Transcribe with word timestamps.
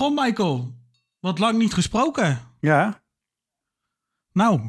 Goh, 0.00 0.24
Michael. 0.24 0.74
Wat 1.18 1.38
lang 1.38 1.58
niet 1.58 1.74
gesproken. 1.74 2.38
Ja, 2.60 3.02
Nou, 4.32 4.60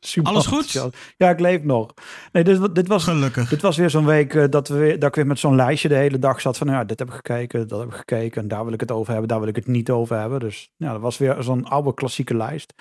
super. 0.00 0.30
Alles 0.30 0.46
goed? 0.46 0.90
Ja, 1.16 1.30
ik 1.30 1.40
leef 1.40 1.62
nog. 1.62 1.94
Nee, 2.32 2.44
dit, 2.44 2.74
dit 2.74 2.88
was 2.88 3.04
gelukkig. 3.04 3.48
Dit 3.48 3.62
was 3.62 3.76
weer 3.76 3.90
zo'n 3.90 4.06
week 4.06 4.34
eh, 4.34 4.48
dat, 4.48 4.68
we 4.68 4.76
weer, 4.78 4.98
dat 4.98 5.08
ik 5.08 5.14
weer 5.14 5.26
met 5.26 5.38
zo'n 5.38 5.54
lijstje 5.54 5.88
de 5.88 5.94
hele 5.94 6.18
dag 6.18 6.40
zat 6.40 6.56
van, 6.58 6.66
nou 6.66 6.78
ja, 6.78 6.84
dit 6.84 6.98
heb 6.98 7.08
ik 7.08 7.14
gekeken, 7.14 7.68
dat 7.68 7.80
heb 7.80 7.88
ik 7.88 7.94
gekeken 7.94 8.42
en 8.42 8.48
daar 8.48 8.64
wil 8.64 8.72
ik 8.72 8.80
het 8.80 8.90
over 8.90 9.10
hebben, 9.10 9.28
daar 9.28 9.38
wil 9.40 9.48
ik 9.48 9.56
het 9.56 9.66
niet 9.66 9.90
over 9.90 10.18
hebben. 10.18 10.40
Dus 10.40 10.72
ja, 10.76 10.92
dat 10.92 11.00
was 11.00 11.18
weer 11.18 11.42
zo'n 11.42 11.64
oude 11.64 11.94
klassieke 11.94 12.36
lijst. 12.36 12.74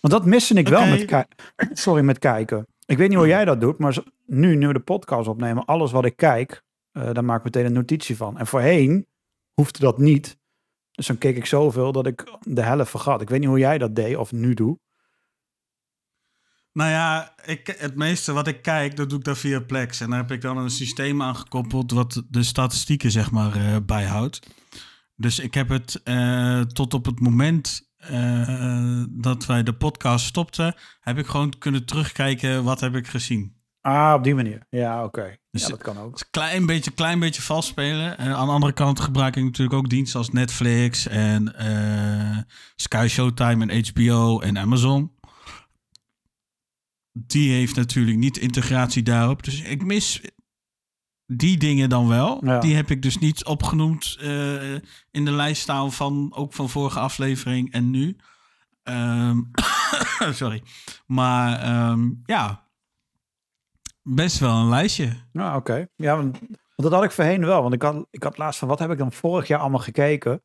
Want 0.00 0.12
dat 0.12 0.24
miste 0.24 0.54
ik 0.54 0.68
wel 0.68 0.86
met, 0.86 1.26
sorry, 1.72 2.02
met 2.02 2.18
kijken. 2.18 2.66
Ik 2.86 2.96
weet 2.98 3.08
niet 3.08 3.18
hoe 3.18 3.26
jij 3.26 3.44
dat 3.44 3.60
doet, 3.60 3.78
maar 3.78 3.96
nu, 4.26 4.56
nu 4.56 4.66
we 4.66 4.72
de 4.72 4.80
podcast 4.80 5.28
opnemen, 5.28 5.64
alles 5.64 5.92
wat 5.92 6.04
ik 6.04 6.16
kijk, 6.16 6.62
eh 6.92 7.12
daar 7.12 7.24
maak 7.24 7.38
ik 7.38 7.44
meteen 7.44 7.64
een 7.64 7.72
notitie 7.72 8.16
van. 8.16 8.38
En 8.38 8.46
voorheen 8.46 9.06
hoefde 9.54 9.78
dat 9.78 9.98
niet. 9.98 10.40
Dus 10.92 11.06
dan 11.06 11.18
keek 11.18 11.36
ik 11.36 11.46
zoveel 11.46 11.92
dat 11.92 12.06
ik 12.06 12.38
de 12.40 12.62
helft 12.62 12.90
vergat. 12.90 13.20
Ik 13.20 13.28
weet 13.28 13.40
niet 13.40 13.48
hoe 13.48 13.58
jij 13.58 13.78
dat 13.78 13.96
deed 13.96 14.16
of 14.16 14.32
nu 14.32 14.54
doe. 14.54 14.78
Nou 16.72 16.90
ja, 16.90 17.34
ik, 17.44 17.74
het 17.78 17.96
meeste 17.96 18.32
wat 18.32 18.46
ik 18.46 18.62
kijk, 18.62 18.96
dat 18.96 19.08
doe 19.08 19.18
ik 19.18 19.24
dan 19.24 19.36
via 19.36 19.60
Plex. 19.60 20.00
En 20.00 20.10
daar 20.10 20.18
heb 20.18 20.30
ik 20.30 20.40
dan 20.40 20.56
een 20.56 20.70
systeem 20.70 21.22
aangekoppeld 21.22 21.90
wat 21.90 22.22
de 22.28 22.42
statistieken 22.42 23.10
zeg 23.10 23.30
maar 23.30 23.56
eh, 23.56 23.76
bijhoudt. 23.86 24.40
Dus 25.16 25.38
ik 25.38 25.54
heb 25.54 25.68
het 25.68 26.02
eh, 26.02 26.60
tot 26.60 26.94
op 26.94 27.04
het 27.04 27.20
moment 27.20 27.92
eh, 27.96 29.02
dat 29.10 29.46
wij 29.46 29.62
de 29.62 29.74
podcast 29.74 30.26
stopten, 30.26 30.74
heb 31.00 31.18
ik 31.18 31.26
gewoon 31.26 31.58
kunnen 31.58 31.86
terugkijken 31.86 32.64
wat 32.64 32.80
heb 32.80 32.94
ik 32.94 33.06
gezien. 33.06 33.60
Ah, 33.80 34.14
op 34.16 34.24
die 34.24 34.34
manier. 34.34 34.66
Ja, 34.68 35.04
oké. 35.04 35.36
Dus- 35.52 35.62
ja, 35.62 35.68
dat 35.68 35.82
kan 35.82 35.98
ook. 35.98 36.10
Het 36.10 36.14
is 36.14 36.20
een 36.20 36.30
klein 36.30 36.66
beetje, 36.66 36.90
klein 36.90 37.18
beetje 37.18 37.42
vals 37.42 37.66
spelen. 37.66 38.18
En 38.18 38.36
aan 38.36 38.46
de 38.46 38.52
andere 38.52 38.72
kant 38.72 39.00
gebruik 39.00 39.36
ik 39.36 39.44
natuurlijk 39.44 39.78
ook 39.78 39.88
diensten 39.88 40.18
als 40.18 40.30
Netflix 40.30 41.06
en 41.06 41.56
eh, 41.56 42.38
Sky 42.76 43.06
Showtime 43.10 43.66
en 43.66 43.84
HBO 43.86 44.40
en 44.40 44.58
Amazon. 44.58 45.12
Die 47.12 47.52
heeft 47.52 47.76
natuurlijk 47.76 48.16
niet 48.16 48.36
integratie 48.36 49.02
daarop. 49.02 49.42
Dus 49.42 49.60
ik 49.60 49.84
mis 49.84 50.20
die 51.26 51.56
dingen 51.58 51.88
dan 51.88 52.08
wel. 52.08 52.44
Ja. 52.44 52.58
Die 52.58 52.74
heb 52.74 52.90
ik 52.90 53.02
dus 53.02 53.18
niet 53.18 53.44
opgenoemd 53.44 54.16
eh, 54.20 54.74
in 55.10 55.24
de 55.24 55.32
lijst 55.32 55.62
staan 55.62 55.92
van 55.92 56.32
ook 56.34 56.52
van 56.52 56.70
vorige 56.70 56.98
aflevering 56.98 57.72
en 57.72 57.90
nu. 57.90 58.16
Ehm, 58.82 59.40
sorry. 60.40 60.62
Maar 61.06 61.60
ehm, 61.60 62.10
ja, 62.24 62.61
best 64.02 64.38
wel 64.38 64.56
een 64.56 64.68
lijstje. 64.68 65.12
Ja, 65.32 65.56
oké. 65.56 65.86
Ja, 65.96 66.16
want, 66.16 66.38
want 66.38 66.60
dat 66.76 66.92
had 66.92 67.04
ik 67.04 67.10
voorheen 67.10 67.46
wel. 67.46 67.62
Want 67.62 67.74
ik 67.74 67.82
had, 67.82 68.06
ik 68.10 68.22
had 68.22 68.38
laatst 68.38 68.58
van, 68.58 68.68
wat 68.68 68.78
heb 68.78 68.90
ik 68.90 68.98
dan 68.98 69.12
vorig 69.12 69.46
jaar 69.46 69.60
allemaal 69.60 69.80
gekeken? 69.80 70.42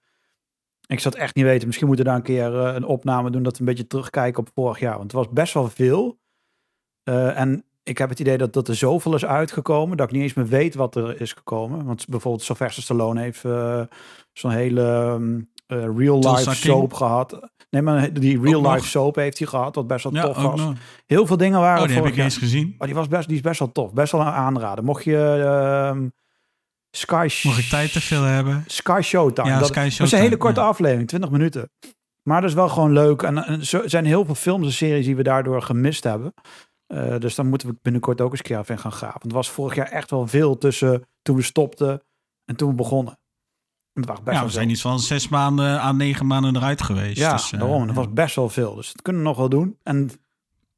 Ik 0.87 0.99
zat 0.99 1.15
echt 1.15 1.35
niet 1.35 1.45
weten. 1.45 1.65
Misschien 1.65 1.87
moeten 1.87 2.05
we 2.05 2.11
daar 2.11 2.19
een 2.19 2.25
keer 2.25 2.59
eh, 2.59 2.73
een 2.73 2.85
opname 2.85 3.29
doen 3.29 3.43
dat 3.43 3.53
we 3.53 3.59
een 3.59 3.65
beetje 3.65 3.87
terugkijken 3.87 4.39
op 4.39 4.49
vorig 4.53 4.79
jaar. 4.79 4.97
Want 4.97 5.11
het 5.11 5.21
was 5.21 5.29
best 5.29 5.53
wel 5.53 5.69
veel. 5.69 6.19
Eh, 7.03 7.39
en 7.39 7.65
ik 7.83 7.97
heb 7.97 8.09
het 8.09 8.19
idee 8.19 8.37
dat, 8.37 8.53
dat 8.53 8.67
er 8.67 8.75
zoveel 8.75 9.15
is 9.15 9.25
uitgekomen 9.25 9.97
dat 9.97 10.07
ik 10.07 10.13
niet 10.13 10.23
eens 10.23 10.33
meer 10.33 10.47
weet 10.47 10.75
wat 10.75 10.95
er 10.95 11.21
is 11.21 11.33
gekomen. 11.33 11.85
Want 11.85 12.07
bijvoorbeeld 12.07 12.43
Sylvester 12.43 12.83
Stallone 12.83 13.21
heeft 13.21 13.45
eh, 13.45 13.81
zo'n 14.33 14.51
hele 14.51 14.81
ehm, 14.81 15.41
real-life 15.67 16.19
Tulsa 16.21 16.51
King. 16.51 16.63
soap 16.63 16.93
gehad. 16.93 17.49
Nee, 17.69 17.81
maar 17.81 18.13
die 18.13 18.35
nog. 18.35 18.45
real-life 18.45 18.87
soap 18.87 19.15
heeft 19.15 19.37
hij 19.37 19.47
gehad, 19.47 19.75
wat 19.75 19.87
best 19.87 20.03
wel 20.03 20.13
Ja, 20.13 20.21
tof 20.21 20.35
was. 20.41 20.59
nog. 20.59 20.73
Heel 21.05 21.25
veel 21.25 21.37
dingen 21.37 21.59
waren 21.59 21.81
Oh, 21.81 21.87
die 21.87 21.95
heb 21.95 22.05
ik 22.05 22.17
eens 22.17 22.37
gezien. 22.37 22.75
Oh, 22.77 22.85
die, 22.85 22.95
was 22.95 23.07
best, 23.07 23.27
die 23.27 23.35
is 23.35 23.43
best 23.43 23.59
wel 23.59 23.71
tof. 23.71 23.93
Best 23.93 24.11
wel 24.11 24.21
een 24.21 24.27
aanrader. 24.27 24.83
Mocht 24.83 25.03
je 25.03 25.43
ehm 25.43 26.07
Sky, 26.91 27.29
Mocht 27.43 27.57
ik 27.57 27.65
tijd 27.69 27.91
te 27.91 28.01
veel 28.01 28.23
hebben? 28.23 28.63
Sky 28.67 28.99
Showtime. 29.03 29.47
Ja, 29.47 29.59
dat, 29.59 29.67
Sky 29.67 29.75
dat 29.75 29.85
is 29.85 29.99
een 29.99 30.05
Showtime, 30.05 30.21
hele 30.21 30.37
korte 30.37 30.59
ja. 30.59 30.65
aflevering, 30.67 31.07
20 31.07 31.29
minuten. 31.29 31.69
Maar 32.23 32.41
dat 32.41 32.49
is 32.49 32.55
wel 32.55 32.69
gewoon 32.69 32.91
leuk. 32.91 33.21
En, 33.21 33.45
en 33.45 33.65
zo 33.65 33.87
zijn 33.87 34.05
heel 34.05 34.25
veel 34.25 34.35
films 34.35 34.65
en 34.65 34.73
series 34.73 35.05
die 35.05 35.15
we 35.15 35.23
daardoor 35.23 35.61
gemist 35.61 36.03
hebben. 36.03 36.33
Eh, 36.87 37.17
dus 37.17 37.35
dan 37.35 37.47
moeten 37.47 37.67
we 37.67 37.75
binnenkort 37.81 38.21
ook 38.21 38.29
eens 38.29 38.39
een 38.39 38.45
keer 38.45 38.59
even 38.59 38.75
in 38.75 38.81
gaan 38.81 38.91
graven. 38.91 39.19
Want 39.19 39.23
het 39.23 39.33
was 39.33 39.49
vorig 39.49 39.75
jaar 39.75 39.87
echt 39.87 40.09
wel 40.09 40.27
veel 40.27 40.57
tussen 40.57 41.07
toen 41.21 41.35
we 41.35 41.41
stopten 41.41 42.01
en 42.45 42.55
toen 42.55 42.69
we 42.69 42.75
begonnen. 42.75 43.19
Het 43.97 44.05
was 44.05 44.23
best 44.23 44.37
Ja, 44.37 44.43
we 44.43 44.49
zijn 44.51 44.63
veel. 44.63 44.73
iets 44.73 44.81
van 44.81 44.99
zes 44.99 45.27
maanden 45.27 45.79
à 45.79 45.91
negen 45.91 46.27
maanden 46.27 46.55
eruit 46.55 46.81
geweest. 46.81 47.17
Ja, 47.17 47.31
dus, 47.31 47.51
eh, 47.51 47.59
daarom. 47.59 47.79
Dat 47.87 47.95
ja. 47.95 48.01
was 48.01 48.13
best 48.13 48.35
wel 48.35 48.49
veel. 48.49 48.75
Dus 48.75 48.91
dat 48.91 49.01
kunnen 49.01 49.21
we 49.21 49.27
nog 49.27 49.37
wel 49.37 49.49
doen. 49.49 49.77
En 49.83 50.09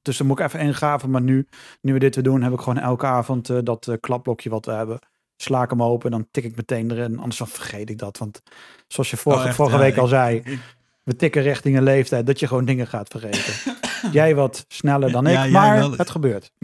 dus 0.02 0.18
dan 0.18 0.28
moet 0.28 0.40
ik 0.40 0.46
even 0.46 0.60
ingraven. 0.60 1.10
Maar 1.10 1.22
nu, 1.22 1.48
nu 1.82 1.94
we 1.94 2.00
dit 2.00 2.16
weer 2.16 2.24
doen, 2.24 2.42
heb 2.42 2.54
ik 2.54 2.60
gewoon 2.60 2.78
elke 2.78 3.06
avond 3.06 3.50
eh, 3.50 3.58
dat 3.64 3.88
eh, 3.88 3.96
klapblokje 4.00 4.50
wat 4.50 4.66
we 4.66 4.72
hebben. 4.72 5.00
Sla 5.38 5.64
ik 5.64 5.70
hem 5.70 5.84
open 5.84 6.12
en 6.12 6.18
dan 6.18 6.28
tik 6.32 6.44
ik 6.44 6.56
meteen 6.56 6.92
erin. 6.92 7.18
Anders 7.18 7.38
dan 7.38 7.48
vergeet 7.48 7.90
ik 7.90 7.98
dat. 7.98 8.18
Want 8.18 8.42
zoals 8.88 9.10
je 9.10 9.18
vorige, 9.18 9.42
Oh, 9.42 9.48
echt? 9.48 9.56
vorige 9.56 9.76
Ja, 9.78 9.82
week 9.82 9.98
al 9.98 10.08
zei, 10.08 10.36
ik- 10.44 10.60
we 11.04 11.16
tikken 11.16 11.42
richting 11.42 11.78
een 11.78 11.84
leeftijd 11.84 12.26
dat 12.28 12.40
je 12.40 12.48
gewoon 12.48 12.66
dingen 12.66 12.88
gaat 12.88 13.08
vergeten. 13.08 13.54
jij 14.12 14.36
wat 14.36 14.66
sneller 14.68 15.12
dan 15.12 15.28
ik, 15.28 15.34
Ja, 15.34 15.46
maar 15.46 15.78
wel. 15.78 15.92
het 15.92 16.10
gebeurt. 16.10 16.52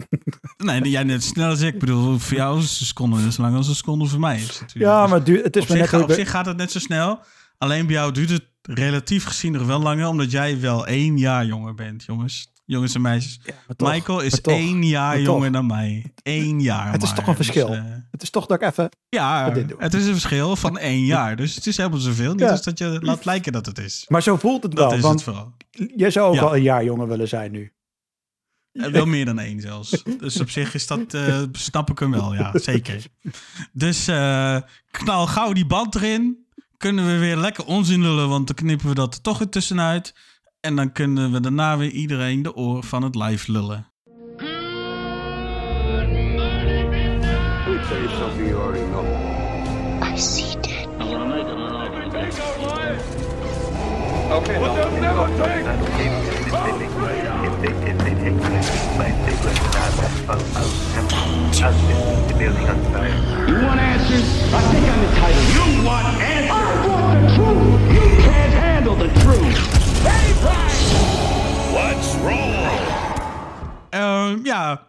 Nee, 0.56 0.90
jij 0.90 1.02
net 1.02 1.22
snel 1.22 1.48
als 1.48 1.60
ik. 1.60 1.74
Ik 1.74 1.80
bedoel, 1.80 2.18
voor 2.18 2.36
jou 2.36 2.58
is 2.58 2.80
een 2.80 2.86
seconde 2.86 3.20
net 3.20 3.34
zo 3.34 3.42
lang 3.42 3.56
als 3.56 3.68
een 3.68 3.74
seconde 3.74 4.06
voor 4.06 4.20
mij. 4.20 4.36
Is. 4.36 4.62
Ja, 4.66 5.06
maar 5.06 5.18
het, 5.18 5.28
is 5.56 5.62
op, 5.62 5.68
maar 5.68 5.78
zich, 5.78 5.92
net... 5.92 6.02
op 6.02 6.12
zich 6.12 6.30
gaat 6.30 6.46
het 6.46 6.56
net 6.56 6.72
zo 6.72 6.78
snel. 6.78 7.20
Alleen 7.58 7.86
bij 7.86 7.94
jou 7.94 8.12
duurt 8.12 8.30
het 8.30 8.44
relatief 8.62 9.24
gezien 9.24 9.52
nog 9.52 9.66
wel 9.66 9.80
langer. 9.80 10.06
Omdat 10.06 10.30
jij 10.30 10.60
wel 10.60 10.86
één 10.86 11.18
jaar 11.18 11.44
jonger 11.46 11.74
bent, 11.74 12.04
jongens. 12.04 12.52
Jongens 12.68 12.94
en 12.94 13.00
meisjes. 13.00 13.38
Ja, 13.44 13.54
maar 13.66 13.76
toch, 13.76 13.92
Michael 13.92 14.20
is 14.20 14.40
toch, 14.40 14.54
één 14.54 14.82
jaar 14.82 15.20
jonger 15.20 15.52
dan 15.52 15.66
mij. 15.66 16.12
Eén 16.22 16.60
jaar 16.60 16.92
Het 16.92 17.02
is 17.02 17.12
toch 17.12 17.26
een 17.26 17.34
verschil. 17.36 17.66
Dus, 17.66 17.76
eh, 17.76 17.84
Het 18.10 18.22
is 18.22 18.30
toch 18.30 18.46
dat 18.46 18.62
ik 18.62 18.68
even... 18.68 18.88
ja, 19.08 19.52
het 19.78 19.94
is 19.94 20.06
een 20.06 20.12
verschil 20.12 20.56
van 20.56 20.78
één 20.78 21.04
jaar. 21.04 21.36
Dus 21.36 21.54
het 21.54 21.66
is 21.66 21.76
helemaal 21.76 21.98
zoveel. 21.98 22.30
Niet 22.30 22.40
Ja. 22.40 22.50
als 22.50 22.62
dat 22.62 22.78
je 22.78 22.98
laat 23.02 23.24
lijken 23.24 23.52
dat 23.52 23.66
het 23.66 23.78
is. 23.78 24.04
Maar 24.08 24.22
zo 24.22 24.36
voelt 24.36 24.62
het 24.62 24.72
Dat 24.76 24.88
wel. 24.88 24.94
is 24.96 25.00
want 25.02 25.14
het 25.14 25.22
vooral. 25.24 25.54
jij 25.96 26.10
zou 26.10 26.28
ook 26.28 26.34
Ja. 26.34 26.40
al 26.42 26.56
een 26.56 26.62
jaar 26.62 26.84
jonger 26.84 27.08
willen 27.08 27.28
zijn 27.28 27.52
nu. 27.52 27.72
Eh, 28.72 28.86
wel 28.90 29.06
meer 29.06 29.24
dan 29.24 29.38
één 29.38 29.60
zelfs. 29.60 30.02
Dus 30.18 30.40
op 30.40 30.50
zich 30.50 30.74
is 30.74 30.86
dat, 30.86 31.14
eh, 31.14 31.42
snap 31.52 31.90
ik 31.90 31.98
hem 31.98 32.10
wel, 32.10 32.34
ja, 32.34 32.50
zeker. 32.70 33.04
Dus 33.72 34.08
eh, 34.08 34.56
knal 34.90 35.26
gauw 35.26 35.52
die 35.52 35.66
band 35.66 35.94
erin. 35.94 36.44
Kunnen 36.76 37.06
we 37.06 37.18
weer 37.18 37.36
lekker 37.36 37.64
onzin 37.64 38.02
lullen, 38.02 38.28
want 38.28 38.46
dan 38.46 38.56
knippen 38.56 38.88
we 38.88 38.94
dat 38.94 39.14
er 39.14 39.20
toch 39.20 39.38
weer 39.38 39.48
tussenuit. 39.48 40.14
En 40.66 40.76
dan 40.76 40.92
kunnen 40.92 41.32
we 41.32 41.40
daarna 41.40 41.76
weer 41.76 41.90
iedereen 41.90 42.42
de 42.42 42.54
oor 42.56 42.82
van 42.84 43.02
het 43.02 43.14
live 43.14 43.52
lullen. 43.52 43.86
Okay, 54.30 54.58
never 55.00 55.28
take 55.36 55.62
You 63.46 63.60
want 63.62 63.80
answers? 63.80 64.28
I 64.52 64.60
think 64.70 64.86
I'm. 64.88 65.00
You 65.52 65.82
want 65.84 66.06
answers? 66.20 66.50
I 66.50 66.86
want 66.86 67.28
the 67.28 67.34
truth. 67.34 67.80
Can't 68.24 68.52
handle 68.52 68.96
the 68.96 69.08
truth. 69.20 69.95
Let's 71.72 72.14
roll! 72.14 72.78
Ehm, 73.90 74.44
ja. 74.44 74.86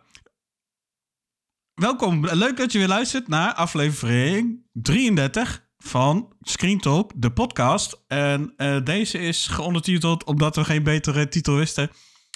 Welkom. 1.73 2.27
Leuk 2.31 2.57
dat 2.57 2.71
je 2.71 2.77
weer 2.77 2.87
luistert 2.87 3.27
naar 3.27 3.53
aflevering 3.53 4.65
33 4.73 5.65
van 5.77 6.33
Screen 6.41 6.79
Talk, 6.79 7.11
de 7.15 7.31
podcast. 7.31 8.03
En 8.07 8.53
eh, 8.57 8.83
deze 8.83 9.17
is 9.17 9.47
geondertiteld 9.47 10.23
omdat 10.23 10.55
we 10.55 10.63
geen 10.63 10.83
betere 10.83 11.27
titel 11.27 11.55
wisten. 11.55 11.89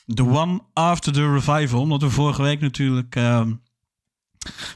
The 0.06 0.24
One 0.24 0.60
After 0.74 1.14
the 1.14 1.32
Revival. 1.32 1.82
Omdat 1.82 2.02
we 2.02 2.10
vorige 2.10 2.42
week 2.42 2.62
natuurlijk 2.62 3.16
ehm, 3.16 3.54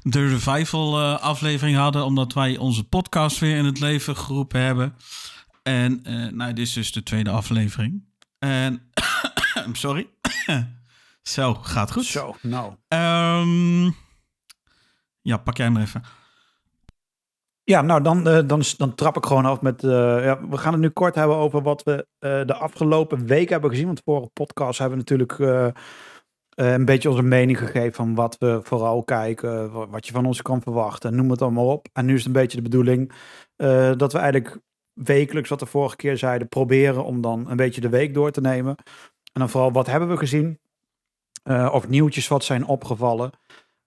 de 0.04 0.28
Revival 0.28 1.00
eh, 1.00 1.22
aflevering 1.22 1.78
hadden. 1.78 2.06
Omdat 2.06 2.34
wij 2.34 2.58
onze 2.58 2.84
podcast 2.84 3.40
weer 3.40 3.58
in 3.58 3.66
het 3.66 3.80
leven 3.80 4.18
geroepen 4.18 4.62
hebben. 4.62 4.96
En 5.68 6.00
eh, 6.03 6.28
nou, 6.31 6.53
dit 6.53 6.66
is 6.66 6.74
dus 6.74 6.92
de 6.92 7.04
tweede 7.04 7.30
aflevering. 7.30 8.04
En, 8.39 8.92
sorry. 9.74 10.07
Zo, 11.22 11.54
gaat 11.54 11.92
goed. 11.92 12.06
Zo, 12.06 12.36
nou. 12.42 12.74
Ehm, 12.88 13.84
ja, 15.22 15.38
pak 15.44 15.57
jij 15.57 15.66
hem 15.66 15.78
even. 15.78 16.04
Ja, 17.63 17.81
nou 17.81 18.01
dan, 18.01 18.28
eh, 18.28 18.48
dan, 18.48 18.63
dan 18.78 18.95
trap 18.95 19.18
ik 19.18 19.25
gewoon 19.25 19.45
af 19.45 19.62
met. 19.62 19.84
eh, 19.84 19.89
ja, 20.24 20.48
we 20.48 20.57
gaan 20.57 20.72
het 20.72 20.81
nu 20.81 20.89
kort 20.89 21.16
hebben 21.16 21.36
over 21.38 21.62
wat 21.62 21.84
we 21.84 22.07
de 22.19 22.54
afgelopen 22.54 23.25
week 23.25 23.50
hebben 23.50 23.69
gezien. 23.69 23.86
Want 23.86 24.01
vorige 24.06 24.30
podcast 24.34 24.80
hebben 24.80 24.98
we 24.98 25.04
natuurlijk 25.16 25.39
een 26.50 26.86
beetje 26.86 27.10
onze 27.10 27.22
mening 27.24 27.57
gegeven 27.57 27.94
van 27.94 28.16
wat 28.16 28.38
we 28.38 28.60
vooral 28.63 29.04
kijken, 29.04 29.72
wa- 29.72 29.88
wat 29.88 30.06
je 30.07 30.13
van 30.13 30.25
ons 30.25 30.42
kan 30.42 30.62
verwachten. 30.62 31.16
Noem 31.16 31.30
het 31.31 31.42
allemaal 31.42 31.68
op. 31.72 31.88
En 31.94 32.06
nu 32.06 32.12
is 32.13 32.18
het 32.18 32.28
een 32.28 32.42
beetje 32.42 32.57
de 32.57 32.63
bedoeling 32.69 33.12
dat 33.98 34.12
we 34.13 34.18
eigenlijk 34.19 34.60
wekelijks, 34.95 35.50
wat 35.50 35.59
we 35.59 35.65
vorige 35.65 35.95
keer 35.95 36.18
zeiden, 36.18 36.47
proberen 36.47 37.06
om 37.06 37.21
dan 37.21 37.50
een 37.50 37.57
beetje 37.57 37.81
de 37.81 37.89
week 37.89 38.13
door 38.13 38.31
te 38.31 38.42
nemen. 38.42 38.75
En 39.33 39.42
dan 39.42 39.50
vooral 39.50 39.71
wat 39.71 39.88
hebben 39.88 40.09
we 40.09 40.18
gezien? 40.18 40.59
Eh, 41.44 41.69
of 41.74 41.88
nieuwtjes 41.88 42.27
wat 42.27 42.44
zijn 42.44 42.65
opgevallen. 42.65 43.31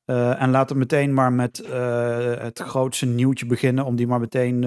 Eh, 0.05 0.43
en 0.43 0.51
laten 0.51 0.75
we 0.75 0.81
meteen 0.81 1.15
maar 1.15 1.33
met 1.33 1.59
eh, 1.59 2.35
het 2.37 2.59
grootste 2.59 3.07
nieuwtje 3.07 3.47
beginnen. 3.47 3.85
Om 3.85 3.97
die 3.97 4.07
maar 4.07 4.21
meteen 4.21 4.65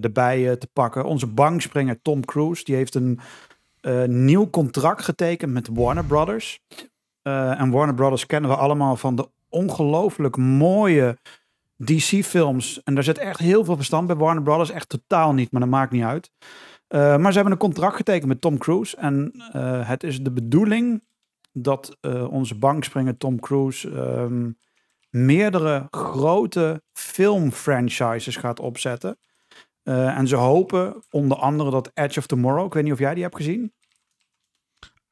erbij 0.00 0.56
te 0.56 0.68
pakken. 0.72 1.04
Onze 1.04 1.26
bankspringer 1.26 2.02
Tom 2.02 2.24
Cruise. 2.24 2.64
Die 2.64 2.74
heeft 2.74 2.94
een 2.94 3.20
nieuw 4.24 4.50
contract 4.50 5.02
getekend 5.02 5.52
met 5.52 5.68
Warner 5.72 6.04
Brothers. 6.04 6.60
En 7.22 7.70
Warner 7.70 7.94
Brothers 7.94 8.26
kennen 8.26 8.50
we 8.50 8.56
allemaal 8.56 8.96
van 8.96 9.16
de 9.16 9.28
ongelooflijk 9.48 10.36
mooie 10.36 11.16
DC-films. 11.84 12.82
En 12.82 12.94
daar 12.94 13.04
zit 13.04 13.18
echt 13.18 13.38
heel 13.38 13.64
veel 13.64 13.76
verstand 13.76 14.06
bij 14.06 14.16
Warner 14.16 14.42
Brothers. 14.42 14.70
Echt 14.70 14.88
totaal 14.88 15.34
niet, 15.34 15.52
maar 15.52 15.60
dat 15.60 15.70
maakt 15.70 15.92
niet 15.92 16.02
uit. 16.02 16.30
Eh, 16.86 17.16
maar 17.16 17.30
ze 17.32 17.34
hebben 17.34 17.52
een 17.52 17.58
contract 17.58 17.96
getekend 17.96 18.28
met 18.28 18.40
Tom 18.40 18.58
Cruise. 18.58 18.96
En 18.96 19.32
eh, 19.52 19.88
het 19.88 20.02
is 20.02 20.22
de 20.22 20.32
bedoeling 20.32 21.04
dat 21.52 21.96
eh, 22.00 22.32
onze 22.32 22.54
bankspringer 22.54 23.16
Tom 23.16 23.40
Cruise 23.40 23.90
ehm, 23.90 24.50
meerdere 25.10 25.86
grote 25.90 26.82
filmfranchises 26.92 28.36
gaat 28.36 28.60
opzetten. 28.60 29.18
En 29.82 30.28
ze 30.28 30.36
hopen 30.36 31.02
onder 31.10 31.36
andere 31.36 31.70
dat 31.70 31.90
Edge 31.94 32.18
of 32.18 32.26
Tomorrow, 32.26 32.66
ik 32.66 32.72
weet 32.72 32.82
niet 32.82 32.92
of 32.92 32.98
jij 32.98 33.14
die 33.14 33.22
hebt 33.22 33.36
gezien. 33.36 33.72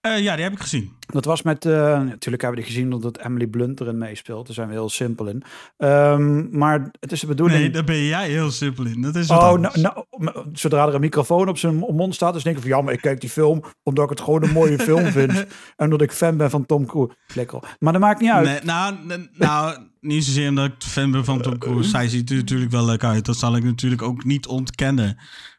Eh, 0.01 0.19
ja, 0.19 0.35
die 0.35 0.45
heb 0.45 0.53
ik 0.53 0.61
gezien. 0.61 0.97
Dat 1.07 1.25
was 1.25 1.43
met, 1.43 1.65
eh, 1.65 1.73
natuurlijk 2.03 2.43
hebben 2.43 2.51
we 2.61 2.67
die 2.67 2.75
gezien 2.75 2.93
omdat 2.93 3.19
Emily 3.19 3.47
Blunt 3.47 3.81
erin 3.81 3.99
meespeelt. 3.99 4.47
Daar 4.47 4.55
zijn 4.55 4.69
we 4.69 4.75
heel 4.75 4.89
simpel 4.89 5.27
in. 5.27 5.43
Ehm, 5.77 6.59
maar 6.59 6.91
het 7.01 7.13
is 7.13 7.21
de 7.21 7.27
bedoeling... 7.27 7.61
Nee, 7.61 7.71
daar 7.71 7.85
ben 7.85 8.05
jij 8.05 8.29
heel 8.29 8.51
simpel 8.51 8.87
in. 8.87 9.03
Dat 9.03 9.15
is 9.15 9.27
wat 9.27 9.39
Oh, 9.43 9.59
nou, 9.59 9.81
nou, 9.81 10.47
zodra 10.53 10.87
er 10.87 10.95
een 10.95 11.01
microfoon 11.01 11.49
op 11.49 11.59
zijn 11.59 11.77
mond 11.77 12.15
staat, 12.15 12.33
dus 12.33 12.43
denk 12.43 12.57
ik 12.57 12.63
van 12.63 12.71
ja, 12.71 12.81
maar 12.81 12.93
ik 12.93 13.01
kijk 13.01 13.21
die 13.21 13.31
film 13.31 13.63
omdat 13.83 14.05
ik 14.05 14.11
het 14.11 14.21
gewoon 14.21 14.43
een 14.43 14.53
mooie 14.53 14.79
film 14.79 15.07
vind. 15.19 15.33
En 15.33 15.47
omdat 15.85 16.03
ik 16.03 16.13
fan 16.13 16.37
ben 16.37 16.51
van 16.51 16.67
Tom 16.67 16.87
Cruise. 16.87 17.17
Flikker 17.27 17.57
op. 17.57 17.77
Maar 17.79 17.93
dat 17.93 18.03
maakt 18.03 18.21
niet 18.21 18.31
uit. 18.31 18.47
Nee, 18.47 18.61
nou, 18.63 18.95
nou, 19.33 19.79
niet 20.01 20.25
zozeer 20.25 20.49
omdat 20.49 20.67
ik 20.67 20.75
fan 20.79 21.11
ben 21.11 21.25
van 21.25 21.41
Tom 21.41 21.59
Cruise. 21.59 21.91
Zij 21.91 22.09
ziet 22.09 22.31
er 22.31 22.37
natuurlijk 22.37 22.71
wel 22.71 22.85
leuk 22.85 23.05
uit. 23.05 23.25
Dat 23.25 23.37
zal 23.37 23.57
ik 23.57 23.65
natuurlijk 23.65 24.03
ook 24.03 24.25
niet 24.25 24.47
ontkennen. 24.47 25.19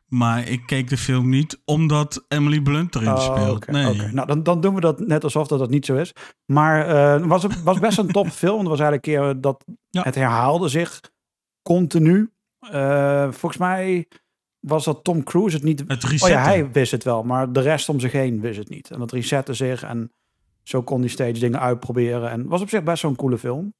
Maar 0.10 0.48
ik 0.48 0.66
keek 0.66 0.90
de 0.90 0.98
film 0.98 1.30
niet 1.30 1.62
omdat 1.66 2.26
Emily 2.28 2.62
Blunt 2.62 2.96
erin 2.96 3.08
Oh, 3.14 3.20
speelt. 3.22 3.68
nee. 3.68 3.88
oké. 3.90 4.10
Nou, 4.14 4.28
dan, 4.28 4.44
dan 4.44 4.62
doen 4.62 4.76
we 4.76 4.82
dat 4.82 5.00
net 5.00 5.24
alsof 5.24 5.48
dat, 5.48 5.60
dat 5.60 5.70
niet 5.70 5.86
zo 5.86 5.96
is. 5.96 6.14
Maar 6.46 6.88
eh, 6.88 7.14
het 7.14 7.26
was, 7.26 7.46
was 7.64 7.80
best 7.80 7.98
een 7.98 8.08
top 8.12 8.30
film. 8.44 8.60
Het 8.60 8.68
was 8.68 8.80
eigenlijk 8.80 9.08
een 9.08 9.14
keer 9.32 9.42
dat 9.42 9.64
Ja. 9.90 10.02
het 10.04 10.16
herhaalde 10.16 10.68
zich 10.68 11.02
continu. 11.62 12.32
Eh, 12.60 13.24
volgens 13.32 13.58
mij 13.58 14.08
was 14.60 14.84
dat 14.86 15.04
Tom 15.04 15.24
Cruise 15.24 15.56
het 15.56 15.66
niet. 15.66 15.84
Het 15.88 16.04
Oh 16.04 16.10
resetten. 16.10 16.38
ja, 16.38 16.44
hij 16.44 16.72
wist 16.72 16.92
het 16.92 17.04
wel, 17.04 17.24
maar 17.24 17.52
de 17.54 17.62
rest 17.62 17.90
om 17.90 18.00
zich 18.00 18.12
heen 18.12 18.42
wist 18.42 18.58
het 18.60 18.70
niet. 18.70 18.92
En 18.92 19.00
dat 19.00 19.12
resette 19.12 19.54
zich 19.54 19.84
en 19.84 20.12
zo 20.64 20.84
kon 20.84 21.00
hij 21.00 21.10
steeds 21.10 21.40
dingen 21.40 21.60
uitproberen. 21.60 22.30
En 22.30 22.48
was 22.48 22.62
op 22.62 22.70
zich 22.70 22.84
best 22.84 23.00
zo'n 23.00 23.16
coole 23.16 23.38
film. 23.38 23.74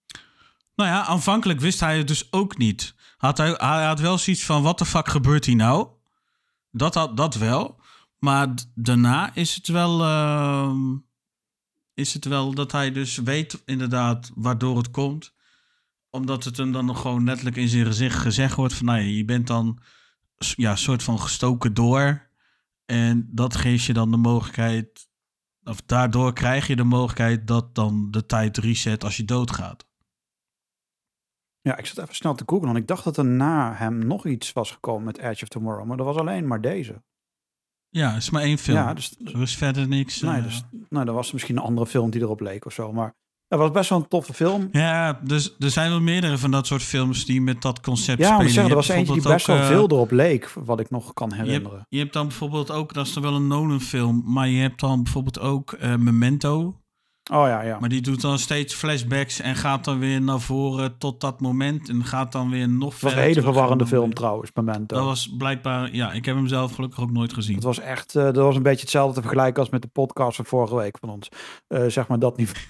Nou 0.76 0.90
ja, 0.90 1.06
aanvankelijk 1.06 1.60
wist 1.60 1.80
hij 1.80 1.98
het 1.98 2.08
dus 2.08 2.28
ook 2.32 2.58
niet. 2.58 2.96
Had 3.18 3.38
hij, 3.38 3.54
hij 3.58 3.86
had 3.86 4.00
wel 4.00 4.18
zoiets 4.18 4.46
van, 4.46 4.64
wat 4.64 4.78
de 4.78 4.86
fuck 4.86 5.08
gebeurt 5.08 5.46
hier 5.46 5.56
nou? 5.56 5.88
Dat, 6.72 6.94
had, 6.94 7.18
dat 7.18 7.36
wel. 7.36 7.80
Maar 8.20 8.54
daarna 8.76 9.36
is 9.36 9.56
het 9.56 9.68
wel... 9.68 10.02
ehm, 10.02 10.98
is 11.94 12.14
het 12.14 12.26
wel 12.26 12.54
dat 12.54 12.72
hij 12.72 12.92
dus 12.92 13.18
weet 13.18 13.62
inderdaad 13.66 14.32
waardoor 14.36 14.78
het 14.78 14.92
komt. 14.92 15.34
Omdat 16.10 16.44
het 16.44 16.58
hem 16.58 16.72
dan 16.72 16.86
nog 16.86 17.02
gewoon 17.02 17.24
letterlijk 17.24 17.56
in 17.56 17.70
zijn 17.70 17.86
gezicht 17.86 18.18
gezegd 18.18 18.56
wordt 18.56 18.74
van... 18.74 18.86
Nou 18.86 19.00
ja, 19.00 19.06
je 19.06 19.26
bent 19.26 19.48
dan 19.48 19.80
ja, 20.38 20.76
soort 20.76 21.04
van 21.04 21.20
gestoken 21.20 21.74
door. 21.74 22.30
En 22.86 23.30
dat 23.32 23.56
geeft 23.56 23.84
je 23.84 23.94
dan 23.94 24.12
de 24.12 24.18
mogelijkheid... 24.18 25.08
Of 25.64 25.82
daardoor 25.82 26.34
krijg 26.34 26.68
je 26.68 26.76
de 26.76 26.84
mogelijkheid 26.84 27.48
dat 27.48 27.76
dan 27.76 28.12
de 28.12 28.26
tijd 28.26 28.58
reset 28.58 29.04
als 29.04 29.18
je 29.18 29.26
doodgaat. 29.26 29.89
Ja, 31.62 31.78
ik 31.78 31.86
zat 31.86 31.98
even 32.04 32.16
snel 32.16 32.36
te 32.36 32.44
googlen, 32.46 32.68
want 32.68 32.78
ik 32.80 32.88
dacht 32.88 33.04
dat 33.04 33.18
er 33.18 33.26
na 33.26 33.74
hem 33.76 34.08
nog 34.08 34.26
iets 34.26 34.54
was 34.54 34.72
gekomen 34.72 35.04
met 35.04 35.18
Edge 35.18 35.44
of 35.44 35.48
Tomorrow. 35.50 35.86
Maar 35.86 35.98
dat 35.98 36.06
was 36.06 36.16
alleen 36.18 36.48
maar 36.48 36.62
deze. 36.62 37.02
Ja, 37.90 38.10
het 38.14 38.22
is 38.22 38.30
maar 38.30 38.42
één 38.42 38.58
film. 38.58 38.78
Ja, 38.78 38.94
dus, 38.94 39.16
Er 39.26 39.42
is 39.42 39.56
verder 39.58 39.88
niks. 39.88 40.22
nee, 40.22 40.36
eh. 40.38 40.44
dus 40.44 40.64
nou, 40.90 41.06
dan 41.06 41.16
was 41.16 41.28
er 41.28 41.34
misschien 41.34 41.58
een 41.58 41.64
andere 41.64 41.88
film 41.88 42.10
die 42.10 42.22
erop 42.22 42.40
leek 42.40 42.66
of 42.66 42.74
zo. 42.74 42.92
Maar 42.94 43.14
het 43.48 43.60
was 43.60 43.72
best 43.72 43.90
wel 43.90 44.00
een 44.00 44.08
toffe 44.08 44.34
film. 44.34 44.70
Ja, 44.72 45.20
dus 45.24 45.56
er 45.60 45.70
zijn 45.70 45.90
wel 45.90 46.02
meerdere 46.02 46.38
van 46.38 46.52
dat 46.52 46.68
soort 46.68 46.84
films 46.84 47.26
die 47.26 47.42
met 47.42 47.62
dat 47.62 47.80
concept 47.82 48.20
Ja, 48.20 48.34
spelen. 48.34 48.52
zeggen, 48.52 48.70
er 48.70 48.76
was 48.78 48.88
eentje 48.88 49.14
die 49.14 49.22
best 49.22 49.48
wel 49.48 49.56
ook, 49.56 49.62
eh, 49.62 49.68
veel 49.68 49.84
erop 49.90 50.12
leek, 50.12 50.50
wat 50.50 50.80
ik 50.80 50.90
nog 50.90 51.14
kan 51.14 51.30
Je 51.30 51.36
hebt, 51.36 51.48
herinneren. 51.48 51.86
je 51.90 52.00
hebt 52.00 52.14
dan 52.14 52.28
bijvoorbeeld 52.28 52.72
ook, 52.72 52.94
dat 52.94 53.08
is 53.08 53.14
dan 53.14 53.24
wel 53.24 53.36
een 53.36 53.48
Nolan 53.48 53.82
film, 53.82 54.22
maar 54.26 54.48
je 54.48 54.62
hebt 54.62 54.80
dan 54.80 55.04
bijvoorbeeld 55.04 55.40
ook 55.40 55.74
eh, 55.74 55.96
Memento. 55.96 56.79
Oh 57.32 57.48
ja, 57.48 57.62
ja. 57.62 57.80
Maar 57.80 57.90
die 57.90 58.02
doet 58.02 58.22
dan 58.22 58.40
steeds 58.40 58.74
flashbacks 58.74 59.40
en 59.40 59.56
gaat 59.56 59.84
dan 59.86 60.00
weer 60.00 60.22
naar 60.22 60.40
voren 60.40 60.98
tot 60.98 61.22
dat 61.22 61.42
moment 61.42 61.90
en 61.90 62.06
gaat 62.06 62.32
dan 62.32 62.50
weer 62.50 62.70
nog 62.70 62.94
Het 62.94 63.02
was 63.02 63.12
een 63.12 63.18
verder 63.18 63.36
hele 63.36 63.42
verwarrende 63.42 63.88
film 63.88 64.06
weer- 64.06 64.14
trouwens, 64.14 64.52
Memento. 64.54 64.96
Dat 64.96 65.06
was 65.06 65.36
blijkbaar, 65.38 65.96
ja, 65.96 66.12
ik 66.12 66.26
heb 66.26 66.36
hem 66.36 66.48
zelf 66.48 66.76
gelukkig 66.76 67.00
ook 67.02 67.12
nooit 67.12 67.34
gezien. 67.34 67.56
Het 67.56 67.64
was 67.64 67.80
echt, 67.80 68.16
eh, 68.16 68.24
dat 68.24 68.36
was 68.36 68.56
een 68.56 68.64
beetje 68.64 68.82
hetzelfde 68.82 69.14
te 69.14 69.22
vergelijken 69.22 69.62
als 69.62 69.70
met 69.70 69.82
de 69.82 69.88
podcast 69.88 70.36
van 70.36 70.46
vorige 70.46 70.76
week 70.76 70.98
van 71.00 71.10
ons. 71.10 71.30
Eh, 71.68 71.86
zeg 71.86 72.08
maar 72.08 72.20
dat 72.20 72.38
niveau. 72.38 72.66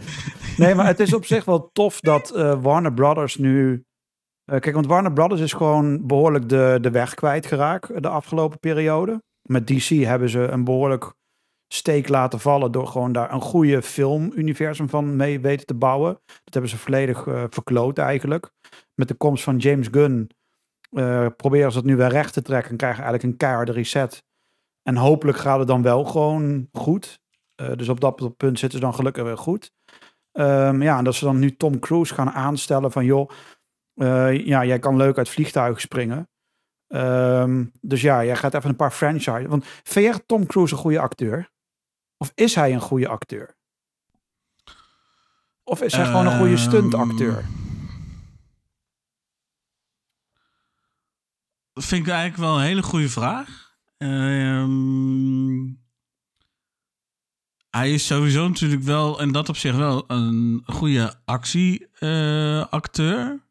nee, 0.56 0.74
maar 0.74 0.86
het 0.86 1.00
is 1.00 1.14
op 1.14 1.24
zich 1.24 1.44
wel 1.44 1.70
tof 1.72 2.00
dat 2.00 2.30
eh, 2.30 2.62
Warner 2.62 2.92
Brothers 2.94 3.36
nu... 3.36 3.84
kijk, 4.44 4.72
want 4.72 4.86
Warner 4.86 5.12
Brothers 5.12 5.40
is 5.40 5.52
gewoon 5.52 6.06
behoorlijk 6.06 6.48
de, 6.48 6.78
de 6.80 6.90
weg 6.90 7.14
kwijtgeraakt 7.14 8.02
de 8.02 8.08
afgelopen 8.08 8.58
periode. 8.58 9.22
Met 9.42 9.66
DC 9.66 9.88
hebben 9.88 10.28
ze 10.28 10.40
een 10.40 10.64
behoorlijk 10.64 11.14
steek 11.68 12.08
laten 12.08 12.40
vallen 12.40 12.72
door 12.72 12.86
gewoon 12.86 13.12
daar 13.12 13.32
een 13.32 13.40
goede 13.40 13.82
filmuniversum 13.82 14.88
van 14.88 15.16
mee 15.16 15.40
weten 15.40 15.66
te 15.66 15.74
bouwen. 15.74 16.20
Dat 16.26 16.52
hebben 16.52 16.70
ze 16.70 16.78
volledig 16.78 17.26
eh, 17.26 17.44
verkloot 17.50 17.98
eigenlijk. 17.98 18.50
Met 18.94 19.08
de 19.08 19.14
komst 19.14 19.44
van 19.44 19.56
James 19.56 19.88
Gunn 19.90 20.30
eh, 20.90 21.26
proberen 21.36 21.72
ze 21.72 21.78
het 21.78 21.86
nu 21.86 21.96
weer 21.96 22.08
recht 22.08 22.32
te 22.32 22.42
trekken 22.42 22.70
en 22.70 22.76
krijgen 22.76 23.02
eigenlijk 23.02 23.32
een 23.32 23.38
keiharde 23.38 23.72
reset. 23.72 24.24
En 24.82 24.96
hopelijk 24.96 25.38
gaat 25.38 25.58
het 25.58 25.68
dan 25.68 25.82
wel 25.82 26.04
gewoon 26.04 26.68
goed. 26.72 27.20
Eh, 27.54 27.72
dus 27.76 27.88
op 27.88 28.00
dat 28.00 28.36
punt 28.36 28.58
zitten 28.58 28.78
ze 28.78 28.84
dan 28.84 28.94
gelukkig 28.94 29.24
weer 29.24 29.38
goed. 29.38 29.72
Ehm, 30.32 30.82
ja, 30.82 30.98
en 30.98 31.04
dat 31.04 31.14
ze 31.14 31.24
dan 31.24 31.38
nu 31.38 31.56
Tom 31.56 31.78
Cruise 31.78 32.14
gaan 32.14 32.30
aanstellen 32.30 32.92
van 32.92 33.04
joh, 33.04 33.30
ja, 34.44 34.64
jij 34.64 34.78
kan 34.78 34.96
leuk 34.96 35.18
uit 35.18 35.28
vliegtuigen 35.28 35.80
springen. 35.80 36.28
Ehm, 36.86 37.64
dus 37.80 38.00
ja, 38.00 38.24
jij 38.24 38.36
gaat 38.36 38.54
even 38.54 38.70
een 38.70 38.76
paar 38.76 38.90
franchise. 38.90 39.48
Want 39.48 39.66
jij 39.82 40.18
Tom 40.26 40.46
Cruise 40.46 40.74
een 40.74 40.80
goede 40.80 41.00
acteur? 41.00 41.50
Of 42.16 42.32
is 42.34 42.54
hij 42.54 42.74
een 42.74 42.80
goede 42.80 43.08
acteur? 43.08 43.56
Of 45.64 45.82
is 45.82 45.92
hij 45.92 46.06
gewoon 46.06 46.26
een 46.26 46.38
goede 46.38 46.54
Ehm, 46.54 46.62
stuntacteur? 46.62 47.44
Dat 51.72 51.84
vind 51.84 52.06
ik 52.06 52.12
eigenlijk 52.12 52.40
wel 52.40 52.56
een 52.56 52.64
hele 52.64 52.82
goede 52.82 53.08
vraag. 53.08 53.74
Ehm, 53.96 55.64
hij 57.70 57.92
is 57.92 58.06
sowieso 58.06 58.48
natuurlijk 58.48 58.82
wel, 58.82 59.20
en 59.20 59.32
dat 59.32 59.48
op 59.48 59.56
zich 59.56 59.76
wel, 59.76 60.04
een 60.06 60.62
goede 60.66 61.14
actieacteur. 61.24 63.44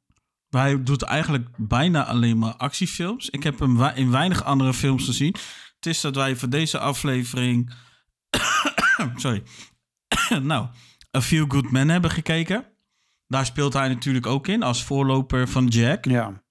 maar 0.50 0.64
hij 0.64 0.84
doet 0.84 1.02
eigenlijk 1.02 1.48
bijna 1.58 2.06
alleen 2.06 2.38
maar 2.38 2.56
actiefilms. 2.56 3.30
Ik 3.30 3.44
heb 3.44 3.60
hem 3.60 3.84
in 3.84 4.12
weinig 4.12 4.44
andere 4.44 4.74
films 4.74 5.06
gezien. 5.06 5.36
Het 5.76 5.86
is 5.86 6.02
dat 6.02 6.16
wij 6.16 6.36
voor 6.36 6.50
deze 6.50 6.80
aflevering... 6.80 7.74
sorry. 9.16 9.44
nou, 10.42 10.68
A 11.16 11.22
Few 11.22 11.52
Good 11.52 11.72
Men 11.72 11.90
hebben 11.90 12.12
gekeken. 12.12 12.66
Daar 13.28 13.46
speelt 13.46 13.74
hij 13.74 13.88
natuurlijk 13.88 14.26
ook 14.26 14.48
in 14.48 14.64
als 14.64 14.84
voorloper 14.84 15.48
van 15.48 15.68
Jack. 15.68 16.06
Ja. 16.06 16.44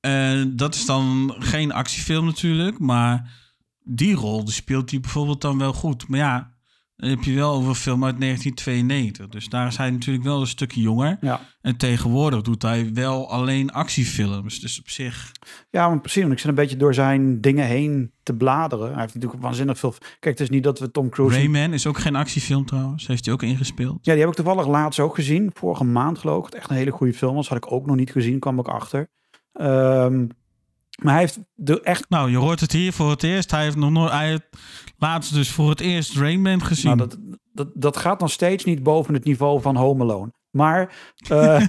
En 0.00 0.56
dat 0.56 0.74
is 0.74 0.86
dan 0.86 1.34
geen 1.38 1.72
actiefilm 1.72 2.24
natuurlijk, 2.24 2.78
maar 2.78 3.32
die 3.78 4.14
rol 4.14 4.44
die 4.44 4.54
speelt 4.54 4.90
hij 4.90 5.00
bijvoorbeeld 5.00 5.40
dan 5.40 5.58
wel 5.58 5.72
goed. 5.72 6.08
Maar 6.08 6.18
ja, 6.18 6.54
dan 7.00 7.10
heb 7.10 7.22
je 7.22 7.34
wel 7.34 7.52
over 7.52 7.68
een 7.68 7.74
film 7.74 8.04
uit 8.04 8.20
1992. 8.20 9.28
Dus 9.28 9.48
daar 9.48 9.66
is 9.66 9.76
hij 9.76 9.90
natuurlijk 9.90 10.24
wel 10.24 10.40
een 10.40 10.46
stukje 10.46 10.80
jonger. 10.80 11.16
Ja. 11.20 11.40
En 11.62 11.76
tegenwoordig 11.76 12.42
doet 12.42 12.62
hij 12.62 12.90
wel 12.94 13.30
alleen 13.30 13.70
actiefilms. 13.70 14.60
Dus 14.60 14.80
op 14.80 14.88
zich... 14.88 15.32
Ja, 15.70 15.88
maar 15.88 16.00
precies. 16.00 16.20
Want 16.20 16.32
ik 16.32 16.38
zit 16.38 16.48
een 16.48 16.54
beetje 16.54 16.76
door 16.76 16.94
zijn 16.94 17.40
dingen 17.40 17.66
heen 17.66 18.12
te 18.22 18.34
bladeren. 18.34 18.90
Hij 18.90 19.00
heeft 19.00 19.14
natuurlijk 19.14 19.42
waanzinnig 19.42 19.78
veel... 19.78 19.94
Kijk, 20.00 20.38
het 20.38 20.40
is 20.40 20.50
niet 20.50 20.64
dat 20.64 20.78
we 20.78 20.90
Tom 20.90 21.08
Cruise... 21.08 21.36
Rayman 21.36 21.72
is 21.72 21.86
ook 21.86 21.98
geen 21.98 22.16
actiefilm 22.16 22.66
trouwens. 22.66 23.06
Heeft 23.06 23.24
hij 23.24 23.34
ook 23.34 23.42
ingespeeld. 23.42 23.98
Ja, 24.02 24.12
die 24.12 24.20
heb 24.20 24.30
ik 24.30 24.36
toevallig 24.36 24.66
laatst 24.66 25.00
ook 25.00 25.14
gezien. 25.14 25.50
Vorige 25.54 25.84
maand 25.84 26.18
geloof 26.18 26.38
ik. 26.38 26.44
Het 26.44 26.54
echt 26.54 26.70
een 26.70 26.76
hele 26.76 26.90
goede 26.90 27.14
film 27.14 27.34
was. 27.34 27.48
Had 27.48 27.56
ik 27.56 27.72
ook 27.72 27.86
nog 27.86 27.96
niet 27.96 28.10
gezien, 28.10 28.38
kwam 28.38 28.58
ik 28.58 28.68
achter. 28.68 29.08
Ehm, 29.52 30.26
maar 31.02 31.12
hij 31.12 31.22
heeft 31.22 31.38
de 31.54 31.80
echt... 31.80 32.08
Nou, 32.08 32.30
je 32.30 32.36
hoort 32.36 32.60
het 32.60 32.72
hier 32.72 32.92
voor 32.92 33.10
het 33.10 33.22
eerst. 33.22 33.50
Hij 33.50 33.62
heeft 33.62 33.76
nog 33.76 33.90
nooit... 33.90 34.12
Hij 34.12 34.28
heeft 34.28 34.48
laatst 34.96 35.34
dus 35.34 35.50
voor 35.50 35.70
het 35.70 35.80
eerst 35.80 36.16
Rayman 36.16 36.62
gezien. 36.62 36.96
Nou, 36.96 37.08
dat, 37.08 37.18
dat, 37.52 37.68
dat 37.74 37.96
gaat 37.96 38.20
nog 38.20 38.30
steeds 38.30 38.64
niet 38.64 38.82
boven 38.82 39.14
het 39.14 39.24
niveau 39.24 39.60
van 39.60 39.76
Home 39.76 40.02
Alone. 40.02 40.32
Maar 40.50 40.94
eh, 41.28 41.66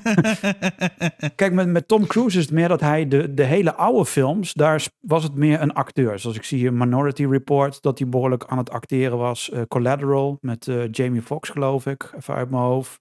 kijk, 1.36 1.54
met, 1.54 1.68
met 1.68 1.88
Tom 1.88 2.08
Cruise 2.08 2.38
is 2.38 2.44
het 2.44 2.54
meer 2.54 2.68
dat 2.68 2.80
hij 2.80 3.08
de, 3.08 3.34
de 3.34 3.44
hele 3.44 3.74
oude 3.75 4.06
films, 4.06 4.54
daar 4.54 4.88
was 5.00 5.24
het 5.24 5.36
meer 5.36 5.62
een 5.62 5.74
acteur. 5.74 6.20
Zoals 6.20 6.38
ik 6.38 6.44
zie 6.44 6.58
hier 6.58 6.74
Minority 6.74 7.25
Report, 7.25 7.82
dat 7.82 8.00
hij 8.00 8.10
behoorlijk 8.10 8.46
aan 8.46 8.58
het 8.58 8.70
acteren 8.70 9.18
was. 9.18 9.50
Eh, 9.50 9.62
Collateral 9.68 10.38
met 10.42 10.68
eh, 10.68 10.92
Jamie 10.92 11.22
Foxx, 11.22 11.50
geloof 11.50 11.86
ik, 11.86 12.12
even 12.18 12.34
uit 12.34 12.50
mijn 12.50 12.63
hoofd. 12.63 13.00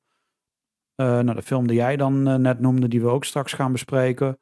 Nou, 0.97 1.35
de 1.35 1.43
film 1.43 1.67
die 1.67 1.77
jij 1.77 1.97
dan 1.97 2.23
net 2.43 2.61
noemde, 2.61 2.89
die 2.89 3.01
we 3.01 3.09
ook 3.09 3.25
straks 3.25 3.53
gaan 3.53 3.73
bespreken. 3.73 4.39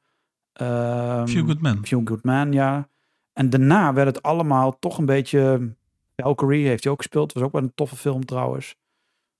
Ehm, 0.58 1.26
Few 1.26 1.46
Good 1.46 1.60
Men. 1.60 1.86
Few 1.86 2.00
Good 2.08 2.24
Man, 2.24 2.52
ja. 2.52 2.88
En 3.32 3.50
daarna 3.50 3.92
werd 3.92 4.06
het 4.14 4.22
allemaal 4.22 4.78
toch 4.78 4.98
een 4.98 5.06
beetje... 5.06 5.74
Valkyrie 6.16 6.66
heeft 6.66 6.82
hij 6.84 6.92
ook 6.92 6.98
gespeeld. 6.98 7.32
was 7.32 7.42
ook 7.42 7.52
wel 7.52 7.62
een 7.62 7.74
toffe 7.74 7.96
film 7.96 8.24
trouwens. 8.24 8.74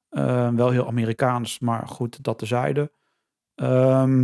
Eh, 0.09 0.49
wel 0.49 0.71
heel 0.71 0.87
Amerikaans, 0.87 1.59
maar 1.59 1.89
goed, 1.89 2.25
dat 2.25 2.39
tezijde. 2.39 2.93
Ehm 3.55 4.23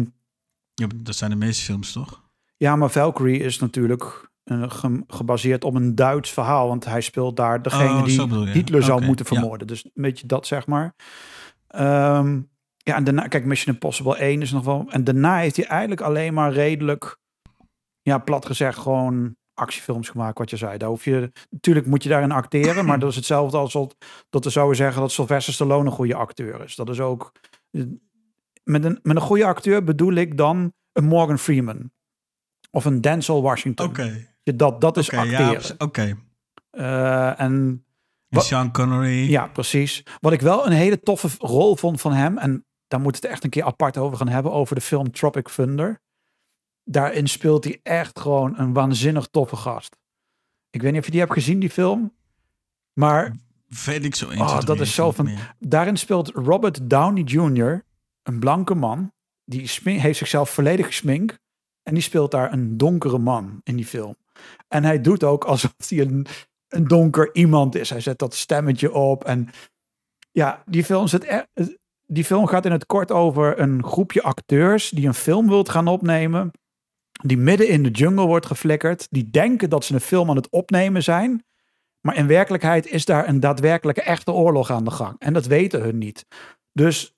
Ja, 0.74 0.86
dat 0.96 1.14
zijn 1.16 1.30
de 1.30 1.36
meeste 1.36 1.64
films, 1.64 1.92
toch? 1.92 2.22
ja, 2.56 2.76
maar 2.76 2.90
Valkyrie 2.90 3.38
is 3.40 3.58
natuurlijk 3.58 4.30
eh, 4.44 4.62
ge- 4.70 5.02
gebaseerd 5.06 5.64
op 5.64 5.74
een 5.74 5.94
Duits 5.94 6.30
verhaal. 6.30 6.68
Want 6.68 6.84
hij 6.84 7.00
speelt 7.00 7.36
daar 7.36 7.62
degene 7.62 7.88
Oh, 7.98 8.04
die. 8.30 8.48
Hitler 8.48 8.82
zou 8.82 9.04
moeten 9.04 9.26
ja. 9.28 9.32
vermoorden. 9.34 9.66
Dus 9.66 9.84
een 9.84 9.90
beetje 9.94 10.26
dat, 10.26 10.46
zeg 10.46 10.66
maar. 10.66 10.94
Ehm, 11.66 12.40
ja, 12.85 12.97
en 12.97 13.05
daarna, 13.05 13.29
kijk, 13.29 13.45
Mission 13.45 13.75
Impossible 13.75 14.17
1 14.17 14.43
is 14.43 14.53
nog 14.53 14.64
wel... 14.64 14.87
En 14.88 15.05
daarna 15.05 15.38
heeft 15.38 15.57
hij 15.57 15.67
eigenlijk 15.67 16.00
alleen 16.00 16.35
maar 16.35 16.53
redelijk... 16.53 17.19
Ja, 18.03 18.19
plat 18.19 18.47
gezegd 18.47 18.79
gewoon 18.79 19.37
actiefilms 19.55 20.09
gemaakt, 20.09 20.38
wat 20.38 20.50
je 20.50 20.57
zei. 20.57 20.79
Daar 20.79 20.88
hoef 20.88 21.05
je... 21.05 21.33
Natuurlijk 21.50 21.87
moet 21.87 22.03
je 22.03 22.09
daarin 22.09 22.33
acteren, 22.33 22.85
maar 22.85 22.99
dat 22.99 23.11
is 23.11 23.17
hetzelfde 23.17 23.57
als 23.57 23.73
wat, 23.73 23.97
dat 24.31 24.45
we 24.45 24.50
zouden 24.50 24.76
zeggen 24.76 25.00
dat 25.00 25.12
Sylvester 25.12 25.53
Stallone 25.53 25.87
een 25.87 25.93
goede 25.97 26.14
acteur 26.14 26.64
is. 26.64 26.75
Dat 26.75 26.88
is 26.88 27.00
ook... 27.00 27.33
Met 28.64 28.85
een, 28.85 28.99
met 29.03 29.17
een 29.17 29.23
goede 29.23 29.45
acteur 29.45 29.85
bedoel 29.85 30.12
ik 30.12 30.37
dan 30.37 30.73
een 30.93 31.05
Morgan 31.05 31.38
Freeman. 31.38 31.91
Of 32.71 32.85
een 32.85 33.00
Denzel 33.00 33.43
Washington. 33.43 33.87
Oké. 33.87 34.26
Dat, 34.43 34.81
dat 34.81 34.97
is 34.97 35.09
Oké, 35.09 35.17
acteren. 35.17 35.62
ja, 35.62 35.75
oké. 35.79 36.17
Eh, 36.71 37.41
en 37.41 37.85
Sean 38.31 38.73
Connery. 38.73 39.31
ja, 39.31 39.47
precies. 39.47 40.03
Wat 40.21 40.33
ik 40.33 40.41
wel 40.41 40.67
een 40.67 40.73
hele 40.73 41.00
toffe 41.00 41.29
rol 41.38 41.76
vond 41.76 42.00
van 42.00 42.12
hem, 42.12 42.38
en 42.38 42.64
daar 42.88 43.00
moeten 43.00 43.21
we 43.21 43.26
het 43.26 43.37
echt 43.37 43.45
een 43.45 43.50
keer 43.50 43.64
apart 43.64 43.97
over 43.97 44.17
gaan 44.19 44.29
hebben, 44.29 44.53
over 44.53 44.75
de 44.75 44.81
film 44.81 45.12
Tropic 45.12 45.49
Thunder. 45.49 46.00
Daarin 46.85 47.29
speelt 47.29 47.64
hij 47.64 47.81
echt 47.83 48.19
gewoon 48.19 48.59
een 48.59 48.73
waanzinnig 48.73 49.26
toffe 49.26 49.57
gast. 49.57 49.97
Ik 50.71 50.83
weet 50.83 50.91
niet 50.91 51.00
of 51.00 51.05
je 51.07 51.11
die 51.12 51.21
hebt 51.21 51.33
gezien, 51.33 51.59
die 51.61 51.71
film. 51.71 52.14
Maar 52.93 53.33
Weet 53.85 54.05
ik 54.05 54.14
zo 54.14 54.31
eens. 54.31 54.41
Oh, 54.41 54.61
dat 54.61 54.81
is 54.81 54.95
zo 54.95 55.11
van- 55.11 55.29
daarin 55.59 55.97
speelt 55.97 56.29
Robert 56.29 56.91
Downey 56.91 57.23
Jr., 57.23 57.85
een 58.23 58.38
blanke 58.38 58.75
man. 58.75 59.12
Die 59.45 59.71
heeft 59.83 60.19
zichzelf 60.19 60.50
volledig 60.50 60.87
gesminkt. 60.87 61.38
En 61.83 61.95
die 61.95 62.03
speelt 62.03 62.31
daar 62.31 62.53
een 62.53 62.76
donkere 62.76 63.19
man 63.19 63.61
in 63.62 63.76
die 63.76 63.87
film. 63.87 64.17
En 64.69 64.85
hij 64.85 65.00
doet 65.00 65.25
ook 65.25 65.45
alsof 65.45 65.75
hij 65.88 66.00
een, 66.00 66.26
een 66.69 66.88
donker 66.88 67.35
iemand 67.35 67.75
is. 67.75 67.91
Hij 67.91 68.00
zet 68.00 68.19
dat 68.19 68.35
stemmetje 68.35 68.93
op. 68.93 69.25
En 69.25 69.49
ja, 70.31 70.62
die 70.67 70.85
film, 70.85 71.07
zit 71.07 71.25
e- 71.25 71.45
die 72.06 72.25
film 72.25 72.46
gaat 72.46 72.64
in 72.64 72.73
het 72.73 72.87
kort 72.87 73.11
over 73.11 73.61
een 73.61 73.84
groepje 73.84 74.23
acteurs 74.23 74.90
die 74.90 75.06
een 75.06 75.14
film 75.14 75.49
wilt 75.49 75.68
gaan 75.68 75.87
opnemen. 75.87 76.50
Die 77.23 77.37
midden 77.37 77.68
in 77.68 77.82
de 77.82 77.90
jungle 77.90 78.26
wordt 78.26 78.46
geflikkerd. 78.46 79.06
Die 79.11 79.30
denken 79.30 79.70
dat 79.70 79.84
ze 79.84 79.94
een 79.94 80.00
film 80.00 80.30
aan 80.30 80.37
het 80.37 80.50
opnemen 80.50 81.02
zijn. 81.02 81.44
Maar 82.00 82.16
in 82.16 82.26
werkelijkheid 82.26 82.87
is 82.87 83.04
daar 83.04 83.28
een 83.28 83.40
daadwerkelijke 83.40 84.02
echte 84.02 84.32
oorlog 84.32 84.70
aan 84.70 84.84
de 84.84 84.90
gang. 84.90 85.16
En 85.18 85.32
dat 85.32 85.46
weten 85.46 85.82
hun 85.82 85.99
niet. 85.99 86.26
Dus 86.73 87.14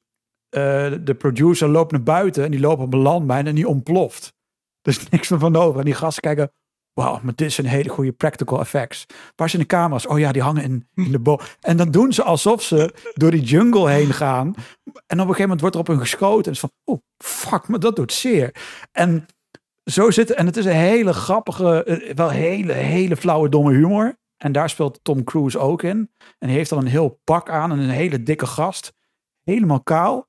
eh, 0.49 0.93
de 1.01 1.15
producer 1.19 1.69
loopt 1.69 1.93
naar 1.93 2.03
buiten 2.03 2.45
en 2.45 2.51
die 2.51 2.61
loopt 2.61 2.81
op 2.81 2.93
een 2.93 3.01
landmijn 3.01 3.47
en 3.47 3.55
die 3.55 3.69
ontploft. 3.69 4.35
Er 4.83 4.91
is 4.91 5.09
niks 5.11 5.29
meer 5.29 5.39
van 5.39 5.57
over. 5.57 5.79
En 5.79 5.85
die 5.85 5.95
gasten 5.95 6.23
kijken, 6.23 6.53
wauw, 6.97 7.21
maar 7.23 7.35
dit 7.35 7.53
zijn 7.53 7.67
hele 7.67 7.89
goede 7.89 8.13
practical 8.13 8.61
effects. 8.61 9.07
Waar 9.35 9.51
zijn 9.51 9.63
de 9.63 9.69
camera's? 9.69 10.07
Oh 10.07 10.19
ja, 10.19 10.33
die 10.33 10.43
hangen 10.43 10.63
in, 10.95 11.11
de 11.13 11.19
boom. 11.19 11.41
En 11.61 11.77
dan 11.77 11.91
doen 11.91 12.13
ze 12.13 12.23
alsof 12.23 12.63
ze 12.63 12.95
door 13.15 13.31
die 13.31 13.43
jungle 13.43 13.91
heen 13.91 14.13
gaan. 14.13 14.47
En 14.47 14.93
op 14.93 15.09
een 15.11 15.19
gegeven 15.19 15.43
moment 15.43 15.61
wordt 15.61 15.75
er 15.75 15.81
op 15.81 15.87
hun 15.87 15.99
geschoten. 15.99 16.45
En 16.45 16.53
is 16.53 16.61
van, 16.61 16.73
oh 16.85 17.01
fuck, 17.19 17.69
maar 17.69 17.81
dat 17.81 17.97
doet 17.97 18.13
zeer. 18.13 18.55
En 18.93 19.27
zo 19.85 20.11
zit 20.11 20.31
en 20.31 20.47
het 20.47 20.57
is 20.57 20.65
een 20.65 20.73
hele 20.73 21.13
grappige, 21.13 21.85
eh, 21.85 22.15
wel 22.15 22.29
hele, 22.29 22.73
hele 22.73 23.17
flauwe, 23.17 23.49
domme 23.49 23.73
humor. 23.73 24.19
En 24.37 24.53
daar 24.53 24.71
speelt 24.71 25.01
Tom 25.03 25.25
Cruise 25.25 25.59
ook 25.59 25.83
in. 25.83 26.11
En 26.39 26.49
hij 26.49 26.57
heeft 26.57 26.71
dan 26.71 26.79
een 26.79 26.87
heel 26.87 27.21
pak 27.25 27.51
aan 27.51 27.73
en 27.73 27.79
een 27.79 27.91
hele 27.91 28.23
dikke 28.23 28.47
gast. 28.47 28.93
Helemaal 29.43 29.83
kaal. 29.83 30.29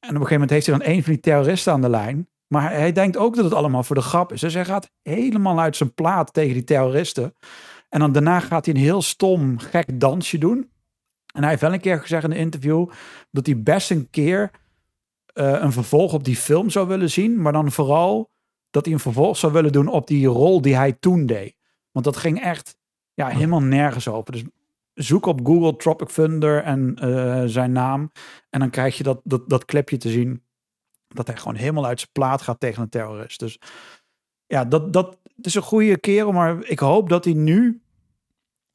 En 0.00 0.10
op 0.10 0.22
een 0.22 0.26
gegeven 0.26 0.32
moment 0.32 0.50
heeft 0.50 0.66
hij 0.66 0.78
dan 0.78 0.86
een 0.86 1.02
van 1.02 1.12
die 1.12 1.22
terroristen 1.22 1.72
aan 1.72 1.80
de 1.80 1.88
lijn. 1.88 2.28
Maar 2.46 2.72
hij, 2.72 2.92
denkt 2.92 3.16
ook 3.16 3.34
dat 3.34 3.44
het 3.44 3.54
allemaal 3.54 3.82
voor 3.82 3.96
de 3.96 4.02
grap 4.02 4.32
is. 4.32 4.40
Dus 4.40 4.54
hij 4.54 4.64
gaat 4.64 4.90
helemaal 5.02 5.60
uit 5.60 5.76
zijn 5.76 5.94
plaat 5.94 6.32
tegen 6.32 6.52
die 6.52 6.64
terroristen. 6.64 7.34
En 7.88 8.00
dan 8.00 8.12
daarna 8.12 8.40
gaat 8.40 8.66
hij 8.66 8.74
een 8.74 8.80
heel 8.80 9.02
stom, 9.02 9.58
gek 9.58 10.00
dansje 10.00 10.38
doen. 10.38 10.70
En 11.34 11.40
hij 11.40 11.48
heeft 11.48 11.60
wel 11.60 11.72
een 11.72 11.80
keer 11.80 12.00
gezegd 12.00 12.24
in 12.24 12.30
een 12.30 12.36
interview 12.36 12.88
dat 13.30 13.46
hij 13.46 13.62
best 13.62 13.90
een 13.90 14.10
keer 14.10 14.50
eh, 15.26 15.56
een 15.60 15.72
vervolg 15.72 16.12
op 16.12 16.24
die 16.24 16.36
film 16.36 16.70
zou 16.70 16.88
willen 16.88 17.10
zien. 17.10 17.42
Maar 17.42 17.52
dan 17.52 17.72
vooral 17.72 18.30
dat 18.70 18.84
hij 18.84 18.94
een 18.94 19.00
vervolg 19.00 19.36
zou 19.36 19.52
willen 19.52 19.72
doen 19.72 19.88
op 19.88 20.06
die 20.06 20.26
rol 20.26 20.60
die 20.60 20.76
hij 20.76 20.92
toen 20.92 21.26
deed. 21.26 21.56
Want 21.90 22.04
dat 22.04 22.16
ging 22.16 22.40
echt 22.40 22.78
ja, 23.14 23.26
helemaal 23.26 23.62
nergens 23.62 24.08
over. 24.08 24.32
Dus 24.32 24.42
zoek 24.94 25.26
op 25.26 25.46
Google 25.46 25.76
Tropic 25.76 26.08
Thunder 26.08 26.62
en 26.62 26.94
eh, 26.94 27.42
zijn 27.46 27.72
naam. 27.72 28.10
En 28.50 28.60
dan 28.60 28.70
krijg 28.70 28.96
je 28.96 29.02
dat, 29.02 29.20
dat, 29.24 29.48
dat 29.48 29.64
clipje 29.64 29.96
te 29.96 30.10
zien. 30.10 30.43
Dat 31.14 31.26
hij 31.26 31.36
gewoon 31.36 31.54
helemaal 31.54 31.86
uit 31.86 31.98
zijn 31.98 32.12
plaat 32.12 32.42
gaat 32.42 32.60
tegen 32.60 32.82
een 32.82 32.88
terrorist. 32.88 33.38
Dus 33.38 33.58
ja, 34.46 34.64
dat, 34.64 34.92
dat 34.92 35.18
is 35.40 35.54
een 35.54 35.62
goede 35.62 35.98
kerel. 35.98 36.32
Maar 36.32 36.64
ik 36.64 36.78
hoop 36.78 37.08
dat 37.08 37.24
hij 37.24 37.34
nu 37.34 37.82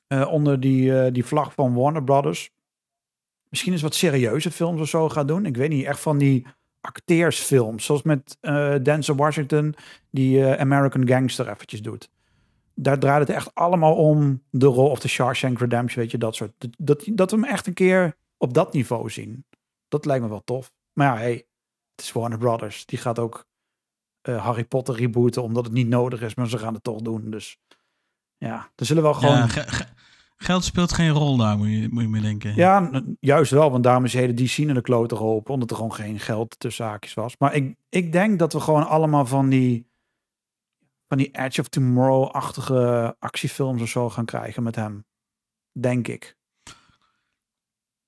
eh, 0.07 0.31
onder 0.31 0.59
die, 0.59 0.99
eh, 0.99 1.13
die 1.13 1.25
vlag 1.25 1.53
van 1.53 1.73
Warner 1.73 2.03
Brothers. 2.03 2.51
Misschien 3.49 3.71
eens 3.71 3.81
wat 3.81 3.95
serieuze 3.95 4.51
films 4.51 4.81
of 4.81 4.89
zo 4.89 5.09
gaat 5.09 5.27
doen. 5.27 5.45
Ik 5.45 5.57
weet 5.57 5.69
niet, 5.69 5.85
echt 5.85 5.99
van 5.99 6.17
die 6.17 6.45
acteersfilms. 6.81 7.85
Zoals 7.85 8.01
met 8.01 8.37
eh 8.41 8.75
Denzel 8.83 9.15
Washington, 9.15 9.75
die 10.09 10.45
American 10.45 11.07
Gangster 11.07 11.49
eventjes 11.49 11.81
doet. 11.81 12.09
Daar 12.73 12.99
draait 12.99 13.27
het 13.27 13.37
echt 13.37 13.55
allemaal 13.55 13.95
om 13.95 14.43
de 14.49 14.65
rol 14.65 14.89
of 14.89 14.99
de 14.99 15.07
Shawshank 15.07 15.59
Redemption, 15.59 16.01
weet 16.01 16.11
je, 16.11 16.17
dat 16.17 16.35
soort. 16.35 16.51
Dat, 16.57 16.69
dat, 16.77 17.03
dat 17.13 17.31
we 17.31 17.37
hem 17.37 17.45
echt 17.45 17.67
een 17.67 17.73
keer 17.73 18.17
op 18.37 18.53
dat 18.53 18.73
niveau 18.73 19.09
zien. 19.09 19.45
Dat 19.87 20.05
lijkt 20.05 20.23
me 20.23 20.29
wel 20.29 20.43
tof. 20.43 20.71
Maar 20.93 21.07
ja, 21.07 21.21
hey, 21.21 21.45
het 21.99 22.07
is 22.07 22.13
Warner 22.13 22.37
Brothers. 22.37 22.85
Die 22.85 22.99
gaat 22.99 23.19
ook 23.19 23.47
eh, 24.21 24.45
Harry 24.45 24.65
Potter 24.65 24.95
rebooten, 24.95 25.43
omdat 25.43 25.63
het 25.65 25.73
niet 25.73 25.87
nodig 25.87 26.21
is, 26.21 26.35
maar 26.35 26.47
ze 26.47 26.57
gaan 26.57 26.73
het 26.73 26.83
toch 26.83 27.01
doen. 27.01 27.29
Dus 27.29 27.57
ja, 28.37 28.71
er 28.75 28.85
zullen 28.85 29.03
wel 29.03 29.13
gewoon... 29.13 29.35
Ja, 29.35 29.47
ge- 29.47 29.67
ge- 29.71 29.85
geld 30.37 30.63
speelt 30.63 30.93
geen 30.93 31.09
rol 31.09 31.37
daar, 31.37 31.57
moet 31.57 31.69
je, 31.69 31.87
moet 31.89 32.03
je 32.03 32.09
me 32.09 32.21
denken. 32.21 32.55
Ja, 32.55 33.03
juist 33.19 33.51
wel, 33.51 33.71
want 33.71 33.83
daarom 33.83 34.05
is 34.05 34.13
hele 34.13 34.33
DC 34.33 34.57
naar 34.57 34.73
de 34.73 34.81
kloten 34.81 35.17
geholpen, 35.17 35.53
omdat 35.53 35.69
er 35.69 35.75
gewoon 35.75 35.93
geen 35.93 36.19
geld 36.19 36.59
tussen 36.59 36.85
haakjes 36.85 37.13
was. 37.13 37.37
Maar 37.37 37.53
ik, 37.53 37.75
ik 37.89 38.11
denk 38.11 38.39
dat 38.39 38.53
we 38.53 38.59
gewoon 38.59 38.87
allemaal 38.87 39.25
van 39.25 39.49
die, 39.49 39.87
van 41.07 41.17
die 41.17 41.29
Edge 41.31 41.61
of 41.61 41.67
Tomorrow-achtige 41.67 43.15
actiefilms 43.19 43.81
of 43.81 43.89
zo 43.89 44.09
gaan 44.09 44.25
krijgen 44.25 44.63
met 44.63 44.75
hem. 44.75 45.05
Denk 45.79 46.07
ik. 46.07 46.37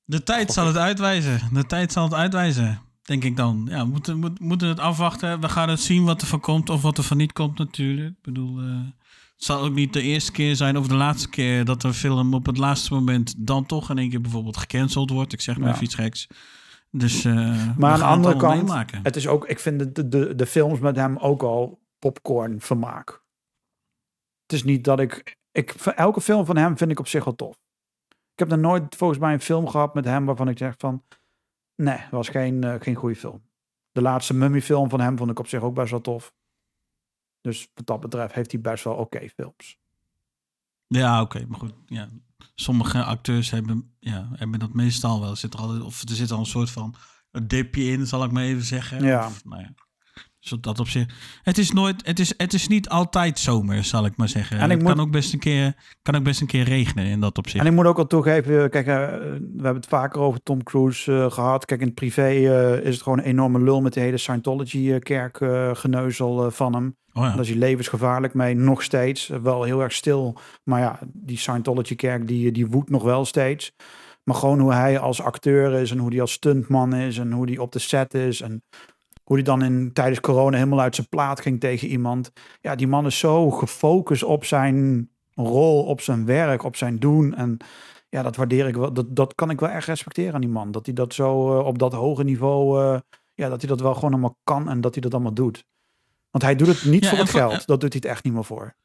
De 0.03 0.23
tijd 0.23 0.51
zal 0.51 0.67
het 0.67 0.77
uitwijzen. 0.77 1.53
De 1.53 1.65
tijd 1.65 1.91
zal 1.91 2.03
het 2.03 2.13
uitwijzen, 2.13 2.81
denk 3.01 3.23
ik 3.23 3.37
dan. 3.37 3.67
Ja, 3.69 3.83
we 3.83 3.89
moeten, 3.89 4.19
moet- 4.19 4.39
moeten 4.39 4.67
het 4.67 4.79
afwachten. 4.79 5.39
We 5.41 5.49
gaan 5.49 5.69
het 5.69 5.79
zien 5.79 6.03
wat 6.05 6.21
er 6.21 6.27
van 6.27 6.39
komt 6.39 6.69
of 6.69 6.81
wat 6.81 6.97
er 6.97 7.03
van 7.03 7.17
niet 7.17 7.33
komt 7.33 7.57
natuurlijk. 7.57 8.09
Ik 8.09 8.21
bedoel, 8.21 8.59
eh, 8.59 8.65
het 9.35 9.43
zal 9.49 9.61
ook 9.63 9.73
niet 9.73 9.93
de 9.93 10.01
eerste 10.01 10.31
keer 10.31 10.55
zijn 10.55 10.77
of 10.77 10.87
de 10.87 10.95
laatste 10.95 11.29
keer 11.29 11.65
dat 11.65 11.83
een 11.83 11.93
film 11.93 12.33
op 12.33 12.45
het 12.45 12.57
laatste 12.57 12.93
moment 12.93 13.33
dan 13.47 13.65
toch 13.65 13.89
in 13.89 13.97
één 13.97 14.09
keer 14.09 14.21
bijvoorbeeld 14.21 14.57
gecanceld 14.57 15.09
wordt. 15.09 15.33
Ik 15.33 15.41
zeg 15.41 15.57
maar 15.57 15.67
Ja. 15.67 15.71
even 15.73 15.85
iets 15.85 15.95
geks. 15.95 16.27
Dus, 16.91 17.21
we 17.23 17.29
Maar 17.77 17.91
aan 17.91 17.99
de 17.99 18.05
andere 18.05 18.35
kant, 18.37 18.55
meemaken. 18.55 18.99
het 19.03 19.15
is 19.15 19.27
ook, 19.27 19.45
ik 19.45 19.59
vind 19.59 19.79
de, 19.79 19.91
de, 19.91 20.07
de, 20.07 20.35
de 20.35 20.45
films 20.45 20.79
met 20.79 20.95
hem 20.95 21.17
ook 21.17 21.43
al 21.43 21.79
popcorn 21.99 22.61
vermaak. 22.61 23.09
Het 24.43 24.53
is 24.53 24.63
niet 24.63 24.83
dat 24.83 24.99
ik, 24.99 25.37
ik, 25.51 25.71
elke 25.95 26.21
film 26.21 26.45
van 26.45 26.57
hem 26.57 26.77
vind 26.77 26.91
ik 26.91 26.99
op 26.99 27.07
zich 27.07 27.23
wel 27.23 27.35
tof. 27.35 27.55
Ik 28.09 28.39
heb 28.39 28.47
nog 28.49 28.59
nooit 28.59 28.95
volgens 28.95 29.19
mij 29.19 29.33
een 29.33 29.41
film 29.41 29.67
gehad 29.67 29.93
met 29.93 30.05
hem 30.05 30.25
waarvan 30.25 30.47
ik 30.47 30.57
zeg 30.57 30.73
van, 30.77 31.03
nee, 31.83 31.99
was 32.11 32.29
geen, 32.29 32.63
eh, 32.63 32.75
geen 32.79 32.95
goede 32.95 33.15
film. 33.15 33.41
De 33.91 34.01
laatste 34.01 34.33
Mummy 34.33 34.61
film 34.61 34.89
van 34.89 34.99
hem 34.99 35.17
vond 35.17 35.31
ik 35.31 35.39
op 35.39 35.47
zich 35.47 35.61
ook 35.61 35.75
best 35.75 35.91
wel 35.91 36.01
tof. 36.01 36.33
Dus 37.41 37.71
wat 37.73 37.85
dat 37.85 37.99
betreft 37.99 38.33
heeft 38.33 38.51
hij 38.51 38.61
best 38.61 38.83
wel 38.83 38.95
oké 38.95 39.29
films. 39.29 39.79
Ja, 40.87 41.21
oké, 41.21 41.45
maar 41.47 41.59
goed. 41.59 41.73
Ja. 41.85 42.09
Sommige 42.55 43.03
acteurs 43.03 43.49
hebben, 43.49 43.95
ja, 43.99 44.29
hebben 44.33 44.59
dat 44.59 44.73
meestal 44.73 45.21
wel. 45.21 45.35
Zit 45.35 45.53
er 45.53 45.59
altijd, 45.59 45.81
of 45.81 46.01
er 46.01 46.15
zit 46.15 46.31
al 46.31 46.39
een 46.39 46.45
soort 46.45 46.69
van 46.69 46.95
een 47.31 47.47
dipje 47.47 47.83
in, 47.83 48.07
zal 48.07 48.23
ik 48.23 48.31
maar 48.31 48.43
even 48.43 48.63
zeggen. 48.63 49.03
Ja. 49.03 49.25
Of, 49.25 49.45
nou 49.45 49.61
ja. 49.61 49.73
Dus 50.41 50.57
dat 50.61 50.79
op 50.79 50.87
zich. 50.87 51.05
Het 51.43 51.57
is 51.57 51.71
nooit, 51.71 52.05
het 52.05 52.19
is, 52.19 52.33
het 52.37 52.53
is 52.53 52.67
niet 52.67 52.89
altijd 52.89 53.39
zomer, 53.39 53.83
zal 53.83 54.05
ik 54.05 54.17
maar 54.17 54.27
zeggen. 54.29 54.57
En 54.57 54.63
ik 54.65 54.71
het 54.71 54.81
moet- 54.81 54.91
kan 54.95 54.99
ook 55.05 55.11
best 55.11 55.33
een 55.33 55.39
keer, 55.39 55.75
kan 56.01 56.15
ook 56.15 56.23
best 56.23 56.41
een 56.41 56.47
keer 56.47 56.63
regenen 56.63 57.05
in 57.05 57.19
dat 57.19 57.37
opzicht. 57.37 57.63
En 57.65 57.69
ik 57.71 57.75
moet 57.77 57.85
ook 57.85 57.97
al 57.97 58.07
toegeven, 58.07 58.69
kijk, 58.69 58.87
eh, 58.87 58.95
we 58.95 59.39
hebben 59.53 59.75
het 59.75 59.85
vaker 59.87 60.21
over 60.21 60.43
Tom 60.43 60.63
Cruise 60.63 61.13
eh, 61.23 61.31
gehad. 61.31 61.65
Kijk, 61.65 61.79
in 61.79 61.85
het 61.85 61.95
privé 61.95 62.21
eh, 62.27 62.85
is 62.85 62.93
het 62.93 63.03
gewoon 63.03 63.17
een 63.17 63.23
enorme 63.25 63.59
lul 63.59 63.81
met 63.81 63.93
de 63.93 63.99
hele 63.99 64.17
Scientology-kerk 64.17 65.39
eh, 65.41 65.69
geneuzel 65.73 66.45
eh, 66.45 66.51
van 66.51 66.73
hem. 66.73 66.95
oh 67.13 67.23
ja. 67.23 67.29
Daar 67.29 67.39
is 67.39 67.49
hij 67.49 67.57
levensgevaarlijk 67.57 68.33
mee, 68.33 68.55
nog 68.55 68.83
steeds. 68.83 69.29
Eh, 69.29 69.39
Wel 69.39 69.63
heel 69.63 69.81
erg 69.81 69.93
stil, 69.93 70.37
maar 70.63 70.79
ja, 70.79 70.99
die 71.13 71.37
Scientology-kerk 71.37 72.27
die, 72.27 72.51
die 72.51 72.67
woedt 72.67 72.89
nog 72.89 73.03
wel 73.03 73.25
steeds. 73.25 73.71
Maar 74.23 74.35
gewoon 74.35 74.59
hoe 74.59 74.73
hij 74.73 74.99
als 74.99 75.21
acteur 75.21 75.73
is 75.73 75.91
en 75.91 75.97
hoe 75.97 76.09
hij 76.09 76.21
als 76.21 76.31
stuntman 76.31 76.93
is 76.95 77.17
en 77.17 77.31
hoe 77.31 77.45
hij 77.47 77.57
op 77.57 77.71
de 77.71 77.79
set 77.79 78.13
is. 78.13 78.41
En 78.41 78.63
hoe 79.31 79.39
hij 79.39 79.49
dan 79.49 79.63
in, 79.63 79.93
tijdens 79.93 80.19
corona 80.19 80.57
helemaal 80.57 80.79
uit 80.79 80.95
zijn 80.95 81.07
plaat 81.09 81.41
ging 81.41 81.59
tegen 81.59 81.87
iemand. 81.87 82.31
Ja, 82.61 82.75
die 82.75 82.87
man 82.87 83.05
is 83.05 83.19
zo 83.19 83.51
gefocust 83.51 84.23
op 84.23 84.45
zijn 84.45 85.09
rol, 85.35 85.83
op 85.83 86.01
zijn 86.01 86.25
werk, 86.25 86.63
op 86.63 86.75
zijn 86.75 86.99
doen. 86.99 87.33
En 87.35 87.57
ja, 88.09 88.21
dat 88.23 88.35
waardeer 88.35 88.67
ik 88.67 88.75
wel. 88.75 88.93
Dat, 88.93 89.15
dat 89.15 89.35
kan 89.35 89.49
ik 89.49 89.59
wel 89.59 89.69
echt 89.69 89.87
respecteren 89.87 90.33
aan 90.33 90.41
die 90.41 90.49
man. 90.49 90.71
Dat 90.71 90.85
hij 90.85 90.95
dat 90.95 91.13
zo 91.13 91.59
eh, 91.59 91.65
op 91.65 91.79
dat 91.79 91.93
hoge 91.93 92.23
niveau, 92.23 92.81
eh, 92.83 92.99
ja, 93.33 93.49
dat 93.49 93.61
hij 93.61 93.69
dat 93.69 93.81
wel 93.81 93.93
gewoon 93.93 94.11
allemaal 94.11 94.37
kan 94.43 94.69
en 94.69 94.81
dat 94.81 94.93
hij 94.93 95.01
dat 95.01 95.13
allemaal 95.13 95.33
doet. 95.33 95.65
Want 96.31 96.43
hij 96.43 96.55
doet 96.55 96.67
het 96.67 96.85
niet 96.85 97.03
Ja, 97.03 97.09
voor 97.09 97.17
het 97.17 97.29
voor- 97.29 97.39
geld. 97.39 97.67
Dat 97.67 97.79
doet 97.81 97.93
hij 97.93 98.01
het 98.03 98.11
echt 98.11 98.23
niet 98.23 98.33
meer 98.33 98.43
voor. 98.45 98.75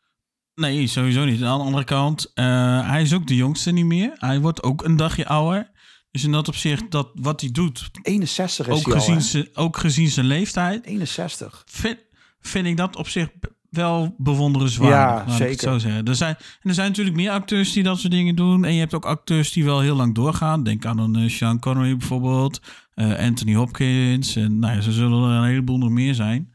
Nee, 0.55 0.87
sowieso 0.87 1.25
niet. 1.25 1.43
Aan 1.43 1.59
de 1.59 1.65
andere 1.65 1.85
kant, 1.85 2.31
eh, 2.35 2.89
hij 2.91 3.03
is 3.03 3.15
ook 3.15 3.27
de 3.27 3.37
jongste 3.37 3.71
niet 3.71 3.85
meer. 3.87 4.11
Hij 4.15 4.41
wordt 4.41 4.63
ook 4.63 4.85
een 4.85 4.97
dagje 4.97 5.27
ouder. 5.27 5.71
Dus 6.17 6.25
in 6.25 6.33
dat 6.33 6.49
opzicht, 6.49 6.91
dat 6.91 7.11
wat 7.15 7.41
hij 7.41 7.51
doet, 7.51 7.91
61 8.03 8.67
is 8.69 8.73
ook 8.73 8.85
hij 8.85 8.95
al, 8.95 9.01
gezien, 9.01 9.15
hè? 9.15 9.21
zijn, 9.21 9.49
ook 9.55 9.77
gezien 9.77 10.09
zijn 10.09 10.27
leeftijd, 10.27 10.85
61. 10.85 11.63
vind, 11.67 11.99
vind 12.41 12.67
ik 12.67 12.77
dat 12.77 12.97
op 12.97 13.09
zich 13.09 13.29
wel 13.71 14.15
bewonderenswaardig. 14.19 14.99
Ja, 14.99 15.15
laat 15.15 15.41
ik 15.41 15.49
het 15.49 15.61
zeker. 15.61 15.73
zo 15.73 15.79
zeggen. 15.79 16.05
Er 16.05 16.15
zijn, 16.15 16.37
en 16.39 16.69
er 16.69 16.75
zijn 16.75 16.89
natuurlijk 16.89 17.17
meer 17.17 17.31
acteurs 17.31 17.73
die 17.73 17.83
dat 17.83 17.99
soort 17.99 18.13
dingen 18.13 18.35
doen. 18.37 18.65
En 18.65 18.73
je 18.73 18.79
hebt 18.79 18.95
ook 18.95 19.05
acteurs 19.05 19.53
die 19.53 19.65
wel 19.65 19.81
heel 19.81 19.97
lang 19.97 20.15
doorgaan. 20.15 20.63
Denk 20.63 20.85
aan 20.85 20.99
een 20.99 21.17
eh, 21.17 21.29
Sean 21.29 21.59
Connery 21.59 21.97
bijvoorbeeld. 21.97 22.61
eh, 22.95 23.19
Anthony 23.19 23.55
Hopkins. 23.55 24.37
En 24.37 24.59
nou 24.59 24.75
ja, 24.75 24.81
zo 24.81 24.91
zullen 24.91 25.31
er 25.31 25.37
een 25.37 25.49
heleboel 25.49 25.79
nog 25.79 25.91
meer 25.91 26.15
zijn. 26.15 26.53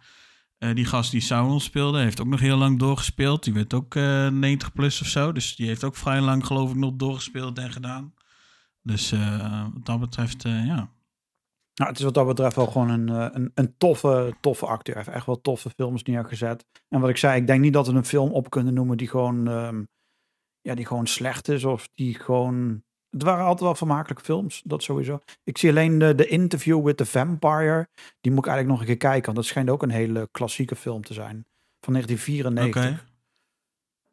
Eh, 0.57 0.75
die 0.75 0.85
gast 0.85 1.11
die 1.11 1.21
Sauron 1.21 1.61
speelde, 1.61 1.99
heeft 1.99 2.21
ook 2.21 2.27
nog 2.27 2.39
heel 2.39 2.57
lang 2.57 2.79
doorgespeeld. 2.79 3.43
Die 3.43 3.53
werd 3.53 3.73
ook 3.73 3.95
eh 3.95 4.27
90 4.27 4.71
plus 4.71 5.01
of 5.01 5.07
zo. 5.07 5.31
Dus 5.31 5.55
die 5.55 5.67
heeft 5.67 5.83
ook 5.83 5.95
vrij 5.95 6.21
lang 6.21 6.45
geloof 6.45 6.69
ik 6.69 6.75
nog 6.77 6.91
doorgespeeld 6.95 7.57
en 7.57 7.71
gedaan. 7.71 8.13
Dus 8.81 9.11
eh, 9.11 9.65
wat 9.73 9.85
dat 9.85 9.99
betreft, 9.99 10.45
eh, 10.45 10.65
ja. 10.65 10.89
Nou, 11.73 11.89
het 11.89 11.97
is 11.97 12.05
wat 12.05 12.13
dat 12.13 12.27
betreft 12.27 12.55
wel 12.55 12.67
gewoon 12.67 12.89
een, 12.89 13.09
eh, 13.09 13.27
een, 13.31 13.51
een 13.53 13.77
toffe, 13.77 14.33
toffe 14.41 14.65
acteur. 14.65 14.95
Hij 14.95 15.03
heeft 15.03 15.15
echt 15.15 15.25
wel 15.25 15.41
toffe 15.41 15.69
films 15.69 16.03
neergezet. 16.03 16.65
En 16.89 16.99
wat 16.99 17.09
ik 17.09 17.17
zei, 17.17 17.39
ik 17.41 17.47
denk 17.47 17.61
niet 17.61 17.73
dat 17.73 17.87
we 17.87 17.93
een 17.93 18.05
film 18.05 18.31
op 18.31 18.49
kunnen 18.49 18.73
noemen 18.73 18.97
die 18.97 19.07
gewoon, 19.07 19.47
ehm, 19.47 19.83
ja, 20.61 20.75
die 20.75 20.85
gewoon 20.85 21.07
slecht 21.07 21.47
is. 21.47 21.63
Of 21.65 21.89
die 21.93 22.15
gewoon... 22.15 22.83
Het 23.09 23.23
waren 23.23 23.43
altijd 23.43 23.61
wel 23.61 23.75
vermakelijke 23.75 24.23
films, 24.23 24.61
dat 24.65 24.83
sowieso. 24.83 25.19
Ik 25.43 25.57
zie 25.57 25.69
alleen 25.69 25.97
de, 25.97 26.15
de 26.15 26.27
Interview 26.27 26.85
with 26.85 26.97
the 26.97 27.05
Vampire. 27.05 27.87
Die 28.21 28.31
moet 28.31 28.45
ik 28.45 28.51
eigenlijk 28.51 28.67
nog 28.67 28.79
een 28.79 28.85
keer 28.85 29.09
kijken. 29.09 29.25
Want 29.25 29.37
dat 29.37 29.45
schijnt 29.45 29.69
ook 29.69 29.83
een 29.83 29.89
hele 29.89 30.29
klassieke 30.31 30.75
film 30.75 31.03
te 31.03 31.13
zijn. 31.13 31.45
Van 31.79 31.93
1994. 31.93 32.91
Oké. 32.91 33.10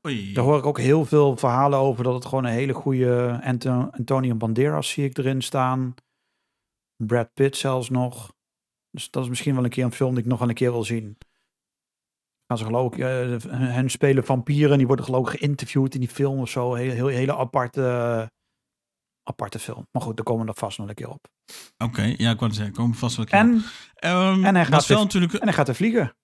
Oei. 0.06 0.32
Daar 0.32 0.44
hoor 0.44 0.58
ik 0.58 0.66
ook 0.66 0.78
heel 0.78 1.04
veel 1.04 1.36
verhalen 1.36 1.78
over. 1.78 2.04
Dat 2.04 2.14
het 2.14 2.24
gewoon 2.24 2.44
een 2.44 2.52
hele 2.52 2.74
goede 2.74 3.40
Anto 3.42 3.88
Antonio 3.90 4.34
Banderas 4.34 4.90
zie 4.90 5.04
ik 5.04 5.18
erin 5.18 5.42
staan. 5.42 5.94
Brad 6.96 7.34
Pitt 7.34 7.56
zelfs 7.56 7.90
nog. 7.90 8.36
Dus 8.90 9.10
dat 9.10 9.22
is 9.22 9.28
misschien 9.28 9.54
wel 9.54 9.64
een 9.64 9.70
keer 9.70 9.84
een 9.84 9.92
film 9.92 10.14
die 10.14 10.22
ik 10.22 10.28
nog 10.28 10.38
wel 10.38 10.48
een 10.48 10.54
keer 10.54 10.72
wil 10.72 10.84
zien. 10.84 11.18
Gaan 12.46 12.58
ze 12.58 12.64
geloof 12.64 12.92
ik, 12.92 12.98
eh, 12.98 13.36
hen 13.50 13.90
spelen 13.90 14.24
vampieren. 14.24 14.78
Die 14.78 14.86
worden 14.86 15.04
geloof 15.04 15.32
ik 15.32 15.38
geïnterviewd 15.38 15.94
in 15.94 16.00
die 16.00 16.08
film 16.08 16.38
of 16.38 16.48
zo. 16.48 16.74
Heel, 16.74 16.90
heel, 16.92 17.06
hele 17.06 17.36
aparte, 17.36 18.30
aparte 19.22 19.58
film. 19.58 19.86
Maar 19.92 20.02
goed, 20.02 20.16
daar 20.16 20.24
komen 20.24 20.44
we 20.44 20.50
er 20.50 20.58
vast 20.58 20.78
nog 20.78 20.88
een 20.88 20.94
keer 20.94 21.10
op. 21.10 21.28
Oké, 21.78 22.02
ja, 22.02 22.30
ik 22.30 22.40
wou 22.40 22.52
zeggen, 22.52 22.74
komen 22.74 22.92
we 22.92 22.98
vast 22.98 23.16
wel 23.16 23.24
een 23.24 23.30
keer 23.30 23.40
En, 23.40 23.56
op. 23.56 23.62
Ehm, 23.94 24.44
en 24.44 24.54
hij 24.54 24.66
gaat 24.66 24.88
natuurlijk... 24.88 25.32
en 25.32 25.44
hij 25.44 25.52
gaat 25.52 25.68
er 25.68 25.74
vliegen. 25.74 26.16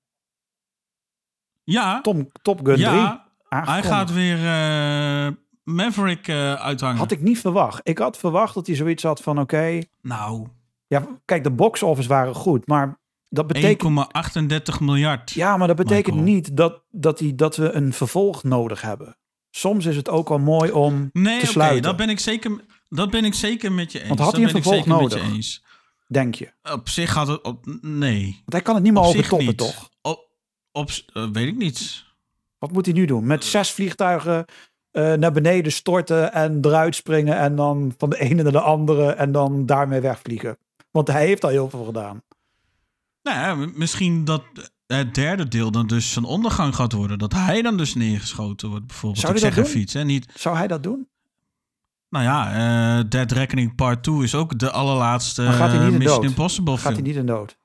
Ja, 1.64 2.00
Tom, 2.00 2.30
Top 2.42 2.66
Gun 2.66 2.76
3. 2.76 3.23
Hij 3.62 3.82
gaat 3.82 4.12
weer 4.12 4.36
eh, 4.36 5.32
Maverick 5.62 6.28
eh, 6.28 6.54
uithangen. 6.54 6.98
Had 6.98 7.10
ik 7.10 7.20
niet 7.20 7.38
verwacht. 7.38 7.80
Ik 7.82 7.98
had 7.98 8.18
verwacht 8.18 8.54
dat 8.54 8.66
hij 8.66 8.76
zoiets 8.76 9.02
had 9.02 9.22
van 9.22 9.40
oké. 9.40 9.80
Nou, 10.02 10.46
ja, 10.86 11.06
kijk, 11.24 11.42
de 11.44 11.50
box 11.50 11.82
office 11.82 12.08
waren 12.08 12.34
goed. 12.34 12.66
Maar 12.66 12.98
dat 13.28 13.46
betekent 13.46 14.06
1,38 14.74 14.78
miljard. 14.80 15.30
Ja, 15.30 15.56
maar 15.56 15.66
dat 15.66 15.76
betekent 15.76 16.16
Michael. 16.16 16.34
niet 16.34 16.56
dat, 16.56 16.82
dat, 16.90 17.18
die, 17.18 17.34
dat 17.34 17.56
we 17.56 17.72
een 17.72 17.92
vervolg 17.92 18.42
nodig 18.42 18.80
hebben. 18.80 19.16
Soms 19.50 19.86
is 19.86 19.96
het 19.96 20.08
ook 20.08 20.28
wel 20.28 20.38
mooi 20.38 20.70
om 20.70 21.10
nee, 21.12 21.38
te 21.38 21.42
oké, 21.42 21.52
sluiten, 21.52 21.82
dat, 21.82 21.96
ben 21.96 22.08
ik 22.08 22.20
zeker, 22.20 22.64
dat 22.88 23.10
ben 23.10 23.24
ik 23.24 23.34
zeker 23.34 23.72
met 23.72 23.92
je 23.92 23.98
eens. 23.98 24.08
Want 24.08 24.20
had 24.20 24.30
dat 24.30 24.40
hij 24.40 24.50
een 24.50 24.62
vervolg 24.62 24.86
nodig? 24.86 25.22
eens. 25.22 25.64
denk 26.06 26.34
je. 26.34 26.52
Op 26.62 26.88
zich 26.88 27.12
gaat 27.12 27.26
het... 27.26 27.42
Op, 27.42 27.64
nee. 27.80 28.24
Want 28.24 28.52
hij 28.52 28.62
kan 28.62 28.74
het 28.74 28.84
niet 28.84 28.92
meer 28.92 29.38
niet. 29.38 29.56
toch? 29.56 29.90
Op, 30.02 30.28
op, 30.72 30.90
eh, 31.12 31.26
weet 31.32 31.48
ik 31.48 31.56
niet. 31.56 32.03
Wat 32.64 32.72
moet 32.72 32.84
hij 32.86 32.94
nu 32.94 33.06
doen? 33.06 33.26
Met 33.26 33.44
zes 33.44 33.72
vliegtuigen 33.72 34.44
eh, 34.90 35.12
naar 35.12 35.32
beneden 35.32 35.72
storten 35.72 36.32
en 36.32 36.58
eruit 36.62 36.94
springen... 36.94 37.36
en 37.36 37.56
dan 37.56 37.94
van 37.98 38.10
de 38.10 38.18
ene 38.20 38.42
naar 38.42 38.52
de 38.52 38.60
andere 38.60 39.10
en 39.10 39.32
dan 39.32 39.66
daarmee 39.66 40.00
wegvliegen. 40.00 40.56
Want 40.90 41.08
hij 41.08 41.26
heeft 41.26 41.44
al 41.44 41.50
heel 41.50 41.70
veel 41.70 41.84
gedaan. 41.84 42.22
Nou 43.22 43.38
ja, 43.38 43.70
misschien 43.74 44.24
dat 44.24 44.42
het 44.86 45.14
derde 45.14 45.48
deel 45.48 45.70
dan 45.70 45.86
dus 45.86 46.12
zijn 46.12 46.24
ondergang 46.24 46.74
gaat 46.74 46.92
worden. 46.92 47.18
Dat 47.18 47.32
hij 47.32 47.62
dan 47.62 47.76
dus 47.76 47.94
neergeschoten 47.94 48.68
wordt, 48.68 48.86
bijvoorbeeld. 48.86 49.20
Zou 49.20 49.38
hij 49.38 49.50
dat 49.50 49.64
doen? 49.66 49.78
iets, 49.78 49.92
hè. 49.94 50.04
Niet, 50.04 50.32
Zou 50.34 50.56
hij 50.56 50.66
dat 50.66 50.82
doen? 50.82 51.08
nou 52.08 52.24
ja, 52.24 52.52
eh 52.98 53.04
Dead 53.08 53.32
Reckoning 53.32 53.74
Part 53.74 54.02
2 54.02 54.22
is 54.22 54.34
ook 54.34 54.58
de 54.58 54.70
allerlaatste 54.70 55.42
Maar 55.42 55.52
gaat 55.52 55.70
hij 55.70 55.78
niet 55.78 55.86
eh, 55.86 55.92
in 55.92 55.98
Mission 55.98 56.20
dood? 56.20 56.30
Impossible 56.30 56.72
Gaat 56.72 56.80
film. 56.82 56.94
hij 56.94 57.02
niet 57.02 57.16
in 57.16 57.26
dood? 57.26 57.56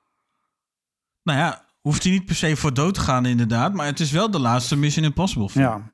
Nou 1.24 1.40
ja, 1.40 1.66
hoeft 1.82 2.04
hij 2.04 2.12
niet 2.12 2.26
per 2.26 2.36
se 2.36 2.56
voor 2.56 2.74
dood 2.74 2.94
te 2.94 3.00
gaan 3.00 3.26
inderdaad. 3.26 3.74
Maar 3.74 3.86
het 3.86 4.00
is 4.00 4.12
wel 4.12 4.32
de 4.32 4.40
laatste 4.40 4.76
Mission 4.76 5.06
Impossible 5.06 5.50
film. 5.50 5.66
Ja. 5.66 5.94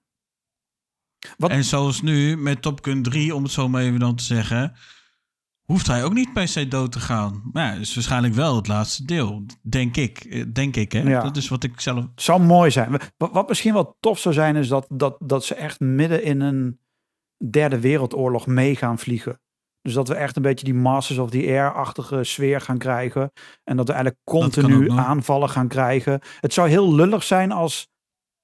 Wat- 1.38 1.50
En 1.52 1.64
zoals 1.64 2.02
nu 2.02 2.38
met 2.38 2.62
Top 2.62 2.84
Gun 2.84 3.04
3, 3.04 3.36
om 3.36 3.44
het 3.44 3.52
zo 3.52 3.70
maar 3.70 3.82
even 3.82 4.00
dan 4.00 4.16
te 4.16 4.24
zeggen... 4.24 4.74
hoeft 5.64 5.88
hij 5.88 6.04
ook 6.04 6.14
niet 6.14 6.34
per 6.34 6.48
se 6.48 6.68
dood 6.68 6.92
te 6.92 7.00
gaan. 7.00 7.50
Maar 7.52 7.74
ja, 7.74 7.80
is 7.80 7.96
waarschijnlijk 7.96 8.34
wel 8.34 8.56
het 8.56 8.68
laatste 8.68 9.06
deel. 9.06 9.46
Denk 9.62 9.96
ik. 9.98 10.18
Eh, 10.20 10.44
Denk 10.54 10.76
ik, 10.76 10.92
hè. 10.92 11.00
Ja. 11.00 11.22
Dat 11.22 11.38
is 11.38 11.48
wat 11.48 11.64
ik 11.64 11.80
zelf... 11.82 11.98
Het 12.04 12.22
zou 12.22 12.42
mooi 12.42 12.72
zijn. 12.72 12.92
Wat, 13.18 13.32
wat 13.32 13.48
misschien 13.48 13.74
wel 13.74 13.98
tof 14.00 14.20
zou 14.20 14.34
zijn, 14.36 14.56
is 14.56 14.68
dat, 14.68 14.86
dat, 14.90 15.18
dat 15.20 15.46
ze 15.46 15.56
echt 15.56 15.80
midden 15.80 16.24
in 16.24 16.42
een 16.42 16.80
derde 17.50 17.80
wereldoorlog 17.80 18.48
mee 18.48 18.76
gaan 18.76 19.00
vliegen. 19.00 19.40
Dus 19.86 19.94
dat 19.94 20.08
we 20.08 20.16
echt 20.16 20.36
een 20.36 20.42
beetje 20.42 20.66
die 20.66 20.74
Masters 20.74 21.20
of 21.20 21.30
the 21.30 21.46
Air-achtige 21.48 22.24
sfeer 22.24 22.62
gaan 22.62 22.78
krijgen. 22.78 23.32
En 23.64 23.78
dat 23.78 23.88
we 23.88 23.94
eigenlijk 23.94 24.24
continu 24.24 24.92
aanvallen 24.92 25.50
gaan 25.50 25.68
krijgen. 25.68 26.20
Het 26.40 26.54
zou 26.54 26.70
heel 26.70 26.94
lullig 26.96 27.24
zijn 27.24 27.52
als 27.52 27.90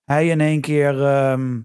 hij 0.03 0.27
in 0.27 0.41
één 0.41 0.61
keer 0.61 1.05
ehm, 1.05 1.59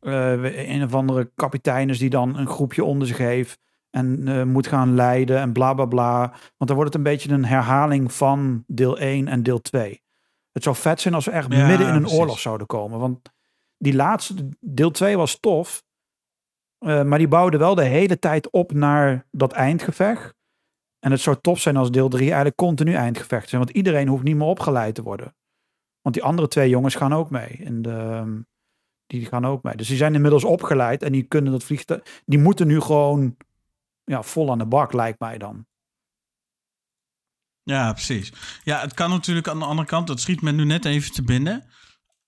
eh, 0.00 0.68
een 0.74 0.84
of 0.84 0.94
andere 0.94 1.30
kapitein 1.34 1.88
is 1.88 1.98
die 1.98 2.10
dan 2.10 2.38
een 2.38 2.46
groepje 2.48 2.84
onder 2.84 3.06
zich 3.06 3.18
heeft. 3.18 3.58
En 3.90 4.28
eh, 4.28 4.42
moet 4.42 4.66
gaan 4.66 4.94
leiden 4.94 5.38
en 5.38 5.52
bla 5.52 5.74
bla 5.74 5.84
bla. 5.84 6.18
Want 6.28 6.70
dan 6.70 6.74
wordt 6.76 6.92
het 6.94 6.94
een 6.94 7.12
beetje 7.12 7.30
een 7.32 7.44
herhaling 7.44 8.12
van 8.12 8.64
deel 8.66 8.98
1 8.98 9.28
en 9.28 9.42
deel 9.42 9.60
2. 9.60 10.02
Het 10.52 10.62
zou 10.62 10.76
vet 10.76 11.00
zijn 11.00 11.14
als 11.14 11.24
we 11.24 11.30
echt 11.30 11.52
Ja, 11.52 11.66
midden 11.66 11.86
in 11.88 11.94
een 11.94 12.00
precies. 12.00 12.18
oorlog 12.18 12.38
zouden 12.38 12.66
komen. 12.66 12.98
Want 12.98 13.30
die 13.78 13.94
laatste, 13.94 14.48
deel 14.60 14.90
2 14.90 15.16
was 15.16 15.40
tof. 15.40 15.82
Eh, 16.80 17.02
maar 17.02 17.18
die 17.18 17.28
bouwden 17.28 17.60
wel 17.60 17.74
de 17.74 17.84
hele 17.84 18.18
tijd 18.18 18.50
op 18.50 18.72
naar 18.72 19.26
dat 19.30 19.52
eindgevecht. 19.52 20.34
En 20.98 21.10
het 21.10 21.20
zou 21.20 21.36
tof 21.40 21.60
zijn 21.60 21.76
als 21.76 21.90
deel 21.90 22.08
3 22.08 22.26
eigenlijk 22.26 22.56
continu 22.56 22.94
eindgevecht 22.94 23.48
zijn. 23.48 23.62
Want 23.62 23.76
iedereen 23.76 24.08
hoeft 24.08 24.22
niet 24.22 24.36
meer 24.36 24.46
opgeleid 24.46 24.94
te 24.94 25.02
worden. 25.02 25.34
Want 26.02 26.14
die 26.14 26.24
andere 26.24 26.48
twee 26.48 26.68
jongens 26.68 26.94
gaan 26.94 27.14
ook 27.14 27.30
mee. 27.30 27.80
De, 27.80 27.90
ehm, 27.90 28.40
die 29.06 29.26
gaan 29.26 29.46
ook 29.46 29.62
mee. 29.62 29.76
Dus 29.76 29.88
die 29.88 29.96
zijn 29.96 30.14
inmiddels 30.14 30.44
opgeleid 30.44 31.02
en 31.02 31.12
die 31.12 31.22
kunnen 31.22 31.52
dat 31.52 31.64
vliegtuig. 31.64 32.22
Die 32.24 32.38
moeten 32.38 32.66
nu 32.66 32.80
gewoon 32.80 33.36
ja, 34.04 34.22
vol 34.22 34.50
aan 34.50 34.58
de 34.58 34.66
bak, 34.66 34.92
lijkt 34.92 35.20
mij 35.20 35.38
dan. 35.38 35.66
Ja, 37.62 37.92
precies. 37.92 38.32
Ja, 38.64 38.80
het 38.80 38.94
kan 38.94 39.10
natuurlijk 39.10 39.48
aan 39.48 39.58
de 39.58 39.64
andere 39.64 39.88
kant, 39.88 40.06
dat 40.06 40.20
schiet 40.20 40.42
me 40.42 40.52
nu 40.52 40.64
net 40.64 40.84
even 40.84 41.12
te 41.12 41.22
binnen. 41.22 41.64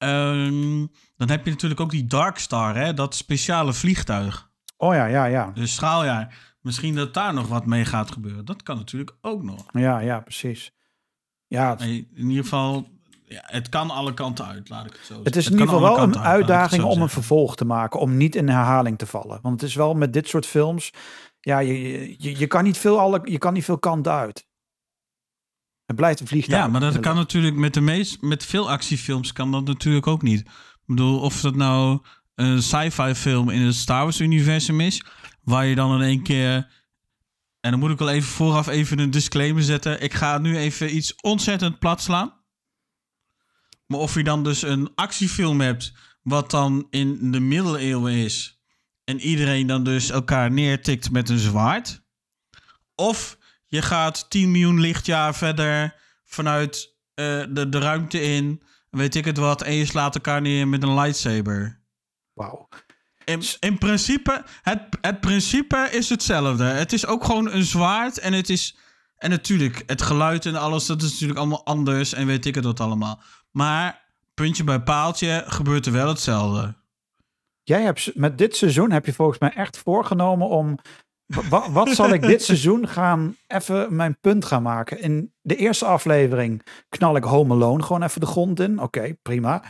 Ehm, 0.03 0.87
dan 1.17 1.29
heb 1.31 1.45
je 1.45 1.51
natuurlijk 1.51 1.81
ook 1.81 1.91
die 1.91 2.07
Dark 2.07 2.39
Star, 2.39 2.77
hè, 2.77 2.95
dat 2.95 3.15
speciale 3.15 3.73
vliegtuig. 3.73 4.51
Oh 4.77 4.95
ja, 4.95 5.07
ja, 5.07 5.25
ja. 5.25 5.51
Dus 5.55 5.73
straaljaar. 5.73 6.55
Misschien 6.61 6.95
dat 6.95 7.15
daar 7.15 7.35
nog 7.35 7.49
wat 7.49 7.67
mee 7.67 7.85
gaat 7.85 8.11
gebeuren. 8.11 8.45
Dat 8.45 8.63
kan 8.63 8.77
natuurlijk 8.77 9.17
ook 9.21 9.43
nog. 9.43 9.65
Ja, 9.73 9.99
ja, 9.99 10.21
precies. 10.21 10.73
Ja, 11.47 11.71
het, 11.71 11.81
in 11.81 12.09
ieder 12.15 12.43
geval, 12.43 12.89
ja, 13.25 13.43
het 13.45 13.69
kan 13.69 13.91
alle 13.91 14.15
kanten 14.15 14.47
uit, 14.47 14.69
laat 14.69 14.87
ik 14.87 14.93
het 14.93 15.07
zo 15.07 15.21
het 15.23 15.37
is 15.37 15.47
in 15.47 15.53
ieder 15.53 15.69
geval 15.69 15.83
wel 15.83 15.99
een 15.99 16.17
uit, 16.17 16.27
uitdaging 16.27 16.83
om 16.83 16.89
een 16.89 16.95
zeggen. 16.95 17.11
vervolg 17.11 17.57
te 17.57 17.65
maken. 17.65 18.01
Om 18.01 18.17
niet 18.17 18.35
in 18.35 18.49
herhaling 18.49 18.99
te 18.99 19.07
vallen. 19.07 19.39
Want 19.43 19.61
het 19.61 19.71
is 19.71 19.77
wel 19.77 19.95
met 19.95 20.13
dit 20.13 20.29
soort 20.29 20.47
films. 20.47 20.91
Ja, 21.41 21.59
je, 21.59 22.01
je, 22.19 22.39
je, 22.39 22.47
kan, 22.47 22.65
niet 22.65 22.79
veel 22.79 22.99
alle, 22.99 23.21
je 23.25 23.39
kan 23.39 23.53
niet 23.53 23.65
veel 23.65 23.79
kanten 23.79 24.13
uit. 24.13 24.47
Het 25.93 26.01
blijft 26.01 26.21
een 26.21 26.27
vliegtuig. 26.27 26.65
Ja, 26.65 26.69
maar 26.69 26.81
dat 26.81 27.01
kan 27.01 27.17
natuurlijk 27.17 27.57
met 27.57 27.75
de 27.75 27.81
meest, 27.81 28.21
met 28.21 28.45
veel 28.45 28.71
actiefilms 28.71 29.33
kan 29.33 29.51
dat 29.51 29.65
natuurlijk 29.65 30.07
ook 30.07 30.23
niet. 30.23 30.41
Ik 30.41 30.87
bedoel, 30.87 31.21
of 31.21 31.41
dat 31.41 31.55
nou 31.55 32.01
een 32.35 32.63
sci-fi 32.63 33.15
film 33.15 33.51
in 33.51 33.61
het 33.61 33.75
Star 33.75 34.03
Wars 34.03 34.21
universum 34.21 34.81
is, 34.81 35.05
waar 35.43 35.67
je 35.67 35.75
dan 35.75 35.95
in 35.95 36.07
één 36.07 36.23
keer, 36.23 36.55
en 37.61 37.71
dan 37.71 37.79
moet 37.79 37.91
ik 37.91 37.99
wel 37.99 38.11
even 38.11 38.29
vooraf 38.29 38.67
even 38.67 38.99
een 38.99 39.11
disclaimer 39.11 39.63
zetten. 39.63 40.03
Ik 40.03 40.15
ga 40.15 40.39
nu 40.39 40.57
even 40.57 40.97
iets 40.97 41.15
ontzettend 41.15 41.79
plat 41.79 42.01
slaan. 42.01 42.33
Maar 43.87 44.01
of 44.01 44.15
je 44.15 44.25
dan 44.25 44.45
dus 44.45 44.63
een 44.63 44.91
actiefilm 44.95 45.61
hebt, 45.61 45.93
wat 46.23 46.51
dan 46.51 46.87
in 46.91 47.33
de 47.33 47.41
middeleeuwen 47.41 48.13
is, 48.13 48.61
en 49.05 49.21
iedereen 49.21 49.67
dan 49.67 49.85
dus 49.85 50.11
elkaar 50.11 50.51
neertikt 50.53 51.11
met 51.11 51.29
een 51.29 51.39
zwaard. 51.39 52.03
Of 52.95 53.41
je 53.73 53.83
gaat 53.83 54.31
10 54.31 54.51
miljoen 54.51 54.81
lichtjaar 54.81 55.35
verder 55.35 55.95
vanuit 56.25 56.97
eh, 57.15 57.43
de, 57.49 57.69
de 57.69 57.79
ruimte 57.79 58.21
in, 58.21 58.63
weet 58.91 59.15
ik 59.15 59.25
het 59.25 59.37
wat, 59.37 59.63
en 59.63 59.75
je 59.75 59.87
slaat 59.87 60.15
elkaar 60.15 60.41
neer 60.41 60.69
met 60.69 60.83
een 60.83 60.95
lightsaber. 60.95 61.83
Wauw. 62.33 62.69
In, 63.25 63.43
in 63.61 63.79
principe, 63.79 64.45
het, 64.63 64.83
het 65.01 65.21
principe 65.21 65.89
is 65.91 66.09
hetzelfde. 66.09 66.65
Het 66.65 66.93
is 66.93 67.07
ook 67.07 67.25
gewoon 67.25 67.51
een 67.51 67.65
zwaard 67.65 68.19
en 68.19 68.33
het 68.33 68.49
is... 68.49 68.77
En 69.17 69.31
natuurlijk, 69.31 69.83
het 69.87 70.03
geluid 70.03 70.47
en 70.47 70.57
alles, 70.57 70.87
dat 70.87 71.03
is 71.03 71.11
natuurlijk 71.11 71.39
allemaal 71.39 71.65
anders 71.65 72.13
en 72.13 72.27
weet 72.27 72.47
ik 72.47 72.55
het 72.55 72.65
wat 72.65 72.81
allemaal. 72.81 73.23
Maar 73.51 74.05
puntje 74.35 74.65
bij 74.65 74.83
paaltje 74.83 75.45
gebeurt 75.47 75.87
er 75.87 75.93
wel 75.93 76.09
hetzelfde. 76.09 76.75
Jij 77.63 77.83
hebt 77.83 78.11
met 78.15 78.39
dit 78.39 78.57
seizoen 78.57 78.91
heb 78.91 79.07
je 79.07 79.13
volgens 79.13 79.39
mij 79.39 79.51
echt 79.51 79.79
voorgenomen 79.79 80.49
om. 80.49 80.79
Wa- 81.27 81.43
wa- 81.49 81.71
wat 81.71 81.89
zal 81.89 82.13
ik 82.13 82.23
dit 82.23 82.43
seizoen 82.45 82.89
gaan 82.89 83.37
even 83.47 83.97
mijn 83.97 84.19
punt 84.21 84.45
gaan 84.45 84.63
maken? 84.63 85.01
In 85.01 85.33
de 85.41 85.57
eerste 85.57 85.85
aflevering 85.85 86.63
knal 86.89 87.17
ik 87.17 87.25
Home 87.25 87.55
Alone 87.55 87.83
gewoon 87.83 88.03
even 88.03 88.21
de 88.21 88.27
grond 88.27 88.61
in. 88.61 88.79
Oké, 88.81 89.15
prima. 89.23 89.63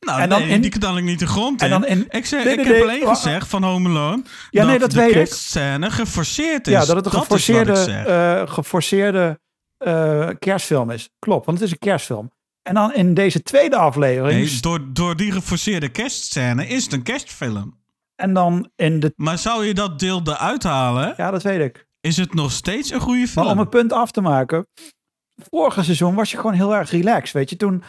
Nou, 0.00 0.20
En 0.20 0.28
dan 0.28 0.40
nee, 0.40 0.48
in- 0.50 0.60
die 0.60 0.70
knal 0.70 0.96
ik 0.96 1.04
niet 1.04 1.18
de 1.18 1.26
grond 1.26 1.60
En 1.60 1.66
in. 1.66 1.72
dan 1.72 1.86
in- 1.86 2.04
ik 2.10 2.30
Nee, 2.30 2.40
ik 2.40 2.56
nee, 2.56 2.66
heb 2.74 2.82
alleen 2.82 3.06
gezegd 3.06 3.48
van 3.48 3.62
Home 3.62 3.88
Alone 3.88 4.22
Ja, 4.50 4.64
nee, 4.64 4.78
dat 4.78 4.90
de 4.90 4.96
weet 4.96 5.08
ik. 5.08 5.14
kerstscène 5.14 5.90
geforceerd 5.90 6.66
is. 6.66 6.72
ja, 6.72 6.84
dat 6.84 6.96
het 6.96 7.04
een 7.06 7.12
wat 7.12 7.20
geforceerde, 7.22 7.72
eh, 7.72 8.54
geforceerde 8.54 9.40
eh, 9.78 10.28
kerstfilm 10.38 10.90
is. 10.90 11.10
Klopt, 11.18 11.46
want 11.46 11.58
het 11.58 11.66
is 11.66 11.72
een 11.72 11.78
kerstfilm. 11.78 12.30
En 12.62 12.74
dan 12.74 12.94
in 12.94 13.14
deze 13.14 13.42
tweede 13.42 13.76
aflevering. 13.76 14.50
Door, 14.50 14.80
door 14.92 15.16
die 15.16 15.32
geforceerde 15.32 15.88
kerstscène 15.88 16.66
is 16.66 16.84
het 16.84 16.92
een 16.92 17.02
kerstfilm. 17.02 17.79
En 18.20 18.34
dan 18.34 18.70
in 18.76 19.00
de. 19.00 19.12
Maar 19.16 19.38
zou 19.38 19.66
je 19.66 19.74
dat 19.74 19.98
deel 19.98 20.20
eruit 20.24 20.62
halen, 20.62 21.14
Ja, 21.16 21.30
dat 21.30 21.42
weet 21.42 21.60
ik. 21.60 21.86
is 22.00 22.16
het 22.16 22.34
nog 22.34 22.52
steeds 22.52 22.90
een 22.90 23.00
goede 23.00 23.28
film. 23.28 23.44
Maar 23.44 23.54
om 23.54 23.60
een 23.60 23.68
punt 23.68 23.92
af 23.92 24.10
te 24.10 24.20
maken. 24.20 24.66
Vorige 25.50 25.82
seizoen 25.82 26.14
was 26.14 26.30
je 26.30 26.36
gewoon 26.36 26.52
heel 26.52 26.74
erg 26.74 26.90
relaxed. 26.90 27.32
Weet 27.32 27.50
je, 27.50 27.56
toen, 27.56 27.82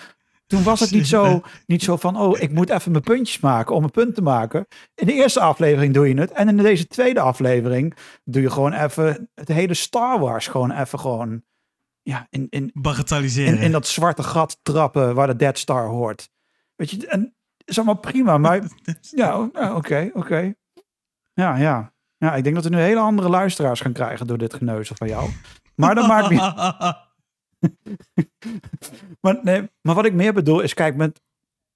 toen 0.48 0.64
was 0.64 0.80
het 0.80 0.92
niet 0.92 1.08
zo, 1.08 1.42
niet 1.66 1.84
zo 1.84 1.98
van: 1.98 2.18
oh, 2.18 2.40
ik 2.40 2.52
moet 2.52 2.70
even 2.70 2.92
mijn 2.92 3.04
puntjes 3.04 3.40
maken 3.40 3.76
om 3.76 3.84
een 3.84 3.92
punt 3.92 4.16
te 4.16 4.22
maken. 4.22 4.68
In 4.96 5.06
de 5.08 5.14
eerste 5.14 5.40
aflevering 5.40 5.94
doe 5.94 6.08
je 6.08 6.20
het. 6.20 6.32
En 6.32 6.48
in 6.48 6.58
deze 6.58 6.88
tweede 6.88 7.20
aflevering 7.20 7.96
doe 8.24 8.42
je 8.42 8.50
gewoon 8.50 8.74
even 8.74 9.30
het 9.36 9.48
hele 9.48 9.74
Star 9.74 10.20
Wars 10.20 10.48
gewoon 10.48 10.72
even 10.72 11.00
gewoon. 11.00 11.44
Ja, 12.04 12.28
in, 12.30 12.48
in, 12.50 12.72
Bagatelliseren. 12.74 13.58
in, 13.58 13.64
in 13.64 13.72
dat 13.72 13.88
zwarte 13.88 14.24
gat 14.24 14.60
trappen 14.62 15.16
waar 15.16 15.28
de 15.28 15.36
Dead 15.36 15.58
Star 15.58 15.88
hoort. 15.88 16.30
Weet 16.76 16.90
je, 16.90 17.08
en 17.08 17.36
is 17.66 17.78
allemaal 17.78 17.96
prima. 18.00 18.38
Maar 18.38 18.62
ja, 19.02 19.34
o- 19.34 19.50
ja, 19.54 19.76
oké, 19.76 20.10
oké. 20.14 20.54
Ja, 21.34 21.56
ja. 21.56 21.94
Ja, 22.18 22.36
ik 22.36 22.44
denk 22.44 22.56
dat 22.56 22.64
we 22.64 22.70
nu 22.70 22.78
hele 22.78 23.00
andere 23.00 23.30
luisteraars 23.30 23.80
gaan 23.82 23.92
krijgen 23.94 24.28
door 24.28 24.38
dit 24.38 24.54
geneuzel 24.54 24.96
van 24.96 25.08
jou. 25.08 25.30
Maar 25.76 25.96
dat 25.96 26.08
maakt 26.08 26.30
niet... 26.30 26.42
Maar, 29.22 29.40
nee, 29.44 29.70
maar 29.82 29.96
wat 29.96 30.06
ik 30.06 30.14
meer 30.14 30.34
bedoel 30.34 30.60
is, 30.60 30.74
kijk, 30.74 30.96
met, 30.96 31.22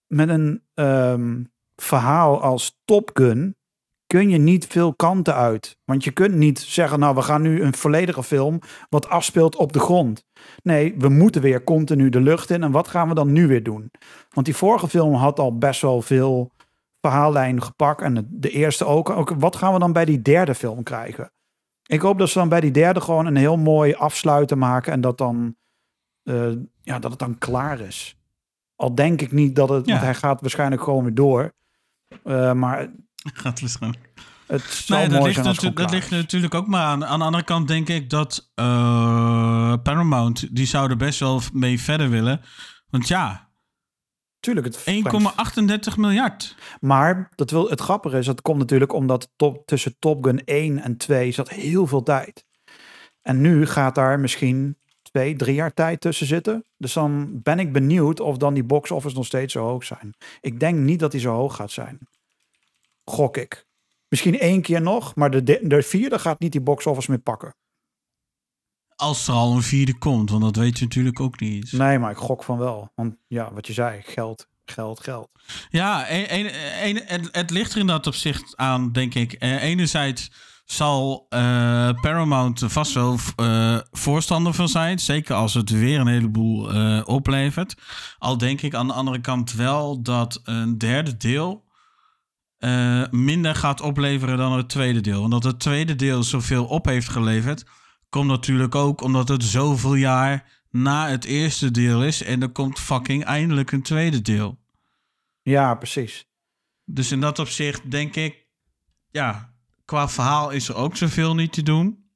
met 0.08 0.30
een 0.30 0.64
ehm, 0.74 1.44
verhaal 1.76 2.42
als 2.42 2.82
Top 2.86 3.10
Gun 3.14 3.56
kun 4.16 4.30
je 4.30 4.38
niet 4.38 4.68
veel 4.68 4.94
kanten 4.94 5.36
uit. 5.36 5.78
Want 5.86 6.04
je 6.04 6.12
kunt 6.12 6.34
niet 6.36 6.60
zeggen, 6.60 7.00
nou, 7.00 7.16
we 7.16 7.22
gaan 7.22 7.42
nu 7.42 7.62
een 7.62 7.74
volledige 7.74 8.24
film 8.24 8.60
wat 8.90 9.10
afspeelt 9.10 9.56
op 9.56 9.74
de 9.74 9.80
grond. 9.80 10.24
Nee, 10.64 10.96
we 10.98 11.10
moeten 11.10 11.42
weer 11.42 11.64
continu 11.64 12.10
de 12.10 12.22
lucht 12.22 12.50
in. 12.50 12.64
En 12.64 12.72
wat 12.72 12.88
gaan 12.88 13.08
we 13.08 13.14
dan 13.16 13.32
nu 13.32 13.48
weer 13.48 13.64
doen? 13.64 13.92
Want 14.30 14.46
die 14.46 14.56
vorige 14.56 14.88
film 14.88 15.14
had 15.14 15.40
al 15.40 15.58
best 15.58 15.82
wel 15.82 16.02
veel 16.02 16.52
verhaallijn 17.02 17.62
gepakt. 17.62 18.02
En 18.02 18.28
de- 18.32 18.50
eerste 18.50 18.86
ook. 18.86 19.10
ook. 19.10 19.30
Wat 19.30 19.56
gaan 19.56 19.74
we 19.74 19.80
dan 19.80 19.94
bij 19.94 20.06
die 20.06 20.22
derde 20.22 20.56
film 20.56 20.84
krijgen? 20.84 21.32
Ik 21.86 22.02
hoop 22.02 22.18
dat 22.18 22.30
ze 22.30 22.40
dan 22.40 22.50
bij 22.50 22.62
die 22.62 22.72
derde 22.72 23.02
gewoon 23.02 23.26
een 23.26 23.36
heel 23.36 23.58
mooi 23.58 23.94
afsluiten 23.94 24.58
maken. 24.58 24.92
En 24.94 25.02
dat 25.02 25.18
dan 25.18 25.56
eh, 26.24 26.52
ja, 26.82 27.00
dat 27.00 27.12
het 27.12 27.20
dan 27.20 27.38
klaar 27.38 27.80
is. 27.80 28.18
Al 28.76 28.96
denk 28.96 29.22
ik 29.22 29.32
niet 29.32 29.56
dat 29.56 29.70
het, 29.70 29.86
Ja. 29.86 29.92
want 29.92 30.04
hij 30.06 30.16
gaat 30.16 30.42
waarschijnlijk 30.42 30.82
gewoon 30.82 31.04
weer 31.04 31.14
door. 31.14 31.54
Eh, 32.24 32.54
maar 32.54 32.90
Gaat 33.34 33.60
waarschijnlijk. 33.60 34.10
het 34.48 34.62
zou 34.62 35.00
Nee, 35.00 35.10
dat, 35.10 35.24
ligt, 35.24 35.44
natu- 35.44 35.74
dat 35.74 35.92
ligt 35.92 36.10
natuurlijk 36.10 36.54
ook 36.54 36.68
maar 36.68 36.84
aan. 36.84 37.06
Aan 37.06 37.20
de 37.20 37.26
andere 37.26 37.44
kant 37.44 37.68
denk 37.68 37.90
ik 37.90 38.10
dat 38.10 38.52
eh, 38.56 39.74
Paramount, 39.84 40.56
die 40.56 40.66
zouden 40.66 40.98
best 40.98 41.20
wel 41.20 41.42
mee 41.54 41.80
verder 41.82 42.10
willen. 42.10 42.42
Want 42.90 43.08
ja, 43.08 43.46
Tuurlijk, 44.46 44.66
het 44.66 45.92
1,38 45.92 45.96
miljard. 45.98 46.56
Maar 46.80 47.30
dat 47.36 47.52
wil, 47.52 47.70
het 47.70 47.82
grappige 47.82 48.18
is, 48.18 48.26
dat 48.26 48.42
komt 48.42 48.58
natuurlijk 48.60 48.94
omdat 48.94 49.32
top, 49.36 49.66
tussen 49.66 49.96
Top 50.00 50.26
Gun 50.26 50.44
1 50.44 50.80
en 50.80 50.98
2 50.98 51.32
zat 51.32 51.50
heel 51.50 51.88
veel 51.88 52.04
tijd. 52.04 52.46
En 53.22 53.42
nu 53.42 53.66
gaat 53.66 53.96
daar 53.96 54.20
misschien 54.20 54.78
twee, 55.02 55.36
drie 55.36 55.56
jaar 55.56 55.74
tijd 55.74 56.02
tussen 56.02 56.28
zitten. 56.28 56.66
Dus 56.78 56.94
dan 56.94 57.42
ben 57.42 57.60
ik 57.60 57.74
benieuwd 57.74 58.20
of 58.20 58.38
dan 58.38 58.54
die 58.54 58.64
box 58.64 58.92
office 58.92 59.16
nog 59.16 59.26
steeds 59.26 59.54
zo 59.54 59.64
hoog 59.64 59.84
zijn. 59.84 60.14
Ik 60.42 60.60
denk 60.60 60.80
niet 60.80 61.00
dat 61.00 61.12
die 61.12 61.20
zo 61.20 61.34
hoog 61.34 61.56
gaat 61.56 61.72
zijn. 61.72 62.00
Gok 63.06 63.38
ik. 63.38 63.66
Misschien 64.08 64.40
één 64.40 64.62
keer 64.62 64.82
nog, 64.82 65.16
maar 65.16 65.32
de, 65.32 65.44
de, 65.44 65.60
de 65.64 65.82
vierde 65.82 66.20
gaat 66.20 66.40
niet 66.40 66.52
die 66.52 66.62
box 66.62 66.86
office 66.86 67.10
meer 67.12 67.20
pakken. 67.20 67.56
Als 68.96 69.28
er 69.28 69.34
al 69.34 69.56
een 69.56 69.62
vierde 69.62 69.98
komt, 69.98 70.30
want 70.30 70.42
dat 70.44 70.56
weet 70.56 70.78
je 70.80 70.84
natuurlijk 70.86 71.20
ook 71.20 71.40
niet. 71.40 71.72
Nee, 71.72 72.00
maar 72.00 72.12
ik 72.12 72.18
gok 72.18 72.44
van 72.44 72.58
wel. 72.58 72.92
Want 72.96 73.16
ja, 73.28 73.54
wat 73.54 73.68
je 73.68 73.74
zei, 73.74 74.02
geld, 74.02 74.48
geld, 74.66 75.00
geld. 75.00 75.30
Ja, 75.70 76.12
een, 76.12 76.34
een, 76.34 76.52
een- 76.84 77.02
het, 77.06 77.30
het 77.32 77.50
ligt 77.52 77.72
er 77.74 77.80
inderdaad 77.80 78.08
op 78.08 78.16
zich 78.16 78.42
aan, 78.56 78.92
denk 78.92 79.14
ik. 79.14 79.34
Eh, 79.34 79.64
enerzijds 79.64 80.32
zal 80.66 81.26
eh, 81.30 81.40
Paramount 82.02 82.62
er 82.62 82.70
vast 82.70 82.94
wel 82.94 83.18
eh, 83.36 83.80
voorstander 83.92 84.54
van 84.54 84.70
zijn. 84.70 85.00
Zeker 85.00 85.36
als 85.36 85.54
het 85.54 85.70
weer 85.70 86.00
een 86.00 86.08
heleboel 86.08 86.70
oplevert. 87.04 87.76
Al 88.18 88.38
denk 88.38 88.62
ik 88.62 88.74
aan 88.74 88.88
de 88.88 88.94
andere 88.94 89.22
kant 89.22 89.54
wel 89.54 90.02
dat 90.02 90.40
een 90.44 90.78
derde 90.78 91.18
deel 91.18 91.64
eh, 92.66 93.04
minder 93.12 93.56
gaat 93.56 93.82
opleveren 93.82 94.38
dan 94.38 94.58
het 94.58 94.70
tweede 94.70 95.02
deel. 95.02 95.20
Want 95.20 95.32
dat 95.32 95.44
het 95.44 95.60
tweede 95.60 95.96
deel 95.96 96.24
zoveel 96.24 96.66
op 96.66 96.86
heeft 96.86 97.10
geleverd, 97.10 97.66
komt 98.10 98.28
natuurlijk 98.28 98.76
ook 98.76 99.02
omdat 99.02 99.28
het 99.28 99.44
zoveel 99.44 99.96
jaar 99.96 100.64
na 100.70 101.08
het 101.08 101.26
eerste 101.26 101.72
deel 101.72 102.04
is. 102.04 102.24
En 102.24 102.42
er 102.42 102.50
komt 102.50 102.80
fucking 102.80 103.24
eindelijk 103.24 103.72
een 103.72 103.82
tweede 103.82 104.22
deel. 104.22 104.60
Ja, 105.42 105.76
precies. 105.76 106.28
Dus 106.86 107.12
in 107.12 107.20
dat 107.20 107.40
opzicht 107.40 107.92
denk 107.92 108.16
ik, 108.16 108.46
ja, 109.12 109.54
qua 109.86 110.10
verhaal 110.10 110.50
is 110.50 110.70
er 110.70 110.76
ook 110.76 110.98
zoveel 110.98 111.36
niet 111.36 111.54
te 111.54 111.64
doen. 111.64 112.10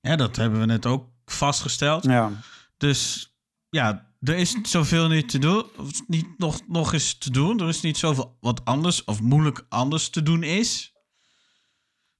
Ja, 0.00 0.16
dat 0.16 0.36
hebben 0.36 0.60
we 0.60 0.66
net 0.66 0.86
ook 0.86 1.08
vastgesteld. 1.24 2.04
Ja. 2.04 2.32
Dus 2.76 3.30
ja, 3.68 4.14
er 4.28 4.36
is 4.36 4.54
niet 4.54 4.68
zoveel 4.68 5.08
niet 5.08 5.28
te 5.28 5.38
doen. 5.38 5.64
Of 5.78 5.90
niet 6.06 6.26
nog, 6.38 6.60
nog 6.68 6.92
eens 6.92 7.18
te 7.18 7.30
doen. 7.30 7.60
Er 7.60 7.68
is 7.68 7.80
niet 7.80 7.96
zoveel 7.98 8.36
wat 8.40 8.64
anders 8.64 9.04
of 9.04 9.20
moeilijk 9.20 9.66
anders 9.68 10.08
te 10.08 10.22
doen 10.22 10.42
is. 10.42 10.94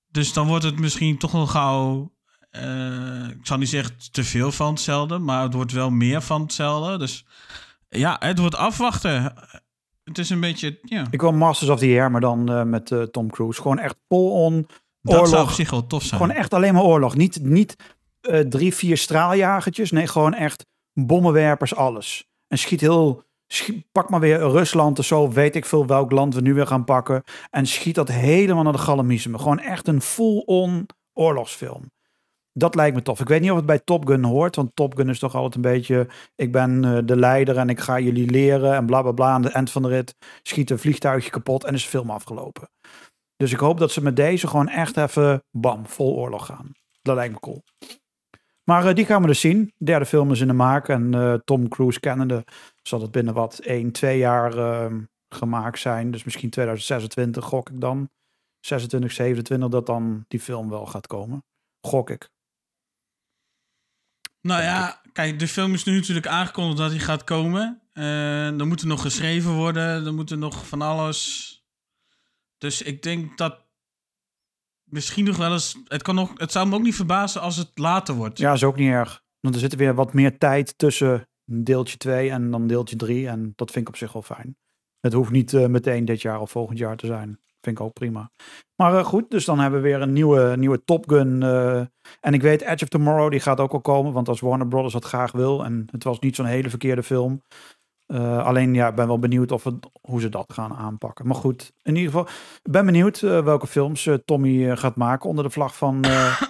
Dus 0.06 0.32
dan 0.32 0.46
wordt 0.46 0.64
het 0.64 0.78
misschien 0.78 1.18
toch 1.18 1.32
nog 1.32 1.50
gauw. 1.50 2.14
eh, 2.50 3.28
ik 3.28 3.46
zal 3.46 3.58
niet 3.58 3.68
zeggen 3.68 3.94
te 4.10 4.24
veel 4.24 4.52
van 4.52 4.70
hetzelfde, 4.72 5.18
maar 5.18 5.42
het 5.42 5.54
wordt 5.54 5.72
wel 5.72 5.90
meer 5.90 6.20
van 6.22 6.42
hetzelfde. 6.42 6.98
Dus 6.98 7.26
ja, 7.88 8.16
het 8.18 8.38
wordt 8.38 8.54
afwachten. 8.54 9.34
Het 10.04 10.18
is 10.18 10.30
een 10.30 10.40
beetje. 10.40 10.78
Ja, 10.82 11.06
Ik 11.10 11.20
wil 11.20 11.32
Masters 11.32 11.70
of 11.70 11.78
the 11.78 11.86
Air, 11.86 12.10
maar 12.10 12.20
dan 12.20 12.50
eh, 12.52 12.62
met 12.62 12.90
eh, 12.90 13.02
Tom 13.02 13.30
Cruise. 13.30 13.60
Gewoon 13.62 13.78
echt 13.78 13.96
full-on 14.08 14.66
dat 15.02 15.14
zou 15.14 15.26
op 15.26 15.32
oorlog. 15.32 15.54
zich 15.54 15.70
wel 15.70 15.86
tof 15.86 16.02
zijn. 16.02 16.20
Gewoon 16.20 16.36
echt 16.36 16.54
alleen 16.54 16.74
maar 16.74 16.82
oorlog. 16.82 17.16
Niet, 17.16 17.38
niet 17.42 17.76
drie, 18.48 18.74
vier 18.74 18.96
straaljagertjes. 18.96 19.90
Nee, 19.90 20.06
gewoon 20.06 20.34
echt 20.34 20.66
bommenwerpers, 21.04 21.74
alles. 21.74 22.30
En 22.48 22.58
schiet 22.58 22.80
heel... 22.80 23.22
pak 23.92 24.10
maar 24.10 24.20
weer 24.20 24.38
Rusland 24.38 24.98
of 24.98 25.04
zo. 25.04 25.30
Weet 25.30 25.56
ik 25.56 25.64
veel 25.64 25.86
welk 25.86 26.10
land 26.10 26.34
we 26.34 26.40
nu 26.40 26.54
weer 26.54 26.66
gaan 26.66 26.84
pakken. 26.84 27.22
En 27.50 27.66
schiet 27.66 27.94
dat 27.94 28.08
helemaal 28.08 28.62
naar 28.62 28.72
de 28.72 28.78
galamiezen. 28.78 29.40
Gewoon 29.40 29.58
echt 29.58 29.88
een 29.88 30.00
full-on 30.00 30.86
oorlogsfilm. 31.12 31.90
Dat 32.52 32.74
lijkt 32.74 32.96
me 32.96 33.02
tof. 33.02 33.20
Ik 33.20 33.28
weet 33.28 33.40
niet 33.40 33.50
of 33.50 33.56
het 33.56 33.66
bij 33.66 33.78
Top 33.78 34.06
Gun 34.06 34.24
hoort. 34.24 34.56
Want 34.56 34.76
Top 34.76 34.96
Gun 34.96 35.08
is 35.08 35.18
toch 35.18 35.34
altijd 35.34 35.54
een 35.54 35.72
beetje... 35.72 36.08
Ik 36.34 36.52
ben 36.52 36.84
eh, 36.84 36.98
de 37.04 37.16
leider 37.16 37.56
en 37.56 37.68
ik 37.68 37.80
ga 37.80 37.98
jullie 37.98 38.30
leren. 38.30 38.74
En 38.74 38.86
bla 38.86 39.02
bla 39.02 39.12
bla. 39.12 39.30
Aan 39.30 39.44
het 39.44 39.52
eind 39.52 39.70
van 39.70 39.82
de 39.82 39.88
rit 39.88 40.16
schiet 40.42 40.70
een 40.70 40.78
vliegtuigje 40.78 41.30
kapot 41.30 41.64
en 41.64 41.74
is 41.74 41.82
de 41.82 41.88
film 41.88 42.10
afgelopen. 42.10 42.68
Dus 43.36 43.52
ik 43.52 43.58
hoop 43.58 43.78
dat 43.78 43.90
ze 43.90 44.02
met 44.02 44.16
deze 44.16 44.46
gewoon 44.46 44.68
echt 44.68 44.96
even 44.96 45.44
bam, 45.50 45.86
vol 45.86 46.16
oorlog 46.16 46.46
gaan. 46.46 46.72
Dat 47.02 47.14
lijkt 47.14 47.32
me 47.32 47.40
cool. 47.40 47.62
Maar 48.66 48.86
eh, 48.86 48.94
die 48.94 49.06
gaan 49.06 49.20
we 49.20 49.26
dus 49.26 49.40
zien. 49.40 49.72
De 49.76 49.84
derde 49.84 50.06
film 50.06 50.30
is 50.30 50.40
in 50.40 50.46
de 50.46 50.52
maak. 50.52 50.88
En 50.88 51.14
eh, 51.14 51.34
Tom 51.44 51.68
Cruise 51.68 52.00
kennende 52.00 52.44
zal 52.82 53.00
het 53.00 53.10
binnen 53.10 53.34
wat 53.34 53.58
1, 53.58 53.92
2 53.92 54.18
jaar 54.18 54.58
eh, 54.58 54.94
gemaakt 55.28 55.78
zijn. 55.78 56.10
Dus 56.10 56.24
misschien 56.24 56.50
2026 56.50 57.44
gok 57.44 57.70
ik 57.70 57.80
dan. 57.80 58.10
26, 58.60 59.12
27 59.12 59.68
dat 59.68 59.86
dan 59.86 60.24
die 60.28 60.40
film 60.40 60.68
wel 60.70 60.86
gaat 60.86 61.06
komen. 61.06 61.44
Gok 61.80 62.10
ik. 62.10 62.30
Nou 64.40 64.62
ja, 64.62 65.00
kijk, 65.12 65.38
de 65.38 65.48
film 65.48 65.74
is 65.74 65.84
nu 65.84 65.94
natuurlijk 65.94 66.26
aangekondigd 66.26 66.78
dat 66.78 66.90
hij 66.90 67.00
gaat 67.00 67.24
komen. 67.24 67.80
Eh 67.92 68.60
er 68.60 68.66
moet 68.66 68.80
er 68.80 68.86
nog 68.86 69.00
geschreven 69.00 69.52
worden, 69.52 70.06
er 70.06 70.14
moet 70.14 70.30
er 70.30 70.38
nog 70.38 70.66
van 70.66 70.82
alles. 70.82 71.50
Dus 72.58 72.82
ik 72.82 73.02
denk 73.02 73.38
dat 73.38 73.65
misschien 74.90 75.24
nog 75.24 75.36
wel 75.36 75.52
eens... 75.52 75.82
Het, 75.84 76.02
kan 76.02 76.14
nog, 76.14 76.32
het 76.34 76.52
zou 76.52 76.68
me 76.68 76.74
ook 76.74 76.82
niet 76.82 76.94
verbazen 76.94 77.40
als 77.40 77.56
het 77.56 77.70
later 77.74 78.14
wordt. 78.14 78.38
Ja, 78.38 78.52
is 78.52 78.64
ook 78.64 78.76
niet 78.76 78.90
erg. 78.90 79.22
Want 79.40 79.54
er 79.54 79.60
zit 79.60 79.74
weer 79.74 79.94
wat 79.94 80.12
meer 80.12 80.38
tijd 80.38 80.78
tussen 80.78 81.28
deeltje 81.44 81.96
2 81.96 82.30
en 82.30 82.50
dan 82.50 82.66
deeltje 82.66 82.96
3. 82.96 83.28
En 83.28 83.52
dat 83.54 83.70
vind 83.70 83.88
ik 83.88 83.94
op 83.94 83.98
zich 83.98 84.12
wel 84.12 84.22
fijn. 84.22 84.56
Het 85.00 85.12
hoeft 85.12 85.30
niet 85.30 85.54
eh, 85.54 85.66
meteen 85.66 86.04
dit 86.04 86.22
jaar 86.22 86.40
of 86.40 86.50
volgend 86.50 86.78
jaar 86.78 86.96
te 86.96 87.06
zijn. 87.06 87.40
Vind 87.60 87.78
ik 87.78 87.84
ook 87.84 87.92
prima. 87.92 88.30
Maar 88.76 88.98
eh, 88.98 89.04
goed, 89.04 89.30
dus 89.30 89.44
dan 89.44 89.58
hebben 89.58 89.82
we 89.82 89.88
weer 89.88 90.00
een 90.02 90.12
nieuwe, 90.12 90.56
nieuwe 90.56 90.84
Top 90.84 91.08
Gun. 91.08 91.42
eh, 91.42 91.80
en 92.20 92.34
ik 92.34 92.42
weet, 92.42 92.62
Edge 92.62 92.82
of 92.82 92.88
Tomorrow, 92.88 93.30
die 93.30 93.40
gaat 93.40 93.60
ook 93.60 93.72
al 93.72 93.80
komen. 93.80 94.12
Want 94.12 94.28
als 94.28 94.40
Warner 94.40 94.68
Brothers 94.68 94.92
dat 94.92 95.04
graag 95.04 95.32
wil. 95.32 95.64
En 95.64 95.88
het 95.90 96.04
was 96.04 96.18
niet 96.18 96.36
zo'n 96.36 96.46
hele 96.46 96.70
verkeerde 96.70 97.02
film. 97.02 97.42
Eh, 98.06 98.46
alleen 98.46 98.74
ja, 98.74 98.88
ik 98.88 98.94
ben 98.94 99.06
wel 99.06 99.18
benieuwd 99.18 99.52
of 99.52 99.64
het, 99.64 99.74
hoe 100.00 100.20
ze 100.20 100.28
dat 100.28 100.52
gaan 100.52 100.74
aanpakken. 100.74 101.26
Maar 101.26 101.36
goed, 101.36 101.72
in 101.82 101.96
ieder 101.96 102.12
geval, 102.12 102.28
ik 102.62 102.72
ben 102.72 102.86
benieuwd 102.86 103.22
eh, 103.22 103.44
welke 103.44 103.66
films 103.66 104.06
eh, 104.06 104.14
Tommy 104.14 104.76
gaat 104.76 104.96
maken 104.96 105.28
onder 105.28 105.44
de 105.44 105.50
vlag 105.50 105.76
van, 105.76 106.04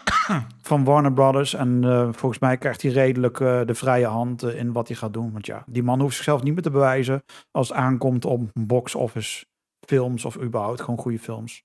van 0.63 0.85
Warner 0.85 1.13
Brothers. 1.13 1.55
En 1.55 1.83
volgens 2.15 2.41
mij 2.41 2.57
krijgt 2.57 2.83
hij 2.83 2.91
redelijk 2.91 3.39
de 3.39 3.75
vrije 3.75 4.07
hand 4.07 4.43
in 4.43 4.73
wat 4.73 4.89
hij 4.89 4.97
gaat 4.97 5.13
doen. 5.13 5.33
Want 5.33 5.47
ja, 5.47 5.65
die 5.67 5.83
man 5.83 6.01
hoeft 6.01 6.15
zichzelf 6.15 6.43
niet 6.43 6.55
meer 6.55 6.63
te 6.63 6.71
bewijzen 6.71 7.23
als 7.51 7.69
het 7.69 7.77
aankomt 7.77 8.25
op 8.25 8.51
box 8.53 8.95
office 8.95 9.45
films 9.81 10.25
of 10.25 10.41
überhaupt 10.41 10.81
gewoon 10.81 10.99
goede 10.99 11.19
films. 11.19 11.65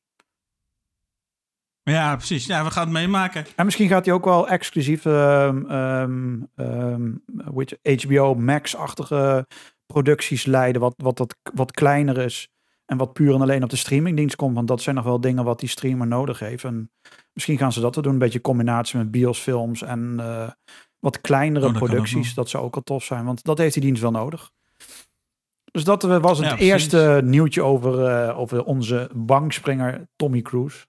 Ja, 1.84 2.16
precies. 2.16 2.46
Ja, 2.46 2.64
we 2.64 2.72
gaan 2.72 2.84
het 2.84 2.94
meemaken. 2.94 3.46
En 3.56 3.66
misschien 3.66 3.88
gaat 3.88 4.06
hij 4.06 4.14
ook 4.14 4.26
wel 4.26 4.48
exclusief 4.48 5.06
ehm, 5.06 5.66
ehm, 5.66 6.40
ehm, 6.56 7.12
HBO 7.84 8.36
Max-achtige 8.36 9.48
producties 9.92 10.46
leiden, 10.46 10.82
wat, 10.82 10.94
wat, 10.98 11.18
wat, 11.18 11.36
wat 11.54 11.72
kleiner 11.72 12.18
is 12.18 12.50
en 12.86 12.98
wat 12.98 13.14
puur 13.14 13.34
en 13.34 13.42
alleen 13.42 13.64
op 13.64 13.70
de 13.70 13.76
streamingdienst 13.76 14.36
komt. 14.36 14.56
Want 14.56 14.68
dat 14.68 14.82
zijn 14.82 14.96
nog 14.96 15.04
wel 15.04 15.22
dingen 15.22 15.44
wat 15.44 15.60
die 15.60 15.70
streamer 15.70 16.08
nodig 16.08 16.40
heeft. 16.40 16.64
En 16.64 16.92
misschien 17.34 17.58
gaan 17.58 17.72
ze 17.72 17.80
dat 17.82 17.94
doen, 17.94 18.06
een 18.06 18.18
beetje 18.18 18.42
combinatie 18.42 18.98
met 18.98 19.12
biosfilms 19.12 19.82
en 19.82 20.16
eh, 20.20 20.50
wat 21.00 21.22
kleinere 21.22 21.66
Oh, 21.66 21.74
dat 21.74 21.84
producties. 21.84 22.34
Dat 22.34 22.50
zou 22.50 22.64
ook 22.64 22.76
al 22.76 22.84
tof 22.84 23.04
zijn, 23.04 23.26
want 23.26 23.44
dat 23.44 23.58
heeft 23.58 23.74
die 23.74 23.84
dienst 23.84 24.02
wel 24.02 24.12
nodig. 24.12 24.52
Dus 25.72 25.84
dat 25.84 26.04
eh, 26.04 26.22
was 26.22 26.38
het 26.38 26.48
Ja, 26.48 26.58
eerste 26.58 27.22
nieuwtje 27.24 27.64
over, 27.64 28.06
eh, 28.06 28.40
over 28.40 28.64
onze 28.64 29.10
bankspringer 29.16 30.08
Tommy 30.16 30.42
Cruise. 30.42 30.86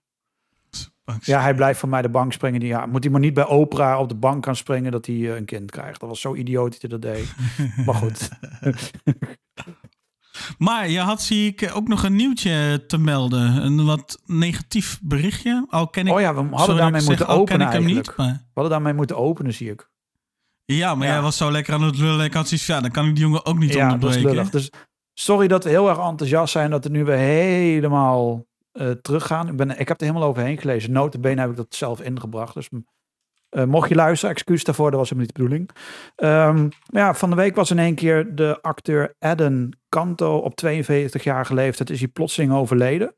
Ja, 1.21 1.41
hij 1.41 1.55
blijft 1.55 1.79
voor 1.79 1.89
mij 1.89 2.01
de 2.01 2.09
bank 2.09 2.33
springen. 2.33 2.59
Die, 2.59 2.69
ja, 2.69 2.85
moet 2.85 3.03
hij 3.03 3.11
maar 3.11 3.21
niet 3.21 3.33
bij 3.33 3.45
Oprah 3.45 3.99
op 3.99 4.09
de 4.09 4.15
bank 4.15 4.45
gaan 4.45 4.55
springen 4.55 4.91
dat 4.91 5.05
hij 5.05 5.15
eh, 5.15 5.35
een 5.35 5.45
kind 5.45 5.71
krijgt. 5.71 5.99
Dat 5.99 6.09
was 6.09 6.21
zo 6.21 6.35
idioot 6.35 6.71
dat 6.71 6.81
hij 6.81 6.89
dat 6.89 7.01
deed. 7.01 7.35
maar 7.85 7.95
goed. 7.95 8.29
Maar 10.57 10.89
je 10.89 10.99
had, 10.99 11.21
zie 11.21 11.47
ik, 11.47 11.71
ook 11.73 11.87
nog 11.87 12.03
een 12.03 12.15
nieuwtje 12.15 12.83
te 12.87 12.97
melden. 12.97 13.41
Een 13.41 13.85
wat 13.85 14.21
negatief 14.25 14.99
berichtje. 15.03 15.65
Al 15.69 15.87
ken 15.87 16.07
ik... 16.07 16.13
Oh 16.13 16.19
ja, 16.19 16.33
we 16.35 16.55
hadden 16.55 16.75
daarmee 16.75 17.01
moeten 17.01 17.27
openen 17.27 17.67
ik 17.67 17.73
hem 17.73 17.85
niet, 17.85 18.17
maar... 18.17 18.27
We 18.27 18.41
hadden 18.53 18.71
daarmee 18.71 18.93
moeten 18.93 19.17
openen, 19.17 19.53
zie 19.53 19.71
ik. 19.71 19.89
Ja, 20.65 20.95
maar 20.95 21.07
Ja. 21.07 21.13
jij 21.13 21.21
was 21.21 21.37
zo 21.37 21.51
lekker 21.51 21.73
aan 21.73 21.81
het 21.81 21.97
lullen. 21.97 22.25
Ik 22.25 22.33
had 22.33 22.47
zoiets 22.47 22.65
van, 22.65 22.75
ja, 22.75 22.81
dan 22.81 22.91
kan 22.91 23.05
ik 23.07 23.15
die 23.15 23.23
jongen 23.23 23.45
ook 23.45 23.57
niet 23.57 23.73
ja, 23.73 23.79
dat 23.89 24.09
is 24.09 24.15
onderbreken. 24.15 24.29
lullig. 24.29 24.49
Dus 24.49 24.71
sorry 25.13 25.47
dat 25.47 25.63
we 25.63 25.69
heel 25.69 25.89
erg 25.89 25.97
enthousiast 25.97 26.51
zijn 26.51 26.69
dat 26.69 26.83
we 26.83 26.89
nu 26.89 27.03
weer 27.05 27.17
helemaal 27.17 28.45
eh, 28.73 28.91
teruggaan. 28.91 29.47
Ik, 29.47 29.55
ben, 29.55 29.79
ik 29.79 29.87
heb 29.87 30.01
er 30.01 30.07
helemaal 30.07 30.27
overheen 30.27 30.57
gelezen. 30.57 30.91
Notabene 30.91 31.41
heb 31.41 31.49
ik 31.49 31.55
dat 31.55 31.75
zelf 31.75 32.01
ingebracht. 32.01 32.53
Dus 32.53 32.69
eh, 33.49 33.63
mocht 33.63 33.89
je 33.89 33.95
luisteren, 33.95 34.35
excuus 34.35 34.63
daarvoor. 34.63 34.91
Dat 34.91 34.99
was 34.99 35.09
helemaal 35.09 35.27
niet 35.27 35.37
de 35.37 35.43
bedoeling. 35.43 35.69
Ehm, 36.15 36.69
ja, 36.85 37.13
van 37.13 37.29
de 37.29 37.35
week 37.35 37.55
was 37.55 37.71
in 37.71 37.79
één 37.79 37.95
keer 37.95 38.35
de 38.35 38.61
acteur 38.61 39.15
Eden 39.19 39.79
Kanto 39.89 40.37
op 40.37 40.55
42-jarige 40.55 41.53
leeftijd 41.53 41.89
is 41.89 41.99
hij 41.99 42.07
plotseling 42.07 42.53
overleden. 42.53 43.15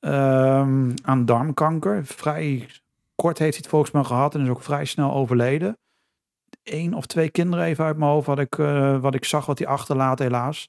Ehm, 0.00 0.90
aan 1.02 1.24
darmkanker. 1.24 2.06
Vrij 2.06 2.68
kort 3.14 3.38
heeft 3.38 3.52
hij 3.52 3.60
het 3.60 3.70
volgens 3.70 3.90
mij 3.90 4.04
gehad 4.04 4.34
en 4.34 4.42
is 4.42 4.48
ook 4.48 4.62
vrij 4.62 4.84
snel 4.84 5.12
overleden. 5.12 5.78
Eén 6.62 6.94
of 6.94 7.06
twee 7.06 7.30
kinderen 7.30 7.64
even 7.64 7.84
uit 7.84 7.96
mijn 7.96 8.10
hoofd 8.10 8.26
wat 8.26 8.38
ik, 8.38 8.58
eh, 8.58 8.98
wat 8.98 9.14
ik 9.14 9.24
zag 9.24 9.46
wat 9.46 9.58
hij 9.58 9.68
achterlaat 9.68 10.18
helaas. 10.18 10.68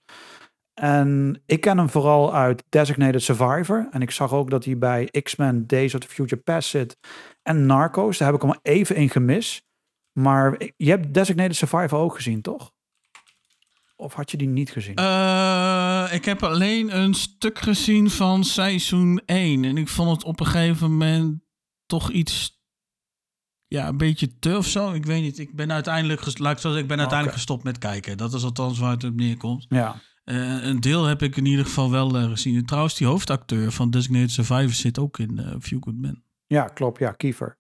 En 0.79 1.41
ik 1.45 1.61
ken 1.61 1.77
hem 1.77 1.89
vooral 1.89 2.33
uit 2.33 2.63
Designated 2.69 3.21
Survivor. 3.21 3.87
En 3.91 4.01
ik 4.01 4.11
zag 4.11 4.33
ook 4.33 4.49
dat 4.49 4.65
hij 4.65 4.77
bij 4.77 5.09
X-Men 5.23 5.67
Days 5.67 5.93
of 5.93 5.99
the 5.99 6.07
Future 6.07 6.41
Past 6.41 6.69
zit. 6.69 6.97
En 7.43 7.65
Narcos, 7.65 8.17
daar 8.17 8.31
heb 8.31 8.41
ik 8.43 8.49
hem 8.49 8.59
even 8.61 8.95
in 8.95 9.09
gemist. 9.09 9.67
Maar 10.11 10.61
je 10.77 10.89
hebt 10.89 11.13
Designated 11.13 11.55
Survivor 11.55 11.99
ook 11.99 12.15
gezien, 12.15 12.41
toch? 12.41 12.71
Of 13.95 14.13
had 14.13 14.31
je 14.31 14.37
die 14.37 14.47
niet 14.47 14.71
gezien? 14.71 14.95
Eh, 14.95 16.07
ik 16.11 16.25
heb 16.25 16.43
alleen 16.43 16.97
een 16.97 17.13
stuk 17.13 17.59
gezien 17.59 18.09
van 18.09 18.43
seizoen 18.43 19.21
1. 19.25 19.63
En 19.63 19.77
ik 19.77 19.87
vond 19.87 20.11
het 20.11 20.23
op 20.23 20.39
een 20.39 20.45
gegeven 20.45 20.91
moment 20.91 21.41
toch 21.85 22.11
iets... 22.11 22.57
Ja, 23.67 23.87
een 23.87 23.97
beetje 23.97 24.39
te 24.39 24.57
of 24.57 24.67
zo. 24.67 24.93
Ik 24.93 25.05
weet 25.05 25.21
niet. 25.21 25.39
Ik 25.39 25.55
ben 25.55 25.71
uiteindelijk, 25.71 26.21
ik 26.21 26.87
ben 26.87 26.99
uiteindelijk 26.99 27.33
gestopt 27.33 27.63
met 27.63 27.77
kijken. 27.77 28.17
Dat 28.17 28.33
is 28.33 28.43
althans 28.43 28.79
waar 28.79 28.91
het 28.91 29.03
op 29.03 29.15
neerkomt. 29.15 29.65
ja. 29.69 30.01
Eh, 30.29 30.63
een 30.63 30.79
deel 30.79 31.05
heb 31.05 31.21
ik 31.21 31.35
in 31.35 31.45
ieder 31.45 31.65
geval 31.65 31.91
wel 31.91 32.15
eh, 32.15 32.29
gezien. 32.29 32.55
En 32.55 32.65
trouwens, 32.65 32.95
die 32.95 33.07
hoofdacteur 33.07 33.71
van 33.71 33.89
Designated 33.89 34.31
Survivor 34.31 34.73
zit 34.73 34.99
ook 34.99 35.19
in 35.19 35.39
eh 35.39 35.55
Few 35.59 35.83
Good 35.83 35.95
Men. 35.95 36.23
Ja, 36.47 36.63
klopt. 36.63 36.99
Ja, 36.99 37.11
Kiefer. 37.11 37.57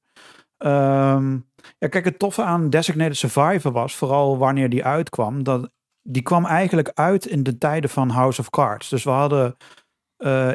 Ehm, 0.57 1.37
ja, 1.77 1.87
kijk, 1.87 2.05
het 2.05 2.19
toffe 2.19 2.43
aan 2.43 2.69
Designated 2.69 3.17
Survivor 3.17 3.71
was, 3.71 3.95
vooral 3.95 4.37
wanneer 4.37 4.69
die 4.69 4.85
uitkwam, 4.85 5.43
dat 5.43 5.69
die 6.01 6.21
kwam 6.21 6.45
eigenlijk 6.45 6.91
uit 6.93 7.25
in 7.25 7.43
de 7.43 7.57
tijden 7.57 7.89
van 7.89 8.09
House 8.09 8.41
of 8.41 8.49
Cards. 8.49 8.89
Dus 8.89 9.03
we 9.03 9.09
hadden, 9.09 9.55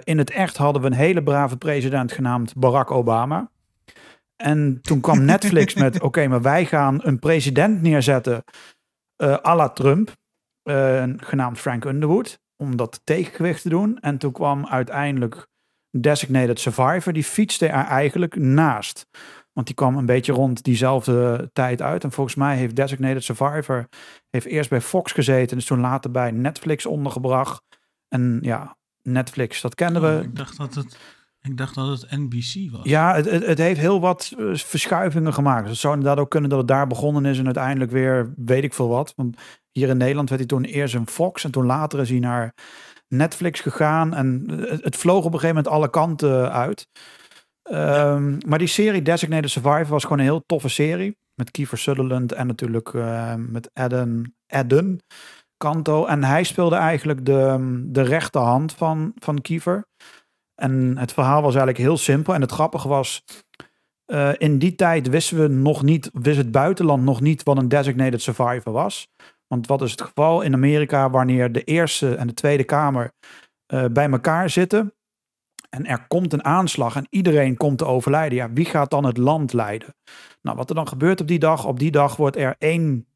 in 0.05 0.19
het 0.19 0.31
echt 0.31 0.57
hadden 0.57 0.83
we 0.83 0.89
een 0.89 0.95
hele 0.95 1.23
brave 1.23 1.57
president 1.57 2.13
genaamd 2.13 2.55
Barack 2.57 2.91
Obama. 2.91 3.51
En 4.37 4.79
toen 4.83 5.01
kwam 5.01 5.25
Netflix 5.35 5.75
met, 5.75 6.01
oké, 6.01 6.27
maar 6.29 6.43
wij 6.43 6.67
gaan 6.67 6.99
een 7.03 7.19
president 7.19 7.83
neerzetten 7.83 8.45
eh 9.17 9.37
à 9.45 9.57
la 9.57 9.69
Trump, 9.69 10.13
eh, 10.65 11.05
genaamd 11.17 11.59
Frank 11.59 11.85
Underwood, 11.85 12.39
om 12.57 12.77
dat 12.77 13.01
tegengewicht 13.05 13.63
te 13.63 13.69
doen. 13.69 13.99
En 14.01 14.19
toen 14.19 14.33
kwam 14.33 14.67
uiteindelijk 14.67 15.47
Designated 15.91 16.61
Survivor, 16.61 17.13
die 17.13 17.25
fietste 17.25 17.67
er 17.67 17.85
eigenlijk 17.85 18.37
naast. 18.37 19.07
Want 19.53 19.67
die 19.67 19.77
kwam 19.77 19.97
een 19.97 20.07
beetje 20.07 20.33
rond 20.33 20.65
diezelfde 20.65 21.51
tijd 21.53 21.83
uit. 21.83 22.05
En 22.05 22.13
volgens 22.13 22.37
mij 22.37 22.57
heeft 22.57 22.77
Designated 22.77 23.25
Survivor 23.25 23.89
heeft 24.31 24.47
eerst 24.47 24.71
bij 24.71 24.81
Fox 24.81 25.13
gezeten. 25.13 25.51
En 25.51 25.57
is 25.57 25.65
toen 25.65 25.81
later 25.81 26.11
bij 26.11 26.31
Netflix 26.31 26.87
ondergebracht. 26.87 27.63
En 28.09 28.39
ja, 28.43 28.77
Netflix, 29.03 29.61
dat 29.61 29.75
kenden 29.75 30.03
we. 30.03 30.17
Oh, 30.19 30.23
ik, 30.23 30.37
dacht 30.37 30.57
dat 30.57 30.75
het, 30.75 30.99
ik 31.41 31.57
dacht 31.57 31.75
dat 31.75 32.01
het 32.01 32.11
NBC 32.11 32.71
was. 32.71 32.85
Ja, 32.85 33.15
het, 33.15 33.31
het, 33.31 33.47
het 33.47 33.59
heeft 33.59 33.81
heel 33.81 34.01
wat 34.01 34.35
eh, 34.39 34.55
verschuivingen 34.55 35.35
gemaakt. 35.35 35.63
Dus 35.63 35.71
het 35.71 35.81
zou 35.81 35.95
inderdaad 35.95 36.19
ook 36.19 36.31
kunnen 36.31 36.51
dat 36.51 36.59
het 36.59 36.69
daar 36.69 36.87
begonnen 36.87 37.25
is 37.25 37.39
en 37.39 37.45
uiteindelijk 37.45 37.91
weer 37.91 38.33
weet 38.37 38.65
ik 38.65 38.75
veel 38.75 38.89
wat. 38.89 39.13
Want 39.17 39.37
hier 39.75 39.89
in 39.89 39.97
Nederland 39.97 40.29
werd 40.29 40.41
hij 40.41 40.51
toen 40.51 40.65
eerst 40.65 40.95
een 40.95 41.07
Fox 41.07 41.45
en 41.45 41.51
toen 41.51 41.67
later 41.67 42.01
is 42.01 42.11
hij 42.11 42.19
naar 42.19 42.55
Netflix 43.09 43.61
gegaan. 43.61 44.15
En 44.15 44.45
het, 44.51 44.85
het 44.85 44.97
vloog 44.97 45.25
op 45.25 45.33
een 45.33 45.41
gegeven 45.41 45.57
moment 45.57 45.75
alle 45.75 45.91
kanten 45.91 46.53
uit. 46.53 46.89
Ehm, 47.63 48.39
Maar 48.47 48.59
die 48.59 48.69
serie 48.69 49.03
Designated 49.03 49.51
Survivor 49.51 49.87
was 49.87 50.03
gewoon 50.03 50.19
een 50.19 50.25
heel 50.25 50.45
toffe 50.47 50.69
serie. 50.69 51.17
Met 51.35 51.51
Kiefer 51.51 51.79
Sutherland 51.79 52.33
en 52.33 52.47
natuurlijk 52.47 52.95
eh, 52.95 53.35
met 53.35 53.71
Eden, 53.73 54.37
Eden 54.47 55.01
Kanto. 55.57 56.07
En 56.07 56.25
hij 56.25 56.45
speelde 56.45 56.77
eigenlijk 56.77 57.27
de, 57.27 57.83
de 57.87 58.03
rechterhand 58.03 58.73
van, 58.73 59.13
van 59.19 59.41
Kiefer. 59.41 59.87
En 60.55 60.99
het 60.99 61.13
verhaal 61.13 61.43
was 61.43 61.55
eigenlijk 61.55 61.79
heel 61.79 61.97
simpel. 61.97 62.35
En 62.35 62.41
het 62.41 62.53
grappige 62.53 62.89
was, 62.89 63.25
eh, 64.05 64.33
in 64.39 64.59
die 64.59 64.75
tijd 64.75 65.09
wisten 65.09 65.41
we 65.41 65.49
nog 65.49 65.83
niet, 65.83 66.11
wist 66.13 66.39
het 66.39 66.51
buitenland 66.51 67.03
nog 67.03 67.21
niet 67.21 67.43
wat 67.43 67.59
een 67.59 67.69
designated 67.69 68.23
survivor 68.23 68.73
was. 68.73 69.09
Want 69.47 69.67
wat 69.67 69.83
is 69.83 69.91
het 69.91 70.03
geval 70.03 70.43
in 70.43 70.55
Amerika 70.55 71.11
wanneer 71.11 71.53
de 71.53 71.65
Eerste 71.65 72.15
en 72.15 72.27
de 72.27 72.35
Tweede 72.35 72.65
Kamer 72.65 73.13
eh, 73.67 73.85
bij 73.93 74.11
elkaar 74.11 74.51
zitten 74.51 74.95
en 75.75 75.87
er 75.87 76.07
komt 76.07 76.33
een 76.33 76.45
aanslag 76.45 76.97
en 76.97 77.07
iedereen 77.11 77.57
komt 77.57 77.79
te 77.79 77.85
overlijden. 77.85 78.39
Ja, 78.39 78.53
wie 78.53 78.65
gaat 78.65 78.91
dan 78.91 79.05
het 79.05 79.17
land 79.17 79.53
leiden? 79.53 79.95
Nou, 80.43 80.57
wat 80.57 80.69
er 80.69 80.75
dan 80.75 80.89
gebeurt 80.89 81.21
op 81.21 81.29
die 81.29 81.39
dag, 81.39 81.67
op 81.67 81.79
die 81.79 81.91
dag 81.91 82.17
wordt 82.17 82.37
er 82.37 82.55
één, 82.59 83.07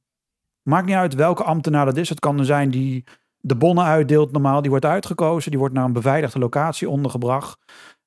maakt 0.62 0.86
niet 0.86 0.94
uit 0.94 1.14
welke 1.14 1.42
ambtenaar 1.42 1.84
dat 1.84 1.96
is. 1.96 2.08
Het 2.08 2.20
kan 2.20 2.38
er 2.38 2.44
zijn 2.44 2.70
die 2.70 3.04
de 3.40 3.56
bonnen 3.56 3.84
uitdeelt 3.84 4.32
normaal, 4.32 4.60
die 4.60 4.70
wordt 4.70 4.84
uitgekozen, 4.84 5.50
die 5.50 5.60
wordt 5.60 5.74
naar 5.74 5.84
een 5.84 5.92
beveiligde 5.92 6.38
locatie 6.38 6.88
ondergebracht. 6.88 7.58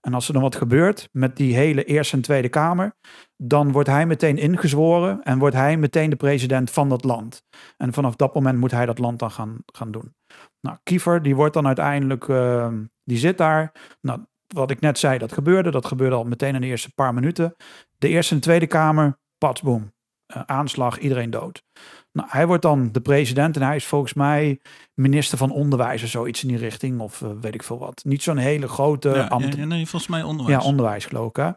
En 0.02 0.14
als 0.14 0.28
er 0.28 0.34
dan 0.34 0.42
wat 0.42 0.56
gebeurt 0.56 1.10
met 1.12 1.36
die 1.36 1.56
hele 1.56 1.84
Eerste 1.84 2.16
en 2.16 2.22
Tweede 2.22 2.50
Kamer, 2.50 2.96
dan 3.38 3.72
wordt 3.72 3.90
hij 3.90 4.06
meteen 4.06 4.38
ingezworen 4.38 5.24
en 5.24 5.40
wordt 5.40 5.56
hij 5.56 5.78
meteen 5.78 6.10
de 6.10 6.16
president 6.16 6.72
van 6.72 6.90
dat 6.90 7.04
land. 7.04 7.44
En 7.78 7.94
vanaf 7.94 8.16
dat 8.16 8.34
moment 8.34 8.60
moet 8.60 8.72
hij 8.72 8.86
dat 8.86 9.00
land 9.00 9.20
dan 9.20 9.32
gaan, 9.32 9.58
gaan 9.66 9.92
doen. 9.92 10.16
Nou, 10.62 10.78
Kiefer, 10.84 11.22
die 11.22 11.36
wordt 11.36 11.54
dan 11.54 11.68
uiteindelijk, 11.68 12.30
eh, 12.30 12.74
die 13.04 13.18
zit 13.18 13.38
daar. 13.38 13.72
Nou, 14.02 14.20
wat 14.48 14.72
ik 14.72 14.80
net 14.80 15.00
zei, 15.00 15.18
dat 15.18 15.32
gebeurde. 15.32 15.72
Dat 15.72 15.86
gebeurde 15.86 16.16
al 16.16 16.24
meteen 16.24 16.56
in 16.56 16.62
de 16.62 16.68
eerste 16.68 16.94
paar 16.94 17.14
minuten. 17.14 17.56
De 17.98 18.08
Eerste 18.08 18.36
en 18.36 18.42
Tweede 18.42 18.68
Kamer, 18.68 19.20
patsboom. 19.38 19.94
Eh, 20.26 20.42
aanslag, 20.46 21.00
iedereen 21.00 21.30
dood. 21.30 21.64
Nou, 22.12 22.28
hij 22.32 22.48
wordt 22.48 22.62
dan 22.62 22.92
de 22.92 23.02
president 23.02 23.56
en 23.56 23.62
hij 23.62 23.76
is 23.76 23.86
volgens 23.86 24.14
mij 24.14 24.60
minister 24.94 25.38
van 25.38 25.52
onderwijs 25.52 26.04
of 26.04 26.10
zoiets 26.10 26.42
in 26.42 26.48
die 26.48 26.58
richting. 26.58 27.00
Of 27.00 27.22
eh, 27.22 27.30
weet 27.42 27.54
ik 27.54 27.64
veel 27.64 27.80
wat. 27.80 28.02
Niet 28.04 28.24
zo'n 28.24 28.38
hele 28.38 28.68
grote 28.68 29.10
ja, 29.10 29.28
ambt. 29.28 29.56
ja, 29.56 29.66
nee, 29.66 29.88
volgens 29.88 30.12
mij 30.12 30.24
onderwijs. 30.24 30.62
Ja, 30.64 30.70
onderwijs 30.70 31.06
geloof 31.06 31.30
ik. 31.30 31.36
Hè? 31.36 31.50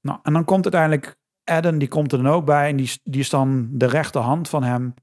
Nou, 0.00 0.18
en 0.22 0.32
dan 0.32 0.44
komt 0.44 0.62
uiteindelijk 0.62 1.16
Adam, 1.44 1.78
die 1.78 1.88
komt 1.88 2.12
er 2.12 2.22
dan 2.22 2.32
ook 2.32 2.44
bij. 2.44 2.68
En 2.68 2.76
die, 2.76 2.86
is- 2.86 3.00
die 3.02 3.20
is 3.20 3.30
dan 3.30 3.68
de 3.72 3.86
rechterhand 3.86 4.48
van 4.48 4.62
hem. 4.62 4.94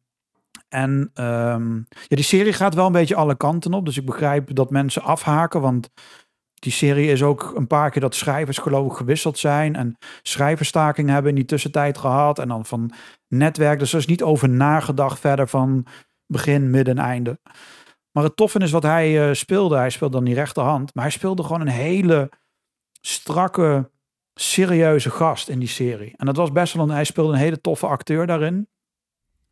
En 0.69 1.09
ehm, 1.13 1.75
ja, 1.75 2.15
die 2.15 2.23
serie 2.23 2.53
gaat 2.53 2.73
wel 2.73 2.85
een 2.85 2.91
beetje 2.91 3.15
alle 3.15 3.35
kanten 3.37 3.73
op. 3.73 3.85
Dus 3.85 3.97
ik 3.97 4.05
begrijp 4.05 4.55
dat 4.55 4.69
mensen 4.69 5.01
afhaken. 5.01 5.61
Want 5.61 5.89
die 6.59 6.71
serie 6.71 7.11
is 7.11 7.23
ook 7.23 7.53
een 7.55 7.67
paar 7.67 7.91
keer 7.91 8.01
dat 8.01 8.15
schrijvers 8.15 8.57
geloof 8.57 8.91
ik 8.91 8.97
gewisseld 8.97 9.37
zijn. 9.37 9.75
En 9.75 9.97
schrijverstakingen 10.21 11.13
hebben 11.13 11.31
in 11.31 11.37
die 11.37 11.45
tussentijd 11.45 11.97
gehad. 11.97 12.39
En 12.39 12.47
dan 12.47 12.65
van 12.65 12.91
netwerk. 13.27 13.79
Dus 13.79 13.93
er 13.93 13.99
is 13.99 14.05
niet 14.05 14.23
over 14.23 14.49
nagedacht 14.49 15.19
verder 15.19 15.47
van 15.47 15.85
begin, 16.25 16.69
midden 16.69 16.97
en 16.97 17.03
einde. 17.03 17.39
Maar 18.11 18.23
het 18.23 18.35
toffe 18.35 18.59
is 18.59 18.71
wat 18.71 18.83
hij 18.83 19.27
eh, 19.27 19.33
speelde. 19.33 19.77
Hij 19.77 19.89
speelde 19.89 20.15
dan 20.15 20.25
die 20.25 20.33
rechterhand. 20.33 20.93
Maar 20.95 21.03
hij 21.03 21.13
speelde 21.13 21.43
gewoon 21.43 21.61
een 21.61 21.67
hele 21.67 22.29
strakke, 23.01 23.91
serieuze 24.33 25.09
gast 25.09 25.49
in 25.49 25.59
die 25.59 25.67
serie. 25.67 26.13
En 26.17 26.25
dat 26.25 26.37
was 26.37 26.51
best 26.51 26.73
wel 26.73 26.83
een... 26.83 26.95
Hij 26.95 27.03
speelde 27.03 27.33
een 27.33 27.39
hele 27.39 27.61
toffe 27.61 27.87
acteur 27.87 28.27
daarin. 28.27 28.67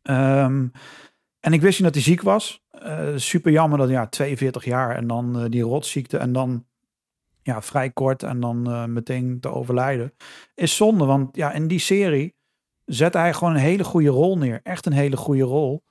Ehm, 0.02 0.66
en 1.40 1.52
ik 1.52 1.60
wist 1.60 1.78
niet 1.80 1.92
dat 1.92 1.94
hij 1.94 2.02
ziek 2.02 2.22
was. 2.22 2.64
Eh, 2.70 3.08
super 3.16 3.52
jammer 3.52 3.78
dat 3.78 3.88
ja, 3.88 4.06
42 4.06 4.64
jaar 4.64 4.96
en 4.96 5.06
dan 5.06 5.40
eh, 5.40 5.44
die 5.48 5.62
rotziekte 5.62 6.18
en 6.18 6.32
dan 6.32 6.66
ja, 7.46 7.62
vrij 7.62 7.90
kort 7.90 8.22
en 8.22 8.40
dan 8.40 8.70
eh, 8.70 8.84
meteen 8.84 9.40
te 9.40 9.48
overlijden. 9.48 10.12
Is 10.54 10.76
zonde, 10.76 11.04
want 11.04 11.36
ja, 11.36 11.52
in 11.52 11.68
die 11.68 11.78
serie 11.78 12.34
zette 12.84 13.18
hij 13.18 13.34
gewoon 13.34 13.54
een 13.54 13.60
hele 13.60 13.84
goede 13.84 14.08
rol 14.08 14.38
neer. 14.38 14.60
Echt 14.62 14.86
een 14.86 14.92
hele 14.92 15.16
goede 15.16 15.42
rol. 15.42 15.84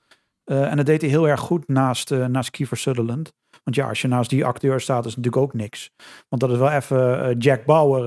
Eh, 0.44 0.72
en 0.72 0.78
dat 0.78 0.86
deed 0.86 1.02
hij 1.02 1.10
heel 1.10 1.28
erg 1.28 1.40
goed 1.40 1.68
naast, 1.68 2.12
eh, 2.12 2.26
naast 2.26 2.50
Kiefer 2.50 2.78
Sutherland. 2.78 3.34
Want 3.64 3.76
ja, 3.76 3.88
als 3.88 4.02
je 4.02 4.08
naast 4.08 4.30
die 4.30 4.46
acteur 4.46 4.82
staat, 4.82 5.06
is 5.06 5.16
natuurlijk 5.16 5.44
ook 5.44 5.54
niks. 5.54 5.92
Want 6.30 6.42
dat 6.42 6.52
is 6.52 6.58
wel 6.58 6.72
even 6.72 7.38
Jack 7.38 7.66
Bauer 7.66 8.06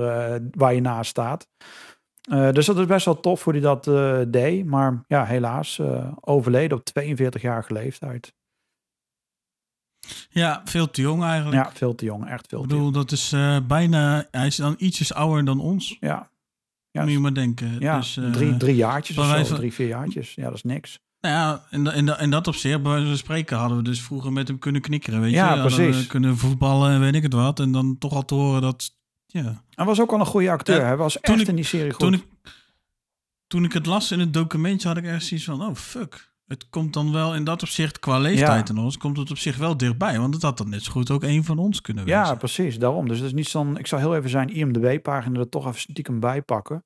waar 0.51 0.73
je 0.73 0.81
naast 0.81 1.09
staat. 1.09 1.47
Dus 2.29 2.65
dat 2.65 2.77
is 2.77 2.85
best 2.85 3.05
wel 3.05 3.19
tof 3.19 3.43
hoe 3.43 3.53
hij 3.53 3.61
dat 3.61 3.83
deed. 4.31 4.65
Maar 4.65 5.03
ja, 5.07 5.25
helaas 5.25 5.81
overleden 6.21 6.77
op 6.77 6.83
42-jarige 6.89 7.73
leeftijd. 7.73 8.33
Ja, 10.29 10.61
veel 10.65 10.91
te 10.91 11.01
jong 11.01 11.23
eigenlijk. 11.23 11.63
Ja, 11.63 11.71
veel 11.73 11.95
te 11.95 12.05
jong. 12.05 12.27
Echt 12.29 12.47
veel 12.47 12.61
Ik 12.63 12.67
te 12.69 12.73
jong. 12.75 12.85
bedoel, 12.85 12.91
dat 13.03 13.11
is 13.11 13.31
eh, 13.31 13.57
bijna... 13.67 14.27
Hij 14.31 14.47
is 14.47 14.55
dan 14.55 14.75
ietsjes 14.77 15.13
ouder 15.13 15.45
dan 15.45 15.59
ons. 15.59 15.97
Ja, 15.99 16.29
Ja, 16.91 17.01
moet 17.03 17.11
je 17.11 17.19
maar 17.19 17.33
denken. 17.33 17.75
ja 17.79 17.97
dus, 17.97 18.17
eh, 18.17 18.31
drie, 18.31 18.57
drie 18.57 18.75
jaartjes 18.75 19.17
of 19.17 19.25
zo. 19.25 19.43
van- 19.43 19.57
Drie, 19.57 19.73
vier 19.73 19.87
jaartjes. 19.87 20.33
Ja, 20.35 20.43
dat 20.43 20.53
is 20.53 20.63
niks. 20.63 20.99
Nou 21.21 21.35
ja, 21.35 21.63
in, 21.71 21.83
da- 21.83 21.93
in, 21.93 22.05
da- 22.05 22.19
in 22.19 22.29
dat 22.29 22.47
opzicht, 22.47 22.81
bij 22.83 22.91
wijze 22.91 23.07
van 23.07 23.17
spreken, 23.17 23.57
hadden 23.57 23.77
we 23.77 23.83
dus 23.83 24.01
vroeger 24.01 24.31
met 24.33 24.47
hem 24.47 24.59
kunnen 24.59 24.81
knikkeren, 24.81 25.21
weet 25.21 25.31
Ja, 25.31 25.53
je. 25.53 25.61
Precies. 25.61 26.07
Kunnen 26.07 26.37
voetballen 26.37 26.91
en 26.91 26.99
weet 26.99 27.15
ik 27.15 27.23
het 27.23 27.33
wat. 27.33 27.59
En 27.59 27.71
dan 27.71 27.97
toch 27.97 28.13
al 28.13 28.25
te 28.25 28.33
horen 28.35 28.61
dat, 28.61 28.91
ja. 29.25 29.63
Hij 29.69 29.85
was 29.85 30.01
ook 30.01 30.11
al 30.11 30.19
een 30.19 30.25
goede 30.25 30.51
acteur. 30.51 30.79
Ja, 30.79 30.85
Hij 30.85 30.97
was 30.97 31.19
echt 31.19 31.41
ik- 31.41 31.47
in 31.47 31.55
die 31.55 31.65
serie 31.65 31.91
goed. 31.91 31.99
Toen 31.99 32.13
ik, 32.13 32.25
toen 33.47 33.63
ik 33.63 33.73
het 33.73 33.85
las 33.85 34.11
in 34.11 34.19
het 34.19 34.33
documentje, 34.33 34.87
had 34.87 34.97
ik 34.97 35.03
ergens 35.03 35.27
zoiets 35.27 35.45
van, 35.45 35.61
oh 35.61 35.75
fuck. 35.75 36.28
Het 36.49 36.69
komt 36.69 36.93
dan 36.93 37.11
wel 37.11 37.35
in 37.35 37.43
dat 37.43 37.61
opzicht, 37.61 37.99
qua 37.99 38.19
leeftijd 38.19 38.67
Ja. 38.67 38.73
en 38.75 38.81
ons, 38.81 38.97
komt 38.97 39.17
het 39.17 39.31
op 39.31 39.37
zich 39.37 39.57
wel 39.57 39.77
dichtbij. 39.77 40.19
Want 40.19 40.33
het 40.33 40.43
had 40.43 40.57
dan 40.57 40.69
net 40.69 40.83
zo 40.83 40.91
goed 40.91 41.11
ook 41.11 41.23
een 41.23 41.43
van 41.43 41.57
ons 41.57 41.81
kunnen 41.81 42.05
wezen. 42.05 42.19
Ja, 42.19 42.35
precies. 42.35 42.79
Daarom. 42.79 43.07
Dus 43.07 43.17
het 43.17 43.25
is 43.27 43.33
niet 43.33 43.47
zo'n... 43.47 43.77
Ik 43.77 43.87
zal 43.87 43.99
heel 43.99 44.15
even 44.15 44.29
zijn 44.29 44.49
IMDb-pagina 44.49 45.39
er 45.39 45.49
toch 45.49 45.67
even 45.67 45.79
stiekem 45.79 46.19
bij 46.19 46.41
pakken. 46.41 46.83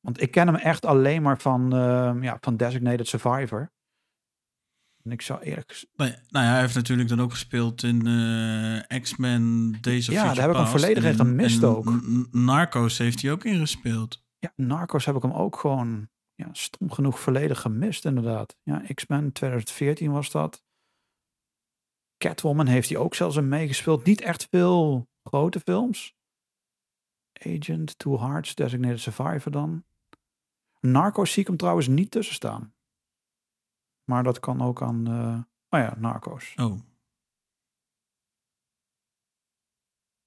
Want 0.00 0.22
ik 0.22 0.30
ken 0.30 0.46
hem 0.46 0.56
echt 0.56 0.84
alleen 0.86 1.22
maar 1.22 1.38
van, 1.38 1.74
ehm, 1.74 2.22
ja, 2.22 2.38
van 2.40 2.56
Designated 2.56 3.08
Survivor. 3.08 3.72
En 5.02 5.10
ik 5.12 5.22
zou 5.22 5.40
eerlijk... 5.40 5.84
Nee, 5.96 6.14
nou 6.28 6.44
ja, 6.44 6.50
hij 6.52 6.60
heeft 6.60 6.74
natuurlijk 6.74 7.08
dan 7.08 7.20
ook 7.20 7.30
gespeeld 7.30 7.82
in 7.82 8.06
eh, 8.06 9.00
X-Men, 9.00 9.72
Days 9.80 10.08
of 10.08 10.14
Ja, 10.14 10.24
daar 10.24 10.36
heb 10.36 10.50
ik 10.50 10.56
hem 10.56 10.66
volledig 10.66 11.04
En- 11.04 11.14
gemist 11.14 11.64
ook. 11.64 11.92
Narcos 12.30 12.98
heeft 12.98 13.22
hij 13.22 13.32
ook 13.32 13.44
ingespeeld. 13.44 14.24
Ja, 14.38 14.52
Narcos 14.56 15.04
heb 15.04 15.16
ik 15.16 15.22
hem 15.22 15.32
ook 15.32 15.56
gewoon... 15.58 16.08
Ja, 16.36 16.54
stom 16.54 16.90
genoeg 16.90 17.20
volledig 17.20 17.60
gemist 17.60 18.04
inderdaad. 18.04 18.56
Ja, 18.62 18.82
X-Men 18.94 19.32
2014 19.32 20.12
was 20.12 20.30
dat. 20.30 20.64
Catwoman 22.16 22.66
heeft 22.66 22.88
hij 22.88 22.98
ook 22.98 23.14
zelfs 23.14 23.36
in 23.36 23.48
meegespeeld. 23.48 24.04
Niet 24.04 24.20
echt 24.20 24.46
veel 24.48 25.08
grote 25.22 25.60
films. 25.60 26.14
Agent, 27.32 27.98
Two 27.98 28.18
Hearts, 28.18 28.54
Designated 28.54 29.00
Survivor 29.00 29.52
dan. 29.52 29.84
Narcos 30.80 31.32
zie 31.32 31.42
ik 31.42 31.48
hem 31.48 31.56
trouwens 31.56 31.86
niet 31.86 32.10
tussen 32.10 32.34
staan. 32.34 32.74
Maar 34.04 34.22
dat 34.22 34.40
kan 34.40 34.60
ook 34.62 34.82
aan... 34.82 35.06
eh 35.06 35.40
oh 35.68 35.86
ja, 35.86 35.94
Narcos. 35.98 36.54
Oh, 36.56 36.80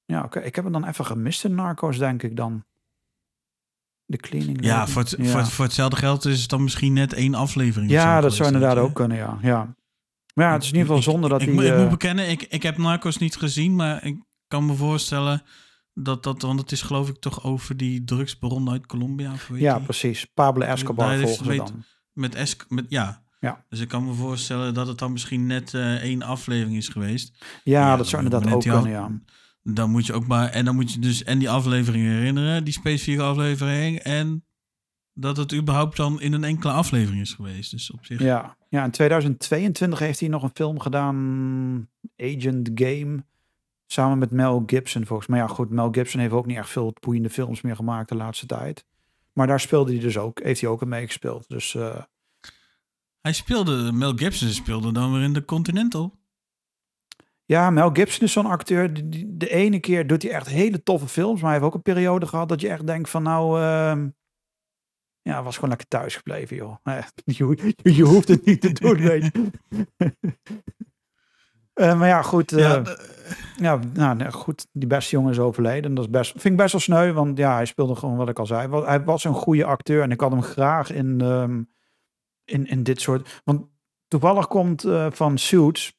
Ja, 0.06 0.24
oké. 0.24 0.40
Ik 0.40 0.56
heb 0.56 0.64
hem 0.64 0.74
dan 0.74 0.86
even 0.86 1.06
gemist 1.06 1.46
in 1.46 1.56
Narcos, 1.56 1.98
denk 1.98 2.24
ik 2.24 2.36
dan. 2.36 2.66
De 4.10 4.18
cleaning. 4.18 4.64
ja, 4.66 4.88
voor, 4.88 5.02
het, 5.02 5.16
Ja. 5.18 5.26
Voor, 5.26 5.40
het, 5.40 5.50
voor 5.50 5.66
hetzelfde 5.66 5.96
geld 5.96 6.26
is 6.26 6.42
het 6.42 6.50
dan 6.50 6.64
misschien 6.64 6.94
net 6.94 7.14
één 7.14 7.34
aflevering. 7.34 7.92
zo 7.92 7.98
Ja, 7.98 8.22
dat 8.22 8.34
zou 8.34 8.54
inderdaad 8.54 8.78
ook 8.78 8.94
kunnen, 8.96 9.18
ja. 9.18 9.38
ja. 9.42 9.76
Maar 10.34 10.46
ja, 10.48 10.54
het 10.54 10.64
is 10.64 10.70
in 10.72 10.76
ieder 10.78 10.88
geval 10.96 11.12
zonde 11.12 11.30
dat 11.30 11.42
ik, 11.42 11.54
moet- 11.54 11.64
ik 11.64 11.72
eh, 11.72 11.80
moet 11.80 11.90
bekennen, 11.90 12.30
ik, 12.30 12.42
ik 12.50 12.64
heb 12.64 12.78
Narcos 12.78 13.18
niet 13.18 13.36
gezien, 13.36 13.76
maar 13.76 14.06
ik 14.06 14.18
kan 14.48 14.66
me 14.66 14.74
voorstellen 14.74 15.42
dat 15.94 16.24
dat, 16.24 16.42
want 16.42 16.60
het 16.60 16.72
is 16.72 16.82
geloof 16.82 17.10
ik 17.10 17.18
toch 17.20 17.44
over 17.44 17.78
die 17.78 18.04
drugsbaron 18.04 18.70
uit 18.70 18.86
Colombia. 18.86 19.34
Of 19.34 19.48
weet 19.48 19.62
ja, 19.62 19.80
precies. 19.80 20.26
Pablo 20.34 20.66
Escobar 20.66 21.08
Daar 21.08 21.16
heeft- 21.18 21.28
volgen 21.28 21.46
ze 21.46 21.52
weet- 21.52 21.68
dan. 21.68 21.84
Met, 22.14 22.36
Esk 22.36 22.66
met 22.70 22.86
ja. 22.90 23.24
Ja. 23.40 23.66
Dus 23.70 23.80
ik 23.80 23.88
kan 23.88 24.06
me 24.06 24.14
voorstellen 24.14 24.74
dat 24.74 24.88
het 24.88 24.98
dan 24.98 25.12
misschien 25.12 25.46
net 25.48 25.74
eh, 25.74 25.94
één 25.96 26.22
aflevering 26.22 26.78
is 26.78 26.88
geweest. 26.88 27.46
Ja, 27.64 27.80
Ja, 27.90 27.96
dat 27.98 28.08
zou 28.08 28.24
inderdaad 28.24 28.54
ook 28.54 28.62
die 28.62 28.72
kunnen, 28.72 28.92
ja. 28.92 29.12
Dan 29.74 29.90
moet 29.90 30.06
je 30.06 30.14
ook 30.14 30.28
maar, 30.28 30.50
en 30.50 30.66
dan 30.66 30.76
moet 30.76 30.94
je 30.94 31.00
dus 31.00 31.24
en 31.24 31.40
die 31.40 31.50
aflevering 31.50 32.06
herinneren, 32.06 32.64
die 32.64 32.74
specifieke 32.74 33.22
aflevering, 33.22 34.00
en 34.00 34.44
dat 35.14 35.38
het 35.38 35.54
überhaupt 35.54 35.98
dan 35.98 36.22
in 36.22 36.34
een 36.34 36.44
enkele 36.44 36.72
aflevering 36.72 37.22
is 37.22 37.34
geweest. 37.34 37.72
Dus 37.72 37.92
op 37.92 38.06
zich. 38.06 38.20
Ja. 38.20 38.58
ja, 38.70 38.84
in 38.84 38.92
2022 38.92 40.00
heeft 40.00 40.20
hij 40.20 40.30
nog 40.30 40.44
een 40.44 40.52
film 40.54 40.80
gedaan, 40.80 41.90
Agent 42.18 42.70
Game, 42.74 43.24
samen 43.86 44.18
met 44.18 44.32
Mel 44.32 44.64
Gibson 44.66 45.06
volgens 45.06 45.28
mij. 45.28 45.40
Ja, 45.40 45.48
goed, 45.48 45.70
Mel 45.70 45.90
Gibson 45.92 46.20
heeft 46.20 46.34
ook 46.34 46.46
niet 46.46 46.58
echt 46.58 46.70
veel 46.70 46.94
boeiende 47.00 47.30
films 47.30 47.62
meer 47.62 47.76
gemaakt 47.76 48.10
de 48.10 48.16
laatste 48.16 48.46
tijd. 48.46 48.86
Maar 49.34 49.48
daar 49.48 49.60
speelde 49.60 49.92
hij 49.92 50.00
dus 50.00 50.18
ook, 50.18 50.44
heeft 50.44 50.62
hij 50.62 50.70
ook 50.70 50.82
in 50.82 50.88
meegespeeld. 50.88 51.50
Dus 51.50 51.76
eh, 51.76 52.02
Hij 53.22 53.34
speelde, 53.34 53.92
Mel 53.92 54.14
Gibson 54.16 54.50
speelde 54.50 54.92
dan 54.92 55.14
weer 55.14 55.22
in 55.22 55.34
de 55.34 55.46
Continental. 55.46 56.19
Ja, 57.50 57.70
Mel 57.70 57.90
Gibson 57.94 58.24
is 58.26 58.32
zo'n 58.32 58.46
acteur. 58.46 58.94
Die, 58.94 59.10
die- 59.10 59.38
de 59.38 59.50
ene 59.50 59.80
keer 59.80 60.08
doet 60.08 60.22
hij 60.24 60.32
echt 60.32 60.48
hele 60.48 60.84
toffe 60.84 61.08
films, 61.08 61.42
maar 61.42 61.50
hij 61.52 61.60
heeft 61.60 61.66
ook 61.72 61.76
een 61.76 61.94
periode 61.94 62.28
gehad 62.28 62.50
dat 62.50 62.62
je 62.62 62.70
echt 62.70 62.88
denkt 62.88 63.10
van 63.10 63.24
nou, 63.24 63.60
ehm, 63.62 64.10
ja, 65.22 65.44
was 65.44 65.56
gewoon 65.56 65.70
lekker 65.70 65.88
thuis 65.88 66.16
gebleven, 66.16 66.56
joh. 66.56 66.76
Je, 67.26 67.74
je, 67.84 67.94
je 67.94 68.04
hoeft 68.04 68.28
het 68.28 68.46
niet 68.46 68.62
te 68.62 68.72
doen, 68.72 68.98
weet 69.12 69.24
je. 69.32 69.50
Eh, 71.74 72.00
maar 72.00 72.08
ja, 72.08 72.22
goed. 72.22 72.52
eh, 72.52 72.60
ja, 72.60 72.84
Ja, 73.58 73.80
nou, 73.94 74.16
nee, 74.16 74.32
goed. 74.32 74.68
Die 74.72 74.88
beste 74.88 75.16
jongen 75.16 75.32
is 75.32 75.40
overleden. 75.40 75.94
Dat 75.94 76.04
is 76.06 76.10
best, 76.10 76.32
vind 76.32 76.44
ik 76.46 76.58
best 76.58 76.72
wel 76.72 76.82
sneu, 76.82 77.12
want 77.14 77.38
ja, 77.38 77.54
hij 77.54 77.66
speelde 77.66 77.96
gewoon 77.96 78.16
wat 78.18 78.30
ik 78.30 78.40
al 78.40 78.46
zei. 78.46 78.84
Hij 78.86 79.04
was 79.04 79.24
een 79.24 79.34
goede 79.34 79.66
acteur 79.66 80.02
en 80.02 80.12
ik 80.12 80.20
had 80.22 80.32
hem 80.32 80.42
graag 80.42 80.92
in, 80.92 81.22
ehm, 81.22 81.64
in, 82.46 82.66
in 82.68 82.84
dit 82.84 83.02
soort. 83.02 83.42
Want 83.44 83.66
toevallig 84.08 84.48
komt 84.48 84.84
eh, 84.84 85.08
van 85.12 85.38
Suits 85.38 85.98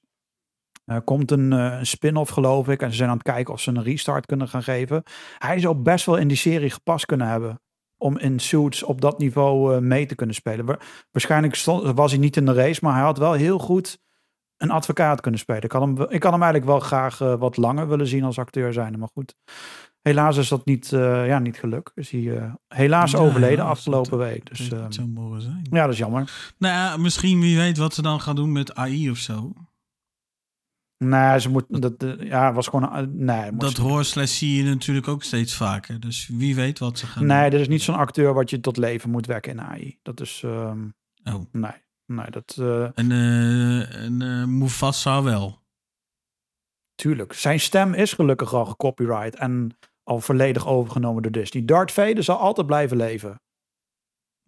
eh, 0.91 0.97
komt 1.05 1.31
een, 1.31 1.53
eh, 1.53 1.79
een 1.79 1.87
spin-off, 1.87 2.31
geloof 2.31 2.69
ik. 2.69 2.83
En 2.83 2.91
ze 2.91 2.97
zijn 2.97 3.09
aan 3.11 3.15
het 3.17 3.25
kijken 3.27 3.55
of 3.55 3.61
ze 3.61 3.71
een 3.71 3.83
restart 3.83 4.27
kunnen 4.27 4.49
gaan 4.49 4.63
geven. 4.63 5.03
Hij 5.39 5.59
zou 5.59 5.75
best 5.77 6.07
wel 6.07 6.17
in 6.17 6.29
die 6.29 6.37
serie 6.37 6.71
gepast 6.71 7.07
kunnen 7.07 7.27
hebben. 7.29 7.61
Om 7.97 8.19
in 8.19 8.39
Suits 8.39 8.83
op 8.83 9.01
dat 9.01 9.19
niveau 9.19 9.75
eh, 9.75 9.81
mee 9.81 10.07
te 10.07 10.15
kunnen 10.15 10.35
spelen. 10.35 10.65
Wa- 10.67 10.79
Waarschijnlijk 11.11 11.55
stond, 11.55 11.95
was 11.97 12.11
hij 12.11 12.21
niet 12.21 12.37
in 12.37 12.45
de 12.47 12.53
race, 12.53 12.81
maar 12.83 12.95
hij 12.95 13.03
had 13.03 13.19
wel 13.19 13.33
heel 13.33 13.59
goed 13.59 13.99
een 14.57 14.71
advocaat 14.71 15.21
kunnen 15.21 15.41
spelen. 15.41 15.63
Ik 15.63 15.73
had 15.73 15.83
hem, 15.83 15.93
ik 16.01 16.23
had 16.23 16.33
hem 16.33 16.43
eigenlijk 16.43 16.65
wel 16.65 16.81
graag 16.81 17.19
wat 17.19 17.57
langer 17.57 17.89
willen 17.89 18.07
zien 18.07 18.25
als 18.25 18.39
acteur 18.39 18.73
zijn. 18.73 18.99
Maar 18.99 19.09
goed, 19.13 19.35
helaas 20.03 20.37
is 20.37 20.49
dat 20.49 20.65
niet, 20.67 20.93
eh, 20.93 21.27
ja, 21.27 21.39
niet 21.39 21.57
gelukt. 21.59 21.93
Is 21.95 22.11
hij 22.11 22.53
helaas 22.69 23.11
Ja, 23.11 23.19
overleden 23.19 23.65
afgelopen 23.65 24.11
Dat- 24.19 24.29
week. 24.29 24.47
Dus 24.49 24.59
Dus, 24.59 24.73
ehm, 24.73 24.83
het 24.83 24.95
zou 24.95 25.09
mogen 25.09 25.41
zijn. 25.41 25.67
ja, 25.71 25.83
dat 25.85 25.93
is 25.93 25.99
jammer. 25.99 26.53
Nou 26.59 26.75
ja, 26.75 26.97
misschien 26.97 27.41
wie 27.41 27.57
weet 27.57 27.77
wat 27.79 27.95
ze 27.95 28.03
dan 28.03 28.21
gaan 28.21 28.37
doen 28.37 28.53
met 28.53 28.75
AI 28.75 29.11
of 29.11 29.17
zo. 29.17 29.53
Nee, 31.05 31.41
ze 31.41 31.49
moet, 31.51 31.65
dat, 31.83 32.03
eh, 32.03 32.21
ja, 32.29 32.53
was 32.53 32.67
gewoon, 32.69 32.93
eh, 32.97 33.05
nee. 33.09 33.57
Dat 33.57 33.71
ze- 33.75 33.83
hoor 33.83 34.05
slash 34.05 34.39
zie 34.39 34.57
je 34.65 34.69
natuurlijk 34.71 35.09
ook 35.09 35.23
steeds 35.23 35.55
vaker. 35.55 36.01
Dus 36.01 36.29
wie 36.33 36.55
weet 36.55 36.79
wat 36.79 36.99
ze 36.99 37.07
gaan 37.07 37.27
nee, 37.27 37.51
dit 37.51 37.61
is 37.61 37.69
niet 37.69 37.83
zo'n 37.83 37.95
acteur 37.97 38.35
wat 38.35 38.51
je 38.51 38.61
tot 38.61 38.77
leven 38.77 39.11
moet 39.11 39.27
wekken 39.27 39.53
in 39.53 39.61
AI. 39.61 39.99
Dat 40.03 40.21
is, 40.21 40.43
ehm. 40.45 40.89
Oh. 41.25 41.41
nee, 41.53 41.73
nee, 42.07 42.31
dat, 42.31 42.57
eh, 42.59 42.83
En, 42.95 43.11
eh 43.13 43.95
en 44.05 44.23
eh, 44.23 44.45
Mufasa 44.45 45.23
wel. 45.23 45.59
tuurlijk. 46.95 47.33
Zijn 47.33 47.61
stem 47.61 47.95
is 47.95 48.13
gelukkig 48.13 48.55
al 48.55 48.65
gecopyright 48.67 49.35
en 49.35 49.77
al 50.03 50.21
volledig 50.21 50.67
overgenomen 50.67 51.23
door 51.23 51.33
Disney. 51.33 51.65
Darth 51.65 51.93
Vader 51.93 52.23
zal 52.25 52.37
altijd 52.37 52.67
blijven 52.67 52.97
leven. 52.97 53.41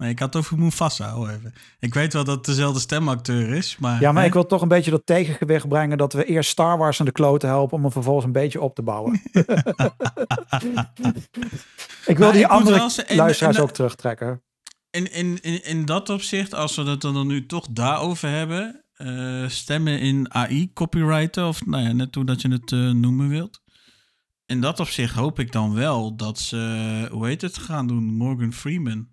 Nee, 0.02 0.10
ik 0.10 0.18
had 0.18 0.34
het 0.34 0.42
over 0.44 0.58
Mufasa. 0.58 1.16
Oh, 1.18 1.30
even. 1.30 1.54
Ik 1.78 1.94
weet 1.94 2.12
wel 2.12 2.24
dat 2.24 2.36
het 2.36 2.44
dezelfde 2.44 2.80
stemacteur 2.80 3.48
is, 3.54 3.76
maar... 3.78 4.00
Ja, 4.00 4.12
maar 4.12 4.22
hè? 4.22 4.28
ik 4.28 4.34
wil 4.34 4.46
toch 4.46 4.62
een 4.62 4.68
beetje 4.68 4.90
dat 4.90 5.06
tegengewicht 5.06 5.68
brengen 5.68 5.98
dat 5.98 6.12
we 6.12 6.24
eerst 6.24 6.50
Star 6.50 6.78
Wars 6.78 7.00
aan 7.00 7.06
de 7.06 7.12
kloten 7.12 7.48
helpen 7.48 7.76
om 7.76 7.82
hem 7.82 7.92
vervolgens 7.92 8.24
een 8.26 8.32
beetje 8.32 8.60
op 8.60 8.74
te 8.74 8.82
bouwen. 8.82 9.12
ik 12.06 12.16
wil 12.16 12.26
Maar 12.26 12.32
die 12.32 12.44
ik 12.44 12.50
andere 12.50 12.90
en- 13.06 13.16
luisteraars 13.16 13.56
en- 13.56 13.62
ook 13.62 13.70
terugtrekken. 13.70 14.42
In, 14.90 15.12
in, 15.12 15.40
in, 15.40 15.64
in 15.64 15.84
dat 15.84 16.08
opzicht, 16.08 16.54
als 16.54 16.76
we 16.76 16.82
het 16.82 17.00
dan 17.00 17.26
nu 17.26 17.46
toch 17.46 17.66
daarover 17.70 18.28
hebben, 18.28 18.84
eh, 18.92 19.48
stemmen 19.48 20.00
in 20.00 20.34
AI, 20.34 20.72
copyrighten, 20.72 21.46
of 21.48 21.66
nou 21.66 21.82
ja, 21.82 21.92
net 21.92 22.14
hoe 22.14 22.24
dat 22.24 22.40
je 22.42 22.48
het 22.48 22.72
eh, 22.72 22.90
noemen 22.90 23.28
wilt. 23.28 23.60
In 24.46 24.60
dat 24.60 24.80
opzicht 24.80 25.14
hoop 25.14 25.38
ik 25.38 25.52
dan 25.52 25.74
wel 25.74 26.16
dat 26.16 26.38
ze, 26.38 27.08
hoe 27.10 27.26
heet 27.26 27.42
het, 27.42 27.58
gaan 27.58 27.86
doen, 27.86 28.04
Morgan 28.04 28.52
Freeman. 28.52 29.08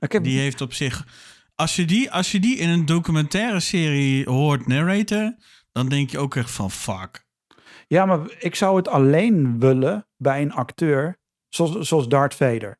Nou, 0.00 0.12
heb- 0.12 0.22
Die 0.24 0.38
heeft 0.38 0.60
op 0.60 0.72
zich, 0.72 1.06
als 1.54 1.76
je 1.76 1.84
die, 1.84 2.10
als 2.12 2.32
je 2.32 2.40
die 2.40 2.56
in 2.56 2.68
een 2.68 2.86
documentaire 2.86 3.60
serie 3.60 4.28
hoort 4.30 4.66
narraten, 4.66 5.38
dan 5.72 5.88
denk 5.88 6.10
je 6.10 6.18
ook 6.18 6.36
echt 6.36 6.50
van 6.50 6.70
fuck. 6.70 7.26
Ja, 7.86 8.06
maar 8.06 8.20
ik 8.38 8.54
zou 8.54 8.76
het 8.76 8.88
alleen 8.88 9.58
willen 9.60 10.06
bij 10.16 10.42
een 10.42 10.52
acteur 10.52 11.18
zoals, 11.48 11.88
zoals 11.88 12.08
Darth 12.08 12.34
Vader. 12.34 12.78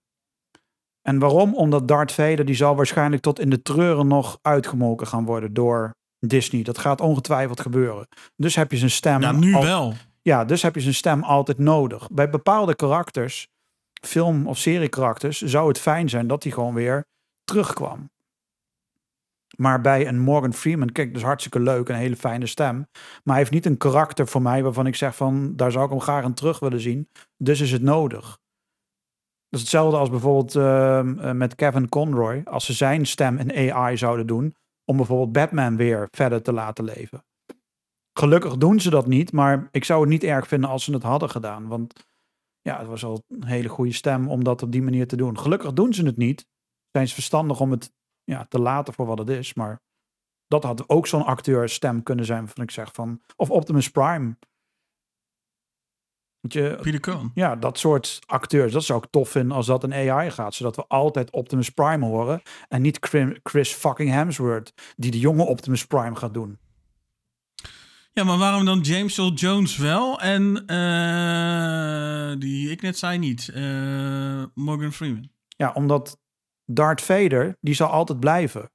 En 1.03 1.19
waarom? 1.19 1.55
Omdat 1.55 1.89
Darth 1.89 2.13
Vader 2.13 2.45
die 2.45 2.55
zal 2.55 2.77
waarschijnlijk 2.77 3.23
tot 3.23 3.41
in 3.41 3.51
de 3.51 3.63
treuren 3.63 4.07
nog 4.07 4.39
uitgemolken 4.43 5.07
gaan 5.07 5.25
worden 5.25 5.55
door 5.55 5.95
Disney. 6.19 6.63
Dat 6.63 6.79
gaat 6.79 7.01
ongetwijfeld 7.01 7.61
gebeuren. 7.61 8.09
Dus 8.37 8.55
heb 8.57 8.71
je 8.71 8.77
zijn 8.77 8.91
stem. 8.91 9.21
Ja, 9.21 9.33
nu 9.33 9.55
al- 9.55 9.63
wel. 9.63 9.95
Ja, 10.23 10.45
dus 10.45 10.63
heb 10.63 10.75
je 10.75 10.81
zijn 10.81 10.95
stem 10.95 11.23
altijd 11.23 11.59
nodig. 11.59 12.11
Bij 12.11 12.31
bepaalde 12.31 12.75
karakters, 12.75 13.49
film- 14.01 14.47
of 14.47 14.59
seriekarakters, 14.59 15.41
zou 15.41 15.69
het 15.69 15.79
fijn 15.79 16.09
zijn 16.09 16.27
dat 16.27 16.43
hij 16.43 16.53
gewoon 16.53 16.75
weer 16.75 17.05
terugkwam. 17.45 18.11
Maar 19.57 19.81
bij 19.81 20.07
een 20.07 20.19
Morgan 20.19 20.53
Freeman, 20.53 20.93
kijk, 20.93 21.17
is 21.17 21.23
hartstikke 21.23 21.61
leuk, 21.61 21.89
een 21.89 21.95
hele 21.95 22.17
fijne 22.17 22.47
stem. 22.47 22.77
Maar 22.95 23.35
hij 23.35 23.37
heeft 23.37 23.51
niet 23.51 23.67
een 23.67 23.77
karakter 23.77 24.27
voor 24.27 24.43
mij 24.43 24.63
waarvan 24.63 24.87
ik 24.87 24.97
zeg 24.97 25.17
van, 25.17 25.57
daar 25.57 25.73
zou 25.73 25.85
ik 25.85 25.91
hem 25.91 26.01
graag 26.01 26.25
in 26.25 26.35
terug 26.35 26.59
willen 26.59 26.81
zien. 26.81 27.09
Dus 27.37 27.61
is 27.61 27.73
het 27.73 27.83
nodig. 27.83 28.39
Dat 29.49 29.61
is 29.61 29.61
hetzelfde 29.61 29.97
als 29.97 30.11
bijvoorbeeld 30.11 30.55
ehm, 30.55 31.19
eh, 31.19 31.33
met 31.33 31.55
Kevin 31.55 31.89
Conroy. 31.89 32.43
Als 32.45 32.65
ze 32.65 32.73
zijn 32.73 33.07
stem 33.07 33.39
in 33.39 33.73
AI 33.73 33.97
zouden 33.97 34.27
doen, 34.27 34.55
om 34.85 34.97
bijvoorbeeld 34.97 35.33
Batman 35.33 35.77
weer 35.77 36.09
verder 36.11 36.43
te 36.43 36.53
laten 36.53 36.85
leven. 36.85 37.25
Gelukkig 38.13 38.57
doen 38.57 38.81
ze 38.81 38.91
dat 38.91 39.07
niet, 39.07 39.33
maar 39.33 39.69
ik 39.71 39.85
zou 39.85 40.01
het 40.01 40.09
niet 40.09 40.25
erg 40.25 40.49
vinden 40.49 40.71
als 40.71 40.85
ze 40.85 40.93
het 40.93 41.03
hadden 41.03 41.31
gedaan. 41.31 41.67
Want 41.67 42.08
ja, 42.69 42.79
het 42.79 42.89
was 42.89 43.05
al 43.05 43.25
een 43.29 43.45
hele 43.45 43.69
goede 43.69 43.93
stem 43.93 44.29
om 44.29 44.45
dat 44.45 44.63
op 44.63 44.73
die 44.73 44.83
manier 44.83 45.07
te 45.07 45.17
doen. 45.17 45.39
Gelukkig 45.39 45.73
doen 45.73 45.95
ze 45.95 46.05
het 46.05 46.17
niet. 46.17 46.47
Zijn 46.91 47.09
ze 47.09 47.15
verstandig 47.15 47.61
om 47.61 47.71
het 47.71 47.93
ja, 48.25 48.45
te 48.45 48.61
laten 48.61 48.95
voor 48.95 49.07
wat 49.07 49.19
het 49.19 49.29
is. 49.29 49.55
Maar 49.55 49.81
dat 50.47 50.63
had 50.63 50.89
ook 50.89 51.07
zo'n 51.07 51.25
acteurstem 51.25 52.03
kunnen 52.03 52.25
zijn, 52.25 52.45
waarvan 52.45 52.65
ik 52.65 52.71
zeg 52.71 52.93
van. 52.93 53.21
Of 53.37 53.51
Optimus 53.51 53.91
Prime. 53.91 54.37
Je, 56.41 56.79
Peter 56.83 57.31
ja, 57.35 57.57
dat 57.57 57.79
soort 57.79 58.19
acteurs, 58.27 58.73
dat 58.73 58.85
zou 58.85 59.03
ik 59.03 59.11
tof 59.11 59.29
vinden 59.29 59.57
als 59.57 59.67
dat 59.67 59.85
een 59.85 59.93
AI 59.93 60.31
gaat. 60.31 60.55
Zodat 60.55 60.77
we 60.77 60.87
altijd 60.87 61.31
Optimus 61.31 61.71
Prime 61.71 62.07
horen. 62.07 62.43
En 62.69 62.83
niet 62.83 62.99
Chris 63.43 63.75
fucking 63.75 64.11
Hemsworth, 64.11 64.95
die 64.97 65.11
de 65.11 65.19
jonge 65.19 65.45
Optimus 65.45 65.87
Prime 65.87 66.17
gaat 66.17 66.35
doen. 66.35 66.59
Ja, 68.19 68.25
maar 68.25 68.39
waarom 68.39 68.65
dan 68.65 68.81
James 68.81 69.19
Earl 69.19 69.33
Jones 69.33 69.77
wel 69.77 70.21
en 70.21 70.67
eh, 70.67 72.39
die 72.39 72.71
ik 72.71 72.83
net 72.83 72.99
zei 72.99 73.19
niet? 73.19 73.49
Eh, 73.49 74.43
Morgan 74.55 74.93
Freeman. 74.93 75.31
Ja, 75.47 75.73
omdat 75.73 76.19
Darth 76.65 77.03
Vader, 77.03 77.57
die 77.61 77.75
zal 77.75 77.89
altijd 77.89 78.21
blijven. 78.21 78.71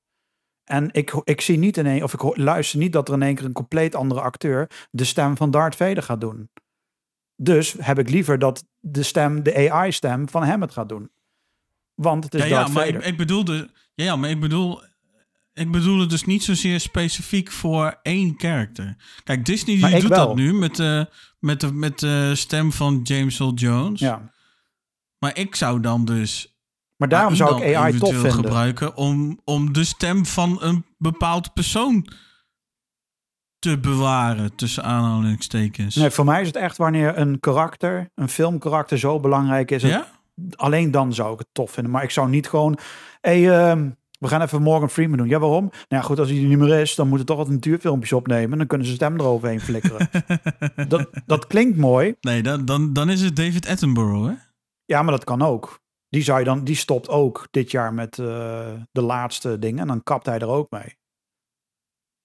En 0.64 0.90
ik, 0.92 1.12
ik 1.24 1.42
zie 1.42 1.58
niet 1.58 1.78
in 1.78 1.86
één, 1.86 2.04
of 2.04 2.14
ik 2.14 2.38
luister 2.38 2.80
niet 2.80 2.94
dat 2.94 3.08
er 3.08 3.14
in 3.14 3.22
één 3.22 3.36
keer 3.36 3.46
een 3.46 3.54
compleet 3.54 3.96
andere 3.96 4.22
acteur 4.22 4.88
de 4.92 5.04
stem 5.04 5.38
van 5.38 5.52
Darth 5.52 5.76
Vader 5.76 6.04
gaat 6.04 6.22
doen. 6.22 6.50
Dus 7.36 7.76
heb 7.80 8.00
ik 8.00 8.10
liever 8.10 8.40
dat 8.40 8.64
de 8.80 9.04
stem, 9.04 9.44
de 9.44 9.72
AI-stem 9.72 10.30
van 10.30 10.44
hem 10.44 10.62
het 10.62 10.72
gaat 10.72 10.90
doen. 10.90 11.12
Want 11.94 12.24
het 12.24 12.34
is 12.34 12.42
Ja, 12.42 12.48
ja, 12.48 12.56
Darth 12.56 12.74
maar 12.74 12.86
Vader. 12.86 13.02
ik, 13.02 13.08
ik 13.08 13.18
bedoelde, 13.18 13.70
ja, 13.94 14.04
ja, 14.06 14.16
maar 14.16 14.30
ik 14.30 14.40
bedoel, 14.40 14.82
ik 15.54 15.72
bedoel 15.72 16.00
het 16.00 16.10
dus 16.10 16.26
niet 16.26 16.44
zozeer 16.44 16.80
specifiek 16.80 17.52
voor 17.52 18.00
één 18.02 18.36
karakter. 18.38 18.96
Kijk, 19.24 19.46
Disney 19.46 19.76
die 19.76 20.00
doet 20.00 20.10
wel. 20.10 20.28
dat 20.28 20.36
nu 20.36 20.54
met 20.54 20.76
de, 20.76 21.10
met 21.40 21.62
de, 21.62 21.74
met 21.74 22.00
de 22.00 22.36
stem 22.36 22.72
van 22.72 23.00
James 23.04 23.40
Earl 23.40 23.54
Jones. 23.54 24.00
ja. 24.00 24.32
Maar 25.18 25.38
ik 25.38 25.56
zou 25.56 25.80
dan 25.80 26.06
dus 26.06 26.58
Maar 26.98 27.10
daarom 27.10 27.36
zou 27.36 27.64
ik 27.66 27.76
AI 27.76 27.98
tof 27.98 28.10
vinden. 28.10 28.32
gebruiken 28.34 28.96
om, 28.96 29.40
om 29.44 29.74
de 29.74 29.84
stem 29.84 30.26
van 30.26 30.58
een 30.62 30.86
bepaald 30.98 31.54
persoon 31.54 32.08
te 33.60 33.80
bewaren, 33.80 34.56
tussen 34.56 34.84
aanhalingstekens. 34.84 35.96
Nee, 35.96 36.10
voor 36.10 36.26
mij 36.26 36.42
is 36.42 36.48
het 36.48 36.56
echt 36.56 36.78
wanneer 36.78 37.18
een 37.18 37.40
karakter, 37.40 38.10
een 38.16 38.30
filmkarakter 38.30 38.98
zo 39.00 39.20
belangrijk 39.20 39.72
is. 39.72 39.82
ja? 39.82 40.08
Alleen 40.56 40.92
dan 40.92 41.14
zou 41.14 41.34
ik 41.34 41.40
het 41.40 41.48
tof 41.52 41.72
vinden. 41.72 41.92
Maar 41.92 42.04
ik 42.04 42.12
zou 42.12 42.30
niet 42.30 42.50
gewoon... 42.50 42.78
Hey, 43.22 43.70
ehm, 43.70 43.90
we 44.24 44.30
gaan 44.30 44.42
even 44.42 44.62
Morgan 44.62 44.90
Freeman 44.90 45.18
doen. 45.18 45.28
Ja, 45.28 45.40
waarom? 45.40 45.64
Nou 45.64 45.84
ja, 45.88 46.02
goed, 46.02 46.20
als 46.20 46.30
hij 46.30 46.38
er 46.42 46.46
niet 46.46 46.58
meer 46.58 46.80
is, 46.80 46.96
dan 46.96 47.08
moeten 47.08 47.26
toch 47.26 47.38
wat 47.38 47.50
natuurfilmpjes 47.50 48.14
opnemen. 48.14 48.58
Dan 48.58 48.68
kunnen 48.68 48.88
ze 48.88 48.94
stem 48.94 49.20
eroverheen 49.20 49.62
flikkeren. 49.62 50.10
dat, 50.88 51.10
dat 51.26 51.48
klinkt 51.48 51.78
mooi. 51.78 52.16
Nee, 52.22 52.44
dan, 52.44 52.66
dan, 52.66 52.94
dan 52.94 53.10
is 53.10 53.22
het 53.22 53.36
David 53.36 53.68
Attenborough, 53.68 54.28
hè? 54.28 54.34
Ja, 54.86 55.02
maar 55.02 55.12
dat 55.12 55.24
kan 55.24 55.42
ook. 55.42 55.82
Die, 56.10 56.24
zou 56.24 56.40
je 56.40 56.46
dan, 56.46 56.64
die 56.64 56.76
stopt 56.76 57.10
ook 57.10 57.48
dit 57.52 57.72
jaar 57.72 57.94
met 57.94 58.20
eh, 58.20 58.74
de 58.92 59.02
laatste 59.02 59.60
dingen. 59.60 59.80
En 59.80 59.88
dan 59.88 60.04
kapt 60.04 60.26
hij 60.26 60.40
er 60.40 60.48
ook 60.48 60.72
mee. 60.72 60.98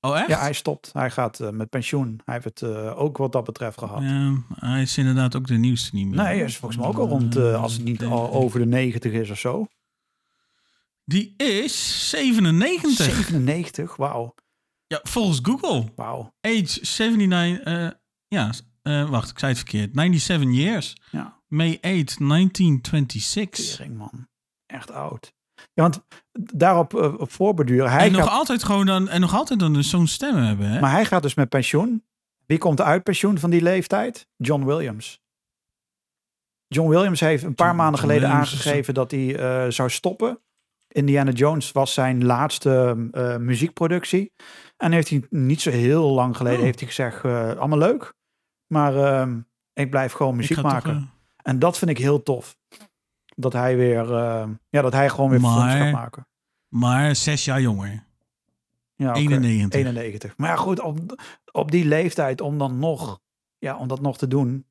Oh, 0.00 0.18
echt? 0.18 0.28
Ja, 0.28 0.38
hij 0.38 0.52
stopt. 0.52 0.90
Hij 0.92 1.10
gaat 1.10 1.40
eh, 1.40 1.50
met 1.50 1.68
pensioen. 1.68 2.20
Hij 2.24 2.34
heeft 2.34 2.60
het 2.60 2.62
eh, 2.62 3.00
ook 3.00 3.16
wat 3.16 3.32
dat 3.32 3.44
betreft 3.44 3.78
gehad. 3.78 4.02
Ja, 4.02 4.34
hij 4.54 4.82
is 4.82 4.98
inderdaad 4.98 5.36
ook 5.36 5.46
de 5.46 5.56
nieuwste 5.56 5.94
niet 5.94 6.06
meer. 6.06 6.16
Nee, 6.16 6.36
hij 6.36 6.44
is 6.44 6.56
volgens 6.56 6.80
mij 6.80 6.88
ook 6.88 6.98
al 6.98 7.08
rond, 7.08 7.36
als 7.36 7.72
het 7.72 7.84
niet 7.84 8.04
al 8.04 8.32
over 8.32 8.58
de 8.58 8.66
90 8.66 9.12
is 9.12 9.30
of 9.30 9.38
zo. 9.38 9.66
Die 11.08 11.34
is 11.36 12.08
97. 12.10 12.90
97, 13.04 13.96
wauw. 13.96 14.34
Ja, 14.86 15.00
volgens 15.02 15.38
Google. 15.42 15.84
Wauw. 15.96 16.32
Age 16.40 16.80
79. 16.80 17.60
eh 17.64 17.88
ja, 18.28 18.52
eh, 18.82 19.10
wacht, 19.10 19.30
ik 19.30 19.38
zei 19.38 19.52
het 19.52 19.60
verkeerd. 19.60 19.90
97 19.94 20.54
years. 20.54 20.96
Ja, 21.10 21.40
May 21.46 21.78
8, 21.80 22.18
1926. 22.18 23.76
tering 23.76 23.96
man. 23.96 24.28
Echt 24.66 24.90
oud. 24.90 25.34
Ja, 25.54 25.82
want 25.82 26.04
daarop 26.52 26.94
eh, 26.94 27.20
op 27.20 27.32
voorborduren. 27.32 27.90
Hij 27.90 28.06
en, 28.06 28.12
nog 28.12 28.28
altijd 28.28 28.62
gewoon 28.64 28.86
dan, 28.86 29.08
en 29.08 29.20
nog 29.20 29.34
altijd 29.34 29.58
dan 29.58 29.72
dus 29.72 29.90
zo'n 29.90 30.06
stem 30.06 30.36
hebben, 30.36 30.68
hè? 30.70 30.80
maar 30.80 30.90
hij 30.92 31.04
gaat 31.04 31.22
dus 31.22 31.34
met 31.34 31.48
pensioen. 31.48 32.04
Wie 32.46 32.58
komt 32.58 32.80
uit 32.80 33.02
pensioen 33.02 33.38
van 33.38 33.50
die 33.50 33.62
leeftijd? 33.62 34.28
John 34.36 34.64
Williams. 34.64 35.20
John 36.66 36.88
Williams 36.88 37.20
heeft 37.20 37.42
een 37.42 37.54
paar 37.54 37.66
John- 37.66 37.78
maanden 37.78 38.00
geleden 38.00 38.28
Williams 38.28 38.52
aangegeven 38.52 38.94
dat 38.94 39.10
hij 39.10 39.70
zou 39.70 39.90
stoppen. 39.90 40.40
Indiana 40.98 41.30
Jones 41.30 41.72
was 41.72 41.94
zijn 41.94 42.24
laatste 42.24 43.08
eh, 43.12 43.36
muziekproductie. 43.36 44.32
En 44.76 44.92
heeft 44.92 45.08
hij 45.08 45.26
niet 45.30 45.60
zo 45.60 45.70
heel 45.70 46.10
lang 46.10 46.36
geleden 46.36 46.58
Oh. 46.58 46.64
heeft 46.64 46.78
hij 46.78 46.88
gezegd, 46.88 47.24
eh, 47.24 47.56
allemaal 47.56 47.78
leuk. 47.78 48.14
Maar 48.66 48.96
ehm, 48.96 49.40
ik 49.72 49.90
blijf 49.90 50.12
gewoon 50.12 50.36
muziek 50.36 50.56
toch, 50.56 50.64
maken. 50.72 50.94
eh, 50.96 51.02
En 51.42 51.58
dat 51.58 51.78
vind 51.78 51.90
ik 51.90 51.98
heel 51.98 52.22
tof. 52.22 52.56
Dat 53.36 53.52
hij 53.52 53.76
weer, 53.76 54.12
eh, 54.14 54.48
ja, 54.68 54.82
dat 54.82 54.92
hij 54.92 55.08
gewoon 55.10 55.30
weer 55.30 55.40
films 55.40 55.54
Maar- 55.56 55.78
gaat 55.78 55.92
maken. 55.92 56.26
maar 56.68 57.16
zes 57.16 57.44
jaar 57.44 57.60
jonger. 57.60 58.06
Ja, 58.94 59.08
oké. 59.10 59.18
91. 59.18 59.80
91. 59.80 60.36
Maar 60.36 60.48
ja, 60.50 60.56
goed, 60.56 60.80
op, 60.80 61.22
op 61.52 61.70
die 61.70 61.84
leeftijd 61.84 62.40
om 62.40 62.58
dan 62.58 62.78
nog, 62.78 63.20
ja, 63.58 63.76
om 63.76 63.88
dat 63.88 64.00
nog 64.00 64.18
te 64.18 64.28
doen, 64.28 64.66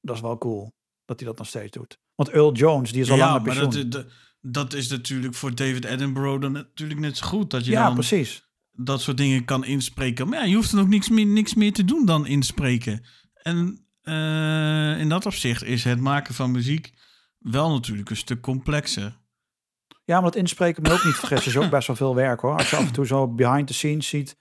dat 0.00 0.16
is 0.16 0.22
wel 0.22 0.38
cool. 0.38 0.72
Dat 1.04 1.18
hij 1.20 1.28
dat 1.28 1.38
nog 1.38 1.46
steeds 1.46 1.70
doet. 1.76 1.98
Want 2.14 2.28
Earl 2.28 2.52
Jones, 2.52 2.92
die 2.92 3.00
is 3.00 3.10
al 3.10 3.16
ja, 3.16 3.22
lang 3.32 3.44
maar 3.46 3.54
pensioen. 3.54 3.90
dat, 3.90 4.02
dat, 4.02 4.12
dat 4.40 4.72
is 4.74 4.88
natuurlijk 4.88 5.34
voor 5.34 5.54
David 5.54 5.86
Attenborough 5.86 6.40
dan 6.40 6.52
natuurlijk 6.52 7.00
net 7.00 7.16
zo 7.16 7.26
goed. 7.26 7.50
Dat 7.50 7.64
je 7.64 7.70
ja, 7.70 7.84
dan 7.84 7.94
precies. 7.94 8.48
dat 8.72 9.00
soort 9.00 9.16
dingen 9.16 9.44
kan 9.44 9.64
inspreken. 9.64 10.28
Maar 10.28 10.38
ja, 10.38 10.44
je 10.44 10.54
hoeft 10.54 10.70
dan 10.70 10.80
ook 10.80 10.88
niks 10.88 11.08
meer, 11.08 11.26
niks 11.26 11.54
meer 11.54 11.72
te 11.72 11.84
doen 11.84 12.06
dan 12.06 12.26
inspreken. 12.26 13.04
En 13.34 13.86
eh, 14.02 15.00
in 15.00 15.08
dat 15.08 15.26
opzicht 15.26 15.64
is 15.64 15.84
het 15.84 16.00
maken 16.00 16.34
van 16.34 16.50
muziek 16.50 16.92
wel 17.38 17.70
natuurlijk 17.70 18.10
een 18.10 18.16
stuk 18.16 18.40
complexer. 18.40 19.18
Ja, 20.04 20.20
maar 20.20 20.30
dat 20.30 20.40
inspreken 20.40 20.82
me 20.82 20.92
ook 20.92 21.04
niet 21.04 21.14
vergissen. 21.14 21.50
is 21.50 21.58
ook 21.58 21.70
best 21.70 21.86
wel 21.86 21.96
veel 21.96 22.14
werk 22.14 22.40
hoor. 22.40 22.56
Als 22.56 22.70
je 22.70 22.76
af 22.76 22.86
en 22.86 22.92
toe 22.92 23.06
zo 23.06 23.28
behind 23.28 23.66
the 23.66 23.74
scenes 23.74 24.08
ziet 24.08 24.36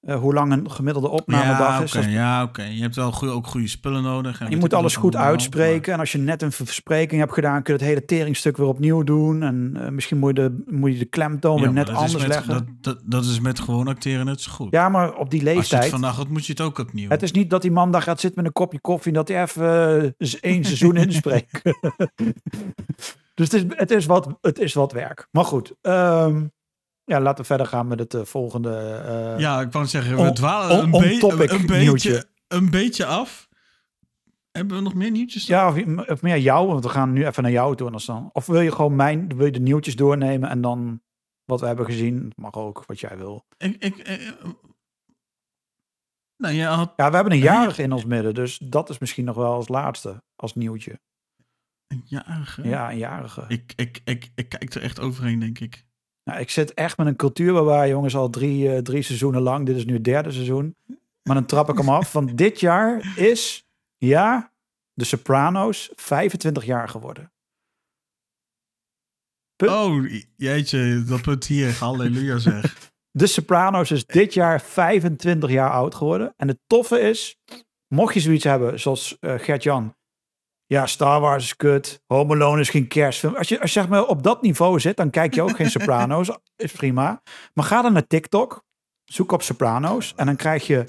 eh, 0.00 0.16
hoe 0.18 0.34
lang 0.34 0.52
een 0.52 0.70
gemiddelde 0.70 1.08
opnamedag 1.08 1.92
ja, 1.92 2.00
is. 2.00 2.06
ja, 2.06 2.42
oké. 2.42 2.62
Je 2.62 2.80
hebt 2.82 2.96
wel 2.96 3.12
goeie, 3.12 3.34
ook 3.34 3.46
goede 3.46 3.66
spullen 3.68 4.02
nodig. 4.02 4.40
en 4.40 4.50
Je 4.50 4.56
moet 4.56 4.74
alles 4.74 4.96
goed 4.96 5.16
uitspreken. 5.16 5.92
En 5.92 5.98
als 5.98 6.12
je 6.12 6.18
net 6.18 6.42
een 6.42 6.52
verspreking 6.52 7.20
hebt 7.20 7.32
gedaan, 7.32 7.62
kun 7.62 7.74
je 7.74 7.80
het 7.80 7.88
hele 7.88 8.04
teringstuk 8.04 8.56
weer 8.56 8.66
opnieuw 8.66 9.02
doen. 9.02 9.42
En 9.42 9.76
eh, 9.80 9.88
misschien 9.90 10.18
moet 10.18 10.36
je 10.36 10.42
de, 10.42 10.62
moet 10.66 10.92
je 10.92 10.98
de 10.98 11.04
klemtoon 11.04 11.60
Ja, 11.60 11.70
net 11.70 11.88
anders 11.88 12.12
met- 12.16 12.26
leggen. 12.26 12.48
Dat, 12.52 12.64
dat, 12.80 13.00
dat 13.04 13.24
is 13.24 13.40
met 13.40 13.60
gewoon 13.60 13.88
acteren 13.88 14.26
net 14.26 14.40
zo 14.40 14.52
goed. 14.52 14.68
Ja, 14.70 14.88
maar 14.88 15.14
op 15.14 15.30
die 15.30 15.40
Als 15.40 15.48
je 15.48 15.54
leeftijd. 15.54 15.82
het 15.82 15.90
vandaag 15.92 16.16
had, 16.16 16.28
moet 16.28 16.46
je 16.46 16.52
het 16.52 16.60
ook 16.60 16.78
opnieuw. 16.78 17.08
Het 17.08 17.22
is 17.22 17.32
niet 17.32 17.50
dat 17.50 17.62
die 17.62 17.70
man 17.70 17.92
daar 17.92 18.02
gaat 18.02 18.20
zitten 18.20 18.38
met 18.42 18.46
een 18.48 18.62
kopje 18.62 18.80
koffie 18.80 19.12
en 19.12 19.18
dat 19.18 19.28
hij 19.28 19.42
even 19.42 20.14
eh, 20.18 20.32
één 20.40 20.64
seizoen 20.64 20.96
inspreekt. 21.06 21.60
Dus 23.34 23.50
het 23.52 23.62
is, 23.62 23.76
het, 23.76 23.90
is 23.90 24.06
wat, 24.06 24.28
het 24.40 24.58
is 24.58 24.74
wat 24.74 24.92
werk. 24.92 25.28
Maar 25.30 25.44
goed, 25.44 25.72
ehm, 25.80 26.44
ja, 27.04 27.20
laten 27.20 27.40
we 27.40 27.44
verder 27.46 27.66
gaan 27.66 27.86
met 27.86 27.98
het 27.98 28.14
eh, 28.14 28.24
volgende. 28.24 28.76
eh, 28.76 29.38
Ja, 29.38 29.60
ik 29.60 29.72
wou 29.72 29.86
zeggen, 29.86 30.16
we 30.16 30.20
On- 30.22 30.34
dwalen 30.34 30.76
on- 30.78 30.84
een, 30.84 30.90
be- 30.90 31.50
een, 31.52 31.66
beetje, 31.66 32.24
een 32.48 32.70
beetje 32.70 33.06
af. 33.06 33.48
Hebben 34.50 34.76
we 34.76 34.82
nog 34.82 34.94
meer 34.94 35.10
nieuwtjes? 35.10 35.46
Ja, 35.46 35.68
of, 35.68 36.08
of 36.08 36.22
meer 36.22 36.38
jou, 36.38 36.66
want 36.68 36.84
we 36.84 36.90
gaan 36.90 37.12
nu 37.12 37.26
even 37.26 37.42
naar 37.42 37.52
jou 37.52 37.76
toe. 37.76 38.00
Dan 38.00 38.30
of 38.32 38.46
wil 38.46 38.60
je 38.60 38.72
gewoon 38.72 38.96
mijn, 38.96 39.36
wil 39.36 39.46
je 39.46 39.52
de 39.52 39.60
nieuwtjes 39.60 39.96
doornemen 39.96 40.48
en 40.48 40.60
dan 40.60 41.02
wat 41.44 41.60
we 41.60 41.66
hebben 41.66 41.84
gezien? 41.86 42.32
Mag 42.36 42.54
ook, 42.54 42.84
wat 42.86 43.00
jij 43.00 43.16
wil. 43.18 43.46
Ik, 43.56 43.76
ik, 43.84 43.98
eh, 43.98 44.32
nou, 46.36 46.54
jij 46.54 46.66
had 46.66 46.92
Ja, 46.96 47.08
we 47.08 47.14
hebben 47.14 47.32
een 47.32 47.38
Ja, 47.38 47.52
ja. 47.52 47.60
jarige 47.60 47.82
in 47.82 47.92
ons 47.92 48.04
midden, 48.04 48.34
dus 48.34 48.58
dat 48.58 48.90
is 48.90 48.98
misschien 48.98 49.24
nog 49.24 49.36
wel 49.36 49.52
als 49.52 49.68
laatste, 49.68 50.22
als 50.36 50.54
nieuwtje. 50.54 51.00
een 51.86 52.02
jarige. 52.04 52.68
Ja, 52.68 52.90
een 52.90 52.98
jarige. 52.98 53.44
Ik, 53.48 53.72
ik, 53.76 54.00
ik, 54.04 54.30
ik 54.34 54.48
kijk 54.48 54.74
er 54.74 54.82
echt 54.82 55.00
overheen, 55.00 55.38
denk 55.38 55.58
ik. 55.58 55.86
Nou, 56.30 56.42
ik 56.42 56.50
zit 56.50 56.74
echt 56.74 56.96
met 56.96 57.06
een 57.06 57.16
cultuur 57.16 57.64
waar 57.64 57.88
jongens 57.88 58.16
al 58.16 58.30
drie, 58.30 58.72
eh, 58.72 58.82
drie 58.82 59.02
seizoenen 59.02 59.42
lang. 59.42 59.66
Dit 59.66 59.76
is 59.76 59.84
nu 59.84 59.94
het 59.94 60.04
derde 60.04 60.30
seizoen. 60.30 60.76
Maar 61.22 61.34
dan 61.34 61.46
trap 61.46 61.68
ik 61.68 61.76
hem 61.76 61.88
af. 61.88 62.12
Want 62.12 62.38
dit 62.38 62.60
jaar 62.60 63.18
is, 63.18 63.66
ja, 63.96 64.52
de 64.92 65.04
Sopranos 65.04 65.92
25 65.94 66.64
jaar 66.64 66.88
geworden. 66.88 67.32
Punt. 69.56 69.70
Oh, 69.70 70.10
jeetje, 70.36 71.04
dat 71.04 71.22
punt 71.22 71.46
hier. 71.46 71.78
Halleluja 71.78 72.38
zeg. 72.38 72.90
De 73.18 73.26
Sopranos 73.26 73.90
is 73.90 74.06
dit 74.06 74.34
jaar 74.34 74.60
25 74.60 75.50
jaar 75.50 75.70
oud 75.70 75.94
geworden. 75.94 76.34
En 76.36 76.48
het 76.48 76.58
toffe 76.66 77.00
is, 77.00 77.38
mocht 77.88 78.14
je 78.14 78.20
zoiets 78.20 78.44
hebben 78.44 78.80
zoals 78.80 79.16
eh 79.20 79.38
Gert-Jan. 79.38 79.94
Ja, 80.70 80.86
Star 80.86 81.20
Wars 81.20 81.44
is 81.44 81.56
kut. 81.56 82.02
Home 82.06 82.34
Alone 82.34 82.60
is 82.60 82.68
geen 82.68 82.88
kerstfilm. 82.88 83.36
Als 83.36 83.48
je, 83.48 83.60
als 83.60 83.72
je 83.72 83.80
zeg 83.80 83.88
maar 83.88 84.06
op 84.06 84.22
dat 84.22 84.42
niveau 84.42 84.80
zit, 84.80 84.96
dan 84.96 85.10
kijk 85.10 85.34
je 85.34 85.42
ook 85.42 85.56
geen 85.56 85.70
Sopranos. 85.76 86.30
Is 86.56 86.72
prima. 86.72 87.22
Maar 87.54 87.64
ga 87.64 87.82
dan 87.82 87.92
naar 87.92 88.06
TikTok. 88.06 88.64
Zoek 89.04 89.32
op 89.32 89.42
Sopranos. 89.42 90.14
En 90.16 90.26
dan 90.26 90.36
krijg 90.36 90.66
je 90.66 90.84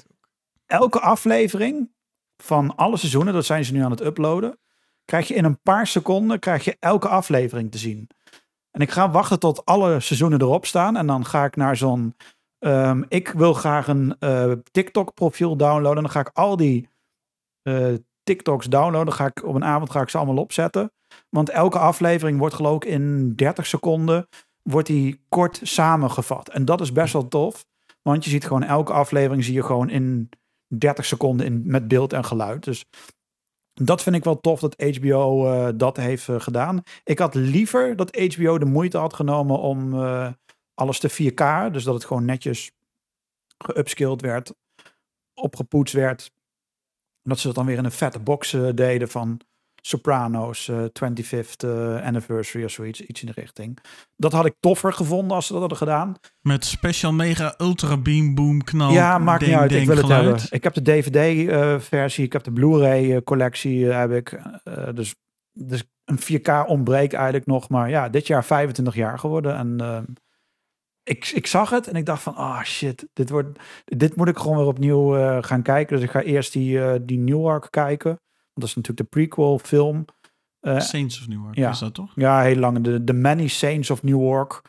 elke 0.66 1.00
aflevering 1.00 1.90
van 2.36 2.76
alle 2.76 2.96
seizoenen. 2.96 3.32
Dat 3.34 3.44
zijn 3.44 3.64
ze 3.64 3.72
nu 3.72 3.82
aan 3.82 3.90
het 3.90 4.00
uploaden. 4.00 4.58
Krijg 5.04 5.28
je 5.28 5.34
in 5.34 5.44
een 5.44 5.62
paar 5.62 5.86
seconden 5.86 6.38
krijg 6.38 6.64
je 6.64 6.76
elke 6.80 7.08
aflevering 7.08 7.70
te 7.70 7.78
zien. 7.78 8.08
En 8.70 8.80
ik 8.80 8.90
ga 8.90 9.10
wachten 9.10 9.38
tot 9.38 9.64
alle 9.64 10.00
seizoenen 10.00 10.40
erop 10.40 10.66
staan. 10.66 10.96
En 10.96 11.06
dan 11.06 11.26
ga 11.26 11.44
ik 11.44 11.56
naar 11.56 11.76
zo'n. 11.76 12.16
ehm, 12.58 13.02
ik 13.08 13.28
wil 13.28 13.54
graag 13.54 13.88
een 13.88 14.16
eh, 14.18 14.52
TikTok-profiel 14.70 15.56
downloaden. 15.56 15.96
En 15.96 16.02
dan 16.02 16.10
ga 16.12 16.20
ik 16.20 16.30
al 16.32 16.56
die 16.56 16.88
eh, 17.62 17.94
TikToks 18.22 18.66
downloaden. 18.66 19.12
Ga 19.12 19.26
ik 19.26 19.44
op 19.44 19.54
een 19.54 19.64
avond 19.64 19.90
ga 19.90 20.00
ik 20.00 20.08
ze 20.08 20.16
allemaal 20.16 20.36
opzetten. 20.36 20.92
Want 21.28 21.50
elke 21.50 21.78
aflevering 21.78 22.38
wordt 22.38 22.54
geloof 22.54 22.76
ik 22.76 22.84
in 22.84 23.32
30 23.34 23.66
seconden 23.66 24.28
wordt 24.62 24.88
die 24.88 25.24
kort 25.28 25.60
samengevat. 25.62 26.48
En 26.48 26.64
dat 26.64 26.80
is 26.80 26.92
best 26.92 27.12
wel 27.12 27.28
tof. 27.28 27.64
Want 28.02 28.24
je 28.24 28.30
ziet 28.30 28.44
gewoon 28.44 28.62
elke 28.62 28.92
aflevering 28.92 29.44
zie 29.44 29.54
je 29.54 29.62
gewoon 29.62 29.90
in 29.90 30.28
30 30.66 31.04
seconden 31.04 31.46
in, 31.46 31.62
met 31.64 31.88
beeld 31.88 32.12
en 32.12 32.24
geluid. 32.24 32.64
Dus 32.64 32.84
dat 33.74 34.02
vind 34.02 34.16
ik 34.16 34.24
wel 34.24 34.40
tof 34.40 34.60
dat 34.60 34.82
HBO 34.96 35.46
eh, 35.46 35.68
dat 35.74 35.96
heeft 35.96 36.28
eh, 36.28 36.40
gedaan. 36.40 36.82
Ik 37.04 37.18
had 37.18 37.34
liever 37.34 37.96
dat 37.96 38.16
HBO 38.16 38.58
de 38.58 38.64
moeite 38.64 38.98
had 38.98 39.14
genomen 39.14 39.58
om 39.58 39.94
eh, 39.94 40.32
alles 40.74 40.98
te 40.98 41.10
4K. 41.10 41.72
Dus 41.72 41.84
dat 41.84 41.94
het 41.94 42.04
gewoon 42.04 42.24
netjes 42.24 42.72
geupskilled 43.58 44.20
werd, 44.20 44.54
opgepoetst 45.34 45.94
werd. 45.94 46.30
Dat 47.22 47.38
ze 47.38 47.46
dat 47.46 47.56
dan 47.56 47.66
weer 47.66 47.76
in 47.76 47.84
een 47.84 47.92
vette 47.92 48.18
box 48.18 48.52
eh, 48.52 48.68
deden 48.74 49.08
van 49.08 49.40
Sopranos 49.84 50.68
eh 50.68 50.84
25th 50.84 51.64
eh, 51.64 52.02
anniversary 52.02 52.64
of 52.64 52.70
zoiets. 52.70 53.00
Iets 53.00 53.20
in 53.20 53.26
de 53.26 53.40
richting. 53.40 53.78
Dat 54.16 54.32
had 54.32 54.46
ik 54.46 54.54
toffer 54.60 54.92
gevonden 54.92 55.36
als 55.36 55.46
ze 55.46 55.52
dat 55.52 55.60
hadden 55.60 55.78
gedaan. 55.78 56.14
Met 56.40 56.64
special 56.64 57.12
mega 57.12 57.54
ultra 57.58 57.96
beam 57.96 58.34
boom 58.34 58.64
knal. 58.64 58.92
ja, 58.92 59.18
maakt 59.18 59.40
niet 59.40 59.48
ding, 59.48 59.60
uit. 59.60 59.72
Ik 59.72 59.86
wil 59.86 59.96
het 59.96 60.04
geluid. 60.04 60.24
hebben. 60.24 60.46
Ik 60.50 60.64
heb 60.64 60.74
de 60.74 60.82
DVD-versie, 60.82 62.24
ik 62.24 62.32
heb 62.32 62.44
de 62.44 62.52
Blu-ray-collectie 62.52 63.84
heb 63.84 64.12
ik. 64.12 64.40
Eh, 64.64 64.88
dus, 64.94 65.14
dus 65.52 65.84
een 66.04 66.18
4K 66.18 66.66
ontbreekt 66.66 67.12
eigenlijk 67.12 67.46
nog. 67.46 67.68
Maar 67.68 67.90
ja, 67.90 68.08
dit 68.08 68.26
jaar 68.26 68.44
25 68.44 68.94
jaar 68.94 69.18
geworden. 69.18 69.56
En 69.56 69.80
eh, 69.80 69.98
ik, 71.02 71.28
ik 71.28 71.46
zag 71.46 71.70
het 71.70 71.86
en 71.86 71.94
ik 71.94 72.06
dacht 72.06 72.22
van, 72.22 72.34
ah 72.34 72.62
shit, 72.62 73.08
dit, 73.12 73.30
wordt, 73.30 73.58
dit 73.84 74.16
moet 74.16 74.28
ik 74.28 74.38
gewoon 74.38 74.56
weer 74.56 74.66
opnieuw 74.66 75.16
eh, 75.16 75.42
gaan 75.42 75.62
kijken. 75.62 75.96
Dus 75.96 76.04
ik 76.04 76.10
ga 76.10 76.20
eerst 76.20 76.52
die, 76.52 76.84
eh 76.84 77.00
die 77.02 77.18
Newark 77.18 77.70
kijken. 77.70 78.10
Want 78.10 78.60
dat 78.60 78.68
is 78.68 78.74
natuurlijk 78.74 79.10
de 79.10 79.18
prequel 79.18 79.58
film. 79.58 80.04
Eh, 80.60 80.78
Saints 80.78 81.20
of 81.20 81.28
Newark, 81.28 81.56
ja. 81.56 81.70
is 81.70 81.78
dat 81.78 81.94
toch? 81.94 82.12
ja, 82.14 82.42
heel 82.42 82.56
lang. 82.56 82.80
De, 82.80 83.04
de 83.04 83.12
Many 83.12 83.48
Saints 83.48 83.90
of 83.90 84.02
Newark. 84.02 84.62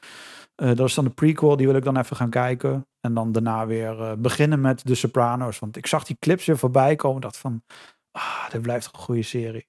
Eh 0.55 0.75
dat 0.75 0.87
is 0.87 0.93
dan 0.93 1.03
de 1.03 1.09
prequel, 1.09 1.57
die 1.57 1.67
wil 1.67 1.75
ik 1.75 1.83
dan 1.83 1.97
even 1.97 2.15
gaan 2.15 2.29
kijken. 2.29 2.87
En 2.99 3.13
dan 3.13 3.31
daarna 3.31 3.65
weer 3.67 4.19
beginnen 4.19 4.61
met 4.61 4.85
De 4.87 4.95
Sopranos. 4.95 5.59
Want 5.59 5.77
ik 5.77 5.87
zag 5.87 6.03
die 6.03 6.17
clips 6.19 6.45
weer 6.45 6.57
voorbij 6.57 6.95
komen. 6.95 7.21
dacht 7.21 7.37
van, 7.37 7.63
ah, 8.11 8.49
dit 8.49 8.61
blijft 8.61 8.85
een 8.85 8.99
goede 8.99 9.21
serie. 9.21 9.67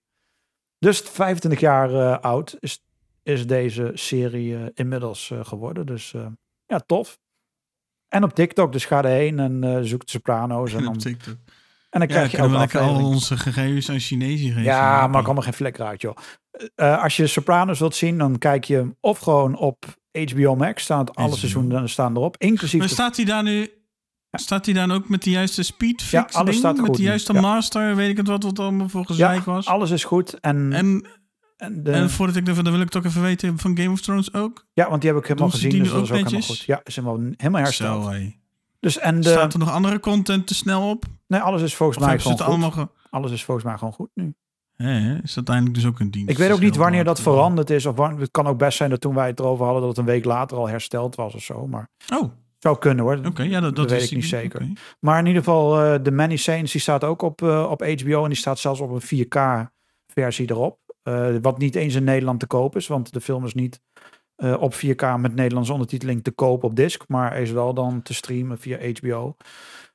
Dus 0.78 1.00
25 1.00 1.60
jaar 1.60 2.20
oud 2.20 2.56
is, 2.60 2.84
is 3.22 3.46
deze 3.46 3.90
serie 3.94 4.72
inmiddels 4.74 5.32
geworden. 5.42 5.86
Dus 5.86 6.14
ja, 6.66 6.78
tof. 6.78 7.18
En 8.08 8.22
op 8.24 8.34
TikTok, 8.34 8.72
dus 8.72 8.84
ga 8.84 8.98
erheen 9.04 9.38
en 9.38 9.64
eh, 9.64 9.78
zoek 9.82 10.04
De 10.04 10.10
Sopranos. 10.10 10.72
En 10.72 10.82
dan, 10.84 10.92
Op 10.92 10.98
TikTok. 10.98 11.34
en 11.90 12.00
dan 12.00 12.00
Ja, 12.00 12.06
krijg 12.06 12.30
je 12.30 12.36
kunnen 12.36 12.54
ook 12.54 12.60
lekker 12.60 12.80
al 12.80 13.04
onze 13.04 13.36
gegevens 13.36 13.90
aan 13.90 13.98
Chinezen 13.98 14.46
geven. 14.48 14.62
Ja, 14.62 15.06
maar 15.06 15.24
allemaal 15.24 15.42
geen 15.42 15.52
flikker 15.52 15.84
uit, 15.86 16.00
joh. 16.00 16.16
Eh, 16.74 17.02
als 17.02 17.16
je 17.16 17.26
Sopranos 17.26 17.78
wilt 17.78 17.94
zien, 17.94 18.18
dan 18.18 18.38
kijk 18.38 18.64
je 18.64 18.96
of 19.00 19.18
gewoon 19.18 19.56
op 19.56 19.84
HBO 20.30 20.56
Max. 20.56 20.82
Staan 20.82 21.10
alle 21.14 21.26
HBO. 21.26 21.36
seizoenen 21.36 21.88
staan 21.88 22.16
erop. 22.16 22.36
Inclusief 22.38 22.80
Maar 22.80 22.88
staat 22.88 23.16
hij 23.16 23.24
daar 23.24 23.42
nu... 23.42 23.68
Staat 24.36 24.64
hij 24.64 24.74
dan 24.74 24.92
ook 24.92 25.08
met 25.08 25.22
de 25.22 25.30
juiste 25.30 25.62
speedfix 25.62 26.10
Ja, 26.10 26.28
alles 26.30 26.50
ding? 26.50 26.54
staat 26.58 26.76
Met 26.76 26.94
de 26.94 26.98
nu, 27.00 27.04
juiste 27.08 27.32
ja. 27.32 27.40
master, 27.40 27.96
weet 27.96 28.08
ik 28.10 28.16
het 28.16 28.26
wat, 28.26 28.42
wat 28.42 28.58
allemaal 28.58 28.88
voor 28.88 29.00
ja, 29.00 29.06
gezeik 29.06 29.44
was. 29.44 29.66
alles 29.66 29.90
is 29.90 30.04
goed. 30.04 30.40
En, 30.40 30.72
en, 30.72 31.06
En, 31.57 31.82
de, 31.82 31.90
en 31.92 32.11
voordat 32.11 32.36
ik 32.36 32.48
ervan, 32.48 32.64
dan 32.64 32.72
wil 32.72 32.82
ik 32.82 32.88
toch 32.88 33.05
even 33.05 33.22
weten 33.22 33.59
van 33.59 33.76
Game 33.76 33.90
of 33.90 34.00
Thrones 34.00 34.32
ook. 34.34 34.66
ja, 34.72 34.88
want 34.88 35.00
die 35.00 35.11
heb 35.11 35.18
ik 35.20 35.26
helemaal 35.26 35.48
doen 35.50 35.59
gezien. 35.59 35.70
die 35.72 35.82
Dus 35.82 35.90
dat 35.90 36.02
is 36.02 36.11
ook 36.11 36.16
helemaal 36.16 36.40
goed. 36.40 36.59
Ja, 36.61 36.80
is 36.84 36.96
helemaal, 36.96 37.18
helemaal 37.36 37.62
hersteld. 37.62 38.05
Zo. 38.05 38.20
Dus 38.80 38.98
en 38.98 39.20
de, 39.20 39.28
Staat 39.28 39.52
er 39.52 39.59
nog 39.59 39.70
andere 39.70 40.00
content 40.00 40.46
te 40.46 40.55
snel 40.55 40.90
op? 40.90 41.05
nee, 41.26 41.40
alles 41.40 41.62
is 41.62 41.74
volgens 41.74 41.98
Of 41.98 42.05
mij 42.07 42.18
gewoon 42.18 42.36
goed. 42.36 42.46
allemaal... 42.46 42.70
Ge... 42.70 42.88
Alles 43.11 43.32
is 43.32 43.44
volgens 43.44 43.66
mij 43.66 43.78
gewoon 43.78 43.92
goed 43.92 44.11
nu. 44.14 44.34
Is 45.22 45.36
uiteindelijk 45.36 45.74
dus 45.74 45.86
ook 45.86 46.00
een 46.00 46.11
dienst. 46.11 46.30
Ik 46.30 46.38
weet 46.38 46.50
ook 46.50 46.61
niet 46.61 46.76
wanneer 46.76 47.05
dat 47.05 47.20
veranderd 47.20 47.70
is. 47.70 47.86
Of 47.86 47.96
wanneer, 47.96 48.20
het 48.20 48.30
kan 48.30 48.46
ook 48.46 48.59
best 48.59 48.76
zijn 48.76 48.90
dat 48.90 49.00
toen 49.00 49.14
wij 49.14 49.26
het 49.26 49.38
erover 49.40 49.64
hadden, 49.64 49.82
dat 49.82 49.90
het 49.90 49.98
een 49.98 50.12
week 50.12 50.24
later 50.24 50.57
al 50.57 50.68
hersteld 50.68 51.14
was 51.14 51.34
of 51.34 51.42
zo. 51.42 51.66
Maar 51.66 51.88
Oh, 52.12 52.22
oké. 52.22 52.32
zou 52.59 52.78
kunnen 52.78 53.05
hoor. 53.05 53.20
ja, 53.44 53.61
dat, 53.61 53.76
dat 53.76 53.90
weet 53.90 54.02
ik 54.02 54.11
niet 54.11 54.24
zeker. 54.24 54.61
Oké. 54.62 54.72
Maar 55.00 55.18
in 55.18 55.26
ieder 55.26 55.42
geval, 55.42 55.80
eh 55.82 55.94
The 55.94 56.11
Many 56.11 56.36
Saints, 56.36 56.72
die 56.72 56.80
staat 56.80 57.05
ook 57.05 57.22
op, 57.22 57.42
eh, 57.42 57.66
op 57.70 57.80
HBO. 57.82 58.22
En 58.22 58.28
die 58.28 58.38
staat 58.38 58.59
zelfs 58.59 58.80
op 58.80 58.90
een 58.90 59.00
4K-versie 59.02 60.50
erop. 60.50 60.78
Eh, 61.05 61.34
wat 61.42 61.59
niet 61.59 61.74
eens 61.74 61.94
in 61.94 62.05
Nederland 62.05 62.40
te 62.40 62.46
koop 62.46 62.76
is. 62.76 62.86
Want 62.86 63.12
de 63.12 63.20
film 63.20 63.44
is 63.44 63.55
niet 63.55 63.80
eh, 64.36 64.61
op 64.61 64.74
4K 64.74 65.20
met 65.20 65.34
Nederlandse 65.34 65.72
ondertiteling 65.72 66.24
te 66.24 66.30
koop 66.30 66.64
op 66.64 66.76
disc. 66.76 67.02
Maar 67.09 67.40
is 67.40 67.50
wel 67.50 67.74
dan 67.74 68.02
te 68.02 68.14
streamen 68.14 68.59
via 68.59 68.78
HBO. 68.92 69.36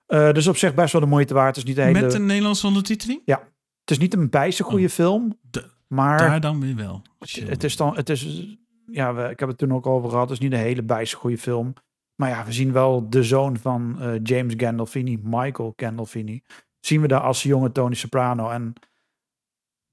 Eh, 0.06 0.32
dus 0.32 0.48
op 0.48 0.58
zich 0.58 0.74
best 0.74 0.92
wel 0.92 1.02
de 1.02 1.08
moeite 1.08 1.34
waard. 1.34 1.56
Het 1.56 1.58
is 1.58 1.64
niet 1.76 1.78
hele... 1.86 2.02
Met 2.02 2.14
een 2.14 2.26
Nederlandse 2.26 2.68
ondertiteling? 2.68 3.22
Het 3.26 3.92
is 3.92 3.98
niet 3.98 4.14
een 4.14 4.30
bijster 4.30 4.66
goede 4.66 4.90
film. 4.90 5.38
De- 5.42 5.70
Maar 5.88 6.18
Daar 6.18 6.40
dan 6.42 6.60
weer 6.60 6.76
wel. 6.76 7.02
het 7.46 7.64
is 7.64 7.76
dan... 7.76 7.96
Het 7.96 8.10
is, 8.10 8.48
ja, 8.92 9.14
we, 9.14 9.30
ik 9.30 9.40
heb 9.40 9.50
het 9.50 9.58
toen 9.58 9.74
ook 9.74 9.86
over 9.88 10.10
gehad. 10.10 10.30
Het 10.30 10.38
is 10.38 10.44
niet 10.44 10.54
een 10.54 10.66
hele 10.66 10.84
bijster 10.84 11.20
goede 11.20 11.38
film. 11.38 11.74
Maar 12.16 12.30
ja, 12.30 12.46
we 12.46 12.52
zien 12.52 12.72
wel 12.72 13.10
de 13.10 13.24
zoon 13.24 13.58
van 13.58 13.98
James 14.24 14.54
Gandolfini, 14.58 15.20
Michael 15.24 15.74
Gandolfini. 15.76 16.42
Zien 16.80 17.02
we 17.02 17.08
daar 17.08 17.22
als 17.22 17.44
jonge 17.44 17.72
Tony 17.72 17.96
Soprano. 17.96 18.50
En 18.50 18.74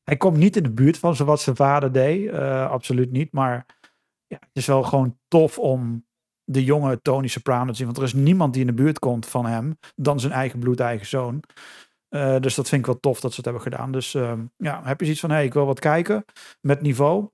hij 0.06 0.16
komt 0.16 0.36
niet 0.36 0.56
in 0.56 0.62
de 0.62 0.72
buurt 0.72 0.98
van 0.98 1.16
wat 1.16 1.40
zijn 1.40 1.56
vader 1.56 1.92
deed. 1.92 2.28
eh, 2.28 2.70
absoluut 2.70 3.10
niet. 3.10 3.32
Maar 3.32 3.66
ja, 4.26 4.36
het 4.40 4.50
is 4.52 4.66
wel 4.66 4.82
gewoon 4.82 5.18
tof 5.28 5.58
om 5.58 6.06
de 6.44 6.64
jonge 6.64 7.02
Tony 7.02 7.26
Soprano 7.26 7.70
te 7.70 7.76
zien. 7.76 7.86
Want 7.86 7.98
er 7.98 8.04
is 8.04 8.12
niemand 8.12 8.52
die 8.52 8.60
in 8.60 8.66
de 8.66 8.82
buurt 8.82 8.98
komt 8.98 9.26
van 9.26 9.46
hem 9.46 9.78
dan 9.94 10.20
zijn 10.20 10.32
eigen 10.32 10.58
bloedeigen 10.58 11.06
zoon. 11.06 11.42
Eh, 12.08 12.40
dus 12.40 12.54
dat 12.54 12.68
vind 12.68 12.80
ik 12.80 12.86
wel 12.86 13.00
tof 13.00 13.20
dat 13.20 13.30
ze 13.30 13.36
het 13.36 13.44
hebben 13.44 13.62
gedaan. 13.62 13.92
Dus 13.92 14.14
ehm, 14.14 14.44
ja, 14.56 14.80
heb 14.84 14.98
je 14.98 15.04
zoiets 15.04 15.22
van, 15.22 15.30
hey, 15.30 15.44
ik 15.44 15.54
wil 15.54 15.66
wat 15.66 15.80
kijken 15.80 16.24
met 16.60 16.80
niveau. 16.80 17.28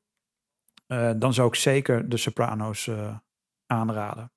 Eh, 0.86 1.12
dan 1.16 1.34
zou 1.34 1.48
ik 1.48 1.54
zeker 1.54 2.08
de 2.08 2.16
Sopranos 2.16 2.90
aanraden. 3.66 4.32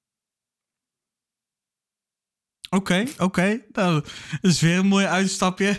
Oké, 2.76 3.04
oké. 3.20 3.60
Nou, 3.72 3.94
dat 4.42 4.52
is 4.52 4.62
weer 4.62 4.78
een 4.78 4.88
mooi 4.88 5.06
uitstapje. 5.06 5.78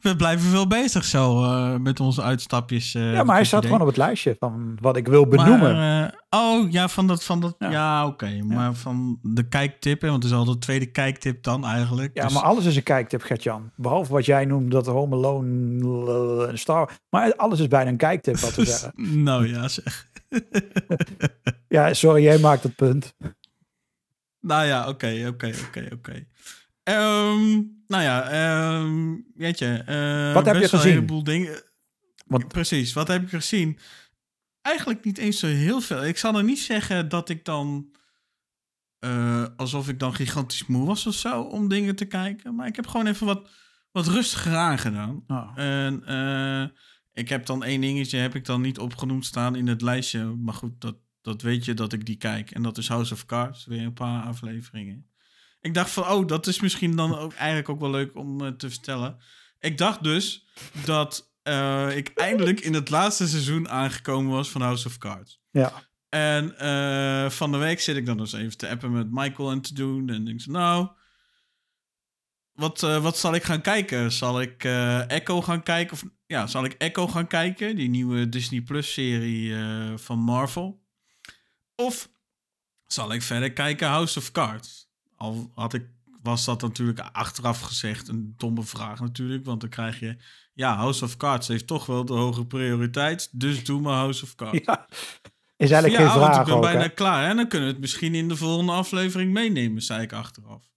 We 0.00 0.16
blijven 0.16 0.50
veel 0.50 0.66
bezig 0.66 1.04
zo 1.04 1.42
eh, 1.44 1.74
met 1.76 2.00
onze 2.00 2.22
uitstapjes. 2.22 2.94
eh, 2.94 3.12
ja, 3.12 3.22
maar 3.24 3.34
hij 3.36 3.44
staat 3.44 3.64
gewoon 3.64 3.80
op 3.80 3.86
het 3.86 3.96
lijstje 3.96 4.36
van 4.38 4.78
wat 4.80 4.96
ik 4.96 5.06
wil 5.08 5.26
benoemen. 5.26 5.76
Maar, 5.76 6.12
eh, 6.30 6.40
oh, 6.40 6.70
ja, 6.70 6.88
van 6.88 7.06
dat... 7.06 7.24
Van 7.24 7.40
dat 7.40 7.54
Ja. 7.58 7.70
ja, 7.70 8.06
oké. 8.06 8.42
Maar 8.44 8.74
van 8.74 9.18
de 9.22 9.48
kijktip, 9.48 10.00
want 10.00 10.14
het 10.22 10.24
is 10.32 10.38
al 10.38 10.44
de 10.44 10.58
tweede 10.58 10.86
kijktip 10.86 11.42
dan 11.42 11.64
eigenlijk. 11.66 12.10
ja, 12.14 12.24
Dus- 12.24 12.32
maar 12.34 12.42
alles 12.42 12.64
is 12.64 12.76
een 12.76 12.82
kijktip, 12.82 13.22
Gert-Jan. 13.22 13.70
Behalve 13.76 14.12
wat 14.12 14.24
jij 14.26 14.44
noemt, 14.44 14.70
dat 14.70 14.86
Home 14.86 15.14
Alone 15.16 16.46
en 16.48 16.58
Star 16.58 16.90
Maar 17.10 17.34
alles 17.36 17.60
is 17.60 17.68
bijna 17.68 17.90
een 17.90 17.96
kijktip, 17.96 18.36
wat 18.38 18.54
te 18.54 18.64
zeggen. 18.70 19.22
Nou 19.22 19.48
ja, 19.48 19.68
zeg. 19.68 20.06
Ja, 21.68 21.94
sorry, 21.94 22.22
jij 22.22 22.38
maakt 22.38 22.62
het 22.62 22.74
punt. 22.76 23.14
Nou 24.40 24.66
ja, 24.66 24.88
oké, 24.88 25.24
oké, 25.28 25.52
oké, 25.66 25.88
oké. 25.92 26.26
Ehm, 26.82 27.50
nou 27.86 28.02
ja, 28.02 28.22
ehm 28.30 29.14
weet 29.34 29.58
je. 29.58 29.66
eh, 29.86 30.34
Wat 30.34 30.46
heb 30.46 30.54
je 30.54 30.68
gezien? 30.68 30.80
Een 30.86 30.92
heleboel 30.92 31.24
dingen. 31.24 31.62
Want- 32.26 32.48
Precies, 32.48 32.92
wat 32.92 33.08
heb 33.08 33.22
ik 33.22 33.28
gezien? 33.28 33.78
Eigenlijk 34.62 35.04
niet 35.04 35.18
eens 35.18 35.38
zo 35.38 35.46
heel 35.46 35.80
veel. 35.80 36.04
Ik 36.04 36.16
zal 36.18 36.36
er 36.36 36.44
niet 36.44 36.58
zeggen 36.60 37.08
dat 37.08 37.28
ik 37.28 37.44
dan. 37.44 37.96
eh, 38.98 39.44
alsof 39.56 39.88
ik 39.88 39.98
dan 39.98 40.14
gigantisch 40.14 40.66
moe 40.66 40.86
was 40.86 41.06
of 41.06 41.14
zo 41.14 41.40
om 41.42 41.68
dingen 41.68 41.96
te 41.96 42.04
kijken. 42.04 42.54
Maar 42.54 42.66
ik 42.66 42.76
heb 42.76 42.86
gewoon 42.86 43.06
even 43.06 43.26
wat, 43.26 43.48
wat 43.92 44.06
rustiger 44.06 44.54
aangedaan. 44.56 45.24
Oh. 45.26 45.52
En 45.54 46.04
eh, 46.06 46.68
ik 47.12 47.28
heb 47.28 47.46
dan 47.46 47.64
één 47.64 47.80
dingetje, 47.80 48.18
heb 48.18 48.34
ik 48.34 48.44
dan 48.44 48.60
niet 48.60 48.78
opgenoemd 48.78 49.24
staan 49.26 49.54
in 49.56 49.66
het 49.66 49.82
lijstje. 49.82 50.24
Maar 50.24 50.54
goed, 50.54 50.80
dat, 50.80 50.96
dat 51.22 51.42
weet 51.42 51.64
je 51.64 51.74
dat 51.74 51.92
ik 51.92 52.06
die 52.06 52.16
kijk. 52.16 52.50
En 52.50 52.62
dat 52.62 52.78
is 52.78 52.88
House 52.88 53.14
of 53.14 53.26
Cards, 53.26 53.64
weer 53.64 53.82
een 53.82 53.92
paar 53.92 54.22
afleveringen. 54.22 55.08
Ik 55.60 55.74
dacht 55.74 55.90
van, 55.90 56.08
oh, 56.08 56.26
dat 56.26 56.46
is 56.46 56.60
misschien 56.60 56.96
dan 56.96 57.18
ook 57.18 57.32
eigenlijk 57.32 57.68
ook 57.68 57.80
wel 57.80 57.90
leuk 57.90 58.16
om 58.16 58.44
eh, 58.44 58.48
te 58.48 58.70
vertellen. 58.70 59.18
Ik 59.58 59.78
dacht 59.78 60.02
dus 60.02 60.46
dat 60.84 61.32
eh, 61.42 61.96
ik 61.96 62.10
eindelijk 62.14 62.60
in 62.60 62.74
het 62.74 62.90
laatste 62.90 63.28
seizoen 63.28 63.68
aangekomen 63.68 64.32
was 64.32 64.50
van 64.50 64.60
House 64.60 64.86
of 64.86 64.98
Cards. 64.98 65.40
Ja. 65.50 65.72
En 66.08 66.58
eh, 66.58 67.30
van 67.30 67.52
de 67.52 67.58
week 67.58 67.80
zit 67.80 67.96
ik 67.96 68.06
dan 68.06 68.16
dus 68.16 68.32
even 68.32 68.56
te 68.56 68.68
appen 68.68 68.92
met 68.92 69.10
Michael 69.10 69.50
en 69.50 69.60
te 69.60 69.74
doen. 69.74 70.08
En 70.08 70.24
denk 70.24 70.40
ik, 70.40 70.46
nou, 70.46 70.88
wat, 72.52 72.80
wat 72.80 73.18
zal 73.18 73.34
ik 73.34 73.42
gaan 73.42 73.60
kijken? 73.60 74.12
Zal 74.12 74.40
ik 74.40 74.64
Echo 75.06 75.42
gaan 75.42 75.62
kijken? 75.62 75.92
Of 75.92 76.04
ja, 76.26 76.46
zal 76.46 76.64
ik 76.64 76.72
Echo 76.72 77.08
gaan 77.08 77.26
kijken? 77.26 77.76
Die 77.76 77.88
nieuwe 77.88 78.28
Disney 78.28 78.60
Plus 78.60 78.92
serie 78.92 79.54
van 79.96 80.18
Marvel. 80.18 80.86
Of 81.80 82.08
zal 82.86 83.12
ik 83.12 83.22
verder 83.22 83.52
kijken 83.52 83.88
House 83.88 84.18
of 84.18 84.32
Cards? 84.32 84.88
Al 85.16 85.50
had 85.54 85.74
ik, 85.74 85.86
was 86.22 86.44
dat 86.44 86.60
natuurlijk 86.60 87.00
achteraf 87.00 87.60
gezegd 87.60 88.08
een 88.08 88.34
domme 88.36 88.62
vraag 88.62 89.00
natuurlijk. 89.00 89.44
Want 89.44 89.60
dan 89.60 89.70
krijg 89.70 90.00
je, 90.00 90.16
ja, 90.54 90.76
House 90.76 91.04
of 91.04 91.16
Cards 91.16 91.48
heeft 91.48 91.66
toch 91.66 91.86
wel 91.86 92.04
de 92.04 92.12
hoge 92.12 92.46
prioriteit. 92.46 93.28
Dus 93.32 93.64
doe 93.64 93.80
maar 93.80 93.94
House 93.94 94.24
of 94.24 94.34
Cards. 94.34 94.60
Ja. 94.64 94.86
Is 95.56 95.70
eigenlijk 95.70 96.02
ja, 96.02 96.10
geen 96.10 96.20
want 96.20 96.32
vraag 96.32 96.40
ik 96.40 96.46
ben 96.46 96.54
ook, 96.54 96.62
bijna 96.62 96.80
hè? 96.80 96.88
klaar. 96.88 97.28
En 97.30 97.36
dan 97.36 97.48
kunnen 97.48 97.66
we 97.68 97.72
het 97.72 97.82
misschien 97.82 98.14
in 98.14 98.28
de 98.28 98.36
volgende 98.36 98.72
aflevering 98.72 99.32
meenemen, 99.32 99.82
zei 99.82 100.02
ik 100.02 100.12
achteraf. 100.12 100.68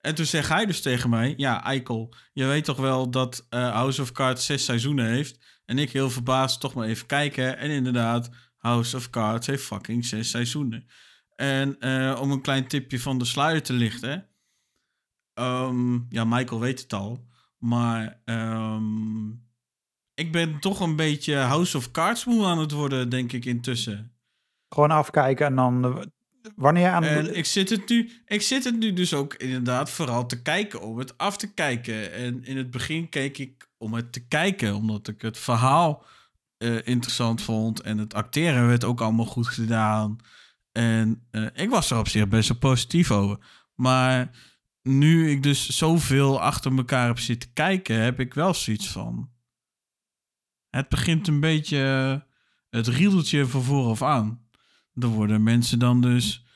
En 0.00 0.14
toen 0.14 0.26
zegt 0.26 0.48
hij 0.48 0.66
dus 0.66 0.80
tegen 0.80 1.10
mij... 1.10 1.34
Ja, 1.36 1.64
Eikel, 1.64 2.14
je 2.32 2.44
weet 2.44 2.64
toch 2.64 2.76
wel 2.76 3.10
dat 3.10 3.46
eh, 3.48 3.70
House 3.72 4.02
of 4.02 4.12
Cards 4.12 4.46
zes 4.46 4.64
seizoenen 4.64 5.06
heeft? 5.06 5.38
En 5.64 5.78
ik 5.78 5.92
heel 5.92 6.10
verbaasd 6.10 6.60
toch 6.60 6.74
maar 6.74 6.86
even 6.86 7.06
kijken. 7.06 7.58
En 7.58 7.70
inderdaad, 7.70 8.30
House 8.58 8.96
of 8.96 9.10
Cards 9.10 9.46
heeft 9.46 9.64
fucking 9.64 10.04
zes 10.04 10.30
seizoenen. 10.30 10.86
En 11.36 11.78
eh, 11.80 12.18
om 12.20 12.30
een 12.30 12.40
klein 12.40 12.66
tipje 12.66 13.00
van 13.00 13.18
de 13.18 13.24
sluier 13.24 13.62
te 13.62 13.72
lichten... 13.72 14.28
ehm, 15.34 15.94
ja, 16.08 16.24
Michael 16.24 16.60
weet 16.60 16.80
het 16.80 16.92
al. 16.92 17.26
Maar 17.58 18.20
ehm, 18.24 19.28
ik 20.14 20.32
ben 20.32 20.60
toch 20.60 20.80
een 20.80 20.96
beetje 20.96 21.34
House 21.34 21.76
of 21.76 21.90
Cards 21.90 22.24
moe 22.24 22.46
aan 22.46 22.58
het 22.58 22.70
worden, 22.70 23.08
denk 23.08 23.32
ik, 23.32 23.44
intussen. 23.44 24.12
Gewoon 24.68 24.90
afkijken 24.90 25.46
en 25.46 25.54
dan... 25.54 25.84
eh, 25.84 26.02
Wanneer 26.56 26.90
aan... 26.90 27.04
En 27.04 27.36
ik 27.36 27.44
zit, 27.44 27.70
het 27.70 27.88
nu, 27.88 28.10
ik 28.26 28.42
zit 28.42 28.64
het 28.64 28.78
nu 28.78 28.92
dus 28.92 29.14
ook 29.14 29.34
inderdaad 29.34 29.90
vooral 29.90 30.26
te 30.26 30.42
kijken 30.42 30.80
om 30.80 30.98
het 30.98 31.18
af 31.18 31.36
te 31.36 31.54
kijken. 31.54 32.12
En 32.12 32.44
in 32.44 32.56
het 32.56 32.70
begin 32.70 33.08
keek 33.08 33.38
ik 33.38 33.68
om 33.76 33.94
het 33.94 34.12
te 34.12 34.26
kijken, 34.26 34.74
omdat 34.74 35.08
ik 35.08 35.22
het 35.22 35.38
verhaal 35.38 36.04
eh, 36.58 36.86
interessant 36.86 37.42
vond. 37.42 37.80
En 37.80 37.98
het 37.98 38.14
acteren 38.14 38.66
werd 38.66 38.84
ook 38.84 39.00
allemaal 39.00 39.26
goed 39.26 39.46
gedaan. 39.48 40.18
En 40.72 41.26
eh, 41.30 41.46
ik 41.54 41.70
was 41.70 41.90
er 41.90 41.98
op 41.98 42.08
zich 42.08 42.28
best 42.28 42.48
wel 42.48 42.58
positief 42.58 43.10
over. 43.10 43.38
Maar 43.74 44.30
nu 44.82 45.30
ik 45.30 45.42
dus 45.42 45.68
zoveel 45.68 46.40
achter 46.40 46.76
elkaar 46.76 47.06
heb 47.06 47.18
zitten 47.18 47.52
kijken, 47.52 48.00
heb 48.00 48.20
ik 48.20 48.34
wel 48.34 48.54
zoiets 48.54 48.88
van. 48.88 49.30
Het 50.70 50.88
begint 50.88 51.28
een 51.28 51.40
beetje 51.40 51.78
eh, 51.82 52.78
het 52.78 52.86
riedeltje 52.86 53.46
van 53.46 53.62
vooraf 53.62 54.02
aan. 54.02 54.46
Er 54.94 55.06
worden 55.08 55.42
mensen 55.42 55.78
dan 55.78 56.00
dus. 56.00 56.46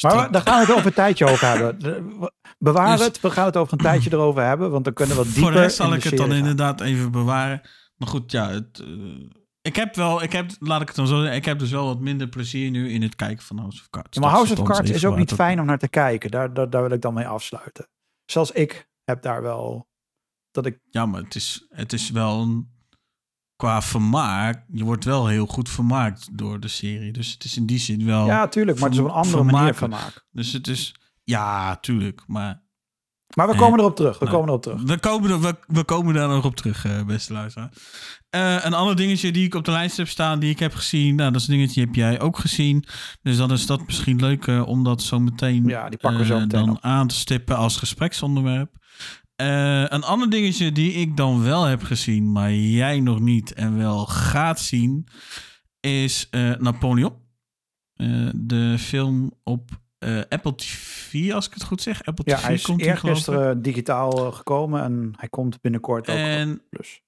Maar 0.00 0.30
daar 0.32 0.42
gaan 0.42 0.60
we 0.60 0.66
het 0.66 0.74
over 0.74 0.86
een 0.86 0.92
tijdje 0.92 1.26
over 1.26 1.46
hebben. 1.48 1.78
Bewaar 2.58 2.96
Dus- 2.96 3.06
het, 3.06 3.20
we 3.20 3.30
gaan 3.30 3.44
het 3.46 3.56
over 3.56 3.72
een 3.72 3.78
tijdje 3.78 4.12
erover 4.12 4.42
hebben, 4.44 4.70
want 4.70 4.84
dan 4.84 4.92
kunnen 4.92 5.16
we 5.16 5.22
wat 5.22 5.32
dieper 5.32 5.50
Voor 5.50 5.58
de 5.60 5.64
rest 5.64 5.76
zal 5.76 5.94
ik 5.94 6.02
het 6.02 6.16
dan 6.16 6.28
gaan. 6.28 6.36
inderdaad 6.36 6.80
even 6.80 7.10
bewaren. 7.10 7.60
Maar 7.96 8.08
goed, 8.08 8.30
ja, 8.32 8.48
het, 8.50 8.84
ik 9.62 9.76
heb 9.76 9.94
wel, 9.94 10.22
ik 10.22 10.32
heb, 10.32 10.50
laat 10.58 10.80
ik 10.80 10.86
het 10.86 10.96
dan 10.96 11.06
zo 11.06 11.16
zeggen, 11.20 11.36
ik 11.36 11.44
heb 11.44 11.58
dus 11.58 11.70
wel 11.70 11.86
wat 11.86 12.00
minder 12.00 12.28
plezier 12.28 12.70
nu 12.70 12.90
in 12.90 13.02
het 13.02 13.16
kijken 13.16 13.44
van 13.44 13.58
House 13.58 13.80
of 13.80 13.90
Cards. 13.90 14.08
Ja, 14.16 14.20
maar 14.20 14.30
Dat 14.30 14.38
House 14.38 14.60
of 14.62 14.68
Cards 14.68 14.90
is 14.90 15.04
ook 15.04 15.16
niet 15.16 15.32
fijn 15.32 15.60
om 15.60 15.66
naar 15.66 15.78
te 15.78 15.88
kijken. 15.88 16.30
Daar, 16.30 16.54
daar, 16.54 16.70
daar 16.70 16.82
wil 16.82 16.90
ik 16.90 17.00
dan 17.00 17.14
mee 17.14 17.26
afsluiten. 17.26 17.88
Zelfs 18.24 18.50
ik 18.50 18.88
heb 19.04 19.22
daar 19.22 19.42
wel... 19.42 19.88
Dat 20.50 20.66
ik, 20.66 20.78
Ja, 20.90 21.06
maar 21.06 21.22
het 21.22 21.34
is, 21.34 21.66
het 21.68 21.92
is 21.92 22.10
wel 22.10 22.40
een, 22.42 22.70
qua 23.56 23.82
vermaak, 23.82 24.64
je 24.72 24.84
wordt 24.84 25.04
wel 25.04 25.26
heel 25.26 25.46
goed 25.46 25.68
vermaakt 25.68 26.38
door 26.38 26.60
de 26.60 26.68
serie. 26.68 27.12
Dus 27.12 27.32
het 27.32 27.44
is 27.44 27.56
in 27.56 27.66
die 27.66 27.78
zin 27.78 28.04
wel, 28.04 28.26
ja, 28.26 28.48
tuurlijk, 28.48 28.78
maar 28.78 28.88
het 28.88 28.98
is 28.98 29.04
op 29.04 29.08
een 29.10 29.14
andere 29.16 29.42
manier 29.42 29.74
vermakelijk. 29.74 30.12
vermaak. 30.12 30.26
dus 30.30 30.52
het 30.52 30.68
is, 30.68 30.94
ja, 31.22 31.76
tuurlijk, 31.76 32.22
maar 32.26 32.62
Maar 33.34 33.46
we 33.46 33.52
Eh, 33.52 33.58
komen 33.58 33.78
erop 33.78 33.96
terug. 33.96 34.18
We 34.18 34.24
nee. 34.24 34.34
komen 34.34 34.48
erop 34.48 34.62
terug. 34.62 34.82
We 34.82 34.98
komen, 34.98 35.30
er, 35.30 35.40
we, 35.40 35.56
we 35.66 35.84
komen 35.84 36.14
daar 36.14 36.28
nog 36.28 36.44
op 36.44 36.56
terug, 36.56 36.84
eh, 36.84 37.04
beste 37.04 37.32
luisteraar. 37.32 37.72
Eh, 38.32 38.64
een 38.64 38.74
ander 38.74 38.96
dingetje 38.96 39.32
die 39.32 39.44
ik 39.44 39.54
op 39.54 39.64
de 39.64 39.70
lijst 39.70 39.96
heb 39.96 40.08
staan, 40.08 40.38
die 40.38 40.50
ik 40.50 40.58
heb 40.58 40.74
gezien. 40.74 41.14
Nou, 41.14 41.32
dat 41.32 41.40
is 41.40 41.48
een 41.48 41.54
dingetje 41.54 41.80
heb 41.80 41.94
jij 41.94 42.20
ook 42.20 42.38
gezien. 42.38 42.84
Dus 43.22 43.36
dan 43.36 43.52
is 43.52 43.66
dat 43.66 43.86
misschien 43.86 44.20
leuk 44.20 44.46
eh, 44.46 44.68
om 44.68 44.84
dat 44.84 45.02
zo 45.02 45.18
meteen, 45.18 45.64
Ja, 45.64 45.88
die 45.88 45.98
pakken 45.98 46.20
we 46.20 46.26
zo 46.26 46.34
eh, 46.34 46.40
meteen 46.40 46.64
dan 46.66 46.76
op. 46.76 46.82
aan 46.82 47.08
te 47.08 47.14
stippen 47.14 47.56
als 47.56 47.76
gespreksonderwerp. 47.76 48.70
Een 49.36 50.02
ander 50.02 50.30
dingetje 50.30 50.72
die 50.72 50.92
ik 50.92 51.16
dan 51.16 51.42
wel 51.42 51.64
heb 51.64 51.82
gezien, 51.82 52.32
maar 52.32 52.52
jij 52.52 53.00
nog 53.00 53.20
niet 53.20 53.52
en 53.52 53.76
wel 53.76 54.06
gaat 54.06 54.60
zien, 54.60 55.06
is 55.80 56.28
Napoleon. 56.58 57.14
De 58.34 58.76
film 58.78 59.32
op 59.42 59.70
Apple 60.28 60.54
TV, 60.54 61.32
als 61.32 61.46
ik 61.46 61.54
het 61.54 61.62
goed 61.62 61.82
zeg. 61.82 62.04
Apple 62.04 62.24
Ja, 62.26 62.36
TV 62.36 62.44
hij 62.44 62.54
is 62.54 62.62
komt 62.62 62.80
eergisteren 62.80 63.62
digitaal 63.62 64.32
gekomen 64.32 64.82
en 64.82 65.12
hij 65.16 65.28
komt 65.28 65.60
binnenkort 65.60 66.10
ook. 66.10 66.16
En 66.16 66.52
op 66.52 66.60
Plus. 66.70 67.02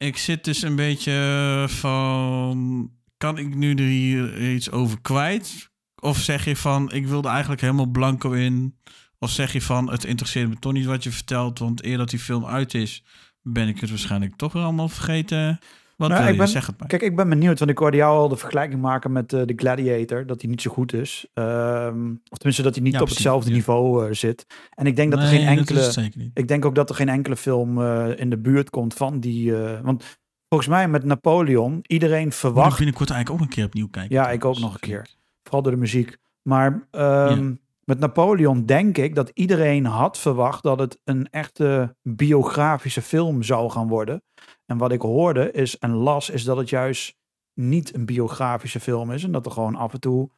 Ik 0.00 0.16
zit 0.16 0.44
dus 0.44 0.62
een 0.62 0.76
beetje 0.76 1.64
van... 1.68 2.90
Kan 3.16 3.38
ik 3.38 3.54
nu 3.54 3.74
er 3.74 3.84
hier 3.84 4.52
iets 4.52 4.70
over 4.70 5.00
kwijt? 5.00 5.70
Of 5.94 6.18
zeg 6.18 6.44
je 6.44 6.56
van, 6.56 6.92
ik 6.92 7.06
wilde 7.06 7.28
eigenlijk 7.28 7.60
helemaal 7.60 7.86
blanco 7.86 8.32
in? 8.32 8.78
Of 9.18 9.30
zeg 9.30 9.52
je 9.52 9.62
van, 9.62 9.90
het 9.90 10.04
interesseert 10.04 10.48
me 10.48 10.58
toch 10.58 10.72
niet 10.72 10.84
wat 10.84 11.02
je 11.02 11.10
vertelt... 11.10 11.58
want 11.58 11.84
eer 11.84 11.96
dat 11.96 12.10
die 12.10 12.18
film 12.18 12.46
uit 12.46 12.74
is, 12.74 13.04
ben 13.42 13.68
ik 13.68 13.80
het 13.80 13.90
waarschijnlijk 13.90 14.36
toch 14.36 14.52
weer 14.52 14.62
allemaal 14.62 14.88
vergeten. 14.88 15.58
Wat 16.00 16.08
Nou, 16.08 16.28
ik 16.28 16.36
ben- 16.38 16.48
Zeg 16.48 16.66
het 16.66 16.78
maar. 16.78 16.88
Kijk, 16.88 17.02
ik 17.02 17.16
ben 17.16 17.28
benieuwd, 17.28 17.58
want 17.58 17.70
ik 17.70 17.78
hoorde 17.78 17.96
jou 17.96 18.18
al 18.18 18.28
de 18.28 18.36
vergelijking 18.36 18.80
maken 18.80 19.12
met 19.12 19.32
eh, 19.32 19.42
de 19.44 19.52
Gladiator, 19.56 20.26
dat 20.26 20.40
hij 20.40 20.50
niet 20.50 20.62
zo 20.62 20.70
goed 20.70 20.92
is. 20.92 21.26
Ehm, 21.34 22.10
of 22.10 22.36
tenminste, 22.38 22.62
dat 22.62 22.74
hij 22.74 22.82
niet 22.84 22.92
Ja, 22.92 22.98
op 22.98 23.04
precies, 23.04 23.24
hetzelfde 23.24 23.50
ja. 23.50 23.56
niveau 23.56 24.06
eh, 24.06 24.12
zit. 24.14 24.46
En 24.74 24.86
ik 24.86 24.96
denk 24.96 25.10
dat 25.10 25.20
er 25.20 25.26
geen 25.26 25.46
enkele... 25.46 26.10
Ik 26.34 26.48
denk 26.48 26.64
ook 26.64 26.74
dat 26.74 26.88
er 26.88 26.94
geen 26.94 27.08
enkele 27.08 27.36
film 27.36 27.82
eh, 27.82 28.18
in 28.18 28.30
de 28.30 28.38
buurt 28.38 28.70
komt 28.70 28.94
van 28.94 29.20
die. 29.20 29.52
want 29.82 30.18
volgens 30.48 30.70
mij 30.70 30.88
met 30.88 31.04
Napoleon, 31.04 31.78
iedereen 31.86 32.32
verwacht. 32.32 32.76
binnenkort 32.76 33.10
eigenlijk 33.10 33.42
ook 33.42 33.48
een 33.48 33.54
keer 33.54 33.64
opnieuw 33.64 33.88
kijken. 33.88 34.14
Ja, 34.16 34.30
ik 34.30 34.44
ook 34.44 34.58
nog 34.58 34.74
een 34.74 34.80
keer. 34.80 35.06
Vooral 35.42 35.62
door 35.62 35.72
de 35.72 35.78
muziek. 35.78 36.16
Maar 36.42 36.86
ehm, 36.90 37.52
met 37.84 37.98
Napoleon 37.98 38.66
denk 38.66 38.98
ik 38.98 39.14
dat 39.14 39.30
iedereen 39.34 39.84
had 39.86 40.18
verwacht 40.18 40.62
dat 40.62 40.78
het 40.78 41.00
een 41.04 41.28
echte 41.30 41.96
biografische 42.02 43.02
film 43.02 43.42
zou 43.42 43.70
gaan 43.70 43.88
worden. 43.88 44.22
En 44.70 44.78
wat 44.78 44.92
ik 44.92 45.00
hoorde 45.00 45.50
is 45.50 45.78
en 45.78 45.92
las, 45.92 46.30
is 46.30 46.44
dat 46.44 46.56
het 46.56 46.68
juist 46.68 47.16
niet 47.54 47.94
een 47.94 48.06
biografische 48.06 48.80
film 48.80 49.12
is. 49.12 49.24
En 49.24 49.32
dat 49.32 49.46
er 49.46 49.52
gewoon 49.52 49.74
af 49.74 49.92
en 49.92 50.00
toe 50.00 50.30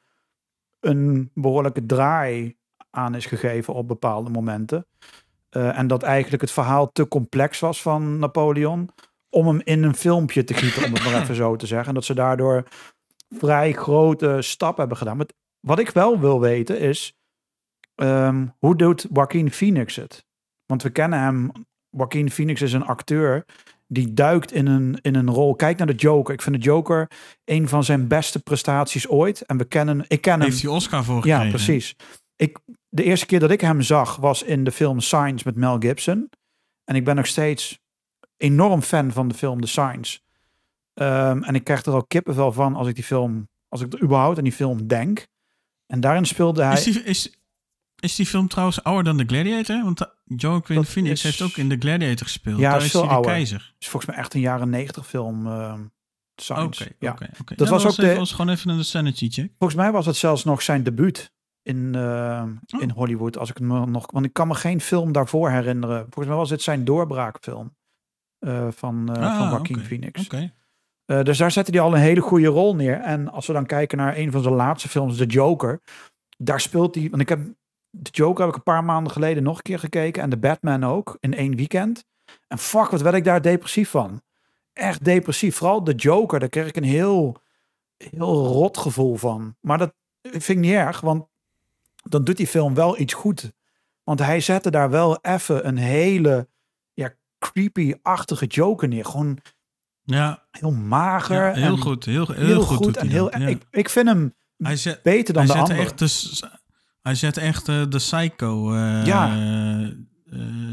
een 0.81 1.31
behoorlijke 1.35 1.87
draai 1.87 2.57
aan 2.91 3.15
is 3.15 3.27
gegeven 3.27 3.75
op 3.75 3.89
bepaalde 3.89 4.31
momenten. 4.31 4.87
Eh, 5.49 5.79
en 5.79 5.87
dat 5.87 6.03
eigenlijk 6.03 6.43
het 6.43 6.51
verhaal 6.51 6.93
te 6.93 7.09
complex 7.09 7.61
was 7.61 7.83
van 7.83 8.19
Napoleon. 8.19 8.91
Om 9.29 9.47
hem 9.47 9.61
in 9.65 9.83
een 9.83 9.95
filmpje 9.95 10.45
te 10.45 10.55
gieten, 10.55 10.85
om 10.85 10.93
het 10.93 11.05
maar 11.05 11.21
even 11.23 11.35
zo 11.35 11.57
te 11.57 11.67
zeggen. 11.67 11.89
En 11.89 11.95
dat 11.95 12.05
ze 12.05 12.15
daardoor 12.15 12.69
vrij 13.31 13.73
grote 13.73 14.37
stap 14.41 14.77
hebben 14.77 14.97
gedaan. 14.97 15.17
Maar 15.17 15.27
wat 15.61 15.79
ik 15.79 15.91
wel 15.91 16.21
wil 16.21 16.41
weten 16.41 16.79
is, 16.79 17.17
ehm, 17.95 18.47
hoe 18.59 18.77
doet 18.77 19.07
Joaquin 19.13 19.51
Phoenix 19.51 19.97
het? 19.97 20.25
Want 20.67 20.83
we 20.83 20.91
kennen 20.91 21.19
hem, 21.19 21.53
Joaquin 21.91 22.31
Phoenix 22.31 22.63
is 22.63 22.73
een 22.73 22.87
acteur 22.87 23.45
die 23.93 24.13
duikt 24.13 24.53
in 24.53 24.67
een, 24.67 24.99
in 25.03 25.15
een 25.15 25.31
rol. 25.31 25.55
Kijk 25.55 25.79
naar 25.79 25.87
de 25.87 25.95
Joker. 25.95 26.35
Ik 26.35 26.43
vind 26.43 26.57
de 26.57 26.63
Joker 26.63 27.11
een 27.45 27.69
van 27.69 27.85
zijn 27.85 28.09
beste 28.09 28.43
prestaties 28.43 29.09
ooit. 29.09 29.41
En 29.41 29.57
we 29.57 29.65
kennen, 29.65 30.05
ik 30.09 30.21
ken 30.21 30.33
hem. 30.33 30.43
Heeft 30.43 30.63
hij 30.63 30.71
Oscar 30.71 31.05
voor 31.05 31.15
gekregen? 31.15 31.45
Ja, 31.45 31.51
precies. 31.51 31.97
Ik, 32.37 32.59
de 32.89 33.03
eerste 33.03 33.27
keer 33.27 33.41
dat 33.41 33.51
ik 33.51 33.61
hem 33.61 33.83
zag 33.83 34.17
was 34.17 34.43
in 34.43 34.65
de 34.65 34.73
film 34.73 35.01
Signs 35.01 35.43
met 35.43 35.57
Mel 35.57 35.79
Gibson. 35.79 36.31
En 36.85 36.95
ik 36.95 37.05
ben 37.05 37.17
nog 37.17 37.27
steeds 37.27 37.81
enorm 38.37 38.83
fan 38.83 39.13
van 39.13 39.29
de 39.29 39.35
film 39.35 39.61
The 39.61 39.67
Signs. 39.67 40.23
Ehm, 40.95 41.43
en 41.43 41.55
ik 41.55 41.65
krijg 41.65 41.85
er 41.85 41.93
al 41.93 42.05
kippenvel 42.05 42.53
van 42.53 42.75
als 42.75 42.89
ik 42.89 42.95
die 42.95 43.05
film 43.05 43.49
Als 43.69 43.81
ik 43.81 43.93
er 43.93 44.03
überhaupt 44.03 44.39
aan 44.39 44.45
die 44.45 44.53
film 44.53 44.87
denk. 44.87 45.27
En 45.87 46.01
daarin 46.01 46.27
speelde 46.27 46.63
hij... 46.63 46.73
Is 46.73 46.83
die, 46.83 47.03
is, 47.03 47.42
is 48.03 48.15
die 48.17 48.27
film 48.27 48.49
trouwens 48.49 48.83
ouder 48.83 49.05
dan 49.05 49.17
The 49.27 49.35
Gladiator? 49.35 49.83
Want 49.85 50.01
uh, 50.01 50.07
Joaquin 50.25 50.85
Phoenix 50.85 51.13
is- 51.13 51.23
heeft 51.23 51.43
ook 51.43 51.57
in 51.57 51.69
The 51.69 51.77
Gladiator 51.79 52.27
gespeeld. 52.27 52.59
Ja, 52.59 52.71
Daar 52.71 52.85
is 52.85 52.93
hij 52.93 53.09
de 53.09 53.21
keizer. 53.21 53.75
is 53.79 53.89
volgens 53.89 54.11
mij 54.13 54.21
echt 54.21 54.35
een 54.35 54.41
jaren 54.41 54.71
negentig 54.71 55.07
film. 55.07 55.47
eh, 55.47 55.75
Oké, 56.49 56.87
ja. 56.99 57.15
Dat 57.45 57.57
Ja, 57.57 57.67
was 57.69 57.85
ook 57.85 57.91
even, 57.91 58.05
de- 58.09 58.15
was 58.15 58.31
gewoon 58.33 58.49
even 58.55 58.71
een 58.71 58.85
sanity 58.85 59.31
check. 59.31 59.53
Volgens 59.59 59.81
mij 59.81 59.93
was 59.93 60.07
het 60.07 60.17
zelfs 60.17 60.45
nog 60.45 60.63
zijn 60.63 60.83
debuut 60.83 61.33
in, 61.63 61.95
eh, 61.95 62.43
Oh. 62.75 62.81
in 62.83 62.91
Hollywood. 62.91 63.39
Als 63.39 63.49
ik 63.51 63.55
het 63.57 63.65
me 63.67 63.87
nog. 63.87 64.11
Want 64.13 64.25
ik 64.27 64.33
kan 64.33 64.49
me 64.49 64.55
geen 64.55 64.81
film 64.81 65.13
daarvoor 65.13 65.51
herinneren. 65.51 65.99
Volgens 66.01 66.27
mij 66.27 66.37
was 66.37 66.51
het 66.51 66.63
zijn 66.63 66.85
doorbraakfilm. 66.85 67.77
eh, 68.39 68.67
van, 68.71 69.15
eh 69.17 69.23
Ah, 69.23 69.39
van 69.39 69.49
Joaquin 69.49 69.79
Phoenix. 69.81 70.25
Oké. 70.25 70.53
Eh, 71.05 71.23
dus 71.23 71.39
daar 71.39 71.51
zette 71.51 71.71
hij 71.71 71.81
al 71.81 71.95
een 71.95 72.01
hele 72.01 72.21
goede 72.21 72.47
rol 72.47 72.75
neer. 72.75 73.01
En 73.01 73.29
als 73.29 73.47
we 73.47 73.53
dan 73.53 73.67
kijken 73.67 73.99
naar 73.99 74.17
een 74.17 74.31
van 74.33 74.43
zijn 74.43 74.55
laatste 74.55 74.89
films, 74.89 75.17
The 75.17 75.27
Joker. 75.27 75.81
Daar 76.39 76.61
speelt 76.61 76.95
hij. 76.95 77.09
Want 77.11 77.23
ik 77.23 77.29
heb. 77.29 77.41
The 78.03 78.11
Joker 78.11 78.41
heb 78.41 78.49
ik 78.51 78.57
een 78.57 78.63
paar 78.73 78.85
maanden 78.85 79.13
geleden 79.13 79.43
nog 79.43 79.57
een 79.57 79.63
keer 79.63 79.79
gekeken. 79.79 80.23
En 80.23 80.31
The 80.31 80.37
Batman 80.37 80.85
ook. 80.85 81.17
In 81.21 81.35
één 81.35 81.57
weekend. 81.57 82.05
En 82.49 82.59
fuck, 82.59 82.89
wat 82.91 83.01
werd 83.01 83.15
ik 83.17 83.25
daar 83.25 83.43
depressief 83.43 83.91
van. 83.91 84.23
Echt 84.73 85.05
depressief. 85.05 85.57
Vooral 85.57 85.83
The 85.83 85.95
Joker. 85.95 86.41
Daar 86.41 86.49
kreeg 86.49 86.67
ik 86.67 86.77
een 86.77 86.83
heel. 86.85 87.37
Heel 87.97 88.47
rot 88.47 88.77
gevoel 88.79 89.17
van. 89.17 89.57
Maar 89.61 89.79
dat 89.79 89.93
vind 90.23 90.49
ik 90.49 90.59
niet 90.59 90.73
erg. 90.73 91.01
Want 91.01 91.27
dan 92.03 92.25
doet 92.25 92.37
die 92.37 92.47
film 92.47 92.75
wel 92.75 92.99
iets 92.99 93.15
goed. 93.15 93.53
Want 94.05 94.19
hij 94.19 94.41
zette 94.41 94.71
daar 94.71 94.91
wel 94.91 95.19
even 95.23 95.67
een 95.67 95.77
hele. 95.77 96.49
Ja, 96.95 97.13
creepy-achtige 97.39 98.47
Joker 98.47 98.89
neer. 98.89 99.05
Gewoon 99.05 99.39
Ja, 100.05 100.47
heel 100.51 100.71
mager. 100.73 101.37
ja, 101.47 101.53
heel 101.53 101.65
en 101.75 101.79
goed. 101.79 102.05
Heel, 102.05 102.27
heel, 102.27 102.47
Heel, 102.47 102.63
goed. 102.63 102.97
en 102.97 103.09
heel, 103.09 103.39
ja. 103.39 103.47
ik, 103.47 103.63
ik 103.71 103.89
vind 103.89 104.09
hem 104.09 104.35
Hij 104.57 104.77
zet, 104.77 105.03
beter 105.03 105.35
dan 105.35 105.47
hij 105.47 105.55
de 105.55 105.61
andere. 105.61 105.81
echt 105.81 105.99
de, 105.99 106.51
hij 107.03 107.15
zet 107.15 107.37
echt 107.37 107.69
eh, 107.69 107.83
de 107.89 107.97
psycho 107.97 108.73
eh, 108.75 109.07
Ja. 109.07 109.37
eh, 109.37 109.89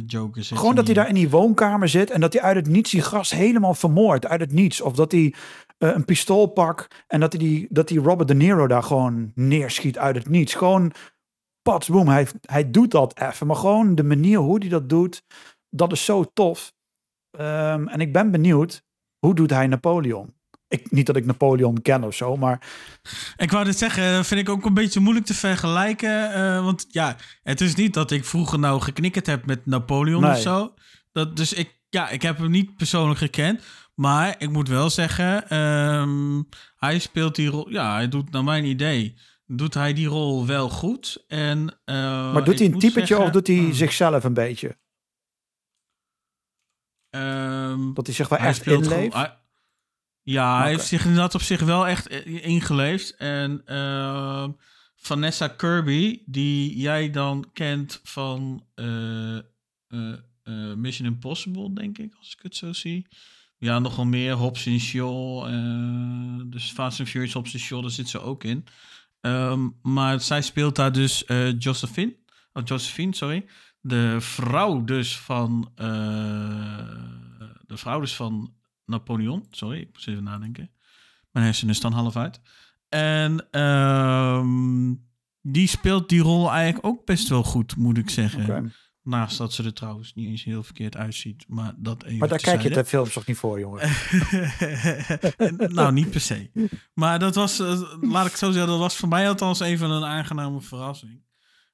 Joker. 0.07 0.43
zet 0.43 0.57
Gewoon 0.57 0.75
dat 0.75 0.85
hij 0.85 0.93
daar 0.93 1.07
in 1.07 1.13
die 1.13 1.29
woonkamer 1.29 1.89
zit 1.89 2.09
en 2.09 2.21
dat 2.21 2.33
hij 2.33 2.41
uit 2.41 2.55
het 2.55 2.67
niets 2.67 2.91
die 2.91 3.01
gast 3.01 3.31
helemaal 3.33 3.73
vermoordt. 3.73 4.25
Uit 4.27 4.39
het 4.39 4.51
niets. 4.51 4.81
Of 4.81 4.93
dat 4.93 5.11
hij 5.11 5.33
een 5.77 6.05
pistool 6.05 6.45
pakt 6.45 7.03
en 7.07 7.19
dat 7.19 7.33
hij, 7.33 7.41
die, 7.41 7.67
dat 7.69 7.89
hij 7.89 7.97
Robert 7.97 8.27
De 8.27 8.35
Niro 8.35 8.67
daar 8.67 8.83
gewoon 8.83 9.31
neerschiet 9.35 9.97
uit 9.97 10.15
het 10.15 10.29
niets. 10.29 10.53
Gewoon 10.55 10.91
pats, 11.61 11.87
boom. 11.87 12.07
Hij, 12.07 12.27
hij 12.41 12.71
doet 12.71 12.91
dat 12.91 13.19
even. 13.19 13.47
Maar 13.47 13.55
gewoon 13.55 13.95
de 13.95 14.03
manier 14.03 14.37
hoe 14.37 14.59
hij 14.59 14.69
dat 14.69 14.89
doet, 14.89 15.23
dat 15.69 15.91
is 15.91 16.05
zo 16.05 16.23
tof. 16.33 16.73
Ehm, 17.37 17.87
en 17.87 17.99
ik 18.01 18.13
ben 18.13 18.31
benieuwd, 18.31 18.83
hoe 19.25 19.35
doet 19.35 19.49
hij 19.49 19.67
Napoleon? 19.67 20.33
Ik, 20.69 20.91
niet 20.91 21.05
dat 21.05 21.15
ik 21.15 21.25
Napoleon 21.25 21.81
ken 21.81 22.03
of 22.03 22.15
zo, 22.15 22.35
maar 22.37 22.67
Ik 23.37 23.51
wou 23.51 23.65
dit 23.65 23.77
zeggen, 23.77 24.25
vind 24.25 24.41
ik 24.41 24.49
ook 24.49 24.65
een 24.65 24.73
beetje 24.73 24.99
moeilijk 24.99 25.25
te 25.25 25.33
vergelijken. 25.33 26.33
eh, 26.33 26.63
want 26.63 26.85
ja, 26.89 27.15
het 27.43 27.61
is 27.61 27.75
niet 27.75 27.93
dat 27.93 28.11
ik 28.11 28.25
vroeger 28.25 28.59
nou 28.59 28.81
geknikkerd 28.81 29.25
heb 29.25 29.45
met 29.45 29.65
Napoleon 29.65 30.21
Nee. 30.21 30.31
of 30.31 30.37
zo. 30.39 30.73
Dat, 31.11 31.35
dus 31.37 31.53
ik, 31.53 31.79
ja, 31.89 32.09
ik 32.09 32.21
heb 32.21 32.37
hem 32.37 32.51
niet 32.51 32.75
persoonlijk 32.77 33.19
gekend. 33.19 33.63
Maar 33.95 34.35
ik 34.37 34.49
moet 34.49 34.67
wel 34.67 34.89
zeggen, 34.89 35.49
ehm, 35.49 36.41
hij 36.75 36.99
speelt 36.99 37.35
die 37.35 37.47
rol. 37.49 37.69
Ja, 37.69 37.93
hij 37.93 38.07
doet 38.07 38.31
naar 38.31 38.43
mijn 38.43 38.65
idee. 38.65 39.15
Doet 39.45 39.73
hij 39.73 39.93
die 39.93 40.07
rol 40.07 40.45
wel 40.45 40.69
goed? 40.69 41.23
En, 41.27 41.79
eh, 41.85 42.33
maar 42.33 42.43
doet 42.43 42.59
hij 42.59 42.67
een 42.67 42.79
typetje 42.79 43.05
zeggen, 43.05 43.25
of 43.25 43.31
doet 43.31 43.47
hij 43.47 43.55
hmm, 43.55 43.73
zichzelf 43.73 44.23
een 44.23 44.33
beetje? 44.33 44.77
ehm, 47.09 47.93
Dat 47.93 48.05
hij 48.05 48.15
zich 48.15 48.27
wel 48.29 48.39
hij 48.39 48.47
echt 48.47 48.57
speelt 48.57 48.83
gewoon- 48.83 48.97
inleeft? 48.97 49.15
hij- 49.15 49.37
ja, 50.31 50.59
hij 50.59 50.69
heeft 50.69 50.85
zich 50.87 51.01
inderdaad 51.03 51.35
op 51.35 51.41
zich 51.41 51.59
wel 51.61 51.87
echt 51.87 52.11
i- 52.13 52.41
ingeleefd. 52.41 53.15
En 53.15 53.61
ehm, 53.65 54.51
Vanessa 54.95 55.47
Kirby, 55.47 56.21
die 56.25 56.77
jij 56.77 57.09
dan 57.11 57.49
kent 57.53 57.99
van 58.03 58.65
eh, 58.75 59.35
eh, 59.37 59.43
eh, 60.43 60.73
Mission 60.75 61.07
Impossible, 61.07 61.73
denk 61.73 61.97
ik, 61.97 62.15
als 62.19 62.33
ik 62.37 62.43
het 62.43 62.55
zo 62.55 62.73
zie. 62.73 63.07
Ja, 63.57 63.79
nogal 63.79 64.05
meer. 64.05 64.33
Hobbs 64.33 64.65
en 64.65 64.79
Shaw. 64.79 65.45
eh, 65.47 66.45
dus 66.45 66.71
Fast 66.71 66.99
and 66.99 67.09
Furious, 67.09 67.33
Hobbs 67.33 67.53
en 67.53 67.59
Shaw, 67.59 67.81
daar 67.81 67.89
zit 67.91 68.09
ze 68.09 68.19
ook 68.21 68.43
in. 68.43 68.65
Ehm, 69.21 69.69
maar 69.81 70.21
zij 70.21 70.41
speelt 70.41 70.75
daar 70.75 70.91
dus 70.91 71.25
eh, 71.25 71.59
Josephine. 71.59 72.15
Oh, 72.53 72.63
Josephine, 72.65 73.15
sorry. 73.15 73.45
De 73.81 74.15
vrouw 74.19 74.83
dus 74.83 75.17
van... 75.17 75.71
eh, 75.75 75.87
de 77.65 77.77
vrouw 77.77 77.99
dus 77.99 78.15
van 78.15 78.53
Napoleon. 78.89 79.45
Sorry, 79.49 79.79
ik 79.79 79.89
moest 79.93 80.07
even 80.07 80.23
nadenken. 80.23 80.71
Mijn 81.31 81.45
hersenen 81.45 81.75
staan 81.75 81.93
half 81.93 82.15
uit. 82.15 82.39
En 82.89 83.47
ehm, 83.51 84.93
die 85.41 85.67
speelt 85.67 86.09
die 86.09 86.21
rol 86.21 86.51
eigenlijk 86.51 86.85
ook 86.85 87.05
best 87.05 87.27
wel 87.27 87.43
goed, 87.43 87.75
moet 87.75 87.97
ik 87.97 88.09
zeggen. 88.09 88.73
Naast 89.03 89.37
dat 89.37 89.53
ze 89.53 89.63
er 89.63 89.73
trouwens 89.73 90.13
niet 90.13 90.27
eens 90.27 90.43
heel 90.43 90.63
verkeerd 90.63 90.97
uitziet. 90.97 91.45
Maar 91.47 91.73
dat 91.77 92.03
even 92.03 92.17
Maar 92.17 92.27
daar 92.27 92.39
kijk 92.39 92.61
je 92.61 92.69
de 92.69 92.85
films 92.85 93.13
toch 93.13 93.25
niet 93.25 93.37
voor, 93.37 93.59
jongen? 93.59 93.89
nou, 95.75 95.93
niet 95.93 96.09
per 96.09 96.21
se. 96.21 96.51
Maar 96.93 97.19
dat 97.19 97.35
was, 97.35 97.59
eh, 97.59 97.81
laat 98.01 98.25
ik 98.25 98.31
het 98.31 98.39
zo 98.39 98.51
zeggen, 98.51 98.69
dat 98.69 98.79
was 98.79 98.95
voor 98.95 99.09
mij 99.09 99.29
althans 99.29 99.59
even 99.59 99.89
een 99.89 100.05
aangename 100.05 100.61
verrassing. 100.61 101.21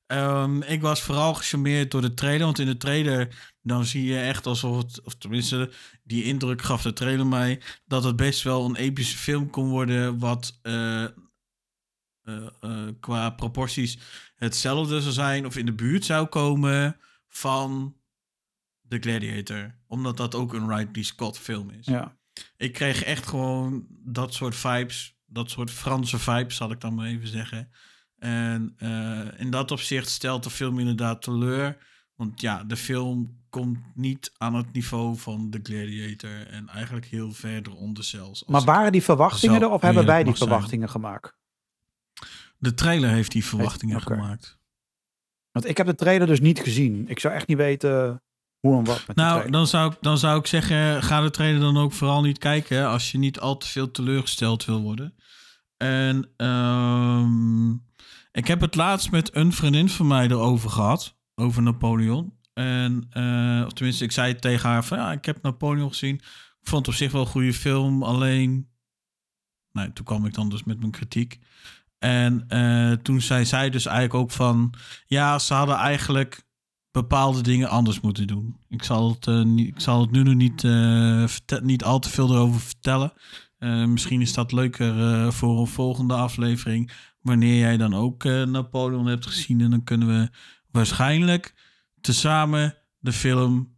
Ehm, 0.07 0.61
ik 0.61 0.82
was 0.82 1.01
vooral 1.01 1.34
gecharmeerd 1.34 1.91
door 1.91 2.01
de 2.01 2.13
trailer, 2.13 2.45
want 2.45 2.59
in 2.59 2.66
de 2.66 2.78
trailer 2.78 3.53
dan 3.61 3.86
zie 3.86 4.03
je 4.03 4.20
echt 4.20 4.45
alsof 4.45 4.78
het, 4.78 5.01
of 5.01 5.16
tenminste 5.16 5.72
die 6.06 6.24
indruk 6.24 6.62
gaf 6.62 6.82
de 6.82 6.93
trailer 6.93 7.28
mij, 7.28 7.62
dat 7.86 8.03
het 8.03 8.16
best 8.16 8.43
wel 8.43 8.66
een 8.66 8.76
epische 8.76 9.18
film 9.18 9.49
kon 9.49 9.70
worden 9.70 10.20
wat 10.20 10.60
eh, 10.62 11.03
eh, 11.03 11.10
eh, 12.60 12.88
qua 12.99 13.30
proporties 13.30 13.97
hetzelfde 14.36 15.01
zou 15.01 15.14
zijn 15.14 15.45
of 15.45 15.58
in 15.58 15.66
de 15.66 15.74
buurt 15.74 16.06
zou 16.06 16.28
komen 16.28 16.97
van 17.28 17.95
The 18.88 18.97
Gladiator. 18.99 19.76
Omdat 19.88 20.18
dat 20.18 20.36
ook 20.36 20.53
een 20.53 20.76
Ridley 20.76 21.03
Scott 21.03 21.38
film 21.38 21.70
is. 21.70 21.86
Ja. 21.86 22.18
Ik 22.58 22.74
kreeg 22.74 23.03
echt 23.03 23.28
gewoon 23.28 23.86
dat 23.89 24.34
soort 24.34 24.56
vibes. 24.56 25.14
Dat 25.26 25.49
soort 25.49 25.72
Franse 25.72 26.20
vibes, 26.20 26.56
zal 26.56 26.72
ik 26.72 26.82
dan 26.82 26.93
maar 26.93 27.08
even 27.08 27.28
zeggen. 27.28 27.70
En 28.18 28.76
in 29.38 29.49
dat 29.49 29.72
opzicht 29.72 30.10
stelt 30.10 30.43
de 30.43 30.49
film 30.49 30.80
inderdaad 30.80 31.22
teleur. 31.22 31.78
Want 32.16 32.41
ja, 32.41 32.63
de 32.63 32.78
film 32.78 33.43
komt 33.49 33.80
niet 33.93 34.32
aan 34.38 34.55
het 34.55 34.74
niveau 34.74 35.18
van 35.18 35.49
The 35.49 35.59
Gladiator. 35.63 36.47
En 36.47 36.70
eigenlijk 36.70 37.05
heel 37.05 37.32
ver 37.32 37.61
eronder 37.68 38.03
zelfs. 38.03 38.43
Maar 38.45 38.63
waren 38.63 38.91
die 38.91 39.03
verwachtingen 39.03 39.61
er 39.61 39.70
of 39.70 39.82
hebben 39.82 40.05
wij 40.05 40.24
die 40.24 40.36
zijn. 40.36 40.49
verwachtingen 40.49 40.89
gemaakt? 40.89 41.38
De 42.57 42.74
trailer 42.74 43.09
heeft 43.09 43.32
die 43.32 43.45
verwachtingen 43.45 44.01
gemaakt. 44.01 44.57
Want 45.51 45.68
ik 45.68 45.78
heb 45.78 45.86
de 45.86 45.95
trailer 45.95 46.28
dus 46.28 46.39
niet 46.39 46.59
gezien. 46.59 47.07
Ik 47.07 47.20
zou 47.20 47.34
echt 47.34 47.47
niet 47.47 47.57
weten 47.57 48.24
hoe 48.59 48.78
en 48.78 48.84
wat 48.84 49.07
met 49.07 49.16
de 49.16 49.22
Nou, 49.22 49.49
dan 49.49 49.68
zou, 49.68 49.91
ik, 49.91 49.97
dan 50.01 50.18
zou 50.18 50.39
ik 50.39 50.47
zeggen, 50.47 51.03
ga 51.03 51.22
de 51.22 51.30
trailer 51.30 51.59
dan 51.59 51.78
ook 51.78 51.93
vooral 51.93 52.22
niet 52.22 52.38
kijken 52.38 52.88
als 52.88 53.11
je 53.11 53.18
niet 53.18 53.39
al 53.39 53.57
te 53.57 53.68
veel 53.68 53.91
teleurgesteld 53.91 54.66
wil 54.66 54.82
worden. 54.82 55.16
En 55.78 56.32
ehm, 56.38 57.72
ik 58.32 58.47
heb 58.47 58.61
het 58.61 58.76
laatst 58.76 59.11
met 59.11 59.36
een 59.36 59.53
vriendin 59.53 59.89
van 59.89 60.07
mij 60.07 60.28
erover 60.28 60.70
gehad, 60.70 61.18
over 61.36 61.62
Napoleon. 61.62 62.34
En, 62.54 63.08
eh, 63.10 63.64
of 63.66 63.74
tenminste, 63.74 64.04
ik 64.04 64.12
zei 64.12 64.36
tegen 64.36 64.70
haar 64.70 64.86
van, 64.86 64.98
ja, 64.98 65.12
ik 65.12 65.26
heb 65.26 65.42
Napoleon 65.42 65.90
gezien. 65.90 66.16
Ik 66.16 66.72
vond 66.72 66.86
het 66.86 66.96
op 66.96 67.02
zich 67.02 67.12
wel 67.12 67.22
een 67.22 67.28
goede 67.28 67.54
film, 67.54 68.04
alleen... 68.04 68.70
Nou, 69.72 69.94
toen 69.94 70.06
kwam 70.06 70.26
ik 70.26 70.34
dan 70.34 70.50
dus 70.50 70.64
met 70.64 70.80
mijn 70.80 70.92
kritiek. 70.92 71.40
En 71.98 72.46
eh, 72.48 72.92
toen 72.92 73.22
zei 73.22 73.46
zij 73.46 73.70
dus 73.70 73.86
eigenlijk 73.86 74.16
ook 74.16 74.32
van... 74.32 74.74
Ja, 75.06 75.40
ze 75.40 75.54
hadden 75.54 75.76
eigenlijk 75.76 76.44
bepaalde 76.92 77.42
dingen 77.42 77.70
anders 77.70 78.00
moeten 78.00 78.28
doen. 78.28 78.58
Ik 78.70 78.84
zal 78.84 79.10
het, 79.10 79.28
eh, 79.28 79.56
ik 79.56 79.80
zal 79.80 80.02
het 80.02 80.12
nu 80.12 80.24
nog 80.24 80.36
niet, 80.36 80.64
niet 81.64 81.84
al 81.84 82.00
te 82.00 82.10
veel 82.10 82.30
erover 82.30 82.62
vertellen. 82.62 83.14
Misschien 83.88 84.22
is 84.22 84.34
dat 84.34 84.52
leuker 84.52 85.34
voor 85.34 85.60
een 85.60 85.68
volgende 85.68 86.14
aflevering. 86.14 86.92
Wanneer 87.22 87.60
jij 87.60 87.78
dan 87.78 87.94
ook 87.94 88.24
Napoleon 88.24 89.06
hebt 89.06 89.26
gezien. 89.26 89.62
En 89.62 89.70
dan 89.70 89.84
kunnen 89.84 90.08
we 90.08 90.30
waarschijnlijk 90.76 91.54
tezamen 92.02 92.76
de 93.00 93.14
film 93.14 93.76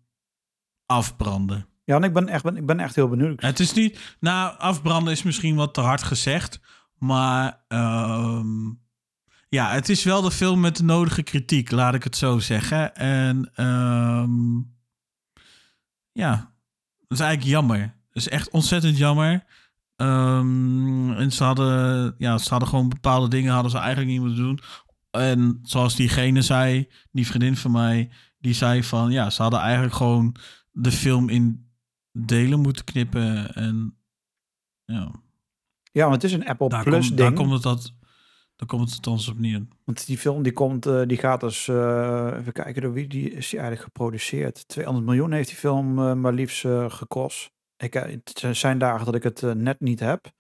afbranden. 0.86 1.68
Ja, 1.84 1.96
en 1.96 2.04
ik 2.04 2.14
ben 2.14 2.28
echt, 2.28 2.44
ben, 2.44 2.58
ik 2.58 2.66
ben 2.66 2.80
echt 2.80 2.96
heel 2.96 3.10
benieuwd. 3.10 3.42
Het 3.42 3.60
is 3.60 3.74
niet. 3.74 4.16
Nou, 4.20 4.58
afbranden 4.58 5.14
is 5.14 5.24
misschien 5.24 5.56
wat 5.56 5.74
te 5.74 5.82
hard 5.82 6.04
gezegd. 6.04 6.60
Maar. 6.98 7.64
ehm, 7.68 8.70
ja, 9.50 9.70
het 9.72 9.90
is 9.90 10.04
wel 10.04 10.22
de 10.22 10.32
film 10.32 10.60
met 10.60 10.78
de 10.78 10.84
nodige 10.84 11.24
kritiek, 11.24 11.72
laat 11.72 11.94
ik 11.94 12.04
het 12.04 12.16
zo 12.18 12.40
zeggen. 12.40 12.96
En. 12.96 13.52
ehm, 13.54 14.58
ja, 16.12 16.54
dat 16.98 17.18
is 17.18 17.20
eigenlijk 17.20 17.44
jammer. 17.52 17.80
Dat 17.80 18.24
is 18.24 18.30
echt 18.30 18.50
ontzettend 18.50 18.98
jammer. 18.98 19.44
Ehm, 19.96 21.12
en 21.12 21.32
ze 21.32 21.44
hadden, 21.44 22.16
ja, 22.18 22.38
ze 22.38 22.50
hadden 22.50 22.70
gewoon 22.70 22.90
bepaalde 22.90 23.28
dingen 23.28 23.54
hadden 23.54 23.72
ze 23.72 23.78
eigenlijk 23.78 24.10
niet 24.10 24.20
moeten 24.20 24.44
doen. 24.44 24.60
En 25.20 25.60
zoals 25.64 25.96
diegene 25.96 26.42
zei, 26.42 26.90
die 27.12 27.28
vriendin 27.28 27.56
van 27.58 27.72
mij, 27.72 28.10
die 28.40 28.54
zei 28.54 28.84
van 28.84 29.12
ja, 29.12 29.30
ze 29.30 29.42
hadden 29.42 29.60
eigenlijk 29.60 29.96
gewoon 29.96 30.36
de 30.72 30.92
film 30.92 31.30
in 31.30 31.70
delen 32.12 32.60
moeten 32.60 32.84
knippen. 32.86 33.54
En 33.54 33.98
ja, 34.86 35.12
Ja, 35.92 36.02
want 36.02 36.22
het 36.22 36.24
is 36.24 36.34
een 36.34 36.48
Apple 36.48 36.70
Daar, 36.70 36.84
Plus 36.84 37.08
komt, 37.08 37.18
ding. 37.18 37.30
daar 37.30 37.38
komt 37.38 37.54
het 37.54 37.64
dat. 37.64 37.96
Daar 38.56 38.68
komt 38.68 38.82
het 38.82 38.96
althans 38.96 39.28
op 39.28 39.40
neer. 39.40 39.68
Want 39.84 40.06
die 40.06 40.18
film 40.18 40.44
die 40.44 40.52
komt, 40.52 40.86
eh, 40.86 41.02
die 41.06 41.18
gaat 41.18 41.40
dus, 41.40 41.68
eh, 41.68 42.36
even 42.40 42.54
kijken 42.54 42.82
door 42.82 42.94
wie 42.94 43.08
die 43.08 43.32
is 43.32 43.50
die 43.50 43.60
eigenlijk 43.60 43.82
geproduceerd. 43.82 44.68
200 44.68 45.06
miljoen 45.06 45.32
heeft 45.32 45.48
die 45.48 45.58
film 45.58 46.00
eh, 46.00 46.14
maar 46.14 46.34
liefst 46.34 46.66
gekost. 46.88 47.52
Ik, 47.78 47.94
het 47.94 48.44
zijn 48.52 48.78
dagen 48.78 49.06
dat 49.06 49.16
ik 49.16 49.24
het 49.24 49.42
net 49.42 49.80
niet 49.80 50.00
heb. 50.00 50.32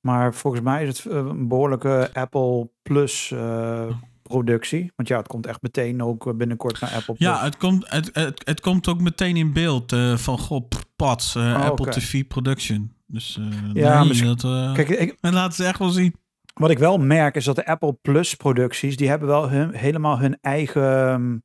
Maar 0.00 0.34
volgens 0.34 0.62
mij 0.62 0.86
is 0.86 0.98
het 0.98 1.12
eh, 1.12 1.18
een 1.18 1.48
behoorlijke 1.48 2.10
Apple 2.12 2.70
Plus 2.82 3.30
eh, 3.30 3.86
productie. 4.22 4.92
Want 4.96 5.08
ja, 5.08 5.16
het 5.16 5.26
komt 5.26 5.46
echt 5.46 5.62
meteen 5.62 6.02
ook 6.02 6.26
eh, 6.26 6.32
binnenkort 6.34 6.80
naar 6.80 6.90
Apple 6.90 7.14
Plus. 7.14 7.28
Ja, 7.28 7.42
het 7.42 7.56
komt, 7.56 7.90
het, 7.90 8.10
het, 8.12 8.42
het 8.44 8.60
komt 8.60 8.88
ook 8.88 9.00
meteen 9.00 9.36
in 9.36 9.52
beeld 9.52 9.92
eh, 9.92 10.16
van 10.16 10.38
goh, 10.38 10.68
pff, 10.68 10.84
pats, 10.96 11.36
Oh, 11.36 11.64
Apple. 11.64 11.90
TV 11.90 12.26
Production. 12.26 12.92
Dus 13.06 13.38
Ja, 13.72 14.04
nee, 14.04 14.34
dat, 14.34 14.40
Kijk, 14.74 14.88
ik, 14.88 15.16
en 15.20 15.32
laten 15.32 15.52
ze 15.52 15.64
echt 15.64 15.78
wel 15.78 15.88
zien. 15.88 16.14
Wat 16.54 16.70
ik 16.70 16.78
wel 16.78 16.98
merk 16.98 17.34
is 17.34 17.44
dat 17.44 17.56
de 17.56 17.66
Apple 17.66 17.92
Plus 17.92 18.34
producties, 18.34 18.96
die 18.96 19.08
hebben 19.08 19.28
wel 19.28 19.50
hun, 19.50 19.74
helemaal 19.74 20.18
hun 20.18 20.38
eigen, 20.40 21.08
ehm, 21.08 21.38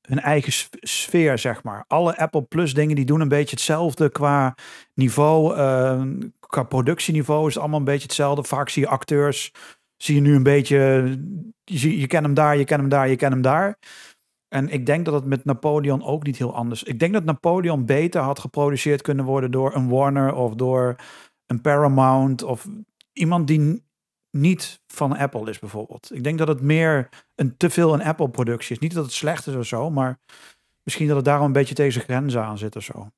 hun 0.00 0.20
eigen 0.20 0.52
sfeer, 0.80 1.38
zeg 1.38 1.62
maar. 1.62 1.84
Alle 1.88 2.18
Apple 2.18 2.42
Plus 2.42 2.74
dingen, 2.74 2.96
die 2.96 3.04
doen 3.04 3.20
een 3.20 3.28
beetje 3.28 3.56
hetzelfde 3.56 4.10
qua 4.10 4.54
niveau, 4.94 5.56
ehm, 5.56 6.18
qua 6.54 6.62
productieniveau 6.62 7.46
is 7.48 7.54
het 7.54 7.62
allemaal 7.62 7.78
een 7.78 7.84
beetje 7.84 8.06
hetzelfde. 8.06 8.44
Vaak 8.44 8.68
zie 8.68 8.82
je 8.82 8.88
acteurs, 8.88 9.52
zie 9.96 10.14
je 10.14 10.20
nu 10.20 10.34
een 10.34 10.42
beetje, 10.42 10.76
je, 11.64 11.98
je 11.98 12.06
kent 12.06 12.24
hem 12.24 12.34
daar, 12.34 12.56
je 12.56 12.64
kent 12.64 12.80
hem 12.80 12.88
daar, 12.88 13.08
je 13.08 13.16
kent 13.16 13.32
hem 13.32 13.42
daar. 13.42 13.78
En 14.48 14.68
ik 14.68 14.86
denk 14.86 15.04
dat 15.04 15.14
het 15.14 15.24
met 15.24 15.44
Napoleon 15.44 16.04
ook 16.04 16.24
niet 16.24 16.38
heel 16.38 16.54
anders. 16.54 16.82
Ik 16.82 16.98
denk 16.98 17.12
dat 17.12 17.24
Napoleon 17.24 17.86
beter 17.86 18.20
had 18.20 18.38
geproduceerd 18.38 19.02
kunnen 19.02 19.24
worden 19.24 19.50
door 19.50 19.74
een 19.74 19.88
Warner 19.88 20.34
of 20.34 20.54
door 20.54 20.96
een 21.46 21.60
Paramount 21.60 22.42
of 22.42 22.68
iemand 23.12 23.46
die 23.46 23.84
niet 24.30 24.80
van 24.86 25.16
Apple 25.16 25.50
is 25.50 25.58
bijvoorbeeld. 25.58 26.10
Ik 26.14 26.24
denk 26.24 26.38
dat 26.38 26.48
het 26.48 26.60
meer 26.60 27.08
een 27.34 27.56
te 27.56 27.70
veel 27.70 27.94
een 27.94 28.02
Apple 28.02 28.28
productie 28.28 28.74
is. 28.74 28.80
Niet 28.80 28.94
dat 28.94 29.04
het 29.04 29.12
slecht 29.12 29.46
is 29.46 29.54
of 29.54 29.66
zo, 29.66 29.90
maar 29.90 30.18
misschien 30.82 31.06
dat 31.06 31.16
het 31.16 31.24
daarom 31.24 31.46
een 31.46 31.52
beetje 31.52 31.74
tegen 31.74 31.92
zijn 31.92 32.04
grenzen 32.04 32.44
aan 32.44 32.58
zit 32.58 32.76
of 32.76 32.82
zo. 32.82 33.10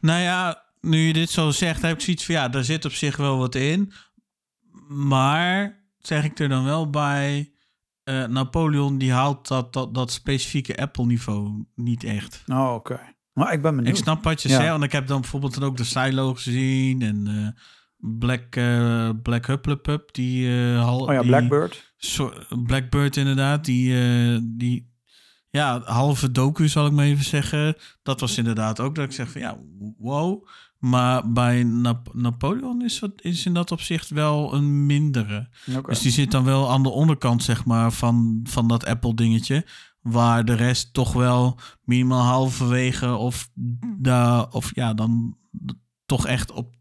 Nou 0.00 0.20
ja, 0.20 0.71
nu 0.82 0.98
je 0.98 1.12
dit 1.12 1.30
zo 1.30 1.50
zegt, 1.50 1.82
heb 1.82 1.92
ik 1.94 2.00
zoiets 2.00 2.24
van 2.24 2.34
ja, 2.34 2.48
daar 2.48 2.64
zit 2.64 2.84
op 2.84 2.92
zich 2.92 3.16
wel 3.16 3.38
wat 3.38 3.54
in. 3.54 3.92
Maar 4.88 5.82
zeg 5.98 6.24
ik 6.24 6.38
er 6.38 6.48
dan 6.48 6.64
wel 6.64 6.90
bij, 6.90 7.52
eh, 8.04 8.24
Napoleon 8.26 8.98
die 8.98 9.12
haalt 9.12 9.48
dat, 9.48 9.72
dat, 9.72 9.94
dat 9.94 10.12
specifieke 10.12 10.76
Apple-niveau 10.76 11.64
niet 11.74 12.04
echt. 12.04 12.42
Oh, 12.46 12.74
oké. 12.74 13.00
Maar 13.32 13.52
ik 13.52 13.62
ben 13.62 13.76
benieuwd. 13.76 13.96
Ik 13.96 14.02
snap 14.02 14.24
wat 14.24 14.42
je 14.42 14.48
Ja. 14.48 14.56
zegt, 14.56 14.70
want 14.70 14.82
ik 14.84 14.92
heb 14.92 15.06
dan 15.06 15.20
bijvoorbeeld 15.20 15.54
dan 15.54 15.62
ook 15.64 15.76
de 15.76 15.84
Silo 15.84 16.34
gezien 16.34 17.02
en 17.02 17.26
eh, 17.26 17.62
Black, 17.96 18.56
eh 18.56 19.10
Black 19.22 19.46
Hupplepup, 19.46 20.14
die 20.14 20.50
hal, 20.76 21.00
Oh 21.00 21.12
ja, 21.12 21.20
die- 21.20 21.28
Blackbird. 21.28 21.94
Blackbird 22.66 23.16
inderdaad, 23.16 23.64
die, 23.64 23.94
die 24.56 24.90
ja, 25.50 25.80
halve 25.84 26.30
docu 26.32 26.68
zal 26.68 26.86
ik 26.86 26.92
maar 26.92 27.04
even 27.04 27.24
zeggen. 27.24 27.76
Dat 28.02 28.20
was 28.20 28.38
inderdaad 28.38 28.80
ook 28.80 28.94
dat 28.94 29.04
ik 29.04 29.12
zeg 29.12 29.30
van 29.30 29.40
ja, 29.40 29.58
wow. 29.98 30.48
Maar 30.82 31.32
bij 31.32 31.62
Nap- 31.62 32.14
Napoleon 32.14 32.82
is, 32.82 32.98
wat, 32.98 33.12
is 33.16 33.46
in 33.46 33.54
dat 33.54 33.70
opzicht 33.70 34.08
wel 34.10 34.54
een 34.54 34.86
mindere. 34.86 35.48
Dus 35.86 36.00
die 36.00 36.12
zit 36.12 36.30
dan 36.30 36.44
wel 36.44 36.70
aan 36.70 36.82
de 36.82 36.88
onderkant 36.88 37.42
zeg 37.42 37.64
maar 37.64 37.92
van, 37.92 38.40
van 38.44 38.68
dat 38.68 38.86
Apple 38.86 39.14
dingetje. 39.14 39.66
Waar 40.00 40.44
de 40.44 40.52
rest 40.52 40.92
toch 40.92 41.12
wel 41.12 41.58
minimaal 41.84 42.22
halverwege 42.22 43.14
of, 43.14 43.50
daar 43.98 44.48
of 44.48 44.74
ja, 44.74 44.94
dan 44.94 45.36
toch 46.06 46.26
echt 46.26 46.52
op 46.52 46.74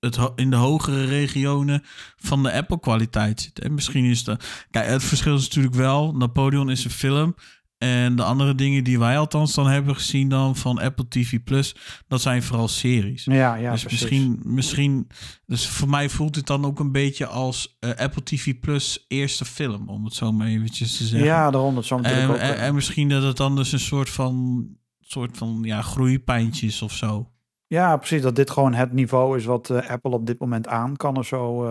het, 0.00 0.18
in 0.34 0.50
de 0.50 0.56
hogere 0.56 1.04
regionen 1.04 1.82
van 2.16 2.42
de 2.42 2.52
Apple 2.52 2.80
kwaliteit 2.80 3.40
zit. 3.40 3.58
En 3.58 3.74
misschien 3.74 4.04
is 4.04 4.24
dat... 4.24 4.66
Kijk, 4.70 4.86
het 4.86 5.02
verschil 5.04 5.34
is 5.34 5.42
natuurlijk 5.42 5.74
wel... 5.74 6.14
Napoleon 6.16 6.70
is 6.70 6.84
een 6.84 6.90
film... 6.90 7.34
En 7.82 8.16
de 8.16 8.22
andere 8.22 8.54
dingen 8.54 8.84
die 8.84 8.98
wij 8.98 9.18
althans 9.18 9.54
dan 9.54 9.66
hebben 9.66 9.94
gezien 9.94 10.28
dan 10.28 10.56
van 10.56 10.78
Apple 10.78 11.08
TV 11.08 11.42
Plus, 11.44 11.74
dat 12.08 12.20
zijn 12.20 12.42
vooral 12.42 12.68
series. 12.68 13.24
Ja, 13.24 13.54
ja, 13.54 13.70
dus 13.70 13.82
precies. 13.82 14.00
misschien, 14.00 14.40
misschien, 14.42 15.08
dus 15.46 15.68
voor 15.68 15.88
mij 15.88 16.08
voelt 16.08 16.36
het 16.36 16.46
dan 16.46 16.64
ook 16.64 16.80
een 16.80 16.92
beetje 16.92 17.26
als 17.26 17.76
eh, 17.80 17.90
Apple 17.90 18.22
TV 18.22 18.60
Plus 18.60 19.04
eerste 19.08 19.44
film, 19.44 19.88
om 19.88 20.04
het 20.04 20.14
zo 20.14 20.32
maar 20.32 20.46
eventjes 20.46 20.96
te 20.96 21.04
zeggen. 21.04 21.28
Ja, 21.28 21.50
daarom 21.50 21.74
dat 21.74 21.84
zo 21.84 21.96
natuurlijk 21.96 22.28
en, 22.28 22.34
ook. 22.34 22.40
en, 22.40 22.56
eh, 22.56 22.66
en 22.66 22.74
misschien 22.74 23.08
dat 23.08 23.22
het 23.22 23.36
dan 23.36 23.56
dus 23.56 23.72
een 23.72 23.80
soort 23.80 24.10
van, 24.10 24.66
soort 25.00 25.36
van 25.36 25.58
ja, 25.62 25.82
groeipijntjes 25.82 26.82
of 26.82 26.92
zo. 26.92 27.30
ja, 27.66 27.96
precies. 27.96 28.22
Dat 28.22 28.36
dit 28.36 28.50
gewoon 28.50 28.74
het 28.74 28.92
niveau 28.92 29.36
is 29.36 29.44
wat 29.44 29.70
eh, 29.70 29.90
Apple 29.90 30.10
op 30.10 30.26
dit 30.26 30.38
moment 30.38 30.68
aan 30.68 30.96
kan 30.96 31.16
of 31.16 31.26
zo. 31.26 31.66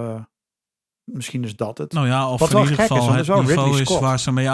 misschien 1.04 1.44
is 1.44 1.56
dat 1.56 1.78
het. 1.78 1.94
Nou 1.94 2.08
ja, 2.08 2.32
of 2.32 2.40
Wat 2.40 2.52
in 2.52 2.60
ieder 2.60 2.72
is, 2.72 2.82
geval 2.82 2.98
het 2.98 3.12
het 3.12 3.22
is 3.22 3.28
wel 3.28 3.42
niveau 3.42 3.82
is 3.82 4.00
waar 4.00 4.20
ze 4.20 4.32
mee... 4.32 4.50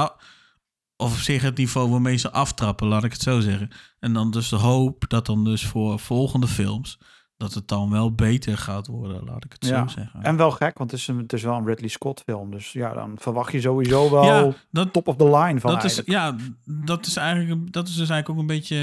of 0.98 1.12
op 1.14 1.20
zich 1.20 1.42
het 1.42 1.58
niveau 1.58 1.90
waarmee 1.90 2.18
ze 2.18 2.32
aftrappen, 2.32 2.88
laat 2.88 3.04
ik 3.04 3.12
het 3.12 3.22
zo 3.22 3.40
zeggen. 3.40 3.70
En 4.00 4.14
dan 4.14 4.32
dus 4.32 4.50
de 4.50 4.56
hoop 4.56 5.06
dat 5.08 5.26
dan 5.26 5.44
dus 5.44 5.66
voor 5.66 6.00
volgende 6.00 6.48
films... 6.48 7.00
dat 7.38 7.54
het 7.54 7.68
dan 7.68 7.90
wel 7.90 8.12
beter 8.16 8.58
gaat 8.58 8.88
worden, 8.88 9.24
laat 9.24 9.46
ik 9.46 9.52
het 9.52 9.66
Ja. 9.66 9.88
zo 9.88 9.94
zeggen. 10.00 10.24
En 10.24 10.38
wel 10.38 10.52
gek, 10.52 10.78
want 10.78 10.92
het 10.92 11.00
is, 11.00 11.08
een, 11.08 11.18
het 11.18 11.34
is 11.34 11.44
wel 11.44 11.56
een 11.56 11.66
Ridley 11.66 11.90
Scott 11.90 12.22
film. 12.26 12.52
Dus 12.52 12.72
ja, 12.72 12.94
dan 12.94 13.16
verwacht 13.20 13.52
je 13.52 13.62
sowieso 13.62 14.10
wel 14.12 14.24
ja, 14.24 14.54
dat, 14.72 14.94
top 14.94 15.08
of 15.08 15.16
the 15.16 15.30
line 15.38 15.60
van 15.60 15.74
dat 15.74 15.84
is, 15.84 16.02
ja, 16.06 16.36
dat 16.66 17.06
is 17.06 17.16
eigenlijk, 17.16 17.72
dat 17.72 17.88
is 17.88 17.96
dus 17.96 18.10
eigenlijk 18.10 18.30
ook 18.30 18.38
een 18.50 18.56
beetje, 18.58 18.78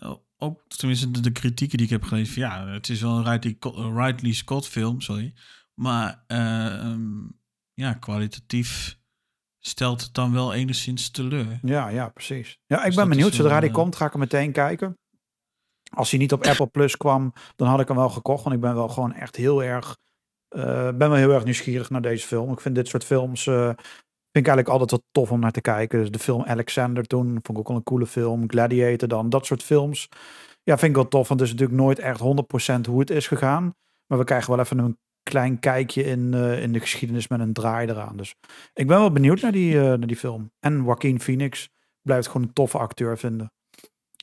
eh, 0.00 0.12
ook 0.36 0.60
tenminste 0.66 1.10
de, 1.10 1.20
de 1.20 1.30
kritieken 1.30 1.76
die 1.76 1.86
ik 1.86 1.92
heb 1.92 2.02
gelezen. 2.02 2.32
Van, 2.34 2.42
ja, 2.42 2.66
het 2.66 2.88
is 2.88 3.00
wel 3.00 3.16
een 3.18 3.30
Ridley, 3.30 3.56
Ridley 4.04 4.32
Scott 4.32 4.66
film, 4.68 5.00
sorry. 5.00 5.34
Maar 5.74 6.24
eh, 6.26 6.78
ehm, 6.78 7.10
ja, 7.74 7.92
kwalitatief 7.92 8.97
stelt 9.60 10.00
het 10.02 10.14
dan 10.14 10.32
wel 10.32 10.54
enigszins 10.54 11.10
teleur. 11.10 11.58
Ja, 11.62 11.88
ja, 11.88 12.08
precies. 12.08 12.58
Ja, 12.66 12.78
ik 12.78 12.84
Dus 12.84 12.94
ben 12.94 13.08
benieuwd. 13.08 13.34
Zodra 13.34 13.60
die 13.60 13.68
eh, 13.68 13.74
komt, 13.74 13.96
ga 13.96 14.04
ik 14.04 14.12
hem 14.12 14.20
meteen 14.20 14.52
kijken. 14.52 14.98
Als 15.94 16.10
hij 16.10 16.18
niet 16.18 16.32
op 16.32 16.44
Apple 16.44 16.66
Plus 16.66 16.96
kwam, 16.96 17.32
dan 17.56 17.68
had 17.68 17.80
ik 17.80 17.88
hem 17.88 17.96
wel 17.96 18.08
gekocht. 18.08 18.42
Want 18.42 18.54
ik 18.54 18.60
ben 18.60 18.74
wel 18.74 18.88
gewoon 18.88 19.12
echt 19.12 19.36
heel 19.36 19.62
erg, 19.62 19.96
eh, 20.48 20.62
ben 20.88 20.98
wel 20.98 21.14
heel 21.14 21.32
erg 21.32 21.44
nieuwsgierig 21.44 21.90
naar 21.90 22.02
deze 22.02 22.26
film. 22.26 22.52
Ik 22.52 22.60
vind 22.60 22.74
dit 22.74 22.88
soort 22.88 23.04
films, 23.04 23.46
eh, 23.46 23.64
vind 23.64 24.46
ik 24.46 24.46
eigenlijk 24.46 24.68
altijd 24.68 24.90
wel 24.90 25.02
tof 25.12 25.30
om 25.30 25.40
naar 25.40 25.52
te 25.52 25.60
kijken. 25.60 25.98
Dus 25.98 26.10
de 26.10 26.18
film 26.18 26.44
Alexander 26.44 27.04
toen, 27.04 27.26
vond 27.26 27.48
ik 27.48 27.58
ook 27.58 27.68
wel 27.68 27.76
een 27.76 27.82
coole 27.82 28.06
film. 28.06 28.50
Gladiator 28.50 29.08
dan, 29.08 29.28
dat 29.28 29.46
soort 29.46 29.62
films. 29.62 30.08
Ja, 30.62 30.78
vind 30.78 30.90
ik 30.90 30.96
wel 30.96 31.08
tof, 31.08 31.28
want 31.28 31.40
het 31.40 31.48
is 31.48 31.54
natuurlijk 31.54 31.80
nooit 31.80 31.98
echt 31.98 32.20
100% 32.20 32.86
hoe 32.86 33.00
het 33.00 33.10
is 33.10 33.26
gegaan. 33.26 33.74
Maar 34.06 34.18
we 34.18 34.24
krijgen 34.24 34.50
wel 34.50 34.60
even 34.64 34.78
een 34.78 34.98
klein 35.28 35.58
kijkje 35.58 36.04
in, 36.04 36.34
eh, 36.34 36.62
in 36.62 36.72
de 36.72 36.80
geschiedenis 36.80 37.28
met 37.28 37.40
een 37.40 37.52
draai 37.52 37.88
eraan. 37.88 38.16
Dus 38.16 38.34
ik 38.74 38.86
ben 38.86 38.98
wel 38.98 39.12
benieuwd 39.12 39.40
naar 39.40 39.52
die, 39.52 39.78
eh, 39.78 39.84
naar 39.84 40.06
die 40.06 40.16
film. 40.16 40.52
En 40.60 40.82
Joaquin 40.82 41.20
Phoenix 41.20 41.68
blijft 42.02 42.26
gewoon 42.26 42.42
een 42.42 42.52
toffe 42.52 42.78
acteur 42.78 43.18
vinden. 43.18 43.52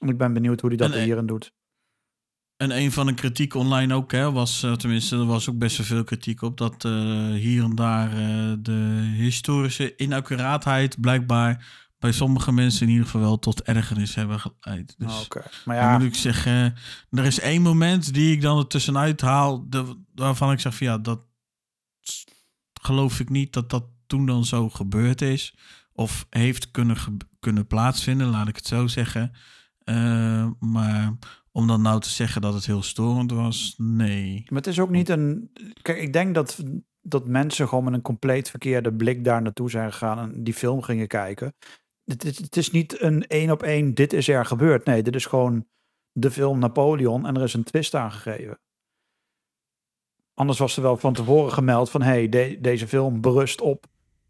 En 0.02 0.08
ik 0.08 0.18
ben 0.18 0.34
benieuwd 0.34 0.62
hoe 0.62 0.70
hij 0.70 0.78
dat 0.78 0.92
En, 0.92 0.98
eh, 0.98 1.04
hierin 1.04 1.26
doet. 1.26 1.54
En 2.58 2.72
een 2.72 2.92
van 2.92 3.06
de 3.06 3.14
kritiek 3.14 3.54
online 3.54 3.94
ook, 3.94 4.12
hè, 4.12 4.32
was, 4.32 4.60
tenminste, 4.78 5.16
er 5.16 5.26
was 5.26 5.50
ook 5.50 5.58
best 5.58 5.78
wel 5.78 5.86
veel 5.86 6.04
kritiek 6.04 6.42
op, 6.42 6.58
dat 6.58 6.84
hier 7.34 7.64
en 7.64 7.76
daar 7.76 8.10
de 8.62 9.12
historische 9.16 9.96
inaccuraatheid 9.96 11.02
blijkbaar 11.02 11.85
bij 12.06 12.14
sommige 12.14 12.52
mensen 12.52 12.86
in 12.86 12.92
ieder 12.92 13.06
geval 13.06 13.22
wel 13.22 13.40
tot 13.40 13.62
ergernis 13.62 14.16
hebben 14.16 14.40
geleid. 14.40 14.96
Dus 14.98 15.24
Oké. 15.24 15.44
Maar 15.66 15.76
dan 15.76 15.86
ja, 15.86 15.98
moet 15.98 16.08
ik 16.08 16.16
zeggen, 16.16 16.76
er 17.10 17.26
is 17.26 17.40
één 17.40 17.62
moment 17.62 18.14
die 18.14 18.34
ik 18.34 18.42
dan 18.42 18.58
er 18.58 18.68
tussenuit 18.68 19.22
haal, 19.22 19.70
de, 19.70 19.96
waarvan 20.16 20.52
ik 20.52 20.60
zeg 20.60 20.76
van 20.76 20.88
ja, 20.88 20.98
dat 20.98 21.20
geloof 22.82 23.20
ik 23.20 23.30
niet 23.30 23.54
dat 23.54 23.70
dat 23.70 23.86
toen 24.08 24.26
dan 24.26 24.46
zo 24.46 24.70
gebeurd 24.70 25.22
is. 25.22 25.56
Of 25.94 26.28
heeft 26.30 26.72
kunnen, 26.72 26.98
kunnen 27.40 27.68
plaatsvinden, 27.68 28.28
laat 28.28 28.48
ik 28.48 28.56
het 28.56 28.68
zo 28.68 28.88
zeggen. 28.88 29.32
Eh, 29.84 30.48
maar 30.60 31.14
om 31.52 31.68
dan 31.68 31.82
nou 31.82 32.00
te 32.00 32.10
zeggen 32.10 32.42
dat 32.42 32.54
het 32.54 32.66
heel 32.66 32.84
storend 32.84 33.32
was, 33.32 33.74
nee. 33.78 34.44
maar 34.48 34.58
het 34.58 34.68
is 34.68 34.80
ook 34.80 34.90
niet 34.90 35.10
een... 35.10 35.52
Kijk, 35.82 35.98
ik 35.98 36.14
denk 36.14 36.36
dat, 36.36 36.64
dat 37.02 37.28
mensen 37.28 37.68
gewoon 37.68 37.84
met 37.84 37.94
een 37.94 38.02
compleet 38.02 38.50
verkeerde 38.50 38.94
blik 38.94 39.24
daar 39.24 39.42
naartoe 39.42 39.70
zijn 39.70 39.92
gegaan 39.92 40.20
en 40.20 40.44
die 40.44 40.54
film 40.54 40.82
gingen 40.82 41.08
kijken. 41.08 41.54
Het, 42.06 42.58
is- 42.58 42.72
niet 42.72 43.02
een 43.02 43.28
één 43.28 43.52
op 43.52 43.64
één, 43.64 43.94
dit 43.94 44.14
is 44.14 44.28
er 44.28 44.46
gebeurd. 44.46 44.86
Nee, 44.86 45.04
dit 45.04 45.16
is 45.16 45.26
gewoon 45.26 45.68
de 46.12 46.32
film 46.32 46.60
Napoleon 46.60 47.26
en 47.26 47.36
er 47.36 47.44
is 47.44 47.54
een 47.54 47.64
twist 47.64 47.96
aangegeven. 47.96 48.60
Anders 50.34 50.60
was 50.60 50.76
er 50.76 50.82
wel 50.82 50.98
van 50.98 51.14
tevoren 51.14 51.52
gemeld 51.54 51.90
van... 51.90 52.02
hey, 52.02 52.30
de- 52.30 52.58
deze 52.62 52.88
film 52.88 53.22
berust 53.22 53.62
op 53.62 53.86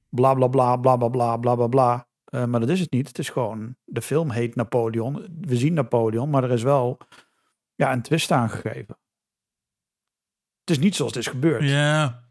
bla 0.10 0.34
bla 0.34 0.48
bla 0.48 0.76
bla 0.78 0.96
bla 0.98 1.08
bla 1.08 1.38
bla 1.38 1.56
bla 1.56 1.68
bla. 1.68 2.08
Eh, 2.26 2.46
maar 2.46 2.60
dat 2.60 2.70
is 2.70 2.80
het 2.80 2.92
niet. 2.92 3.08
Het 3.08 3.20
is 3.20 3.30
gewoon... 3.30 3.76
De 3.84 4.02
film 4.02 4.30
heet 4.32 4.56
Napoleon. 4.56 5.28
We 5.42 5.56
zien 5.58 5.74
Napoleon, 5.74 6.30
maar 6.30 6.44
er 6.44 6.52
is 6.52 6.64
wel 6.64 6.98
ja, 7.76 7.92
een 7.94 8.02
twist 8.02 8.32
aangegeven. 8.32 8.98
Het 10.60 10.70
is 10.70 10.80
niet 10.80 10.96
zoals 10.96 11.14
het 11.14 11.26
is 11.26 11.32
gebeurd. 11.32 11.64
Ja. 11.64 12.25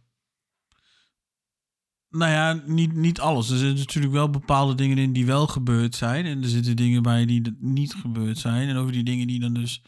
Nou 2.14 2.30
ja, 2.30 2.60
niet, 2.66 2.92
niet 2.92 3.20
alles. 3.20 3.50
Er 3.50 3.58
zitten 3.58 3.76
natuurlijk 3.76 4.12
wel 4.12 4.30
bepaalde 4.30 4.74
dingen 4.74 4.98
in 4.98 5.12
die 5.12 5.26
wel 5.26 5.46
gebeurd 5.46 5.94
zijn. 5.94 6.24
En 6.24 6.42
er 6.42 6.48
zitten 6.48 6.76
dingen 6.76 7.02
bij 7.02 7.26
die 7.26 7.56
niet 7.60 7.94
gebeurd 7.94 8.38
zijn. 8.38 8.68
En 8.68 8.76
over 8.76 8.92
die 8.92 9.04
dingen 9.04 9.26
die 9.26 9.40
dan 9.40 9.54
dus 9.54 9.82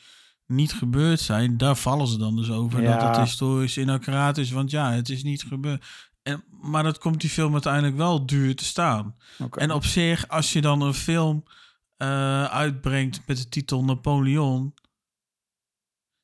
niet 0.47 0.72
gebeurd 0.72 1.20
zijn, 1.20 1.57
daar 1.57 1.77
vallen 1.77 2.07
ze 2.07 2.18
dan 2.18 2.37
dus 2.37 2.51
over. 2.51 2.83
Dat 2.83 3.03
het 3.03 3.16
historisch 3.16 3.79
inaccuraat 3.79 4.39
is, 4.39 4.51
want 4.51 4.70
ja, 4.70 4.93
het 4.93 5.09
is 5.09 5.22
niet 5.22 5.43
gebeurd. 5.43 5.85
En, 6.22 6.45
maar 6.61 6.83
dat 6.83 6.99
komt 6.99 7.20
die 7.20 7.31
film 7.31 7.53
uiteindelijk 7.53 7.97
wel 7.97 8.27
duur 8.27 8.57
te 8.57 8.64
staan. 8.64 9.16
En 9.51 9.72
op 9.72 9.85
zich, 9.85 10.29
als 10.29 10.53
je 10.53 10.61
dan 10.61 10.81
een 10.81 10.95
film 10.95 11.45
eh, 11.97 12.45
uitbrengt 12.45 13.20
met 13.27 13.37
de 13.37 13.49
titel 13.49 13.85
Napoleon. 13.85 14.74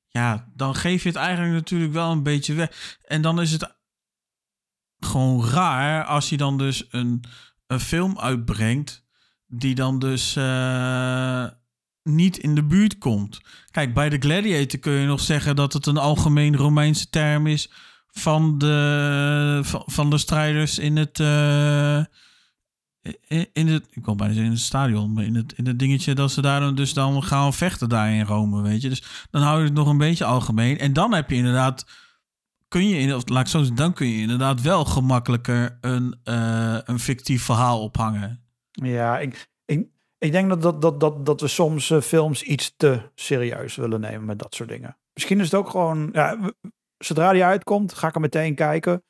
Ja, 0.09 0.49
dan 0.55 0.75
geef 0.75 1.03
je 1.03 1.09
het 1.09 1.19
eigenlijk 1.19 1.55
natuurlijk 1.55 1.93
wel 1.93 2.11
een 2.11 2.23
beetje 2.23 2.55
weg. 2.55 2.99
En 3.03 3.23
dan 3.23 3.41
is 3.41 3.53
het 3.53 3.81
gewoon 5.07 5.47
raar 5.47 6.05
als 6.05 6.29
je 6.29 6.37
dan 6.37 6.59
dus 6.59 6.85
een, 6.91 7.25
een 7.67 7.81
film 7.81 8.19
uitbrengt. 8.19 9.05
die 9.47 9.75
dan 9.75 9.99
dus 9.99 10.37
eh, 10.37 11.47
niet 12.03 12.39
in 12.39 12.55
de 12.55 12.65
buurt 12.65 12.99
komt. 12.99 13.41
Kijk, 13.71 13.95
bij 13.95 14.09
de 14.09 14.19
Gladiator 14.19 14.81
kun 14.81 14.93
je 14.93 15.07
nog 15.07 15.21
zeggen 15.21 15.57
dat 15.57 15.73
het 15.73 15.87
een 15.87 15.97
algemeen 15.97 16.57
Romeinse 16.57 17.09
term 17.11 17.47
is. 17.47 17.71
van 18.15 18.59
de, 18.59 19.61
van, 19.63 19.83
van 19.87 20.11
de 20.11 20.19
strijders 20.19 20.79
in 20.79 20.97
het. 20.97 21.21
eh, 21.21 22.03
in, 23.53 23.69
het, 23.69 23.87
ik 23.91 24.05
wil 24.05 24.15
bijna 24.15 24.35
in 24.35 24.51
het 24.51 24.59
stadion, 24.59 25.13
maar 25.13 25.25
in 25.25 25.35
het, 25.35 25.53
in 25.53 25.67
het 25.67 25.79
dingetje 25.79 26.15
dat 26.15 26.33
ze 26.33 26.41
daar 26.43 26.61
dan 26.61 26.75
dus 26.75 26.93
dan 26.95 27.23
gaan 27.23 27.55
vechten 27.55 27.89
daar 27.89 28.13
in 28.13 28.25
Rome, 28.25 28.63
weet 28.63 28.83
je. 28.83 28.89
Dus 28.89 29.03
dan 29.31 29.43
hou 29.43 29.59
je 29.59 29.65
het 29.65 29.75
nog 29.75 29.89
een 29.89 29.99
beetje 29.99 30.25
algemeen. 30.25 30.79
En 30.79 30.93
dan 30.93 31.13
heb 31.15 31.31
je 31.31 31.37
inderdaad, 31.37 31.87
kun 32.73 32.89
je, 32.89 32.97
in, 32.97 33.14
of 33.14 33.29
laat 33.29 33.41
ik 33.41 33.47
zo 33.51 33.59
zeggen, 33.59 33.77
dan 33.77 33.93
kun 33.93 34.07
je 34.07 34.20
inderdaad 34.20 34.61
wel 34.61 34.85
gemakkelijker 34.85 35.79
een, 35.81 36.16
eh, 36.25 36.79
een 36.85 36.99
fictief 36.99 37.43
verhaal 37.45 37.83
ophangen. 37.83 38.45
Ja, 38.70 39.18
ik, 39.18 39.49
ik, 39.64 39.87
ik 40.18 40.33
denk 40.33 40.49
dat, 40.49 40.62
dat, 40.62 40.83
dat, 40.83 41.01
dat, 41.01 41.27
dat 41.27 41.41
we 41.41 41.49
soms 41.49 41.91
eh, 41.91 42.01
films 42.01 42.43
iets 42.43 42.75
te 42.77 43.11
serieus 43.14 43.77
willen 43.77 44.01
nemen 44.01 44.25
met 44.25 44.39
dat 44.39 44.55
soort 44.55 44.68
dingen. 44.68 44.97
Misschien 45.12 45.39
is 45.41 45.45
het 45.45 45.55
ook 45.55 45.70
gewoon, 45.70 46.09
ja, 46.12 46.51
zodra 46.99 47.33
die 47.33 47.45
uitkomt, 47.45 47.95
ga 47.95 48.09
ik 48.09 48.14
er 48.14 48.20
meteen 48.20 48.55
kijken. 48.55 49.03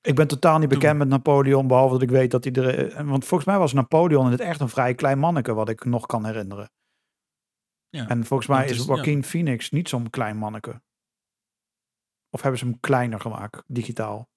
Ik 0.00 0.14
ben 0.14 0.26
totaal 0.28 0.58
niet 0.58 0.68
bekend 0.68 0.98
met 0.98 1.08
Napoleon, 1.08 1.66
behalve 1.66 1.92
dat 1.92 2.02
ik 2.02 2.10
weet 2.10 2.30
dat 2.30 2.44
hij 2.44 2.52
er... 2.52 2.92
eh, 2.92 3.06
Want 3.06 3.24
volgens 3.24 3.48
mij 3.48 3.58
was 3.58 3.72
Napoleon 3.72 4.24
in 4.26 4.30
het 4.32 4.40
echt 4.40 4.60
een 4.60 4.68
vrij 4.68 4.94
klein 4.94 5.18
manneke, 5.18 5.54
wat 5.54 5.68
ik 5.68 5.84
nog 5.84 6.06
kan 6.06 6.24
herinneren. 6.26 6.70
Ja. 7.88 8.08
En 8.08 8.24
volgens 8.24 8.48
mij 8.48 8.68
is- 8.68 8.84
Joaquin 8.86 9.24
Phoenix 9.24 9.70
niet 9.70 9.88
zo'n 9.88 10.10
klein 10.10 10.36
manneke. 10.36 10.82
Of 12.34 12.42
hebben 12.42 12.58
ze 12.58 12.64
hem 12.64 12.80
kleiner 12.80 13.20
gemaakt, 13.20 13.62
digitaal? 13.66 14.28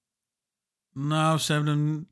Nou, 0.94 1.38
ze 1.38 1.54
hebben 1.54 1.74
hem, 1.78 2.10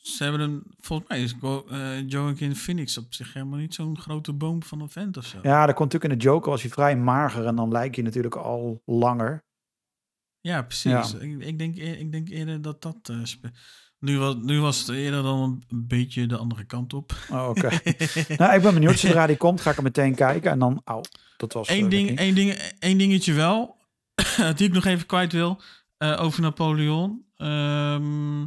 ze 0.00 0.22
hebben 0.22 0.40
hem, 0.40 0.62
volgens 0.78 1.08
mij 1.08 1.22
is 1.22 1.34
eh, 1.42 2.08
Joaquin 2.08 2.56
Phoenix 2.56 2.98
op 2.98 3.14
zich 3.14 3.32
helemaal 3.32 3.58
niet 3.58 3.74
zo'n 3.74 3.98
grote 3.98 4.32
boom 4.32 4.62
van 4.62 4.80
een 4.80 4.88
vent 4.88 5.16
of 5.16 5.24
zo. 5.24 5.38
Ja, 5.42 5.66
dat 5.66 5.74
komt 5.74 5.92
natuurlijk 5.92 6.12
in 6.12 6.18
de 6.18 6.24
Joker, 6.24 6.50
was 6.50 6.62
hij 6.62 6.70
vrij 6.70 6.96
mager 6.96 7.46
en 7.46 7.56
dan 7.56 7.72
lijkt 7.72 7.94
hij 7.94 8.04
natuurlijk 8.04 8.36
al 8.36 8.82
langer. 8.84 9.44
Ja, 10.40 10.62
precies. 10.62 11.14
Ik, 11.14 11.42
ik, 11.42 11.58
denk, 11.58 11.76
eer- 11.76 11.98
ik 11.98 12.12
denk 12.12 12.28
eerder 12.28 12.62
dat 12.62 12.82
dat... 12.82 13.12
spe- 13.22 13.52
nu, 13.98 14.18
was, 14.18 14.34
nu 14.40 14.60
was 14.60 14.78
het 14.78 14.88
eerder 14.88 15.22
dan 15.22 15.62
een 15.68 15.86
beetje 15.86 16.26
de 16.26 16.36
andere 16.36 16.64
kant 16.64 16.92
op. 16.92 17.12
Oh, 17.30 17.48
oké. 17.48 17.68
nou, 18.42 18.54
ik 18.54 18.62
ben 18.62 18.74
benieuwd. 18.74 18.98
Zodra 18.98 19.26
die 19.26 19.36
komt, 19.36 19.60
ga 19.60 19.70
ik 19.70 19.76
er 19.76 19.82
meteen 19.82 20.14
kijken. 20.14 20.50
En 20.50 20.58
dan, 20.58 20.80
auw, 20.84 21.00
dat 21.36 21.52
was... 21.52 21.68
Eén 21.68 21.84
eh, 21.84 21.90
ding, 21.90 22.18
één 22.18 22.34
ding, 22.34 22.52
één 22.78 22.98
dingetje 22.98 23.32
wel, 23.32 23.77
die 24.56 24.66
ik 24.66 24.72
nog 24.72 24.84
even 24.84 25.06
kwijt 25.06 25.32
wil, 25.32 25.60
eh, 25.96 26.22
over 26.22 26.42
Napoleon. 26.42 27.24
Ehm, 27.36 28.46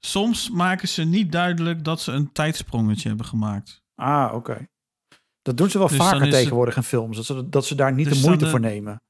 soms 0.00 0.50
maken 0.50 0.88
ze 0.88 1.02
niet 1.04 1.32
duidelijk 1.32 1.84
dat 1.84 2.00
ze 2.00 2.12
een 2.12 2.32
tijdsprongetje 2.32 3.08
hebben 3.08 3.26
gemaakt. 3.26 3.82
Ah, 3.94 4.34
oké. 4.34 4.68
Dat 5.42 5.56
doen 5.56 5.70
ze 5.70 5.78
wel 5.78 5.88
Dus 5.88 5.96
vaker 5.96 6.20
het- 6.20 6.30
tegenwoordig 6.30 6.76
in 6.76 6.82
films. 6.82 7.16
Dat 7.16 7.26
ze, 7.26 7.48
dat 7.48 7.66
ze 7.66 7.74
daar 7.74 7.92
niet 7.94 8.08
Dus 8.08 8.20
de 8.20 8.26
moeite 8.26 8.44
dan, 8.44 8.50
voor 8.52 8.60
eh, 8.64 8.70
nemen. 8.70 9.02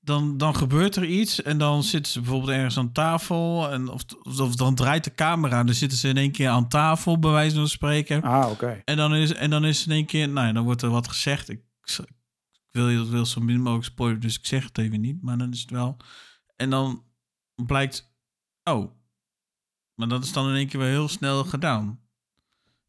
Dan, 0.00 0.36
dan 0.36 0.56
gebeurt 0.56 0.96
er 0.96 1.04
iets 1.04 1.42
en 1.42 1.58
dan 1.58 1.82
zitten 1.82 2.12
ze 2.12 2.20
bijvoorbeeld 2.20 2.50
ergens 2.50 2.78
aan 2.78 2.92
tafel. 2.92 3.70
En 3.70 3.88
of, 3.88 4.02
of 4.40 4.56
dan 4.56 4.74
draait 4.74 5.04
de 5.04 5.14
camera, 5.14 5.64
dan 5.64 5.74
zitten 5.74 5.98
ze 5.98 6.08
in 6.08 6.16
één 6.16 6.32
keer 6.32 6.48
aan 6.48 6.68
tafel, 6.68 7.18
bij 7.18 7.30
wijze 7.30 7.54
van 7.56 7.68
spreken. 7.68 8.22
Ah, 8.22 8.50
oké. 8.50 8.82
En 8.84 8.96
dan 8.96 9.14
is, 9.14 9.34
en 9.34 9.50
dan 9.50 9.64
is 9.64 9.86
in 9.86 9.92
één 9.92 10.06
keer, 10.06 10.28
nou 10.28 10.46
ja, 10.46 10.52
dan 10.52 10.64
wordt 10.64 10.82
er 10.82 10.90
wat 10.90 11.08
gezegd. 11.08 11.48
Ik, 11.48 11.60
ik 11.84 12.06
wil 12.70 12.88
je 12.88 13.08
wil 13.08 13.26
zo 13.26 13.40
min 13.40 13.60
mogelijk 13.60 13.84
spoilen, 13.84 14.20
dus 14.20 14.38
ik 14.38 14.46
zeg 14.46 14.64
het 14.64 14.78
even 14.78 15.00
niet. 15.00 15.22
Maar 15.22 15.38
dan 15.38 15.52
is 15.52 15.60
het 15.60 15.70
wel. 15.70 15.96
En 16.56 16.70
dan 16.70 17.04
blijkt, 17.66 18.14
oh, 18.64 18.90
maar 19.94 20.08
dat 20.08 20.24
is 20.24 20.32
dan 20.32 20.48
in 20.48 20.54
één 20.54 20.68
keer 20.68 20.80
wel 20.80 20.88
heel 20.88 21.08
snel 21.08 21.44
gedaan. 21.44 22.00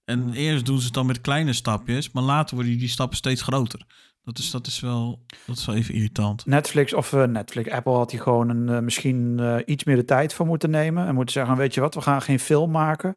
En 0.04 0.34
eerst 0.34 0.66
doen 0.66 0.78
ze 0.78 0.86
het 0.86 0.94
dan 0.94 1.06
met 1.06 1.22
kleine 1.22 1.54
stapjes, 1.54 2.12
maar 2.12 2.24
later 2.24 2.56
worden 2.56 2.78
die 2.78 2.88
stappen 2.88 3.18
steeds 3.18 3.42
groter. 3.42 3.86
Dat 4.24 4.38
is, 4.38 4.52
dat 4.52 4.68
is, 4.68 4.80
wel, 4.80 5.26
dat 5.46 5.58
is 5.58 5.66
wel 5.66 5.76
even 5.76 5.94
irritant. 5.94 6.46
Netflix 6.46 6.94
of 6.94 7.14
eh, 7.14 7.24
Netflix, 7.24 7.70
Apple 7.70 7.94
had 7.94 8.12
hier 8.12 8.22
gewoon 8.22 8.50
een, 8.50 8.70
eh, 8.70 8.80
misschien 8.80 9.40
eh, 9.40 9.58
iets 9.66 9.84
meer 9.84 9.96
de 9.96 10.06
tijd 10.06 10.34
voor 10.34 10.46
moeten 10.46 10.70
nemen. 10.70 11.08
En 11.08 11.16
moeten 11.16 11.34
zeggen, 11.34 11.58
weet 11.58 11.74
je 11.74 11.82
wat, 11.82 11.94
we 11.94 12.02
gaan 12.02 12.22
geen 12.22 12.40
film 12.40 12.72
maken. 12.72 13.16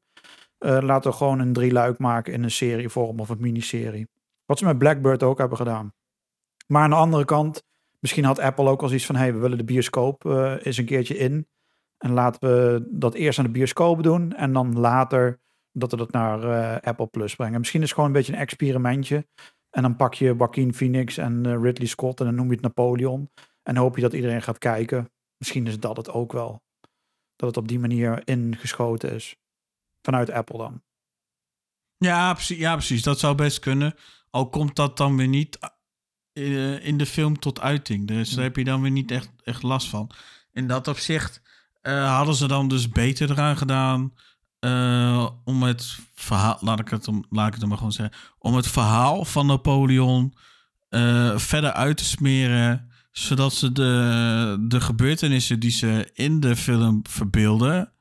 Laten 0.59 1.11
we 1.11 1.17
gewoon 1.17 1.39
een 1.39 1.53
drie 1.53 1.73
luik 1.73 1.99
maken 1.99 2.33
in 2.33 2.43
een 2.43 2.51
serievorm 2.51 3.21
of 3.21 3.29
een 3.29 3.41
miniserie. 3.41 4.09
Wat 4.47 4.59
ze 4.59 4.65
met 4.65 4.79
Blackbird 4.79 5.23
ook 5.23 5.39
hebben 5.39 5.57
gedaan. 5.57 5.94
Maar 6.67 6.83
aan 6.83 6.91
de 6.91 6.97
andere 6.97 7.25
kant, 7.25 7.63
misschien 7.99 8.25
had 8.25 8.39
Apple 8.39 8.69
ook 8.69 8.83
al 8.83 8.89
zoiets 8.89 9.07
van, 9.07 9.17
hey, 9.17 9.33
we 9.33 9.39
willen 9.39 9.59
de 9.59 9.65
bioscoop 9.65 10.27
eh, 10.27 10.55
eens 10.63 10.77
een 10.77 10.85
keertje 10.85 11.17
in. 11.17 11.49
En 11.99 12.13
laten 12.13 12.41
we 12.41 12.89
dat 12.91 13.15
eerst 13.15 13.39
aan 13.39 13.45
de 13.45 13.51
bioscoop 13.51 14.03
doen 14.03 14.33
en 14.33 14.53
dan 14.53 14.79
later 14.79 15.41
dat 15.73 15.91
we 15.91 15.97
dat 15.97 16.13
naar 16.13 16.43
eh, 16.43 16.89
Apple 16.89 17.07
Plus 17.07 17.35
brengen. 17.35 17.59
Misschien 17.59 17.81
is 17.81 17.87
het 17.87 17.95
gewoon 17.95 18.11
een 18.11 18.17
beetje 18.17 18.33
een 18.33 18.39
experimentje. 18.39 19.27
En 19.71 19.83
dan 19.83 19.97
pak 19.97 20.15
je 20.15 20.25
Joaquin 20.25 20.75
Phoenix 20.75 21.17
en 21.17 21.47
eh, 21.47 21.63
Ridley 21.63 21.87
Scott 21.89 22.21
en 22.21 22.27
dan 22.27 22.35
noem 22.35 22.47
je 22.47 22.53
het 22.53 22.63
Napoleon. 22.63 23.31
En 23.63 23.77
hoop 23.77 23.97
je 23.97 24.03
dat 24.03 24.13
iedereen 24.13 24.43
gaat 24.43 24.59
kijken. 24.59 25.13
Misschien 25.37 25.67
is 25.67 25.81
dat 25.81 25.97
het 25.97 26.11
ook 26.11 26.33
wel. 26.33 26.63
Dat 27.37 27.49
het 27.49 27.57
op 27.57 27.69
die 27.69 27.79
manier 27.79 28.23
ingeschoten 28.29 29.13
is. 29.13 29.37
Vanuit 30.03 30.31
Apple 30.31 30.59
dan. 30.59 30.83
Ja, 31.97 32.33
precies, 32.33 32.59
ja, 32.59 32.73
precies. 32.73 33.03
Dat 33.03 33.19
zou 33.19 33.35
best 33.35 33.59
kunnen. 33.59 33.95
Al 34.31 34.49
komt 34.49 34.77
dat 34.77 34.97
dan 34.97 35.17
weer 35.17 35.29
niet 35.29 35.59
in 36.83 36.97
de 36.99 37.07
film 37.07 37.39
tot 37.39 37.61
uiting. 37.61 38.07
Dus 38.07 38.31
daar 38.31 38.45
heb 38.45 38.57
je 38.57 38.65
dan 38.65 38.83
weer 38.83 38.91
niet 38.91 39.11
echt, 39.11 39.31
echt 39.45 39.63
last 39.63 39.89
van. 39.89 40.11
In 40.53 40.67
dat 40.67 40.89
opzicht 40.89 41.43
eh, 41.83 42.17
hadden 42.17 42.35
ze 42.35 42.47
dan 42.49 42.69
dus 42.69 42.89
beter 42.89 43.31
eraan 43.31 43.57
gedaan. 43.57 44.13
eh, 44.61 45.29
om 45.45 45.63
het 45.63 45.99
verhaal, 46.15 46.59
laat 46.61 46.81
ik 46.81 46.89
het, 46.89 47.09
om, 47.09 47.25
laat 47.31 47.47
ik 47.47 47.55
het 47.55 47.67
maar 47.67 47.77
gewoon 47.77 47.93
zeggen. 47.93 48.17
Om 48.39 48.55
het 48.55 48.67
verhaal 48.69 49.25
van 49.25 49.47
Napoleon 49.47 50.35
eh, 50.89 51.39
verder 51.39 51.73
uit 51.73 51.97
te 51.97 52.05
smeren. 52.05 52.89
Zodat 53.13 53.55
ze 53.55 53.73
de, 53.73 54.57
de 54.69 54.81
gebeurtenissen 54.81 55.61
die 55.61 55.71
ze 55.71 56.11
in 56.15 56.41
de 56.41 56.57
film 56.57 57.01
verbeelden. 57.09 57.93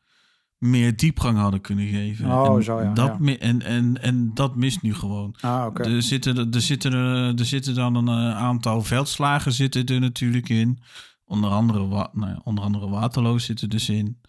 Meer 0.63 0.95
diepgang 0.95 1.37
hadden 1.37 1.61
kunnen 1.61 1.87
geven. 1.87 2.31
Oh, 2.31 2.55
en 2.55 2.63
zo 2.63 2.81
ja, 2.81 2.93
Dat 2.93 3.17
ja. 3.21 3.37
en, 3.37 3.61
en, 3.61 4.01
en 4.01 4.31
dat 4.33 4.55
mist 4.55 4.81
nu 4.81 4.93
gewoon. 4.93 5.35
Ah, 5.41 5.65
oké. 5.65 5.83
Er, 5.83 6.01
zitten, 6.01 6.51
er, 6.53 6.61
zitten, 6.61 6.93
er, 6.93 7.39
er 7.39 7.45
zitten 7.45 7.75
dan 7.75 7.95
een 7.95 8.07
eh, 8.07 8.37
aantal 8.37 8.81
veldslagen 8.81 9.51
zitten 9.51 9.85
er 9.85 9.99
natuurlijk 9.99 10.49
in. 10.49 10.79
Onder 11.25 11.49
andere, 11.49 11.87
nou 11.87 12.27
ja, 12.27 12.41
onder 12.43 12.63
andere 12.63 12.89
Waterloo 12.89 13.37
zit 13.37 13.61
er 13.61 13.69
dus 13.69 13.89
in. 13.89 14.21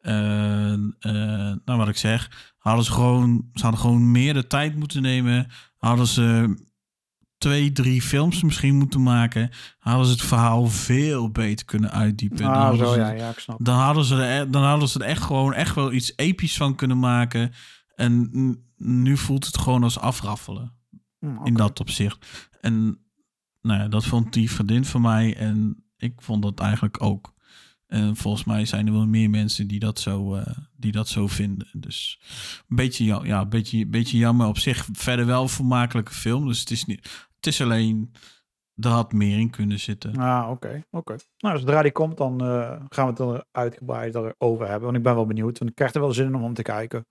Eh, 0.00 0.12
nou, 1.64 1.78
wat 1.78 1.88
ik 1.88 1.96
zeg, 1.96 2.52
hadden 2.58 2.84
ze 2.84 2.92
gewoon, 2.92 3.50
ze 3.54 3.62
hadden 3.62 3.80
gewoon 3.80 4.10
meer 4.10 4.34
de 4.34 4.46
tijd 4.46 4.76
moeten 4.76 5.02
nemen. 5.02 5.46
Hadden 5.78 6.06
ze 6.06 6.56
twee, 7.50 7.72
drie 7.72 8.02
films 8.02 8.42
misschien 8.42 8.76
moeten 8.76 9.02
maken. 9.02 9.50
Hadden 9.78 10.06
ze 10.06 10.12
het 10.12 10.22
verhaal 10.22 10.66
veel 10.66 11.30
beter 11.30 11.66
kunnen 11.66 11.90
uitdiepen. 11.90 12.36
Dan 12.38 12.52
Ah, 12.52 12.62
hadden 12.62 12.86
zo 12.86 12.92
ze- 12.92 12.98
ja, 12.98 13.10
ja, 13.10 13.28
ik 13.30 13.38
snap. 13.38 13.56
dan 13.64 13.78
hadden 13.78 14.04
ze 14.04 14.14
er, 14.22 14.40
e- 14.46 14.50
dan 14.50 14.62
hadden 14.64 14.88
ze 14.88 14.98
er 14.98 15.06
echt 15.06 15.22
gewoon 15.22 15.52
echt 15.54 15.74
wel 15.74 15.92
iets 15.92 16.12
episch 16.16 16.56
van 16.56 16.74
kunnen 16.74 16.98
maken. 16.98 17.52
En 17.94 18.30
nu 18.76 19.16
voelt 19.16 19.46
het 19.46 19.58
gewoon 19.58 19.82
als 19.82 19.98
afraffelen 19.98 20.72
Hm, 21.18 21.46
in 21.46 21.54
dat 21.54 21.80
opzicht. 21.80 22.48
En 22.60 22.98
nou 23.62 23.80
ja, 23.80 23.88
dat 23.88 24.04
vond 24.04 24.32
die 24.32 24.50
vriendin 24.50 24.84
van 24.84 25.00
mij 25.00 25.36
en 25.36 25.84
ik 25.96 26.12
vond 26.16 26.42
dat 26.42 26.60
eigenlijk 26.60 27.02
ook. 27.02 27.32
En 27.86 28.16
volgens 28.16 28.44
mij 28.44 28.64
zijn 28.64 28.86
er 28.86 28.92
wel 28.92 29.06
meer 29.06 29.30
mensen 29.30 29.66
die 29.66 29.78
dat 29.78 30.00
zo, 30.00 30.34
eh, 30.34 30.56
die 30.76 30.92
dat 30.92 31.08
zo 31.08 31.26
vinden. 31.26 31.68
Dus 31.72 32.20
een 32.68 32.76
beetje, 32.76 33.04
ja, 33.04 33.20
ja, 33.24 33.40
een 33.40 33.48
beetje, 33.48 33.86
beetje 33.86 34.18
jammer 34.18 34.46
op 34.46 34.58
zich. 34.58 34.88
Verder 34.92 35.26
wel 35.26 35.42
een 35.42 35.48
vermakelijke 35.48 36.12
film. 36.14 36.46
Dus 36.48 36.60
het 36.60 36.70
is, 36.70 36.84
niet, 36.84 37.28
het 37.44 37.52
is 37.54 37.60
alleen, 37.60 38.12
er 38.74 38.88
had 38.90 39.12
meer 39.12 39.38
in 39.38 39.50
kunnen 39.50 39.80
zitten. 39.80 40.16
Ah, 40.16 40.50
oké. 40.50 40.84
oké. 40.90 41.16
Nou, 41.38 41.58
zodra 41.58 41.82
die 41.82 41.92
komt, 41.92 42.16
dan 42.16 42.40
eh, 42.40 42.70
gaan 42.88 43.04
we 43.06 43.10
het 43.10 43.18
er 43.18 43.44
uitgebreid 43.52 44.16
over 44.38 44.64
hebben. 44.66 44.84
Want 44.84 44.96
ik 44.96 45.02
ben 45.02 45.14
wel 45.14 45.26
benieuwd. 45.26 45.58
Want 45.58 45.70
ik 45.70 45.76
krijg 45.76 45.94
er 45.94 46.00
wel 46.00 46.12
zin 46.12 46.26
in 46.26 46.34
om 46.34 46.54
te 46.54 46.62
kijken. 46.62 47.06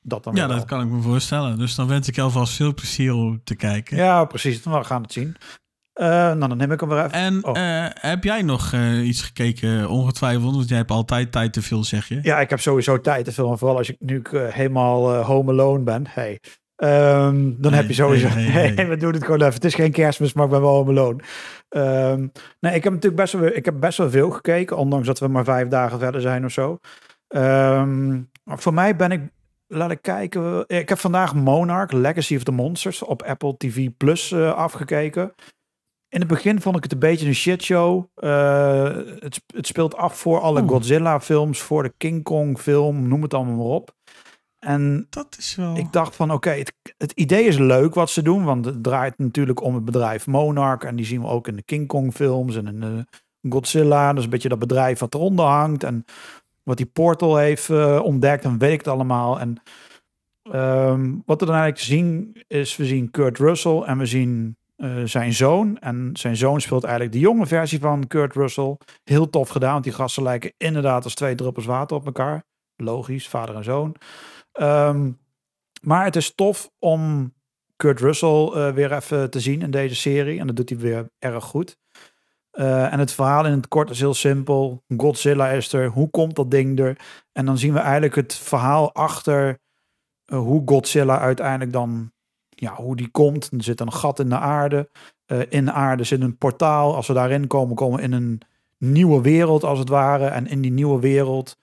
Dat 0.00 0.24
dan 0.24 0.34
Ja, 0.34 0.46
dat 0.46 0.56
wel. 0.56 0.64
kan 0.64 0.80
ik 0.80 0.88
me 0.88 1.00
voorstellen. 1.00 1.58
Dus 1.58 1.74
dan 1.74 1.88
wens 1.88 2.08
ik 2.08 2.18
alvast 2.18 2.54
veel 2.56 2.74
plezier 2.74 3.14
om 3.14 3.44
te 3.44 3.54
kijken. 3.56 3.96
Ja, 3.96 4.24
precies. 4.24 4.62
We 4.62 4.84
gaan 4.84 5.02
het 5.02 5.12
zien. 5.12 5.36
Eh, 5.92 6.06
nou, 6.08 6.38
dan 6.48 6.56
neem 6.56 6.72
ik 6.72 6.80
hem 6.80 6.88
weer 6.88 6.98
even. 7.04 7.12
En 7.12 7.44
Oh. 7.44 7.58
eh, 7.58 7.90
heb 7.92 8.24
jij 8.24 8.42
nog 8.42 8.72
iets 9.02 9.22
gekeken, 9.22 9.88
ongetwijfeld? 9.88 10.54
Want 10.54 10.68
jij 10.68 10.78
hebt 10.78 10.90
altijd 10.90 11.32
tijd 11.32 11.52
te 11.52 11.62
veel, 11.62 11.84
zeg 11.84 12.08
je. 12.08 12.18
Ja, 12.22 12.40
ik 12.40 12.50
heb 12.50 12.60
sowieso 12.60 13.00
tijd 13.00 13.24
te 13.24 13.32
filmen. 13.32 13.58
Vooral 13.58 13.76
als 13.76 13.88
ik 13.90 13.96
nu 14.00 14.22
helemaal 14.32 15.14
home 15.22 15.50
alone 15.52 15.82
ben. 15.82 16.06
Hey, 16.08 16.40
Ehm, 16.76 17.52
dan 17.56 17.72
heb 17.72 17.86
je 17.86 17.94
sowieso... 17.94 18.26
hey. 18.28 18.88
we 18.88 18.96
doen 18.96 19.12
het 19.12 19.24
gewoon 19.24 19.40
even. 19.40 19.54
Het 19.54 19.64
is 19.64 19.74
geen 19.74 19.92
kerstmis, 19.92 20.32
maar 20.32 20.44
ik 20.44 20.50
ben 20.50 20.60
wel 20.60 20.84
beloon. 20.84 21.20
Ehm 21.68 22.26
nee, 22.60 22.74
ik 22.74 22.84
heb 22.84 22.92
natuurlijk 22.92 23.22
best 23.22 23.32
wel, 23.32 23.44
ik 23.44 23.64
heb 23.64 23.80
best 23.80 23.98
wel 23.98 24.10
veel 24.10 24.30
gekeken. 24.30 24.76
Ondanks 24.76 25.06
dat 25.06 25.18
we 25.18 25.28
maar 25.28 25.44
vijf 25.44 25.68
dagen 25.68 25.98
verder 25.98 26.20
zijn 26.20 26.44
of 26.44 26.52
zo. 26.52 26.78
Ehm, 27.28 28.22
voor 28.44 28.74
mij 28.74 28.96
ben 28.96 29.10
ik... 29.10 29.32
Laat 29.66 29.90
ik 29.90 30.02
kijken. 30.02 30.64
Ik 30.66 30.88
heb 30.88 30.98
vandaag 30.98 31.34
Monarch, 31.34 31.92
Legacy 31.92 32.36
of 32.36 32.42
the 32.42 32.52
Monsters 32.52 33.02
op 33.02 33.22
Apple 33.22 33.56
TV 33.56 33.88
Plus 33.96 34.32
eh, 34.32 34.54
afgekeken. 34.54 35.34
In 36.08 36.20
het 36.20 36.28
begin 36.28 36.60
vond 36.60 36.76
ik 36.76 36.82
het 36.82 36.92
een 36.92 36.98
beetje 36.98 37.26
een 37.26 37.34
shitshow. 37.34 38.04
Eh 38.14 38.94
het, 39.18 39.40
het 39.46 39.66
speelt 39.66 39.96
af 39.96 40.18
voor 40.18 40.40
alle 40.40 40.60
Oeh. 40.60 40.70
Godzilla 40.70 41.20
films, 41.20 41.60
voor 41.60 41.82
de 41.82 41.94
King 41.96 42.22
Kong 42.22 42.58
film, 42.58 43.08
noem 43.08 43.22
het 43.22 43.34
allemaal 43.34 43.54
maar 43.54 43.64
op. 43.64 43.94
En 44.64 45.06
Dat 45.10 45.36
is 45.38 45.54
wel... 45.54 45.76
ik 45.76 45.92
dacht 45.92 46.16
van 46.16 46.30
oké, 46.30 46.50
het, 46.50 46.72
het 46.98 47.12
idee 47.12 47.44
is 47.44 47.58
leuk 47.58 47.94
wat 47.94 48.10
ze 48.10 48.22
doen, 48.22 48.44
want 48.44 48.64
het 48.64 48.82
draait 48.82 49.18
natuurlijk 49.18 49.62
om 49.62 49.74
het 49.74 49.84
bedrijf 49.84 50.26
Monarch 50.26 50.82
en 50.82 50.96
die 50.96 51.06
zien 51.06 51.20
we 51.20 51.26
ook 51.26 51.48
in 51.48 51.56
de 51.56 51.62
King 51.62 51.86
Kong 51.86 52.12
films 52.12 52.56
en 52.56 52.66
in 52.66 52.80
de 52.80 53.06
Godzilla. 53.48 54.08
Dat 54.08 54.18
is 54.18 54.24
een 54.24 54.30
beetje 54.30 54.48
dat 54.48 54.58
bedrijf 54.58 54.98
wat 54.98 55.14
eronder 55.14 55.44
hangt 55.44 55.84
en 55.84 56.04
wat 56.62 56.76
die 56.76 56.86
Portal 56.86 57.36
heeft 57.36 57.70
eh, 57.70 58.00
ontdekt 58.02 58.44
en 58.44 58.58
weet 58.58 58.72
ik 58.72 58.78
het 58.78 58.88
allemaal. 58.88 59.40
En 59.40 59.62
ehm, 60.42 61.14
wat 61.26 61.40
we 61.40 61.46
dan 61.46 61.54
eigenlijk 61.54 61.84
zien 61.84 62.36
is, 62.46 62.76
we 62.76 62.84
zien 62.84 63.10
Kurt 63.10 63.38
Russell 63.38 63.80
en 63.80 63.98
we 63.98 64.06
zien 64.06 64.56
eh, 64.76 65.02
zijn 65.04 65.32
zoon. 65.32 65.78
En 65.78 66.10
zijn 66.12 66.36
zoon 66.36 66.60
speelt 66.60 66.84
eigenlijk 66.84 67.14
de 67.14 67.20
jonge 67.20 67.46
versie 67.46 67.80
van 67.80 68.06
Kurt 68.06 68.34
Russell. 68.34 68.76
Heel 69.04 69.30
tof 69.30 69.48
gedaan, 69.48 69.72
want 69.72 69.84
die 69.84 69.92
gasten 69.92 70.22
lijken 70.22 70.52
inderdaad 70.56 71.04
als 71.04 71.14
twee 71.14 71.34
druppels 71.34 71.66
water 71.66 71.96
op 71.96 72.06
elkaar. 72.06 72.44
Logisch, 72.76 73.28
vader 73.28 73.54
en 73.54 73.64
zoon. 73.64 73.96
Ehm, 74.54 75.10
maar 75.82 76.04
het 76.04 76.16
is 76.16 76.34
tof 76.34 76.70
om 76.78 77.32
Kurt 77.76 78.00
Russell 78.00 78.50
eh, 78.54 78.72
weer 78.72 78.92
even 78.92 79.30
te 79.30 79.40
zien 79.40 79.62
in 79.62 79.70
deze 79.70 79.94
serie. 79.94 80.40
En 80.40 80.46
dat 80.46 80.56
doet 80.56 80.68
hij 80.68 80.78
weer 80.78 81.10
erg 81.18 81.44
goed. 81.44 81.78
Eh, 82.50 82.92
en 82.92 82.98
het 82.98 83.12
verhaal 83.12 83.46
in 83.46 83.52
het 83.52 83.68
kort 83.68 83.90
is 83.90 84.00
heel 84.00 84.14
simpel. 84.14 84.84
Godzilla 84.96 85.48
is 85.48 85.72
er. 85.72 85.88
Hoe 85.88 86.10
komt 86.10 86.36
dat 86.36 86.50
ding 86.50 86.78
er? 86.78 86.98
En 87.32 87.46
dan 87.46 87.58
zien 87.58 87.72
we 87.72 87.78
eigenlijk 87.78 88.14
het 88.14 88.34
verhaal 88.34 88.92
achter 88.92 89.58
eh, 90.24 90.38
hoe 90.38 90.62
Godzilla 90.64 91.18
uiteindelijk 91.18 91.72
dan, 91.72 92.12
ja, 92.48 92.74
hoe 92.74 92.96
die 92.96 93.10
komt. 93.10 93.50
Er 93.52 93.62
zit 93.62 93.80
een 93.80 93.92
gat 93.92 94.18
in 94.18 94.28
de 94.28 94.38
aarde. 94.38 94.90
In 95.48 95.64
de 95.64 95.72
aarde 95.72 96.04
zit 96.04 96.20
een 96.20 96.38
portaal. 96.38 96.94
Als 96.94 97.06
we 97.06 97.12
daarin 97.12 97.46
komen, 97.46 97.74
komen 97.74 97.96
we 97.98 98.04
in 98.04 98.12
een 98.12 98.40
nieuwe 98.78 99.20
wereld 99.20 99.64
als 99.64 99.78
het 99.78 99.88
ware. 99.88 100.26
En 100.26 100.46
in 100.46 100.60
die 100.60 100.72
nieuwe 100.72 101.00
wereld, 101.00 101.58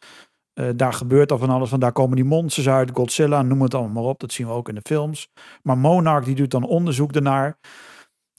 eh, 0.62 0.70
daar 0.76 0.94
gebeurt 0.94 1.32
al 1.32 1.38
van 1.38 1.50
alles. 1.50 1.70
Van 1.70 1.80
daar 1.80 1.92
komen 1.92 2.16
die 2.16 2.26
monsters 2.26 2.70
uit, 2.70 2.92
Godzilla, 2.94 3.42
noem 3.42 3.62
het 3.62 3.74
allemaal 3.74 4.04
maar 4.04 4.12
op. 4.12 4.20
Dat 4.20 4.32
zien 4.32 4.48
we 4.48 4.54
ook 4.54 4.70
in 4.70 4.76
de 4.76 4.82
films. 4.84 5.30
Maar 5.64 5.78
Monarch 5.78 6.26
die 6.26 6.36
doet 6.36 6.52
dan 6.52 6.64
onderzoek 6.64 7.12
ernaar. 7.12 7.58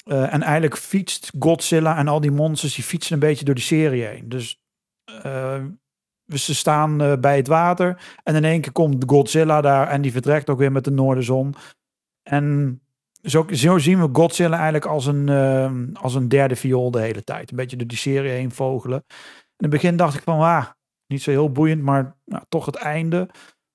Eh, 0.04 0.34
en 0.34 0.42
eigenlijk 0.42 0.76
fietst 0.76 1.32
Godzilla 1.38 1.96
en 1.96 2.08
al 2.08 2.20
die 2.20 2.30
monsters, 2.30 2.74
die 2.74 2.84
fietsen 2.84 3.14
een 3.14 3.18
beetje 3.18 3.44
door 3.44 3.54
die 3.54 3.64
serie 3.64 4.02
heen. 4.02 4.28
Dus 4.28 4.60
eh, 5.22 5.64
ze 6.26 6.54
staan 6.54 7.20
bij 7.20 7.36
het 7.36 7.46
water 7.46 8.02
en 8.22 8.34
in 8.34 8.44
één 8.44 8.60
keer 8.60 8.72
komt 8.72 9.04
Godzilla 9.06 9.60
daar 9.60 9.88
en 9.88 10.02
die 10.02 10.12
vertrekt 10.12 10.50
ook 10.50 10.58
weer 10.58 10.72
met 10.72 10.84
de 10.84 10.90
noordenzon. 10.90 11.54
En 12.22 12.80
zo, 13.22 13.46
zo 13.50 13.78
zien 13.78 14.00
we 14.00 14.08
Godzilla 14.12 14.54
eigenlijk 14.54 14.86
als 14.86 15.06
een, 15.06 15.96
als 15.96 16.14
een 16.14 16.28
derde 16.28 16.56
viool 16.56 16.90
de 16.90 17.00
hele 17.00 17.24
tijd. 17.24 17.50
Een 17.50 17.56
beetje 17.56 17.76
door 17.76 17.86
die 17.86 17.98
serie 17.98 18.30
heen 18.30 18.52
vogelen. 18.52 19.04
In 19.56 19.68
het 19.68 19.70
begin 19.70 19.96
dacht 19.96 20.14
ik 20.14 20.22
van, 20.22 20.40
ah, 20.40 20.66
niet 21.12 21.22
zo 21.22 21.30
heel 21.30 21.52
boeiend, 21.52 21.82
maar 21.82 22.16
nou, 22.24 22.44
toch 22.48 22.66
het 22.66 22.76
einde 22.76 23.28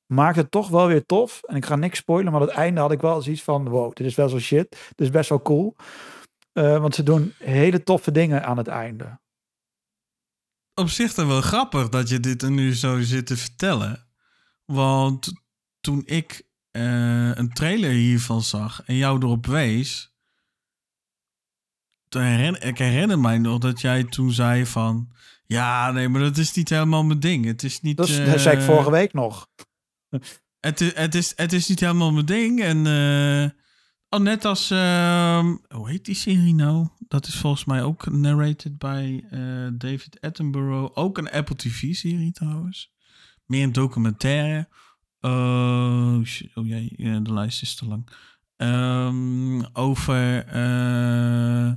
maakt 0.07 0.35
het 0.35 0.51
toch 0.51 0.69
wel 0.69 0.87
weer 0.87 1.05
tof. 1.05 1.41
En 1.43 1.55
ik 1.55 1.65
ga 1.65 1.75
niks 1.75 1.97
spoilen, 1.97 2.31
maar 2.31 2.41
het 2.41 2.49
einde 2.49 2.81
had 2.81 2.91
ik 2.91 3.01
wel 3.01 3.21
zoiets 3.21 3.43
van, 3.43 3.69
wow, 3.69 3.95
dit 3.95 4.07
is 4.07 4.15
wel 4.15 4.39
shit. 4.39 4.69
Dit 4.69 5.07
is 5.07 5.09
best 5.09 5.29
wel 5.29 5.41
cool. 5.41 5.75
Eh, 6.51 6.79
want 6.79 6.95
ze 6.95 7.03
doen 7.03 7.33
hele 7.37 7.83
toffe 7.83 8.11
dingen 8.11 8.45
aan 8.45 8.57
het 8.57 8.67
einde. 8.67 9.19
op 10.73 10.89
zich 10.89 11.13
dan 11.13 11.27
wel 11.27 11.41
grappig 11.41 11.89
dat 11.89 12.09
je 12.09 12.19
dit 12.19 12.41
er 12.41 12.51
nu 12.51 12.75
zo 12.75 13.01
zit 13.01 13.25
te 13.27 13.37
vertellen. 13.37 14.07
Want 14.65 15.31
toen 15.79 16.01
ik 16.05 16.43
eh, 16.71 17.35
een 17.35 17.53
trailer 17.53 17.89
hiervan 17.89 18.41
zag 18.41 18.83
en 18.85 18.95
jou 18.95 19.23
erop 19.23 19.45
wees. 19.45 20.15
Toen 22.07 22.55
ik 22.55 22.77
herinner 22.77 23.19
mij 23.19 23.37
nog 23.37 23.59
dat 23.59 23.81
jij 23.81 24.03
toen 24.03 24.31
zei 24.31 24.65
van... 24.65 25.11
Ja, 25.47 25.91
nee, 25.91 26.09
maar 26.09 26.21
dat 26.21 26.37
is 26.37 26.53
niet 26.53 26.69
helemaal 26.69 27.03
mijn 27.03 27.19
ding. 27.19 27.45
Het 27.45 27.63
is 27.63 27.81
niet... 27.81 27.97
Dat, 27.97 28.07
is, 28.09 28.17
eh, 28.19 28.25
dat 28.25 28.39
zei 28.39 28.57
ik 28.57 28.63
vorige 28.63 28.91
week 28.91 29.13
nog. 29.13 29.47
Het, 30.59 30.81
is- 30.81 30.95
het, 30.95 31.15
is, 31.15 31.33
het 31.35 31.53
is 31.53 31.67
niet 31.67 31.79
helemaal 31.79 32.11
mijn 32.11 32.25
ding. 32.25 32.61
En 32.61 32.87
eh, 32.87 33.49
oh, 34.09 34.19
net 34.25 34.45
als... 34.45 34.71
ehm, 34.71 35.55
hoe 35.67 35.89
heet 35.89 36.05
die 36.05 36.15
serie 36.15 36.53
nou? 36.55 36.87
Dat 37.07 37.27
is 37.27 37.35
volgens 37.35 37.65
mij 37.65 37.83
ook 37.83 38.11
narrated 38.11 38.77
bij 38.77 39.25
eh, 39.29 39.39
David 39.73 40.21
Attenborough. 40.21 40.97
Ook 40.97 41.17
een 41.17 41.29
Apple 41.31 41.55
TV-serie 41.55 42.31
trouwens. 42.31 42.91
Meer 43.45 43.63
een 43.63 43.71
documentaire. 43.71 44.67
Oh, 45.21 46.17
oh 46.53 46.67
jee, 46.67 46.93
de 47.21 47.33
lijst 47.33 47.61
is 47.61 47.75
te 47.75 47.85
lang. 47.87 48.09
Ehm, 48.55 49.61
over... 49.73 50.45
eh, 50.45 51.71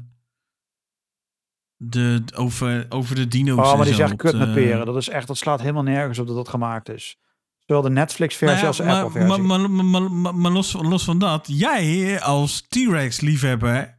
de, 1.82 2.22
over, 2.34 2.86
over 2.88 3.14
de 3.14 3.28
dino's. 3.28 3.68
Oh, 3.68 3.76
maar 3.76 3.84
die 3.84 3.94
zegt 3.94 4.16
kut 4.16 4.38
met 4.38 4.54
peren. 4.54 4.86
Dat 4.86 4.96
is 4.96 5.08
echt, 5.08 5.26
dat 5.26 5.36
slaat 5.36 5.60
helemaal 5.60 5.82
nergens 5.82 6.18
op 6.18 6.26
dat 6.26 6.36
dat 6.36 6.48
gemaakt 6.48 6.88
is. 6.88 7.18
Zowel 7.66 7.82
de 7.82 7.90
Netflix-versie 7.90 8.56
Nou 8.56 8.66
als 8.66 8.76
de 8.76 8.84
Apple-versie. 8.84 9.42
Maar, 9.42 9.70
maar, 9.70 10.34
maar, 10.34 10.52
los, 10.52 10.72
los 10.72 11.04
van 11.04 11.18
dat, 11.18 11.46
jij 11.50 12.20
als 12.20 12.60
T-Rex-liefhebber, 12.68 13.98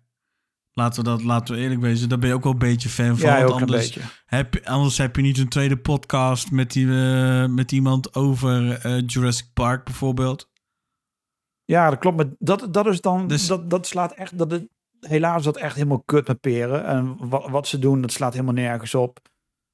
laten 0.71 1.03
we, 1.03 1.09
dat, 1.09 1.23
laten 1.23 1.55
we 1.55 1.61
eerlijk 1.61 1.81
wezen, 1.81 2.09
daar 2.09 2.17
ben 2.19 2.29
je 2.29 2.35
ook 2.35 2.43
wel 2.43 2.51
een 2.51 2.57
beetje 2.57 2.89
fan 2.89 3.17
van. 3.17 3.29
ja, 3.29 3.35
want 3.37 3.43
ook 3.49 3.55
een 3.55 3.61
anders, 3.61 3.85
beetje. 3.93 4.09
heb, 4.25 4.53
je- 4.53 4.65
anders 4.65 4.97
heb 4.97 5.15
je 5.15 5.21
niet 5.21 5.37
een 5.37 5.49
tweede 5.49 5.77
podcast 5.77 6.51
met, 6.51 6.71
die, 6.71 6.87
eh, 6.87 7.45
met 7.45 7.71
iemand 7.71 8.15
over 8.15 8.71
eh, 8.79 9.01
Jurassic 9.05 9.47
Park 9.53 9.83
bijvoorbeeld. 9.85 10.49
Ja, 11.65 11.89
dat 11.89 11.99
klopt. 11.99 12.17
Maar 12.17 12.27
dat, 12.39 12.73
dat 12.73 12.87
is 12.87 13.01
dan, 13.01 13.27
Dus- 13.27 13.47
dat, 13.47 13.69
dat 13.69 13.87
slaat 13.87 14.11
echt, 14.13 14.37
dat 14.37 14.61
helaas 15.07 15.43
dat 15.43 15.57
echt 15.57 15.75
helemaal 15.75 16.03
kut 16.05 16.27
met 16.27 16.39
peren. 16.39 16.85
En 16.85 17.17
wat, 17.29 17.67
ze 17.67 17.79
doen, 17.79 18.01
dat 18.01 18.11
slaat 18.11 18.33
helemaal 18.33 18.53
nergens 18.53 18.95
op. 18.95 19.19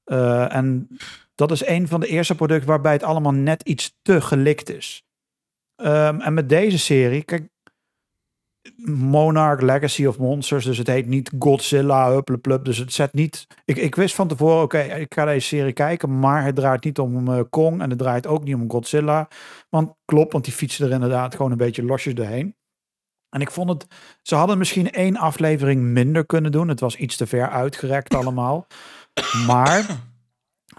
Eh, 0.03 0.55
en 0.55 0.87
dat 1.35 1.51
is 1.51 1.65
een 1.65 1.87
van 1.87 1.99
de 1.99 2.07
eerste 2.07 2.35
producten 2.35 2.67
waarbij 2.67 2.93
het 2.93 3.03
allemaal 3.03 3.33
net 3.33 3.63
iets 3.63 3.97
te 4.01 4.21
gelikt 4.21 4.69
is. 4.69 5.05
Ehm, 5.75 6.19
en 6.19 6.33
met 6.33 6.49
deze 6.49 6.77
serie, 6.79 7.23
kijk, 7.23 7.49
Monarch 8.85 9.61
Legacy 9.61 10.05
of 10.05 10.17
Monsters, 10.17 10.65
dus 10.65 10.77
het 10.77 10.87
heet 10.87 11.07
niet 11.07 11.31
Godzilla, 11.39 12.11
huppleplup, 12.11 12.65
dus 12.65 12.77
het 12.77 12.93
zet 12.93 13.13
niet... 13.13 13.47
Ik, 13.65 13.77
ik 13.77 13.95
wist 13.95 14.15
van 14.15 14.27
tevoren, 14.27 14.63
oké, 14.63 14.79
ik 14.79 15.13
ga 15.13 15.25
deze 15.25 15.47
serie 15.47 15.73
kijken, 15.73 16.19
maar 16.19 16.43
het 16.43 16.55
draait 16.55 16.83
niet 16.83 16.99
om 16.99 17.27
eh, 17.27 17.39
Kong 17.49 17.81
en 17.81 17.89
het 17.89 17.99
draait 17.99 18.27
ook 18.27 18.43
niet 18.43 18.55
om 18.55 18.71
Godzilla. 18.71 19.27
Want 19.69 19.93
klopt, 20.05 20.31
want 20.31 20.43
die 20.43 20.53
fietsen 20.53 20.85
er 20.85 20.91
inderdaad 20.91 21.35
gewoon 21.35 21.51
een 21.51 21.57
beetje 21.57 21.83
losjes 21.83 22.13
doorheen. 22.13 22.55
En 23.29 23.41
ik 23.41 23.51
vond 23.51 23.69
het, 23.69 23.87
ze 24.21 24.35
hadden 24.35 24.57
misschien 24.57 24.91
één 24.91 25.17
aflevering 25.17 25.81
minder 25.81 26.25
kunnen 26.25 26.51
doen. 26.51 26.67
Het 26.67 26.79
was 26.79 26.95
iets 26.95 27.15
te 27.15 27.27
ver 27.27 27.49
uitgerekt 27.49 28.15
allemaal. 28.19 28.67
Maar 29.45 29.85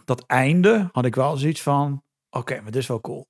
dat 0.04 0.24
einde 0.26 0.88
had 0.92 1.04
ik 1.04 1.14
wel 1.14 1.36
zoiets 1.36 1.62
van, 1.62 2.02
oké, 2.30 2.54
maar 2.54 2.70
dit 2.70 2.82
is 2.82 2.88
wel 2.88 3.00
cool. 3.00 3.28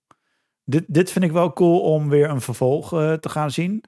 Dit, 0.65 0.85
dit 0.86 1.11
vind 1.11 1.24
ik 1.24 1.32
wel 1.32 1.53
cool 1.53 1.81
om 1.81 2.09
weer 2.09 2.31
een 2.31 2.40
vervolg 2.40 2.93
eh, 2.93 3.12
te 3.12 3.28
gaan 3.28 3.51
zien. 3.51 3.85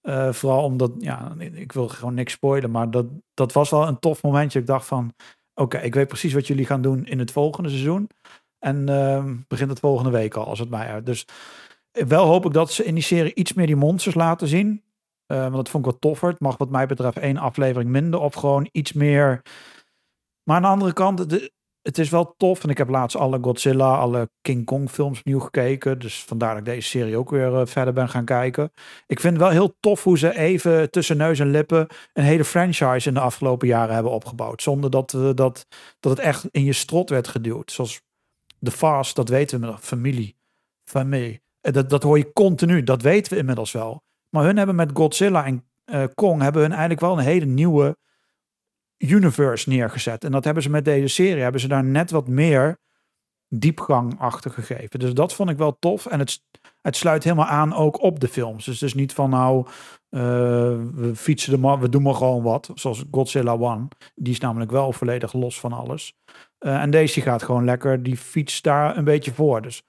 Eh, 0.00 0.32
vooral 0.32 0.64
omdat, 0.64 0.92
ja, 0.98 1.34
ik 1.38 1.72
wil 1.72 1.88
gewoon 1.88 2.14
niks 2.14 2.32
spoilen, 2.32 2.70
maar 2.70 2.90
dat, 2.90 3.06
dat 3.34 3.52
was 3.52 3.70
wel 3.70 3.88
een 3.88 3.98
tof 3.98 4.22
momentje. 4.22 4.58
Ik 4.58 4.66
dacht 4.66 4.86
van, 4.86 5.14
oké, 5.54 5.78
ik 5.78 5.94
weet 5.94 6.08
precies 6.08 6.32
wat 6.32 6.46
jullie 6.46 6.66
gaan 6.66 6.82
doen 6.82 7.06
in 7.06 7.18
het 7.18 7.30
volgende 7.30 7.68
seizoen. 7.68 8.08
En 8.58 8.88
ehm, 8.88 9.36
begint 9.48 9.70
het 9.70 9.80
volgende 9.80 10.10
week 10.10 10.34
al, 10.34 10.46
als 10.46 10.58
het 10.58 10.70
mij 10.70 10.86
uit. 10.86 11.06
Dus 11.06 11.26
wel 11.92 12.26
hoop 12.26 12.44
ik 12.46 12.52
dat 12.52 12.72
ze 12.72 12.84
in 12.84 12.94
die 12.94 13.02
serie 13.02 13.34
iets 13.34 13.52
meer 13.52 13.66
die 13.66 13.76
monsters 13.76 14.14
laten 14.14 14.48
zien. 14.48 14.82
Eh, 15.26 15.40
want 15.40 15.54
dat 15.54 15.68
vond 15.68 15.86
ik 15.86 15.90
wat 15.92 16.00
toffer. 16.00 16.28
Het 16.28 16.40
mag 16.40 16.56
wat 16.56 16.70
mij 16.70 16.86
betreft 16.86 17.18
één 17.18 17.36
aflevering 17.36 17.90
minder 17.90 18.20
of 18.20 18.34
gewoon 18.34 18.68
iets 18.72 18.92
meer. 18.92 19.42
Maar 20.42 20.56
aan 20.56 20.62
de 20.62 20.68
andere 20.68 20.92
kant, 20.92 21.30
de- 21.30 21.52
het 21.82 21.98
is 21.98 22.10
wel 22.10 22.34
tof. 22.36 22.62
En 22.64 22.70
ik 22.70 22.78
heb 22.78 22.88
laatst 22.88 23.16
alle 23.16 23.38
Godzilla, 23.42 23.96
alle 23.96 24.30
King 24.40 24.64
Kong 24.64 24.90
films 24.90 25.18
opnieuw 25.18 25.40
gekeken. 25.40 25.98
Dus 25.98 26.24
vandaar 26.24 26.50
dat 26.50 26.58
ik 26.58 26.64
deze 26.64 26.88
serie 26.88 27.16
ook 27.16 27.30
weer 27.30 27.54
eh, 27.54 27.66
verder 27.66 27.94
ben 27.94 28.08
gaan 28.08 28.24
kijken. 28.24 28.72
Ik 29.06 29.20
vind 29.20 29.32
het 29.32 29.42
wel 29.42 29.52
heel 29.52 29.76
tof 29.80 30.04
hoe 30.04 30.18
ze 30.18 30.36
even 30.38 30.90
tussen 30.90 31.16
neus 31.16 31.38
en 31.38 31.50
lippen 31.50 31.86
een 32.12 32.24
hele 32.24 32.44
franchise 32.44 33.08
in 33.08 33.14
de 33.14 33.20
afgelopen 33.20 33.68
jaren 33.68 33.94
hebben 33.94 34.12
opgebouwd. 34.12 34.62
Zonder 34.62 34.90
dat, 34.90 35.14
eh, 35.14 35.30
dat, 35.34 35.66
dat 36.00 36.16
het 36.16 36.20
echt 36.20 36.44
in 36.50 36.64
je 36.64 36.72
strot 36.72 37.10
werd 37.10 37.28
geduwd. 37.28 37.72
Zoals 37.72 38.00
The 38.60 38.70
Fast, 38.70 39.16
dat 39.16 39.28
weten 39.28 39.60
we 39.60 39.66
nog. 39.66 39.80
Familie. 39.80 40.36
Familie. 40.84 41.41
Eh, 41.62 41.72
Dat, 41.72 41.90
dat 41.90 42.02
hoor 42.02 42.18
je 42.18 42.32
continu, 42.32 42.82
dat 42.82 43.02
weten 43.02 43.32
we 43.32 43.38
inmiddels 43.38 43.72
wel. 43.72 44.02
Maar 44.28 44.44
hun 44.44 44.56
hebben 44.56 44.76
met 44.76 44.90
Godzilla 44.94 45.44
en 45.44 45.64
eh, 45.84 46.04
Kong 46.14 46.42
hebben 46.42 46.62
hun 46.62 46.70
eigenlijk 46.70 47.00
wel 47.00 47.18
een 47.18 47.24
hele 47.24 47.44
nieuwe 47.46 47.96
universe 48.98 49.68
neergezet. 49.68 50.24
En 50.24 50.32
dat 50.32 50.44
hebben 50.44 50.62
ze 50.62 50.70
met 50.70 50.84
deze 50.84 51.08
serie, 51.08 51.42
hebben 51.42 51.60
ze 51.60 51.68
daar 51.68 51.84
net 51.84 52.10
wat 52.10 52.28
meer 52.28 52.80
diepgang 53.48 54.18
achter 54.18 54.50
gegeven. 54.50 54.98
Dus 54.98 55.14
dat 55.14 55.34
vond 55.34 55.50
ik 55.50 55.56
wel 55.56 55.76
tof. 55.78 56.06
En 56.06 56.18
het, 56.18 56.42
het 56.80 56.96
sluit 56.96 57.24
helemaal 57.24 57.46
aan 57.46 57.74
ook 57.74 58.02
op 58.02 58.20
de 58.20 58.28
films. 58.28 58.64
Dus 58.64 58.80
het 58.80 58.88
is 58.88 58.94
niet 58.94 59.12
van 59.12 59.30
nou, 59.30 59.66
eh, 60.08 60.20
we 60.94 61.12
fietsen 61.14 61.52
er 61.52 61.58
maar, 61.58 61.80
we 61.80 61.88
doen 61.88 62.02
maar 62.02 62.14
gewoon 62.14 62.42
wat. 62.42 62.70
Zoals 62.74 63.04
Godzilla 63.10 63.56
One. 63.58 63.88
Die 64.14 64.32
is 64.32 64.40
namelijk 64.40 64.70
wel 64.70 64.92
volledig 64.92 65.32
los 65.32 65.60
van 65.60 65.72
alles. 65.72 66.14
En 66.58 66.90
deze 66.90 67.20
gaat 67.20 67.42
gewoon 67.42 67.64
lekker, 67.64 68.02
die 68.02 68.16
fiets 68.16 68.62
daar 68.62 68.96
een 68.96 69.04
beetje 69.04 69.34
voor. 69.34 69.62
Dus 69.62 69.82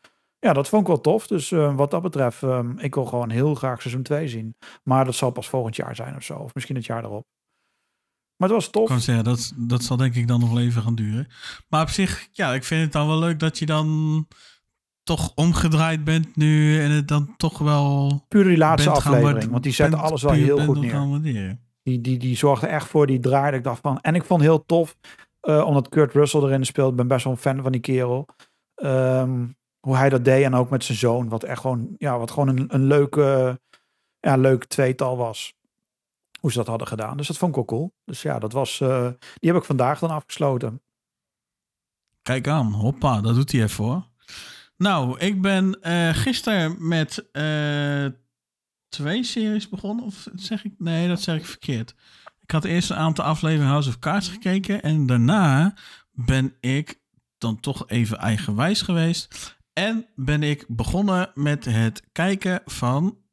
ja, 0.43 0.53
dat 0.53 0.69
vond 0.69 0.81
ik 0.81 0.87
wel 0.87 1.01
tof. 1.01 1.27
Dus 1.27 1.51
eh, 1.51 1.75
wat 1.75 1.91
dat 1.91 2.01
betreft, 2.01 2.43
ehm, 2.43 2.77
ik 2.77 2.95
wil 2.95 3.05
gewoon 3.05 3.29
heel 3.29 3.55
graag 3.55 3.81
seizoen 3.81 4.03
2 4.03 4.27
zien. 4.27 4.55
Maar 4.83 5.05
dat 5.05 5.15
zal 5.15 5.31
pas 5.31 5.49
volgend 5.49 5.75
jaar 5.75 5.95
zijn 5.95 6.15
of 6.15 6.23
zo. 6.23 6.37
Of 6.37 6.53
misschien 6.53 6.75
het 6.75 6.85
jaar 6.85 7.03
erop. 7.03 7.25
Maar 8.37 8.49
het 8.49 8.57
was 8.57 8.69
tof. 8.69 8.83
Ik 8.83 8.89
kan 8.89 8.99
zeggen, 9.01 9.23
dat, 9.23 9.53
dat 9.57 9.83
zal 9.83 9.97
denk 9.97 10.15
ik 10.15 10.27
dan 10.27 10.39
nog 10.39 10.49
wel 10.49 10.61
even 10.61 10.81
gaan 10.81 10.95
duren. 10.95 11.27
Maar 11.69 11.81
op 11.81 11.89
zich, 11.89 12.27
ja, 12.31 12.53
ik 12.53 12.63
vind 12.63 12.81
het 12.81 12.91
dan 12.91 13.07
wel 13.07 13.19
leuk 13.19 13.39
dat 13.39 13.59
je 13.59 13.65
dan 13.65 14.27
toch 15.03 15.31
omgedraaid 15.35 16.03
bent 16.03 16.35
nu 16.35 16.81
en 16.81 16.91
het 16.91 17.07
dan 17.07 17.33
toch 17.37 17.57
wel 17.57 18.25
Puur 18.27 18.43
die 18.43 18.57
laatste 18.57 18.89
gaan 18.89 18.97
aflevering. 18.97 19.51
Want 19.51 19.63
die 19.63 19.73
zetten 19.73 19.99
alles 19.99 20.21
wel 20.21 20.31
heel 20.33 20.59
goed 20.59 20.79
neer. 20.79 20.91
Die, 21.83 22.01
die, 22.01 22.17
die 22.17 22.37
zorgde 22.37 22.67
echt 22.67 22.87
voor 22.87 23.07
die 23.07 23.19
draaide. 23.19 23.57
Ik 23.57 23.63
dacht 23.63 23.81
van. 23.81 23.99
En 24.01 24.15
ik 24.15 24.23
vond 24.23 24.41
heel 24.41 24.65
tof. 24.65 24.95
eh, 25.39 25.65
omdat 25.65 25.89
Kurt 25.89 26.13
Russell 26.13 26.41
erin 26.41 26.65
speelt. 26.65 26.89
Ik 26.91 26.95
ben 26.95 27.07
best 27.07 27.23
wel 27.23 27.33
een 27.33 27.39
fan 27.39 27.61
van 27.61 27.71
die 27.71 27.81
kerel. 27.81 28.25
Ehm, 28.75 29.45
hoe 29.85 29.95
hij 29.95 30.09
dat 30.09 30.25
deed. 30.25 30.43
En 30.43 30.53
ook 30.55 30.69
met 30.69 30.83
zijn 30.83 30.97
zoon. 30.97 31.29
Wat 31.29 31.43
echt 31.43 31.61
gewoon. 31.61 31.95
Ja, 31.97 32.17
wat 32.17 32.31
gewoon 32.31 32.47
een, 32.47 32.73
een 32.73 32.85
leuke. 32.87 33.59
Ja, 34.19 34.35
leuk 34.37 34.65
tweetal 34.65 35.17
was. 35.17 35.53
Hoe 36.39 36.51
ze 36.51 36.57
dat 36.57 36.67
hadden 36.67 36.87
gedaan. 36.87 37.17
Dus 37.17 37.27
dat 37.27 37.37
vond 37.37 37.49
ik 37.51 37.55
wel 37.55 37.65
cool. 37.65 37.93
Dus 38.05 38.21
ja, 38.21 38.39
dat 38.39 38.51
was. 38.51 38.81
eh, 38.81 39.09
die 39.39 39.51
heb 39.51 39.59
ik 39.59 39.65
vandaag 39.65 39.99
dan 39.99 40.09
afgesloten. 40.09 40.81
Kijk 42.21 42.47
aan, 42.47 42.71
hoppa, 42.71 43.21
dat 43.21 43.35
doet 43.35 43.51
hij 43.51 43.63
even 43.63 43.83
hoor. 43.83 44.07
Nou, 44.77 45.19
ik 45.19 45.41
ben 45.41 45.81
eh 45.81 46.09
gisteren 46.09 46.87
met 46.87 47.31
eh, 47.31 48.05
twee 48.89 49.23
series 49.23 49.69
begonnen. 49.69 50.05
Of 50.05 50.27
zeg 50.35 50.63
ik? 50.65 50.73
Nee, 50.77 51.07
dat 51.07 51.21
zeg 51.21 51.37
ik 51.37 51.45
verkeerd. 51.45 51.95
Ik 52.39 52.51
had 52.51 52.63
eerst 52.63 52.89
een 52.89 52.95
aantal 52.95 53.25
afleveringen 53.25 53.69
House 53.71 53.89
of 53.89 53.99
Cards 53.99 54.27
gekeken. 54.29 54.81
En 54.81 55.05
daarna 55.05 55.73
ben 56.11 56.55
ik 56.59 57.01
dan 57.37 57.59
toch 57.59 57.89
even 57.89 58.17
eigenwijs 58.17 58.81
geweest. 58.81 59.55
En 59.73 60.07
ben 60.15 60.43
ik 60.43 60.65
begonnen 60.67 61.31
met 61.33 61.65
het 61.65 62.11
kijken 62.11 62.61
van 62.65 63.23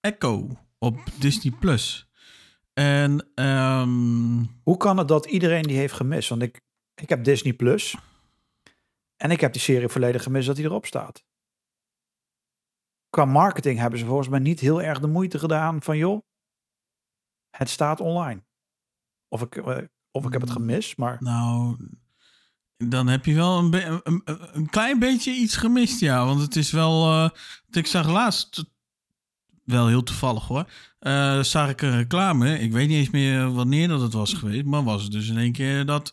Echo 0.00 0.58
op 0.78 0.98
Disney+. 1.18 1.52
Plus. 1.58 2.10
En 2.72 3.30
ehm, 3.34 4.44
Hoe 4.62 4.76
kan 4.76 4.98
het 4.98 5.08
dat 5.08 5.26
iedereen 5.26 5.62
die 5.62 5.76
heeft 5.76 5.94
gemist? 5.94 6.28
Want 6.28 6.42
ik, 6.42 6.60
ik 6.94 7.08
heb 7.08 7.24
Disney 7.24 7.52
Plus. 7.52 7.96
En 9.16 9.30
ik 9.30 9.40
heb 9.40 9.52
die 9.52 9.60
serie 9.60 9.88
volledig 9.88 10.22
gemist 10.22 10.46
dat 10.46 10.56
hij 10.56 10.64
erop 10.64 10.86
staat. 10.86 11.24
Qua 13.10 13.24
marketing 13.24 13.78
hebben 13.78 13.98
ze 13.98 14.04
volgens 14.06 14.28
mij 14.28 14.38
niet 14.38 14.60
heel 14.60 14.82
erg 14.82 15.00
de 15.00 15.06
moeite 15.06 15.38
gedaan 15.38 15.82
van 15.82 15.96
joh, 15.96 16.22
het 17.50 17.68
staat 17.68 18.00
online. 18.00 18.44
Of 19.28 19.42
ik, 19.42 19.56
eh, 19.56 19.78
of 20.10 20.26
ik 20.26 20.32
heb 20.32 20.40
het 20.40 20.50
gemist, 20.50 20.96
maar 20.96 21.22
Nou, 21.22 21.76
dan 22.88 23.06
heb 23.06 23.24
je 23.24 23.34
wel 23.34 23.58
een, 23.58 23.74
een, 24.04 24.22
een- 24.52 24.70
klein 24.70 24.98
beetje 24.98 25.32
iets 25.32 25.56
gemist, 25.56 26.00
ja. 26.00 26.24
Want 26.26 26.40
het 26.40 26.56
is 26.56 26.70
wel... 26.70 27.06
want 27.06 27.76
ik 27.76 27.86
zag 27.86 28.08
laatst, 28.08 28.64
wel 29.64 29.86
heel 29.86 30.02
toevallig 30.02 30.44
hoor, 30.46 30.64
eh, 30.98 31.42
zag 31.42 31.68
ik 31.68 31.82
een 31.82 31.96
reclame. 31.96 32.58
Ik 32.58 32.72
weet 32.72 32.88
niet 32.88 32.96
eens 32.98 33.10
meer 33.10 33.52
wanneer 33.52 33.88
dat 33.88 34.00
het 34.00 34.12
was 34.12 34.32
geweest. 34.32 34.64
Maar 34.64 34.84
was 34.84 35.02
het 35.02 35.12
dus 35.12 35.28
in 35.28 35.38
één 35.38 35.52
keer 35.52 35.86
dat... 35.86 36.12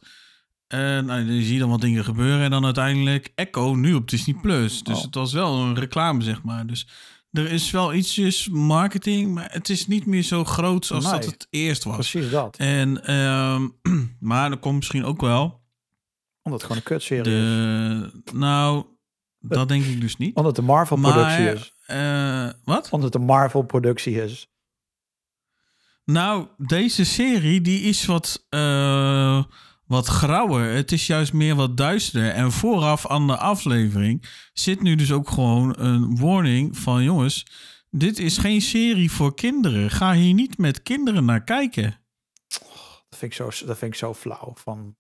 eh 0.67 0.79
nou, 0.79 1.05
dan 1.25 1.41
zie 1.41 1.53
je 1.53 1.59
dan 1.59 1.69
wat 1.69 1.81
dingen 1.81 2.03
gebeuren. 2.03 2.41
En 2.43 2.51
dan 2.51 2.65
uiteindelijk 2.65 3.31
Echo 3.35 3.75
nu 3.75 3.93
op 3.93 4.09
Disney+. 4.09 4.35
Plus. 4.41 4.83
Dus 4.83 4.97
Oh. 4.97 5.03
het 5.03 5.15
was 5.15 5.33
wel 5.33 5.57
een 5.59 5.75
reclame, 5.75 6.23
zeg 6.23 6.43
maar. 6.43 6.67
Dus 6.67 6.87
er 7.31 7.51
is 7.51 7.71
wel 7.71 7.93
ietsjes 7.93 8.49
marketing. 8.49 9.33
Maar 9.33 9.49
het 9.51 9.69
is 9.69 9.87
niet 9.87 10.05
meer 10.05 10.23
zo 10.23 10.43
groot 10.45 10.91
als 10.91 11.03
Nee. 11.03 11.13
dat 11.13 11.25
het 11.25 11.47
eerst 11.49 11.83
was. 11.83 11.95
precies 12.09 12.29
dat. 12.31 12.57
En, 12.57 13.03
ehm, 13.05 13.67
maar 14.19 14.49
dat 14.49 14.59
komt 14.59 14.75
misschien 14.75 15.05
ook 15.05 15.21
wel. 15.21 15.58
Omdat 16.41 16.61
het 16.61 16.61
gewoon 16.61 16.77
een 16.77 16.83
kutserie 16.83 17.21
is. 17.21 17.29
De, 17.31 18.11
nou, 18.33 18.85
dat 19.39 19.67
denk 19.67 19.83
ik 19.85 20.01
dus 20.01 20.17
niet. 20.17 20.35
Omdat 20.35 20.51
het 20.51 20.57
een 20.57 20.71
Marvel 20.73 20.97
productie 20.97 21.43
Maar, 21.43 21.53
is. 21.53 21.73
eh, 21.85 22.49
wat? 22.63 22.89
Omdat 22.89 23.13
het 23.13 23.21
een 23.21 23.27
Marvel 23.27 23.61
productie 23.61 24.21
is. 24.23 24.47
Nou, 26.05 26.47
deze 26.57 27.05
serie 27.05 27.61
die 27.61 27.81
is 27.81 28.05
wat, 28.05 28.45
eh, 28.49 29.43
wat 29.85 30.05
grauwer. 30.07 30.73
Het 30.73 30.91
is 30.91 31.07
juist 31.07 31.33
meer 31.33 31.55
wat 31.55 31.77
duisterder. 31.77 32.31
En 32.31 32.51
vooraf 32.51 33.07
aan 33.07 33.27
de 33.27 33.37
aflevering 33.37 34.29
zit 34.53 34.81
nu 34.81 34.95
dus 34.95 35.11
ook 35.11 35.29
gewoon 35.29 35.79
een 35.79 36.17
warning 36.17 36.77
van... 36.77 37.03
jongens, 37.03 37.45
dit 37.89 38.19
is 38.19 38.37
geen 38.37 38.61
serie 38.61 39.11
voor 39.11 39.33
kinderen. 39.35 39.89
Ga 39.89 40.13
hier 40.13 40.33
niet 40.33 40.57
met 40.57 40.83
kinderen 40.83 41.25
naar 41.25 41.43
kijken. 41.43 42.01
Dat 43.09 43.19
vind 43.19 43.31
ik 43.31 43.33
zo, 43.33 43.65
dat 43.65 43.77
vind 43.77 43.93
ik 43.93 43.99
zo 43.99 44.13
flauw. 44.13 44.53
Van, 44.55 44.95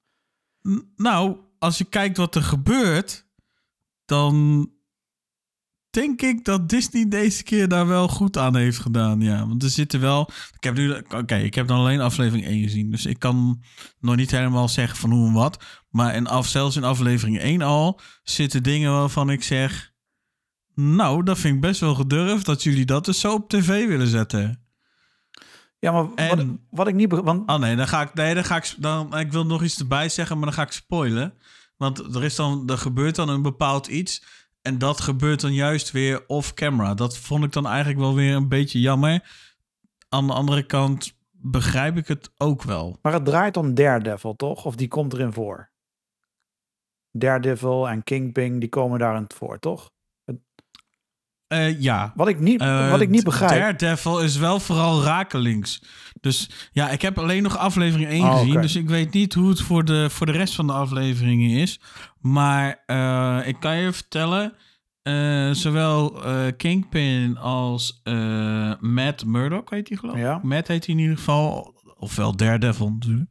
Nou, 0.95 1.37
als 1.59 1.77
je 1.77 1.85
kijkt 1.85 2.17
wat 2.17 2.35
er 2.35 2.43
gebeurt, 2.43 3.27
dan 4.05 4.67
denk 5.89 6.21
ik 6.21 6.45
dat 6.45 6.69
Disney 6.69 7.07
deze 7.07 7.43
keer 7.43 7.67
daar 7.67 7.87
wel 7.87 8.07
goed 8.07 8.37
aan 8.37 8.55
heeft 8.55 8.79
gedaan. 8.79 9.21
Ja, 9.21 9.47
want 9.47 9.63
er 9.63 9.69
zitten 9.69 9.99
wel. 9.99 10.29
Ik 10.55 10.63
heb 10.63 10.75
nu, 10.75 10.93
oké, 10.93 11.35
ik 11.35 11.55
heb 11.55 11.67
dan 11.67 11.79
alleen 11.79 12.01
aflevering 12.01 12.45
1 12.45 12.63
gezien, 12.63 12.91
dus 12.91 13.05
ik 13.05 13.19
kan 13.19 13.63
nog 13.99 14.15
niet 14.15 14.31
helemaal 14.31 14.67
zeggen 14.67 14.97
van 14.97 15.11
hoe 15.11 15.27
en 15.27 15.33
wat. 15.33 15.63
Maar 15.89 16.15
in 16.15 16.27
af, 16.27 16.47
zelfs 16.47 16.75
in 16.75 16.83
aflevering 16.83 17.39
1 17.39 17.61
al 17.61 17.99
zitten 18.23 18.63
dingen 18.63 18.91
waarvan 18.91 19.29
ik 19.29 19.43
zeg. 19.43 19.93
Nou, 20.75 21.23
dat 21.23 21.39
vind 21.39 21.55
ik 21.55 21.61
best 21.61 21.79
wel 21.79 21.95
gedurfd 21.95 22.45
dat 22.45 22.63
jullie 22.63 22.85
dat 22.85 23.05
dus 23.05 23.19
zo 23.19 23.33
op 23.33 23.49
tv 23.49 23.87
willen 23.87 24.07
zetten. 24.07 24.68
Ja, 25.79 25.91
maar 25.91 26.07
wat, 26.07 26.17
En- 26.17 26.65
wat 26.69 26.87
ik 26.87 26.95
niet... 26.95 27.11
Want 27.11 27.49
Oh 27.49 27.55
nee, 27.59 27.75
dan 27.75 27.87
ga 27.87 28.01
ik, 28.01 28.13
nee, 28.13 28.33
dan 28.33 28.43
ga 28.43 28.55
ik, 28.55 28.75
dan, 28.77 29.17
ik 29.17 29.31
wil 29.31 29.45
nog 29.45 29.63
iets 29.63 29.79
erbij 29.79 30.09
zeggen, 30.09 30.35
maar 30.37 30.45
dan 30.45 30.55
ga 30.55 30.61
ik 30.61 30.71
spoilen. 30.71 31.33
Want 31.77 32.15
er, 32.15 32.23
is 32.23 32.35
dan, 32.35 32.69
er 32.69 32.77
gebeurt 32.77 33.15
dan 33.15 33.29
een 33.29 33.41
bepaald 33.41 33.87
iets. 33.87 34.23
En 34.61 34.77
dat 34.77 35.01
gebeurt 35.01 35.41
dan 35.41 35.53
juist 35.53 35.91
weer 35.91 36.23
off-camera. 36.27 36.93
Dat 36.93 37.17
vond 37.17 37.43
ik 37.43 37.51
dan 37.51 37.67
eigenlijk 37.67 37.99
wel 37.99 38.15
weer 38.15 38.35
een 38.35 38.47
beetje 38.47 38.79
jammer. 38.79 39.31
Aan 40.09 40.27
de 40.27 40.33
andere 40.33 40.63
kant 40.63 41.17
begrijp 41.31 41.97
ik 41.97 42.07
het 42.07 42.31
ook 42.37 42.63
wel. 42.63 42.97
Maar 43.01 43.13
het 43.13 43.25
draait 43.25 43.57
om 43.57 43.73
Daredevil, 43.73 44.35
toch? 44.35 44.65
Of 44.65 44.75
die 44.75 44.87
komt 44.87 45.13
erin 45.13 45.33
voor? 45.33 45.69
Daredevil 47.11 47.89
en 47.89 48.03
Kingpin, 48.03 48.59
die 48.59 48.69
komen 48.69 48.99
daarin 48.99 49.25
voor, 49.35 49.59
toch? 49.59 49.91
Eh, 51.49 51.81
ja. 51.81 52.13
Wat 52.15 52.27
ik 52.27 52.39
niet, 52.39 52.61
Eh, 52.61 52.89
wat 52.89 53.01
ik 53.01 53.09
niet 53.09 53.23
begrijp. 53.23 53.51
Daredevil 53.51 54.19
is 54.19 54.37
wel 54.37 54.59
vooral 54.59 55.03
rakelings. 55.03 55.81
Dus 56.21 56.49
ja, 56.71 56.89
ik 56.89 57.01
heb 57.01 57.17
alleen 57.17 57.43
nog 57.43 57.57
aflevering 57.57 58.09
1 58.09 58.23
Oh, 58.23 58.39
gezien. 58.39 58.61
Dus 58.61 58.75
ik 58.75 58.89
weet 58.89 59.13
niet 59.13 59.33
hoe 59.33 59.49
het 59.49 59.61
voor 59.61 59.85
de, 59.85 60.09
voor 60.09 60.25
de 60.25 60.31
rest 60.31 60.55
van 60.55 60.67
de 60.67 60.73
afleveringen 60.73 61.49
is. 61.49 61.79
Maar 62.19 62.83
eh, 62.85 63.39
ik 63.45 63.59
kan 63.59 63.77
je 63.77 63.93
vertellen... 63.93 64.53
zowel 65.55 66.21
Kingpin 66.57 67.37
als 67.37 68.01
Matt 68.79 69.25
Murdock, 69.25 69.69
heet 69.69 69.89
hij 69.89 69.97
geloof 69.97 70.15
ik. 70.15 70.21
Ja. 70.21 70.39
Matt 70.43 70.67
heet 70.67 70.85
hij 70.85 70.95
in 70.95 71.01
ieder 71.01 71.17
geval. 71.17 71.73
Ofwel 71.97 72.35
Daredevil 72.35 72.91
natuurlijk. 72.91 73.29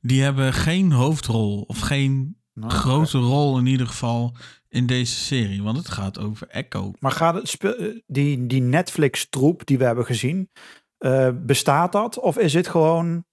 Die 0.00 0.22
hebben 0.22 0.52
geen 0.52 0.92
hoofdrol. 0.92 1.60
Of 1.60 1.78
geen 1.80 2.36
Nou, 2.54 2.72
grote 2.72 3.18
rol 3.18 3.58
in 3.58 3.66
ieder 3.66 3.86
geval 3.86 4.36
in 4.74 4.86
deze 4.86 5.14
serie. 5.14 5.62
Want 5.62 5.76
het 5.76 5.88
gaat 5.88 6.18
over 6.18 6.48
Echo. 6.48 6.92
Maar 7.00 7.12
gaat 7.12 7.34
het 7.34 7.56
eh, 7.78 7.86
die, 8.06 8.46
die 8.46 8.60
Netflix-troep 8.60 9.66
die 9.66 9.78
we 9.78 9.84
hebben 9.84 10.04
gezien, 10.04 10.50
eh, 10.98 11.28
bestaat 11.34 11.92
dat? 11.92 12.18
Of 12.18 12.38
is 12.38 12.54
het 12.54 12.68
gewoon... 12.68 13.24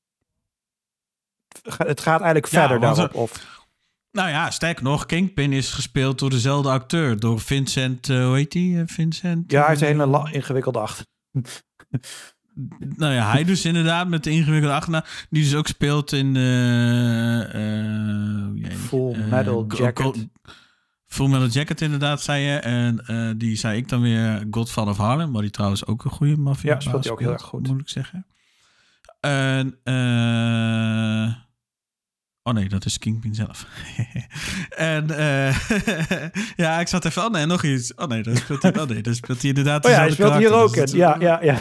Het 1.78 2.00
gaat 2.02 2.22
eigenlijk 2.22 2.54
Ja, 2.54 2.60
verder 2.60 2.80
daarop? 2.80 3.14
er- 3.14 3.20
Of, 3.20 3.60
Nou 4.12 4.30
ja, 4.30 4.52
sterker 4.52 4.84
nog, 4.84 5.06
Kingpin 5.06 5.54
is 5.54 5.72
gespeeld 5.74 6.20
door 6.20 6.30
dezelfde 6.30 6.70
acteur. 6.70 7.20
Door 7.20 7.40
Vincent, 7.40 8.10
eh, 8.10 8.26
hoe 8.26 8.36
heet 8.36 8.52
die? 8.52 8.78
Eh, 8.80 8.84
Vincent? 8.86 9.52
ja, 9.52 9.60
hij 9.60 9.70
heeft 9.70 9.82
een 9.82 10.02
eh, 10.02 10.24
hele 10.24 10.32
ingewikkelde 10.34 10.80
achter. 10.80 11.06
Nou 12.96 13.14
ja, 13.14 13.32
hij 13.32 13.44
dus 13.44 13.66
inderdaad 13.66 14.08
met 14.08 14.24
de 14.24 14.30
ingewikkelde 14.30 14.76
achternaam. 14.76 15.04
Die 15.30 15.44
dus 15.44 15.56
ook 15.56 15.68
speelt 15.68 16.12
in... 16.12 16.36
eh, 16.36 17.42
eh, 17.54 18.50
jee, 18.56 18.72
Full 18.72 19.14
eh, 19.14 19.26
Metal 19.28 19.66
Jacket. 19.68 20.28
Full 21.12 21.28
Metal 21.28 21.48
Jacket 21.48 21.82
inderdaad, 21.82 22.22
zei 22.22 22.44
je. 22.44 22.58
En 22.58 23.06
eh, 23.06 23.30
die 23.36 23.56
zei 23.56 23.78
ik 23.78 23.90
dan 23.90 24.02
weer 24.02 24.48
Godfather 24.52 24.92
of 24.92 24.98
Harlem. 24.98 25.32
Waar 25.32 25.42
die 25.42 25.52
trouwens 25.52 25.86
ook 25.86 26.04
een 26.06 26.12
goede 26.12 26.38
maffia 26.38 26.74
Ja, 26.74 26.80
speelt 26.80 27.04
hij 27.04 27.14
ook 27.14 27.20
heel 27.20 27.32
erg 27.32 27.42
goed. 27.42 27.68
Moet 27.68 27.82
ik 27.82 27.90
zeggen. 27.90 28.26
En... 29.20 29.78
eh 29.84 31.40
Oh 32.44 32.54
nee, 32.54 32.70
dat 32.70 32.86
is 32.86 32.98
Kingpin 32.98 33.36
zelf. 33.36 33.66
en 34.70 35.18
eh, 35.18 35.58
ja, 36.66 36.80
ik 36.80 36.88
zat 36.88 37.06
even. 37.06 37.26
Oh 37.26 37.32
nee, 37.32 37.46
nog 37.46 37.64
iets. 37.64 37.96
Oh 37.96 38.08
nee, 38.08 38.24
dat 38.24 38.38
speelt 38.38 38.62
hij, 38.62 38.80
oh 38.80 38.88
nee, 38.88 39.02
dat 39.02 39.16
speelt 39.16 39.40
hij 39.40 39.50
inderdaad. 39.50 39.86
Oh 39.86 39.92
ja, 39.92 39.98
hij 39.98 40.12
speelt 40.12 40.36
hier 40.36 40.54
ook 40.54 40.74
dus 40.74 40.92
Ja, 40.92 41.16
ja, 41.20 41.42
ja. 41.44 41.58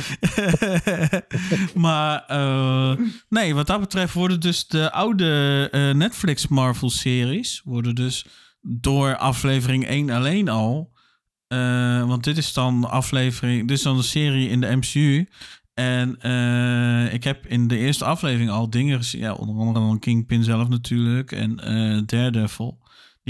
maar 1.74 2.24
eh, 2.27 2.93
nee, 3.28 3.55
wat 3.55 3.66
dat 3.66 3.81
betreft 3.81 4.14
worden 4.14 4.40
dus 4.40 4.66
de 4.66 4.93
oude 4.93 5.93
Netflix 5.97 6.48
Marvel 6.48 6.90
series 6.90 7.60
worden 7.64 7.94
dus 7.94 8.27
door 8.60 9.16
aflevering 9.16 9.86
1 9.86 10.10
alleen 10.10 10.48
al. 10.48 10.92
eh, 11.46 12.08
want 12.08 12.24
dit 12.24 12.36
is 12.36 12.52
dan 12.52 12.90
aflevering, 12.90 13.68
dit 13.68 13.76
is 13.76 13.82
dan 13.82 13.96
een 13.96 14.02
serie 14.02 14.48
in 14.48 14.60
de 14.60 14.76
MCU. 14.76 15.28
En 15.74 16.20
eh, 16.20 17.14
ik 17.14 17.24
heb 17.24 17.46
in 17.46 17.68
de 17.68 17.76
eerste 17.76 18.04
aflevering 18.04 18.50
al 18.50 18.70
dingen 18.70 18.96
gezien. 18.96 19.20
Ja, 19.20 19.32
onder 19.32 19.56
andere 19.56 19.86
dan 19.86 19.98
Kingpin 19.98 20.44
zelf 20.44 20.68
natuurlijk. 20.68 21.32
En 21.32 21.60
eh 21.60 22.02
Daredevil. 22.06 22.78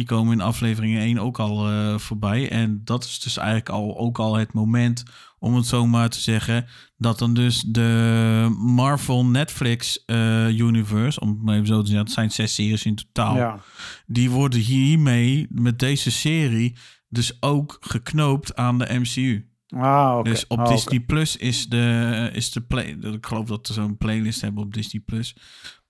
Die 0.01 0.09
komen 0.09 0.33
in 0.33 0.41
aflevering 0.41 0.99
1 0.99 1.19
ook 1.19 1.39
al 1.39 1.69
eh, 1.69 1.99
voorbij. 1.99 2.51
En 2.51 2.81
dat 2.85 3.05
is 3.05 3.21
dus 3.21 3.37
eigenlijk 3.37 3.69
al, 3.69 3.99
ook 3.99 4.19
al 4.19 4.37
het 4.37 4.53
moment, 4.53 5.03
om 5.39 5.55
het 5.55 5.67
zo 5.67 5.87
maar 5.87 6.09
te 6.09 6.21
zeggen, 6.21 6.67
dat 6.97 7.19
dan 7.19 7.35
dus 7.35 7.61
de 7.61 8.57
Marvel 8.59 9.25
Netflix 9.27 10.05
eh, 10.05 10.49
universe, 10.49 11.21
om 11.21 11.29
het 11.29 11.43
maar 11.43 11.55
even 11.55 11.67
zo 11.67 11.81
te 11.81 11.87
zeggen, 11.87 12.05
het 12.05 12.15
zijn 12.15 12.31
zes 12.31 12.55
series 12.55 12.85
in 12.85 12.95
totaal, 12.95 13.37
ja. 13.37 13.61
die 14.07 14.31
worden 14.31 14.61
hiermee 14.61 15.47
met 15.51 15.79
deze 15.79 16.11
serie 16.11 16.77
dus 17.09 17.43
ook 17.43 17.77
geknoopt 17.81 18.57
aan 18.57 18.79
de 18.79 18.99
MCU. 18.99 19.49
Ah. 19.69 20.23
Dus 20.23 20.47
op 20.47 20.59
Ah. 20.59 20.69
Disney 20.69 21.01
Plus 21.01 21.37
is 21.37 21.69
de, 21.69 22.31
is 22.33 22.53
de 22.53 22.61
play. 22.61 22.97
Ik 23.01 23.27
geloof 23.27 23.47
dat 23.47 23.67
ze 23.67 23.73
zo'n 23.73 23.97
playlist 23.97 24.41
hebben 24.41 24.63
op 24.63 24.75
Disney 24.75 25.03
Plus. 25.03 25.37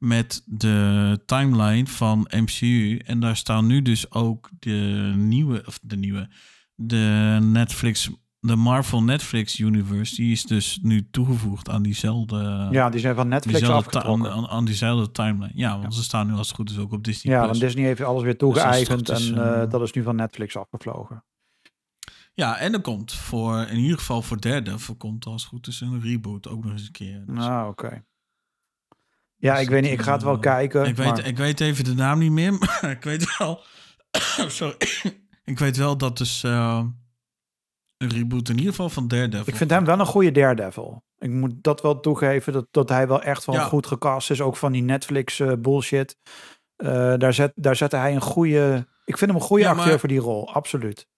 Met 0.00 0.42
de 0.46 1.18
timeline 1.26 1.86
van 1.86 2.30
MCU. 2.30 2.96
En 2.96 3.20
daar 3.20 3.36
staan 3.36 3.66
nu 3.66 3.82
dus 3.82 4.10
ook 4.10 4.50
de 4.58 5.12
nieuwe. 5.16 5.62
Of 5.66 5.78
de 5.82 5.96
nieuwe. 5.96 6.28
De 6.74 7.38
Netflix. 7.42 8.10
De 8.38 8.56
Marvel 8.56 9.02
Netflix 9.02 9.58
Universe. 9.58 10.14
Die 10.14 10.32
is 10.32 10.42
dus 10.42 10.78
nu 10.82 11.08
toegevoegd 11.10 11.68
aan 11.68 11.82
diezelfde. 11.82 12.68
Ja, 12.70 12.90
die 12.90 13.00
zijn 13.00 13.14
van 13.14 13.28
Netflix 13.28 13.68
afgetrokken. 13.68 14.32
aan, 14.32 14.46
aan, 14.48 14.64
diezelfde 14.64 15.10
timeline. 15.10 15.52
Ja, 15.54 15.80
want 15.80 15.94
ze 15.94 16.02
staan 16.02 16.26
nu 16.26 16.32
als 16.32 16.46
het 16.46 16.56
goed 16.56 16.70
is 16.70 16.78
ook 16.78 16.92
op 16.92 17.04
Disney 17.04 17.34
Ja, 17.34 17.38
Plus. 17.44 17.50
want 17.58 17.70
Disney 17.70 17.84
heeft 17.88 18.00
alles 18.02 18.22
weer 18.22 18.30
Dus 18.30 18.40
toegeëigend 18.40 19.06
dus, 19.06 19.30
en 19.30 19.38
eh, 19.38 19.62
eh, 19.62 19.70
dat 19.70 19.82
is 19.82 19.92
nu 19.92 20.02
van 20.02 20.16
Netflix 20.16 20.56
afgevlogen. 20.56 21.24
Ja, 22.34 22.58
en 22.58 22.72
er 22.72 22.80
komt 22.80 23.12
voor. 23.12 23.58
In 23.58 23.78
ieder 23.78 23.98
geval 23.98 24.22
voor 24.22 24.40
derde. 24.40 24.74
komt 24.98 25.26
als 25.26 25.42
het 25.42 25.50
goed 25.50 25.66
is 25.66 25.80
een 25.80 26.00
reboot 26.00 26.48
ook 26.48 26.64
nog 26.64 26.72
eens 26.72 26.86
een 26.86 26.92
keer. 26.92 27.22
Dus- 27.26 27.44
Ah, 27.44 27.68
oké. 27.68 28.04
Ja, 29.40 29.52
Dus 29.54 29.62
ik 29.62 29.68
weet 29.68 29.82
niet, 29.82 29.92
ik 29.92 30.02
ga 30.02 30.12
het 30.12 30.22
wel 30.22 30.34
eh, 30.34 30.40
kijken. 30.40 30.84
Ik 30.84 30.96
weet, 30.96 31.26
ik 31.26 31.36
weet 31.36 31.60
even 31.60 31.84
de 31.84 31.94
naam 31.94 32.18
niet 32.18 32.30
meer, 32.30 32.52
maar 32.58 32.90
ik 32.90 33.02
weet 33.02 33.36
wel. 33.38 33.62
sorry. 34.48 34.76
ik 35.44 35.58
weet 35.58 35.76
wel 35.76 35.96
dat 35.96 36.18
dus 36.18 36.42
eh, 36.42 36.84
een 37.96 38.08
reboot 38.10 38.48
in 38.48 38.56
ieder 38.56 38.70
geval 38.70 38.88
van 38.90 39.08
Daredevil. 39.08 39.48
Ik 39.48 39.56
vind 39.56 39.70
hem 39.70 39.84
wel 39.84 40.00
een 40.00 40.06
goede 40.06 40.30
Daredevil. 40.32 41.04
Ik 41.18 41.30
moet 41.30 41.52
dat 41.62 41.80
wel 41.82 42.00
toegeven, 42.00 42.52
dat, 42.52 42.66
dat 42.70 42.88
hij 42.88 43.08
wel 43.08 43.22
echt 43.22 43.44
wel 43.44 43.54
Ja. 43.54 43.64
goed 43.64 43.86
gecast 43.86 44.30
is. 44.30 44.40
Ook 44.40 44.56
van 44.56 44.72
die 44.72 44.82
Netflix 44.82 45.40
eh, 45.40 45.52
bullshit. 45.58 46.16
Daar, 46.76 47.34
zet, 47.34 47.52
daar 47.54 47.76
zette 47.76 47.96
hij 47.96 48.14
een 48.14 48.20
goede... 48.20 48.86
Ik 49.04 49.18
vind 49.18 49.30
hem 49.30 49.40
een 49.40 49.46
goede 49.46 49.62
Ja, 49.64 49.70
acteur 49.70 49.86
maar- 49.88 49.98
voor 49.98 50.08
die 50.08 50.18
rol, 50.18 50.52
absoluut. 50.54 51.08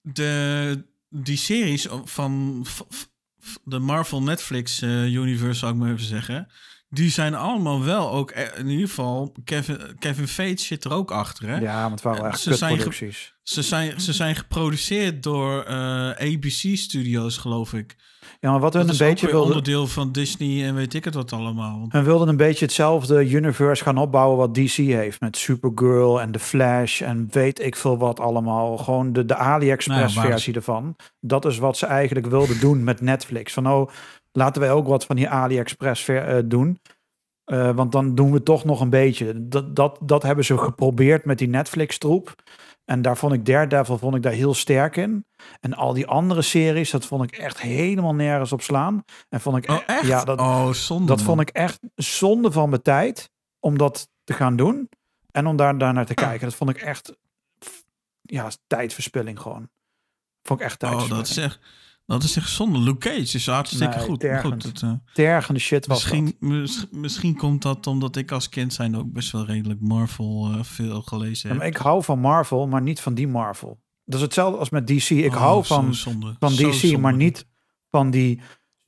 de, 0.00 0.84
die 1.08 1.36
series 1.36 1.88
van 2.04 2.60
v- 2.66 2.80
v- 3.38 3.54
de 3.64 3.78
Marvel 3.78 4.22
Netflix 4.22 4.82
universe, 4.82 5.58
zou 5.58 5.72
ik 5.72 5.78
maar 5.78 5.92
even 5.92 6.04
zeggen. 6.04 6.48
Die 6.94 7.10
zijn 7.10 7.34
allemaal 7.34 7.84
wel 7.84 8.10
ook, 8.10 8.30
eh, 8.30 8.58
in 8.58 8.68
ieder 8.68 8.88
geval, 8.88 9.34
Kevin, 9.44 9.78
Kevin 9.98 10.28
Feige 10.28 10.64
zit 10.64 10.84
er 10.84 10.92
ook 10.92 11.10
achter. 11.10 11.48
Hè? 11.48 11.58
Ja, 11.58 11.80
want 11.80 11.90
het 11.92 12.02
waren 12.02 12.22
wel 12.22 12.30
echt 12.30 12.40
ze 12.40 12.54
zijn 12.54 12.78
ge-. 12.78 13.32
Ze, 13.42 13.62
zijn, 13.62 14.00
ze 14.00 14.12
zijn 14.12 14.36
geproduceerd 14.36 15.22
door 15.22 15.62
eh, 15.62 15.76
ABC 16.10 16.76
Studios, 16.76 17.36
geloof 17.36 17.72
ik. 17.72 17.96
Ja, 18.40 18.50
maar 18.50 18.60
wat 18.60 18.72
hun 18.72 18.86
Dat 18.86 19.00
een 19.00 19.06
beetje 19.06 19.26
wilden... 19.26 19.46
onderdeel 19.46 19.86
van 19.86 20.12
Disney 20.12 20.66
en 20.66 20.74
weet 20.74 20.94
ik 20.94 21.04
het 21.04 21.14
wat 21.14 21.32
allemaal. 21.32 21.86
Hun 21.88 22.04
wilden 22.04 22.28
een 22.28 22.36
beetje 22.36 22.64
hetzelfde 22.64 23.30
universe 23.30 23.82
gaan 23.82 23.98
opbouwen 23.98 24.38
wat 24.38 24.54
DC 24.54 24.76
heeft. 24.76 25.20
Met 25.20 25.36
Supergirl 25.36 26.20
en 26.20 26.30
The 26.30 26.38
Flash 26.38 27.02
en 27.02 27.28
weet 27.30 27.60
ik 27.60 27.76
veel 27.76 27.98
wat 27.98 28.20
allemaal. 28.20 28.76
Gewoon 28.76 29.12
de, 29.12 29.24
de 29.24 29.36
AliExpress 29.36 30.14
Nou 30.14 30.26
ja, 30.26 30.32
versie 30.32 30.54
ervan. 30.54 30.96
Dat 31.20 31.44
is 31.44 31.58
wat 31.58 31.76
ze 31.76 31.86
eigenlijk 31.86 32.26
wilden 32.26 32.60
doen 32.60 32.84
met 32.84 33.00
Netflix. 33.00 33.52
Van 33.52 33.68
oh, 33.68 33.90
laten 34.36 34.60
wij 34.60 34.72
ook 34.72 34.86
wat 34.86 35.04
van 35.06 35.16
die 35.16 35.28
AliExpress 35.28 36.02
ver, 36.04 36.28
eh, 36.28 36.42
doen. 36.44 36.80
Eh, 37.44 37.70
want 37.74 37.92
dan 37.92 38.14
doen 38.14 38.32
we 38.32 38.42
toch 38.42 38.64
nog 38.64 38.80
een 38.80 38.90
beetje. 38.90 39.48
Dat, 39.48 39.76
dat, 39.76 39.98
dat 40.02 40.22
hebben 40.22 40.44
ze 40.44 40.58
geprobeerd 40.58 41.24
met 41.24 41.38
die 41.38 41.48
Netflix 41.48 41.98
troep. 41.98 42.34
En 42.84 43.02
daar 43.02 43.16
vond 43.16 43.32
ik 43.32 43.46
Daredevil 43.46 43.98
vond 43.98 44.14
ik 44.14 44.22
daar 44.22 44.32
heel 44.32 44.54
sterk 44.54 44.96
in. 44.96 45.26
En 45.60 45.74
al 45.74 45.92
die 45.92 46.06
andere 46.06 46.42
series, 46.42 46.90
dat 46.90 47.06
vond 47.06 47.22
ik 47.22 47.38
echt 47.38 47.60
helemaal 47.60 48.14
nergens 48.14 48.52
op 48.52 48.62
slaan. 48.62 49.04
En 49.28 49.40
vond 49.40 49.56
ik 49.56 49.70
Oh, 49.70 49.78
echt? 49.86 50.06
Ja, 50.06 50.24
dat, 50.24 50.38
oh, 50.40 50.70
zonde. 50.70 51.06
dat 51.06 51.16
man. 51.16 51.26
vond 51.26 51.40
ik 51.40 51.48
echt 51.48 51.80
zonde 51.94 52.52
van 52.52 52.68
mijn 52.68 52.82
tijd 52.82 53.30
om 53.60 53.78
dat 53.78 54.08
te 54.24 54.32
gaan 54.32 54.56
doen 54.56 54.88
en 55.30 55.46
om 55.46 55.56
daar, 55.56 55.78
daar 55.78 55.92
naar 55.92 56.06
te 56.06 56.14
kijken. 56.26 56.46
Dat 56.48 56.54
vond 56.56 56.70
ik 56.70 56.76
echt 56.76 57.16
ja, 58.22 58.50
tijdverspilling 58.66 59.40
gewoon. 59.40 59.68
Vond 60.42 60.60
ik 60.60 60.66
echt 60.66 60.82
Oh, 60.82 60.88
tijdverspilling. 60.90 61.26
dat 61.28 61.36
is 61.36 61.44
echt, 61.44 61.58
dat 62.06 62.22
is 62.22 62.36
echt 62.36 62.50
zonde. 62.50 62.78
Luke 62.78 63.08
Cage 63.08 63.36
is 63.36 63.46
hartstikke 63.46 63.96
Nee, 63.96 64.04
goed. 64.04 64.20
Tergend. 64.20 64.52
goed 64.52 64.62
het, 64.62 64.82
eh, 64.82 64.92
tergende 65.12 65.60
shit 65.60 65.86
was 65.86 66.02
misschien, 66.02 66.36
mis- 66.38 66.86
misschien 66.90 67.36
komt 67.36 67.62
dat 67.62 67.86
omdat 67.86 68.16
ik 68.16 68.30
als 68.32 68.48
kind 68.48 68.72
zijn 68.72 68.96
ook 68.96 69.12
best 69.12 69.32
wel 69.32 69.44
redelijk 69.44 69.80
Marvel 69.80 70.50
eh, 70.52 70.62
veel 70.64 71.02
gelezen. 71.02 71.48
Ja, 71.48 71.48
heb. 71.48 71.58
maar 71.58 71.66
ik 71.66 71.76
hou 71.76 72.02
van 72.04 72.18
Marvel, 72.18 72.66
maar 72.68 72.82
niet 72.82 73.00
van 73.00 73.14
die 73.14 73.28
Marvel. 73.28 73.82
Dat 74.04 74.14
is 74.14 74.20
hetzelfde 74.24 74.58
als 74.58 74.70
met 74.70 74.86
DC. 74.86 75.10
Ik 75.10 75.32
Oh, 75.34 75.40
hou 75.40 75.64
van, 75.64 75.94
zonde. 75.94 76.36
van 76.38 76.50
Zo 76.50 76.68
DC, 76.68 76.74
zonde. 76.74 76.98
maar 76.98 77.14
niet 77.14 77.46
van 77.90 78.10
die 78.10 78.40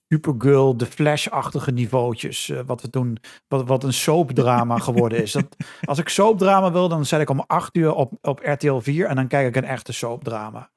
Supergirl, 0.09 0.77
de 0.77 0.87
Flash-achtige 0.87 1.71
niveautjes. 1.71 2.49
eh, 2.49 2.61
wat 2.67 2.83
we 2.83 2.91
toen, 2.91 3.19
wat, 3.49 3.67
wat 3.67 3.85
een 3.85 3.93
soapdrama 3.93 4.79
geworden 4.89 5.23
is. 5.23 5.33
Dat, 5.33 5.57
als 5.85 5.99
ik 5.99 6.09
soapdrama 6.09 6.73
wil, 6.73 6.89
dan 6.89 7.05
zet 7.07 7.21
ik 7.21 7.31
om 7.31 7.45
acht 7.47 7.77
uur 7.77 7.95
op, 7.95 8.13
op 8.23 8.41
RTL 8.43 8.79
4 8.79 9.07
en 9.07 9.17
dan 9.17 9.29
kijk 9.29 9.49
ik 9.49 9.57
een 9.57 9.69
echte 9.69 9.93
soapdrama. 9.93 10.71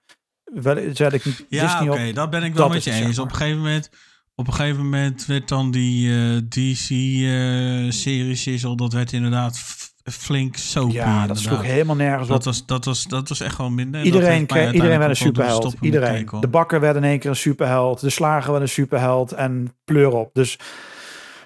Wel, 0.54 0.78
zet 0.94 1.14
ik 1.14 1.26
niet 1.26 1.46
Ja, 1.50 1.62
Disney 1.64 1.90
oké, 1.90 2.08
op. 2.10 2.16
dat 2.16 2.30
ben 2.30 2.44
ik 2.44 2.54
wel 2.54 2.70
met 2.70 2.84
je 2.84 2.92
eens. 2.92 3.16
zeg 3.16 3.24
Op 3.26 3.30
een 3.32 3.36
gegeven 3.36 3.58
moment, 3.58 3.90
op 4.36 4.48
een 4.48 4.54
gegeven 4.54 4.84
moment 4.84 5.26
werd 5.26 5.48
dan 5.48 5.72
die 5.72 6.12
eh, 6.12 6.38
DC-series 6.50 8.48
is 8.48 8.66
al 8.66 8.76
dat 8.76 8.94
werd 8.94 9.12
inderdaad 9.12 9.60
flink 10.04 10.56
soapy. 10.56 10.94
Ja, 10.94 11.04
dat 11.06 11.14
inderdaad. 11.14 11.38
sloeg 11.38 11.64
helemaal 11.64 11.96
nergens 11.96 12.28
op. 12.28 12.34
dat 12.36 12.44
was, 12.46 12.66
dat, 12.66 12.86
was, 12.86 13.04
dat 13.08 13.30
was 13.30 13.40
echt 13.40 13.58
wel 13.58 13.70
minder. 13.70 14.02
Iedereen, 14.02 14.46
kreeg, 14.46 14.74
iedereen 14.74 14.98
werd 14.98 15.10
een 15.10 15.16
superheld. 15.16 15.76
Iedereen. 15.82 16.28
de 16.40 16.48
bakker 16.48 16.80
werd 16.80 16.96
in 16.96 17.04
één 17.04 17.20
keer 17.20 17.30
een 17.30 17.36
superheld. 17.36 18.00
De 18.00 18.10
slager 18.10 18.52
werd 18.52 18.64
een 18.64 18.70
superheld. 18.70 19.32
En 19.32 19.76
pleur 19.86 20.12
op. 20.12 20.30
Dus 20.34 20.60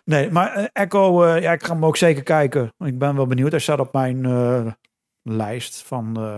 nee, 0.06 0.32
maar 0.32 0.54
eh, 0.54 0.66
Echo, 0.74 1.24
eh, 1.24 1.42
ja, 1.42 1.52
ik 1.52 1.64
ga 1.66 1.74
hem 1.74 1.86
ook 1.86 1.98
zeker 1.98 2.24
kijken. 2.24 2.74
Ik 2.78 2.98
ben 3.00 3.16
wel 3.16 3.28
benieuwd. 3.28 3.52
Hij 3.52 3.60
staat 3.60 3.80
op 3.80 3.94
mijn 3.94 4.26
eh, 4.26 4.66
lijst 5.22 5.84
van 5.88 6.18
eh, 6.18 6.38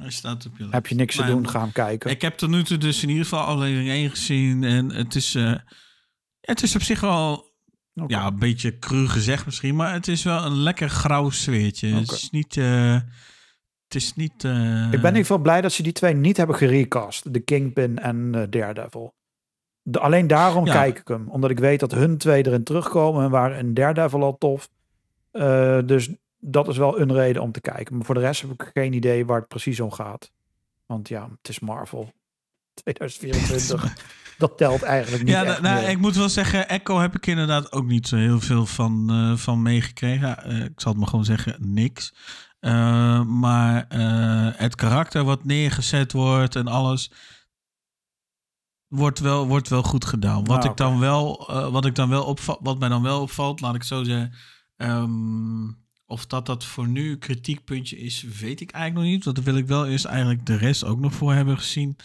Hij 0.00 0.10
staat 0.10 0.46
op 0.46 0.52
je 0.58 0.66
heb 0.70 0.86
je 0.86 0.94
niks 0.94 1.16
te 1.16 1.24
doen, 1.24 1.48
ga 1.48 1.60
hem 1.60 1.72
kijken. 1.72 2.10
Ik 2.10 2.22
heb 2.22 2.34
tot 2.36 2.50
nu 2.50 2.62
toe 2.62 2.78
dus 2.78 3.02
in 3.02 3.08
ieder 3.08 3.24
geval 3.24 3.44
aflevering 3.44 3.88
1 3.88 4.10
gezien. 4.10 4.64
En 4.64 4.92
het 4.92 5.14
is, 5.14 5.34
eh, 5.34 5.54
het 6.40 6.62
is 6.62 6.74
op 6.74 6.82
zich 6.82 7.00
wel 7.00 7.52
ja, 8.06 8.26
een 8.26 8.38
beetje 8.38 8.78
cru 8.78 9.08
gezegd 9.08 9.44
misschien. 9.46 9.76
Maar 9.76 9.92
het 9.92 10.08
is 10.08 10.22
wel 10.22 10.44
een 10.44 10.56
lekker 10.56 10.88
grauw 10.88 11.30
sfeertje. 11.30 11.88
Het 11.94 12.02
Oké. 12.04 12.14
is 12.14 12.30
niet... 12.30 12.56
eh, 12.56 12.94
het 13.84 13.94
is 13.94 14.14
niet... 14.14 14.44
eh, 14.44 14.82
Ik 14.84 14.90
ben 14.90 15.00
in 15.00 15.06
ieder 15.06 15.16
geval 15.20 15.38
blij 15.38 15.60
dat 15.60 15.72
ze 15.72 15.82
die 15.82 15.92
twee 15.92 16.14
niet 16.14 16.36
hebben 16.36 16.56
gerecast. 16.56 17.32
De 17.32 17.40
Kingpin 17.40 17.98
en 17.98 18.34
eh, 18.34 18.42
Daredevil. 18.50 19.14
De, 19.82 19.98
alleen 20.00 20.26
daarom 20.26 20.66
Ja. 20.66 20.72
kijk 20.72 20.98
ik 20.98 21.08
hem. 21.08 21.28
Omdat 21.28 21.50
ik 21.50 21.58
weet 21.58 21.80
dat 21.80 21.92
hun 21.92 22.18
twee 22.18 22.46
erin 22.46 22.64
terugkomen. 22.64 23.24
En 23.24 23.30
waren 23.30 23.58
in 23.58 23.74
Daredevil 23.74 24.22
al 24.22 24.38
tof. 24.38 24.68
Eh, 25.30 25.78
dus 25.84 26.08
dat 26.40 26.68
is 26.68 26.76
wel 26.76 27.00
een 27.00 27.12
reden 27.12 27.42
om 27.42 27.52
te 27.52 27.60
kijken. 27.60 27.96
Maar 27.96 28.04
voor 28.04 28.14
de 28.14 28.20
rest 28.20 28.40
heb 28.40 28.50
ik 28.50 28.70
geen 28.74 28.92
idee 28.92 29.26
waar 29.26 29.38
het 29.38 29.48
precies 29.48 29.80
om 29.80 29.90
gaat. 29.92 30.30
Want 30.86 31.08
ja, 31.08 31.28
het 31.38 31.48
is 31.48 31.60
Marvel. 31.60 32.12
2024. 32.82 33.96
dat 34.38 34.56
telt 34.58 34.82
eigenlijk 34.82 35.22
niet 35.24 35.32
Ja, 35.32 35.44
echt 35.44 35.60
nou, 35.60 35.80
meer. 35.80 35.88
ik 35.90 35.98
moet 35.98 36.16
wel 36.16 36.28
zeggen, 36.28 36.68
Echo 36.68 36.98
heb 36.98 37.14
ik 37.14 37.26
inderdaad 37.26 37.72
ook 37.72 37.86
niet 37.86 38.08
zo 38.08 38.16
heel 38.16 38.40
veel 38.40 38.66
van, 38.66 39.10
eh, 39.10 39.36
van 39.36 39.62
meegekregen. 39.62 40.42
Eh, 40.44 40.64
ik 40.64 40.80
zal 40.80 40.90
het 40.90 41.00
maar 41.00 41.10
gewoon 41.10 41.24
zeggen, 41.24 41.56
niks. 41.74 42.14
Eh, 42.60 43.22
maar 43.24 43.84
het 44.56 44.74
karakter 44.74 45.24
wat 45.24 45.44
neergezet 45.44 46.12
wordt 46.12 46.56
en 46.56 46.66
alles 46.66 47.10
wordt 48.86 49.18
wel, 49.18 49.46
wordt 49.46 49.68
wel 49.68 49.82
goed 49.82 50.04
gedaan. 50.04 50.44
Wat, 50.44 50.64
Ah, 50.64 50.70
ik 50.70 50.76
dan 50.76 50.98
wel, 50.98 51.46
wat, 51.70 51.84
ik 51.84 51.94
dan 51.94 52.08
wel 52.08 52.24
opva- 52.24 52.58
wat 52.60 52.78
mij 52.78 52.88
dan 52.88 53.02
wel 53.02 53.20
opvalt, 53.20 53.60
laat 53.60 53.74
ik 53.74 53.82
zo 53.82 54.04
zeggen. 54.04 54.32
ehm, 54.76 55.68
of 56.10 56.26
dat 56.26 56.46
dat 56.46 56.64
voor 56.64 56.88
nu 56.88 57.10
een 57.10 57.18
kritiekpuntje 57.18 57.98
is, 57.98 58.22
weet 58.22 58.60
ik 58.60 58.70
eigenlijk 58.70 59.04
nog 59.04 59.14
niet. 59.14 59.24
Want 59.24 59.36
daar 59.36 59.44
wil 59.44 59.56
ik 59.56 59.66
wel 59.66 59.86
eerst 59.86 60.04
eigenlijk 60.04 60.46
de 60.46 60.56
rest 60.56 60.84
ook 60.84 61.00
nog 61.00 61.14
voor 61.14 61.32
hebben 61.32 61.58
gezien 61.58 61.96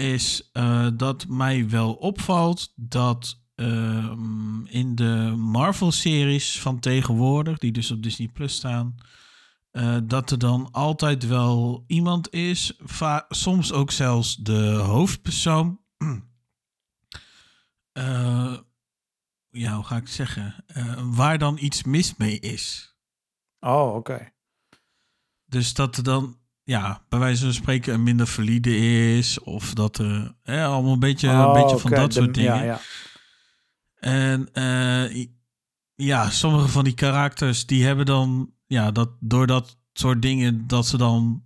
is 0.00 0.50
eh, 0.52 0.88
dat 0.94 1.26
mij 1.28 1.68
wel 1.68 1.92
opvalt 1.94 2.72
dat 2.76 3.40
ehm, 3.54 4.66
in 4.66 4.94
de 4.94 5.34
Marvel-series 5.36 6.60
van 6.60 6.78
tegenwoordig, 6.78 7.58
die 7.58 7.72
dus 7.72 7.90
op 7.90 8.02
Disney 8.02 8.28
Plus 8.28 8.54
staan, 8.54 8.94
eh, 9.70 9.96
dat 10.04 10.30
er 10.30 10.38
dan 10.38 10.68
altijd 10.72 11.26
wel 11.26 11.84
iemand 11.86 12.32
is, 12.32 12.72
soms 13.28 13.72
ook 13.72 13.90
zelfs 13.90 14.36
de 14.36 14.68
hoofdpersoon. 14.70 15.78
Eh, 17.92 18.56
ja, 19.50 19.74
hoe 19.74 19.84
ga 19.84 19.96
ik 19.96 20.02
het 20.02 20.12
zeggen? 20.12 20.64
Waar 21.02 21.38
dan 21.38 21.58
iets 21.60 21.82
mis 21.82 22.16
mee 22.16 22.40
is. 22.40 22.94
Oh, 23.60 23.94
oké. 23.94 24.32
Dus 25.46 25.74
dat 25.74 25.96
er 25.96 26.02
dan, 26.02 26.38
ja, 26.62 27.02
bij 27.08 27.18
wijze 27.18 27.44
van 27.44 27.52
spreken 27.52 27.94
een 27.94 28.02
minder 28.02 28.26
valide 28.26 28.76
is. 29.16 29.40
Of 29.40 29.74
dat 29.74 29.98
er 29.98 30.34
hè, 30.42 30.64
allemaal 30.64 30.92
een 30.92 30.98
beetje, 30.98 31.28
een 31.28 31.46
Oh, 31.46 31.62
beetje 31.62 31.78
van 31.78 31.90
dat 31.90 32.12
soort 32.12 32.34
dingen. 32.34 32.54
Ja, 32.54 32.62
ja. 32.62 32.80
En 34.00 34.52
eh, 34.52 35.26
ja, 35.94 36.30
sommige 36.30 36.68
van 36.68 36.84
die 36.84 36.94
karakters 36.94 37.66
die 37.66 37.84
hebben 37.84 38.06
dan, 38.06 38.52
ja, 38.66 38.90
dat 38.90 39.10
door 39.20 39.46
dat 39.46 39.78
soort 39.92 40.22
dingen, 40.22 40.66
dat 40.66 40.86
ze 40.86 40.96
dan 40.96 41.44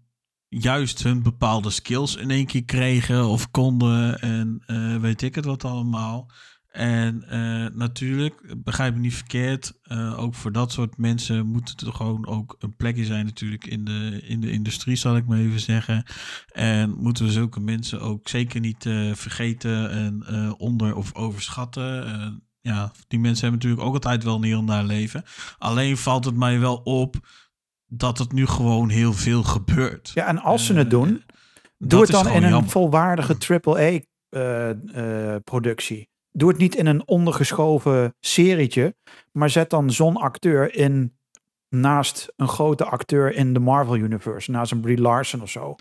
juist 0.48 1.02
hun 1.02 1.22
bepaalde 1.22 1.70
skills 1.70 2.16
in 2.16 2.30
één 2.30 2.46
keer 2.46 2.64
kregen 2.64 3.26
of 3.26 3.50
konden 3.50 4.20
en 4.20 4.62
eh, 4.66 4.96
weet 4.96 5.22
ik 5.22 5.34
het 5.34 5.44
wat 5.44 5.64
allemaal. 5.64 6.30
En 6.74 7.24
eh, 7.28 7.66
natuurlijk, 7.74 8.54
begrijp 8.64 8.94
me 8.94 9.00
niet 9.00 9.14
verkeerd, 9.14 9.72
eh, 9.82 10.18
ook 10.18 10.34
voor 10.34 10.52
dat 10.52 10.72
soort 10.72 10.96
mensen 10.96 11.46
moet 11.46 11.68
het 11.68 11.80
er 11.80 11.92
gewoon 11.92 12.26
ook 12.26 12.56
een 12.58 12.76
plekje 12.76 13.04
zijn 13.04 13.24
natuurlijk 13.24 13.66
in 13.66 13.84
de, 13.84 14.20
in 14.26 14.40
de 14.40 14.50
industrie, 14.50 14.96
zal 14.96 15.16
ik 15.16 15.26
maar 15.26 15.38
even 15.38 15.60
zeggen. 15.60 16.04
En 16.52 16.90
moeten 16.90 17.24
we 17.24 17.30
zulke 17.30 17.60
mensen 17.60 18.00
ook 18.00 18.28
zeker 18.28 18.60
niet 18.60 18.86
eh, 18.86 19.12
vergeten 19.12 19.90
en 19.90 20.24
onder- 20.58 20.94
of 20.94 21.14
overschatten. 21.14 22.42
Ja, 22.60 22.92
die 23.08 23.18
mensen 23.18 23.42
hebben 23.42 23.60
natuurlijk 23.60 23.88
ook 23.88 23.94
altijd 23.94 24.24
wel 24.24 24.36
een 24.36 24.42
heel 24.42 24.64
naar 24.64 24.84
leven. 24.84 25.22
Alleen 25.58 25.96
valt 25.96 26.24
het 26.24 26.36
mij 26.36 26.58
wel 26.60 26.76
op 26.76 27.16
dat 27.86 28.18
het 28.18 28.32
nu 28.32 28.46
gewoon 28.46 28.88
heel 28.88 29.12
veel 29.12 29.42
gebeurt. 29.42 30.10
ja, 30.14 30.26
en 30.26 30.38
als 30.38 30.66
ze 30.66 30.74
het 30.74 30.90
doen, 30.90 31.22
doe 31.78 32.00
het 32.00 32.10
dan 32.10 32.28
in 32.28 32.42
een 32.42 32.48
jammer. 32.48 32.70
volwaardige 32.70 33.36
AAA-productie. 34.30 36.12
Doe 36.36 36.48
het 36.48 36.58
niet 36.58 36.74
in 36.74 36.86
een 36.86 37.08
ondergeschoven 37.08 38.14
serietje, 38.20 38.96
maar 39.32 39.50
zet 39.50 39.70
dan 39.70 39.90
zo'n 39.90 40.16
acteur 40.16 40.74
in 40.74 41.16
naast 41.68 42.32
een 42.36 42.48
grote 42.48 42.84
acteur 42.84 43.34
in 43.34 43.52
de 43.52 43.60
Marvel 43.60 43.96
Universe, 43.96 44.50
naast 44.50 44.72
een 44.72 44.80
Brie 44.80 45.00
Larson 45.00 45.42
of 45.42 45.50
zo. 45.50 45.74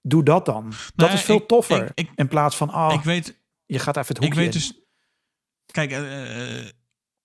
Doe 0.00 0.22
dat 0.24 0.46
dan. 0.46 0.72
Dat 0.94 1.08
Nee, 1.08 1.16
is 1.18 1.22
veel 1.24 1.36
ik- 1.36 1.46
toffer. 1.48 1.82
ik- 1.84 1.90
ik- 1.94 2.10
in 2.14 2.28
plaats 2.28 2.56
van, 2.56 2.70
ah, 2.70 2.94
Ik 2.94 3.00
weet, 3.00 3.40
je 3.66 3.78
gaat 3.78 3.96
even 3.96 4.08
het 4.14 4.16
ik 4.16 4.22
hoekje 4.22 4.38
weet 4.40 4.54
in. 4.54 4.60
dus. 4.60 4.80
Kijk, 5.66 5.90
eh, 5.90 6.58
eh, 6.60 6.68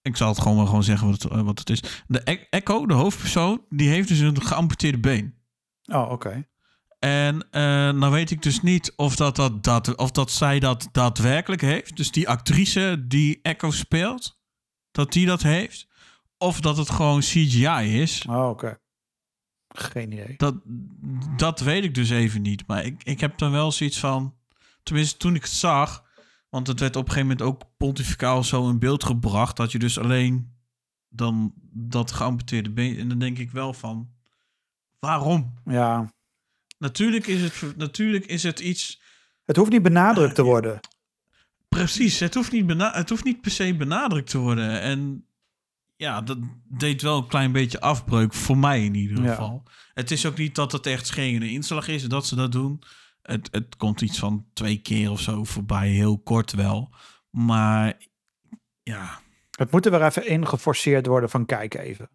ik 0.01 0.17
zal 0.17 0.27
het 0.29 0.39
gewoon 0.41 0.65
gewoon 0.67 0.83
zeggen 0.83 1.09
wat 1.09 1.21
het, 1.21 1.41
wat 1.41 1.59
het 1.59 1.69
is. 1.69 1.83
De 2.07 2.21
E- 2.23 2.45
Echo, 2.49 2.85
de 2.85 2.93
hoofdpersoon, 2.93 3.65
die 3.69 3.89
heeft 3.89 4.07
dus 4.07 4.19
een 4.19 4.41
geamputeerde 4.41 4.99
been. 4.99 5.35
Oh, 5.85 6.11
oké. 6.11 6.47
En 6.99 7.48
eh 7.52 7.61
nou 7.91 8.11
weet 8.11 8.32
ik 8.32 8.41
dus 8.41 8.61
niet 8.61 8.94
of 8.95 9.15
dat, 9.15 9.36
dat, 9.36 9.64
dat, 9.64 9.95
of 9.95 10.11
dat 10.11 10.32
zij 10.32 10.60
dat 10.60 10.90
daadwerkelijk 10.91 11.61
heeft. 11.61 11.98
Dus 11.98 12.11
die 12.11 12.30
actrice 12.30 13.06
die 13.07 13.40
Echo 13.41 13.72
speelt, 13.72 14.40
dat 14.91 15.11
die 15.11 15.26
dat 15.26 15.41
heeft. 15.41 15.88
Of 16.38 16.60
dat 16.60 16.78
het 16.78 16.90
gewoon 16.90 17.19
CGI 17.19 18.02
is. 18.02 18.26
Oh, 18.30 18.49
oké. 18.49 18.80
Geen 19.68 20.11
idee. 20.11 20.34
Dat, 20.38 20.56
dat 21.38 21.60
weet 21.60 21.84
ik 21.84 21.95
dus 21.95 22.10
even 22.10 22.41
niet. 22.41 22.68
Maar 22.68 22.86
ik, 22.86 23.03
ik 23.03 23.19
heb 23.19 23.38
dan 23.38 23.52
wel 23.52 23.72
zoiets 23.72 23.99
van... 23.99 24.36
Tenminste, 24.84 25.18
toen 25.18 25.36
ik 25.36 25.41
het 25.41 25.52
zag... 25.52 26.06
Want 26.49 26.68
het 26.68 26.80
werd 26.80 26.95
op 26.95 27.06
een 27.06 27.11
gegeven 27.11 27.30
moment 27.30 27.48
ook 27.48 27.69
pontificaal 27.78 28.44
zo 28.44 28.69
in 28.69 28.80
beeld 28.80 29.03
gebracht... 29.03 29.57
dat 29.57 29.72
je 29.72 29.80
dus 29.80 29.99
alleen 29.99 30.56
dan 31.10 31.53
dat 31.72 32.11
geamputeerde 32.11 32.72
been... 32.72 32.99
En 32.99 33.07
dan 33.07 33.19
denk 33.19 33.38
ik 33.38 33.52
wel 33.52 33.74
van... 33.74 34.10
Waarom? 34.99 35.53
Ja, 35.65 36.14
Natuurlijk 36.77 37.27
is 37.27 37.41
het, 37.41 37.77
natuurlijk 37.77 38.25
is 38.25 38.43
het 38.43 38.59
iets... 38.59 39.01
het 39.45 39.55
hoeft 39.55 39.71
niet 39.71 39.81
benadrukt 39.81 40.35
te 40.35 40.43
worden. 40.43 40.79
Precies, 41.69 42.19
het 42.19 42.33
hoeft, 42.33 42.51
niet 42.51 42.71
het 42.77 43.09
hoeft 43.09 43.23
niet 43.23 43.41
per 43.41 43.51
se 43.51 43.75
benadrukt 43.75 44.29
te 44.29 44.37
worden. 44.37 44.81
En 44.81 45.25
ja, 45.95 46.21
dat 46.21 46.37
deed 46.63 47.01
wel 47.01 47.17
een 47.17 47.27
klein 47.27 47.51
beetje 47.51 47.79
afbreuk 47.81 48.33
voor 48.33 48.57
mij 48.57 48.85
in 48.85 48.95
ieder 48.95 49.23
Ja. 49.23 49.29
geval. 49.29 49.63
Het 49.93 50.11
is 50.11 50.25
ook 50.25 50.37
niet 50.37 50.55
dat 50.55 50.71
het 50.71 50.85
echt 50.85 51.07
schengende 51.07 51.51
inslag 51.51 51.87
is 51.87 52.03
dat 52.03 52.27
ze 52.27 52.35
dat 52.35 52.51
doen. 52.51 52.81
Het, 53.21 53.47
het 53.51 53.75
komt 53.75 54.01
iets 54.01 54.19
van 54.19 54.45
twee 54.53 54.77
keer 54.77 55.11
of 55.11 55.21
zo 55.21 55.43
voorbij, 55.43 55.89
heel 55.89 56.17
kort 56.19 56.51
wel. 56.51 56.93
Maar 57.29 57.97
ja, 58.83 59.19
Het 59.51 59.71
moet 59.71 59.85
er 59.85 59.91
weer 59.91 60.03
even 60.05 60.27
in 60.27 60.47
geforceerd 60.47 61.05
worden 61.05 61.29
van 61.29 61.45
kijk 61.45 61.73
even. 61.73 62.09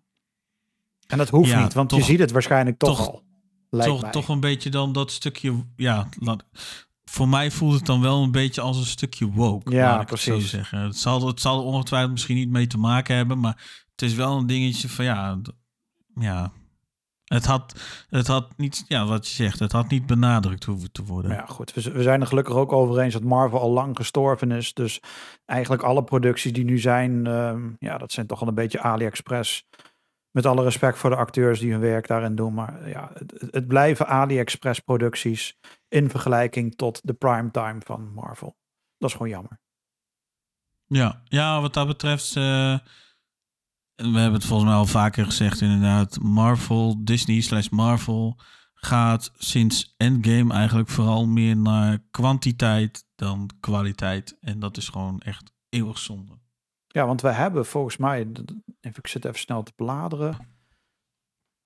En 1.07 1.19
dat 1.19 1.29
hoeft 1.29 1.51
Ja, 1.51 1.63
niet, 1.63 1.73
want 1.73 1.91
je 1.95 2.03
ziet 2.03 2.19
het 2.19 2.31
waarschijnlijk 2.31 2.79
toch, 2.79 2.97
toch- 2.97 3.09
al. 3.09 3.25
Lijkt 3.75 3.93
toch, 3.93 4.03
mij. 4.03 4.11
toch 4.11 4.29
een 4.29 4.41
beetje 4.41 4.71
dan 4.71 4.93
dat 4.93 5.11
stukje. 5.11 5.65
Ja, 5.77 6.09
laat, 6.19 6.45
voor 7.05 7.29
mij 7.29 7.51
voelt 7.51 7.75
het 7.75 7.87
dan 7.87 8.01
wel 8.01 8.23
een 8.23 8.31
beetje 8.31 8.61
als 8.61 8.79
een 8.79 8.85
stukje 8.85 9.31
woke. 9.31 9.71
Ja, 9.71 9.85
laat 9.85 10.03
ik 10.03 10.11
het 10.11 10.21
precies. 10.21 10.51
zo 10.51 10.57
zeggen. 10.57 10.79
Het 10.79 10.97
zal, 10.97 11.27
het 11.27 11.41
zal 11.41 11.59
er 11.59 11.65
ongetwijfeld 11.65 12.13
misschien 12.13 12.37
niet 12.37 12.51
mee 12.51 12.67
te 12.67 12.79
maken 12.79 13.17
hebben, 13.17 13.41
maar 13.41 13.85
het 13.91 14.03
is 14.03 14.15
wel 14.15 14.37
een 14.37 14.47
dingetje 14.47 14.89
van 14.89 15.05
ja, 15.05 15.39
ja. 16.15 16.53
Het 17.25 17.47
had, 17.47 17.81
het 18.09 18.27
had 18.27 18.57
niet, 18.57 18.85
ja, 18.89 19.07
wat 19.07 19.29
je 19.29 19.35
zegt, 19.35 19.59
het 19.59 19.73
had 19.73 19.89
niet 19.89 20.07
benadrukt 20.07 20.65
hoeven 20.65 20.93
te 20.93 21.05
worden. 21.05 21.31
Ja, 21.31 21.47
goed. 21.47 21.73
We, 21.73 22.03
zijn 22.03 22.21
er 22.21 22.27
gelukkig 22.27 22.55
ook 22.55 22.73
over 22.73 23.01
eens 23.01 23.13
dat 23.13 23.23
Marvel 23.23 23.61
al 23.61 23.71
lang 23.71 23.97
gestorven 23.97 24.51
is. 24.51 24.75
Dus 24.75 25.01
eigenlijk 25.45 25.83
alle 25.83 26.05
producties 26.05 26.53
die 26.53 26.65
nu 26.65 26.79
zijn, 26.79 27.27
ehm, 27.27 27.71
ja, 27.79 27.99
dat 27.99 28.13
zijn 28.13 28.27
toch 28.27 28.41
wel 28.41 28.49
een 28.49 28.55
beetje 28.55 28.81
AliExpress. 28.81 29.67
Met 30.33 30.47
alle 30.47 30.63
respect 30.63 30.99
voor 30.99 31.11
de 31.11 31.17
acteurs 31.17 31.61
die 31.61 31.71
hun 31.71 31.81
werk 31.81 32.07
daarin 32.07 32.35
doen. 32.35 32.55
Maar 32.55 32.89
ja, 32.89 33.11
het, 33.15 33.49
het- 33.51 33.67
blijven 33.67 34.07
AliExpress 34.07 34.81
producties 34.81 35.59
in 35.89 36.11
vergelijking 36.11 36.77
tot 36.77 37.01
de 37.07 37.13
primetime 37.15 37.81
van 37.85 38.13
Marvel. 38.13 38.57
Dat 38.99 39.09
is 39.11 39.17
gewoon 39.17 39.33
jammer. 39.33 39.61
Ja, 40.87 41.23
ja 41.25 41.61
wat 41.61 41.75
dat 41.75 41.87
betreft. 41.87 42.37
eh, 42.37 42.79
we 43.95 44.19
hebben 44.19 44.33
het 44.33 44.45
volgens 44.45 44.69
mij 44.69 44.79
al 44.79 44.87
vaker 44.87 45.25
gezegd, 45.25 45.61
inderdaad. 45.61 46.21
Marvel, 46.21 47.05
Disney 47.05 47.41
slash 47.41 47.69
Marvel 47.69 48.41
gaat 48.75 49.33
sinds 49.35 49.95
Endgame 49.97 50.53
eigenlijk 50.55 50.89
vooral 50.89 51.27
meer 51.27 51.57
naar 51.57 51.99
kwantiteit 52.11 53.05
dan 53.15 53.51
kwaliteit. 53.61 54.37
En 54.41 54.59
dat 54.59 54.77
is 54.77 54.89
gewoon 54.89 55.21
echt 55.21 55.53
eeuwig 55.69 55.99
zonde. 55.99 56.41
Ja, 56.93 57.07
want 57.07 57.21
we 57.21 57.31
hebben 57.31 57.67
volgens 57.67 57.97
mij, 57.97 58.19
even, 58.81 58.99
ik 58.99 59.07
zit 59.07 59.25
even 59.25 59.39
snel 59.39 59.63
te 59.63 59.73
bladeren. 59.77 60.37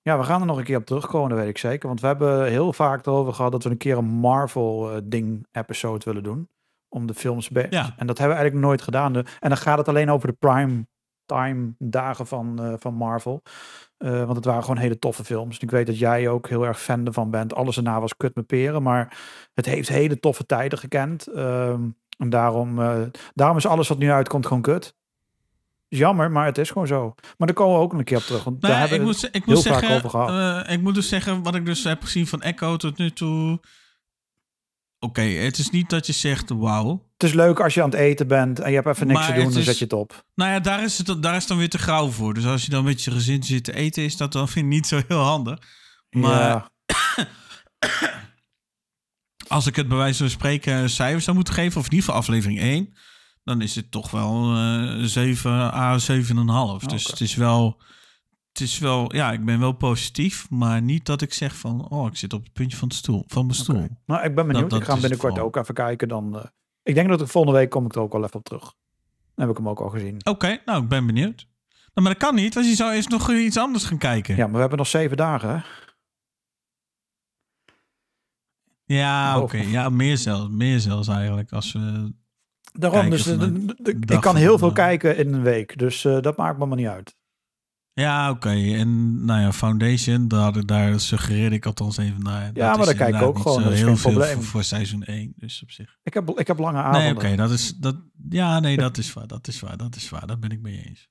Ja, 0.01 0.17
we 0.17 0.23
gaan 0.23 0.41
er 0.41 0.47
nog 0.47 0.57
een 0.57 0.63
keer 0.63 0.77
op 0.77 0.85
terugkomen, 0.85 1.29
dat 1.29 1.39
weet 1.39 1.49
ik 1.49 1.57
zeker. 1.57 1.87
Want 1.87 2.01
we 2.01 2.07
hebben 2.07 2.45
heel 2.45 2.73
vaak 2.73 3.05
erover 3.05 3.33
gehad 3.33 3.51
dat 3.51 3.63
we 3.63 3.69
een 3.69 3.77
keer 3.77 3.97
een 3.97 4.05
Marvel-ding-episode 4.05 6.05
willen 6.05 6.23
doen. 6.23 6.49
Om 6.89 7.07
de 7.07 7.13
films... 7.13 7.49
Ja. 7.69 7.93
En 7.97 8.07
dat 8.07 8.17
hebben 8.17 8.37
we 8.37 8.41
eigenlijk 8.41 8.65
nooit 8.65 8.81
gedaan. 8.81 9.15
En 9.15 9.25
dan 9.39 9.57
gaat 9.57 9.77
het 9.77 9.87
alleen 9.87 10.11
over 10.11 10.27
de 10.27 10.35
prime 10.39 10.85
time 11.27 11.73
dagen 11.77 12.27
van, 12.27 12.63
eh, 12.63 12.73
van 12.77 12.93
Marvel. 12.93 13.41
Eh, 13.97 14.23
want 14.23 14.35
het 14.35 14.45
waren 14.45 14.63
gewoon 14.63 14.77
hele 14.77 14.99
toffe 14.99 15.23
films. 15.23 15.57
En 15.57 15.63
ik 15.63 15.71
weet 15.71 15.85
dat 15.85 15.99
jij 15.99 16.29
ook 16.29 16.49
heel 16.49 16.65
erg 16.65 16.81
fan 16.81 17.05
ervan 17.05 17.31
bent. 17.31 17.53
Alles 17.53 17.77
erna 17.77 17.99
was 17.99 18.17
kut 18.17 18.35
met 18.35 18.47
peren. 18.47 18.83
Maar 18.83 19.17
het 19.53 19.65
heeft 19.65 19.89
hele 19.89 20.19
toffe 20.19 20.45
tijden 20.45 20.79
gekend. 20.79 21.27
Ehm, 21.27 21.81
en 22.17 22.29
daarom, 22.29 22.81
eh, 22.81 23.01
daarom 23.33 23.57
is 23.57 23.67
alles 23.67 23.87
wat 23.87 23.97
nu 23.97 24.11
uitkomt 24.11 24.45
gewoon 24.45 24.61
kut. 24.61 24.95
Jammer, 25.89 26.31
maar 26.31 26.45
het 26.45 26.57
is 26.57 26.69
gewoon 26.69 26.87
zo. 26.87 27.13
Maar 27.37 27.47
daar 27.47 27.55
komen 27.55 27.75
we 27.75 27.81
ook 27.83 27.93
een 27.93 28.03
keer 28.03 28.17
op 28.17 28.23
terug. 28.23 28.43
Want 28.43 28.61
daar 28.61 28.69
Nou, 28.71 28.81
hebben 28.81 28.99
ik 28.99 29.05
moet, 29.05 29.29
ik 29.35 29.45
moet 29.45 29.61
zeggen, 29.61 29.95
over 29.95 30.09
gehad. 30.09 30.65
eh, 30.65 30.73
ik 30.73 30.81
moet 30.81 30.95
dus 30.95 31.09
zeggen, 31.09 31.43
wat 31.43 31.55
ik 31.55 31.65
dus 31.65 31.83
heb 31.83 32.03
gezien 32.03 32.27
van 32.27 32.41
Echo 32.41 32.77
tot 32.77 32.97
nu 32.97 33.11
toe. 33.11 33.59
Oké, 34.99 35.21
het 35.21 35.57
is 35.57 35.69
niet 35.69 35.89
dat 35.89 36.07
je 36.07 36.13
zegt, 36.13 36.49
wauw. 36.49 37.05
Het 37.13 37.23
is 37.23 37.33
leuk 37.33 37.59
als 37.59 37.73
je 37.73 37.83
aan 37.83 37.89
het 37.89 37.99
eten 37.99 38.27
bent 38.27 38.59
en 38.59 38.69
je 38.69 38.75
hebt 38.75 38.87
even 38.87 39.07
niks 39.07 39.19
Maar 39.19 39.27
te 39.29 39.33
doen, 39.33 39.43
dan 39.49 39.57
is- 39.59 39.65
zet 39.65 39.77
je 39.77 39.83
het 39.83 39.93
op. 39.93 40.25
Nou 40.35 40.51
ja, 40.51 40.59
daar 40.59 40.83
is, 40.83 40.97
het, 40.97 41.23
daar 41.23 41.35
is 41.35 41.47
dan 41.47 41.57
weer 41.57 41.69
te 41.69 41.77
grauw 41.77 42.07
voor. 42.09 42.33
Dus 42.33 42.45
als 42.45 42.63
je 42.63 42.69
dan 42.69 42.83
met 42.83 43.03
je 43.03 43.11
gezin 43.11 43.43
zit 43.43 43.63
te 43.63 43.73
eten, 43.73 44.03
is 44.03 44.17
dat 44.17 44.31
dan 44.31 44.47
vind 44.53 44.65
ik 44.65 44.71
niet 44.71 44.87
zo 44.87 45.01
heel 45.07 45.19
handig. 45.21 45.59
Maar 46.09 46.31
Ja, 46.41 46.69
als 49.47 49.67
ik 49.67 49.75
het 49.75 49.87
bij 49.87 49.97
wijze 49.97 50.17
van 50.17 50.29
spreken 50.29 50.89
cijfers 50.89 51.23
zou 51.23 51.35
moeten 51.35 51.53
geven, 51.53 51.79
of 51.79 51.85
in 51.85 51.91
ieder 51.91 52.05
geval 52.05 52.21
aflevering 52.21 52.59
1, 52.59 52.93
dan 53.47 53.61
is 53.61 53.75
het 53.75 53.91
toch 53.91 54.11
wel 54.11 54.55
eh 54.55 55.03
7 55.03 55.51
à 55.51 55.97
7,5. 55.99 56.85
Dus 56.85 57.03
Oké. 57.03 57.11
het 57.11 57.21
is 57.21 57.35
wel, 57.35 57.77
het 58.51 58.61
is 58.61 58.79
wel, 58.79 59.15
ja, 59.15 59.31
ik 59.31 59.45
ben 59.45 59.59
wel 59.59 59.71
positief, 59.71 60.49
maar 60.49 60.81
niet 60.81 61.05
dat 61.05 61.21
ik 61.21 61.33
zeg 61.33 61.55
van, 61.55 61.89
oh, 61.89 62.07
ik 62.07 62.15
zit 62.15 62.33
op 62.33 62.43
het 62.43 62.53
puntje 62.53 62.77
van, 62.77 62.87
de 62.87 62.95
stoel, 62.95 63.23
van 63.27 63.45
mijn 63.45 63.57
stoel. 63.57 63.87
Nou, 64.05 64.23
ik 64.23 64.35
ben 64.35 64.47
benieuwd. 64.47 64.69
dat 64.69 64.79
ik 64.79 64.85
ga 64.85 64.99
binnenkort 64.99 65.39
ook 65.39 65.55
even 65.55 65.73
kijken. 65.73 66.07
Dan, 66.07 66.39
eh, 66.39 66.45
ik 66.83 66.95
denk 66.95 67.09
dat 67.09 67.21
ik 67.21 67.27
volgende 67.27 67.57
week 67.57 67.69
kom 67.69 67.85
ik 67.85 67.95
er 67.95 68.01
ook 68.01 68.11
wel 68.11 68.23
even 68.23 68.35
op 68.35 68.43
terug. 68.43 68.73
Dan 69.35 69.47
heb 69.47 69.49
ik 69.49 69.57
hem 69.57 69.69
ook 69.69 69.79
al 69.79 69.89
gezien. 69.89 70.21
Oké, 70.25 70.61
nou, 70.65 70.83
ik 70.83 70.89
ben 70.89 71.05
benieuwd. 71.05 71.47
Nou, 71.93 72.07
maar 72.07 72.17
dat 72.17 72.17
kan 72.17 72.35
niet, 72.35 72.53
want 72.53 72.65
je 72.65 72.75
zou 72.75 72.93
eerst 72.93 73.09
nog 73.09 73.31
iets 73.31 73.57
anders 73.57 73.83
gaan 73.83 73.97
kijken. 73.97 74.35
Ja, 74.35 74.43
maar 74.43 74.53
we 74.53 74.59
hebben 74.59 74.77
nog 74.77 74.87
zeven 74.87 75.17
dagen. 75.17 75.49
Hè? 75.49 75.59
Ja, 78.95 79.39
oké. 79.39 79.57
Ja, 79.57 79.89
meer 79.89 80.17
zelfs. 80.17 80.49
Meer 80.49 80.79
zelfs 80.79 81.07
eigenlijk. 81.07 81.51
Als 81.51 81.71
we... 81.71 82.13
Daarom, 82.79 83.09
dus 83.09 83.27
eh, 83.27 83.33
vanuit 83.33 83.67
d- 83.67 84.07
d- 84.07 84.11
ik 84.11 84.21
kan 84.21 84.35
heel 84.35 84.57
veel 84.57 84.71
kijken 84.71 85.17
in 85.17 85.33
een 85.33 85.41
week. 85.43 85.77
Dus 85.77 86.05
eh, 86.05 86.21
dat 86.21 86.37
maakt 86.37 86.57
me 86.57 86.65
maar 86.65 86.77
niet 86.77 86.87
uit. 86.87 87.15
Ja, 87.93 88.29
oké. 88.29 88.49
En 88.49 89.25
nou 89.25 89.41
ja, 89.41 89.51
Foundation, 89.53 90.27
daar, 90.27 90.65
daar 90.65 90.99
suggereerde 90.99 91.55
ik 91.55 91.65
althans 91.65 91.97
even 91.97 92.23
naar. 92.23 92.49
Ja, 92.53 92.75
maar 92.75 92.85
daar 92.85 92.95
kijk 92.95 93.15
ik 93.15 93.21
ook 93.21 93.37
gewoon, 93.39 93.63
dat 93.63 93.71
is 93.71 93.77
heel 93.77 93.87
geen 93.87 93.97
veel 93.97 94.11
probleem. 94.11 94.33
Voor, 94.35 94.43
voor 94.43 94.63
seizoen 94.63 95.03
1, 95.03 95.33
dus 95.35 95.61
op 95.63 95.71
zich. 95.71 95.97
Ik 96.03 96.13
heb, 96.13 96.29
ik 96.39 96.47
heb 96.47 96.57
lange 96.59 96.81
Nee, 96.81 96.85
avonden. 96.91 97.15
oké, 97.25 97.35
dat 97.35 97.51
is 97.51 97.73
dat. 97.73 97.95
Ja, 98.29 98.59
nee, 98.59 98.77
dat 98.77 98.97
is 98.97 99.13
waar, 99.13 99.27
dat 99.27 99.47
is 99.47 99.59
waar, 99.59 99.77
dat 99.77 99.95
is 99.95 100.09
waar. 100.09 100.27
Dat 100.27 100.39
ben 100.39 100.49
ik 100.49 100.61
mee 100.61 100.83
eens. 100.87 101.07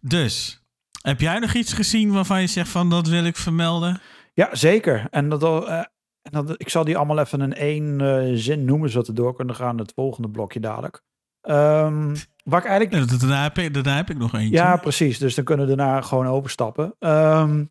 Dus, 0.00 0.62
heb 1.02 1.20
jij 1.20 1.38
nog 1.38 1.54
iets 1.54 1.72
gezien 1.72 2.12
waarvan 2.12 2.40
je 2.40 2.46
zegt 2.46 2.68
van 2.68 2.90
dat 2.90 3.08
wil 3.08 3.24
ik 3.24 3.36
vermelden? 3.36 4.00
Ja, 4.34 4.48
zeker. 4.52 5.06
En 5.10 5.28
dat, 5.28 5.42
al, 5.42 5.70
eh, 5.70 5.84
en 6.22 6.30
dat, 6.30 6.54
ik 6.56 6.68
zal 6.68 6.84
die 6.84 6.96
allemaal 6.96 7.18
even 7.18 7.40
in 7.40 7.54
één 7.54 8.00
eh, 8.00 8.30
zin 8.34 8.64
noemen, 8.64 8.90
zodat 8.90 9.06
we 9.06 9.12
door 9.12 9.34
kunnen 9.34 9.54
gaan 9.54 9.78
het 9.78 9.92
volgende 9.94 10.30
blokje 10.30 10.60
dadelijk. 10.60 11.02
Ehm 11.40 12.14
waar 12.44 12.60
ik 12.60 12.66
eigenlijk... 12.66 13.10
Ja, 13.10 13.18
daarna, 13.18 13.42
heb 13.42 13.58
ik, 13.58 13.74
daarna 13.74 13.96
heb 13.96 14.10
ik 14.10 14.18
nog 14.18 14.34
eentje. 14.34 14.54
Ja, 14.54 14.76
precies. 14.76 15.18
Dus 15.18 15.34
dan 15.34 15.44
kunnen 15.44 15.66
we 15.66 15.76
daarna 15.76 16.00
gewoon 16.00 16.26
overstappen. 16.26 16.94
Ehm, 16.98 17.64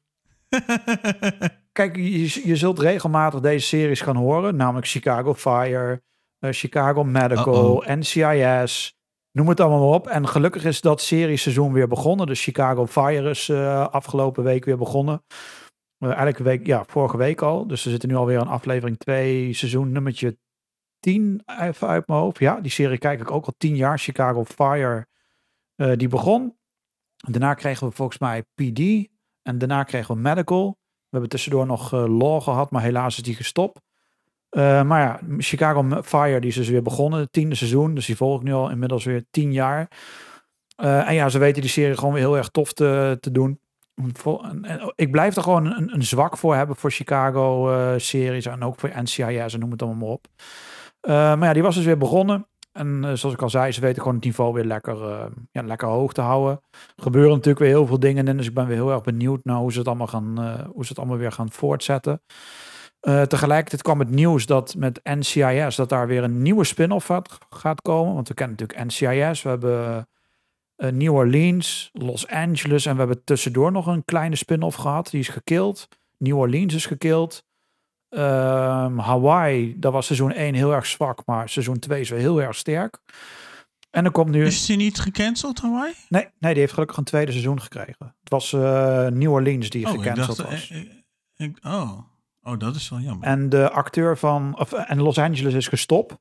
kijk, 1.72 1.96
je, 1.96 2.48
je 2.48 2.56
zult 2.56 2.80
regelmatig 2.80 3.40
deze 3.40 3.68
series 3.68 4.02
gaan 4.02 4.16
horen. 4.16 4.56
Namelijk 4.56 4.88
Chicago 4.88 5.34
Fire, 5.34 6.02
eh, 6.40 6.52
Chicago 6.52 7.04
Medical. 7.04 7.84
NCIS. 7.88 8.96
Noem 9.32 9.48
het 9.48 9.60
allemaal 9.60 9.80
maar 9.80 9.96
op. 9.96 10.08
En 10.08 10.28
gelukkig 10.28 10.66
is 10.66 10.82
dat 10.82 11.02
serieseizoen 11.02 11.74
weer 11.74 11.88
begonnen. 11.88 12.28
Dus 12.28 12.44
Chicago 12.44 12.88
Fire 12.88 13.30
is 13.30 13.50
eh, 13.50 13.88
afgelopen 13.88 14.44
week 14.44 14.66
weer 14.66 14.78
begonnen. 14.78 15.24
Eh, 16.02 16.08
eigenlijk 16.08 16.40
een 16.40 16.46
week, 16.46 16.66
ja, 16.66 16.84
vorige 16.88 17.18
week 17.18 17.42
al. 17.42 17.68
Dus 17.68 17.84
we 17.84 17.90
zitten 17.90 18.10
nu 18.10 18.16
alweer 18.16 18.40
aan 18.40 18.48
aflevering 18.48 18.98
2, 18.98 19.54
seizoen 19.54 19.92
nummertje 19.92 20.38
10 21.00 21.44
even 21.60 21.88
uit 21.88 22.08
mijn 22.08 22.20
hoofd. 22.20 22.40
Ja, 22.40 22.60
die 22.60 22.72
serie 22.72 22.98
kijk 22.98 23.20
ik 23.20 23.32
ook 23.32 23.46
al 23.46 23.54
10 23.58 23.76
jaar. 23.76 24.00
Chicago 24.00 24.44
Fire, 24.46 25.08
eh, 25.76 25.92
die 25.96 26.08
begon. 26.08 26.58
Daarna 27.16 27.54
kregen 27.54 27.88
we 27.88 27.94
volgens 27.94 28.20
mij 28.20 28.44
PD. 28.44 29.10
En 29.42 29.58
daarna 29.58 29.84
kregen 29.84 30.16
we 30.16 30.22
Medical. 30.22 30.70
We 31.12 31.18
hebben 31.18 31.30
tussendoor 31.30 31.66
nog 31.66 31.94
eh, 31.94 32.18
Law 32.18 32.42
gehad, 32.42 32.72
maar 32.72 32.82
helaas 32.82 33.18
is 33.18 33.24
die 33.24 33.36
gestopt. 33.36 33.82
Eh, 34.50 34.84
maar 34.84 35.02
ja, 35.02 35.20
Chicago 35.38 36.02
Fire 36.02 36.40
die 36.40 36.50
is 36.50 36.56
dus 36.56 36.70
weer 36.70 36.82
begonnen, 36.82 37.20
het 37.20 37.32
tiende 37.32 37.56
seizoen. 37.56 37.96
Dus 37.96 38.06
die 38.06 38.16
volgt 38.16 38.44
nu 38.44 38.54
al 38.54 38.70
inmiddels 38.70 39.06
weer 39.06 39.26
tien 39.32 39.54
jaar. 39.54 39.92
Eh, 40.76 41.08
en 41.08 41.14
ja, 41.14 41.30
ze 41.30 41.40
weten 41.40 41.62
die 41.62 41.72
serie 41.72 41.98
gewoon 41.98 42.14
weer 42.14 42.22
heel 42.24 42.38
erg 42.38 42.50
tof 42.50 42.74
te, 42.74 43.18
te 43.20 43.32
doen. 43.32 43.60
En 44.42 44.94
Ik 44.96 45.12
blijf 45.12 45.36
er 45.36 45.44
gewoon 45.44 45.66
een, 45.66 45.94
een 45.94 46.04
zwak 46.04 46.38
voor 46.38 46.56
hebben 46.56 46.76
voor 46.76 46.92
Chicago-series 46.92 48.46
en 48.46 48.64
ook 48.64 48.80
voor 48.80 48.92
NCIS 49.02 49.54
en 49.54 49.60
noem 49.60 49.72
het 49.72 49.82
allemaal 49.82 50.00
maar 50.00 50.10
op. 50.10 50.28
Eh, 51.02 51.14
maar 51.14 51.48
ja, 51.48 51.54
die 51.54 51.64
was 51.64 51.76
dus 51.76 51.86
weer 51.86 51.98
begonnen. 51.98 52.46
En 52.72 53.04
eh, 53.04 53.14
zoals 53.14 53.36
ik 53.36 53.42
al 53.42 53.50
zei, 53.50 53.72
ze 53.72 53.82
weten 53.82 54.02
gewoon 54.02 54.16
het 54.16 54.26
niveau 54.26 54.54
weer 54.54 54.66
lekker, 54.66 55.10
eh, 55.10 55.26
ja, 55.52 55.62
lekker 55.62 55.88
hoog 55.88 56.14
te 56.14 56.22
houden. 56.22 56.62
Er 56.72 57.04
gebeuren 57.04 57.32
natuurlijk 57.32 57.60
weer 57.60 57.70
heel 57.70 57.86
veel 57.86 58.00
dingen 58.00 58.28
in, 58.28 58.38
dus 58.38 58.48
ik 58.48 58.54
ben 58.54 58.68
weer 58.68 58.76
heel 58.76 58.92
erg 58.92 59.02
benieuwd 59.02 59.44
naar 59.44 59.58
hoe 59.58 59.72
ze 59.72 59.80
het 59.80 59.88
allemaal, 59.88 60.08
gaan, 60.08 60.42
eh, 60.42 60.66
hoe 60.74 60.84
ze 60.84 60.90
het 60.90 60.98
allemaal 60.98 61.18
weer 61.18 61.32
gaan 61.32 61.52
voortzetten. 61.52 62.22
Eh, 63.02 63.22
tegelijkertijd 63.22 63.82
kwam 63.82 64.00
het 64.00 64.10
nieuws 64.10 64.46
dat 64.46 64.76
met 64.76 65.00
NCIS 65.04 65.76
dat 65.76 65.90
daar 65.90 66.08
weer 66.08 66.24
een 66.24 66.42
nieuwe 66.42 66.64
spin-off 66.64 67.06
gaat, 67.06 67.38
gaat 67.50 67.82
komen. 67.82 68.14
Want 68.14 68.28
we 68.28 68.34
kennen 68.34 68.58
natuurlijk 68.60 68.88
NCIS. 68.88 69.42
We 69.42 69.50
hebben 69.50 69.86
eh, 69.86 70.02
New 70.90 71.14
Orleans, 71.14 71.90
Los 71.94 72.28
Angeles 72.28 72.86
en 72.86 72.94
we 72.94 73.00
hebben 73.00 73.24
tussendoor 73.24 73.72
nog 73.72 73.88
een 73.88 74.06
kleine 74.06 74.36
spin-off 74.36 74.78
gehad. 74.78 75.10
Die 75.10 75.20
is 75.20 75.28
gekild. 75.28 75.88
New 76.18 76.38
Orleans 76.38 76.74
is 76.74 76.86
gekild. 76.86 77.44
Ehm, 78.10 78.98
Hawaii, 78.98 79.80
dat 79.80 79.92
was 79.94 80.06
seizoen 80.06 80.32
1 80.32 80.54
heel 80.54 80.74
erg 80.74 80.86
zwak, 80.86 81.22
maar 81.26 81.50
seizoen 81.50 81.80
2 81.80 82.00
is 82.02 82.10
weer 82.10 82.20
heel 82.20 82.42
erg 82.42 82.56
sterk. 82.56 83.00
En 83.90 84.06
er 84.06 84.12
komt 84.12 84.30
nu... 84.32 84.46
Is 84.46 84.66
die 84.66 84.78
niet 84.78 85.00
gecanceld, 85.00 85.60
Hawaii? 85.62 85.94
Nee, 86.10 86.28
nee, 86.40 86.52
die 86.52 86.62
heeft 86.62 86.74
gelukkig 86.74 86.98
een 86.98 87.04
tweede 87.04 87.32
seizoen 87.32 87.62
gekregen. 87.62 88.16
Het 88.20 88.30
was 88.30 88.54
eh, 88.54 88.60
New 89.08 89.32
Orleans 89.32 89.70
die 89.70 89.86
Oh, 89.86 89.92
gecanceld 89.92 90.38
dacht... 90.38 90.50
was. 90.50 90.70
eh, 90.70 90.80
eh, 90.80 90.88
ik- 91.36 91.58
oh. 91.66 92.00
oh, 92.44 92.60
dat 92.60 92.76
is 92.76 92.90
wel 92.90 93.00
jammer. 93.00 93.28
En 93.28 93.50
de 93.50 93.70
acteur 93.70 94.18
van, 94.18 94.60
of, 94.60 94.74
eh, 94.74 94.92
en 94.92 95.02
Los 95.02 95.18
Angeles 95.18 95.54
is 95.54 95.68
gestopt. 95.68 96.16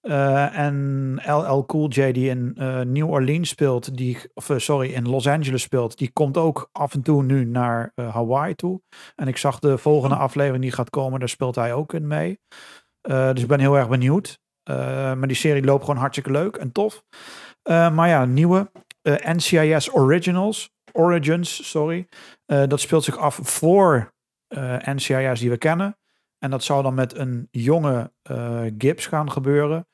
Eh, 0.00 0.58
en 0.58 1.14
LL 1.26 1.66
Cool 1.66 1.88
J 1.88 2.12
die 2.12 2.28
in 2.28 2.52
eh, 2.56 2.80
New 2.80 3.10
Orleans 3.10 3.48
speelt, 3.48 3.96
die, 3.96 4.18
of 4.34 4.50
eh, 4.50 4.58
sorry, 4.58 4.92
in 4.92 5.08
Los 5.08 5.28
Angeles 5.28 5.62
speelt, 5.62 5.98
die 5.98 6.10
komt 6.12 6.36
ook 6.36 6.68
af 6.72 6.94
en 6.94 7.02
toe 7.02 7.22
nu 7.22 7.44
naar 7.44 7.92
Hawaii 7.94 8.54
toe. 8.54 8.80
En 9.16 9.28
ik 9.28 9.36
zag 9.36 9.58
de 9.58 9.78
volgende 9.78 10.16
aflevering 10.16 10.62
die 10.62 10.72
gaat 10.72 10.90
komen, 10.90 11.18
daar 11.18 11.28
speelt 11.28 11.54
hij 11.54 11.74
ook 11.74 11.92
in 11.92 12.06
mee. 12.06 12.40
Dus 13.00 13.40
ik 13.40 13.46
ben 13.46 13.60
heel 13.60 13.76
erg 13.76 13.88
benieuwd. 13.88 14.38
Maar 14.64 15.26
die 15.26 15.36
serie 15.36 15.64
loopt 15.64 15.84
gewoon 15.84 16.00
hartstikke 16.00 16.30
leuk 16.30 16.56
en 16.56 16.72
tof. 16.72 17.02
Maar 17.68 18.08
ja, 18.08 18.24
nieuwe 18.24 18.70
NCIS 19.02 19.94
Originals, 19.94 20.70
Origins, 20.92 21.70
sorry. 21.70 22.08
Dat 22.46 22.80
speelt 22.80 23.04
zich 23.04 23.18
af 23.18 23.38
voor 23.42 24.12
NCIS 24.84 25.40
die 25.40 25.50
we 25.50 25.58
kennen. 25.58 25.98
En 26.40 26.50
dat 26.50 26.62
zou 26.62 26.82
dan 26.82 26.94
met 26.94 27.16
een 27.16 27.48
jonge 27.50 28.12
eh, 28.22 28.62
Gibbs 28.78 29.06
gaan 29.06 29.30
gebeuren. 29.30 29.88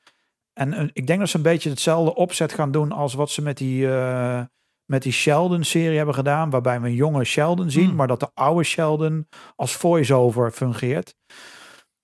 En 0.57 0.73
eh, 0.73 0.87
ik 0.93 1.07
denk 1.07 1.19
dat 1.19 1.29
ze 1.29 1.37
een 1.37 1.41
beetje 1.41 1.69
hetzelfde 1.69 2.15
opzet 2.15 2.53
gaan 2.53 2.71
doen 2.71 2.91
als 2.91 3.13
wat 3.13 3.29
ze 3.29 3.41
met 3.41 3.57
die, 3.57 3.91
eh, 3.91 4.41
met 4.85 5.01
die 5.03 5.11
Sheldon-serie 5.11 5.97
hebben 5.97 6.15
gedaan. 6.15 6.49
Waarbij 6.49 6.81
we 6.81 6.87
een 6.87 6.93
jonge 6.93 7.23
Sheldon 7.23 7.71
zien, 7.71 7.87
Hmm. 7.87 7.95
maar 7.95 8.07
dat 8.07 8.19
de 8.19 8.29
oude 8.33 8.63
Sheldon 8.63 9.27
als 9.55 9.75
voice-over 9.75 10.51
fungeert. 10.51 11.15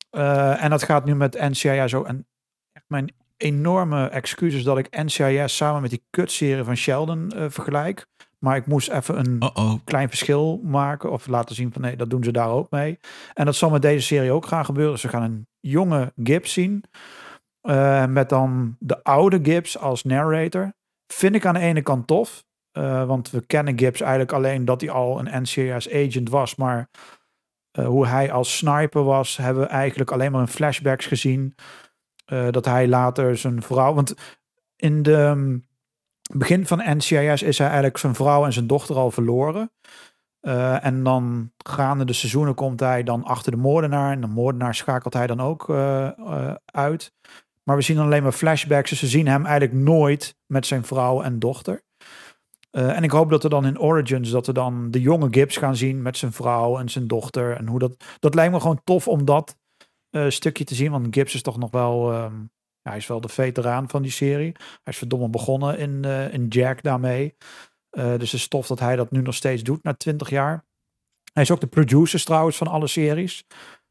Eh, 0.09 0.63
en 0.63 0.69
dat 0.69 0.83
gaat 0.83 1.05
nu 1.05 1.15
met 1.15 1.39
NCIS 1.39 1.93
ook. 1.93 2.07
En 2.07 2.27
echt 2.71 2.85
mijn 2.87 3.13
enorme 3.37 4.07
excuses 4.07 4.63
dat 4.63 4.77
ik 4.77 5.03
NCIS 5.03 5.55
samen 5.55 5.81
met 5.81 5.89
die 5.89 6.05
kutserie 6.09 6.63
van 6.63 6.75
Sheldon 6.75 7.31
vergelijk. 7.35 8.07
Maar 8.39 8.55
ik 8.55 8.65
moest 8.65 8.89
even 8.89 9.19
een 9.19 9.81
klein 9.83 10.09
verschil 10.09 10.61
maken 10.63 11.11
of 11.11 11.27
laten 11.27 11.55
zien 11.55 11.73
van 11.73 11.81
nee, 11.81 11.95
dat 11.95 12.09
doen 12.09 12.23
ze 12.23 12.31
daar 12.31 12.49
ook 12.49 12.71
mee. 12.71 12.99
En 13.33 13.45
dat 13.45 13.55
zal 13.55 13.69
met 13.69 13.81
deze 13.81 14.05
serie 14.05 14.31
ook 14.31 14.45
gaan 14.45 14.65
gebeuren. 14.65 14.93
Dus 14.93 15.03
we 15.03 15.09
gaan 15.09 15.23
een 15.23 15.47
jonge 15.59 16.13
Gibbs 16.23 16.53
zien. 16.53 16.83
Eh, 17.63 18.05
met 18.05 18.29
dan 18.29 18.75
de 18.79 19.03
oude 19.03 19.39
Gibbs 19.43 19.77
als 19.77 20.03
narrator. 20.03 20.73
Vind 21.07 21.35
ik 21.35 21.45
aan 21.45 21.53
de 21.53 21.59
ene 21.59 21.81
kant 21.81 22.07
tof. 22.07 22.43
eh, 22.71 23.05
want 23.05 23.29
we 23.29 23.45
kennen 23.45 23.79
Gibbs 23.79 24.01
eigenlijk 24.01 24.31
alleen 24.31 24.65
dat 24.65 24.81
hij 24.81 24.89
al 24.89 25.19
een 25.19 25.41
NCIS 25.41 25.91
agent 25.91 26.29
was. 26.29 26.55
Maar 26.55 26.89
eh, 27.71 27.85
hoe 27.85 28.07
hij 28.07 28.31
als 28.31 28.57
sniper 28.57 29.03
was, 29.03 29.37
hebben 29.37 29.63
we 29.63 29.69
eigenlijk 29.69 30.11
alleen 30.11 30.31
maar 30.31 30.41
in 30.41 30.47
flashbacks 30.47 31.05
gezien. 31.05 31.55
Dat 32.25 32.65
hij 32.65 32.87
later 32.87 33.37
zijn 33.37 33.61
vrouw. 33.61 33.93
Want 33.93 34.13
in 34.75 35.03
de 35.03 35.17
um, 35.17 35.67
begin 36.33 36.67
van 36.67 36.97
NCIS 36.97 37.41
is 37.41 37.57
hij 37.57 37.67
eigenlijk 37.67 37.97
zijn 37.97 38.15
vrouw 38.15 38.45
en 38.45 38.53
zijn 38.53 38.67
dochter 38.67 38.95
al 38.95 39.11
verloren. 39.11 39.71
En 40.81 41.03
dan 41.03 41.51
gaande 41.57 42.05
de 42.05 42.13
seizoenen 42.13 42.55
komt 42.55 42.79
hij 42.79 43.03
dan 43.03 43.23
achter 43.23 43.51
de 43.51 43.57
moordenaar. 43.57 44.11
En 44.11 44.21
de 44.21 44.27
moordenaar 44.27 44.75
schakelt 44.75 45.13
hij 45.13 45.27
dan 45.27 45.41
ook 45.41 45.69
uit. 46.65 47.13
Maar 47.63 47.75
we 47.75 47.81
zien 47.81 47.97
alleen 47.97 48.23
maar 48.23 48.31
flashbacks. 48.31 48.89
Dus 48.89 49.01
we 49.01 49.07
zien 49.07 49.27
hem 49.27 49.45
eigenlijk 49.45 49.73
nooit 49.73 50.35
met 50.45 50.65
zijn 50.65 50.83
vrouw 50.83 51.21
en 51.21 51.39
dochter. 51.39 51.81
Uh, 52.71 52.97
en 52.97 53.03
ik 53.03 53.11
hoop 53.11 53.29
dat 53.29 53.43
we 53.43 53.49
dan 53.49 53.65
in 53.65 53.79
Origins, 53.79 54.29
dat 54.29 54.45
we 54.45 54.53
dan 54.53 54.91
de 54.91 55.01
jonge 55.01 55.27
Gibbs 55.31 55.57
gaan 55.57 55.75
zien 55.75 56.01
met 56.01 56.17
zijn 56.17 56.31
vrouw 56.31 56.79
en 56.79 56.89
zijn 56.89 57.07
dochter. 57.07 57.57
En 57.57 57.67
hoe 57.67 57.79
dat, 57.79 58.03
dat 58.19 58.35
lijkt 58.35 58.53
me 58.53 58.59
gewoon 58.59 58.81
tof 58.83 59.07
om 59.07 59.25
dat 59.25 59.57
uh, 60.11 60.29
stukje 60.29 60.63
te 60.63 60.75
zien. 60.75 60.91
Want 60.91 61.15
Gibbs 61.15 61.33
is 61.33 61.41
toch 61.41 61.57
nog 61.57 61.71
wel, 61.71 62.13
um, 62.13 62.51
ja, 62.81 62.89
hij 62.89 62.97
is 62.97 63.07
wel 63.07 63.21
de 63.21 63.29
veteraan 63.29 63.89
van 63.89 64.01
die 64.01 64.11
serie. 64.11 64.51
Hij 64.57 64.93
is 64.93 64.97
verdomme 64.97 65.29
begonnen 65.29 65.77
in, 65.77 66.01
uh, 66.05 66.33
in 66.33 66.47
Jack 66.47 66.83
daarmee. 66.83 67.35
Dus 67.89 68.31
het 68.31 68.33
is 68.33 68.47
tof 68.47 68.67
dat 68.67 68.79
hij 68.79 68.95
dat 68.95 69.11
nu 69.11 69.21
nog 69.21 69.35
steeds 69.35 69.63
doet 69.63 69.83
na 69.83 69.93
20 69.93 70.29
jaar. 70.29 70.65
Hij 71.33 71.43
is 71.43 71.51
ook 71.51 71.59
de 71.59 71.67
producer 71.67 72.23
trouwens 72.23 72.57
van 72.57 72.67
alle 72.67 72.87
series. 72.87 73.45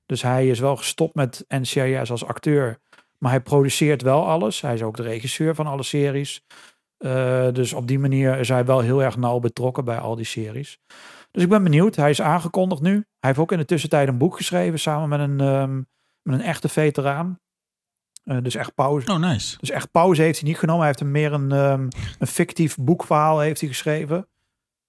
Dus 0.06 0.22
hij 0.22 0.48
is 0.48 0.58
wel 0.58 0.76
gestopt 0.76 1.14
met 1.14 1.44
NCIS 1.48 2.10
als 2.10 2.24
acteur. 2.24 2.78
Maar 3.22 3.30
hij 3.30 3.40
produceert 3.40 4.02
wel 4.02 4.28
alles. 4.28 4.60
Hij 4.60 4.74
is 4.74 4.82
ook 4.82 4.96
de 4.96 5.02
regisseur 5.02 5.54
van 5.54 5.66
alle 5.66 5.82
series. 5.82 6.44
Uh, 6.98 7.48
dus 7.52 7.72
op 7.72 7.86
die 7.86 7.98
manier 7.98 8.38
is 8.38 8.48
hij 8.48 8.64
wel 8.64 8.80
heel 8.80 9.02
erg 9.02 9.16
nauw 9.16 9.38
betrokken 9.38 9.84
bij 9.84 9.98
al 9.98 10.16
die 10.16 10.24
series. 10.24 10.78
Dus 11.30 11.42
ik 11.42 11.48
ben 11.48 11.62
benieuwd. 11.62 11.96
Hij 11.96 12.10
is 12.10 12.22
aangekondigd 12.22 12.82
nu. 12.82 12.92
Hij 12.92 13.04
heeft 13.18 13.38
ook 13.38 13.52
in 13.52 13.58
de 13.58 13.64
tussentijd 13.64 14.08
een 14.08 14.18
boek 14.18 14.36
geschreven 14.36 14.78
samen 14.78 15.08
met 15.08 15.20
een, 15.20 15.40
um, 15.40 15.88
met 16.22 16.38
een 16.38 16.44
echte 16.44 16.68
veteraan. 16.68 17.38
Uh, 18.24 18.42
dus 18.42 18.54
echt 18.54 18.74
pauze. 18.74 19.12
Oh, 19.12 19.18
nice. 19.18 19.56
Dus 19.58 19.70
echt 19.70 19.90
pauze 19.90 20.22
heeft 20.22 20.40
hij 20.40 20.48
niet 20.48 20.58
genomen. 20.58 20.80
Hij 20.80 20.88
heeft 20.88 21.00
een 21.00 21.10
meer 21.10 21.32
een, 21.32 21.52
um, 21.52 21.88
een 22.18 22.26
fictief 22.26 22.76
boekverhaal 22.76 23.40
heeft 23.40 23.60
hij 23.60 23.68
geschreven. 23.68 24.28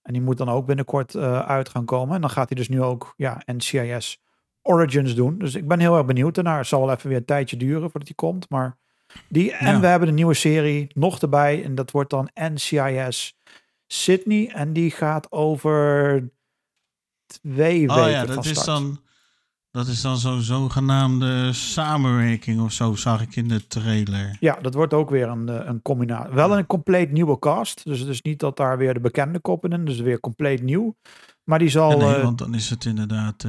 En 0.02 0.14
die 0.14 0.22
moet 0.22 0.38
dan 0.38 0.50
ook 0.50 0.66
binnenkort 0.66 1.14
uh, 1.14 1.40
uit 1.40 1.70
gaan 1.70 1.86
komen. 1.86 2.16
En 2.16 2.22
dan 2.22 2.30
gaat 2.30 2.50
hij 2.50 2.58
dus 2.58 2.70
nu 2.70 2.82
ook 2.82 3.14
ja, 3.18 3.42
NCIS 3.46 4.23
Origins 4.64 5.16
doen. 5.16 5.38
Dus 5.38 5.56
ik 5.56 5.68
ben 5.68 5.80
heel 5.80 5.98
erg 5.98 6.06
benieuwd 6.06 6.36
daarnaar. 6.36 6.58
Het 6.58 6.68
zal 6.68 6.86
wel 6.86 6.96
even 6.96 7.10
weer 7.10 7.18
een 7.18 7.26
tijdje 7.26 7.58
duren 7.58 7.82
voordat 7.82 8.08
hij 8.08 8.16
komt. 8.16 8.50
Maar 8.50 8.78
die, 9.30 9.52
en 9.52 9.82
we 9.82 9.88
hebben 9.88 10.08
een 10.08 10.16
nieuwe 10.16 10.34
serie 10.34 10.88
nog 10.94 11.20
erbij. 11.20 11.64
En 11.64 11.76
dat 11.76 11.92
wordt 11.92 12.10
dan 12.10 12.30
NCIS 12.34 13.38
Sydney. 13.88 14.50
En 14.50 14.74
die 14.74 14.92
gaat 14.92 15.32
over 15.32 16.32
twee 17.26 17.90
oh, 17.90 17.96
weken 17.96 18.12
ja, 18.12 18.26
dat 18.26 18.46
is 18.46 18.64
dan... 18.64 19.02
Dat 19.72 19.88
is 19.88 20.02
dan 20.02 20.18
zo'n 20.18 20.42
zogenaamde 20.42 21.54
samenwerking 21.54 22.62
of 22.62 22.72
zo, 22.72 22.96
zag 22.96 23.22
ik 23.22 23.36
in 23.36 23.48
de 23.48 23.68
trailer. 23.68 24.38
Ja, 24.40 24.58
dat 24.62 24.74
wordt 24.74 24.94
ook 24.94 25.10
weer 25.10 25.28
een, 25.28 25.50
eh, 25.50 25.66
een 25.66 25.82
combinatie. 25.82 26.34
Wel 26.34 26.58
een 26.58 26.66
compleet 26.66 27.12
nieuwe 27.12 27.40
cast. 27.40 27.86
Dus 27.86 28.00
het 28.00 28.10
is 28.10 28.22
niet 28.22 28.40
dat 28.40 28.58
daar 28.58 28.78
weer 28.78 28.94
de 28.94 29.00
bekende 29.00 29.40
koppen 29.40 29.72
in. 29.72 29.86
Dus 29.86 30.00
weer 30.00 30.20
compleet 30.20 30.62
nieuw. 30.62 30.96
Maar 31.44 31.60
die 31.60 31.70
zal... 31.70 31.92
Ja, 31.92 31.98
nee, 31.98 32.16
eh, 32.16 32.24
want 32.24 32.38
dan 32.38 32.56
is 32.56 32.70
het 32.70 32.86
inderdaad... 32.86 33.46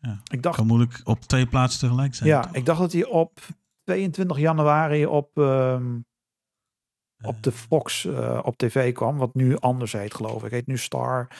eh 0.00 0.10
ik 0.30 0.42
dacht 0.42 0.56
kan 0.56 0.66
moeilijk 0.66 1.00
op 1.04 1.20
twee 1.20 1.46
plaatsen 1.46 1.80
tegelijk 1.80 2.14
zijn. 2.14 2.28
Ja, 2.28 2.40
toch? 2.40 2.52
ik 2.52 2.64
dacht 2.66 2.80
dat 2.80 2.92
hij 2.92 3.04
op 3.04 3.38
22 3.84 4.38
januari 4.38 5.06
op, 5.06 5.38
ehm, 5.38 5.98
op 7.22 7.42
de 7.42 7.52
Fox 7.52 8.04
eh, 8.04 8.40
op 8.42 8.56
tv 8.56 8.92
kwam. 8.92 9.16
Wat 9.16 9.34
nu 9.34 9.56
anders 9.58 9.92
heet, 9.92 10.14
geloof 10.14 10.44
ik. 10.44 10.50
Heet 10.50 10.66
nu 10.66 10.78
Star 10.78 11.30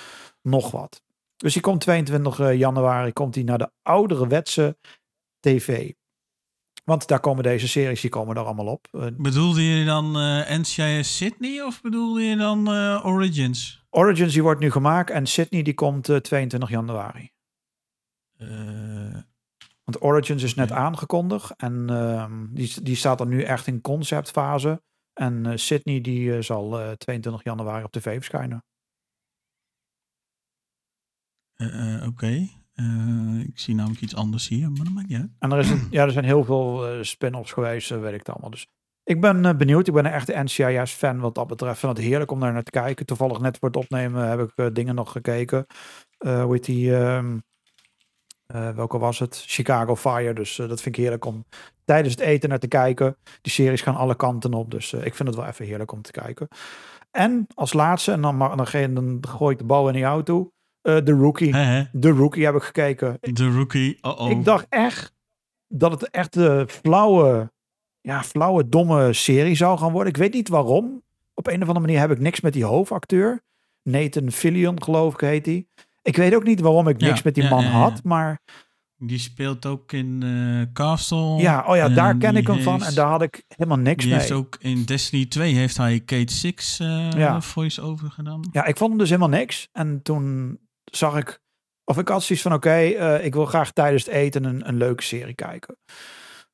nog 0.43 0.71
wat. 0.71 1.03
Dus 1.37 1.53
die 1.53 1.63
komt 1.63 1.81
22 1.81 2.53
januari 2.55 3.13
komt 3.13 3.35
hij 3.35 3.45
naar 3.45 3.59
de 3.59 3.71
oudere 3.83 4.27
wetse 4.27 4.77
tv. 5.41 5.93
Want 6.85 7.09
daar 7.09 7.21
komen 7.21 7.43
deze 7.43 7.69
series, 7.69 8.01
die 8.01 8.11
komen 8.11 8.37
er 8.37 8.43
allemaal 8.45 8.67
op. 8.67 8.89
Eh, 8.91 9.07
Bedoelde 9.17 9.65
je 9.65 9.85
dan 9.85 10.19
eh 10.19 10.59
NCIS 10.59 11.17
Sydney 11.17 11.63
of 11.63 11.81
bedoelde 11.81 12.23
je 12.23 12.37
dan 12.37 12.73
eh, 12.73 13.01
Origins? 13.05 13.85
Origins 13.91 14.33
die 14.33 14.43
wordt 14.43 14.61
nu 14.61 14.71
gemaakt 14.71 15.11
en 15.11 15.27
Sydney 15.27 15.63
die 15.63 15.75
komt 15.75 16.09
eh, 16.09 16.17
22 16.17 16.71
januari. 16.71 17.31
Eh, 18.41 19.23
Want 19.85 20.03
Origins 20.03 20.43
is 20.43 20.55
net 20.55 20.73
aangekondigd 20.73 21.57
en 21.57 21.91
ehm, 21.91 22.47
die, 22.51 22.83
die 22.83 22.97
staat 22.97 23.19
dan 23.19 23.29
nu 23.29 23.43
echt 23.43 23.67
in 23.67 23.81
conceptfase. 23.81 24.81
En 25.13 25.47
eh, 25.47 25.57
Sydney 25.57 26.01
die 26.01 26.37
eh, 26.37 26.43
zal 26.43 26.81
eh, 26.81 26.91
22 26.91 27.45
januari 27.45 27.85
op 27.85 27.93
tv 27.93 28.15
verschijnen. 28.15 28.65
Oké. 32.07 32.49
Ik 33.47 33.59
zie 33.59 33.75
namelijk 33.75 34.01
iets 34.01 34.15
anders 34.15 34.49
hier, 34.49 34.71
maar 34.71 34.85
dat 34.85 34.93
maakt 34.93 35.09
niet 35.09 35.19
uit. 35.19 35.31
En 35.39 35.53
er, 35.53 35.59
is 35.59 35.71
een, 35.71 35.87
ja, 35.91 36.05
er 36.05 36.13
zijn 36.13 36.25
heel 36.25 36.45
veel 36.45 37.05
spin-offs 37.05 37.53
geweest, 37.53 37.89
weet 37.89 38.13
ik 38.13 38.19
het 38.19 38.29
allemaal. 38.29 38.51
Dus 38.51 38.67
ik 39.03 39.21
ben 39.21 39.59
benieuwd. 39.59 39.89
Ik 39.89 39.95
ben 39.95 40.05
een 40.05 40.13
echte 40.13 40.43
NCIS-fan 40.43 41.19
wat 41.19 41.35
dat 41.35 41.47
betreft. 41.47 41.75
Ik 41.75 41.81
vind 41.81 41.97
het 41.97 42.07
heerlijk 42.07 42.31
om 42.31 42.41
daar 42.41 42.53
naar 42.53 42.63
te 42.63 42.71
kijken. 42.71 43.07
Toevallig 43.07 43.41
net 43.41 43.59
voor 43.59 43.69
het 43.69 43.77
opnemen 43.77 44.29
heb 44.29 44.41
ik 44.41 44.75
dingen 44.75 44.95
nog 44.95 45.13
gekeken. 45.13 45.67
Hoe 46.19 46.53
heet 46.53 46.65
die? 46.65 46.97
ehm, 46.97 47.35
eh, 47.35 47.39
welke 48.53 48.99
was 48.99 49.19
het? 49.19 49.43
Chicago 49.47 49.97
Fire. 49.97 50.33
Dus 50.33 50.59
eh, 50.59 50.69
dat 50.69 50.83
vind 50.83 50.97
ik 50.97 51.01
heerlijk 51.03 51.25
om 51.25 51.45
tijdens 51.85 52.15
het 52.15 52.23
eten 52.25 52.49
naar 52.49 52.59
te 52.59 52.69
kijken. 52.69 53.17
Die 53.43 53.53
series 53.53 53.81
gaan 53.83 53.97
alle 53.97 54.15
kanten 54.17 54.55
op. 54.55 54.71
Dus 54.71 54.93
eh, 54.93 55.05
ik 55.05 55.15
vind 55.15 55.29
het 55.29 55.37
wel 55.37 55.47
even 55.47 55.65
heerlijk 55.67 55.93
om 55.93 56.03
te 56.03 56.13
kijken. 56.13 56.49
En 57.11 57.47
als 57.55 57.73
laatste, 57.73 58.13
en 58.13 58.21
dan, 58.21 58.39
dan, 58.39 58.67
dan 58.95 59.19
gooi 59.29 59.53
ik 59.53 59.59
de 59.59 59.65
bal 59.65 59.89
in 59.89 59.95
die 59.95 60.05
auto. 60.05 60.51
eh 60.83 60.97
The 60.97 61.13
Rookie. 61.13 61.55
Hè? 61.57 61.85
The 62.01 62.11
Rookie 62.11 62.45
heb 62.45 62.55
ik 62.55 62.63
gekeken. 62.63 63.19
De 63.21 63.51
rookie. 63.51 63.99
Oh 64.01 64.21
oh. 64.21 64.31
Ik 64.31 64.45
dacht 64.45 64.67
echt 64.69 65.13
dat 65.69 65.91
het 65.93 66.11
echt 66.11 66.37
een 66.37 66.69
flauwe, 66.69 67.53
ja, 68.01 68.23
flauwe, 68.23 68.69
domme 68.69 69.13
serie 69.13 69.55
zou 69.55 69.79
gaan 69.79 69.93
worden. 69.93 70.13
Ik 70.13 70.19
weet 70.19 70.33
niet 70.33 70.49
waarom. 70.49 71.03
Op 71.35 71.47
een 71.47 71.63
of 71.63 71.69
andere 71.69 71.87
manier 71.87 72.01
heb 72.01 72.11
ik 72.11 72.19
niks 72.19 72.41
met 72.41 72.53
die 72.53 72.65
hoofdacteur. 72.65 73.41
Nathan 73.83 74.31
Fillion, 74.31 74.83
geloof 74.83 75.15
ik, 75.15 75.21
heet 75.21 75.47
hij. 75.47 75.67
Ik 76.03 76.17
weet 76.17 76.35
ook 76.35 76.45
niet 76.45 76.61
waarom 76.61 76.89
ik 76.89 77.01
Ja, 77.01 77.07
niks 77.07 77.23
met 77.23 77.35
die 77.35 77.49
man 77.49 77.63
ja, 77.65 77.71
ja. 77.71 77.77
had. 77.77 78.03
Maar 78.05 78.39
Die 78.97 79.19
speelt 79.19 79.67
ook 79.67 79.93
in 79.93 80.23
eh, 80.23 80.73
Castle. 80.73 81.37
ja, 81.37 81.65
oh 81.67 81.77
ja, 81.77 81.89
daar 81.89 82.11
En 82.11 82.19
ken 82.19 82.37
ik 82.37 82.47
hem 82.47 82.61
van. 82.63 82.83
En 82.85 82.95
daar 82.95 83.09
had 83.09 83.23
ik 83.23 83.45
helemaal 83.49 83.79
niks 83.79 84.03
Die 84.05 84.11
mee. 84.13 84.21
heeft 84.21 84.33
ook 84.33 84.57
in 84.61 84.85
Destiny 84.85 85.27
2 85.27 85.55
heeft 85.55 85.77
hij 85.77 86.01
Kate 86.01 86.33
Six 86.33 86.77
Ja. 86.77 87.41
voice-over 87.41 88.11
gedaan. 88.11 88.49
Ja, 88.53 88.65
ik 88.65 88.77
vond 88.77 88.91
hem 88.91 88.99
dus 88.99 89.09
helemaal 89.09 89.39
niks. 89.39 89.69
En 89.73 90.03
toen 90.03 90.59
zag 90.85 91.17
ik, 91.17 91.41
of 91.85 91.99
ik 91.99 92.09
had 92.09 92.23
zoiets 92.23 92.45
van, 92.45 92.55
oké, 92.55 92.71
eh, 92.71 93.25
ik 93.25 93.35
wil 93.35 93.47
graag 93.47 93.73
tijdens 93.73 94.05
het 94.05 94.15
eten 94.15 94.45
een, 94.45 94.69
een 94.69 94.77
leuke 94.77 95.03
serie 95.03 95.35
kijken. 95.35 95.77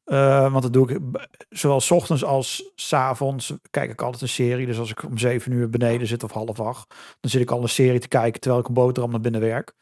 Eh, 0.07 0.51
want 0.53 0.63
dat 0.63 0.73
doe 0.73 0.91
ik 0.91 1.01
zowel 1.49 1.81
's 1.81 1.91
ochtends 1.91 2.25
als 2.25 2.73
's 2.75 2.93
avonds 2.93 3.53
kijk 3.71 3.91
ik 3.91 4.03
altijd 4.03 4.23
een 4.23 4.29
serie. 4.29 4.67
Dus 4.67 4.79
als 4.79 4.91
ik 4.91 5.03
om 5.03 5.19
zeven 5.19 5.53
uur 5.53 5.71
beneden 5.71 6.07
zit 6.07 6.23
of 6.25 6.33
half 6.33 6.61
acht, 6.61 6.95
dan 7.21 7.31
zit 7.31 7.41
ik 7.41 7.51
al 7.51 7.63
een 7.63 7.69
serie 7.69 8.01
te 8.01 8.09
kijken 8.09 8.41
terwijl 8.41 8.63
ik 8.63 8.69
een 8.69 8.75
boterham 8.75 9.11
naar 9.11 9.21
binnen 9.21 9.41
werk. 9.41 9.73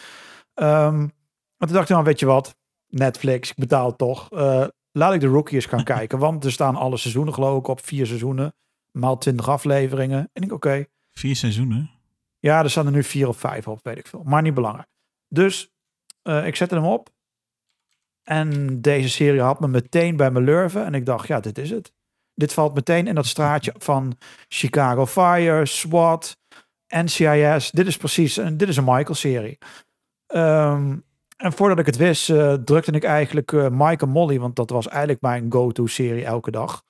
Ehm, 0.55 0.99
maar 1.57 1.69
toen 1.69 1.73
dacht 1.73 1.83
ik, 1.89 1.95
nou 1.95 2.05
weet 2.05 2.21
je 2.21 2.27
wat, 2.27 2.57
Netflix, 2.89 3.51
ik 3.51 3.57
betaal 3.57 3.97
toch. 3.97 4.31
Eh, 4.33 4.67
laat 4.93 5.15
ik 5.15 5.21
de 5.21 5.27
Rookie 5.27 5.55
eens 5.55 5.67
gaan 5.67 5.85
kijken. 5.95 6.19
Want 6.19 6.45
er 6.45 6.53
staan 6.53 6.77
alle 6.77 6.97
seizoenen 6.97 7.35
geloof 7.35 7.59
ik 7.59 7.67
op, 7.69 7.85
vier 7.85 8.07
seizoenen, 8.07 8.55
maal 8.91 9.19
twintig 9.19 9.49
afleveringen. 9.49 10.31
En 10.33 10.43
ik 10.43 10.53
oké, 10.53 10.85
Vier 11.11 11.37
seizoenen. 11.37 11.91
ja, 12.39 12.63
er 12.63 12.71
staan 12.71 12.87
er 12.87 12.93
nu 12.93 13.03
vier 13.05 13.29
of 13.29 13.37
vijf 13.37 13.69
op, 13.69 13.81
weet 13.83 13.99
ik 13.99 14.07
veel. 14.07 14.23
Maar 14.25 14.43
niet 14.43 14.55
belangrijk. 14.55 14.89
Dus 15.29 15.73
eh, 16.23 16.47
ik 16.47 16.57
zette 16.57 16.75
hem 16.75 16.85
op. 16.85 17.13
En 18.25 18.81
deze 18.81 19.09
serie 19.09 19.41
had 19.41 19.61
me 19.61 19.69
meteen 19.69 20.17
bij 20.17 20.31
mijn 20.31 20.45
lurven. 20.45 20.85
En 20.85 20.95
ik 20.95 21.07
dacht, 21.07 21.27
ja, 21.27 21.41
dit 21.41 21.59
is 21.59 21.71
het. 21.71 21.93
Dit 22.35 22.53
valt 22.53 22.75
meteen 22.75 23.07
in 23.07 23.15
dat 23.15 23.27
straatje 23.27 23.75
van 23.79 24.17
Chicago 24.49 25.07
Fire, 25.07 25.67
SWAT, 25.67 26.37
NCIS. 26.89 27.71
Dit 27.71 27.87
is 27.87 27.97
precies, 27.97 28.39
en 28.39 28.57
dit 28.57 28.69
is 28.69 28.77
een 28.77 28.85
Michael-serie. 28.85 29.59
Ehm, 30.27 30.97
en 31.37 31.53
voordat 31.53 31.79
ik 31.79 31.87
het 31.87 31.97
wist, 31.97 32.31
eh, 32.31 32.53
drukte 32.53 32.93
ik 32.93 33.05
eigenlijk 33.05 33.53
eh 33.53 33.69
Mike 33.71 34.05
en 34.05 34.11
Molly, 34.11 34.39
want 34.39 34.57
dat 34.57 34.71
was 34.71 34.89
eigenlijk 34.89 35.21
mijn 35.21 35.47
go-to-serie 35.49 36.25
elke 36.25 36.51
dag. 36.51 36.83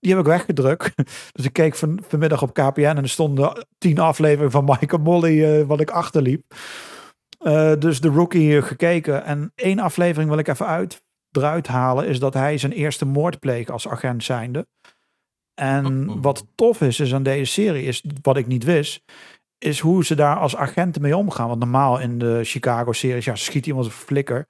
Die 0.00 0.10
heb 0.10 0.20
ik 0.20 0.26
weggedrukt. 0.26 0.92
Dus 1.32 1.44
ik 1.44 1.52
keek 1.52 1.74
van, 1.74 2.00
vanmiddag 2.08 2.42
op 2.42 2.54
KPN 2.54 2.80
en 2.80 2.96
er 2.96 3.08
stonden 3.08 3.66
tien 3.78 3.98
afleveringen 3.98 4.50
van 4.50 4.64
Mike 4.64 4.96
en 4.96 5.02
Molly 5.02 5.44
eh, 5.44 5.66
wat 5.66 5.80
ik 5.80 5.90
achterliep. 5.90 6.54
Eh, 7.38 7.72
dus 7.78 8.00
de 8.00 8.08
rookie 8.08 8.62
gekeken. 8.62 9.24
En 9.24 9.52
één 9.54 9.78
aflevering 9.78 10.30
wil 10.30 10.38
ik 10.38 10.48
even 10.48 10.66
uit, 10.66 11.02
eruit 11.30 11.66
halen, 11.66 12.06
is 12.06 12.18
dat 12.18 12.34
hij 12.34 12.58
zijn 12.58 12.72
eerste 12.72 13.04
moord 13.04 13.38
pleegt 13.38 13.70
als 13.70 13.88
agent 13.88 14.24
zijnde. 14.24 14.66
En 15.54 15.86
Oh, 16.08 16.16
oh. 16.16 16.22
wat 16.22 16.46
tof 16.54 16.80
is, 16.80 17.00
is 17.00 17.14
aan 17.14 17.22
deze 17.22 17.52
serie, 17.52 17.84
is 17.84 18.04
wat 18.22 18.36
ik 18.36 18.46
niet 18.46 18.64
wist, 18.64 19.02
is 19.58 19.80
hoe 19.80 20.04
ze 20.04 20.14
daar 20.14 20.36
als 20.36 20.56
agenten 20.56 21.02
mee 21.02 21.16
omgaan. 21.16 21.48
Want 21.48 21.60
normaal 21.60 22.00
in 22.00 22.18
de 22.18 22.40
Chicago-series, 22.44 23.24
ja, 23.24 23.34
schiet 23.34 23.66
iemand 23.66 23.86
een 23.86 23.92
flikker. 23.92 24.48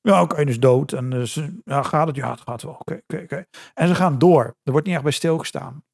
Ja, 0.00 0.22
oké, 0.22 0.44
dus 0.44 0.60
dood. 0.60 0.92
En 0.92 1.10
dus, 1.10 1.40
ja, 1.64 1.82
gaat 1.82 2.06
het? 2.06 2.16
Ja, 2.16 2.30
het 2.30 2.40
gaat 2.40 2.62
wel. 2.62 2.76
Oké, 2.78 3.00
oké, 3.08 3.22
oké. 3.22 3.44
En 3.74 3.88
ze 3.88 3.94
gaan 3.94 4.18
door. 4.18 4.44
Er 4.62 4.72
wordt 4.72 4.86
niet 4.86 4.94
echt 4.94 5.04
bij 5.04 5.12
stilgestaan. 5.12 5.84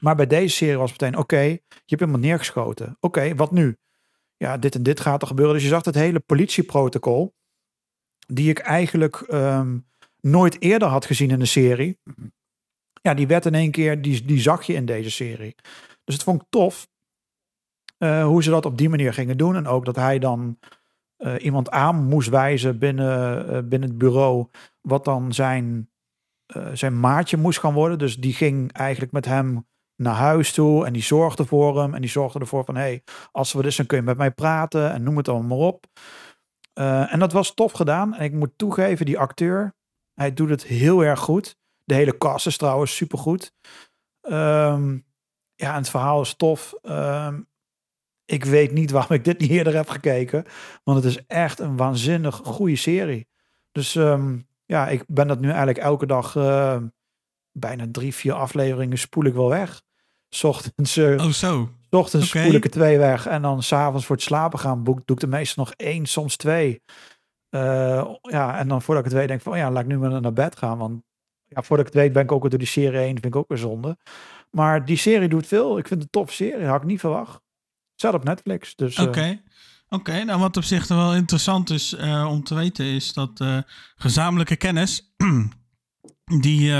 Maar 0.00 0.16
bij 0.16 0.26
deze 0.26 0.56
serie 0.56 0.76
was 0.78 0.90
het 0.92 1.00
meteen, 1.00 1.18
oké, 1.18 1.40
je 1.40 1.60
hebt 1.86 2.00
iemand 2.00 2.22
neergeschoten. 2.22 2.96
Oké, 3.00 3.34
wat 3.34 3.50
nu? 3.50 3.76
Ja, 4.42 4.56
dit 4.58 4.74
en 4.74 4.82
dit 4.82 5.00
gaat 5.00 5.22
er 5.22 5.28
gebeuren. 5.28 5.54
Dus 5.54 5.62
je 5.62 5.68
zag 5.68 5.84
het 5.84 5.94
hele 5.94 6.20
politieprotocol, 6.20 7.34
die 8.26 8.50
ik 8.50 8.58
eigenlijk 8.58 9.16
ehm, 9.16 9.78
nooit 10.20 10.60
eerder 10.60 10.88
had 10.88 11.04
gezien 11.04 11.30
in 11.30 11.40
een 11.40 11.46
serie. 11.46 11.98
Ja, 13.02 13.14
die 13.14 13.26
werd 13.26 13.46
in 13.46 13.54
één 13.54 13.70
keer, 13.70 14.02
die, 14.02 14.24
die 14.24 14.40
zag 14.40 14.62
je 14.62 14.72
in 14.72 14.84
deze 14.84 15.10
serie. 15.10 15.54
Dus 16.04 16.14
het 16.14 16.22
vond 16.22 16.42
ik 16.42 16.46
tof 16.50 16.88
eh, 17.98 18.24
hoe 18.24 18.42
ze 18.42 18.50
dat 18.50 18.66
op 18.66 18.78
die 18.78 18.88
manier 18.88 19.12
gingen 19.12 19.36
doen. 19.36 19.56
En 19.56 19.66
ook 19.66 19.84
dat 19.84 19.96
hij 19.96 20.18
dan 20.18 20.58
eh, 21.16 21.34
iemand 21.38 21.70
aan 21.70 22.04
moest 22.04 22.28
wijzen 22.28 22.78
binnen, 22.78 23.48
eh, 23.48 23.62
binnen 23.62 23.88
het 23.88 23.98
bureau, 23.98 24.46
wat 24.80 25.04
dan 25.04 25.32
zijn, 25.32 25.90
zijn 26.72 27.00
maatje 27.00 27.36
moest 27.36 27.58
gaan 27.58 27.74
worden. 27.74 27.98
Dus 27.98 28.16
die 28.16 28.34
ging 28.34 28.72
eigenlijk 28.72 29.12
met 29.12 29.24
hem 29.24 29.66
naar 30.00 30.14
huis 30.14 30.52
toe 30.52 30.86
en 30.86 30.92
die 30.92 31.02
zorgde 31.02 31.44
voor 31.44 31.80
hem. 31.80 31.94
En 31.94 32.00
die 32.00 32.10
zorgde 32.10 32.38
ervoor 32.38 32.64
van, 32.64 32.76
hey, 32.76 33.02
als 33.32 33.52
wat 33.52 33.64
is, 33.64 33.76
dan 33.76 33.86
kun 33.86 33.96
je 33.96 34.02
met 34.02 34.16
mij 34.16 34.30
praten 34.30 34.92
en 34.92 35.02
noem 35.02 35.16
het 35.16 35.28
allemaal 35.28 35.58
maar 35.58 35.66
op. 35.66 35.86
Eh, 36.72 37.12
en 37.12 37.18
dat 37.18 37.32
was 37.32 37.54
tof 37.54 37.72
gedaan. 37.72 38.14
En 38.14 38.24
ik 38.24 38.32
moet 38.32 38.52
toegeven, 38.56 39.06
die 39.06 39.18
acteur, 39.18 39.74
hij 40.14 40.34
doet 40.34 40.48
het 40.48 40.64
heel 40.64 41.04
erg 41.04 41.20
goed. 41.20 41.58
De 41.84 41.94
hele 41.94 42.18
cast 42.18 42.46
is 42.46 42.56
trouwens 42.56 42.96
supergoed. 42.96 43.54
Ehm 44.20 44.98
ja, 45.60 45.70
en 45.70 45.76
het 45.76 45.90
verhaal 45.90 46.20
is 46.20 46.34
tof. 46.34 46.74
Ehm, 46.82 47.40
ik 48.24 48.44
weet 48.44 48.72
niet 48.72 48.90
waarom 48.90 49.12
ik 49.12 49.24
dit 49.24 49.38
niet 49.38 49.50
eerder 49.50 49.74
heb 49.74 49.88
gekeken. 49.88 50.44
Want 50.84 51.04
het 51.04 51.06
is 51.06 51.26
echt 51.26 51.58
een 51.58 51.76
waanzinnig 51.76 52.36
goede 52.36 52.76
serie. 52.76 53.28
Dus 53.72 53.96
ehm, 53.96 54.38
ja, 54.66 54.88
ik 54.88 55.04
ben 55.06 55.26
dat 55.26 55.40
nu 55.40 55.48
eigenlijk 55.48 55.78
elke 55.78 56.06
dag 56.06 56.36
eh, 56.36 56.76
bijna 57.52 57.86
drie, 57.90 58.14
vier 58.14 58.32
afleveringen 58.32 58.98
spoel 58.98 59.24
ik 59.24 59.34
wel 59.34 59.48
weg. 59.48 59.82
Ochtends, 60.42 60.96
eh, 60.96 61.24
Oh, 61.24 61.28
zo. 61.28 61.70
ochtends 61.90 62.28
spoel 62.28 62.52
ik 62.52 62.64
er 62.64 62.70
twee 62.70 62.98
weg. 62.98 63.26
En 63.26 63.42
dan 63.42 63.62
s'avonds 63.62 64.06
voor 64.06 64.16
het 64.16 64.24
slapen 64.24 64.58
gaan 64.58 64.82
boek, 64.82 65.00
doe 65.04 65.16
ik 65.16 65.22
er 65.22 65.28
meestal 65.28 65.64
nog 65.64 65.74
één, 65.74 66.06
soms 66.06 66.36
twee. 66.36 66.82
Eh, 67.48 68.14
ja, 68.22 68.58
en 68.58 68.68
dan 68.68 68.82
voordat 68.82 69.04
ik 69.04 69.10
het 69.10 69.18
weet 69.18 69.28
denk 69.28 69.38
ik 69.38 69.44
van, 69.44 69.52
oh 69.54 69.58
ja, 69.58 69.70
laat 69.70 69.82
ik 69.82 69.88
nu 69.88 69.98
maar 69.98 70.20
naar 70.20 70.32
bed 70.32 70.56
gaan. 70.56 70.78
Want 70.78 71.02
ja, 71.46 71.62
voordat 71.62 71.86
ik 71.86 71.92
het 71.92 72.02
weet 72.02 72.12
ben 72.12 72.22
ik 72.22 72.32
ook 72.32 72.40
weer 72.40 72.50
door 72.50 72.58
die 72.58 72.68
serie 72.68 72.98
heen. 72.98 73.12
Vind 73.12 73.24
ik 73.24 73.36
ook 73.36 73.48
weer 73.48 73.58
zonde. 73.58 73.96
Maar 74.50 74.84
die 74.84 74.96
serie 74.96 75.28
doet 75.28 75.46
veel. 75.46 75.78
Ik 75.78 75.88
vind 75.88 76.02
het 76.02 76.14
een 76.14 76.22
tof 76.22 76.32
serie. 76.32 76.66
Had 76.66 76.80
ik 76.82 76.86
niet 76.86 77.00
verwacht. 77.00 77.40
Zat 77.94 78.14
op 78.14 78.24
Netflix. 78.24 78.76
Dus 78.76 78.96
eh, 78.96 79.04
Oké. 79.04 79.40
Oké, 79.88 80.24
nou 80.24 80.40
wat 80.40 80.56
op 80.56 80.62
zich 80.62 80.88
wel 80.88 81.14
interessant 81.14 81.70
is 81.70 81.96
om 82.28 82.44
te 82.44 82.54
weten 82.54 82.84
is 82.84 83.12
dat 83.12 83.44
gezamenlijke 83.96 84.56
kennis, 84.56 85.12
die 86.40 86.72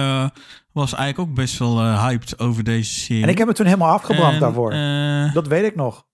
was 0.80 0.94
eigenlijk 0.94 1.30
ook 1.30 1.36
best 1.36 1.58
wel 1.58 1.80
eh, 1.80 2.04
hyped 2.06 2.38
over 2.38 2.64
deze 2.64 2.94
serie. 3.00 3.22
En 3.22 3.28
ik 3.28 3.38
heb 3.38 3.46
het 3.46 3.56
toen 3.56 3.66
helemaal 3.66 3.92
afgebrand 3.92 4.34
En, 4.34 4.40
daarvoor. 4.40 4.72
eh, 4.72 5.32
dat 5.34 5.46
weet 5.46 5.64
ik 5.64 5.76
nog. 5.76 6.06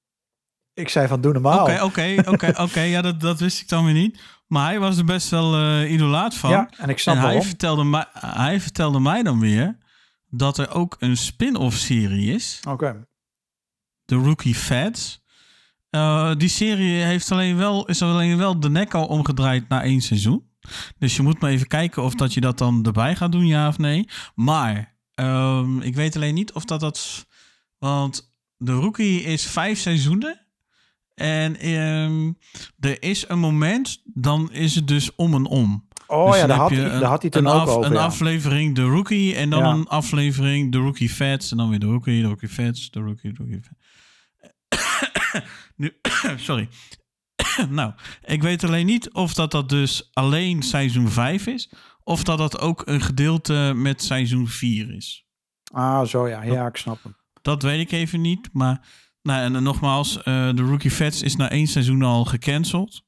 Ik 0.74 0.88
zei 0.88 1.08
van 1.08 1.20
doe 1.20 1.32
normaal. 1.32 1.60
Oké, 1.60 1.82
oké, 1.82 2.14
oké, 2.26 2.52
oké. 2.64 2.80
Ja, 2.80 3.02
dat, 3.02 3.20
dat 3.20 3.40
wist 3.40 3.60
ik 3.60 3.68
dan 3.68 3.84
weer 3.84 3.94
niet. 3.94 4.20
Maar 4.46 4.64
hij 4.66 4.78
was 4.78 4.98
er 4.98 5.04
best 5.04 5.28
wel 5.28 5.54
eh 5.56 5.92
idolaat 5.92 6.34
van. 6.34 6.50
Ja, 6.50 6.70
en 6.78 6.88
ik 6.88 6.98
snap 6.98 7.16
en 7.16 7.20
hij 7.22 7.42
vertelde, 7.42 7.84
mij, 7.84 8.04
hij 8.12 8.60
vertelde 8.60 9.00
mij 9.00 9.22
dan 9.22 9.40
weer 9.40 9.78
dat 10.30 10.58
er 10.58 10.70
ook 10.70 10.96
een 10.98 11.16
spin-off 11.16 11.76
serie 11.76 12.34
is. 12.34 12.60
Oké. 12.68 13.06
de 14.04 14.14
Rookie 14.14 14.54
Feds. 14.54 15.24
Eh, 15.90 16.32
die 16.36 16.48
serie 16.48 17.02
heeft 17.02 17.32
alleen 17.32 17.56
wel, 17.56 17.86
is 17.86 18.02
alleen 18.02 18.36
wel 18.38 18.60
de 18.60 18.70
nek 18.70 18.94
al 18.94 19.06
omgedraaid 19.06 19.68
na 19.68 19.82
één 19.82 20.00
seizoen. 20.00 20.50
Dus 20.98 21.16
je 21.16 21.22
moet 21.22 21.40
maar 21.40 21.50
even 21.50 21.66
kijken 21.66 22.02
of 22.02 22.14
dat 22.14 22.34
je 22.34 22.40
dat 22.40 22.58
dan 22.58 22.84
erbij 22.86 23.16
gaat 23.16 23.32
doen, 23.32 23.46
ja 23.46 23.68
of 23.68 23.78
nee. 23.78 24.08
Maar 24.34 24.96
ehm, 25.14 25.80
ik 25.80 25.94
weet 25.94 26.16
alleen 26.16 26.34
niet 26.34 26.52
of 26.52 26.64
dat 26.64 26.80
dat... 26.80 27.26
Want 27.78 28.34
de 28.56 28.72
Rookie 28.72 29.22
is 29.22 29.46
vijf 29.46 29.78
seizoenen. 29.78 30.40
En 31.14 31.56
ehm, 31.56 32.32
er 32.80 33.02
is 33.02 33.28
een 33.28 33.38
moment, 33.38 34.02
dan 34.04 34.52
is 34.52 34.74
het 34.74 34.88
dus 34.88 35.14
om 35.14 35.34
en 35.34 35.44
om. 35.46 35.88
Oh 36.06 36.30
Dus 36.30 36.40
ja, 36.40 36.46
daar 36.46 36.56
had, 36.58 36.70
hij, 36.70 36.78
een- 36.84 37.00
daar 37.00 37.08
had 37.10 37.20
hij 37.22 37.30
toen 37.30 37.46
ook 37.46 37.60
af- 37.60 37.68
over. 37.68 37.84
Een 37.90 37.96
ja. 37.96 38.04
aflevering 38.04 38.74
de 38.74 38.82
Rookie 38.82 39.34
en 39.34 39.50
dan 39.50 39.62
Ja. 39.62 39.70
een 39.70 39.86
aflevering 39.86 40.72
de 40.72 40.78
Rookie 40.78 41.10
Feds 41.10 41.50
en 41.50 41.56
dan 41.56 41.68
weer 41.70 41.78
de 41.78 41.86
Rookie, 41.86 42.20
de 42.22 42.28
Rookie 42.28 42.48
Feds, 42.48 42.90
de 42.90 43.00
Rookie, 43.00 43.32
de 43.32 43.38
Rookie 43.38 43.60
nu, 45.76 45.96
sorry. 46.36 46.68
nou, 47.68 47.92
ik 48.24 48.42
weet 48.42 48.64
alleen 48.64 48.86
niet 48.86 49.12
of 49.12 49.34
dat 49.34 49.50
dat 49.50 49.68
dus 49.68 50.10
alleen 50.12 50.62
seizoen 50.62 51.08
5 51.08 51.46
is 51.46 51.70
of 52.02 52.24
dat 52.24 52.38
dat 52.38 52.60
ook 52.60 52.82
een 52.84 53.00
gedeelte 53.00 53.72
met 53.76 54.02
seizoen 54.02 54.48
4 54.48 54.94
is. 54.94 55.26
Ah, 55.72 56.04
zo 56.04 56.28
ja. 56.28 56.42
Ja, 56.42 56.66
ik 56.66 56.76
snap 56.76 57.02
hem. 57.02 57.16
Dat 57.42 57.62
weet 57.62 57.80
ik 57.80 57.92
even 57.92 58.20
niet, 58.20 58.48
maar 58.52 58.86
nou, 59.22 59.54
en 59.54 59.62
nogmaals, 59.62 60.22
eh, 60.22 60.24
de 60.54 60.62
Rookie 60.62 60.90
Feds 60.90 61.22
is 61.22 61.36
na 61.36 61.50
één 61.50 61.66
seizoen 61.66 62.02
al 62.02 62.24
gecanceld. 62.24 63.04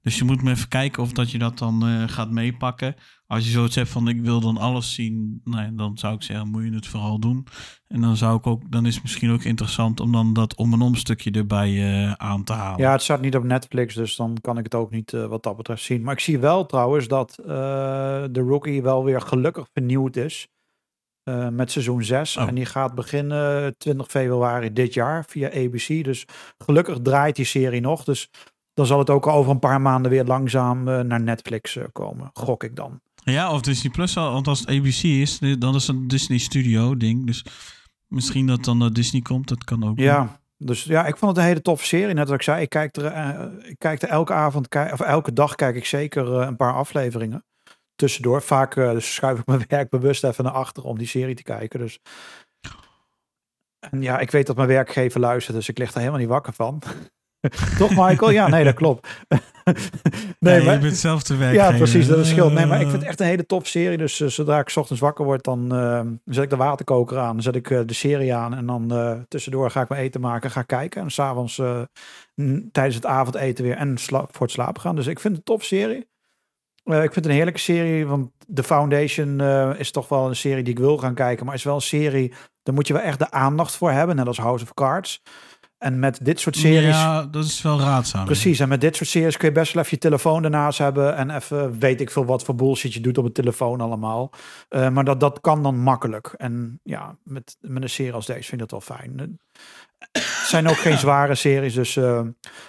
Dus 0.00 0.18
je 0.18 0.24
moet 0.24 0.42
me 0.42 0.50
even 0.50 0.68
kijken 0.68 1.02
of 1.02 1.12
dat 1.12 1.30
je 1.30 1.38
dat 1.38 1.58
dan 1.58 1.86
eh, 1.86 2.08
gaat 2.08 2.30
meepakken. 2.30 2.94
Als 3.32 3.44
je 3.44 3.50
zoiets 3.50 3.74
hebt 3.74 3.88
van 3.88 4.08
ik 4.08 4.20
wil 4.20 4.40
dan 4.40 4.56
alles 4.56 4.94
zien, 4.94 5.40
ja, 5.44 5.70
dan 5.72 5.98
zou 5.98 6.14
ik 6.14 6.22
zeggen, 6.22 6.48
moet 6.48 6.64
je 6.64 6.74
het 6.74 6.86
vooral 6.86 7.18
doen. 7.18 7.46
En 7.88 8.00
dan 8.00 8.16
zou 8.16 8.36
ik 8.36 8.46
ook, 8.46 8.70
dan 8.70 8.86
is 8.86 8.94
het 8.94 9.02
misschien 9.02 9.32
ook 9.32 9.42
interessant 9.42 10.00
om 10.00 10.12
dan 10.12 10.32
dat 10.32 10.56
om 10.56 10.72
en 10.72 10.80
om 10.80 10.94
stukje 10.94 11.30
erbij 11.30 11.68
eh, 11.68 12.12
aan 12.12 12.44
te 12.44 12.52
halen. 12.52 12.80
Ja, 12.80 12.92
het 12.92 13.02
staat 13.02 13.20
niet 13.20 13.36
op 13.36 13.44
Netflix, 13.44 13.94
dus 13.94 14.16
dan 14.16 14.38
kan 14.40 14.58
ik 14.58 14.64
het 14.64 14.74
ook 14.74 14.90
niet 14.90 15.12
eh, 15.12 15.26
wat 15.26 15.42
dat 15.42 15.56
betreft 15.56 15.82
zien. 15.82 16.02
Maar 16.02 16.12
ik 16.12 16.20
zie 16.20 16.38
wel 16.38 16.66
trouwens 16.66 17.08
dat 17.08 17.38
eh, 17.38 17.46
de 18.30 18.40
Rookie 18.40 18.82
wel 18.82 19.04
weer 19.04 19.20
gelukkig 19.20 19.66
vernieuwd 19.72 20.16
is. 20.16 20.48
met 21.50 21.70
seizoen 21.70 22.04
6. 22.04 22.36
Oh. 22.36 22.48
En 22.48 22.54
die 22.54 22.66
gaat 22.66 22.94
beginnen 22.94 23.74
20 23.78 24.06
februari 24.06 24.72
dit 24.72 24.94
jaar 24.94 25.24
via 25.28 25.48
ABC. 25.48 26.04
Dus 26.04 26.26
gelukkig 26.58 26.98
draait 27.02 27.36
die 27.36 27.44
serie 27.44 27.80
nog. 27.80 28.04
Dus 28.04 28.30
dan 28.74 28.86
zal 28.86 28.98
het 28.98 29.10
ook 29.10 29.26
over 29.26 29.50
een 29.50 29.58
paar 29.58 29.80
maanden 29.80 30.10
weer 30.10 30.24
langzaam 30.24 30.82
naar 30.84 31.20
Netflix 31.20 31.78
komen. 31.92 32.30
Gok 32.32 32.64
ik 32.64 32.76
dan. 32.76 33.00
Ja, 33.24 33.52
of 33.52 33.60
Disney 33.60 33.92
Plus 33.92 34.16
al, 34.16 34.32
want 34.32 34.48
als 34.48 34.60
het 34.60 34.68
ABC 34.68 35.02
is, 35.02 35.38
dan 35.58 35.74
is 35.74 35.86
het 35.86 35.96
een 35.96 36.08
Disney 36.08 36.38
Studio 36.38 36.96
ding. 36.96 37.26
Dus 37.26 37.44
misschien 38.06 38.46
dat 38.46 38.64
dan 38.64 38.78
naar 38.78 38.92
Disney 38.92 39.20
komt, 39.20 39.48
dat 39.48 39.64
kan 39.64 39.84
ook. 39.84 39.98
Ja, 39.98 40.40
dus 40.58 40.84
ja, 40.84 41.06
ik 41.06 41.16
vond 41.16 41.30
het 41.30 41.40
een 41.40 41.48
hele 41.48 41.62
toffe 41.62 41.86
serie. 41.86 42.14
Net 42.14 42.26
als 42.26 42.34
ik 42.34 42.42
zei, 42.42 42.62
ik 42.62 42.68
kijk 42.68 42.96
er, 42.96 43.04
eh, 43.04 43.68
ik 43.68 43.78
kijk 43.78 44.02
er 44.02 44.08
elke 44.08 44.32
avond, 44.32 44.74
of 44.92 45.00
elke 45.00 45.32
dag 45.32 45.54
kijk 45.54 45.76
ik 45.76 45.84
zeker 45.84 46.40
eh, 46.40 46.46
een 46.46 46.56
paar 46.56 46.74
afleveringen. 46.74 47.44
Tussendoor. 47.94 48.42
Vaak 48.42 48.76
eh, 48.76 48.90
dus 48.90 49.14
schuif 49.14 49.38
ik 49.38 49.46
mijn 49.56 49.64
werk 49.68 49.90
bewust 49.90 50.24
even 50.24 50.44
naar 50.44 50.52
achter 50.52 50.84
om 50.84 50.98
die 50.98 51.06
serie 51.06 51.34
te 51.34 51.42
kijken. 51.42 51.78
Dus. 51.78 51.98
En 53.80 54.02
ja, 54.02 54.18
ik 54.18 54.30
weet 54.30 54.46
dat 54.46 54.56
mijn 54.56 54.68
werkgever 54.68 55.20
luistert, 55.20 55.56
dus 55.56 55.68
ik 55.68 55.78
lig 55.78 55.92
er 55.92 55.98
helemaal 55.98 56.20
niet 56.20 56.28
wakker 56.28 56.52
van. 56.52 56.82
Toch, 57.78 57.90
Michael? 57.90 58.30
Ja, 58.30 58.48
nee, 58.48 58.64
dat 58.64 58.74
klopt. 58.74 59.08
Nee, 59.64 60.56
nee, 60.56 60.64
maar, 60.64 60.74
je 60.74 60.80
bent 60.80 60.96
zelf 60.96 61.22
te 61.22 61.36
werken. 61.36 61.58
ja, 61.58 61.76
precies, 61.76 62.06
dat 62.06 62.18
is 62.18 62.28
scheelt. 62.28 62.52
Nee, 62.52 62.66
maar 62.66 62.80
ik 62.80 62.88
vind 62.88 63.00
het 63.00 63.08
echt 63.08 63.20
een 63.20 63.26
hele 63.26 63.46
toffe 63.46 63.68
serie. 63.68 63.98
Dus 63.98 64.20
eh, 64.20 64.28
zodra 64.28 64.58
ik 64.58 64.68
's 64.68 64.76
ochtends 64.76 65.00
wakker 65.00 65.24
word, 65.24 65.44
dan 65.44 65.74
eh, 65.74 66.00
zet 66.24 66.44
ik 66.44 66.50
de 66.50 66.56
waterkoker 66.56 67.18
aan. 67.18 67.32
Dan 67.32 67.42
zet 67.42 67.54
ik 67.54 67.70
eh, 67.70 67.80
de 67.86 67.94
serie 67.94 68.34
aan. 68.34 68.54
En 68.54 68.66
dan 68.66 68.92
eh, 68.92 69.12
tussendoor 69.28 69.70
ga 69.70 69.80
ik 69.80 69.88
mijn 69.88 70.02
eten 70.02 70.20
maken, 70.20 70.50
ga 70.50 70.62
kijken. 70.62 71.02
En 71.02 71.10
s'avonds 71.10 71.58
eh 71.58 71.82
tijdens 72.72 72.94
het 72.94 73.06
avondeten 73.06 73.64
weer 73.64 73.76
en 73.76 73.98
voor 73.98 74.26
het 74.38 74.50
slapen 74.50 74.80
gaan. 74.80 74.96
Dus 74.96 75.06
ik 75.06 75.20
vind 75.20 75.36
het 75.36 75.48
een 75.48 75.54
tof 75.54 75.64
serie. 75.64 76.10
Eh, 76.84 76.96
ik 76.96 77.12
vind 77.12 77.14
het 77.14 77.24
een 77.24 77.30
heerlijke 77.30 77.60
serie, 77.60 78.06
want 78.06 78.30
The 78.54 78.62
Foundation 78.62 79.40
eh, 79.40 79.70
is 79.76 79.90
toch 79.90 80.08
wel 80.08 80.28
een 80.28 80.36
serie 80.36 80.62
die 80.62 80.72
ik 80.72 80.78
wil 80.78 80.98
gaan 80.98 81.14
kijken. 81.14 81.46
Maar 81.46 81.54
is 81.54 81.64
wel 81.64 81.74
een 81.74 81.80
serie, 81.80 82.32
daar 82.62 82.74
moet 82.74 82.86
je 82.86 82.92
wel 82.92 83.02
echt 83.02 83.18
de 83.18 83.30
aandacht 83.30 83.76
voor 83.76 83.90
hebben. 83.90 84.16
Net 84.16 84.26
als 84.26 84.38
House 84.38 84.64
of 84.64 84.74
Cards. 84.74 85.22
En 85.82 85.98
met 85.98 86.18
dit 86.22 86.40
soort 86.40 86.56
series... 86.56 86.94
Ja, 86.96 87.26
dat 87.26 87.44
is 87.44 87.62
wel 87.62 87.80
raadzaam. 87.80 88.24
Precies, 88.24 88.60
en 88.60 88.68
met 88.68 88.80
dit 88.80 88.96
soort 88.96 89.08
series 89.08 89.36
kun 89.36 89.48
je 89.48 89.54
best 89.54 89.72
wel 89.72 89.82
even 89.82 89.94
je 89.94 90.02
telefoon 90.02 90.44
ernaast 90.44 90.78
hebben 90.78 91.16
en 91.16 91.30
even 91.30 91.78
weet 91.78 92.00
ik 92.00 92.10
veel 92.10 92.24
wat 92.24 92.44
voor 92.44 92.54
bullshit 92.54 92.94
je 92.94 93.00
doet 93.00 93.18
op 93.18 93.24
het 93.24 93.34
telefoon 93.34 93.80
allemaal. 93.80 94.30
Eh, 94.68 94.88
maar 94.88 95.04
dat, 95.04 95.20
dat 95.20 95.40
kan 95.40 95.62
dan 95.62 95.78
makkelijk. 95.78 96.34
En 96.36 96.80
ja, 96.82 97.16
met, 97.24 97.56
met 97.60 97.82
een 97.82 97.88
serie 97.90 98.12
als 98.12 98.26
deze 98.26 98.48
vind 98.48 98.52
ik 98.62 98.68
dat 98.68 98.70
wel 98.70 98.96
fijn. 98.96 99.18
Eh, 99.18 99.26
Het 100.12 100.48
zijn 100.48 100.68
ook 100.68 100.78
geen 100.78 100.98
zware 101.06 101.34
series, 101.34 101.74
dus 101.74 101.96
eh, 101.96 102.22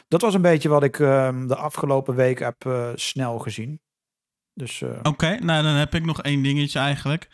dat 0.08 0.22
was 0.22 0.34
een 0.34 0.42
beetje 0.42 0.70
wat 0.70 0.84
ik 0.84 1.00
eh, 1.00 1.30
de 1.48 1.56
afgelopen 1.56 2.16
week 2.16 2.40
heb 2.40 2.92
snel 2.96 3.40
gezien. 3.40 3.82
Dus 4.54 4.84
Oké, 5.04 5.38
nou 5.40 5.64
dan 5.64 5.74
heb 5.74 5.96
ik 5.96 6.06
nog 6.06 6.22
één 6.22 6.44
dingetje 6.44 6.80
eigenlijk. 6.80 7.30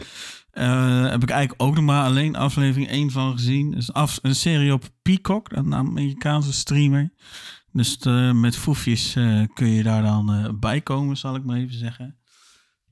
Eh, 0.59 1.09
heb 1.09 1.23
ik 1.23 1.29
eigenlijk 1.29 1.61
ook 1.61 1.75
nog 1.75 1.83
maar 1.83 2.03
alleen 2.03 2.35
aflevering 2.35 2.89
1 2.89 3.11
van 3.11 3.31
gezien. 3.31 3.71
Dus 3.71 3.93
af, 3.93 4.19
een 4.21 4.35
serie 4.35 4.73
op 4.73 4.89
Peacock, 5.01 5.51
een 5.51 5.75
Amerikaanse 5.75 6.53
streamer. 6.53 7.11
Dus 7.71 7.97
eh, 7.97 8.31
met 8.31 8.57
foefjes 8.57 9.15
eh, 9.15 9.43
kun 9.53 9.69
je 9.69 9.83
daar 9.83 10.03
dan 10.03 10.33
eh, 10.33 10.49
bij 10.59 10.81
komen, 10.81 11.17
zal 11.17 11.35
ik 11.35 11.43
maar 11.43 11.57
even 11.57 11.77
zeggen. 11.77 12.17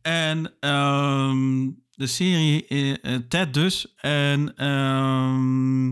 En 0.01 0.53
ehm, 0.59 1.69
de 1.91 2.07
serie 2.07 2.65
Ted 3.27 3.53
dus. 3.53 3.93
En 3.95 4.55
ehm, 4.55 5.87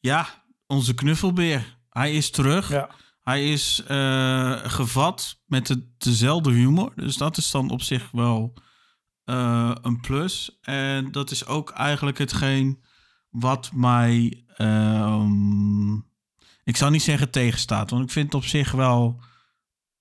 ja, 0.00 0.44
onze 0.66 0.94
knuffelbeer. 0.94 1.78
Hij 1.90 2.14
is 2.14 2.30
terug. 2.30 2.70
ja. 2.70 2.90
Hij 3.20 3.52
is 3.52 3.82
gevat 4.62 5.42
met 5.46 5.66
de, 5.66 5.88
dezelfde 5.98 6.50
humor. 6.50 6.92
Dus 6.96 7.16
dat 7.16 7.36
is 7.36 7.50
dan 7.50 7.70
op 7.70 7.82
zich 7.82 8.10
wel 8.10 8.54
eh, 9.26 9.72
een 9.82 10.00
plus. 10.00 10.58
En 10.62 11.12
dat 11.12 11.30
is 11.30 11.46
ook 11.46 11.70
eigenlijk 11.70 12.18
hetgeen 12.18 12.82
wat 13.30 13.70
mij. 13.72 14.44
ehm, 14.56 15.94
ik 16.64 16.76
zou 16.76 16.90
niet 16.90 17.02
zeggen 17.02 17.30
tegenstaat. 17.30 17.90
Want 17.90 18.04
ik 18.04 18.10
vind 18.10 18.26
het 18.26 18.34
op 18.34 18.44
zich 18.44 18.72
wel 18.72 19.20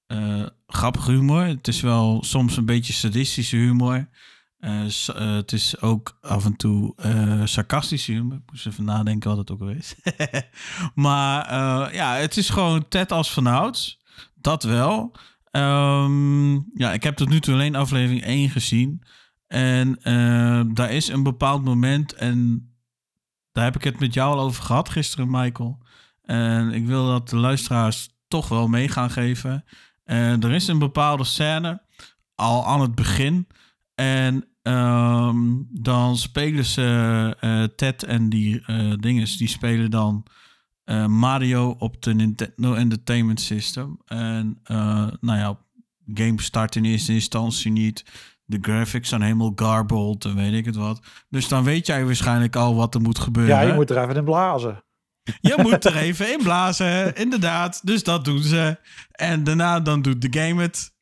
eh 0.08 0.46
grappig 0.68 1.06
humor. 1.06 1.44
Het 1.44 1.68
is 1.68 1.82
wel 1.82 2.24
soms 2.24 2.58
een 2.58 2.66
beetje 2.66 2.94
sadistische 2.94 3.56
humor. 3.56 4.10
Eh, 4.58 5.08
het 5.16 5.52
is 5.52 5.82
ook 5.82 6.18
af 6.22 6.46
en 6.46 6.56
toe 6.56 6.94
eh, 6.96 7.46
sarcastische 7.46 8.12
humor. 8.12 8.38
Ik 8.38 8.52
moest 8.52 8.68
even 8.68 8.84
nadenken 8.84 9.30
wat 9.30 9.38
het 9.38 9.52
ook 9.52 9.60
weer 9.60 9.78
is. 9.78 9.96
maar 11.06 11.54
ja, 11.94 12.16
het 12.16 12.38
is 12.38 12.50
gewoon 12.50 12.88
Ted 12.88 13.12
als 13.12 13.32
vanouds. 13.32 14.00
Dat 14.36 14.64
wel. 14.64 15.16
Ehm, 15.56 16.54
ja, 16.54 16.94
ik 16.94 17.04
heb 17.04 17.16
tot 17.16 17.30
nu 17.30 17.40
toe 17.40 17.54
alleen 17.54 17.76
aflevering 17.76 18.26
1 18.26 18.50
gezien. 18.50 19.02
En 19.48 20.02
eh, 20.02 20.62
daar 20.74 20.92
is 20.92 21.08
een 21.08 21.24
bepaald 21.24 21.64
moment. 21.64 22.14
En 22.14 22.70
daar 23.52 23.64
heb 23.64 23.76
ik 23.76 23.84
het 23.84 24.00
met 24.00 24.14
jou 24.14 24.36
al 24.36 24.44
over 24.44 24.64
gehad 24.64 24.90
gisteren, 24.90 25.30
Michael. 25.30 25.84
En 26.22 26.72
ik 26.72 26.86
wil 26.86 27.08
dat 27.08 27.30
de 27.30 27.38
luisteraars 27.38 28.10
toch 28.28 28.48
wel 28.48 28.68
mee 28.68 28.88
gaan 28.88 29.10
geven. 29.10 29.66
Er 30.04 30.52
is 30.52 30.68
een 30.68 30.80
bepaalde 30.80 31.24
scène 31.24 31.82
al 32.36 32.66
aan 32.66 32.82
het 32.82 32.96
begin. 32.96 33.48
En 33.96 34.48
ehm, 34.62 35.38
dan 35.72 36.18
spelen 36.18 36.66
ze 36.66 37.38
eh, 37.40 37.64
Ted 37.64 38.04
en 38.04 38.30
die 38.30 38.62
eh 38.66 38.94
dinges, 39.00 39.38
die 39.38 39.48
spelen 39.48 39.92
dan 39.92 40.26
eh, 40.86 41.06
Mario 41.06 41.76
op 41.80 42.02
de 42.02 42.14
Nintendo 42.14 42.74
Entertainment 42.74 43.42
System. 43.42 43.98
En 44.06 44.60
uh, 44.72 45.08
nou 45.20 45.40
ja, 45.40 45.58
game 46.14 46.42
start 46.42 46.76
in 46.76 46.86
eerste 46.86 47.14
instantie 47.14 47.72
niet. 47.72 48.06
De 48.46 48.58
graphics 48.62 49.10
zijn 49.10 49.22
helemaal 49.22 49.52
garbled 49.56 50.26
en 50.26 50.36
weet 50.36 50.54
ik 50.54 50.66
het 50.66 50.76
wat. 50.76 51.00
Dus 51.30 51.48
dan 51.48 51.64
weet 51.64 51.86
jij 51.86 52.06
waarschijnlijk 52.06 52.56
al 52.56 52.76
wat 52.76 52.96
er 52.96 53.02
moet 53.02 53.20
gebeuren. 53.20 53.56
ja, 53.56 53.62
je 53.62 53.74
moet 53.74 53.90
er 53.90 54.04
even 54.04 54.16
in 54.16 54.24
blazen. 54.24 54.84
Je 55.42 55.56
moet 55.58 55.86
er 55.86 55.96
even 55.96 56.32
in 56.32 56.40
blazen, 56.44 57.16
inderdaad. 57.16 57.82
Dus 57.84 58.04
dat 58.04 58.26
doen 58.26 58.44
ze. 58.44 58.78
En 59.12 59.44
daarna 59.44 59.80
dan 59.80 60.02
doet 60.02 60.22
de 60.22 60.40
game 60.40 60.62
het. 60.62 60.94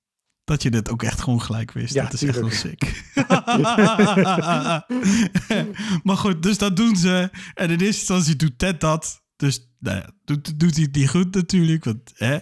Dat 0.44 0.64
je 0.64 0.72
dit 0.72 0.90
ook 0.90 1.04
echt 1.04 1.22
gewoon 1.22 1.42
gelijk 1.42 1.72
wist. 1.72 1.94
Ja, 1.94 2.04
dat 2.04 2.14
is 2.14 2.24
echt 2.24 2.40
wel 2.40 2.50
sick. 2.50 3.04
maar 6.04 6.18
goed, 6.18 6.44
dus 6.44 6.58
dat 6.58 6.76
doen 6.76 6.96
ze. 6.96 7.30
En 7.54 7.70
in 7.70 7.80
eerste 7.80 7.86
instantie 7.86 8.36
doet 8.36 8.60
Ted 8.60 8.82
dat. 8.82 9.24
Dus 9.36 9.73
nou 9.84 9.98
ja, 9.98 10.10
doet, 10.26 10.60
doet 10.60 10.76
hij 10.76 10.88
niet 10.92 11.10
goed 11.10 11.36
natuurlijk. 11.36 11.84
Want, 11.84 12.12
hè? 12.16 12.38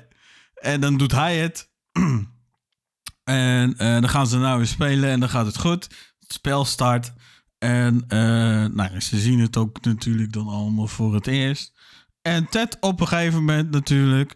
En 0.53 0.81
dan 0.81 0.97
doet 0.97 1.11
hij 1.11 1.37
het. 1.37 1.69
en 3.23 3.77
eh, 3.77 3.93
dan 3.93 4.09
gaan 4.09 4.27
ze 4.27 4.37
nou 4.37 4.57
weer 4.57 4.67
spelen 4.67 5.09
en 5.09 5.19
dan 5.19 5.29
gaat 5.29 5.45
het 5.45 5.57
goed. 5.57 5.83
Het 6.19 6.33
spel 6.33 6.65
start. 6.65 7.13
En 7.57 8.03
eh, 8.07 8.65
nou, 8.65 8.99
ze 8.99 9.19
zien 9.19 9.39
het 9.39 9.57
ook 9.57 9.85
natuurlijk 9.85 10.33
dan 10.33 10.47
allemaal 10.47 10.87
voor 10.87 11.13
het 11.13 11.27
eerst. 11.27 11.73
En 12.21 12.49
Ted 12.49 12.77
op 12.79 13.01
een 13.01 13.07
gegeven 13.07 13.39
moment 13.39 13.71
natuurlijk 13.71 14.35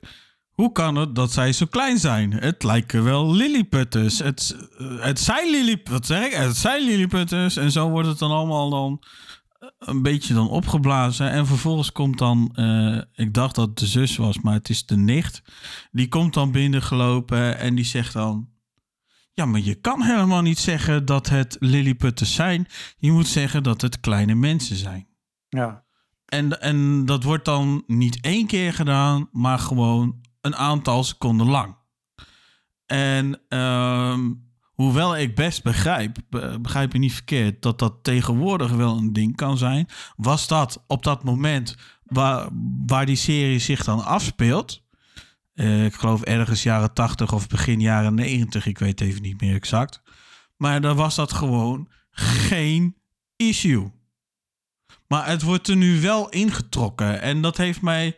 Hoe 0.49 0.71
kan 0.71 0.95
het 0.95 1.15
dat 1.15 1.31
zij 1.31 1.53
zo 1.53 1.65
klein 1.65 1.99
zijn? 1.99 2.33
Het 2.33 2.63
lijken 2.63 3.03
wel 3.03 3.33
lilliputters. 3.33 4.19
Het, 4.19 4.57
eh, 4.77 4.99
het 4.99 5.19
zijn 5.19 5.49
lillip, 5.49 5.89
wat 5.89 6.05
zeg? 6.05 6.35
Het 6.35 6.57
zijn 6.57 6.83
lilliputters. 6.83 7.57
En 7.57 7.71
zo 7.71 7.89
wordt 7.89 8.07
het 8.07 8.19
dan 8.19 8.31
allemaal 8.31 8.69
dan 8.69 9.03
een 9.79 10.01
beetje 10.01 10.33
dan 10.33 10.49
opgeblazen. 10.49 11.31
En 11.31 11.47
vervolgens 11.47 11.91
komt 11.91 12.17
dan, 12.17 12.51
eh, 12.55 13.01
ik 13.25 13.33
dacht 13.33 13.55
dat 13.55 13.67
het 13.67 13.77
de 13.77 13.85
zus 13.85 14.17
was, 14.17 14.39
maar 14.39 14.53
het 14.53 14.69
is 14.69 14.85
de 14.85 14.97
nicht. 14.97 15.41
Die 15.91 16.07
komt 16.07 16.33
dan 16.33 16.51
binnengelopen 16.51 17.57
en 17.57 17.75
die 17.75 17.85
zegt 17.85 18.13
dan... 18.13 18.49
Ja, 19.33 19.45
maar 19.45 19.59
je 19.59 19.75
kan 19.75 20.01
helemaal 20.01 20.41
niet 20.41 20.59
zeggen 20.59 21.05
dat 21.05 21.29
het 21.29 21.57
lilliputters 21.59 22.33
zijn. 22.33 22.67
Je 22.97 23.11
moet 23.11 23.27
zeggen 23.27 23.63
dat 23.63 23.81
het 23.81 23.99
kleine 23.99 24.35
mensen 24.35 24.75
zijn. 24.75 25.07
Ja. 25.49 25.83
En, 26.25 26.61
en 26.61 27.05
dat 27.05 27.23
wordt 27.23 27.45
dan 27.45 27.83
niet 27.87 28.21
één 28.21 28.47
keer 28.47 28.73
gedaan, 28.73 29.29
maar 29.31 29.59
gewoon 29.59 30.21
een 30.41 30.55
aantal 30.55 31.03
seconden 31.03 31.47
lang. 31.47 31.75
En 32.85 33.41
ehm, 33.47 34.31
hoewel 34.75 35.17
ik 35.17 35.35
best 35.35 35.63
begrijp, 35.63 36.17
be- 36.29 36.57
begrijp 36.61 36.93
je 36.93 36.99
niet 36.99 37.13
verkeerd, 37.13 37.61
dat 37.61 37.79
dat 37.79 37.93
tegenwoordig 38.01 38.71
wel 38.71 38.97
een 38.97 39.13
ding 39.13 39.35
kan 39.35 39.57
zijn, 39.57 39.87
was 40.15 40.47
dat 40.47 40.83
op 40.87 41.03
dat 41.03 41.23
moment 41.23 41.75
waar, 42.03 42.49
waar 42.87 43.05
die 43.05 43.15
serie 43.15 43.59
zich 43.59 43.83
dan 43.83 44.03
afspeelt. 44.05 44.83
eh, 45.53 45.85
ik 45.85 45.93
geloof 45.93 46.21
ergens 46.21 46.63
jaren 46.63 46.93
80 46.93 47.33
of 47.33 47.47
begin 47.47 47.79
jaren 47.81 48.13
90, 48.15 48.65
ik 48.65 48.77
weet 48.77 49.01
even 49.01 49.21
niet 49.21 49.41
meer 49.41 49.55
exact. 49.55 50.01
Maar 50.57 50.81
dan 50.81 50.95
was 50.95 51.15
dat 51.15 51.33
gewoon 51.33 51.89
geen 52.11 52.95
issue. 53.35 53.91
Maar 55.07 55.27
het 55.27 55.41
wordt 55.41 55.67
er 55.67 55.75
nu 55.75 56.01
wel 56.01 56.29
ingetrokken. 56.29 57.21
En 57.21 57.41
dat 57.41 57.57
heeft 57.57 57.81
mij 57.81 58.17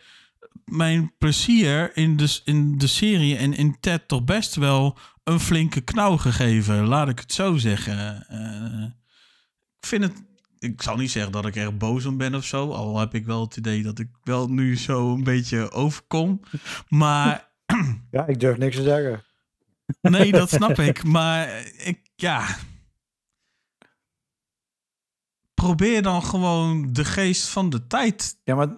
mijn 0.66 1.14
plezier 1.18 1.98
in 1.98 2.18
de, 2.18 2.40
in 2.44 2.78
de 2.78 2.88
serie 2.88 3.38
en 3.38 3.54
in 3.54 3.80
Ted 3.80 4.08
toch 4.08 4.24
best 4.24 4.56
wel 4.56 4.98
een 5.28 5.40
flinke 5.40 5.82
knauw 5.82 6.18
gegeven. 6.18 6.88
Laat 6.88 7.10
ik 7.10 7.20
het 7.20 7.34
zo 7.34 7.58
zeggen. 7.58 8.28
Eh, 8.28 8.84
ik 9.80 9.86
vind 9.86 10.04
het. 10.04 10.26
Ik 10.60 10.82
zal 10.82 10.96
niet 10.96 11.12
zeggen 11.12 11.32
dat 11.32 11.46
ik 11.46 11.56
er 11.56 11.78
boos 11.78 12.06
om 12.06 12.18
ben 12.18 12.36
of 12.36 12.46
zo. 12.46 12.72
Al 12.72 13.00
heb 13.00 13.14
ik 13.14 13.26
wel 13.26 13.42
het 13.42 13.58
idee 13.58 13.84
dat 13.84 14.00
ik 14.00 14.10
wel 14.24 14.48
nu 14.48 14.78
zo 14.78 15.14
een 15.14 15.24
beetje 15.24 15.72
overkom. 15.72 16.42
Maar 16.88 17.52
ja, 18.12 18.28
ik 18.28 18.40
durf 18.40 18.58
niks 18.58 18.76
te 18.76 18.84
zeggen. 18.84 19.24
nee, 20.02 20.32
dat 20.32 20.50
snap 20.50 20.80
ik. 20.90 21.04
Maar 21.04 21.66
ik, 21.78 22.00
ja. 22.16 22.58
Probeer 25.54 26.02
dan 26.02 26.24
gewoon 26.24 26.94
de 26.94 27.06
geest 27.06 27.48
van 27.48 27.70
de 27.70 27.88
tijd 27.88 28.40
Ja, 28.44 28.56
maar 28.56 28.70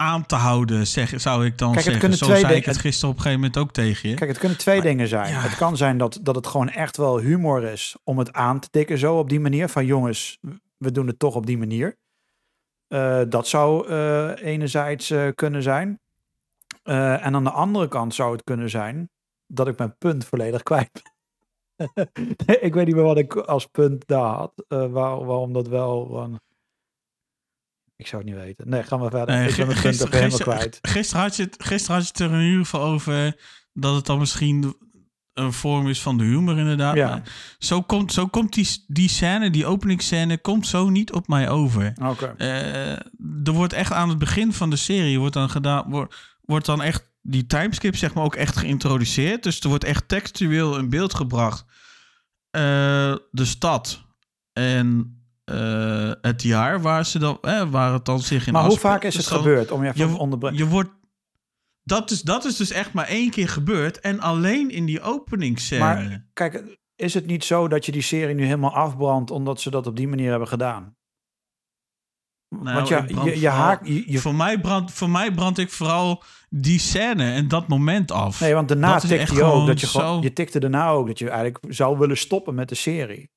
aan 0.00 0.26
te 0.26 0.34
houden, 0.34 0.86
zeg, 0.86 1.20
zou 1.20 1.46
ik 1.46 1.58
dan 1.58 1.72
Kijk, 1.72 1.74
het 1.74 1.84
zeggen. 1.84 2.00
kunnen 2.00 2.18
Zo 2.18 2.24
twee 2.24 2.40
zei 2.40 2.52
ik 2.52 2.58
dingen- 2.58 2.72
het 2.74 2.80
gisteren 2.84 3.10
op 3.10 3.16
een 3.16 3.22
gegeven 3.22 3.42
moment 3.44 3.62
ook 3.62 3.72
tegen 3.72 4.08
je. 4.08 4.14
Kijk, 4.14 4.30
het 4.30 4.38
kunnen 4.38 4.58
twee 4.58 4.80
dingen 4.80 5.08
zijn. 5.08 5.30
ja. 5.32 5.40
Het 5.40 5.56
kan 5.56 5.76
zijn 5.76 5.98
dat, 5.98 6.18
dat 6.22 6.34
het 6.34 6.46
gewoon 6.46 6.68
echt 6.68 6.96
wel 6.96 7.18
humor 7.18 7.64
is 7.64 7.96
om 8.04 8.18
het 8.18 8.32
aan 8.32 8.60
te 8.60 8.68
tikken 8.70 8.98
zo 8.98 9.18
op 9.18 9.28
die 9.28 9.40
manier. 9.40 9.68
Van 9.68 9.86
jongens, 9.86 10.38
we 10.76 10.92
doen 10.92 11.06
het 11.06 11.18
toch 11.18 11.34
op 11.34 11.46
die 11.46 11.58
manier. 11.58 11.96
Eh, 12.88 13.20
dat 13.28 13.46
zou 13.48 13.88
eh, 13.88 14.30
enerzijds 14.42 15.10
eh, 15.10 15.28
kunnen 15.34 15.62
zijn. 15.62 16.00
En 16.82 17.34
aan 17.34 17.44
de 17.44 17.50
andere 17.50 17.88
kant 17.88 18.14
zou 18.14 18.32
het 18.32 18.44
kunnen 18.44 18.70
zijn 18.70 19.10
dat 19.46 19.68
ik 19.68 19.78
mijn 19.78 19.96
punt 19.98 20.24
volledig 20.24 20.62
kwijt 20.70 20.90
ben. 20.92 22.10
ik 22.66 22.74
weet 22.74 22.86
niet 22.86 22.94
meer 22.94 23.04
wat 23.04 23.18
ik 23.18 23.36
als 23.36 23.66
punt 23.66 24.06
daar 24.06 24.34
had. 24.34 24.52
waar, 24.68 25.24
waarom 25.24 25.52
dat 25.52 25.68
wel... 25.68 26.28
Ik 28.00 28.06
zou 28.06 28.22
het 28.22 28.30
niet 28.32 28.40
weten. 28.40 28.68
Nee, 28.68 28.82
gaan 28.82 29.00
we 29.00 29.10
verder. 29.10 29.36
Nee, 29.36 29.48
ik 29.48 29.56
ben 29.56 29.66
mijn 29.66 29.78
gi- 29.78 29.88
punt 29.88 30.02
ook 30.02 30.12
helemaal 30.12 30.38
kwijt. 30.38 30.78
Gisteren 30.82 31.22
had, 31.22 31.36
je 31.36 31.42
het, 31.42 31.56
gisteren 31.58 31.96
had 31.96 32.04
je 32.04 32.10
het 32.24 32.32
er 32.32 32.38
in 32.38 32.44
ieder 32.46 32.64
geval 32.64 32.82
over 32.82 33.36
dat 33.72 33.94
het 33.94 34.06
dan 34.06 34.18
misschien 34.18 34.74
een 35.34 35.52
vorm 35.52 35.88
is 35.88 36.02
van 36.02 36.18
de 36.18 36.24
humor 36.24 36.58
inderdaad. 36.58 36.94
Ja. 36.96 37.22
Zo 37.58 37.82
komt, 37.82 38.12
zo 38.12 38.26
komt 38.26 38.52
die, 38.52 38.84
die 38.86 39.08
scène, 39.08 39.50
die 39.50 39.66
openingsscène, 39.66 40.38
komt 40.38 40.66
zo 40.66 40.88
niet 40.88 41.12
op 41.12 41.28
mij 41.28 41.48
over. 41.48 41.92
Oké. 42.02 42.34
Eh, 42.38 42.92
er 43.44 43.52
wordt 43.52 43.72
echt 43.72 43.92
aan 43.92 44.08
het 44.08 44.18
begin 44.18 44.52
van 44.52 44.70
de 44.70 44.76
serie 44.76 45.18
wordt 45.18 45.34
dan 45.34 45.50
gedaan, 45.50 45.90
wordt, 45.90 46.16
wordt 46.40 46.66
dan 46.66 46.82
echt 46.82 47.08
die 47.22 47.46
timeskip 47.46 47.96
zeg 47.96 48.14
maar 48.14 48.24
ook 48.24 48.34
echt 48.36 48.56
geïntroduceerd. 48.56 49.42
Dus 49.42 49.60
er 49.60 49.68
wordt 49.68 49.84
echt 49.84 50.08
textueel 50.08 50.78
in 50.78 50.88
beeld 50.88 51.14
gebracht 51.14 51.64
eh, 52.50 52.60
de 53.30 53.44
stad 53.44 54.04
en 54.52 55.14
eh, 55.50 56.12
het 56.20 56.42
jaar 56.42 56.80
waar 56.80 57.06
ze 57.06 57.18
dan, 57.18 57.38
eh, 57.42 57.70
waar 57.70 57.92
het 57.92 58.04
dan 58.04 58.20
zich 58.20 58.46
in 58.46 58.52
Maar 58.52 58.64
hoe 58.64 58.78
vaak 58.78 59.04
is 59.04 59.14
het 59.16 59.28
Dus 59.28 59.36
gebeurd? 59.36 59.70
Om 59.70 59.82
je 59.84 59.88
even 59.88 60.08
je, 60.10 60.16
onderbreken. 60.18 60.58
je 60.58 60.66
wordt 60.66 60.90
dat 61.82 62.10
is, 62.10 62.22
dat 62.22 62.44
is 62.44 62.56
dus 62.56 62.70
echt 62.70 62.92
maar 62.92 63.06
één 63.06 63.30
keer 63.30 63.48
gebeurd 63.48 64.00
en 64.00 64.20
alleen 64.20 64.70
in 64.70 64.84
die 64.84 65.00
openingsscène. 65.00 65.80
Maar 65.84 66.26
kijk, 66.32 66.78
is 66.96 67.14
het 67.14 67.26
niet 67.26 67.44
zo 67.44 67.68
dat 67.68 67.86
je 67.86 67.92
die 67.92 68.02
serie 68.02 68.34
nu 68.34 68.44
helemaal 68.44 68.74
afbrandt 68.74 69.30
omdat 69.30 69.60
ze 69.60 69.70
dat 69.70 69.86
op 69.86 69.96
die 69.96 70.08
manier 70.08 70.30
hebben 70.30 70.48
gedaan? 70.48 70.96
Nou, 72.48 72.74
Want 72.74 72.88
ja, 72.88 73.80
je, 73.84 74.12
je 74.12 74.18
voor, 74.18 74.34
mij 74.34 74.60
brand, 74.60 74.92
voor 74.92 75.10
mij 75.10 75.32
brand 75.32 75.58
ik 75.58 75.70
vooral 75.70 76.22
die 76.48 76.78
scène 76.78 77.32
en 77.32 77.48
dat 77.48 77.68
moment 77.68 78.10
af. 78.10 78.40
nee, 78.40 78.54
want 78.54 78.68
daarna 78.68 78.98
tikte 78.98 79.34
je 79.34 79.42
ook 79.42 79.66
dat 79.66 79.80
je 79.80 79.86
gewoon. 79.86 80.16
zo- 80.16 80.22
Je 80.22 80.32
tikte 80.32 80.60
daarna 80.60 80.88
ook 80.88 81.06
dat 81.06 81.18
je 81.18 81.30
eigenlijk 81.30 81.74
zou 81.74 81.98
willen 81.98 82.16
stoppen 82.16 82.54
met 82.54 82.68
de 82.68 82.74
serie. 82.74 83.30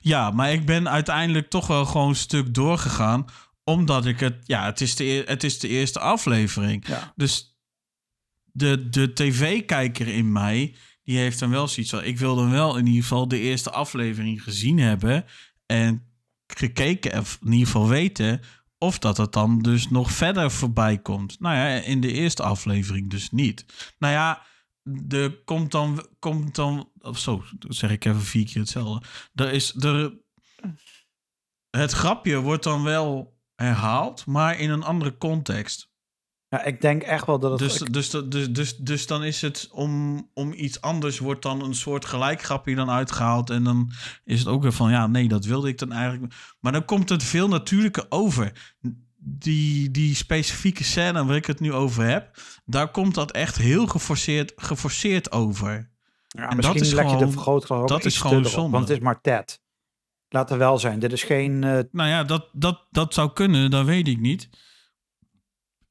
Ja, 0.00 0.30
maar 0.30 0.52
ik 0.52 0.66
ben 0.66 0.88
uiteindelijk 0.88 1.50
toch 1.50 1.66
wel 1.66 1.84
gewoon 1.84 2.08
een 2.08 2.16
stuk 2.16 2.54
doorgegaan. 2.54 3.24
Omdat 3.64 4.06
ik 4.06 4.20
het... 4.20 4.36
Ja, 4.44 4.64
het 4.64 4.80
is 4.80 4.94
de, 4.94 5.22
het 5.26 5.44
is 5.44 5.58
de 5.58 5.68
eerste 5.68 6.00
aflevering. 6.00 6.86
Ja. 6.86 7.12
Dus 7.16 7.58
de, 8.44 8.88
de 8.88 9.12
tv-kijker 9.12 10.08
in 10.08 10.32
mij... 10.32 10.74
Die 11.02 11.18
heeft 11.18 11.38
dan 11.38 11.50
wel 11.50 11.68
zoiets 11.68 11.92
van... 11.92 12.04
Ik 12.04 12.18
wil 12.18 12.36
dan 12.36 12.50
wel 12.50 12.76
in 12.76 12.86
ieder 12.86 13.02
geval 13.02 13.28
de 13.28 13.38
eerste 13.38 13.70
aflevering 13.70 14.42
gezien 14.42 14.78
hebben. 14.78 15.24
En 15.66 16.02
gekeken, 16.46 17.18
of 17.18 17.38
in 17.42 17.52
ieder 17.52 17.66
geval 17.66 17.88
weten... 17.88 18.40
Of 18.78 18.98
dat 18.98 19.16
het 19.16 19.32
dan 19.32 19.58
dus 19.58 19.88
nog 19.88 20.12
verder 20.12 20.50
voorbij 20.50 20.98
komt. 20.98 21.40
Nou 21.40 21.56
ja, 21.56 21.66
in 21.66 22.00
de 22.00 22.12
eerste 22.12 22.42
aflevering 22.42 23.10
dus 23.10 23.30
niet. 23.30 23.64
Nou 23.98 24.12
ja, 24.12 24.42
er 25.08 25.42
komt 25.44 25.70
dan... 25.70 26.06
Komt 26.18 26.54
dan 26.54 26.90
of 26.98 27.18
zo, 27.18 27.44
zeg 27.58 27.90
ik 27.90 28.04
even 28.04 28.20
vier 28.22 28.44
keer 28.44 28.60
hetzelfde. 28.60 29.06
Er 29.34 29.52
is... 29.52 29.74
Er, 29.74 30.18
het 31.70 31.92
grapje 31.92 32.40
wordt 32.40 32.62
dan 32.64 32.82
wel 32.82 33.38
herhaald, 33.54 34.26
maar 34.26 34.58
in 34.58 34.70
een 34.70 34.82
andere 34.82 35.16
context. 35.18 35.90
Ja, 36.48 36.64
ik 36.64 36.80
denk 36.80 37.02
echt 37.02 37.26
wel 37.26 37.38
dat 37.38 37.50
het. 37.50 37.58
Dus, 37.58 37.80
ik- 37.80 37.92
dus, 37.92 38.10
dus, 38.10 38.52
dus, 38.52 38.76
dus 38.76 39.06
dan 39.06 39.24
is 39.24 39.40
het 39.40 39.68
om, 39.72 40.30
om 40.34 40.52
iets 40.52 40.80
anders, 40.80 41.18
wordt 41.18 41.42
dan 41.42 41.62
een 41.62 41.74
soort 41.74 42.04
gelijkgrapje 42.04 42.74
dan 42.74 42.90
uitgehaald. 42.90 43.50
En 43.50 43.64
dan 43.64 43.90
is 44.24 44.38
het 44.38 44.48
ook 44.48 44.62
weer 44.62 44.72
van, 44.72 44.90
ja, 44.90 45.06
nee, 45.06 45.28
dat 45.28 45.44
wilde 45.44 45.68
ik 45.68 45.78
dan 45.78 45.92
eigenlijk. 45.92 46.34
Maar 46.60 46.72
dan 46.72 46.84
komt 46.84 47.08
het 47.08 47.22
veel 47.24 47.48
natuurlijker 47.48 48.06
over. 48.08 48.74
Die, 49.28 49.90
die 49.90 50.14
specifieke 50.14 50.84
scène 50.84 51.24
waar 51.24 51.36
ik 51.36 51.46
het 51.46 51.60
nu 51.60 51.72
over 51.72 52.04
heb, 52.04 52.36
daar 52.64 52.90
komt 52.90 53.14
dat 53.14 53.30
echt 53.32 53.56
heel 53.56 53.86
geforceerd, 53.86 54.52
geforceerd 54.56 55.32
over. 55.32 55.90
ja, 56.28 56.48
en 56.48 56.56
misschien 56.56 56.78
dat 56.78 56.86
is 56.86 56.92
leg 56.92 57.04
je 57.04 57.10
de 57.10 57.16
gewoon- 57.16 57.32
vergrootglas 57.32 57.80
ook 57.80 57.88
dat 57.88 58.04
is 58.04 58.18
gewoon 58.20 58.44
zonde. 58.44 58.70
Want 58.70 58.88
het 58.88 58.96
is 58.98 59.02
maar 59.04 59.20
Ted. 59.20 59.60
Laat 60.28 60.50
er 60.50 60.58
wel 60.58 60.78
zijn. 60.78 60.98
Dit 60.98 61.12
is 61.12 61.22
geen. 61.22 61.64
eh, 61.64 61.78
Nou 61.90 62.08
ja, 62.08 62.24
dat, 62.24 62.48
dat, 62.52 62.86
dat 62.90 63.14
zou 63.14 63.32
kunnen, 63.32 63.70
dat 63.70 63.84
weet 63.84 64.08
ik 64.08 64.20
niet. 64.20 64.48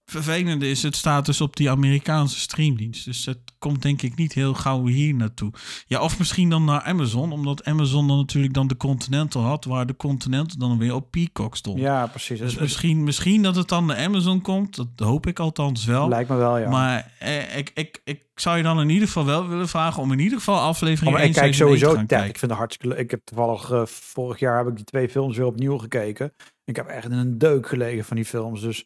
Vervelende 0.06 0.69
is, 0.69 0.84
het 0.84 0.95
staat 0.95 1.26
dus 1.26 1.41
op 1.41 1.56
die 1.56 1.69
Amerikaanse 1.69 2.40
streamdienst. 2.40 3.06
Dus 3.06 3.26
het 3.26 3.40
komt 3.60 3.82
denk 3.82 4.02
ik 4.02 4.15
niet 4.15 4.34
heel 4.34 4.53
gauw 4.53 4.86
hier 4.86 5.14
naartoe. 5.14 5.52
Ja, 5.88 6.02
of 6.02 6.18
misschien 6.19 6.49
dan 6.49 6.65
naar 6.65 6.82
Amazon, 6.82 7.32
omdat 7.32 7.64
Amazon 7.64 8.07
dan 8.07 8.18
natuurlijk 8.18 8.53
dan 8.53 8.68
de 8.68 8.77
Continental 8.77 9.41
had, 9.41 9.65
waar 9.65 9.86
de 9.86 9.95
Continental 9.95 10.57
dan 10.69 10.77
weer 10.77 10.94
op 10.94 11.11
Peacock 11.11 11.56
stond. 11.56 11.80
ja, 11.80 12.07
precies. 12.07 12.40
Dus 12.40 12.56
misschien, 12.57 13.03
misschien 13.03 13.41
dat 13.41 13.56
het 13.56 13.68
dan 13.68 13.86
naar 13.86 13.98
Amazon 13.98 14.41
komt, 14.41 14.76
dat 14.76 14.88
hoop 15.07 15.27
ik 15.27 15.40
althans 15.40 15.86
wel. 15.86 16.07
lijkt 16.10 16.30
me 16.30 16.36
wel, 16.36 16.57
ja. 16.57 16.69
Maar 16.69 17.11
eh, 17.19 17.57
ik, 17.57 17.72
ik, 17.73 18.02
ik 18.03 18.22
zou 18.36 18.57
je 18.57 18.64
dan 18.64 18.80
in 18.82 18.90
ieder 18.90 19.07
geval 19.07 19.26
wel 19.26 19.48
willen 19.48 19.68
vragen 19.68 20.02
om 20.02 20.11
in 20.11 20.19
ieder 20.19 20.38
geval 20.38 20.60
aflevering 20.60 21.07
Oh, 21.07 21.11
maar 21.14 21.22
1 21.22 21.30
ik 21.30 21.36
kijk 21.36 21.52
te 21.52 21.57
sowieso 21.57 21.88
gaan 21.88 21.98
Ted. 21.98 22.07
kijken. 22.07 22.30
Ik 22.30 22.38
vind 22.38 22.52
het 22.52 22.60
hartstikke 22.60 22.95
leuk. 22.95 23.03
Ik 23.03 23.11
heb 23.11 23.22
toevallig 23.26 23.72
eh, 23.72 23.86
vorig 23.86 24.40
jaar 24.40 24.57
heb 24.57 24.68
ik 24.68 24.76
die 24.76 24.86
twee 24.86 25.10
films 25.10 25.38
weer 25.38 25.45
opnieuw 25.45 25.77
gekeken. 25.77 26.34
Ik 26.65 26.76
heb 26.76 26.88
echt 26.88 27.06
in 27.06 27.11
een 27.11 27.38
deuk 27.38 27.68
gelegen 27.68 28.06
van 28.06 28.15
die 28.15 28.26
films. 28.26 28.61
Dus 28.61 28.86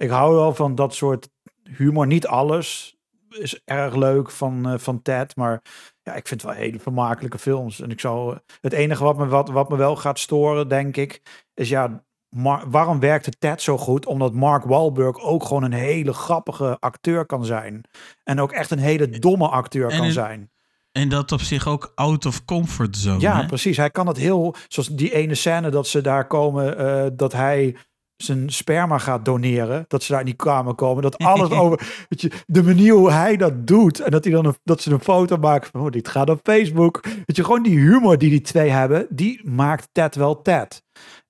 ik 0.00 0.10
hou 0.10 0.34
wel 0.34 0.54
van 0.54 0.74
dat 0.74 0.94
soort 0.94 1.28
humor. 1.76 2.06
Niet 2.06 2.26
alles 2.26 2.96
is 3.28 3.60
erg 3.64 3.94
leuk 3.94 4.30
van, 4.30 4.68
eh, 4.68 4.78
van 4.78 5.02
Ted. 5.02 5.36
Maar 5.36 5.62
ja, 6.02 6.14
ik 6.14 6.28
vind 6.28 6.42
het 6.42 6.50
wel 6.50 6.60
hele 6.60 6.78
vermakelijke 6.78 7.38
films. 7.38 7.80
En 7.80 7.90
ik 7.90 8.00
zou. 8.00 8.38
Het 8.60 8.72
enige 8.72 9.04
wat 9.04 9.16
me, 9.16 9.26
wat, 9.26 9.48
wat 9.48 9.68
me 9.68 9.76
wel 9.76 9.96
gaat 9.96 10.18
storen, 10.18 10.68
denk 10.68 10.96
ik, 10.96 11.22
is 11.54 11.68
ja. 11.68 12.02
Mar- 12.36 12.70
waarom 12.70 13.00
werkte 13.00 13.30
Ted 13.30 13.62
zo 13.62 13.78
goed? 13.78 14.06
Omdat 14.06 14.34
Mark 14.34 14.64
Wahlberg 14.64 15.18
ook 15.20 15.44
gewoon 15.44 15.62
een 15.62 15.72
hele 15.72 16.12
grappige 16.12 16.76
acteur 16.80 17.26
kan 17.26 17.44
zijn. 17.44 17.84
En 18.24 18.40
ook 18.40 18.52
echt 18.52 18.70
een 18.70 18.78
hele 18.78 19.08
domme 19.08 19.48
acteur 19.48 19.90
En 19.90 19.96
kan 19.96 20.06
in- 20.06 20.12
zijn. 20.12 20.50
En 20.92 21.08
dat 21.08 21.32
op 21.32 21.40
zich 21.40 21.66
ook 21.68 21.92
out 21.94 22.26
of 22.26 22.44
comfort 22.44 22.96
zone. 22.96 23.20
Ja, 23.20 23.40
hè? 23.40 23.46
precies. 23.46 23.76
Hij 23.76 23.90
kan 23.90 24.06
het 24.06 24.16
heel, 24.16 24.54
zoals 24.68 24.88
die 24.88 25.12
ene 25.14 25.34
scène 25.34 25.70
dat 25.70 25.86
ze 25.86 26.00
daar 26.00 26.26
komen, 26.26 26.78
eh, 26.78 27.06
dat 27.12 27.32
hij 27.32 27.76
zijn 28.22 28.50
sperma 28.50 28.98
gaat 28.98 29.24
doneren, 29.24 29.84
dat 29.88 30.02
ze 30.02 30.12
daar 30.12 30.20
in 30.20 30.26
die 30.26 30.34
kamer 30.34 30.74
komen, 30.74 31.02
dat 31.02 31.18
alles 31.32 31.50
over, 31.50 32.06
weet 32.08 32.20
je, 32.20 32.30
de 32.46 32.62
manier 32.62 32.94
hoe 32.94 33.10
hij 33.10 33.36
dat 33.36 33.66
doet 33.66 34.00
en 34.00 34.10
dat 34.10 34.24
hij 34.24 34.32
dan 34.32 34.46
een, 34.46 34.56
dat 34.64 34.80
ze 34.80 34.92
een 34.92 35.00
foto 35.00 35.36
maken 35.36 35.70
van, 35.70 35.80
oh, 35.80 35.90
dit 35.90 36.08
gaat 36.08 36.30
op 36.30 36.40
Facebook, 36.42 37.00
weet 37.02 37.36
je, 37.36 37.44
gewoon 37.44 37.62
die 37.62 37.78
humor 37.78 38.18
die 38.18 38.30
die 38.30 38.40
twee 38.40 38.70
hebben, 38.70 39.06
die 39.10 39.48
maakt 39.48 39.88
Ted 39.92 40.14
wel 40.14 40.42
Ted. 40.42 40.82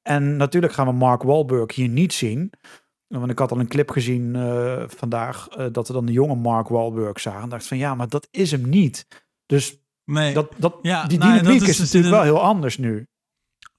En 0.02 0.36
natuurlijk 0.36 0.72
gaan 0.72 0.86
we 0.86 0.92
Mark 0.92 1.22
Wahlberg 1.22 1.74
hier 1.74 1.88
niet 1.88 2.12
zien. 2.12 2.52
Want 3.06 3.30
ik 3.30 3.38
had 3.38 3.52
al 3.52 3.58
een 3.58 3.68
clip 3.68 3.90
gezien 3.90 4.36
eh, 4.36 4.82
vandaag 4.86 5.48
eh, 5.48 5.66
dat 5.72 5.86
we 5.86 5.92
dan 5.92 6.06
de 6.06 6.12
jonge 6.12 6.34
Mark 6.34 6.68
Wahlberg 6.68 7.20
zagen. 7.20 7.42
En 7.42 7.48
dacht 7.48 7.66
van 7.66 7.78
ja, 7.78 7.94
maar 7.94 8.08
dat 8.08 8.28
is 8.30 8.50
hem 8.50 8.68
niet. 8.68 9.06
Dus 9.46 9.80
Nee. 10.04 10.34
dat, 10.34 10.52
dat, 10.56 10.78
Ja, 10.82 11.06
die 11.06 11.18
nou, 11.18 11.32
dynamiek 11.32 11.60
dat 11.60 11.68
is, 11.68 11.74
is 11.74 11.76
dus 11.76 11.92
natuurlijk 11.92 12.14
wel 12.14 12.34
heel 12.34 12.42
anders 12.42 12.78
nu. 12.78 13.06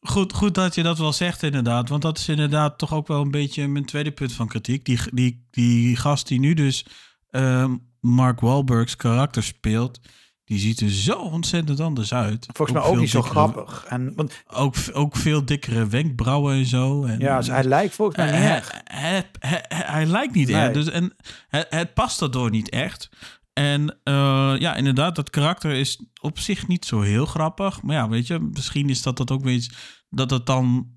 Goed, 0.01 0.33
goed 0.33 0.55
dat 0.55 0.75
je 0.75 0.83
dat 0.83 0.97
wel 0.97 1.13
zegt, 1.13 1.43
inderdaad. 1.43 1.89
Want 1.89 2.01
dat 2.01 2.17
is 2.17 2.27
inderdaad 2.29 2.77
toch 2.77 2.93
ook 2.93 3.07
wel 3.07 3.21
een 3.21 3.31
beetje 3.31 3.67
mijn 3.67 3.85
tweede 3.85 4.11
punt 4.11 4.33
van 4.33 4.47
kritiek. 4.47 4.85
Die, 4.85 4.99
die, 5.13 5.47
die 5.51 5.95
gast 5.95 6.27
die 6.27 6.39
nu 6.39 6.53
dus 6.53 6.85
ehm, 7.29 7.75
Mark 7.99 8.39
Wahlberg's 8.39 8.95
karakter 8.95 9.43
speelt, 9.43 9.99
die 10.45 10.59
ziet 10.59 10.79
er 10.81 10.89
zo 10.89 11.13
ontzettend 11.13 11.79
anders 11.79 12.13
uit. 12.13 12.47
Volgens 12.53 12.77
mij 12.77 12.87
ook 12.87 12.97
niet 12.97 13.09
zo 13.09 13.21
grappig. 13.21 13.85
En, 13.87 14.13
want, 14.15 14.43
Ook, 14.47 14.75
ook 14.93 15.15
veel 15.15 15.45
dikkere 15.45 15.87
wenkbrauwen 15.87 16.55
en 16.55 16.65
zo. 16.65 17.03
En, 17.03 17.19
ja, 17.19 17.37
dus 17.37 17.47
hij 17.47 17.63
lijkt 17.63 17.95
volgens 17.95 18.17
mij 18.17 18.25
niet 18.31 18.35
hij, 18.41 18.55
echt. 18.55 18.71
hij, 18.83 19.25
hij- 19.39 19.65
hij- 19.67 19.85
hij 19.85 20.05
lijkt 20.05 20.33
niet 20.33 20.47
Nee. 20.47 20.61
echt. 20.61 20.73
Dus, 20.73 20.89
en 20.89 21.15
het, 21.49 21.67
het 21.69 21.93
past 21.93 22.19
daardoor 22.19 22.49
niet 22.49 22.69
echt. 22.69 23.09
En 23.53 23.99
eh, 24.03 24.53
ja, 24.57 24.75
inderdaad, 24.75 25.15
dat 25.15 25.29
karakter 25.29 25.71
is 25.71 26.05
op 26.21 26.39
zich 26.39 26.67
niet 26.67 26.85
zo 26.85 27.01
heel 27.01 27.25
grappig. 27.25 27.81
Maar 27.81 27.95
ja, 27.95 28.09
weet 28.09 28.27
je, 28.27 28.39
misschien 28.39 28.89
is 28.89 29.01
dat, 29.01 29.17
dat 29.17 29.31
ook 29.31 29.43
weer 29.43 29.53
iets 29.53 29.71
dat 30.09 30.29
het 30.31 30.45
dan 30.45 30.87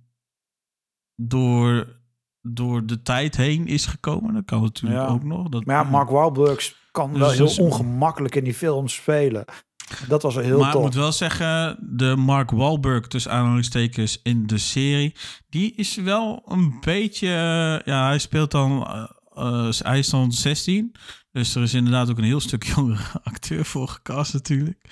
door, 1.16 1.97
door 2.43 2.86
de 2.86 3.02
tijd 3.02 3.36
heen 3.36 3.66
is 3.66 3.86
gekomen. 3.86 4.35
Dat 4.35 4.44
kan 4.44 4.62
natuurlijk 4.62 5.01
Ja. 5.02 5.06
ook 5.06 5.22
nog. 5.24 5.48
Dat, 5.48 5.64
Maar 5.64 5.85
ja, 5.85 5.90
Mark 5.90 6.09
Wahlberg 6.09 6.74
kan 6.90 7.10
Dus 7.10 7.18
wel 7.18 7.31
heel 7.31 7.64
ongemakkelijk 7.64 8.35
in 8.35 8.44
die 8.44 8.55
film 8.55 8.89
spelen. 8.89 9.44
Dat 10.09 10.22
was 10.22 10.35
heel 10.35 10.59
maar 10.59 10.66
ik 10.66 10.72
tof. 10.72 10.82
moet 10.82 10.94
wel 10.94 11.12
zeggen, 11.12 11.78
de 11.97 12.16
Mark 12.16 12.51
Wahlberg 12.51 13.06
tussen 13.06 13.32
aanhalingstekens 13.32 14.20
in 14.22 14.47
de 14.47 14.59
serie, 14.59 15.14
die 15.48 15.74
is 15.74 15.94
wel 15.97 16.43
een 16.47 16.76
beetje, 16.81 17.26
eh, 17.26 17.86
ja, 17.94 18.06
hij 18.06 18.18
speelt 18.18 18.51
dan, 18.51 18.86
eh, 19.35 19.69
eh, 19.69 19.74
hij 19.78 19.98
is 19.98 20.09
dan 20.09 20.32
16, 20.32 20.94
dus 21.32 21.55
er 21.55 21.62
is 21.62 21.74
inderdaad 21.74 22.11
ook 22.11 22.19
een 22.19 22.24
heel 22.24 22.40
stuk 22.40 22.65
jongere 22.77 23.20
acteur 23.23 23.65
voor 23.65 23.89
gecast 23.89 24.32
natuurlijk. 24.32 24.85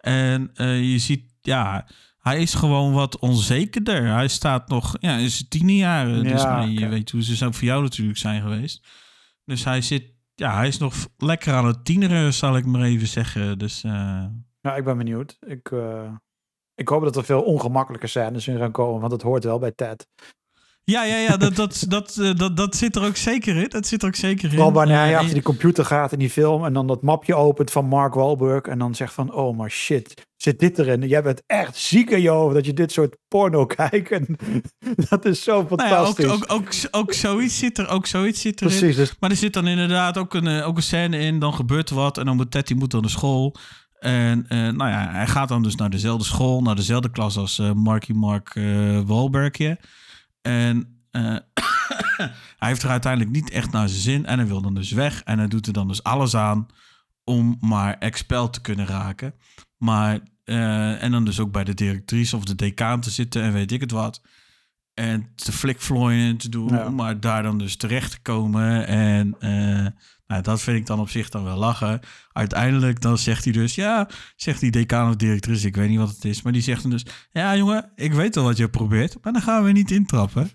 En 0.00 0.50
eh, 0.54 0.92
je 0.92 0.98
ziet, 0.98 1.32
ja, 1.40 1.86
hij 2.18 2.40
is 2.40 2.54
gewoon 2.54 2.92
wat 2.92 3.18
onzekerder. 3.18 4.06
Hij 4.06 4.28
staat 4.28 4.68
nog, 4.68 4.96
ja, 5.00 5.16
in 5.16 5.30
zijn 5.30 5.48
tienerjaren, 5.48 6.22
dus 6.22 6.42
Ja, 6.42 6.56
nou, 6.56 6.70
je 6.70 6.88
weet 6.88 7.10
hoe 7.10 7.22
ze 7.22 7.36
zo 7.36 7.50
voor 7.50 7.64
jou 7.64 7.82
natuurlijk 7.82 8.18
zijn 8.18 8.42
geweest. 8.42 8.86
Dus 9.44 9.64
hij 9.64 9.80
zit, 9.80 10.12
ja, 10.34 10.54
hij 10.56 10.68
is 10.68 10.78
nog 10.78 10.94
lekker 11.16 11.52
aan 11.52 11.66
het 11.66 11.84
tieneren, 11.84 12.34
zal 12.34 12.56
ik 12.56 12.66
maar 12.66 12.82
even 12.82 13.06
zeggen. 13.06 13.58
Dus 13.58 13.82
Nou, 14.60 14.76
ik 14.76 14.84
ben 14.84 14.96
benieuwd. 14.96 15.36
Ik, 15.46 15.72
ik 16.74 16.88
hoop 16.88 17.02
dat 17.02 17.16
er 17.16 17.24
veel 17.24 17.42
ongemakkelijke 17.42 18.06
scènes 18.06 18.48
in 18.48 18.58
gaan 18.58 18.72
komen, 18.72 19.00
want 19.00 19.10
dat 19.10 19.22
hoort 19.22 19.44
wel 19.44 19.58
bij 19.58 19.72
Ted. 19.72 20.08
Ja, 20.86 21.04
ja, 21.04 21.16
ja, 21.16 21.36
dat, 21.36 21.56
dat, 21.56 21.84
dat, 21.88 22.16
eh, 22.16 22.34
dat, 22.34 22.56
dat 22.56 22.76
zit 22.76 22.96
er 22.96 23.04
ook 23.04 23.16
zeker 23.16 23.56
in. 23.56 23.68
Dat 23.68 23.86
zit 23.86 24.02
er 24.02 24.08
ook 24.08 24.14
zeker 24.14 24.44
in. 24.44 24.50
Vooral 24.50 24.72
wanneer 24.72 24.96
hij 24.96 25.10
Eh, 25.12 25.18
achter 25.18 25.34
die 25.34 25.42
computer 25.42 25.84
gaat 25.84 26.12
in 26.12 26.18
die 26.18 26.30
film 26.30 26.64
en 26.64 26.72
dan 26.72 26.86
dat 26.86 27.02
mapje 27.02 27.34
opent 27.34 27.70
van 27.70 27.86
Mark 27.86 28.14
Wahlberg 28.14 28.62
en 28.62 28.78
dan 28.78 28.94
zegt 28.94 29.12
van, 29.12 29.32
oh 29.32 29.56
maar 29.56 29.70
shit, 29.70 30.26
zit 30.36 30.58
dit 30.58 30.78
erin? 30.78 31.08
Jij 31.08 31.22
bent 31.22 31.42
echt 31.46 31.76
ziek 31.76 32.10
in 32.10 32.22
je 32.22 32.28
hoofd 32.28 32.54
dat 32.54 32.66
je 32.66 32.72
dit 32.72 32.92
soort 32.92 33.16
porno 33.28 33.66
kijkt. 33.76 34.10
En 34.10 34.36
dat 35.08 35.24
is 35.24 35.42
zo 35.42 35.52
nou 35.52 35.88
ja, 35.88 35.98
ook, 35.98 36.06
fantastisch. 36.06 36.24
ook, 36.24 36.44
ook, 36.52 36.72
ook 36.90 37.12
zoiets 37.12 37.58
zit 37.58 37.78
er, 37.78 37.88
ook 37.88 38.06
zoiets 38.06 38.40
zit 38.40 38.60
erin. 38.60 38.78
Precies, 38.78 38.96
dus 38.96 39.14
Maar 39.20 39.30
er 39.30 39.36
zit 39.36 39.52
dan 39.52 39.66
inderdaad 39.66 40.18
ook 40.18 40.34
een, 40.34 40.46
eh, 40.46 40.66
ook 40.66 40.76
een 40.76 40.82
scène 40.82 41.18
in, 41.18 41.38
dan 41.38 41.54
gebeurt 41.54 41.90
er 41.90 41.96
wat 41.96 42.18
en 42.18 42.24
dan 42.24 42.36
moet 42.36 42.50
Ted 42.50 42.66
die 42.66 42.76
moet 42.76 42.90
dan 42.90 43.00
naar 43.00 43.10
school. 43.10 43.56
En 43.98 44.46
nou 44.48 44.90
ja, 44.90 45.08
hij 45.10 45.26
gaat 45.26 45.48
dan 45.48 45.62
dus 45.62 45.74
naar 45.74 45.90
dezelfde 45.90 46.24
school, 46.24 46.62
naar 46.62 46.76
dezelfde 46.76 47.10
klas 47.10 47.36
als 47.36 47.58
eh 47.58 47.72
Marky 47.72 48.12
Mark 48.12 48.50
eh 48.54 49.00
Wahlbergje. 49.06 49.78
En 50.46 51.04
eh, 51.10 51.22
hij 52.58 52.68
heeft 52.68 52.82
er 52.82 52.90
uiteindelijk 52.90 53.32
niet 53.32 53.50
echt 53.50 53.70
naar 53.72 53.88
zijn 53.88 54.00
zin 54.00 54.26
en 54.26 54.38
hij 54.38 54.46
wil 54.48 54.62
dan 54.62 54.74
dus 54.74 54.90
weg. 54.92 55.22
En 55.22 55.38
hij 55.38 55.48
doet 55.48 55.66
er 55.66 55.72
dan 55.72 55.88
dus 55.88 56.02
alles 56.02 56.36
aan 56.36 56.66
om 57.24 57.56
maar 57.60 57.98
expel 57.98 58.50
te 58.50 58.60
kunnen 58.60 58.86
raken. 58.86 59.34
Maar, 59.76 60.20
eh, 60.44 61.02
en 61.02 61.10
dan 61.10 61.24
dus 61.24 61.40
ook 61.40 61.52
bij 61.52 61.64
de 61.64 61.74
directrice 61.74 62.36
of 62.36 62.44
de 62.44 62.54
decaan 62.54 63.00
te 63.00 63.10
zitten 63.10 63.42
en 63.42 63.52
weet 63.52 63.72
ik 63.72 63.80
het 63.80 63.90
wat. 63.90 64.22
En 64.94 65.32
te 65.34 65.52
flikvlooien 65.52 66.28
en 66.28 66.36
te 66.36 66.48
doen, 66.48 66.68
Ja. 66.68 66.86
om 66.86 66.94
maar 66.94 67.20
daar 67.20 67.42
dan 67.42 67.58
dus 67.58 67.76
terecht 67.76 68.10
te 68.10 68.20
komen. 68.22 68.86
En 68.86 69.36
eh, 69.38 69.86
nou, 70.26 70.42
dat 70.42 70.62
vind 70.62 70.76
ik 70.76 70.86
dan 70.86 71.00
op 71.00 71.08
zich 71.08 71.28
dan 71.28 71.44
wel 71.44 71.56
lachen. 71.56 72.00
Uiteindelijk 72.32 73.00
dan 73.00 73.18
zegt 73.18 73.44
hij 73.44 73.52
dus, 73.52 73.74
ja, 73.74 74.08
zegt 74.36 74.60
die 74.60 74.70
decaan 74.70 75.08
of 75.08 75.16
directrice, 75.16 75.66
ik 75.66 75.76
weet 75.76 75.88
niet 75.88 75.98
wat 75.98 76.08
het 76.08 76.24
is. 76.24 76.42
Maar 76.42 76.52
die 76.52 76.62
zegt 76.62 76.82
dan 76.82 76.90
dus, 76.90 77.06
ja 77.30 77.56
jongen, 77.56 77.92
ik 77.94 78.12
weet 78.12 78.34
wel 78.34 78.44
wat 78.44 78.56
je 78.56 78.68
probeert, 78.68 79.16
maar 79.22 79.32
dan 79.32 79.42
gaan 79.42 79.64
we 79.64 79.72
niet 79.72 79.90
intrappen. 79.90 80.50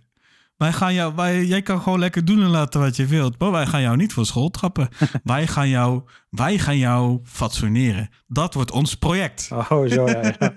Wij 0.59 0.73
gaan 0.73 0.93
jou, 0.93 1.15
wij, 1.15 1.45
jij 1.45 1.61
kan 1.61 1.81
gewoon 1.81 1.99
lekker 1.99 2.25
doen 2.25 2.41
en 2.41 2.49
laten 2.49 2.79
wat 2.79 2.95
je 2.95 3.05
wilt. 3.05 3.39
Maar 3.39 3.51
wij 3.51 3.65
gaan 3.67 3.81
jou 3.81 3.97
niet 3.97 4.13
voor 4.13 4.25
school 4.25 4.49
trappen. 4.49 4.89
wij, 5.23 5.47
gaan 5.47 5.69
jou, 5.69 6.03
wij 6.29 6.57
gaan 6.57 6.77
jou 6.77 7.19
fatsoeneren. 7.23 8.09
Dat 8.27 8.53
wordt 8.53 8.71
ons 8.71 8.95
project. 8.95 9.49
oh 9.51 9.87
zo 9.87 10.07
ja. 10.07 10.33
ja. 10.39 10.53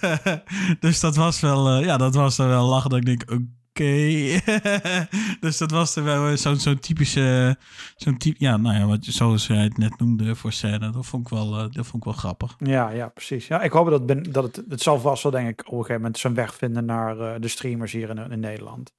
dus 0.80 1.00
dat 1.00 1.16
was 1.16 1.40
wel, 1.40 1.68
eh, 1.68 1.84
ja, 1.84 1.96
dat 1.96 2.14
was 2.14 2.36
wel 2.36 2.66
lachen 2.66 2.90
dat 2.90 2.98
ik 2.98 3.04
denk, 3.04 3.22
oké. 3.30 3.44
dus 5.40 5.58
dat 5.58 5.70
was 5.70 5.96
er 5.96 6.04
wel 6.04 6.36
zo'n 6.36 6.56
zo'n 6.56 6.78
typische, 6.78 7.56
zo'n 7.96 8.18
type, 8.18 8.36
ja, 8.38 8.56
nou 8.56 8.76
ja, 8.76 8.86
wat, 8.86 9.04
zoals 9.04 9.46
jij 9.46 9.62
het 9.62 9.78
net 9.78 9.98
noemde 9.98 10.34
voor 10.34 10.52
scène. 10.52 10.90
Dat 10.90 11.06
vond 11.06 11.26
ik 11.26 11.32
wel, 11.32 11.58
eh, 11.58 11.60
dat 11.60 11.86
vond 11.86 11.96
ik 11.96 12.04
wel 12.04 12.12
grappig. 12.12 12.56
Ja, 12.58 12.90
ja, 12.90 13.08
precies. 13.08 13.46
Ja, 13.46 13.62
ik 13.62 13.72
hoop 13.72 13.90
dat, 13.90 14.06
ben, 14.06 14.32
dat 14.32 14.44
het, 14.44 14.64
het 14.68 14.82
zal 14.82 15.00
vast 15.00 15.22
wel, 15.22 15.32
denk 15.32 15.48
ik, 15.48 15.60
op 15.60 15.66
een 15.66 15.76
gegeven 15.76 15.96
moment 15.96 16.18
zijn 16.18 16.34
weg 16.34 16.54
vinden 16.54 16.84
naar 16.84 17.18
eh, 17.18 17.40
de 17.40 17.48
streamers 17.48 17.92
hier 17.92 18.08
in, 18.08 18.30
in 18.30 18.40
Nederland. 18.40 18.92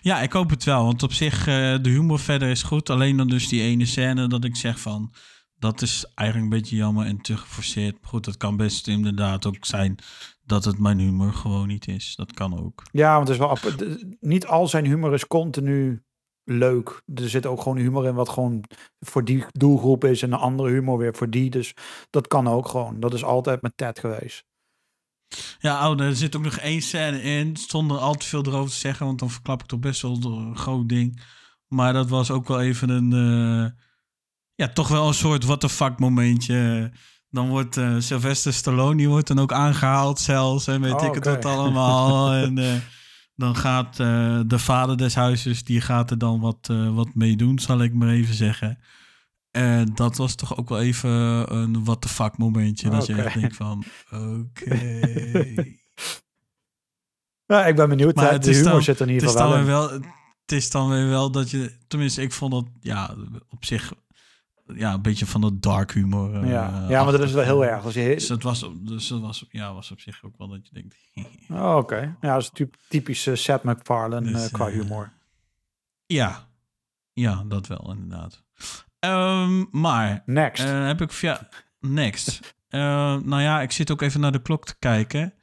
Ja, 0.00 0.20
ik 0.20 0.32
hoop 0.32 0.50
het 0.50 0.64
wel. 0.64 0.84
Want 0.84 1.02
op 1.02 1.12
zich, 1.12 1.38
eh, 1.38 1.44
de 1.82 1.88
humor 1.88 2.18
verder 2.18 2.48
is 2.48 2.62
goed. 2.62 2.90
Alleen 2.90 3.16
dan 3.16 3.28
dus 3.28 3.48
die 3.48 3.62
ene 3.62 3.86
scène 3.86 4.26
dat 4.26 4.44
ik 4.44 4.56
zeg 4.56 4.80
van... 4.80 5.12
Dat 5.58 5.82
is 5.82 6.04
eigenlijk 6.14 6.52
een 6.52 6.60
beetje 6.60 6.76
jammer 6.76 7.06
en 7.06 7.20
te 7.20 7.36
geforceerd. 7.36 7.96
Goed, 8.02 8.24
dat 8.24 8.36
kan 8.36 8.56
best 8.56 8.88
inderdaad 8.88 9.46
ook 9.46 9.56
zijn 9.60 9.98
dat 10.50 10.64
het 10.64 10.78
mijn 10.78 10.98
humor 10.98 11.32
gewoon 11.32 11.68
niet 11.68 11.88
is. 11.88 12.14
Dat 12.16 12.32
kan 12.32 12.58
ook. 12.58 12.82
Ja, 12.92 13.14
want 13.14 13.28
het 13.28 13.36
is 13.38 13.42
wel 13.44 13.50
app- 13.50 13.96
niet 14.20 14.46
al 14.46 14.68
zijn 14.68 14.86
humor 14.86 15.14
is 15.14 15.26
continu 15.26 16.02
leuk. 16.44 17.02
Er 17.14 17.28
zit 17.28 17.46
ook 17.46 17.62
gewoon 17.62 17.78
humor 17.78 18.06
in 18.06 18.14
wat 18.14 18.28
gewoon 18.28 18.64
voor 19.00 19.24
die 19.24 19.44
doelgroep 19.52 20.04
is 20.04 20.22
en 20.22 20.32
een 20.32 20.38
andere 20.38 20.70
humor 20.70 20.98
weer 20.98 21.14
voor 21.14 21.30
die. 21.30 21.50
Dus 21.50 21.74
dat 22.10 22.26
kan 22.26 22.48
ook 22.48 22.68
gewoon. 22.68 23.00
Dat 23.00 23.14
is 23.14 23.24
altijd 23.24 23.62
met 23.62 23.72
Ted 23.76 23.98
geweest. 23.98 24.44
Ja, 25.58 25.90
oh, 25.90 26.00
er 26.00 26.16
zit 26.16 26.36
ook 26.36 26.42
nog 26.42 26.56
één 26.56 26.82
scène 26.82 27.22
in. 27.22 27.56
Zonder 27.56 27.98
al 27.98 28.14
te 28.14 28.26
veel 28.26 28.46
erover 28.46 28.70
te 28.70 28.76
zeggen. 28.76 29.06
Want 29.06 29.18
dan 29.18 29.30
verklap 29.30 29.60
ik 29.60 29.66
toch 29.66 29.80
best 29.80 30.02
wel 30.02 30.18
een 30.22 30.56
groot 30.56 30.88
ding. 30.88 31.22
Maar 31.66 31.92
dat 31.92 32.08
was 32.08 32.30
ook 32.30 32.48
wel 32.48 32.60
even 32.60 32.88
een... 32.88 33.12
eh, 33.12 33.70
ja, 34.54 34.68
toch 34.68 34.88
wel 34.88 35.08
een 35.08 35.14
soort 35.14 35.44
what 35.44 35.60
the 35.60 35.68
fuck 35.68 35.98
momentje. 35.98 36.90
Dan 37.30 37.48
wordt 37.48 37.76
eh, 37.76 37.94
Sylvester 37.98 38.52
Stallone, 38.52 38.96
die 38.96 39.08
wordt 39.08 39.28
dan 39.28 39.38
ook 39.38 39.52
aangehaald 39.52 40.18
zelfs. 40.20 40.66
En 40.66 40.80
weet 40.80 40.92
Oh, 40.92 41.04
ik 41.04 41.14
het 41.14 41.24
wat 41.24 41.44
allemaal. 41.44 42.32
en 42.44 42.58
eh, 42.58 42.74
dan 43.36 43.56
gaat 43.56 44.00
eh, 44.00 44.40
de 44.46 44.58
vader 44.58 44.96
des 44.96 45.14
huizes, 45.14 45.64
die 45.64 45.80
gaat 45.80 46.10
er 46.10 46.18
dan 46.18 46.40
wat, 46.40 46.66
wat 46.92 47.14
mee 47.14 47.36
doen, 47.36 47.58
zal 47.58 47.82
ik 47.82 47.94
maar 47.94 48.08
even 48.08 48.34
zeggen. 48.34 48.78
En 49.50 49.94
dat 49.94 50.16
was 50.16 50.34
toch 50.34 50.56
ook 50.56 50.68
wel 50.68 50.80
even 50.80 51.10
een 51.54 51.84
what 51.84 52.00
the 52.00 52.08
fuck 52.08 52.38
momentje. 52.38 52.90
Dat 52.90 53.06
je 53.06 53.14
echt 53.22 53.40
denkt 53.40 53.56
van, 53.56 53.84
oké. 54.10 54.90
Ja, 57.46 57.66
ik 57.66 57.76
ben 57.76 57.88
benieuwd. 57.88 58.14
Maar 58.14 58.26
hè. 58.26 58.32
het 58.32 58.42
de 58.42 58.54
humor 58.54 58.70
dan- 58.70 58.82
zit 58.82 59.00
er 59.00 59.08
in 59.08 59.14
ieder 59.14 59.28
geval 59.28 59.50
wel 59.50 59.64
wel, 59.64 59.90
het 59.90 60.52
is 60.52 60.70
dan 60.70 60.88
weer 60.88 61.08
wel 61.08 61.30
dat 61.30 61.50
je, 61.50 61.72
tenminste, 61.88 62.22
ik 62.22 62.32
vond 62.32 62.52
dat 62.52 62.66
ja, 62.80 63.14
op 63.48 63.64
zich 63.64 63.92
ja, 64.74 64.92
een 64.92 65.02
beetje 65.02 65.26
van 65.26 65.40
dat 65.40 65.62
dark 65.62 65.92
humor. 65.92 66.34
eh, 66.42 66.50
Ja. 66.50 66.84
ja, 66.88 67.02
maar 67.02 67.12
dat 67.12 67.20
is 67.22 67.32
wel 67.32 67.44
heel 67.44 67.64
erg. 67.64 67.84
Als 67.84 67.94
je 67.94 68.04
Dus 68.14 68.26
dat 68.26 68.42
was, 68.42 68.62
op- 68.62 68.86
dus 68.88 69.08
dat 69.08 69.20
was, 69.20 69.44
ja, 69.50 69.74
was 69.74 69.90
op 69.90 70.00
zich 70.00 70.22
ook 70.24 70.34
wel 70.38 70.48
dat 70.48 70.66
je 70.68 70.74
denkt. 70.74 70.96
Oh, 71.50 71.76
Oké. 71.76 72.16
Ja, 72.20 72.32
dat 72.32 72.42
is 72.42 72.50
typ- 72.52 72.76
typisch 72.88 73.26
eh, 73.26 73.34
Seth 73.34 73.62
MacFarlane 73.62 74.32
Dus, 74.32 74.44
eh, 74.46 74.52
qua 74.52 74.68
humor. 74.68 75.12
ja, 76.06 76.48
ja, 77.12 77.44
dat 77.48 77.66
wel 77.66 77.90
inderdaad. 77.92 78.42
Ehm, 78.98 79.64
maar 79.70 80.22
Next. 80.26 80.62
heb 80.64 81.00
ik 81.00 81.12
via 81.12 81.48
next. 81.80 82.54
Nou 82.70 83.40
ja, 83.40 83.60
ik 83.60 83.72
zit 83.72 83.90
ook 83.90 84.02
even 84.02 84.20
naar 84.20 84.32
de 84.32 84.42
klok 84.42 84.64
te 84.66 84.74
kijken. 84.78 85.34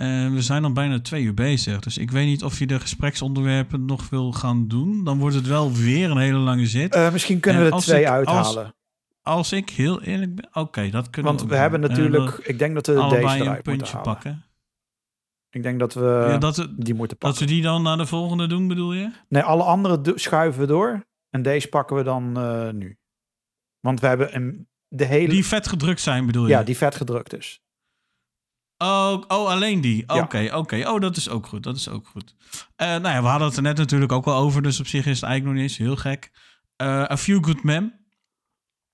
Eh, 0.00 0.30
we 0.32 0.42
zijn 0.42 0.64
al 0.64 0.72
bijna 0.72 1.00
twee 1.00 1.22
uur 1.22 1.34
bezig. 1.34 1.80
Dus 1.80 1.98
ik 1.98 2.10
weet 2.10 2.26
niet 2.26 2.44
of 2.44 2.58
je 2.58 2.66
de 2.66 2.80
gespreksonderwerpen 2.80 3.84
nog 3.84 4.08
wil 4.08 4.32
gaan 4.32 4.68
doen. 4.68 5.04
Dan 5.04 5.18
wordt 5.18 5.34
het 5.36 5.46
wel 5.46 5.72
weer 5.72 6.10
een 6.10 6.18
hele 6.18 6.38
lange 6.38 6.66
zit. 6.66 6.94
Eh, 6.94 7.12
misschien 7.12 7.40
kunnen 7.40 7.62
en 7.62 7.68
we 7.70 7.74
er 7.76 7.82
twee 7.82 8.00
ik- 8.00 8.06
als- 8.08 8.16
uithalen. 8.16 8.74
Als 9.22 9.52
ik 9.52 9.70
heel 9.70 10.02
eerlijk 10.02 10.34
ben. 10.34 10.48
Oké, 10.52 10.90
dat 10.90 11.10
kunnen 11.10 11.30
Want 11.32 11.42
we 11.42 11.48
we 11.48 11.54
ook 11.54 11.60
hebben. 11.60 11.82
Eh, 11.82 11.88
natuurlijk... 11.88 12.30
ik 12.46 12.58
denk 12.58 12.74
dat 12.74 12.86
we 12.86 12.96
allebei 12.96 13.38
deze 13.38 13.50
een 13.50 13.62
puntje 13.62 13.96
halen. 13.96 14.12
pakken. 14.12 14.44
Ik 15.50 15.62
denk 15.62 15.78
dat 15.78 15.94
we 15.94 16.26
Ja, 16.28 16.38
dat, 16.38 16.56
die 16.76 16.94
moeten 16.94 17.16
dat 17.18 17.18
pakken. 17.18 17.38
ze 17.38 17.44
die 17.54 17.62
dan 17.62 17.82
naar 17.82 17.96
de 17.96 18.06
volgende 18.06 18.46
doen, 18.46 18.68
bedoel 18.68 18.92
je? 18.92 19.10
Nee, 19.28 19.42
alle 19.42 19.62
andere 19.62 20.12
schuiven 20.14 20.60
we 20.60 20.66
door. 20.66 21.06
En 21.30 21.42
deze 21.42 21.68
pakken 21.68 21.96
we 21.96 22.02
dan 22.02 22.32
nu. 22.78 22.98
Want 23.80 24.00
we 24.00 24.06
hebben 24.06 24.34
een, 24.36 24.68
de 24.88 25.04
hele... 25.04 25.28
Die 25.28 25.46
vet 25.46 25.68
gedrukt 25.68 26.00
zijn, 26.00 26.26
bedoel 26.26 26.42
je? 26.44 26.50
ja, 26.50 26.62
die 26.62 26.76
vet 26.76 26.94
gedrukt 26.94 27.36
is. 27.36 27.60
Oh, 28.82 29.22
oh, 29.28 29.48
alleen 29.48 29.80
die. 29.80 30.04
Ja. 30.06 30.22
Oké, 30.22 30.50
oké. 30.54 30.88
Oh, 30.88 31.00
dat 31.00 31.16
is 31.16 31.28
ook 31.28 31.46
goed. 31.46 31.62
Dat 31.62 31.76
is 31.76 31.88
ook 31.88 32.06
goed. 32.06 32.34
Eh, 32.76 32.86
nou 32.86 33.08
ja, 33.08 33.22
we 33.22 33.28
hadden 33.28 33.48
het 33.48 33.56
er 33.56 33.62
net 33.62 33.76
natuurlijk 33.76 34.12
ook 34.12 34.24
wel 34.24 34.36
over. 34.36 34.62
Dus 34.62 34.80
op 34.80 34.86
zich 34.86 35.06
is 35.06 35.20
het 35.20 35.30
eigenlijk 35.30 35.44
nog 35.44 35.62
niet 35.62 35.62
eens 35.62 35.86
heel 35.88 35.96
gek. 35.96 36.30
Eh, 36.76 37.02
A 37.10 37.16
Few 37.16 37.44
Good 37.44 37.62
Men. 37.62 37.94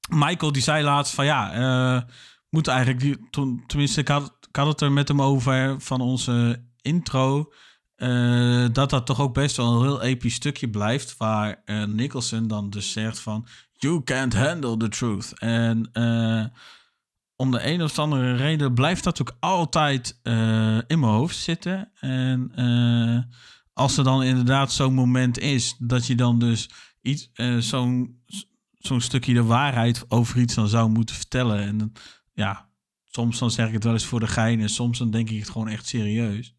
Michael 0.08 0.52
die 0.52 0.62
zei 0.62 0.84
laatst 0.84 1.14
van 1.14 1.24
ja, 1.24 1.52
eh 1.52 2.02
moet 2.50 2.68
eigenlijk 2.68 3.00
die, 3.00 3.28
toen, 3.30 3.64
tenminste 3.66 4.00
ik 4.00 4.08
had, 4.08 4.36
ik 4.48 4.56
had 4.56 4.66
het 4.66 4.80
er 4.80 4.92
met 4.92 5.08
hem 5.08 5.22
over 5.22 5.80
van 5.80 6.00
onze 6.00 6.64
intro, 6.80 7.52
dat 8.72 8.90
dat 8.90 9.06
toch 9.06 9.20
ook 9.20 9.34
best 9.34 9.56
wel 9.56 9.74
een 9.74 9.82
heel 9.82 10.02
episch 10.02 10.34
stukje 10.34 10.68
blijft, 10.70 11.16
waar 11.16 11.62
Nicholson 11.86 12.46
dan 12.46 12.70
dus 12.70 12.92
zegt 12.92 13.18
van 13.18 13.46
you 13.72 14.02
can't 14.04 14.34
handle 14.34 14.76
the 14.76 14.88
truth. 14.88 15.38
En 15.38 15.90
om 17.36 17.50
de 17.50 17.66
een 17.66 17.82
of 17.82 17.98
andere 17.98 18.34
reden 18.34 18.74
blijft 18.74 19.04
dat 19.04 19.20
ook 19.20 19.36
altijd 19.40 20.20
eh, 20.22 20.78
in 20.86 21.00
mijn 21.00 21.12
hoofd 21.12 21.36
zitten. 21.36 21.90
En 22.00 22.52
eh, 22.54 23.36
als 23.72 23.96
er 23.96 24.04
dan 24.04 24.22
inderdaad 24.22 24.72
zo'n 24.72 24.94
moment 24.94 25.38
is 25.38 25.76
dat 25.78 26.06
je 26.06 26.14
dan 26.14 26.38
dus 26.38 26.70
iets, 27.02 27.30
eh, 27.34 27.56
zo'n 27.56 28.22
zo'n 28.78 29.00
stukje 29.00 29.34
de 29.34 29.44
waarheid 29.44 30.04
over 30.08 30.40
iets 30.40 30.54
dan 30.54 30.68
zou 30.68 30.90
moeten 30.90 31.16
vertellen. 31.16 31.60
En 31.60 31.78
dan, 31.78 31.92
ja, 32.32 32.68
soms 33.04 33.38
dan 33.38 33.50
zeg 33.50 33.66
ik 33.66 33.72
het 33.72 33.84
wel 33.84 33.92
eens 33.92 34.06
voor 34.06 34.20
de 34.20 34.26
gein 34.26 34.60
en 34.60 34.68
soms 34.68 34.98
dan 34.98 35.10
denk 35.10 35.30
ik 35.30 35.38
het 35.38 35.50
gewoon 35.50 35.68
echt 35.68 35.86
serieus. 35.86 36.54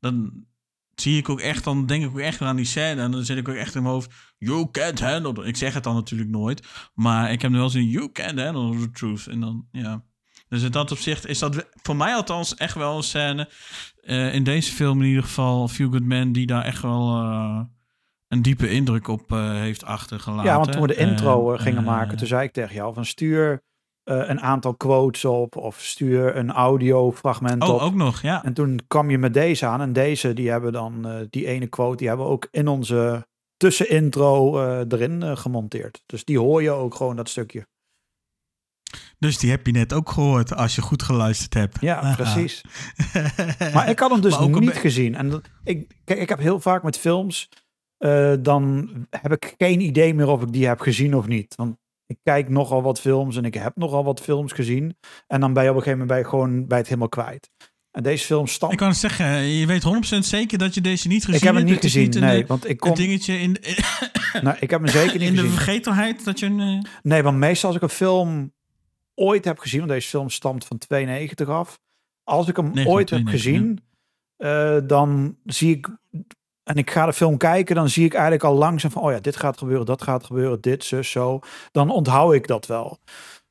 Dan 0.00 0.46
zie 0.94 1.18
ik 1.18 1.28
ook 1.28 1.40
echt, 1.40 1.64
dan 1.64 1.86
denk 1.86 2.04
ik 2.04 2.10
ook 2.10 2.18
echt 2.18 2.40
aan 2.40 2.56
die 2.56 2.64
scène 2.64 3.00
en 3.02 3.10
dan 3.10 3.24
zit 3.24 3.36
ik 3.38 3.48
ook 3.48 3.54
echt 3.54 3.74
in 3.74 3.82
mijn 3.82 3.94
hoofd, 3.94 4.10
you 4.38 4.70
can't 4.70 5.00
handle 5.00 5.32
the-" 5.32 5.44
Ik 5.44 5.56
zeg 5.56 5.74
het 5.74 5.84
dan 5.84 5.94
natuurlijk 5.94 6.30
nooit, 6.30 6.66
maar 6.94 7.32
ik 7.32 7.42
heb 7.42 7.50
nu 7.50 7.56
wel 7.56 7.70
zin, 7.70 7.88
you 7.88 8.12
can't 8.12 8.40
handle 8.40 8.80
the 8.80 8.90
truth. 8.90 9.26
En 9.26 9.40
dan, 9.40 9.66
ja. 9.72 10.04
Dus 10.48 10.62
in 10.62 10.70
dat 10.70 10.90
opzicht 10.90 11.26
is 11.26 11.38
dat 11.38 11.66
voor 11.82 11.96
mij 11.96 12.14
althans 12.14 12.54
echt 12.54 12.74
wel 12.74 12.96
een 12.96 13.02
scène, 13.02 13.48
eh, 14.00 14.34
in 14.34 14.44
deze 14.44 14.72
film 14.72 15.00
in 15.00 15.08
ieder 15.08 15.22
geval, 15.22 15.68
Few 15.68 15.92
Good 15.92 16.04
Men, 16.04 16.32
die 16.32 16.46
daar 16.46 16.64
echt 16.64 16.82
wel 16.82 17.20
eh, 17.20 17.60
een 18.28 18.42
diepe 18.42 18.70
indruk 18.70 19.08
op 19.08 19.32
eh, 19.32 19.50
heeft 19.50 19.84
achtergelaten. 19.84 20.44
Ja, 20.44 20.56
want 20.56 20.72
toen 20.72 20.80
we 20.80 20.86
de 20.86 20.96
intro 20.96 21.52
En, 21.52 21.58
gingen 21.58 21.84
maken, 21.84 22.16
toen 22.16 22.26
zei 22.26 22.42
ik 22.42 22.52
tegen 22.52 22.74
jou 22.74 22.94
van 22.94 23.04
stuur 23.04 23.66
een 24.08 24.40
aantal 24.40 24.74
quotes 24.74 25.24
op 25.24 25.56
of 25.56 25.80
stuur 25.80 26.36
een 26.36 26.50
audiofragment 26.50 27.62
op. 27.62 27.68
Oh, 27.68 27.82
ook 27.82 27.94
nog, 27.94 28.22
ja. 28.22 28.44
En 28.44 28.52
toen 28.52 28.80
kwam 28.86 29.10
je 29.10 29.18
met 29.18 29.34
deze 29.34 29.66
aan 29.66 29.80
en 29.80 29.92
deze 29.92 30.32
die 30.32 30.50
hebben 30.50 30.72
dan 30.72 31.26
die 31.30 31.46
ene 31.46 31.66
quote, 31.66 31.96
die 31.96 32.08
hebben 32.08 32.26
we 32.26 32.32
ook 32.32 32.48
in 32.50 32.68
onze 32.68 33.26
tussenintro 33.56 34.62
erin 34.82 35.36
gemonteerd. 35.36 36.02
Dus 36.06 36.24
die 36.24 36.38
hoor 36.38 36.62
je 36.62 36.70
ook 36.70 36.94
gewoon 36.94 37.16
dat 37.16 37.28
stukje. 37.28 37.66
Dus 39.18 39.38
die 39.38 39.50
heb 39.50 39.66
je 39.66 39.72
net 39.72 39.92
ook 39.92 40.10
gehoord 40.10 40.54
als 40.56 40.74
je 40.74 40.82
goed 40.82 41.02
geluisterd 41.02 41.54
hebt. 41.54 41.76
Ja, 41.80 42.14
precies. 42.16 42.60
Maar 43.74 43.88
ik 43.88 43.98
had 43.98 44.10
hem 44.10 44.20
dus 44.20 44.38
niet 44.38 44.70
gezien. 44.76 45.14
En 45.14 45.42
ik, 45.64 45.90
kijk, 46.04 46.20
ik 46.20 46.28
heb 46.28 46.38
heel 46.38 46.60
vaak 46.60 46.82
met 46.82 46.98
films, 46.98 47.48
eh, 47.96 48.32
dan 48.40 48.88
heb 49.10 49.32
ik 49.32 49.54
geen 49.58 49.80
idee 49.80 50.14
meer 50.14 50.28
of 50.28 50.42
ik 50.42 50.52
die 50.52 50.66
heb 50.66 50.80
gezien 50.80 51.14
of 51.14 51.26
niet. 51.26 51.54
Want 51.54 51.76
ik 52.06 52.18
kijk 52.22 52.48
nogal 52.48 52.82
wat 52.82 53.00
films 53.00 53.36
en 53.36 53.44
ik 53.44 53.54
heb 53.54 53.76
nogal 53.76 54.04
wat 54.04 54.20
films 54.20 54.52
gezien. 54.52 54.96
En 55.26 55.40
dan 55.40 55.52
ben 55.52 55.62
je 55.62 55.70
op 55.70 55.76
een 55.76 55.82
gegeven 55.82 56.06
moment 56.06 56.20
bij, 56.22 56.30
gewoon 56.30 56.66
bij 56.66 56.78
het 56.78 56.86
helemaal 56.86 57.08
kwijt. 57.08 57.50
En 57.90 58.02
deze 58.02 58.24
film 58.24 58.46
stamt. 58.46 58.72
Ik 58.72 58.78
kan 58.78 58.88
het 58.88 58.96
zeggen, 58.96 59.42
je 59.42 59.66
weet 59.66 59.84
100% 60.14 60.18
zeker 60.18 60.58
dat 60.58 60.74
je 60.74 60.80
deze 60.80 61.08
niet 61.08 61.24
gezien 61.24 61.34
Ik 61.36 61.42
heb 61.42 61.54
hem 61.54 61.66
hebt. 61.66 61.82
niet 61.82 61.92
gezien, 61.92 62.20
nee. 62.20 62.42
eh, 62.42 62.48
Want 62.48 62.64
ik 62.64 62.70
Een 62.70 62.76
kom, 62.76 62.94
dingetje 62.94 63.38
in, 63.38 63.56
nou, 64.42 64.56
ik 64.60 64.70
heb 64.70 64.80
hem 64.80 64.88
zeker 64.90 65.12
niet 65.18 65.28
in 65.28 65.34
de 65.34 65.40
gezien. 65.40 65.56
vergetelheid 65.56 66.24
dat 66.24 66.38
je 66.38 66.46
een... 66.46 66.60
eh, 66.60 66.90
Nee, 67.02 67.22
want 67.22 67.36
meestal 67.38 67.68
als 67.68 67.76
ik 67.76 67.82
een 67.82 67.88
film 67.88 68.52
ooit 69.18 69.44
heb 69.44 69.58
gezien, 69.58 69.78
want 69.80 69.92
deze 69.92 70.08
film 70.08 70.30
stamt 70.30 70.64
van 70.64 70.78
92 70.78 71.48
af. 71.48 71.78
Als 72.24 72.48
ik 72.48 72.56
hem 72.56 72.72
92, 72.72 72.94
ooit 72.94 73.10
heb 73.10 73.28
gezien, 73.28 73.80
eh, 74.36 74.76
dan 74.86 75.36
zie 75.44 75.76
ik, 75.76 75.88
en 76.62 76.76
ik 76.76 76.90
ga 76.90 77.06
de 77.06 77.12
film 77.12 77.36
kijken, 77.36 77.74
dan 77.74 77.88
zie 77.88 78.04
ik 78.04 78.12
eigenlijk 78.12 78.44
al 78.44 78.54
langzaam 78.54 78.90
van, 78.90 79.02
oh 79.02 79.10
ja, 79.12 79.20
dit 79.20 79.36
gaat 79.36 79.58
gebeuren, 79.58 79.86
dat 79.86 80.02
gaat 80.02 80.24
gebeuren, 80.24 80.60
dit, 80.60 80.84
zus, 80.84 81.10
zo. 81.10 81.40
Dan 81.72 81.90
onthoud 81.90 82.32
ik 82.34 82.46
dat 82.46 82.66
wel. 82.66 82.98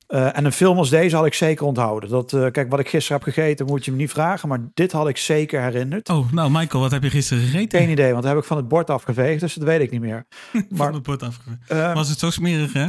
Eh, 0.08 0.38
en 0.38 0.46
een 0.46 0.52
film 0.52 0.78
als 0.78 0.90
deze 0.90 1.16
had 1.16 1.26
ik 1.26 1.34
zeker 1.34 1.66
onthouden. 1.66 2.10
Dat, 2.10 2.34
eh, 2.34 2.46
kijk, 2.52 2.70
wat 2.70 2.80
ik 2.80 2.90
gisteren 2.90 3.22
heb 3.24 3.34
gegeten, 3.34 3.66
moet 3.66 3.86
je 3.86 3.92
me 3.92 3.98
niet 3.98 4.12
vragen, 4.12 4.50
maar 4.50 4.60
dit 4.74 4.92
had 4.92 5.08
ik 5.08 5.18
zeker 5.18 5.62
herinnerd. 5.62 6.10
Oh, 6.10 6.32
nou 6.32 6.52
Michael, 6.52 6.82
wat 6.84 6.92
heb 6.92 7.04
je 7.04 7.10
gisteren 7.10 7.44
gegeten? 7.44 7.80
Geen 7.80 7.90
idee, 7.90 8.12
want 8.12 8.24
dat 8.24 8.32
heb 8.32 8.42
ik 8.42 8.48
van 8.48 8.58
het 8.58 8.68
bord 8.68 8.90
afgeveegd, 8.90 9.40
dus 9.40 9.54
dat 9.54 9.64
weet 9.64 9.82
ik 9.82 9.92
niet 9.92 10.02
meer. 10.02 10.26
Van 10.52 10.64
Maar, 10.70 10.94
het 10.94 11.04
bord 11.04 11.24
afgewezen. 11.24 11.62
eh, 11.68 11.94
Was 11.94 12.10
het 12.10 12.20
zo 12.20 12.30
smerig, 12.30 12.74
hè? 12.74 12.88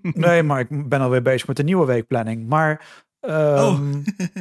Nee, 0.26 0.42
maar 0.42 0.60
ik 0.60 0.88
ben 0.88 1.00
alweer 1.00 1.22
bezig 1.22 1.46
met 1.46 1.56
de 1.56 1.64
nieuwe 1.64 1.86
weekplanning. 1.86 2.48
Maar 2.48 3.04
ehm, 3.20 3.58
Oh. 3.58 3.80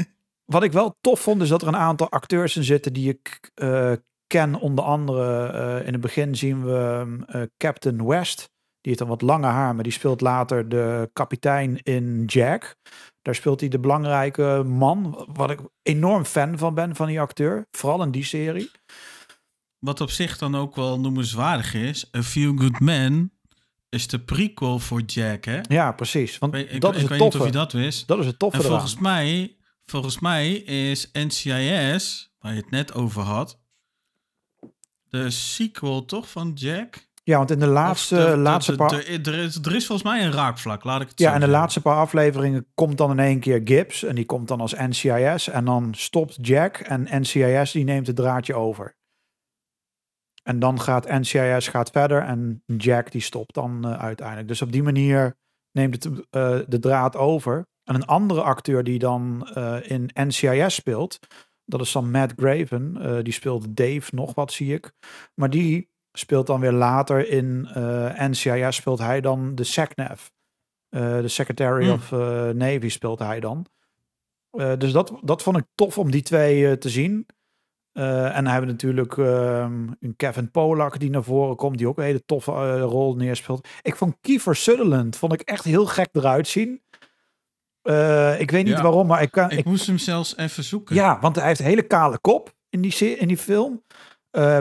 wat 0.53 0.63
ik 0.63 0.71
wel 0.71 0.97
tof 1.01 1.19
vond, 1.19 1.41
is 1.41 1.49
dat 1.49 1.61
er 1.61 1.67
een 1.67 1.75
aantal 1.75 2.09
acteurs 2.09 2.55
in 2.55 2.63
zitten 2.63 2.93
die 2.93 3.09
ik 3.09 3.51
eh, 3.53 3.91
ken. 4.27 4.55
Onder 4.55 4.83
andere 4.83 5.45
eh, 5.45 5.87
in 5.87 5.91
het 5.93 6.01
begin 6.01 6.35
zien 6.35 6.63
we 6.63 7.05
eh, 7.25 7.41
Captain 7.57 8.05
West. 8.05 8.49
Die 8.81 8.91
heeft 8.91 8.99
een 8.99 9.07
wat 9.07 9.21
lange 9.21 9.47
haar, 9.47 9.75
maar 9.75 9.83
die 9.83 9.93
speelt 9.93 10.21
later 10.21 10.69
de 10.69 11.09
kapitein 11.13 11.81
in 11.83 12.23
Jack. 12.25 12.75
Daar 13.21 13.35
speelt 13.35 13.59
hij 13.59 13.69
de 13.69 13.79
belangrijke 13.79 14.63
man, 14.65 15.27
wat 15.33 15.49
ik 15.49 15.59
enorm 15.81 16.25
fan 16.25 16.57
van 16.57 16.73
ben 16.73 16.95
van 16.95 17.07
die 17.07 17.19
acteur. 17.19 17.67
Vooral 17.71 18.03
in 18.03 18.11
die 18.11 18.23
serie. 18.23 18.71
Wat 19.79 20.01
op 20.01 20.09
zich 20.09 20.37
dan 20.37 20.55
ook 20.55 20.75
wel 20.75 20.99
noemenswaardig 20.99 21.73
is, 21.73 22.09
A 22.17 22.21
Few 22.21 22.59
Good 22.59 22.79
Men 22.79 23.31
is 23.91 24.07
de 24.07 24.19
prequel 24.19 24.79
voor 24.79 25.01
Jack, 25.01 25.45
hè? 25.45 25.59
Ja, 25.69 25.91
precies. 25.91 26.37
Want 26.37 26.53
Ik, 26.53 26.71
ik, 26.71 26.81
dat 26.81 26.95
is 26.95 27.01
ik 27.01 27.01
het 27.01 27.09
weet 27.09 27.19
niet 27.19 27.27
of 27.27 27.33
toffe. 27.33 27.47
je 27.47 27.53
dat 27.57 27.71
wist. 27.71 28.07
Dat 28.07 28.19
is 28.19 28.25
het 28.25 28.39
toffe 28.39 28.57
En 28.57 28.63
eraan. 28.63 28.77
volgens 28.79 28.99
mij, 29.01 29.55
volgens 29.85 30.19
mij 30.19 30.51
is 30.53 31.09
NCIS, 31.13 32.33
waar 32.39 32.53
je 32.53 32.59
het 32.61 32.69
net 32.69 32.93
over 32.93 33.21
had, 33.21 33.59
de 35.09 35.29
sequel 35.29 36.05
toch 36.05 36.29
van 36.29 36.51
Jack? 36.55 37.09
Ja, 37.23 37.37
want 37.37 37.51
in 37.51 37.59
de 37.59 37.67
laatste, 37.67 38.15
de- 38.15 38.37
laatste 38.37 38.71
de- 38.71 38.77
paar... 38.77 38.89
de- 38.89 39.19
er, 39.23 39.33
is, 39.33 39.55
er 39.55 39.75
is 39.75 39.85
volgens 39.85 40.07
mij 40.13 40.25
een 40.25 40.31
raakvlak, 40.31 40.83
laat 40.83 41.01
ik 41.01 41.09
het 41.09 41.19
Ja, 41.19 41.25
en 41.27 41.33
de 41.33 41.39
zeggen. 41.39 41.57
laatste 41.59 41.81
paar 41.81 41.95
afleveringen 41.97 42.67
komt 42.73 42.97
dan 42.97 43.11
in 43.11 43.19
één 43.19 43.39
keer 43.39 43.61
Gibbs. 43.63 44.03
En 44.03 44.15
die 44.15 44.25
komt 44.25 44.47
dan 44.47 44.61
als 44.61 44.73
NCIS. 44.77 45.47
En 45.49 45.65
dan 45.65 45.93
stopt 45.95 46.37
Jack. 46.41 46.77
En 46.77 47.07
NCIS 47.21 47.71
die 47.71 47.83
neemt 47.83 48.07
het 48.07 48.15
draadje 48.15 48.53
over. 48.53 48.97
En 50.43 50.59
dan 50.59 50.81
gaat 50.81 51.09
NCIS 51.09 51.67
gaat 51.67 51.89
verder. 51.89 52.21
En 52.21 52.63
Jack 52.65 53.11
die 53.11 53.21
stopt 53.21 53.53
dan 53.53 53.85
eh, 53.85 53.99
uiteindelijk. 53.99 54.47
Dus 54.47 54.61
op 54.61 54.71
die 54.71 54.83
manier 54.83 55.37
neemt 55.71 56.03
het 56.03 56.25
eh, 56.29 56.59
de 56.67 56.79
draad 56.79 57.15
over. 57.15 57.67
En 57.83 57.95
een 57.95 58.05
andere 58.05 58.41
acteur 58.41 58.83
die 58.83 58.99
dan 58.99 59.49
eh, 59.53 59.89
in 59.89 60.09
NCIS 60.13 60.75
speelt. 60.75 61.19
Dat 61.65 61.81
is 61.81 61.91
dan 61.91 62.11
Matt 62.11 62.33
Graven. 62.35 63.23
Die 63.23 63.33
speelt 63.33 63.75
Dave 63.75 64.15
nog 64.15 64.35
wat, 64.35 64.51
zie 64.51 64.73
ik. 64.73 64.91
Maar 65.35 65.49
die 65.49 65.89
speelt 66.11 66.47
dan 66.47 66.59
weer 66.59 66.71
later 66.71 67.29
in 67.29 67.67
NCIS 68.29 68.75
speelt 68.75 68.99
hij 68.99 69.21
dan 69.21 69.55
de 69.55 69.63
SecNav. 69.63 70.27
De 70.89 71.27
Secretary 71.27 71.83
Hmm. 71.83 71.93
of 71.93 72.11
Navy 72.53 72.89
speelt 72.89 73.19
hij 73.19 73.39
dan. 73.39 73.65
Dus 74.77 74.91
dat, 74.91 75.19
dat 75.21 75.43
vond 75.43 75.57
ik 75.57 75.65
tof 75.75 75.97
om 75.97 76.11
die 76.11 76.21
twee 76.21 76.77
te 76.77 76.89
zien. 76.89 77.25
Eh, 77.91 78.25
en 78.25 78.43
dan 78.43 78.45
hebben 78.53 78.65
we 78.65 78.71
natuurlijk 78.71 79.17
ehm, 79.17 79.87
een 79.99 80.13
Kevin 80.15 80.51
Polak 80.51 80.99
die 80.99 81.09
naar 81.09 81.23
voren 81.23 81.55
komt, 81.55 81.77
die 81.77 81.87
ook 81.87 81.97
een 81.97 82.03
hele 82.03 82.25
toffe 82.25 82.51
eh, 82.51 82.81
rol 82.81 83.15
neerspeelt. 83.15 83.67
Ik 83.81 83.95
vond 83.95 84.15
Kiefer 84.21 84.55
Sutherland 84.55 85.15
vond 85.17 85.33
ik 85.33 85.41
echt 85.41 85.63
heel 85.63 85.85
gek 85.85 86.09
eruit 86.11 86.47
zien. 86.47 86.81
Eh, 87.81 88.39
ik 88.39 88.51
weet 88.51 88.63
niet 88.65 88.75
Ja. 88.75 88.81
waarom, 88.81 89.07
maar 89.07 89.21
ik 89.21 89.31
kan. 89.31 89.51
Ik, 89.51 89.57
Ik, 89.57 89.65
moest 89.65 89.87
hem 89.87 89.97
zelfs 89.97 90.37
even 90.37 90.63
zoeken. 90.63 90.95
ja, 90.95 91.19
want 91.19 91.35
hij 91.35 91.47
heeft 91.47 91.59
een 91.59 91.65
hele 91.65 91.81
kale 91.87 92.19
kop 92.19 92.53
in 92.69 92.81
die, 92.81 93.17
in 93.17 93.27
die 93.27 93.37
film. 93.37 93.83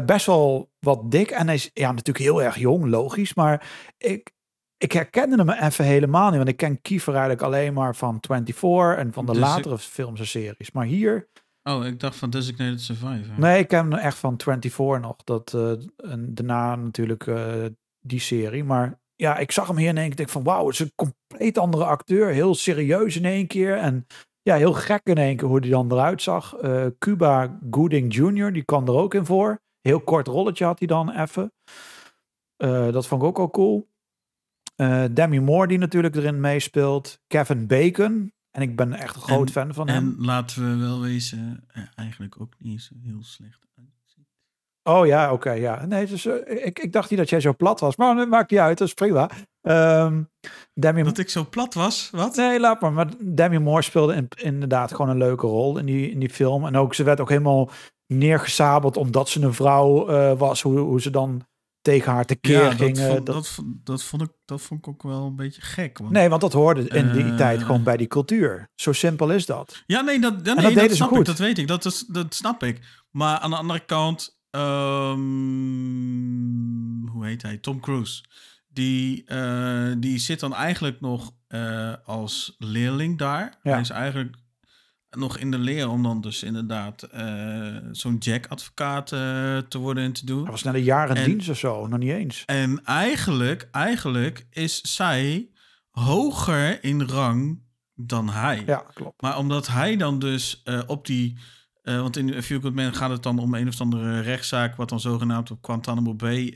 Best 0.06 0.26
wel 0.26 0.70
wat 0.78 1.10
dik. 1.10 1.30
En 1.30 1.46
hij 1.46 1.54
is 1.54 1.70
ja, 1.74 1.88
natuurlijk 1.90 2.24
heel 2.24 2.42
erg 2.42 2.56
jong, 2.56 2.86
logisch. 2.86 3.34
Maar 3.34 3.66
ik, 3.98 4.30
ik 4.76 4.92
herkende 4.92 5.36
hem 5.36 5.50
even 5.50 5.84
helemaal 5.84 6.28
niet. 6.28 6.36
Want 6.36 6.48
ik 6.48 6.56
ken 6.56 6.80
Kiefer 6.82 7.12
eigenlijk 7.12 7.42
alleen 7.42 7.72
maar 7.72 7.96
van 7.96 8.18
24 8.20 8.96
en 8.96 9.12
van 9.12 9.26
de 9.26 9.32
Dus 9.32 9.40
ik- 9.40 9.46
latere 9.48 9.78
films 9.78 10.20
en 10.20 10.26
series. 10.26 10.72
Maar 10.72 10.84
hier, 10.86 11.28
Oh, 11.62 11.86
ik 11.86 12.00
dacht 12.00 12.16
van 12.16 12.30
Designated 12.30 12.80
Survivor. 12.80 13.38
nee, 13.38 13.58
ik 13.58 13.68
ken 13.68 13.92
echt 13.92 14.18
van 14.18 14.40
24 14.40 15.00
nog. 15.00 15.16
Dat, 15.24 15.54
eh, 15.54 15.70
en 16.10 16.34
daarna 16.34 16.76
natuurlijk 16.76 17.26
eh, 17.26 17.64
die 18.00 18.20
serie. 18.20 18.64
Maar 18.64 19.00
ja, 19.14 19.36
ik 19.38 19.52
zag 19.52 19.66
hem 19.66 19.76
hier 19.76 19.88
in 19.88 19.98
één 19.98 20.14
keer. 20.14 20.28
Van 20.28 20.42
wauw, 20.42 20.64
het 20.66 20.74
is 20.74 20.80
een 20.80 20.92
compleet 20.94 21.58
andere 21.58 21.84
acteur. 21.84 22.28
Heel 22.28 22.54
serieus 22.54 23.16
in 23.16 23.24
één 23.24 23.46
keer. 23.46 23.76
En 23.76 24.06
ja, 24.42 24.56
heel 24.56 24.72
gek 24.72 25.00
in 25.04 25.18
één 25.18 25.36
keer 25.36 25.48
hoe 25.48 25.60
die 25.60 25.70
dan 25.70 25.92
eruit 25.92 26.22
zag. 26.22 26.54
Eh, 26.54 26.86
Cuba 26.98 27.58
Gooding 27.70 28.14
Jr., 28.14 28.52
die 28.52 28.64
kwam 28.64 28.86
er 28.86 28.94
ook 28.94 29.14
in 29.14 29.26
voor. 29.26 29.60
Heel 29.80 30.00
kort 30.00 30.26
rolletje 30.26 30.64
had 30.64 30.78
hij 30.78 30.88
dan 30.88 31.10
even. 31.10 31.52
Dat 32.92 33.06
vond 33.06 33.22
ik 33.22 33.28
ook 33.28 33.38
al 33.38 33.50
cool. 33.50 33.88
Demi 35.10 35.40
Moore 35.40 35.66
die 35.66 35.78
natuurlijk 35.78 36.16
erin 36.16 36.40
meespeelt. 36.40 37.20
Kevin 37.26 37.66
Bacon. 37.66 38.32
En 38.50 38.62
ik 38.62 38.76
ben 38.76 38.92
echt 38.92 39.14
een 39.14 39.22
groot 39.22 39.46
En- 39.46 39.52
fan 39.52 39.74
van 39.74 39.88
hem. 39.88 40.16
En 40.18 40.24
laten 40.24 40.70
we 40.70 40.84
wel 40.86 41.00
wezen, 41.00 41.64
eh, 41.68 41.82
eigenlijk 41.94 42.40
ook 42.40 42.52
niet 42.58 42.82
zo 42.82 42.94
heel 43.02 43.22
slecht 43.22 43.66
uitziet. 43.78 44.26
Oh 44.82 45.06
ja, 45.06 45.32
oké, 45.32 45.50
ja. 45.52 45.86
Nee, 45.86 46.06
dus, 46.06 46.26
eh, 46.26 46.66
ik, 46.66 46.78
ik 46.78 46.92
dacht 46.92 47.10
niet 47.10 47.18
dat 47.18 47.28
jij 47.30 47.40
zo 47.40 47.54
plat 47.54 47.80
was. 47.80 47.96
Maar 47.96 48.14
dat 48.14 48.28
maakt 48.28 48.50
niet 48.50 48.60
uit, 48.60 48.78
dat 48.78 48.88
is 48.88 48.94
prima. 48.94 49.30
Ehm 49.60 50.22
Demi, 50.74 51.02
Dat 51.02 51.18
ik 51.18 51.28
zo 51.30 51.46
plat 51.50 51.74
was, 51.74 52.08
wat? 52.12 52.36
Nee, 52.36 52.60
laat 52.60 52.80
maar. 52.80 52.92
Maar 52.92 53.06
Demi 53.24 53.58
Moore 53.58 53.82
speelde 53.82 54.14
in- 54.14 54.28
inderdaad 54.36 54.90
gewoon 54.94 55.08
een 55.10 55.18
leuke 55.18 55.46
rol 55.46 55.78
in 55.78 55.86
die, 55.86 56.10
in 56.10 56.18
die 56.18 56.30
film. 56.30 56.66
En 56.66 56.76
ook, 56.76 56.94
ze 56.94 57.02
werd 57.02 57.20
ook 57.20 57.28
helemaal 57.28 57.70
neergesabeld 58.06 58.96
omdat 58.96 59.28
ze 59.28 59.42
een 59.42 59.54
vrouw 59.54 60.08
eh, 60.08 60.38
was. 60.38 60.62
Hoe, 60.62 60.78
hoe 60.78 61.00
ze 61.00 61.10
dan 61.10 61.42
tegen 61.82 62.12
haar 62.12 62.24
tekeer 62.24 62.62
Ja, 62.62 62.68
dat 62.74 62.78
vond, 62.78 62.96
dat- 62.96 63.26
dat, 63.26 63.48
vond- 63.48 63.86
dat, 63.86 64.02
vond 64.02 64.22
ik, 64.22 64.28
dat 64.44 64.60
vond 64.60 64.80
ik 64.80 64.88
ook 64.88 65.02
wel 65.02 65.26
een 65.26 65.36
beetje 65.36 65.62
gek. 65.62 65.98
Want, 65.98 66.12
Nee, 66.12 66.28
want 66.28 66.40
dat 66.40 66.52
hoorde 66.52 66.88
in 66.88 67.12
die 67.12 67.24
Eh, 67.24 67.36
tijd 67.36 67.62
gewoon 67.62 67.82
bij 67.82 67.96
die 67.96 68.06
cultuur. 68.06 68.68
Zo 68.74 68.92
simpel 68.92 69.30
is 69.32 69.46
dat. 69.46 69.82
Ja, 69.86 70.00
nee, 70.00 70.20
dat, 70.20 70.34
ja, 70.42 70.54
nee, 70.54 70.74
dat 70.74 70.94
snap 70.96 71.08
goed. 71.08 71.18
ik, 71.18 71.24
dat 71.24 71.38
weet 71.38 71.58
ik, 71.58 71.66
dat, 71.68 71.84
is, 71.84 72.04
dat 72.06 72.34
snap 72.34 72.62
ik. 72.62 72.80
Maar 73.10 73.38
aan 73.38 73.50
de 73.50 73.56
andere 73.56 73.84
kant, 73.84 74.38
ehm, 74.50 75.18
hoe 77.08 77.26
heet 77.26 77.42
hij? 77.42 77.56
Tom 77.56 77.80
Cruise. 77.80 78.24
Die, 78.68 79.24
eh, 79.24 79.92
die 79.98 80.18
zit 80.18 80.40
dan 80.40 80.54
eigenlijk 80.54 81.00
nog 81.00 81.32
eh, 81.48 81.92
als 82.04 82.54
leerling 82.58 83.18
daar. 83.18 83.58
Ja. 83.62 83.70
Hij 83.70 83.80
is 83.80 83.90
eigenlijk 83.90 84.36
nog 85.10 85.38
in 85.38 85.50
de 85.50 85.58
leer 85.58 85.88
om 85.88 86.02
dan 86.02 86.20
dus 86.20 86.42
inderdaad 86.42 87.02
eh, 87.02 87.76
zo'n 87.90 88.16
Jack-advocaat 88.16 89.12
eh, 89.12 89.58
te 89.58 89.78
worden 89.78 90.04
en 90.04 90.12
te 90.12 90.26
doen. 90.26 90.40
Dat 90.42 90.50
was 90.50 90.62
net 90.62 90.74
een 90.74 90.82
jaar 90.82 91.10
in 91.10 91.16
En- 91.16 91.24
dienst 91.24 91.48
of 91.48 91.58
zo. 91.58 91.86
Nog 91.86 91.98
niet 91.98 92.10
eens. 92.10 92.42
En 92.46 92.84
eigenlijk, 92.84 93.68
eigenlijk 93.70 94.46
is 94.50 94.80
zij 94.80 95.50
hoger 95.90 96.84
in 96.84 97.02
rang 97.02 97.62
dan 97.94 98.28
hij. 98.28 98.62
Ja, 98.66 98.84
klopt. 98.94 99.22
Maar 99.22 99.38
omdat 99.38 99.66
hij 99.66 99.96
dan 99.96 100.18
dus 100.18 100.60
eh, 100.64 100.80
op 100.86 101.06
die... 101.06 101.38
want 101.82 102.16
in 102.16 102.34
A 102.34 102.42
Few 102.42 102.62
Good 102.62 102.74
Men 102.74 102.94
gaat 102.94 103.10
het 103.10 103.22
dan 103.22 103.38
om 103.38 103.54
een 103.54 103.68
of 103.68 103.80
andere 103.80 104.20
rechtszaak... 104.20 104.76
wat 104.76 104.88
dan 104.88 105.00
zogenaamd 105.00 105.50
op 105.50 105.64
Guantanamo 105.64 106.14
Bay 106.14 106.54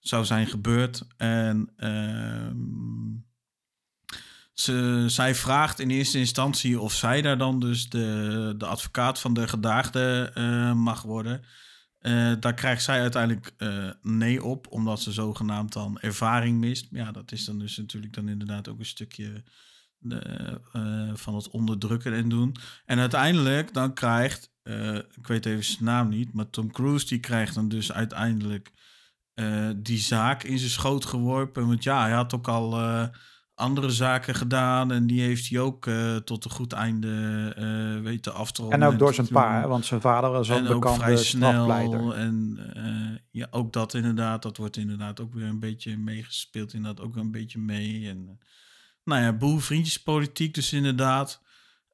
zou 0.00 0.24
zijn 0.24 0.46
gebeurd. 0.46 1.06
En 1.16 1.72
ehm, 1.76 2.56
ze, 4.54 5.04
zij 5.06 5.34
vraagt 5.34 5.78
in 5.80 5.90
eerste 5.90 6.18
instantie 6.18 6.80
of 6.80 6.92
zij 6.92 7.22
daar 7.22 7.38
dan 7.38 7.60
dus 7.60 7.88
de, 7.88 8.54
de 8.56 8.66
advocaat 8.66 9.18
van 9.20 9.34
de 9.34 9.48
gedaagde 9.48 10.30
eh, 10.34 10.72
mag 10.72 11.02
worden. 11.02 11.42
Eh, 11.98 12.32
daar 12.40 12.54
krijgt 12.54 12.82
zij 12.82 13.00
uiteindelijk 13.00 13.54
eh, 13.56 13.90
nee 14.02 14.44
op, 14.44 14.66
omdat 14.70 15.00
ze 15.00 15.12
zogenaamd 15.12 15.72
dan 15.72 16.00
ervaring 16.00 16.58
mist. 16.58 16.86
Ja, 16.90 17.12
dat 17.12 17.32
is 17.32 17.44
dan 17.44 17.58
dus 17.58 17.76
natuurlijk 17.76 18.12
dan 18.12 18.28
inderdaad 18.28 18.68
ook 18.68 18.78
een 18.78 18.86
stukje 18.86 19.42
van 21.14 21.34
het 21.34 21.50
onderdrukken 21.50 22.12
en 22.12 22.28
doen. 22.28 22.56
En 22.84 22.98
uiteindelijk 22.98 23.74
dan 23.74 23.94
krijgt, 23.94 24.50
ik 25.14 25.26
weet 25.26 25.46
even 25.46 25.64
zijn 25.64 25.84
naam 25.84 26.08
niet, 26.08 26.32
maar 26.32 26.50
Tom 26.50 26.72
Cruise 26.72 27.06
die 27.06 27.20
krijgt 27.20 27.54
dan 27.54 27.68
dus 27.68 27.92
uiteindelijk 27.92 28.72
die 29.76 29.98
zaak 29.98 30.42
in 30.42 30.58
zijn 30.58 30.70
schoot 30.70 31.04
geworpen. 31.04 31.66
Want 31.66 31.82
ja, 31.82 32.02
hij 32.02 32.12
had 32.12 32.34
ook 32.34 32.48
al 32.48 32.76
andere 33.54 33.90
zaken 33.90 34.34
gedaan 34.34 34.92
en 34.92 35.06
die 35.06 35.20
heeft 35.20 35.48
hij 35.48 35.60
ook 35.60 35.86
eh, 35.86 36.16
tot 36.16 36.44
een 36.44 36.50
goed 36.50 36.72
einde 36.72 37.52
eh, 37.56 38.02
weten 38.02 38.34
af 38.34 38.52
te 38.52 38.62
ronden. 38.62 38.82
En 38.82 38.86
ook 38.86 38.98
door 38.98 39.14
zijn 39.14 39.28
pa, 39.28 39.60
hè, 39.60 39.66
want 39.66 39.84
zijn 39.86 40.00
vader 40.00 40.30
was 40.30 40.50
ook 40.50 40.58
En 40.58 40.68
ook 40.68 40.88
vrij 40.88 41.16
snel. 41.16 42.14
En 42.14 42.58
eh, 42.74 43.18
ja, 43.30 43.46
ook 43.50 43.72
dat 43.72 43.94
inderdaad, 43.94 44.42
dat 44.42 44.56
wordt 44.56 44.76
inderdaad 44.76 45.20
ook 45.20 45.34
weer 45.34 45.46
een 45.46 45.58
beetje 45.58 45.96
meegespeeld. 45.96 46.72
Inderdaad 46.72 47.04
ook 47.04 47.16
een 47.16 47.30
beetje 47.30 47.58
mee. 47.58 48.08
En, 48.08 48.40
nou 49.04 49.22
ja, 49.22 49.32
boel 49.32 49.58
vriendjespolitiek 49.58 50.54
dus 50.54 50.72
inderdaad. 50.72 51.42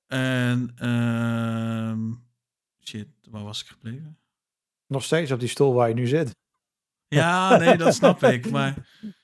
En 0.06 0.72
ehm, 0.76 2.12
shit, 2.88 3.08
waar 3.30 3.44
was 3.44 3.62
ik 3.62 3.66
gebleven? 3.66 4.18
Nog 4.86 5.04
steeds 5.04 5.32
op 5.32 5.40
die 5.40 5.48
stoel 5.48 5.72
waar 5.72 5.88
je 5.88 5.94
nu 5.94 6.06
zit. 6.06 6.36
Ja, 7.08 7.56
nee, 7.56 7.76
dat 7.76 7.94
snap 7.94 8.22
ik. 8.22 8.50
Maar 8.50 8.74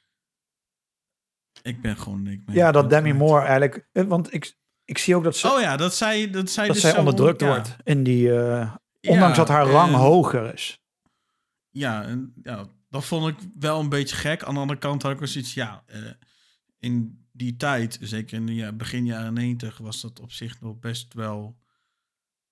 ik 1.67 1.81
ben 1.81 1.97
gewoon... 1.97 2.27
Ik 2.27 2.45
ben 2.45 2.55
Ja, 2.55 2.73
dat 2.73 2.91
Demi. 2.91 3.13
Moore 3.13 3.41
eigenlijk... 3.41 3.89
eh, 3.93 4.05
Want 4.05 4.35
ik, 4.35 4.57
ik 4.85 4.99
zie 4.99 5.17
ook 5.17 5.25
dat 5.25 5.37
ze, 5.37 5.53
Oh 5.53 5.61
ja, 5.61 5.77
dat 5.77 5.95
zij, 5.95 6.31
dat 6.31 6.51
zij, 6.51 6.65
dat 6.67 6.75
dus 6.75 6.83
zij 6.85 6.99
onderdrukt 6.99 7.41
ja. 7.41 7.47
wordt. 7.47 7.77
In 7.85 8.03
die, 8.03 8.31
eh, 8.39 8.71
Ja, 9.01 9.13
ondanks 9.13 9.37
dat 9.37 9.49
haar 9.49 9.67
rang 9.67 9.93
en- 9.93 9.99
hoger 9.99 10.55
is. 10.55 10.81
Ja, 11.71 12.03
en, 12.05 12.33
ja, 12.43 12.67
dat 12.91 13.05
vond 13.05 13.29
ik 13.29 13.37
wel 13.59 13.81
een 13.81 13.89
beetje 13.89 14.17
gek. 14.17 14.43
Aan 14.45 14.55
de 14.55 14.61
andere 14.61 14.79
kant 14.79 15.03
had 15.03 15.13
ik 15.13 15.19
wel 15.19 15.29
zoiets, 15.29 15.55
ja, 15.55 15.83
eh, 15.87 15.99
in 16.79 17.25
die 17.33 17.57
tijd, 17.57 17.99
zeker 18.01 18.37
in 18.37 18.47
de 18.47 18.55
ja, 18.55 18.73
begin 18.73 19.05
jaren 19.05 19.33
90, 19.35 19.79
was 19.79 20.01
dat 20.01 20.21
op 20.21 20.33
zich 20.33 20.61
nog 20.61 20.79
best 20.79 21.15
wel 21.15 21.57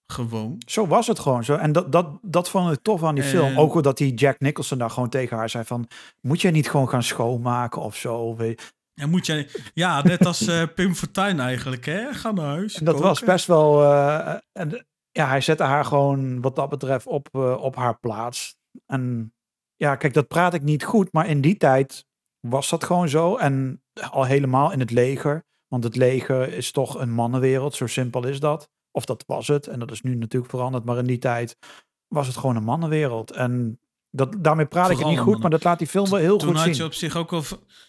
gewoon. 0.06 0.62
Zo 0.66 0.86
was 0.86 1.06
het 1.06 1.18
gewoon. 1.18 1.44
Zo. 1.44 1.54
En 1.56 1.72
dat, 1.72 1.92
dat, 1.92 2.18
dat 2.22 2.50
vond 2.50 2.72
ik 2.72 2.82
tof 2.82 3.04
aan 3.04 3.14
die 3.14 3.24
En- 3.24 3.30
film. 3.30 3.58
Ook 3.58 3.82
dat 3.82 3.96
die 3.98 4.14
Jack 4.14 4.40
Nicholson 4.40 4.78
daar 4.78 4.90
gewoon 4.90 5.08
tegen 5.08 5.36
haar 5.36 5.50
zei 5.50 5.64
van... 5.64 5.88
Moet 6.20 6.40
jij 6.40 6.50
niet 6.50 6.70
gewoon 6.70 6.88
gaan 6.88 7.02
schoonmaken 7.02 7.82
of 7.82 7.96
zo? 7.96 8.36
Ja, 8.94 9.06
moet 9.06 9.26
jij, 9.26 9.48
ja 9.74 10.02
net 10.02 10.26
als 10.26 10.46
eh, 10.46 10.62
Pim 10.74 10.94
Fortuyn 10.94 11.40
eigenlijk, 11.40 11.84
hè? 11.84 12.12
Ga 12.12 12.32
naar 12.32 12.46
huis. 12.46 12.74
En 12.74 12.84
dat 12.84 13.00
was 13.00 13.20
best 13.20 13.46
wel... 13.46 13.82
eh, 13.82 14.36
en, 14.52 14.86
ja, 15.10 15.28
hij 15.28 15.40
zette 15.40 15.62
haar 15.62 15.84
gewoon 15.84 16.40
wat 16.40 16.56
dat 16.56 16.68
betreft 16.68 17.06
op, 17.06 17.28
eh, 17.32 17.56
op 17.62 17.76
haar 17.76 17.98
plaats. 17.98 18.56
En 18.86 19.34
ja, 19.76 19.96
kijk, 19.96 20.14
dat 20.14 20.28
praat 20.28 20.54
ik 20.54 20.62
niet 20.62 20.84
goed. 20.84 21.12
Maar 21.12 21.28
in 21.28 21.40
die 21.40 21.56
tijd 21.56 22.06
was 22.40 22.70
dat 22.70 22.84
gewoon 22.84 23.08
zo. 23.08 23.36
En 23.36 23.82
al 24.10 24.24
helemaal 24.24 24.72
in 24.72 24.80
het 24.80 24.90
leger. 24.90 25.44
Want 25.68 25.84
het 25.84 25.96
leger 25.96 26.52
is 26.52 26.70
toch 26.70 27.00
een 27.00 27.10
mannenwereld. 27.10 27.74
Zo 27.74 27.86
simpel 27.86 28.26
is 28.26 28.40
dat. 28.40 28.68
Of 28.90 29.04
dat 29.04 29.24
was 29.26 29.48
het. 29.48 29.66
En 29.66 29.78
dat 29.78 29.90
is 29.90 30.02
nu 30.02 30.14
natuurlijk 30.14 30.50
veranderd. 30.52 30.84
Maar 30.84 30.98
in 30.98 31.06
die 31.06 31.18
tijd 31.18 31.56
was 32.08 32.26
het 32.26 32.36
gewoon 32.36 32.56
een 32.56 32.64
mannenwereld. 32.64 33.30
En 33.30 33.80
dat, 34.14 34.36
daarmee 34.38 34.66
praat 34.66 34.90
ik 34.90 34.98
het 34.98 35.06
niet 35.06 35.18
goed. 35.18 35.40
Maar 35.40 35.50
dat 35.50 35.64
laat 35.64 35.78
die 35.78 35.86
film 35.86 36.10
wel 36.10 36.18
heel 36.18 36.36
toen 36.38 36.48
goed 36.48 36.56
had 36.56 36.64
zien. 36.64 36.74
je 36.74 36.84
op 36.84 36.94
zich 36.94 37.16
ook 37.16 37.32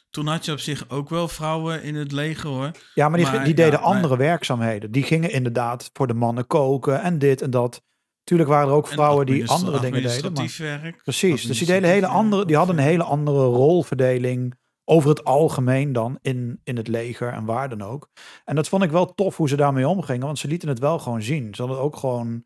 toen 0.10 0.28
had 0.28 0.46
je 0.46 0.52
op 0.52 0.60
zich 0.60 0.90
ook 0.90 1.10
wel 1.10 1.28
vrouwen 1.28 1.84
in 1.84 1.96
het 1.96 2.12
leger, 2.12 2.50
hoor. 2.50 2.72
Ja, 2.94 3.10
maar 3.10 3.20
die, 3.20 3.28
Maar, 3.28 3.44
die 3.44 3.54
deden 3.54 3.80
ja, 3.80 3.80
maar- 3.80 3.96
andere 3.96 4.18
werkzaamheden. 4.18 4.92
Die 4.92 5.04
gingen 5.04 5.32
inderdaad 5.32 5.90
voor 5.94 6.08
de 6.08 6.14
mannen 6.14 6.48
koken 6.48 7.02
en 7.02 7.20
dit 7.20 7.42
en 7.42 7.50
dat. 7.50 7.84
Tuurlijk 8.24 8.50
waren 8.50 8.68
er 8.68 8.74
ook 8.76 8.88
En 8.88 8.94
vrouwen 8.94 9.26
die 9.26 9.50
andere 9.50 9.80
dingen 9.80 10.02
deden. 10.02 10.34
Maar, 10.34 10.56
werk. 10.58 11.04
precies, 11.04 11.46
dus 11.46 11.58
die, 11.58 11.68
deden 11.68 11.90
hele 11.90 12.08
andere, 12.08 12.46
die 12.46 12.56
hadden 12.56 12.78
een 12.78 12.84
hele 12.84 13.04
andere 13.04 13.46
rolverdeling 13.46 14.58
over 14.86 15.10
het 15.10 15.24
algemeen 15.24 15.94
dan 15.94 16.18
in, 16.22 16.60
in 16.64 16.78
het 16.78 16.88
leger 16.88 17.34
en 17.34 17.46
waar 17.46 17.70
dan 17.70 17.82
ook. 17.82 18.10
En 18.46 18.56
dat 18.56 18.70
vond 18.70 18.84
ik 18.84 18.92
wel 18.92 19.14
tof 19.14 19.38
hoe 19.38 19.50
ze 19.50 19.56
daarmee 19.56 19.88
omgingen, 19.88 20.26
want 20.26 20.40
ze 20.40 20.48
lieten 20.48 20.70
het 20.70 20.80
wel 20.80 21.00
gewoon 21.00 21.22
zien. 21.22 21.56
Ze 21.56 21.62
hadden 21.62 21.82
ook 21.82 21.96
gewoon... 21.96 22.44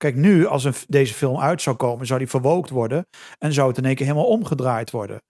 Kijk, 0.00 0.14
nu 0.14 0.46
als 0.46 0.64
een, 0.64 0.74
deze 0.88 1.14
film 1.14 1.40
uit 1.40 1.62
zou 1.62 1.76
komen, 1.76 2.06
zou 2.06 2.18
die 2.18 2.28
verwookt 2.28 2.70
worden 2.70 3.06
en 3.38 3.52
zou 3.52 3.68
het 3.68 3.78
in 3.78 3.84
één 3.84 3.94
keer 3.94 4.06
helemaal 4.06 4.28
omgedraaid 4.28 4.90
worden. 4.90 5.22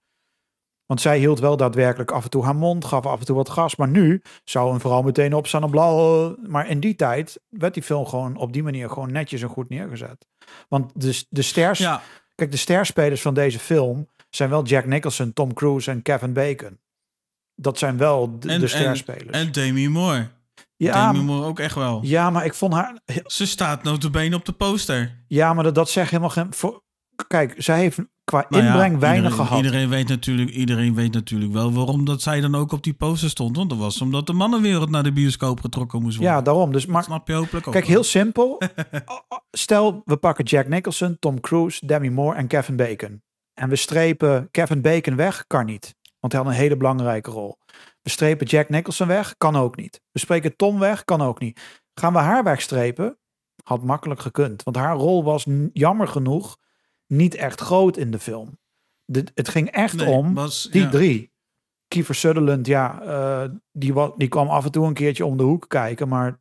Want 0.86 1.00
zij 1.00 1.18
hield 1.18 1.38
wel 1.40 1.56
daadwerkelijk 1.56 2.10
af 2.10 2.24
en 2.24 2.30
toe 2.30 2.44
haar 2.44 2.56
mond, 2.56 2.84
gaf 2.84 3.06
af 3.06 3.20
en 3.20 3.26
toe 3.26 3.36
wat 3.36 3.48
gas. 3.48 3.76
Maar 3.76 3.88
nu 3.88 4.22
zou 4.44 4.72
een 4.74 4.80
vrouw 4.80 5.02
meteen 5.02 5.34
opstaan 5.34 5.62
en 5.62 5.70
blauw. 5.70 6.36
Maar 6.46 6.68
in 6.68 6.80
die 6.80 6.94
tijd 6.94 7.40
werd 7.48 7.74
die 7.74 7.82
film 7.82 8.06
gewoon 8.06 8.36
op 8.36 8.52
die 8.52 8.62
manier 8.62 8.90
gewoon 8.90 9.12
netjes 9.12 9.42
en 9.42 9.48
goed 9.48 9.68
neergezet. 9.68 10.26
Want 10.68 10.92
de, 10.94 11.24
de 11.28 11.42
sters, 11.42 11.78
Ja, 11.78 12.02
kijk, 12.34 12.50
de 12.50 12.56
sterspelers 12.56 13.22
van 13.22 13.34
deze 13.34 13.58
film 13.58 14.08
zijn 14.30 14.50
wel 14.50 14.64
Jack 14.64 14.84
Nicholson, 14.84 15.32
Tom 15.32 15.54
Cruise 15.54 15.90
en 15.90 16.02
Kevin 16.02 16.32
Bacon. 16.32 16.78
Dat 17.54 17.78
zijn 17.78 17.96
wel 17.96 18.38
de, 18.38 18.48
en, 18.48 18.60
de 18.60 18.64
en, 18.64 18.68
sterspelers. 18.68 19.38
en 19.38 19.52
Demi 19.52 19.88
Moore. 19.88 20.28
Ja, 20.84 21.12
Demi 21.12 21.32
ook 21.32 21.58
echt 21.58 21.74
wel. 21.74 22.00
ja, 22.02 22.30
maar 22.30 22.44
ik 22.44 22.54
vond 22.54 22.72
haar. 22.72 23.00
Ze 23.26 23.46
staat 23.46 23.82
notabene 23.82 24.36
op 24.36 24.44
de 24.44 24.52
poster. 24.52 25.24
Ja, 25.26 25.54
maar 25.54 25.64
dat, 25.64 25.74
dat 25.74 25.90
zegt 25.90 26.10
helemaal 26.10 26.30
geen. 26.30 26.46
Voor, 26.50 26.82
kijk, 27.26 27.54
zij 27.56 27.78
heeft 27.78 27.98
qua 28.24 28.46
Nou 28.48 28.62
ja, 28.64 28.70
inbreng 28.70 28.98
weinig 28.98 29.22
iedereen, 29.22 29.46
gehad. 29.46 29.64
Iedereen 29.64 29.88
weet, 29.88 30.08
natuurlijk, 30.08 30.50
iedereen 30.50 30.94
weet 30.94 31.12
natuurlijk 31.12 31.52
wel 31.52 31.72
waarom 31.72 32.04
dat 32.04 32.22
zij 32.22 32.40
dan 32.40 32.54
ook 32.54 32.72
op 32.72 32.82
die 32.82 32.94
poster 32.94 33.30
stond. 33.30 33.56
Want 33.56 33.70
dat 33.70 33.78
was 33.78 34.00
omdat 34.00 34.26
de 34.26 34.32
mannenwereld 34.32 34.90
naar 34.90 35.02
de 35.02 35.12
bioscoop 35.12 35.60
getrokken 35.60 36.02
moest 36.02 36.16
worden. 36.16 36.34
Ja, 36.34 36.42
daarom. 36.42 36.72
Dus, 36.72 36.86
maar 36.86 37.02
snap 37.02 37.28
je 37.28 37.34
hopelijk 37.34 37.66
ook 37.66 37.72
Kijk, 37.72 37.86
heel 37.86 38.04
simpel. 38.04 38.62
Stel, 39.50 40.02
we 40.04 40.16
pakken 40.16 40.44
Jack 40.44 40.68
Nicholson, 40.68 41.16
Tom 41.18 41.40
Cruise, 41.40 41.86
Demi 41.86 42.10
Moore 42.10 42.36
en 42.36 42.46
Kevin 42.46 42.76
Bacon. 42.76 43.22
En 43.54 43.68
we 43.68 43.76
strepen 43.76 44.48
Kevin 44.50 44.80
Bacon 44.80 45.16
weg, 45.16 45.44
kan 45.46 45.66
niet. 45.66 45.94
Want 46.20 46.32
hij 46.32 46.42
had 46.42 46.50
een 46.50 46.58
hele 46.58 46.76
belangrijke 46.76 47.30
rol. 47.30 47.58
We 48.02 48.10
strepen 48.10 48.46
Jack 48.46 48.68
Nicholson 48.68 49.06
weg, 49.06 49.34
kan 49.38 49.56
ook 49.56 49.76
niet. 49.76 50.00
We 50.10 50.18
spreken 50.18 50.56
Tom 50.56 50.78
weg, 50.78 51.04
kan 51.04 51.22
ook 51.22 51.40
niet. 51.40 51.60
Gaan 51.94 52.12
we 52.12 52.18
haar 52.18 52.44
wegstrepen? 52.44 53.18
Had 53.62 53.82
makkelijk 53.82 54.20
gekund. 54.20 54.62
Want 54.62 54.76
haar 54.76 54.96
rol 54.96 55.24
was 55.24 55.46
jammer 55.72 56.08
genoeg 56.08 56.56
niet 57.06 57.34
echt 57.34 57.60
groot 57.60 57.96
in 57.96 58.10
de 58.10 58.18
film. 58.18 58.58
De, 59.04 59.24
het 59.34 59.48
ging 59.48 59.70
echt 59.70 59.96
Nee, 59.96 60.06
om 60.06 60.34
was- 60.34 60.68
die 60.70 60.82
ja. 60.82 60.88
drie. 60.90 61.32
Kiefer 61.88 62.14
Sutherland, 62.14 62.66
ja, 62.66 63.02
eh, 63.02 63.50
die, 63.72 63.94
die 64.16 64.28
kwam 64.28 64.48
af 64.48 64.64
en 64.64 64.70
toe 64.70 64.86
een 64.86 64.94
keertje 64.94 65.24
om 65.26 65.36
de 65.36 65.42
hoek 65.42 65.68
kijken, 65.68 66.08
maar 66.08 66.36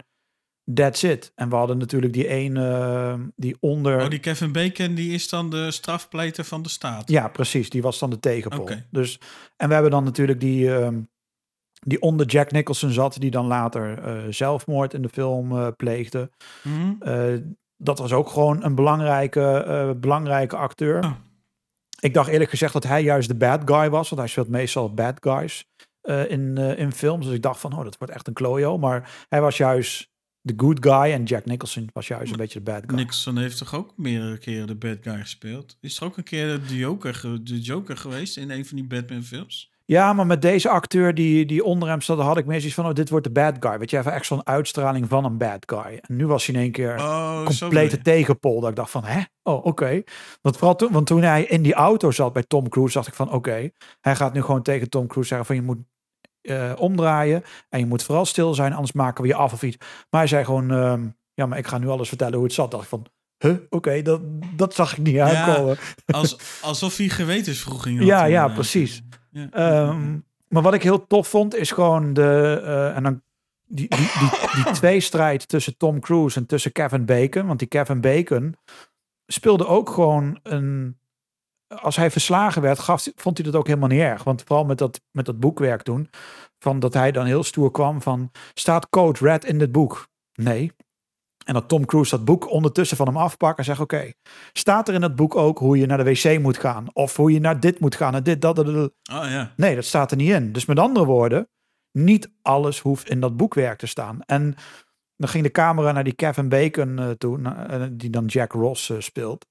that's 0.74 1.04
it. 1.04 1.32
En 1.36 1.50
we 1.50 1.56
hadden 1.56 1.78
natuurlijk 1.78 2.14
die 2.14 2.28
ene, 2.28 3.32
die 3.36 3.58
onder... 3.60 4.02
Oh, 4.02 4.10
die 4.10 4.20
Kevin 4.20 4.52
Bacon, 4.52 4.96
die 4.96 5.14
is 5.14 5.30
dan 5.30 5.50
de 5.50 5.72
strafpleiter 5.72 6.44
van 6.44 6.62
de 6.62 6.70
staat. 6.70 7.10
Ja, 7.10 7.28
precies, 7.28 7.70
die 7.70 7.82
was 7.82 8.00
dan 8.00 8.10
de 8.10 8.20
tegenpol. 8.20 8.70
Dus, 8.92 9.20
en 9.58 9.68
we 9.68 9.74
hebben 9.74 9.92
dan 9.92 10.04
natuurlijk 10.04 10.40
die, 10.40 10.76
ehm, 10.76 11.02
die 11.80 12.02
onder 12.02 12.26
Jack 12.26 12.52
Nicholson 12.52 12.92
zat, 12.92 13.20
die 13.20 13.32
dan 13.32 13.46
later 13.46 14.04
eh, 14.04 14.18
zelfmoord 14.30 14.94
in 14.94 15.02
de 15.02 15.10
film 15.10 15.52
eh, 15.52 15.68
pleegde. 15.78 16.30
Mhm. 16.64 16.94
Eh, 17.00 17.40
dat 17.78 18.00
was 18.00 18.12
ook 18.12 18.30
gewoon 18.30 18.64
een 18.64 18.76
belangrijke, 18.76 19.98
belangrijke 20.00 20.56
acteur. 20.56 21.04
Oh. 21.04 21.12
Ik 22.00 22.14
dacht 22.14 22.30
eerlijk 22.30 22.50
gezegd 22.50 22.74
dat 22.74 22.84
hij 22.84 23.04
juist 23.04 23.28
de 23.28 23.36
bad 23.36 23.62
guy 23.66 23.90
was, 23.90 24.10
want 24.10 24.22
hij 24.22 24.30
speelt 24.30 24.48
meestal 24.48 24.94
bad 24.94 25.18
guys 25.20 25.66
in, 26.28 26.58
in 26.58 26.92
films. 26.92 27.26
Dus 27.26 27.36
ik 27.36 27.42
dacht 27.42 27.60
van, 27.60 27.78
oh, 27.78 27.84
dat 27.84 27.98
wordt 27.98 28.14
echt 28.14 28.28
een 28.28 28.34
klojo. 28.34 28.78
Maar 28.78 29.26
hij 29.30 29.42
was 29.42 29.58
juist 29.58 30.10
de 30.42 30.54
good 30.58 30.78
guy 30.86 31.14
en 31.14 31.24
Jack 31.24 31.46
Nicholson 31.46 31.90
was 31.94 32.08
juist 32.08 32.32
een 32.32 32.38
beetje 32.38 32.64
de 32.64 32.72
bad 32.72 32.84
guy. 32.88 32.96
Nixon 32.96 33.38
heeft 33.38 33.58
toch 33.58 33.76
ook 33.76 33.94
meerdere 33.98 34.38
keren 34.38 34.68
de 34.68 34.76
bad 34.76 34.98
guy 35.02 35.20
gespeeld? 35.20 35.78
Is 35.82 35.98
er 35.98 36.04
ook 36.04 36.18
een 36.18 36.24
keer 36.24 36.68
de 36.68 36.76
Joker, 36.76 37.40
de 37.44 37.62
Joker 37.62 37.98
geweest 37.98 38.38
in 38.38 38.50
een 38.50 38.66
van 38.66 38.78
die 38.78 38.88
Batman 38.88 39.24
films? 39.24 39.69
Ja, 39.90 40.14
maar 40.14 40.26
met 40.26 40.42
deze 40.42 40.70
acteur 40.70 41.14
die, 41.14 41.46
die 41.46 41.64
onder 41.64 41.90
hem 41.90 42.02
zat, 42.02 42.20
had 42.20 42.38
ik 42.38 42.46
meer 42.46 42.58
zoiets 42.60 42.76
van, 42.76 42.86
oh, 42.86 42.94
dit 42.94 43.10
wordt 43.10 43.26
de 43.26 43.32
bad 43.32 43.56
guy. 43.60 43.80
Weet 43.80 43.90
je, 43.90 43.98
even 43.98 44.14
echt 44.14 44.26
zo'n 44.26 44.48
uitstraling 44.48 45.08
van 45.08 45.26
een 45.26 45.38
bad 45.38 45.64
guy. 45.66 46.00
En 46.02 46.16
nu 46.16 46.28
was 46.28 46.46
hij 46.46 46.56
in 46.56 46.62
één 46.62 46.72
keer 46.72 46.96
Oh, 46.96 47.50
zo 47.50 47.60
complete 47.60 48.02
tegenpol. 48.02 48.60
Dat 48.60 48.70
ik 48.70 48.76
dacht 48.76 48.92
van, 48.92 49.04
hè? 49.04 49.22
Oh, 49.44 49.66
oké. 49.66 50.04
Want 50.42 50.58
vooral 50.58 50.76
toen, 50.76 50.92
want 50.92 51.08
toen 51.08 51.22
hij 51.22 51.44
in 51.44 51.62
die 51.62 51.74
auto 51.74 52.12
zat 52.12 52.34
bij 52.34 52.44
Tom 52.44 52.70
Cruise, 52.70 52.94
dacht 52.94 53.08
ik 53.08 53.14
van, 53.14 53.32
oké. 53.32 53.70
hij 54.02 54.16
gaat 54.16 54.34
nu 54.34 54.42
gewoon 54.42 54.62
tegen 54.62 54.90
Tom 54.90 55.08
Cruise 55.08 55.30
zeggen 55.30 55.48
van, 55.48 55.56
je 55.56 55.62
moet 55.62 55.78
eh, 56.42 56.72
omdraaien 56.78 57.44
en 57.70 57.80
je 57.80 57.86
moet 57.86 58.04
vooral 58.04 58.26
stil 58.26 58.54
zijn, 58.54 58.74
anders 58.74 58.92
maken 58.92 59.22
we 59.22 59.28
je 59.28 59.36
af 59.36 59.54
of 59.54 59.64
iets. 59.64 59.78
Maar 60.10 60.20
hij 60.20 60.30
zei 60.30 60.46
gewoon, 60.46 60.72
ehm, 60.72 61.08
ja, 61.34 61.46
maar 61.46 61.58
ik 61.58 61.68
ga 61.68 61.78
nu 61.78 61.88
alles 61.88 62.08
vertellen 62.08 62.36
hoe 62.36 62.44
het 62.44 62.54
zat. 62.54 62.72
Dacht 62.72 62.84
ik 62.84 62.90
van, 62.90 63.06
huh? 63.38 63.56
Oké, 63.70 64.02
dat, 64.02 64.22
dat 64.56 64.74
zag 64.74 64.92
ik 64.92 65.04
niet 65.04 65.20
aankomen. 65.20 65.78
Als, 66.06 66.38
alsof 66.62 66.98
hij 66.98 67.10
gewetensvroeging 67.10 67.98
had. 68.00 68.08
Ja, 68.08 68.18
ja, 68.18 68.26
inderdaad. 68.26 68.54
precies. 68.54 69.04
Ja. 69.40 69.50
Ehm, 69.52 70.18
maar 70.48 70.62
wat 70.62 70.74
ik 70.74 70.84
heel 70.84 71.08
tof 71.08 71.28
vond, 71.28 71.56
is 71.56 71.72
gewoon 71.72 72.14
de. 72.14 72.62
eh, 72.64 72.96
en 72.96 73.04
dan 73.04 73.22
die, 73.66 73.88
die, 73.88 74.10
die, 74.20 74.64
die 74.64 74.74
tweestrijd 74.82 75.48
tussen 75.48 75.78
Tom 75.78 76.00
Cruise 76.00 76.40
en 76.40 76.46
tussen 76.46 76.72
Kevin 76.72 77.06
Bacon. 77.06 77.48
Want 77.48 77.60
die 77.60 77.68
Kevin 77.68 78.02
Bacon 78.02 78.56
speelde 79.28 79.68
ook 79.68 79.90
gewoon 79.90 80.40
een. 80.44 80.98
Als 81.82 81.96
hij 81.96 82.12
verslagen 82.12 82.62
werd, 82.62 82.80
gaf, 82.80 83.08
vond 83.16 83.38
hij 83.38 83.46
dat 83.46 83.56
ook 83.56 83.68
helemaal 83.68 83.90
niet 83.90 84.00
erg. 84.00 84.24
Want 84.24 84.44
vooral 84.44 84.66
met 84.66 84.78
dat, 84.78 85.02
met 85.12 85.26
dat 85.26 85.40
boekwerk 85.40 85.82
toen. 85.82 86.10
Van 86.60 86.80
dat 86.80 86.94
hij 86.94 87.12
dan 87.12 87.26
heel 87.26 87.44
stoer 87.44 87.72
kwam 87.72 88.02
van. 88.02 88.32
Staat 88.54 88.90
Code 88.90 89.20
Red 89.20 89.46
in 89.46 89.58
dit 89.58 89.72
boek? 89.72 90.08
Nee. 90.34 90.72
En 91.50 91.56
dat 91.56 91.68
Tom 91.68 91.86
Cruise 91.86 92.16
dat 92.16 92.26
boek 92.26 92.50
ondertussen 92.50 92.98
van 92.98 93.08
hem 93.08 93.18
afpakt 93.18 93.58
en 93.58 93.64
zegt: 93.64 93.80
Oké, 93.80 94.12
staat 94.54 94.88
er 94.88 94.94
in 94.94 95.02
dat 95.02 95.16
boek 95.16 95.36
ook 95.36 95.60
hoe 95.60 95.78
je 95.78 95.86
naar 95.86 96.04
de 96.04 96.04
wc 96.04 96.40
moet 96.40 96.58
gaan? 96.58 96.88
Of 96.94 97.16
hoe 97.16 97.32
je 97.32 97.40
naar 97.40 97.60
dit 97.60 97.80
moet 97.80 97.96
gaan 97.96 98.16
en 98.16 98.24
dit, 98.24 98.42
dat, 98.42 98.56
dat, 98.56 98.66
dat. 98.66 98.92
Oh 99.12 99.30
ja. 99.30 99.54
Nee, 99.56 99.76
dat 99.76 99.86
staat 99.86 100.12
er 100.12 100.18
niet 100.18 100.30
in. 100.30 100.52
Dus 100.52 100.66
met 100.66 100.80
andere 100.80 101.06
woorden, 101.06 101.50
niet 101.92 102.32
alles 102.42 102.80
hoeft 102.80 103.10
in 103.10 103.20
dat 103.20 103.38
boekwerk 103.38 103.78
te 103.78 103.88
staan. 103.88 104.22
En 104.22 104.56
dan 105.16 105.30
ging 105.30 105.44
de 105.44 105.52
camera 105.52 105.92
naar 105.92 106.04
die 106.04 106.14
Kevin 106.14 106.50
Bacon 106.50 107.00
eh, 107.00 107.10
toe, 107.10 107.42
eh, 107.42 107.84
die 107.92 108.10
dan 108.10 108.26
Jack 108.26 108.52
Ross 108.52 108.90
eh, 108.90 109.00
speelt. 109.00 109.46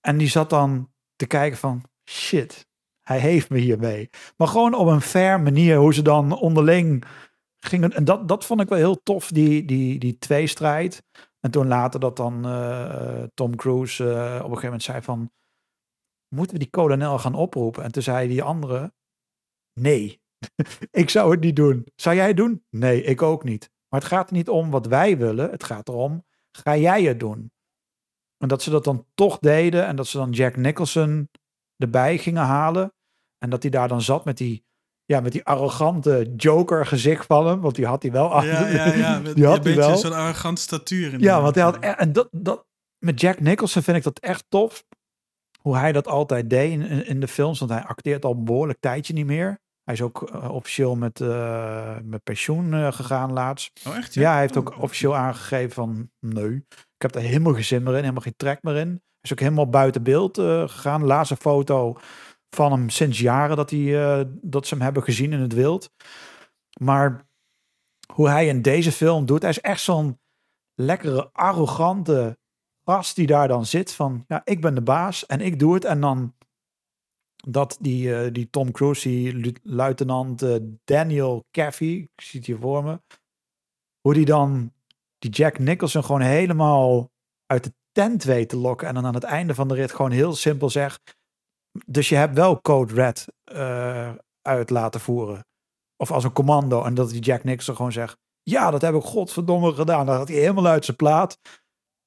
En 0.00 0.16
die 0.16 0.28
zat 0.28 0.50
dan 0.50 0.90
te 1.16 1.26
kijken 1.26 1.58
van, 1.58 1.82
shit, 2.10 2.66
hij 3.02 3.18
heeft 3.18 3.50
me 3.50 3.58
hiermee. 3.58 4.10
Maar 4.36 4.48
gewoon 4.48 4.74
op 4.74 4.86
een 4.86 5.00
fair 5.00 5.40
manier, 5.40 5.76
hoe 5.76 5.94
ze 5.94 6.02
dan 6.02 6.32
onderling 6.32 7.04
gingen. 7.64 7.92
En 7.92 8.04
dat, 8.04 8.28
dat 8.28 8.44
vond 8.44 8.60
ik 8.60 8.68
wel 8.68 8.78
heel 8.78 9.02
tof, 9.02 9.28
die, 9.28 9.64
die, 9.64 9.98
die 9.98 10.18
tweestrijd. 10.18 11.02
En 11.40 11.50
toen 11.50 11.66
later 11.66 12.00
dat 12.00 12.16
dan 12.16 12.46
eh, 12.46 13.22
Tom 13.34 13.56
Cruise 13.56 14.04
eh, 14.04 14.14
op 14.16 14.20
een 14.20 14.40
gegeven 14.40 14.62
moment 14.62 14.82
zei 14.82 15.02
van, 15.02 15.30
moeten 16.28 16.52
we 16.52 16.62
die 16.62 16.70
kolonel 16.70 17.18
gaan 17.18 17.34
oproepen? 17.34 17.82
En 17.82 17.92
toen 17.92 18.02
zei 18.02 18.28
die 18.28 18.42
andere, 18.42 18.92
nee, 19.80 20.20
ik 20.90 21.10
zou 21.10 21.30
het 21.30 21.40
niet 21.40 21.56
doen. 21.56 21.86
Zou 21.96 22.16
jij 22.16 22.26
het 22.26 22.36
doen? 22.36 22.64
Nee, 22.70 23.02
ik 23.02 23.22
ook 23.22 23.44
niet. 23.44 23.70
Maar 23.88 24.00
het 24.00 24.08
gaat 24.08 24.30
niet 24.30 24.48
om 24.48 24.70
wat 24.70 24.86
wij 24.86 25.18
willen. 25.18 25.50
Het 25.50 25.64
gaat 25.64 25.88
erom, 25.88 26.24
ga 26.50 26.76
jij 26.76 27.02
het 27.02 27.20
doen? 27.20 27.52
En 28.36 28.48
dat 28.48 28.62
ze 28.62 28.70
dat 28.70 28.84
dan 28.84 29.06
toch 29.14 29.38
deden 29.38 29.86
en 29.86 29.96
dat 29.96 30.06
ze 30.06 30.16
dan 30.16 30.30
Jack 30.30 30.56
Nicholson 30.56 31.30
erbij 31.76 32.18
gingen 32.18 32.42
halen. 32.42 32.94
En 33.38 33.50
dat 33.50 33.62
hij 33.62 33.70
daar 33.70 33.88
dan 33.88 34.02
zat 34.02 34.24
met 34.24 34.36
die, 34.36 34.64
ja, 35.06 35.20
met 35.20 35.32
die 35.32 35.44
arrogante 35.44 36.32
joker 36.36 36.86
gezicht 36.86 37.26
van 37.26 37.46
hem. 37.46 37.60
Want 37.60 37.74
die 37.74 37.86
had 37.86 38.02
hij 38.02 38.12
wel. 38.12 38.42
Ja, 38.44 38.66
ja, 38.68 38.94
ja. 38.94 39.18
Met, 39.24 39.34
die 39.34 39.44
had 39.46 39.56
een 39.56 39.62
beetje 39.62 39.80
wel. 39.80 39.96
zo'n 39.96 40.12
arrogant 40.12 40.58
statuur. 40.58 41.06
Ja, 41.06 41.12
inderdaad. 41.12 41.42
want 41.42 41.54
hij 41.54 41.64
had. 41.64 41.76
e- 41.80 41.86
En 42.02 42.12
dat, 42.12 42.28
dat, 42.30 42.66
met 42.98 43.20
Jack 43.20 43.40
Nicholson 43.40 43.82
vind 43.82 43.96
ik 43.96 44.02
dat 44.02 44.18
echt 44.18 44.44
tof. 44.48 44.84
Hoe 45.60 45.76
hij 45.76 45.92
dat 45.92 46.06
altijd 46.08 46.50
deed 46.50 46.72
in, 46.72 46.82
in, 46.82 47.06
in 47.06 47.20
de 47.20 47.28
films. 47.28 47.58
Want 47.58 47.70
hij 47.70 47.82
acteert 47.84 48.24
al 48.24 48.32
een 48.32 48.44
behoorlijk 48.44 48.80
tijdje 48.80 49.12
niet 49.14 49.26
meer. 49.26 49.62
Hij 49.84 49.94
is 49.94 50.02
ook 50.02 50.30
eh, 50.30 50.50
officieel 50.50 50.96
met, 50.96 51.20
eh, 51.20 51.96
met 52.02 52.22
pensioen 52.22 52.74
eh, 52.74 52.92
gegaan 52.92 53.32
laatst. 53.32 53.80
Oh, 53.88 53.96
echt? 53.96 54.14
Ja, 54.14 54.30
hij 54.32 54.40
heeft 54.40 54.56
Oh, 54.56 54.62
ook 54.66 54.82
officieel 54.82 55.16
aangegeven 55.16 55.70
van 55.74 56.10
nee, 56.20 56.54
ik 56.70 57.02
heb 57.02 57.12
daar 57.12 57.22
helemaal 57.22 57.52
geen 57.54 57.64
zin 57.64 57.82
meer 57.82 57.92
in, 57.92 58.00
helemaal 58.00 58.22
geen 58.22 58.36
trek 58.36 58.62
meer 58.62 58.76
in. 58.76 58.88
Hij 58.88 58.98
is 59.20 59.32
ook 59.32 59.40
helemaal 59.40 59.68
buiten 59.68 60.02
beeld 60.02 60.38
gegaan. 60.38 61.04
Laatste 61.04 61.36
foto 61.36 61.98
van 62.54 62.72
hem 62.72 62.88
sinds 62.88 63.18
jaren 63.18 63.56
dat, 63.56 63.70
hij, 63.70 64.04
eh, 64.04 64.24
dat 64.42 64.66
ze 64.66 64.74
hem 64.74 64.82
hebben 64.82 65.02
gezien 65.02 65.32
in 65.32 65.40
het 65.40 65.52
wild. 65.52 65.90
Maar 66.80 67.28
hoe 68.12 68.28
hij 68.28 68.46
in 68.46 68.62
deze 68.62 68.92
film 68.92 69.26
doet, 69.26 69.40
hij 69.42 69.50
is 69.50 69.60
echt 69.60 69.80
zo'n 69.80 70.18
lekkere, 70.74 71.30
arrogante 71.32 72.38
gast 72.84 73.16
die 73.16 73.26
daar 73.26 73.48
dan 73.48 73.66
zit 73.66 73.92
van, 73.92 74.24
ja, 74.28 74.40
ik 74.44 74.60
ben 74.60 74.74
de 74.74 74.82
baas 74.82 75.26
en 75.26 75.40
ik 75.40 75.58
doe 75.58 75.74
het. 75.74 75.84
En 75.84 76.00
dan 76.00 76.34
dat 77.46 77.76
die, 77.80 78.16
eh, 78.16 78.32
die 78.32 78.50
Tom 78.50 78.70
Cruise, 78.72 79.08
die 79.08 79.34
lu- 79.34 79.54
luitenant 79.62 80.42
eh, 80.42 80.56
Daniel 80.84 81.44
Caffey, 81.50 81.88
ik 81.88 82.20
zie 82.22 82.38
het 82.38 82.48
hier 82.48 82.58
voor 82.58 82.84
me, 82.84 83.00
hoe 84.00 84.14
die 84.14 84.24
dan 84.24 84.72
die 85.18 85.30
Jack 85.30 85.58
Nicholson 85.58 86.04
gewoon 86.04 86.20
helemaal 86.20 87.10
uit 87.46 87.64
de 87.64 87.74
tent 87.92 88.24
weet 88.24 88.48
te 88.48 88.56
lokken. 88.56 88.88
En 88.88 88.94
dan 88.94 89.06
aan 89.06 89.14
het 89.14 89.24
einde 89.24 89.54
van 89.54 89.68
de 89.68 89.74
rit 89.74 89.92
gewoon 89.92 90.10
heel 90.10 90.34
simpel 90.34 90.70
zegt, 90.70 91.16
dus 91.86 92.08
je 92.08 92.16
hebt 92.16 92.34
wel 92.34 92.60
Code 92.60 92.94
Red 92.94 93.26
eh, 93.44 94.12
uit 94.42 94.70
laten 94.70 95.00
voeren. 95.00 95.46
Of 95.96 96.10
als 96.10 96.24
een 96.24 96.32
commando. 96.32 96.82
En 96.82 96.94
dat 96.94 97.10
die 97.10 97.20
Jack 97.20 97.44
Nicholson 97.44 97.76
gewoon 97.76 97.92
zegt, 97.92 98.18
ja, 98.42 98.70
dat 98.70 98.82
heb 98.82 98.94
ik 98.94 99.02
godverdomme 99.02 99.72
gedaan. 99.72 100.06
Dan 100.06 100.16
gaat 100.16 100.28
hij 100.28 100.36
helemaal 100.36 100.66
uit 100.66 100.84
zijn 100.84 100.96
plaat. 100.96 101.38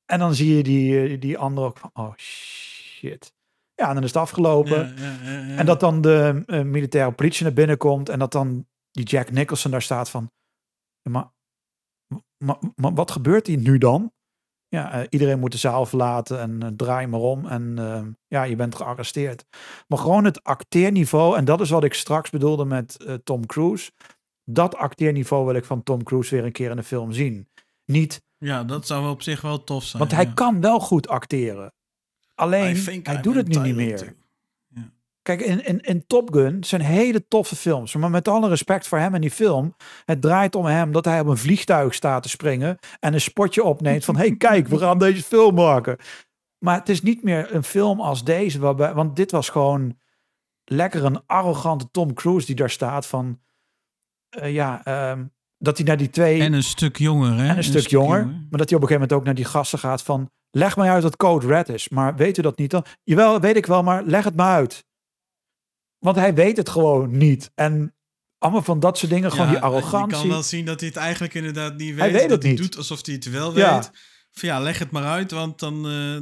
En 0.05 0.19
dan 0.19 0.35
zie 0.35 0.55
je 0.55 0.63
die, 0.63 1.01
eh, 1.01 1.21
die 1.21 1.37
andere 1.37 1.67
ook 1.67 1.77
van, 1.77 1.89
oh 1.93 2.13
shit. 2.15 3.33
Ja, 3.73 3.87
en 3.87 3.93
dan 3.93 4.03
is 4.03 4.13
het 4.13 4.21
afgelopen. 4.21 4.95
Ja, 4.95 5.17
ja, 5.23 5.31
ja, 5.31 5.45
ja. 5.45 5.55
En 5.57 5.65
dat 5.65 5.79
dan 5.79 6.01
de 6.01 6.43
eh, 6.45 6.61
militaire 6.61 7.11
politie 7.11 7.43
naar 7.43 7.53
binnen 7.53 7.77
komt 7.77 8.09
en 8.09 8.19
dat 8.19 8.31
dan 8.31 8.67
die 8.91 9.05
Jack 9.05 9.31
Nicholson 9.31 9.71
daar 9.71 9.81
staat 9.81 10.09
van, 10.09 10.31
"Ja, 11.01 11.11
maar, 11.11 11.31
maar, 12.37 12.57
maar 12.75 12.93
wat 12.93 13.11
gebeurt 13.11 13.47
hier 13.47 13.57
nu 13.57 13.77
dan? 13.77 14.11
Ja, 14.69 14.91
eh, 14.91 15.07
iedereen 15.09 15.39
moet 15.39 15.51
de 15.51 15.57
zaal 15.57 15.85
verlaten 15.85 16.39
en 16.39 16.63
eh, 16.63 16.69
draai 16.75 17.07
maar 17.07 17.19
om 17.19 17.45
en 17.45 17.73
eh, 17.77 18.01
ja, 18.27 18.43
je 18.43 18.55
bent 18.55 18.75
gearresteerd. 18.75 19.45
Maar 19.87 19.99
gewoon 19.99 20.25
het 20.25 20.43
acteerniveau, 20.43 21.37
en 21.37 21.45
dat 21.45 21.61
is 21.61 21.69
wat 21.69 21.83
ik 21.83 21.93
straks 21.93 22.29
bedoelde 22.29 22.65
met 22.65 23.19
Tom 23.23 23.45
Cruise. 23.45 23.91
Dat 24.43 24.75
acteerniveau 24.75 25.45
wil 25.45 25.55
ik 25.55 25.65
van 25.65 25.83
Tom 25.83 26.03
Cruise 26.03 26.35
weer 26.35 26.45
een 26.45 26.51
keer 26.51 26.69
in 26.69 26.75
de 26.75 26.83
film 26.83 27.11
zien. 27.11 27.49
Niet, 27.85 28.21
Ja, 28.37 28.63
dat 28.63 28.87
zou 28.87 29.01
wel 29.01 29.11
op 29.11 29.21
zich 29.21 29.41
wel 29.41 29.63
tof 29.63 29.83
zijn. 29.83 30.01
want 30.01 30.15
hij 30.15 30.25
ja. 30.25 30.31
kan 30.33 30.61
wel 30.61 30.79
goed 30.79 31.07
acteren. 31.07 31.73
Alleen, 32.35 33.01
hij 33.03 33.21
doet 33.21 33.35
het 33.35 33.47
nu 33.47 33.59
niet 33.59 33.75
meer. 33.75 34.15
Kijk, 35.27 35.41
in, 35.41 35.65
in, 35.65 35.81
in 35.81 36.07
Top 36.07 36.33
Gun 36.33 36.63
zijn 36.63 36.81
hele 36.81 37.27
toffe 37.27 37.55
films. 37.55 37.95
Maar 37.95 38.09
met 38.09 38.27
alle 38.27 38.49
respect 38.49 38.87
voor 38.87 38.97
hem 38.97 39.15
en 39.15 39.21
die 39.21 39.31
film. 39.31 39.75
Het 40.05 40.21
draait 40.21 40.55
om 40.55 40.65
hem 40.65 40.91
dat 40.91 41.05
hij 41.05 41.19
op 41.19 41.27
een 41.27 41.37
vliegtuig 41.37 41.93
staat 41.93 42.23
te 42.23 42.29
springen. 42.29 42.77
En 42.99 43.13
een 43.13 43.21
spotje 43.21 43.63
opneemt 43.63 44.05
van... 44.05 44.15
hey, 44.15 44.35
kijk, 44.35 44.67
we 44.67 44.77
gaan 44.77 44.99
deze 44.99 45.23
film 45.23 45.55
maken. 45.55 45.97
Maar 46.57 46.79
het 46.79 46.89
is 46.89 47.01
niet 47.01 47.23
meer 47.23 47.55
een 47.55 47.63
film 47.63 48.01
als 48.01 48.23
deze. 48.23 48.59
Waarbij, 48.59 48.93
want 48.93 49.15
dit 49.15 49.31
was 49.31 49.49
gewoon 49.49 49.97
lekker 50.63 51.05
een 51.05 51.25
arrogante 51.25 51.91
Tom 51.91 52.13
Cruise 52.13 52.45
die 52.45 52.55
daar 52.55 52.69
staat 52.69 53.05
van... 53.05 53.39
eh, 54.29 54.53
ja, 54.53 54.83
ehm, 54.83 55.25
dat 55.57 55.77
hij 55.77 55.85
naar 55.85 55.97
die 55.97 56.09
twee... 56.09 56.41
En 56.41 56.53
een 56.53 56.63
stuk 56.63 56.97
jonger, 56.97 57.37
hè? 57.37 57.47
En 57.47 57.57
een, 57.57 57.63
stuk, 57.63 57.87
jonger, 57.87 58.25
Maar 58.25 58.59
dat 58.59 58.69
hij 58.69 58.77
op 58.77 58.83
een 58.83 58.87
gegeven 58.87 58.93
moment 58.93 59.13
ook 59.13 59.23
naar 59.23 59.35
die 59.35 59.45
gasten 59.45 59.79
gaat 59.79 60.03
van... 60.03 60.29
Leg 60.51 60.77
mij 60.77 60.89
uit 60.89 61.03
wat 61.03 61.15
Code 61.15 61.47
Red 61.47 61.69
is. 61.69 61.89
Maar 61.89 62.15
weet 62.15 62.37
u 62.37 62.41
dat 62.41 62.57
niet 62.57 62.71
dan? 62.71 62.85
Jawel, 63.03 63.39
weet 63.39 63.55
ik 63.55 63.65
wel, 63.65 63.83
maar 63.83 64.03
leg 64.03 64.23
het 64.23 64.35
maar 64.35 64.55
uit. 64.55 64.85
Want 65.99 66.15
hij 66.15 66.33
weet 66.33 66.57
het 66.57 66.69
gewoon 66.69 67.17
niet. 67.17 67.51
En 67.55 67.95
allemaal 68.37 68.61
van 68.61 68.79
dat 68.79 68.97
soort 68.97 69.11
dingen. 69.11 69.31
gewoon 69.31 69.45
die 69.47 69.55
Je 69.55 69.61
kan 69.61 69.69
arrogantie. 69.71 70.29
wel 70.29 70.43
zien 70.43 70.65
dat 70.65 70.79
hij 70.79 70.89
het 70.89 70.97
eigenlijk 70.97 71.33
inderdaad 71.33 71.77
niet 71.77 71.89
weet. 71.89 71.99
Hij 71.99 72.11
weet 72.11 72.21
dat 72.21 72.29
het 72.31 72.41
hij 72.43 72.51
niet. 72.51 72.61
doet 72.61 72.77
alsof 72.77 73.05
hij 73.05 73.15
het 73.15 73.29
wel 73.29 73.57
Ja. 73.57 73.73
weet. 73.75 73.91
Van 74.31 74.49
ja, 74.49 74.59
leg 74.59 74.79
het 74.79 74.91
maar 74.91 75.03
uit, 75.05 75.31
want 75.31 75.59
dan... 75.59 75.87
eh, 75.87 76.17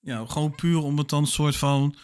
ja, 0.00 0.24
gewoon 0.26 0.54
puur 0.54 0.82
om 0.82 0.98
het 0.98 1.08
dan 1.08 1.26
soort 1.26 1.56
van 1.56 1.94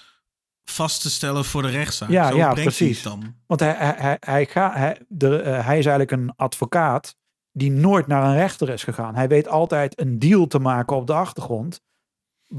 vast 0.65 1.03
te 1.03 1.11
stellen 1.11 1.45
voor 1.45 1.63
de 1.63 1.69
rechtszaak. 1.69 2.09
Ja, 2.11 2.31
Zo 2.31 2.37
ja, 2.37 2.53
precies. 2.53 3.03
dan. 3.03 3.35
Want 3.47 3.61
hij, 3.61 3.75
hij, 3.79 3.95
hij, 3.97 4.17
hij, 4.21 4.47
ga- 4.47 4.73
hij, 4.73 5.01
de, 5.09 5.37
eh, 5.37 5.53
hij 5.53 5.79
is 5.79 5.87
eigenlijk 5.87 6.11
een 6.11 6.33
advocaat 6.37 7.17
die 7.53 7.71
nooit 7.71 8.07
naar 8.07 8.25
een 8.25 8.35
rechter 8.37 8.69
is 8.69 8.83
gegaan. 8.85 9.15
Hij 9.15 9.29
weet 9.29 9.49
altijd 9.49 10.01
een 10.01 10.19
deal 10.19 10.47
te 10.47 10.59
maken 10.59 10.97
op 10.97 11.07
de 11.07 11.13
achtergrond. 11.13 11.81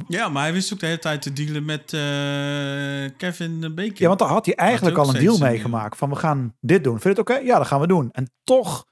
Ja, 0.07 0.29
maar 0.29 0.43
hij 0.43 0.53
wist 0.53 0.73
ook 0.73 0.79
de 0.79 0.85
hele 0.85 0.99
tijd 0.99 1.21
te 1.21 1.33
dealen 1.33 1.65
met 1.65 1.93
eh, 1.93 3.17
Kevin 3.17 3.59
Bacon. 3.75 3.93
Ja, 3.95 4.07
want 4.07 4.19
daar 4.19 4.27
had 4.29 4.45
hij 4.45 4.55
eigenlijk 4.55 4.97
Had 4.97 5.07
al 5.07 5.13
een 5.13 5.19
deal 5.19 5.35
steeds 5.35 5.47
mee 5.49 5.57
een- 5.57 5.63
gemaakt. 5.63 5.97
Van 5.97 6.09
we 6.09 6.15
gaan 6.15 6.55
dit 6.59 6.83
doen. 6.83 6.99
Vind 6.99 7.15
je 7.15 7.21
het 7.21 7.29
oké? 7.31 7.39
Ja, 7.39 7.57
dat 7.57 7.67
gaan 7.67 7.79
we 7.79 7.87
doen. 7.87 8.11
En 8.11 8.31
toch, 8.43 8.85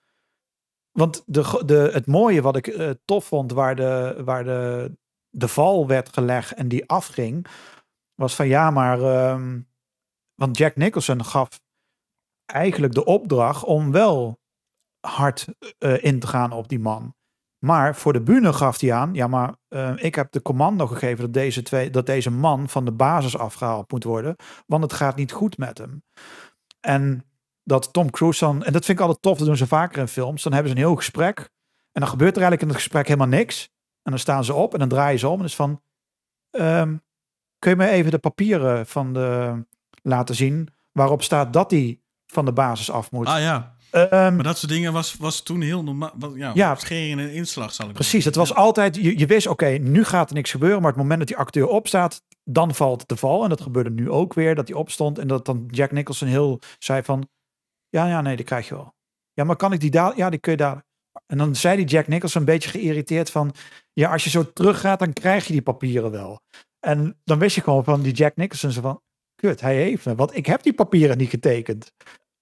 want 0.92 1.24
de, 1.26 1.62
de, 1.66 1.90
het 1.94 2.08
mooie 2.08 2.42
wat 2.42 2.56
ik 2.56 2.68
eh, 2.68 2.90
tof 3.06 3.26
vond, 3.26 3.52
waar, 3.52 3.76
de, 3.76 4.22
waar 4.26 4.44
de, 4.44 4.92
de 5.30 5.48
val 5.48 5.88
werd 5.88 6.14
gelegd 6.14 6.54
en 6.54 6.68
die 6.68 6.90
afging, 6.90 7.48
was 8.16 8.36
van 8.36 8.48
ja, 8.48 8.72
maar. 8.72 9.02
ehm, 9.02 9.60
want 10.36 10.58
Jack 10.58 10.76
Nicholson 10.76 11.26
gaf 11.26 11.62
eigenlijk 12.46 12.94
de 12.94 13.06
opdracht 13.06 13.64
om 13.64 13.92
wel 13.92 14.40
hard 15.00 15.46
eh, 15.78 16.04
in 16.04 16.20
te 16.20 16.28
gaan 16.28 16.52
op 16.52 16.68
die 16.68 16.80
man. 16.80 17.16
Maar 17.64 17.96
voor 17.96 18.14
de 18.14 18.22
bühne 18.22 18.54
gaf 18.54 18.80
hij 18.80 18.94
aan, 18.94 19.14
ja, 19.14 19.28
maar 19.28 19.56
eh, 19.68 19.94
ik 19.96 20.16
heb 20.16 20.32
de 20.32 20.42
commando 20.42 20.88
gegeven 20.88 21.24
dat 21.24 21.34
deze, 21.34 21.62
twee, 21.62 21.90
dat 21.90 22.06
deze 22.06 22.32
man 22.32 22.70
van 22.70 22.86
de 22.86 22.92
basis 22.92 23.38
afgehaald 23.38 23.92
moet 23.92 24.04
worden, 24.04 24.36
want 24.68 24.84
het 24.84 24.94
gaat 24.94 25.16
niet 25.16 25.32
goed 25.32 25.58
met 25.58 25.78
hem. 25.78 26.04
En 26.80 27.26
dat 27.64 27.94
Tom 27.94 28.10
Cruise 28.10 28.46
dan, 28.46 28.64
en 28.64 28.74
dat 28.74 28.86
vind 28.86 28.98
ik 28.98 29.06
altijd 29.06 29.22
tof, 29.22 29.38
dat 29.38 29.48
doen 29.48 29.58
ze 29.58 29.68
vaker 29.68 30.00
in 30.00 30.08
films, 30.08 30.44
dan 30.44 30.54
hebben 30.54 30.72
ze 30.72 30.78
een 30.78 30.84
heel 30.84 30.96
gesprek 30.96 31.38
en 31.92 32.02
dan 32.02 32.08
gebeurt 32.08 32.36
er 32.36 32.42
eigenlijk 32.42 32.62
in 32.62 32.68
het 32.68 32.78
gesprek 32.78 33.08
helemaal 33.08 33.38
niks. 33.40 33.72
En 34.02 34.12
dan 34.12 34.20
staan 34.20 34.44
ze 34.44 34.54
op 34.54 34.74
en 34.74 34.80
dan 34.80 34.90
draaien 34.90 35.20
ze 35.20 35.28
om 35.28 35.40
en 35.40 35.46
is 35.46 35.56
van, 35.56 35.82
ehm, 36.50 36.98
kun 37.60 37.72
je 37.72 37.76
me 37.78 37.88
even 37.88 38.12
de 38.12 38.20
papieren 38.20 38.86
van 38.88 39.14
de 39.14 39.66
laten 40.02 40.36
zien 40.36 40.70
waarop 40.92 41.24
staat 41.24 41.54
dat 41.54 41.72
hij 41.72 42.02
van 42.26 42.46
de 42.46 42.54
basis 42.54 42.92
af 42.92 43.12
moet. 43.12 43.28
Ah 43.28 43.40
ja, 43.40 43.76
Ehm, 43.94 44.36
maar 44.36 44.44
dat 44.44 44.58
soort 44.58 44.72
dingen 44.72 44.94
was, 44.94 45.16
was 45.16 45.42
toen 45.42 45.62
heel 45.62 45.84
normaal. 45.84 46.14
Ja, 46.36 46.52
Ja. 46.56 46.76
schering 46.76 47.20
en 47.20 47.32
inslag 47.34 47.74
zal 47.74 47.88
ik 47.88 47.94
Precies, 47.94 48.26
het 48.26 48.36
was 48.36 48.54
altijd, 48.54 48.96
je, 48.96 49.18
je 49.20 49.26
wist, 49.26 49.48
oké, 49.48 49.66
nu 49.68 50.04
gaat 50.04 50.30
er 50.30 50.36
niks 50.36 50.52
gebeuren, 50.52 50.82
maar 50.82 50.92
het 50.92 51.00
moment 51.00 51.20
dat 51.20 51.28
die 51.28 51.38
acteur 51.38 51.68
opstaat, 51.68 52.24
dan 52.44 52.76
valt 52.76 53.08
de 53.08 53.16
val. 53.18 53.44
En 53.44 53.50
dat 53.50 53.62
gebeurde 53.62 53.90
nu 53.90 54.10
ook 54.10 54.34
weer, 54.34 54.56
dat 54.56 54.68
hij 54.68 54.78
opstond 54.78 55.20
en 55.20 55.28
dat 55.28 55.46
dan 55.46 55.64
Jack 55.68 55.92
Nicholson 55.92 56.28
heel 56.28 56.60
zei 56.80 57.04
van, 57.04 57.30
ja, 57.90 58.08
ja, 58.08 58.22
nee, 58.22 58.36
die 58.36 58.46
krijg 58.46 58.68
je 58.68 58.76
wel. 58.76 58.94
Ja, 59.34 59.44
maar 59.44 59.56
kan 59.56 59.74
ik 59.74 59.80
die 59.80 59.92
daar? 59.92 60.18
Ja, 60.18 60.30
die 60.30 60.40
kun 60.40 60.52
je 60.52 60.58
daar. 60.58 60.84
En 61.26 61.38
dan 61.38 61.56
zei 61.56 61.76
die 61.78 61.86
Jack 61.86 62.08
Nicholson 62.08 62.42
een 62.42 62.48
beetje 62.48 62.70
geïrriteerd 62.70 63.30
van, 63.30 63.54
ja, 63.94 64.12
als 64.12 64.24
je 64.24 64.30
zo 64.30 64.54
teruggaat, 64.54 65.00
dan 65.00 65.14
krijg 65.14 65.46
je 65.48 65.54
die 65.54 65.62
papieren 65.62 66.12
wel. 66.12 66.42
En 66.80 67.20
dan 67.24 67.40
wist 67.40 67.56
je 67.56 67.62
gewoon 67.62 67.84
van 67.84 68.02
die 68.02 68.14
Jack 68.14 68.36
Nicholson 68.36 68.82
van, 68.82 69.02
kut, 69.36 69.62
hij 69.62 69.76
heeft 69.76 70.06
me, 70.06 70.16
want 70.16 70.36
ik 70.36 70.46
heb 70.46 70.64
die 70.64 70.74
papieren 70.74 71.18
niet 71.18 71.30
getekend. 71.30 71.94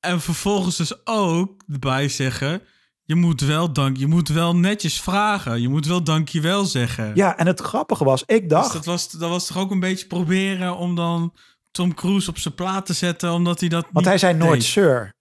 En 0.02 0.22
vervolgens 0.22 0.78
dus 0.78 1.06
ook 1.06 1.64
erbij 1.72 2.10
zeggen... 2.10 2.62
Je 3.04 3.16
moet, 3.18 3.42
wel 3.42 3.74
dank, 3.74 3.98
je 3.98 4.08
moet 4.08 4.28
wel 4.28 4.56
netjes 4.56 5.02
vragen. 5.02 5.62
Je 5.62 5.70
moet 5.70 5.86
wel 5.86 6.04
dankjewel 6.04 6.66
zeggen. 6.66 7.12
Ja, 7.16 7.38
en 7.38 7.48
het 7.48 7.60
grappige 7.60 8.04
was, 8.04 8.24
ik 8.26 8.42
Dus 8.42 8.50
dacht, 8.50 8.74
dat 8.74 8.86
was, 8.86 9.12
dat 9.12 9.30
was 9.30 9.48
toch 9.48 9.58
ook 9.58 9.72
een 9.72 9.80
beetje 9.80 10.08
proberen 10.08 10.78
om 10.78 10.96
dan 10.96 11.34
Tom 11.72 11.94
Cruise 11.94 12.30
op 12.30 12.38
zijn 12.38 12.56
plaat 12.56 12.86
te 12.86 12.94
zetten, 12.94 13.32
omdat 13.32 13.60
hij 13.60 13.70
dat 13.70 13.86
Want 13.92 14.06
hij 14.06 14.18
zei 14.18 14.34
nooit 14.34 14.64
sir. 14.64 15.14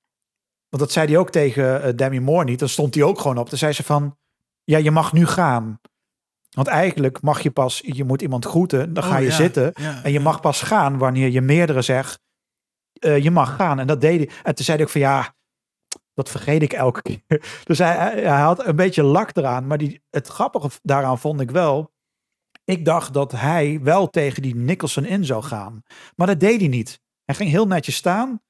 Want 0.68 0.82
dat 0.82 0.92
zei 0.92 1.06
hij 1.06 1.16
ook 1.16 1.30
tegen 1.30 1.82
eh, 1.82 1.92
Demi 1.96 2.20
Moore 2.20 2.44
niet. 2.44 2.58
Dan 2.58 2.68
stond 2.68 2.94
hij 2.94 3.04
ook 3.04 3.20
gewoon 3.20 3.38
op. 3.38 3.50
Dan 3.50 3.58
zei 3.58 3.72
ze 3.72 3.82
van, 3.82 4.16
ja, 4.64 4.78
je 4.78 4.90
mag 4.90 5.12
nu 5.12 5.26
gaan. 5.26 5.80
Want 6.50 6.68
eigenlijk 6.68 7.20
mag 7.22 7.40
je 7.40 7.50
pas, 7.50 7.80
je 7.84 8.04
moet 8.04 8.22
iemand 8.22 8.44
groeten, 8.44 8.94
dan 8.94 9.04
Oh, 9.04 9.10
ga 9.10 9.16
je 9.16 9.28
ja, 9.28 9.34
zitten. 9.34 9.70
ja, 9.74 10.02
en 10.02 10.12
je 10.12 10.18
ja. 10.18 10.24
mag 10.24 10.40
pas 10.40 10.62
gaan 10.62 10.98
wanneer 10.98 11.28
je 11.30 11.40
meerdere 11.40 11.82
zegt, 11.82 12.18
eh, 13.00 13.22
je 13.22 13.30
mag 13.30 13.56
gaan. 13.56 13.78
En 13.78 13.86
dat 13.86 14.00
deed 14.00 14.16
hij. 14.18 14.36
En 14.42 14.54
toen 14.54 14.64
zei 14.64 14.76
hij 14.76 14.86
ook 14.86 14.92
van, 14.92 15.00
ja, 15.00 15.34
dat 16.14 16.28
vergeet 16.28 16.62
ik 16.62 16.72
elke 16.72 17.02
keer. 17.02 17.22
Dus 17.64 17.78
hij, 17.78 17.94
hij, 17.96 18.40
had 18.40 18.66
een 18.66 18.76
beetje 18.76 19.02
lak 19.02 19.36
eraan. 19.36 19.66
Maar 19.66 19.78
die, 19.78 20.02
het 20.10 20.26
grappige 20.26 20.70
daaraan 20.82 21.18
vond 21.18 21.40
ik 21.40 21.50
wel, 21.50 21.92
ik 22.64 22.84
dacht 22.84 23.14
dat 23.14 23.32
hij 23.32 23.80
wel 23.82 24.10
tegen 24.10 24.42
die 24.42 24.56
Nicholson 24.56 25.04
in 25.04 25.24
zou 25.24 25.42
gaan. 25.42 25.82
Maar 26.16 26.26
dat 26.26 26.40
deed 26.40 26.60
hij 26.60 26.68
niet. 26.68 27.00
Hij 27.24 27.34
ging 27.34 27.50
heel 27.50 27.66
netjes 27.66 27.94
staan. 27.94 28.42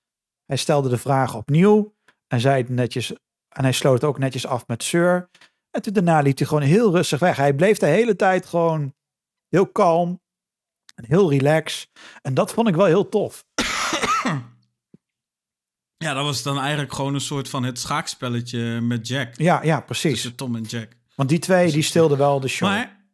Hij 0.47 0.57
stelde 0.57 0.89
de 0.89 0.99
vraag 0.99 1.35
opnieuw. 1.35 1.95
En 2.27 2.41
zei 2.41 2.63
het 2.63 2.69
netjes. 2.69 3.13
En 3.49 3.63
hij 3.63 3.73
sloot 3.73 4.05
ook 4.05 4.19
netjes 4.19 4.47
af 4.47 4.67
met 4.67 4.83
Sir. 4.83 5.31
En 5.71 5.83
toen 5.83 5.93
daarna 5.93 6.21
liep 6.21 6.39
hij 6.39 6.47
gewoon 6.47 6.63
heel 6.63 6.93
rustig 6.93 7.19
weg. 7.19 7.37
Hij 7.37 7.55
bleef 7.55 7.79
de 7.79 7.87
hele 7.87 8.17
tijd 8.17 8.47
gewoon 8.47 8.95
heel 9.49 9.67
kalm. 9.67 10.21
En 10.95 11.05
heel 11.07 11.31
relaxed. 11.31 11.91
En 12.23 12.35
dat 12.35 12.53
vond 12.53 12.69
ik 12.69 12.75
wel 12.75 12.87
heel 12.87 13.09
tof. 13.09 13.45
Ja, 16.05 16.15
dat 16.15 16.25
was 16.25 16.43
dan 16.43 16.59
eigenlijk 16.59 16.93
gewoon 16.93 17.15
een 17.15 17.21
soort 17.21 17.49
van 17.49 17.63
het 17.63 17.79
schaakspelletje 17.79 18.81
met 18.81 19.09
Jack. 19.09 19.35
Ja, 19.37 19.63
ja, 19.63 19.81
precies. 19.81 20.13
Tussen 20.13 20.35
Tom 20.35 20.57
en 20.57 20.63
Jack. 20.63 20.97
Want 21.15 21.29
die 21.29 21.39
twee, 21.39 21.73
die 21.73 21.83
stilden 21.83 22.19
wel 22.19 22.41
de 22.41 22.49
show. 22.49 22.69
Maar 22.69 23.05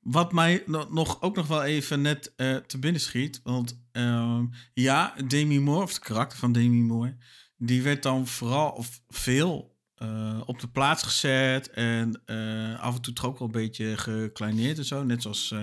wat 0.00 0.32
mij 0.32 0.62
no- 0.66 0.86
nog, 0.90 1.22
ook 1.22 1.36
nog 1.36 1.46
wel 1.46 1.62
even 1.64 2.02
net 2.02 2.32
eh, 2.36 2.56
te 2.56 2.78
binnen 2.78 3.00
schiet. 3.00 3.40
Want 3.44 3.80
ehm, 3.92 4.44
ja, 4.74 5.14
Demi 5.26 5.60
Moore, 5.60 5.82
of 5.82 5.88
het 5.88 5.98
karakter 5.98 6.38
van 6.38 6.52
Demi 6.52 6.82
Moore, 6.82 7.16
die 7.56 7.82
werd 7.82 8.02
dan 8.02 8.26
vooral 8.26 8.70
of 8.70 9.00
veel 9.08 9.76
eh, 9.94 10.40
op 10.46 10.60
de 10.60 10.68
plaats 10.68 11.02
gezet. 11.02 11.70
En 11.70 12.22
eh, 12.24 12.80
af 12.80 12.94
en 12.94 13.00
toe 13.00 13.12
toch 13.14 13.24
ook 13.26 13.38
wel 13.38 13.48
een 13.48 13.54
beetje 13.54 13.96
gekleineerd 13.96 14.78
en 14.78 14.84
zo. 14.84 15.04
Net 15.04 15.22
zoals 15.22 15.54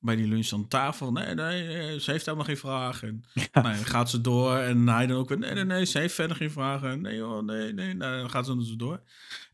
bij 0.00 0.16
die 0.16 0.26
lunch 0.26 0.52
aan 0.52 0.68
tafel. 0.68 1.12
Nee, 1.12 1.34
nee, 1.34 1.68
eh, 1.68 1.98
ze 1.98 2.10
heeft 2.10 2.24
helemaal 2.24 2.46
geen 2.46 2.56
vragen. 2.56 3.24
En, 3.34 3.62
nou, 3.62 3.74
dan 3.74 3.84
gaat 3.84 4.10
ze 4.10 4.20
door 4.20 4.56
en 4.56 4.88
hij 4.88 5.06
dan 5.06 5.16
ook 5.16 5.28
weer, 5.28 5.38
nee, 5.38 5.54
nee, 5.54 5.64
nee, 5.64 5.84
ze 5.84 5.98
heeft 5.98 6.14
verder 6.14 6.36
geen 6.36 6.50
vragen. 6.50 7.00
Nee, 7.00 7.16
joh, 7.16 7.44
nee, 7.44 7.72
nee, 7.72 7.94
nou, 7.94 8.20
dan 8.20 8.30
gaat 8.30 8.46
ze 8.46 8.56
dus 8.56 8.74
door. 8.76 9.00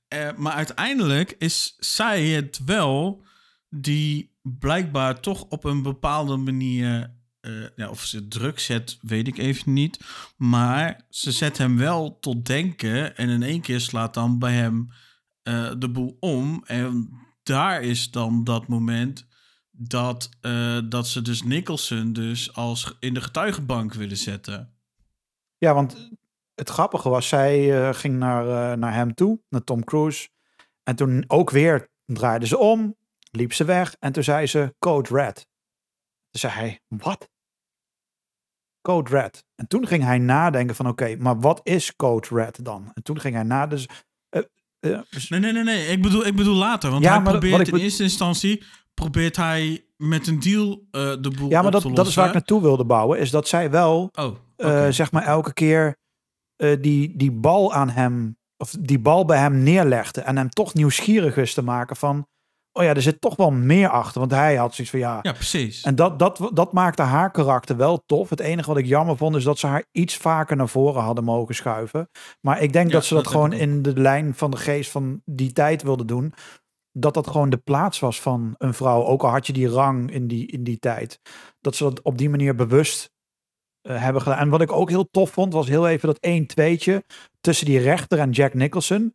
Eh, 0.09 0.29
maar 0.37 0.53
uiteindelijk 0.53 1.35
is 1.39 1.77
zij 1.79 2.27
het 2.27 2.61
wel 2.65 3.25
die 3.69 4.33
blijkbaar 4.43 5.21
toch 5.21 5.43
op 5.43 5.65
een 5.65 5.83
bepaalde 5.83 6.37
manier. 6.37 7.13
eh, 7.41 7.53
ja, 7.77 7.89
of 7.89 8.05
ze 8.05 8.29
druk 8.29 8.59
zet, 8.59 8.99
weet 9.01 9.27
ik 9.29 9.39
even 9.39 9.73
niet. 9.73 9.99
Maar 10.37 11.01
ze 11.11 11.33
zet 11.33 11.59
hem 11.59 11.77
wel 11.77 12.19
tot 12.19 12.47
denken. 12.47 13.17
En 13.17 13.29
in 13.29 13.43
één 13.43 13.61
keer 13.61 13.81
slaat 13.81 14.15
dan 14.15 14.39
bij 14.39 14.55
hem 14.55 14.89
de 15.79 15.89
boel 15.93 16.17
om. 16.21 16.63
En 16.67 17.11
daar 17.43 17.83
is 17.83 18.11
dan 18.11 18.45
dat 18.45 18.69
moment 18.69 19.27
dat, 19.77 20.29
eh, 20.41 20.79
dat 20.89 21.07
ze 21.09 21.23
dus 21.23 21.43
Nicholson 21.43 22.13
dus 22.13 22.55
als 22.55 22.97
in 23.01 23.15
de 23.15 23.21
getuigenbank 23.21 23.95
willen 23.95 24.17
zetten. 24.17 24.75
Ja, 25.59 25.75
want 25.75 26.11
het 26.55 26.69
grappige 26.69 27.09
was, 27.09 27.29
zij 27.29 27.83
eh, 27.83 27.95
ging 27.95 28.19
naar, 28.19 28.73
eh, 28.73 28.79
naar 28.79 28.95
hem 28.95 29.15
toe, 29.15 29.41
naar 29.49 29.65
Tom 29.65 29.85
Cruise. 29.85 30.29
En 30.83 30.97
toen 30.97 31.25
ook 31.27 31.51
weer 31.51 31.89
draaide 32.05 32.47
ze 32.47 32.59
om, 32.59 32.97
liep 33.31 33.53
ze 33.53 33.65
weg 33.65 33.97
en 33.99 34.13
toen 34.13 34.23
zei 34.23 34.47
ze 34.47 34.75
Code 34.79 35.09
Red. 35.15 35.35
Toen 36.31 36.41
zei 36.41 36.53
hij, 36.53 36.81
wat? 36.89 37.29
Code 38.81 39.11
Red. 39.11 39.45
En 39.55 39.67
toen 39.67 39.87
ging 39.87 40.03
hij 40.03 40.19
nadenken 40.19 40.77
van, 40.77 40.89
oké, 40.89 41.17
maar 41.17 41.41
wat 41.41 41.61
is 41.63 41.97
Code 41.97 42.29
Red 42.31 42.65
dan? 42.65 42.91
En 42.95 43.03
toen 43.03 43.21
ging 43.21 43.35
hij 43.35 43.45
na, 43.45 43.67
dus... 43.67 43.87
dus- 45.11 45.29
Nee, 45.29 45.41
nee, 45.41 45.53
nee, 45.53 45.63
nee. 45.63 45.87
Ik 45.87 46.03
bedoel, 46.03 46.27
ik 46.27 46.37
bedoel 46.37 46.57
later. 46.57 46.91
Want 46.91 47.05
Ja, 47.05 47.23
hij 47.23 47.23
probeert 47.23 47.69
in 47.69 47.77
eerste 47.77 48.03
instantie 48.03 48.65
probeert 48.95 49.37
hij 49.37 49.85
met 49.97 50.27
een 50.27 50.41
deal 50.41 50.87
eh, 50.91 51.15
de 51.21 51.31
boel 51.39 51.51
ja, 51.51 51.63
maar 51.63 51.71
dat, 51.71 51.91
dat 51.95 52.07
is 52.07 52.15
waar 52.15 52.27
ik 52.27 52.33
naartoe 52.33 52.63
wilde 52.63 52.85
bouwen, 52.85 53.19
is 53.19 53.31
dat 53.31 53.49
zij 53.49 53.71
wel 53.71 54.11
Oh, 54.15 54.37
eh, 54.57 54.89
zeg 54.89 55.13
maar 55.13 55.23
elke 55.23 55.53
keer 55.53 55.97
eh, 56.57 56.77
die, 56.81 57.17
die 57.17 57.33
bal 57.33 57.73
aan 57.73 57.89
hem, 57.89 58.37
of 58.57 58.75
die 58.81 58.99
bal 58.99 59.25
bij 59.25 59.39
hem 59.39 59.63
neerlegde 59.63 60.21
en 60.21 60.37
hem 60.37 60.49
toch 60.49 60.75
nieuwsgierig 60.75 61.37
is 61.37 61.55
te 61.55 61.63
maken 61.63 61.97
van, 61.97 62.27
oh 62.73 62.85
ja, 62.85 62.95
er 62.95 63.03
zit 63.03 63.21
toch 63.21 63.37
wel 63.37 63.51
meer 63.51 63.89
achter, 63.89 64.21
want 64.21 64.33
hij 64.33 64.57
had 64.57 64.75
zoiets 64.75 64.93
van 64.93 65.03
ja. 65.03 65.19
Ja, 65.23 65.33
precies. 65.33 65.83
En 65.83 65.95
dat, 65.95 66.19
dat, 66.19 66.51
dat 66.53 66.73
maakte 66.73 67.03
haar 67.03 67.31
karakter 67.31 67.77
wel 67.77 68.03
tof. 68.07 68.31
Het 68.31 68.41
enige 68.41 68.69
wat 68.69 68.79
ik 68.79 68.87
jammer 68.87 69.17
vond 69.17 69.37
is 69.37 69.45
dat 69.45 69.59
ze 69.59 69.67
haar 69.67 69.85
iets 69.93 70.17
vaker 70.17 70.57
naar 70.57 70.69
voren 70.69 71.03
hadden 71.03 71.25
mogen 71.25 71.55
schuiven. 71.55 72.09
Maar 72.41 72.63
ik 72.63 72.73
denk 72.73 72.87
Ja, 72.87 72.93
dat 72.93 73.05
ze 73.05 73.15
dat, 73.15 73.25
dat 73.25 73.33
gewoon 73.33 73.53
in 73.53 73.83
de 73.83 74.01
lijn 74.01 74.35
van 74.35 74.51
de 74.51 74.57
geest 74.57 74.91
van 74.91 75.23
die 75.25 75.53
tijd 75.53 75.83
wilden 75.83 76.07
doen. 76.07 76.35
Dat 76.97 77.15
dat 77.15 77.27
gewoon 77.27 77.51
de 77.51 77.57
plaats 77.57 77.99
was 77.99 78.21
van 78.21 78.55
een 78.59 78.75
vrouw. 78.75 79.05
Ook 79.05 79.23
al 79.23 79.31
had 79.31 79.47
je 79.47 79.53
die 79.53 79.69
rang 79.69 80.11
in 80.11 80.27
die, 80.27 80.47
in 80.47 80.65
die 80.65 80.79
tijd. 80.79 81.21
Dat 81.61 81.77
ze 81.77 81.85
dat 81.85 82.03
op 82.03 82.19
die 82.19 82.31
manier 82.31 82.55
bewust 82.55 83.13
eh, 83.81 84.03
hebben 84.03 84.23
gedaan. 84.23 84.39
En 84.39 84.49
wat 84.49 84.61
ik 84.61 84.73
ook 84.73 84.89
heel 84.89 85.11
tof 85.11 85.31
vond, 85.31 85.53
was 85.53 85.69
heel 85.69 85.89
even 85.89 86.09
dat 86.09 86.19
1 86.19 86.47
tweetje 86.47 87.05
tussen 87.41 87.67
die 87.67 87.79
rechter 87.79 88.19
en 88.19 88.31
Jack 88.31 88.55
Nicholson. 88.55 89.15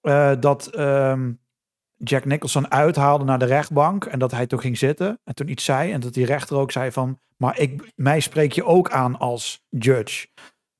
Eh, 0.00 0.32
dat 0.40 0.66
ehm, 0.66 1.32
Jack 1.96 2.24
Nicholson 2.24 2.70
uithaalde 2.70 3.24
naar 3.24 3.38
de 3.38 3.44
rechtbank 3.44 4.04
en 4.04 4.18
dat 4.18 4.30
hij 4.30 4.46
toen 4.46 4.60
ging 4.60 4.78
zitten 4.78 5.20
en 5.24 5.34
toen 5.34 5.48
iets 5.48 5.64
zei 5.64 5.92
en 5.92 6.00
dat 6.00 6.14
die 6.14 6.26
rechter 6.26 6.56
ook 6.56 6.72
zei 6.72 6.92
van, 6.92 7.20
maar 7.36 7.58
ik, 7.58 7.92
mij 7.94 8.20
spreek 8.20 8.52
je 8.52 8.64
ook 8.64 8.90
aan 8.90 9.18
als 9.18 9.64
judge. 9.68 10.26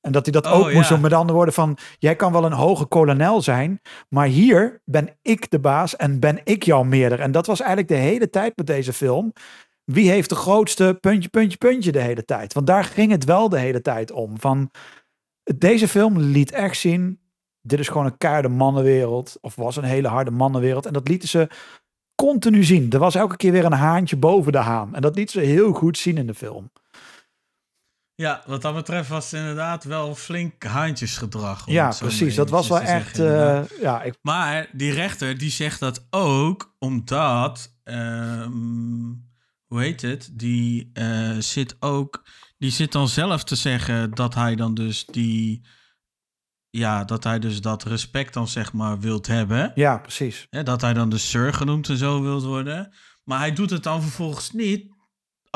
En 0.07 0.13
dat 0.13 0.25
hij 0.25 0.41
dat 0.41 0.45
Oh, 0.45 0.53
ook 0.53 0.73
moest 0.73 0.89
ja. 0.89 0.93
doen 0.93 1.01
met 1.01 1.13
andere 1.13 1.33
woorden 1.33 1.53
van, 1.53 1.77
jij 1.99 2.15
kan 2.15 2.31
wel 2.31 2.45
een 2.45 2.51
hoge 2.51 2.85
kolonel 2.85 3.41
zijn, 3.41 3.81
maar 4.09 4.27
hier 4.27 4.81
ben 4.85 5.09
ik 5.21 5.49
de 5.49 5.59
baas 5.59 5.95
en 5.95 6.19
ben 6.19 6.39
ik 6.43 6.63
jouw 6.63 6.83
meerder. 6.83 7.19
En 7.19 7.31
dat 7.31 7.45
was 7.45 7.59
eigenlijk 7.59 7.89
de 7.89 7.95
hele 7.95 8.29
tijd 8.29 8.57
met 8.57 8.67
deze 8.67 8.93
film. 8.93 9.33
Wie 9.83 10.09
heeft 10.09 10.29
de 10.29 10.35
grootste 10.35 10.97
puntje, 11.01 11.29
puntje, 11.29 11.57
puntje 11.57 11.91
de 11.91 12.01
hele 12.01 12.25
tijd? 12.25 12.53
Want 12.53 12.67
daar 12.67 12.83
ging 12.83 13.11
het 13.11 13.23
wel 13.23 13.49
de 13.49 13.59
hele 13.59 13.81
tijd 13.81 14.11
om. 14.11 14.39
Van, 14.39 14.71
deze 15.57 15.87
film 15.87 16.17
liet 16.17 16.51
echt 16.51 16.77
zien, 16.77 17.19
dit 17.61 17.79
is 17.79 17.87
gewoon 17.87 18.05
een 18.05 18.17
keiharde 18.17 18.49
mannenwereld. 18.49 19.37
Of 19.41 19.55
was 19.55 19.75
een 19.75 19.83
hele 19.83 20.07
harde 20.07 20.31
mannenwereld. 20.31 20.85
En 20.85 20.93
dat 20.93 21.07
lieten 21.07 21.29
ze 21.29 21.49
continu 22.15 22.63
zien. 22.63 22.91
Er 22.91 22.99
was 22.99 23.15
elke 23.15 23.37
keer 23.37 23.51
weer 23.51 23.65
een 23.65 23.71
haantje 23.71 24.17
boven 24.17 24.51
de 24.51 24.57
haan. 24.57 24.95
En 24.95 25.01
dat 25.01 25.15
liet 25.15 25.31
ze 25.31 25.39
heel 25.39 25.73
goed 25.73 25.97
zien 25.97 26.17
in 26.17 26.27
de 26.27 26.33
film. 26.33 26.71
Ja, 28.21 28.43
wat 28.45 28.61
dat 28.61 28.73
betreft 28.73 29.09
was 29.09 29.31
het 29.31 29.39
inderdaad 29.39 29.83
wel 29.83 30.15
flink 30.15 30.63
haantjesgedrag. 30.63 31.67
om 31.67 31.73
Ja, 31.73 31.93
precies. 31.99 32.35
Dat 32.35 32.49
was 32.49 32.67
wel 32.67 32.81
echt... 32.81 33.15
zeggen, 33.15 33.69
eh, 33.69 33.81
ja, 33.81 34.03
ik, 34.03 34.15
Maar 34.21 34.69
die 34.71 34.91
rechter 34.91 35.37
die 35.37 35.49
zegt 35.49 35.79
dat 35.79 36.07
ook 36.09 36.75
omdat, 36.79 37.73
ehm, 37.83 39.13
hoe 39.65 39.81
heet 39.81 40.01
het, 40.01 40.29
die 40.33 40.89
eh, 40.93 41.37
zit 41.37 41.75
ook, 41.79 42.23
die 42.57 42.71
zit 42.71 42.91
dan 42.91 43.07
zelf 43.07 43.43
te 43.43 43.55
zeggen 43.55 44.11
dat 44.11 44.33
hij 44.33 44.55
dan 44.55 44.73
dus 44.73 45.05
die, 45.05 45.65
ja, 46.69 47.03
dat 47.03 47.23
hij 47.23 47.39
dus 47.39 47.61
dat 47.61 47.83
respect 47.83 48.33
dan 48.33 48.47
zeg 48.47 48.73
maar 48.73 48.99
wilt 48.99 49.27
hebben. 49.27 49.71
ja, 49.75 49.97
precies. 49.97 50.47
Dat 50.49 50.81
hij 50.81 50.93
dan 50.93 51.09
de 51.09 51.17
sir 51.17 51.53
genoemd 51.53 51.89
en 51.89 51.97
zo 51.97 52.21
wilt 52.21 52.43
worden. 52.43 52.93
Maar 53.23 53.39
hij 53.39 53.53
doet 53.53 53.69
het 53.69 53.83
dan 53.83 54.01
vervolgens 54.01 54.51
niet 54.51 54.95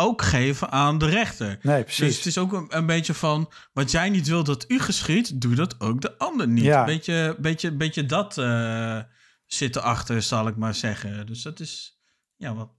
ook 0.01 0.21
geven 0.21 0.71
aan 0.71 0.97
de 0.97 1.05
rechter. 1.05 1.59
Nee, 1.61 1.83
Dus 1.83 1.95
precies. 1.95 2.15
het 2.17 2.25
is 2.25 2.37
ook 2.37 2.53
een, 2.53 2.65
een 2.69 2.85
beetje 2.85 3.13
van, 3.13 3.49
wat 3.73 3.91
jij 3.91 4.09
niet 4.09 4.27
wil 4.27 4.43
dat 4.43 4.65
u 4.67 4.79
geschiet, 4.79 5.41
doe 5.41 5.55
dat 5.55 5.79
ook 5.79 6.01
de 6.01 6.17
ander 6.17 6.47
niet. 6.47 6.63
Ja. 6.63 6.85
Beetje, 6.85 7.35
beetje, 7.39 7.71
beetje 7.71 8.05
dat 8.05 8.37
eh 8.37 8.99
zit 9.45 9.75
erachter, 9.75 10.21
zal 10.21 10.47
ik 10.47 10.55
maar 10.55 10.75
zeggen. 10.75 11.25
Dus 11.25 11.41
dat 11.41 11.59
is, 11.59 11.99
ja, 12.35 12.53
wat, 12.55 12.69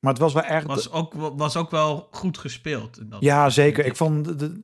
Maar 0.00 0.12
het 0.12 0.18
was 0.18 0.32
wel 0.32 0.42
echt... 0.42 0.66
was, 0.66 0.90
ook, 0.90 1.12
was 1.14 1.56
ook 1.56 1.70
wel 1.70 2.08
goed 2.10 2.38
gespeeld. 2.38 2.98
in 2.98 3.08
dat- 3.08 3.20
Ja, 3.22 3.50
zeker. 3.50 3.84
Ik 3.86 3.96
vond 3.96 4.38
de, 4.38 4.62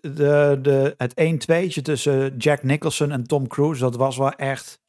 de, 0.00 0.58
de, 0.62 0.94
het 0.96 1.14
1-2'tje 1.74 1.82
tussen 1.82 2.36
Jack 2.36 2.62
Nicholson 2.62 3.10
en 3.10 3.24
Tom 3.24 3.46
Cruise, 3.46 3.80
dat 3.80 3.96
was 3.96 4.16
wel 4.16 4.32
echt 4.32 4.80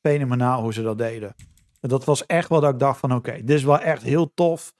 fenomenaal 0.00 0.62
hoe 0.62 0.72
ze 0.72 0.82
dat 0.82 0.98
deden. 0.98 1.34
Dat 1.80 2.04
was 2.04 2.26
echt 2.26 2.48
wel 2.48 2.60
dat 2.60 2.72
ik 2.72 2.78
dacht 2.78 3.00
van 3.00 3.14
oké, 3.14 3.32
dit 3.32 3.50
is 3.56 3.64
wel 3.64 3.78
echt 3.78 4.02
heel 4.02 4.32
tof. 4.34 4.72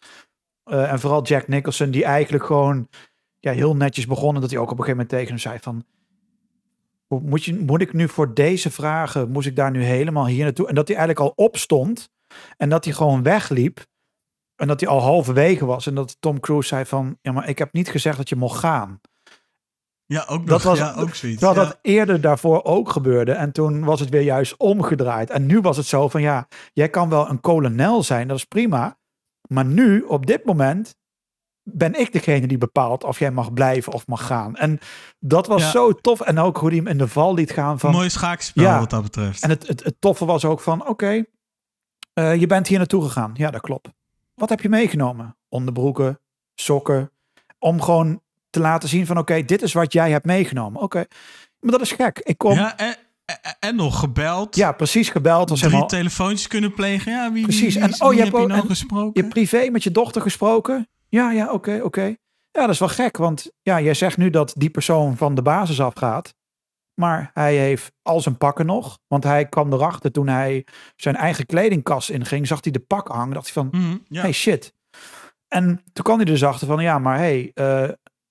Eh, 0.69 0.93
en 0.93 1.01
vooral 1.01 1.23
Jack 1.23 1.49
Nicholson, 1.49 1.91
die 1.91 2.05
eigenlijk 2.05 2.45
gewoon 2.45 2.89
ja, 3.41 3.53
heel 3.53 3.77
netjes 3.77 4.07
begonnen. 4.07 4.41
Dat 4.41 4.51
hij 4.51 4.59
ook 4.59 4.71
op 4.71 4.79
een 4.79 4.85
gegeven 4.85 4.97
moment 5.07 5.15
tegen 5.19 5.29
hem 5.29 5.39
zei 5.39 5.59
van... 5.61 5.85
"Hoe- 7.07 7.21
Moet, 7.21 7.45
je, 7.45 7.55
moet 7.59 7.81
ik 7.81 7.93
nu 7.93 8.09
voor 8.09 8.35
deze 8.35 8.71
vragen, 8.71 9.31
moest 9.31 9.47
ik 9.47 9.57
daar 9.57 9.71
nu 9.71 9.83
helemaal 9.83 10.27
hier 10.27 10.45
naartoe? 10.45 10.69
En 10.69 10.75
dat 10.75 10.89
hij 10.89 10.97
eigenlijk 10.97 11.27
al 11.29 11.45
opstond 11.47 12.11
en 12.57 12.69
dat 12.69 12.85
hij 12.85 12.95
gewoon 12.95 13.23
wegliep. 13.23 13.87
En 14.57 14.69
dat 14.69 14.81
hij 14.81 14.89
al 14.89 15.01
halverwege 15.01 15.65
was. 15.67 15.87
En 15.87 15.95
dat 15.95 16.17
Tom 16.21 16.41
Cruise 16.41 16.69
zei 16.69 16.85
van... 16.85 17.19
Ja, 17.23 17.33
maar 17.33 17.49
ik 17.49 17.59
heb 17.59 17.73
niet 17.73 17.89
gezegd 17.91 18.17
dat 18.17 18.29
je 18.29 18.37
mocht 18.37 18.59
gaan. 18.59 19.01
Ja, 20.07 20.25
ook, 20.29 20.47
Dat 20.47 20.63
was- 20.63 20.79
ja, 20.79 20.95
ook 20.95 21.15
zoiets. 21.15 21.39
Terwijl 21.41 21.61
ja. 21.61 21.67
dat 21.69 21.79
eerder 21.83 22.21
daarvoor 22.21 22.65
ook 22.65 22.91
gebeurde. 22.91 23.33
En 23.33 23.53
toen 23.53 23.85
was 23.85 24.01
het 24.01 24.09
weer 24.09 24.23
juist 24.23 24.57
omgedraaid. 24.57 25.31
En 25.31 25.47
nu 25.47 25.61
was 25.61 25.77
het 25.77 25.87
zo 25.87 26.09
van... 26.09 26.21
Ja, 26.23 26.49
jij 26.73 26.89
kan 26.89 27.09
wel 27.09 27.29
een 27.29 27.41
kolonel 27.41 28.03
zijn. 28.03 28.29
Dat 28.29 28.37
is 28.37 28.45
prima. 28.45 28.99
Maar 29.49 29.65
nu, 29.65 30.01
op 30.03 30.27
dit 30.27 30.45
moment... 30.45 30.97
Ben 31.71 32.01
ik 32.01 32.13
degene 32.13 32.47
die 32.47 32.59
bepaalt 32.59 33.05
of 33.05 33.19
jij 33.19 33.31
mag 33.31 33.53
blijven 33.53 33.93
of 33.93 34.07
mag 34.07 34.27
gaan. 34.27 34.57
En 34.57 34.79
dat 35.19 35.47
was 35.47 35.63
Ja. 35.63 35.71
zo 35.71 35.93
tof. 35.93 36.21
En 36.21 36.39
ook 36.39 36.57
hoe 36.57 36.69
hij 36.69 36.77
hem 36.79 36.87
in 36.87 36.99
de 36.99 37.09
val 37.09 37.35
liet 37.35 37.51
gaan 37.51 37.79
van... 37.79 37.91
Mooi 37.91 38.11
schaakspel 38.11 38.63
Ja. 38.63 38.79
wat 38.79 38.91
dat 38.91 39.03
betreft. 39.03 39.43
En 39.43 39.51
het, 39.51 39.67
het, 39.67 39.85
het 39.85 39.95
toffe 39.99 40.25
was 40.25 40.45
ook 40.45 40.61
van, 40.61 40.89
oké, 40.89 41.25
eh, 42.13 42.35
je 42.41 42.47
bent 42.47 42.67
hier 42.67 42.79
naartoe 42.79 43.03
gegaan. 43.03 43.31
Ja, 43.35 43.51
dat 43.51 43.61
klopt. 43.61 43.89
Wat 44.35 44.49
heb 44.49 44.61
je 44.61 44.69
meegenomen? 44.69 45.37
Onderbroeken, 45.49 46.21
sokken. 46.55 47.11
Om 47.59 47.83
gewoon 47.83 48.21
te 48.51 48.61
laten 48.61 48.89
zien 48.89 49.07
van, 49.07 49.19
oké, 49.19 49.43
dit 49.45 49.63
is 49.63 49.73
wat 49.73 49.93
jij 49.93 50.11
hebt 50.11 50.27
meegenomen. 50.27 50.83
Oké, 50.83 51.05
maar 51.61 51.71
dat 51.73 51.81
is 51.81 51.93
gek. 51.93 52.19
Ik 52.19 52.39
kom, 52.39 52.53
ja, 52.53 52.59
Ja, 52.61 52.77
en, 52.77 52.97
en, 53.59 53.77
nog 53.77 53.99
gebeld. 53.99 54.75
precies 54.77 55.09
gebeld. 55.11 55.49
Was 55.49 55.59
drie 55.59 55.71
helemaal, 55.71 55.89
telefoontjes 55.91 56.47
kunnen 56.47 56.75
plegen. 56.75 57.13
Ja, 57.13 57.33
wie, 57.33 57.43
Precies. 57.43 57.75
Wie, 57.75 57.83
En, 57.83 58.03
oh, 58.03 58.15
je 58.15 58.21
hebt 58.23 58.35
ook- 58.35 58.49
nou 58.49 58.61
en 58.61 58.67
gesproken? 58.67 59.23
je 59.23 59.29
privé 59.29 59.69
met 59.71 59.83
je 59.83 59.91
dochter 59.91 60.23
gesproken? 60.23 60.89
Ja, 61.09 61.31
ja, 61.33 61.53
oké, 61.53 61.81
oké. 61.83 62.03
Ja, 62.51 62.61
dat 62.61 62.69
is 62.69 62.79
wel 62.79 62.89
gek, 62.89 63.17
want 63.17 63.51
ja, 63.63 63.81
jij 63.81 63.95
zegt 63.95 64.17
nu 64.17 64.31
dat 64.31 64.53
die 64.57 64.71
persoon 64.71 65.17
van 65.17 65.35
de 65.35 65.43
basis 65.43 65.81
afgaat. 65.81 66.35
Maar 66.95 67.31
hij 67.35 67.57
heeft 67.57 67.93
al 68.03 68.21
zijn 68.21 68.37
pakken 68.39 68.67
nog. 68.67 68.99
Want 69.07 69.25
hij 69.25 69.47
kwam 69.49 69.73
erachter 69.73 70.13
toen 70.13 70.29
hij 70.29 70.67
zijn 70.97 71.17
eigen 71.17 71.47
kledingkast 71.47 72.11
inging. 72.11 72.47
Zag 72.47 72.59
hij 72.63 72.73
de 72.73 72.79
pakken 72.81 73.15
hangen. 73.15 73.35
Dacht 73.35 73.45
hij 73.45 73.55
van, 73.55 73.69
Mhm, 73.81 73.97
ja. 74.09 74.21
hey 74.23 74.33
shit. 74.33 74.75
En 75.49 75.83
toen 75.93 76.05
kwam 76.05 76.17
hij 76.17 76.25
dus 76.25 76.45
achter 76.45 76.67
van, 76.67 76.83
ja, 76.83 76.99
maar 76.99 77.17
hey, 77.17 77.51
eh, 77.55 77.83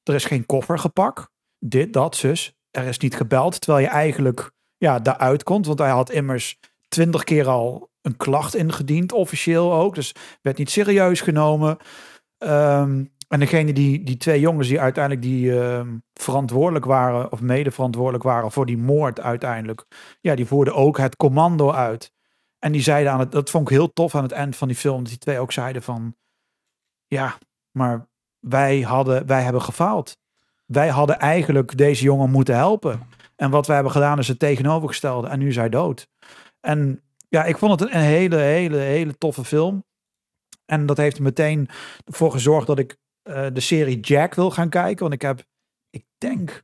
er 0.04 0.14
is 0.14 0.26
geen 0.26 0.46
koffer 0.46 0.80
gepakt. 0.80 1.30
Dit, 1.60 1.94
dat, 1.94 2.16
zus. 2.16 2.56
Er 2.72 2.86
is 2.86 2.98
niet 2.98 3.16
gebeld, 3.16 3.62
terwijl 3.62 3.86
je 3.86 3.92
eigenlijk 3.92 4.52
ja, 4.78 5.00
daaruit 5.00 5.44
komt. 5.44 5.66
Want 5.66 5.80
hij 5.80 5.90
had 5.90 6.10
immers 6.10 6.60
twintig 6.88 7.24
keer 7.24 7.48
al 7.48 7.90
een 8.02 8.18
klacht 8.18 8.56
ingediend, 8.56 9.12
officieel 9.12 9.74
ook. 9.74 9.96
Dus 9.96 10.16
werd 10.42 10.58
niet 10.58 10.70
serieus 10.70 11.22
genomen. 11.22 11.78
Ehm, 12.38 13.06
en 13.28 13.40
degene 13.40 13.74
die, 13.74 14.04
die 14.04 14.18
twee 14.18 14.40
jongens 14.40 14.68
die 14.68 14.80
uiteindelijk 14.80 15.26
die 15.26 15.60
ehm, 15.62 15.98
verantwoordelijk 16.14 16.86
waren, 16.86 17.32
of 17.32 17.42
mede 17.42 17.72
verantwoordelijk 17.72 18.24
waren 18.24 18.52
voor 18.52 18.66
die 18.66 18.78
moord 18.78 19.20
uiteindelijk. 19.20 19.86
Ja, 20.22 20.36
die 20.36 20.46
voerden 20.46 20.76
ook 20.76 20.98
het 20.98 21.16
commando 21.16 21.72
uit. 21.72 22.12
En 22.60 22.72
die 22.72 22.82
zeiden 22.82 23.12
aan 23.12 23.20
het, 23.20 23.32
dat 23.32 23.50
vond 23.50 23.70
ik 23.70 23.76
heel 23.76 23.94
tof 23.94 24.16
aan 24.16 24.24
het 24.24 24.32
eind 24.32 24.56
van 24.56 24.68
die 24.68 24.78
film, 24.78 24.98
dat 24.98 25.08
die 25.08 25.18
twee 25.18 25.40
ook 25.40 25.52
zeiden 25.52 25.84
van, 25.84 26.16
ja, 27.08 27.38
maar 27.72 28.08
wij 28.40 28.82
hadden, 28.82 29.26
wij 29.26 29.42
hebben 29.42 29.62
gefaald. 29.62 30.18
Wij 30.66 30.88
hadden 30.88 31.20
eigenlijk 31.20 31.78
deze 31.78 32.04
jongen 32.04 32.30
moeten 32.30 32.56
helpen. 32.56 33.02
En 33.38 33.50
wat 33.50 33.66
wij 33.66 33.76
hebben 33.76 33.94
gedaan 33.94 34.20
is 34.20 34.28
het 34.28 34.40
tegenovergestelde. 34.40 35.28
En 35.28 35.40
nu 35.40 35.54
hij 35.54 35.70
dood. 35.70 36.08
En 36.60 37.02
ja, 37.30 37.44
ik 37.44 37.58
vond 37.58 37.80
het 37.80 37.94
een 37.94 38.02
hele, 38.02 38.36
hele, 38.36 38.78
hele 38.78 39.18
toffe 39.18 39.44
film. 39.44 39.86
En 40.66 40.86
dat 40.86 40.98
heeft 40.98 41.20
meteen 41.20 41.70
voor 42.06 42.32
gezorgd 42.32 42.68
dat 42.68 42.80
ik 42.80 42.98
eh, 43.22 43.48
de 43.54 43.60
serie 43.60 44.00
Jack 44.00 44.34
wil 44.34 44.52
gaan 44.52 44.70
kijken. 44.70 45.02
Want 45.02 45.14
ik 45.14 45.22
heb, 45.22 45.44
ik 45.90 46.06
denk, 46.18 46.64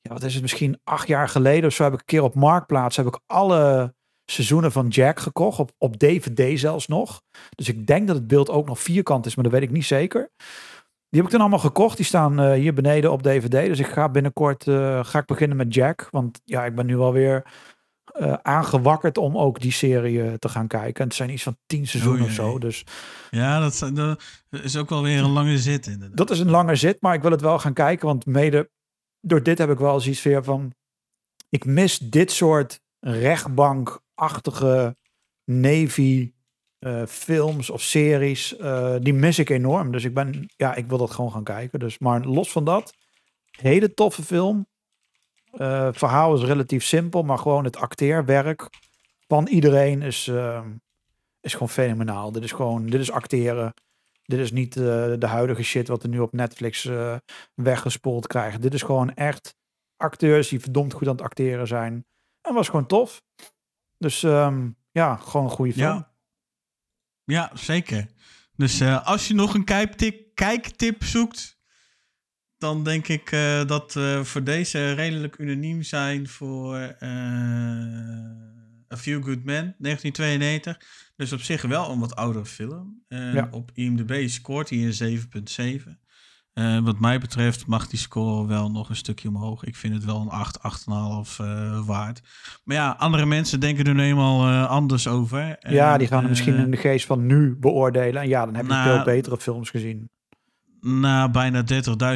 ja, 0.00 0.12
wat 0.12 0.22
is 0.22 0.32
het, 0.32 0.42
misschien 0.42 0.80
acht 0.84 1.08
jaar 1.08 1.28
geleden 1.28 1.68
of 1.68 1.74
zo 1.74 1.82
heb 1.82 1.92
ik 1.92 1.98
een 1.98 2.04
keer 2.04 2.22
op 2.22 2.34
Marktplaats 2.34 2.96
heb 2.96 3.06
ik 3.06 3.20
alle 3.26 3.94
seizoenen 4.24 4.72
van 4.72 4.88
Jack 4.88 5.20
gekocht. 5.20 5.58
Op, 5.58 5.72
op 5.78 5.98
DVD 5.98 6.58
zelfs 6.58 6.86
nog. 6.86 7.22
Dus 7.54 7.68
ik 7.68 7.86
denk 7.86 8.06
dat 8.06 8.16
het 8.16 8.26
beeld 8.26 8.50
ook 8.50 8.66
nog 8.66 8.80
vierkant 8.80 9.26
is, 9.26 9.34
maar 9.34 9.44
dat 9.44 9.52
weet 9.52 9.62
ik 9.62 9.70
niet 9.70 9.84
zeker. 9.84 10.30
Die 11.10 11.20
heb 11.20 11.24
ik 11.24 11.30
dan 11.30 11.40
allemaal 11.40 11.58
gekocht. 11.58 11.96
Die 11.96 12.06
staan 12.06 12.40
eh, 12.40 12.52
hier 12.52 12.74
beneden 12.74 13.12
op 13.12 13.22
DVD. 13.22 13.50
Dus 13.50 13.78
ik 13.78 13.86
ga 13.86 14.08
binnenkort 14.08 14.66
eh, 14.66 15.04
ga 15.04 15.18
ik 15.18 15.26
beginnen 15.26 15.56
met 15.56 15.74
Jack. 15.74 16.08
Want 16.10 16.40
ja, 16.44 16.64
ik 16.64 16.74
ben 16.74 16.86
nu 16.86 16.98
alweer 16.98 17.42
eh 18.10 18.32
aangewakkerd 18.32 19.18
om 19.18 19.38
ook 19.38 19.60
die 19.60 19.72
serie 19.72 20.38
te 20.38 20.48
gaan 20.48 20.66
kijken. 20.66 21.00
En 21.00 21.06
het 21.06 21.16
zijn 21.16 21.30
iets 21.30 21.42
van 21.42 21.56
tien 21.66 21.86
seizoenen 21.86 22.24
of 22.24 22.32
zo. 22.32 22.58
Dus 22.58 22.84
Ja, 23.30 23.60
dat, 23.60 23.90
dat 23.94 24.20
is 24.50 24.76
ook 24.76 24.88
wel 24.88 25.02
weer 25.02 25.18
een 25.18 25.30
lange 25.30 25.58
zit 25.58 25.86
inderdaad. 25.86 26.16
dat 26.16 26.30
is 26.30 26.38
een 26.38 26.50
lange 26.50 26.76
zit, 26.76 27.00
maar 27.00 27.14
ik 27.14 27.22
wil 27.22 27.30
het 27.30 27.40
wel 27.40 27.58
gaan 27.58 27.72
kijken. 27.72 28.06
Want 28.06 28.26
mede 28.26 28.70
door 29.20 29.42
dit 29.42 29.58
heb 29.58 29.70
ik 29.70 29.78
wel 29.78 30.00
zoiets 30.00 30.22
weer 30.22 30.44
van... 30.44 30.72
Ik 31.48 31.64
mis 31.64 31.98
dit 31.98 32.32
soort 32.32 32.80
rechtbankachtige 33.00 34.96
Navy 35.44 36.32
eh, 36.80 37.06
films 37.06 37.70
of 37.70 37.82
series. 37.82 38.56
eh, 38.56 38.94
die 39.00 39.14
mis 39.14 39.38
ik 39.38 39.50
enorm. 39.50 39.92
Dus 39.92 40.04
ik 40.04 40.14
ben, 40.14 40.48
ja, 40.56 40.74
ik 40.74 40.86
wil 40.86 40.98
dat 40.98 41.10
gewoon 41.10 41.32
gaan 41.32 41.44
kijken. 41.44 41.78
Dus, 41.78 41.98
maar 41.98 42.24
los 42.24 42.52
van 42.52 42.64
dat, 42.64 42.94
hele 43.50 43.94
toffe 43.94 44.22
film. 44.22 44.66
Eh, 45.50 45.84
het 45.84 45.98
verhaal 45.98 46.34
is 46.34 46.42
relatief 46.42 46.84
simpel, 46.84 47.22
maar 47.22 47.38
gewoon 47.38 47.64
het 47.64 47.76
acteerwerk 47.76 48.68
van 49.26 49.46
iedereen 49.46 50.02
is, 50.02 50.28
eh, 50.28 50.66
is 51.40 51.52
gewoon 51.52 51.68
fenomenaal. 51.68 52.32
Dit 52.32 52.44
is 52.44 52.52
gewoon, 52.52 52.86
dit 52.86 53.00
is 53.00 53.10
acteren. 53.10 53.74
Dit 54.22 54.38
is 54.38 54.52
niet 54.52 54.76
eh, 54.76 54.82
de 55.18 55.26
huidige 55.26 55.62
shit 55.62 55.88
wat 55.88 56.02
we 56.02 56.08
nu 56.08 56.18
op 56.18 56.32
Netflix 56.32 56.84
eh, 56.84 57.16
weggespoeld 57.54 58.26
krijgen. 58.26 58.60
Dit 58.60 58.74
is 58.74 58.82
gewoon 58.82 59.14
echt 59.14 59.54
acteurs 59.96 60.48
die 60.48 60.60
verdomd 60.60 60.92
goed 60.92 61.06
aan 61.06 61.12
het 61.12 61.22
acteren 61.22 61.66
zijn. 61.66 62.04
En 62.40 62.54
was 62.54 62.68
gewoon 62.68 62.86
tof. 62.86 63.22
Dus 63.98 64.22
ehm, 64.22 64.70
ja, 64.90 65.16
gewoon 65.16 65.46
een 65.46 65.52
goede 65.52 65.72
film. 65.72 65.86
Ja. 65.86 66.09
Ja, 67.24 67.50
zeker. 67.54 68.06
Dus 68.56 68.80
eh, 68.80 69.06
als 69.06 69.28
je 69.28 69.34
nog 69.34 69.54
een 69.54 69.64
kijktip, 69.64 70.34
kijktip 70.34 71.04
zoekt, 71.04 71.58
dan 72.58 72.84
denk 72.84 73.08
ik 73.08 73.32
eh, 73.32 73.66
dat 73.66 73.94
we 73.94 74.20
voor 74.24 74.44
deze 74.44 74.92
redelijk 74.92 75.38
unaniem 75.38 75.82
zijn 75.82 76.28
voor 76.28 76.76
eh, 76.76 77.10
A 78.92 78.96
Few 78.96 79.24
Good 79.24 79.44
Men, 79.44 79.74
1992. 79.78 80.78
Dus 81.16 81.32
op 81.32 81.40
zich 81.40 81.62
wel 81.62 81.90
een 81.90 81.98
wat 81.98 82.16
oudere 82.16 82.46
film. 82.46 83.04
Ja. 83.08 83.48
Op 83.50 83.70
IMDb 83.74 84.28
scoort 84.28 84.70
hij 84.70 84.78
een 84.78 85.28
7,7. 85.82 85.98
Eh, 86.52 86.78
wat 86.78 87.00
mij 87.00 87.18
betreft 87.18 87.66
mag 87.66 87.86
die 87.86 87.98
score 87.98 88.46
wel 88.46 88.70
nog 88.70 88.88
een 88.88 88.96
stukje 88.96 89.28
omhoog. 89.28 89.64
Ik 89.64 89.76
vind 89.76 89.94
het 89.94 90.04
wel 90.04 90.20
een 90.20 90.28
8, 90.28 90.58
8,5 90.62 91.38
eh 91.38 91.86
waard. 91.86 92.20
Maar 92.64 92.76
ja, 92.76 92.96
andere 92.98 93.26
mensen 93.26 93.60
denken 93.60 93.84
er 93.84 93.94
nu 93.94 94.02
eenmaal 94.02 94.48
eh, 94.48 94.70
anders 94.70 95.08
over. 95.08 95.56
Ja, 95.68 95.98
die 95.98 96.06
gaan 96.06 96.22
er 96.22 96.28
misschien 96.28 96.56
in 96.56 96.70
de 96.70 96.76
geest 96.76 97.06
van 97.06 97.26
nu 97.26 97.56
beoordelen. 97.60 98.22
En 98.22 98.28
ja, 98.28 98.44
dan 98.44 98.54
heb 98.54 98.64
je 98.64 98.72
nou, 98.72 98.94
veel 98.94 99.04
betere 99.04 99.36
films 99.38 99.70
gezien. 99.70 100.10
Na 100.80 101.30
bijna 101.30 101.64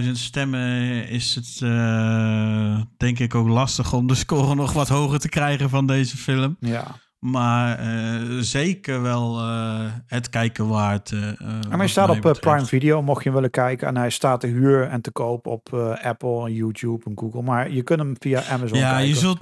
30.000 0.03 0.11
stemmen 0.11 1.09
is 1.09 1.35
het 1.35 1.59
denk 2.97 3.19
ik 3.19 3.35
ook 3.35 3.49
lastig 3.49 3.93
om 3.93 4.07
de 4.07 4.15
score 4.15 4.55
nog 4.55 4.73
wat 4.73 4.89
hoger 4.89 5.19
te 5.19 5.29
krijgen 5.29 5.71
van 5.71 5.87
deze 5.87 6.17
film. 6.17 6.57
Ja, 6.61 6.97
Maar 7.25 7.79
eh, 7.79 8.21
zeker 8.41 9.03
wel 9.03 9.39
eh, 9.39 9.85
het 10.07 10.29
kijken 10.31 10.69
waard. 10.69 11.13
eh, 11.13 11.29
En 11.71 11.79
hij 11.79 11.89
staat 11.89 12.09
op 12.09 12.15
betreft. 12.15 12.41
Prime 12.41 12.67
Video, 12.67 13.03
mocht 13.03 13.19
je 13.19 13.25
hem 13.25 13.35
willen 13.35 13.51
kijken. 13.51 13.89
En 13.89 13.97
hij 13.97 14.11
staat 14.11 14.41
te 14.41 14.47
huur 14.47 14.89
en 14.89 15.01
te 15.01 15.11
koop 15.11 15.47
op 15.47 15.75
Apple, 16.03 16.53
YouTube 16.55 17.05
en 17.05 17.13
Google. 17.19 17.43
Maar 17.43 17.71
je 17.71 17.83
kunt 17.83 17.99
hem 17.99 18.15
via 18.19 18.43
Amazon 18.45 18.79
Ja, 18.79 18.91
kijken. 18.91 19.09
je 19.09 19.15
zult, 19.15 19.39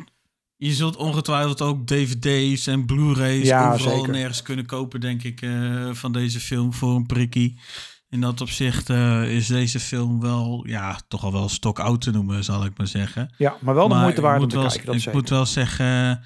je 0.56 0.72
zult 0.72 0.96
ongetwijfeld 0.96 1.60
ook 1.62 1.86
dvd's 1.86 2.66
en 2.66 2.86
Blu-rays 2.86 3.48
Ja, 3.48 3.72
overal 3.72 3.96
zeker. 3.96 4.12
nergens 4.12 4.42
kunnen 4.42 4.66
kopen, 4.66 5.00
denk 5.00 5.22
ik, 5.22 5.46
van 5.92 6.12
deze 6.12 6.40
film 6.40 6.72
voor 6.72 6.94
een 6.96 7.06
prikkie. 7.06 7.60
In 8.08 8.20
dat 8.20 8.40
opzicht 8.40 8.88
is 9.28 9.46
deze 9.46 9.80
film 9.80 10.20
wel, 10.20 10.64
ja, 10.66 11.00
toch 11.08 11.24
al 11.24 11.32
wel 11.32 11.48
stock-out 11.48 12.00
te 12.00 12.10
noemen, 12.10 12.44
zal 12.44 12.64
ik 12.64 12.78
maar 12.78 12.86
zeggen. 12.86 13.34
Ja, 13.38 13.54
maar 13.60 13.74
wel 13.74 13.88
de 13.88 13.94
Maar 13.94 14.02
moeite 14.02 14.20
waard 14.20 14.42
om 14.42 14.48
te 14.48 14.56
wel, 14.58 14.66
kijken. 14.68 14.86
Dat 14.86 14.94
ik 14.94 15.00
zeker. 15.00 15.18
moet 15.20 15.28
wel 15.28 15.46
zeggen, 15.46 16.20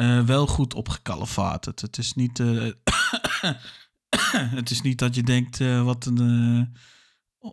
eh, 0.00 0.24
wel 0.26 0.46
goed 0.46 0.74
opgekalefaterd. 0.74 1.80
Het 1.80 1.98
is 1.98 2.12
niet, 2.12 2.40
eh, 2.40 2.70
het 4.58 4.70
is 4.70 4.82
niet 4.82 4.98
dat 4.98 5.14
je 5.14 5.22
denkt, 5.22 5.60
eh, 5.60 5.84
wat 5.84 6.06
een, 6.06 6.76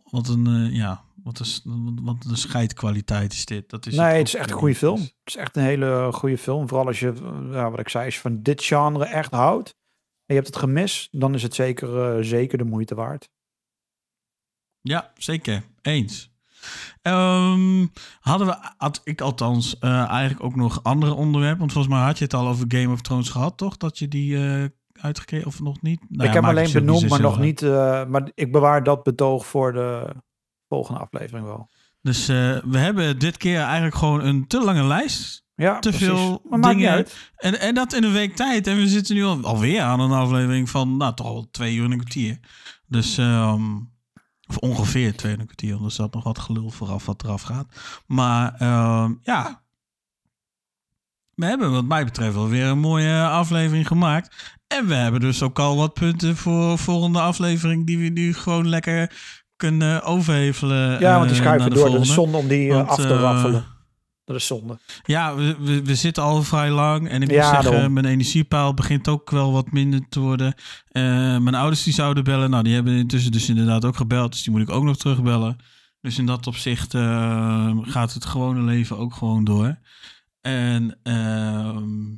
wat 0.04 0.28
een, 0.28 0.74
ja, 0.74 1.04
wat 1.24 1.40
een, 1.40 2.00
wat 2.04 2.26
een 2.26 2.38
scheidkwaliteit 2.38 3.34
is 3.34 3.46
dit. 3.46 3.70
Dat 3.70 3.86
is 3.86 3.96
nee, 3.96 4.18
het 4.18 4.28
is 4.28 4.36
echt 4.36 4.50
een 4.50 4.58
goede 4.58 4.76
film. 4.76 5.00
Het 5.00 5.12
is 5.24 5.36
echt 5.36 5.56
een 5.56 5.64
hele 5.64 6.10
goede 6.14 6.38
film. 6.38 6.68
Vooral 6.68 6.88
als 6.88 7.00
je, 7.00 7.14
ja, 7.52 7.70
wat 7.70 7.80
ik 7.80 7.90
zei, 7.90 8.06
als 8.06 8.16
je 8.16 8.22
van 8.22 8.42
dit 8.42 8.64
genre 8.64 9.06
echt 9.06 9.32
houdt. 9.32 9.70
En 10.26 10.36
je 10.36 10.42
hebt 10.42 10.48
het 10.48 10.58
gemist, 10.58 11.08
dan 11.12 11.34
is 11.34 11.44
het 11.44 11.56
zeker, 11.56 12.26
zeker 12.26 12.58
de 12.58 12.64
moeite 12.64 12.96
waard. 12.96 13.30
Ja, 14.82 15.12
zeker. 15.18 15.64
Eens. 15.82 16.37
Ehm, 17.02 17.86
hadden 18.20 18.48
we, 18.48 18.56
had 18.78 19.02
ik 19.04 19.22
althans, 19.22 19.80
eh, 19.80 20.10
eigenlijk 20.10 20.44
ook 20.44 20.56
nog 20.56 20.84
andere 20.84 21.14
onderwerpen? 21.14 21.60
Want 21.60 21.72
volgens 21.72 21.94
mij 21.94 22.04
had 22.04 22.18
je 22.18 22.24
het 22.24 22.34
al 22.34 22.48
over 22.48 22.66
Game 22.68 22.94
of 22.94 23.02
Thrones 23.02 23.30
gehad, 23.30 23.58
toch? 23.58 23.78
Dat 23.78 23.98
je 24.00 24.08
die 24.08 24.38
uitgekeken 25.02 25.48
of 25.48 25.60
nog 25.62 25.82
niet? 25.82 26.00
Nou 26.10 26.30
ik 26.30 26.36
ja, 26.36 26.42
heb 26.42 26.50
alleen 26.50 26.72
benoemd, 26.72 27.10
maar 27.10 27.22
nog 27.22 27.36
uit. 27.36 27.44
niet. 27.46 27.62
eh, 27.62 28.06
maar 28.06 28.30
ik 28.34 28.52
bewaar 28.52 28.84
dat 28.84 29.04
betoog 29.04 29.46
voor 29.46 29.74
de 29.74 30.16
volgende 30.70 31.00
aflevering 31.00 31.46
wel. 31.46 31.70
Dus 32.02 32.26
we 32.26 32.78
hebben 32.78 33.20
dit 33.20 33.38
keer 33.38 33.60
eigenlijk 33.62 33.96
gewoon 33.96 34.24
een 34.24 34.48
te 34.48 34.64
lange 34.64 34.84
lijst. 34.84 35.46
Ja, 35.56 35.80
Te 35.80 35.90
precies. 35.90 36.08
veel 36.08 36.42
maar 36.50 36.62
dingen. 36.62 36.92
uit. 36.92 37.32
En, 37.36 37.60
en 37.60 37.74
dat 37.76 37.94
in 37.94 38.04
een 38.04 38.12
week 38.12 38.36
tijd. 38.36 38.68
En 38.68 38.76
we 38.76 38.88
zitten 38.88 39.16
nu 39.16 39.24
al, 39.24 39.44
alweer 39.44 39.82
aan 39.82 40.00
een 40.00 40.12
aflevering 40.12 40.70
van, 40.70 40.98
nou, 40.98 41.14
toch 41.14 41.28
al 41.28 41.48
twee 41.52 41.76
uur 41.76 41.86
en 41.86 41.92
een 41.92 41.98
kwartier. 41.98 42.40
Dus, 42.88 43.18
ehm, 43.18 43.62
of 44.48 44.58
ongeveer 44.58 45.16
twee 45.16 45.32
uur 45.32 45.38
en 45.38 45.40
een 45.40 45.46
kwartier. 45.46 45.74
Want 45.74 45.86
er 45.86 45.92
zat 45.92 46.14
nog 46.14 46.24
wat 46.24 46.40
gelul 46.40 46.70
vooraf 46.70 47.06
wat 47.06 47.24
eraf 47.24 47.42
gaat. 47.42 47.68
Maar, 48.06 48.54
ehm, 48.54 49.14
ja. 49.24 49.66
We 51.36 51.46
hebben 51.46 51.72
wat 51.72 51.86
mij 51.86 52.06
betreft 52.06 52.34
wel 52.34 52.48
weer 52.48 52.66
een 52.66 52.80
mooie 52.80 53.24
aflevering 53.24 53.88
gemaakt. 53.88 54.56
En 54.68 54.88
we 54.88 54.94
hebben 54.94 55.22
dus 55.22 55.42
ook 55.44 55.60
al 55.60 55.78
wat 55.78 55.94
punten 55.94 56.36
voor 56.36 56.78
volgende 56.78 57.20
aflevering. 57.20 57.86
Die 57.86 57.98
we 57.98 58.08
nu 58.08 58.34
gewoon 58.34 58.70
lekker 58.70 59.12
kunnen 59.56 60.04
overhevelen. 60.04 61.00
Ja, 61.00 61.18
want 61.18 61.30
die 61.30 61.38
eh, 61.38 61.44
schuiven 61.44 61.70
de 61.70 61.76
door. 61.76 61.90
Dat 61.90 62.02
is 62.02 62.14
volgende. 62.14 62.32
zonde 62.32 62.38
om 62.38 62.48
die 62.48 62.70
eh, 62.70 62.76
Want, 62.76 62.90
af 62.90 62.96
te 62.96 63.14
eh, 63.14 63.20
raffelen. 63.20 63.66
Dat 64.28 64.36
is 64.36 64.46
zonde. 64.46 64.80
Ja, 65.04 65.36
we, 65.36 65.56
we, 65.60 65.82
we 65.82 65.96
zitten 65.96 66.24
al 66.24 66.44
vrij 66.44 66.70
lang. 66.72 67.10
En 67.10 67.22
ik 67.22 67.28
moet 67.28 67.38
Ja, 67.38 67.50
zeggen, 67.50 67.72
daarom. 67.72 67.94
mijn 67.94 68.06
energiepaal 68.06 68.74
begint 68.74 69.08
ook 69.08 69.30
wel 69.30 69.52
wat 69.52 69.72
minder 69.72 70.10
te 70.10 70.20
worden. 70.20 70.54
Eh, 70.88 71.02
mijn 71.38 71.56
ouders 71.56 71.84
die 71.84 71.94
zouden 71.94 72.24
bellen. 72.24 72.50
Nou, 72.50 72.64
die 72.64 72.74
hebben 72.74 72.94
intussen 72.98 73.32
dus 73.32 73.50
inderdaad 73.50 73.86
ook 73.86 73.96
gebeld. 73.96 74.32
Dus 74.32 74.44
die 74.44 74.52
moet 74.52 74.62
ik 74.62 74.70
ook 74.70 74.84
nog 74.84 74.98
terugbellen. 74.98 75.58
Dus 76.02 76.18
in 76.18 76.26
dat 76.26 76.48
opzicht 76.48 76.94
eh, 76.94 77.78
gaat 77.82 78.14
het 78.14 78.26
gewone 78.26 78.62
leven 78.62 78.98
ook 78.98 79.14
gewoon 79.14 79.44
door. 79.44 79.80
En 80.42 81.00
ehm, 81.04 82.16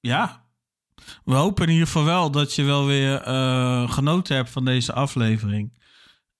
ja, 0.00 0.44
we 1.24 1.34
hopen 1.34 1.66
in 1.66 1.72
ieder 1.72 1.86
geval 1.86 2.04
wel 2.04 2.30
dat 2.30 2.54
je 2.54 2.62
wel 2.62 2.86
weer 2.86 3.20
eh, 3.22 3.90
genoten 3.90 4.36
hebt 4.36 4.50
van 4.50 4.64
deze 4.64 4.92
aflevering. 4.92 5.78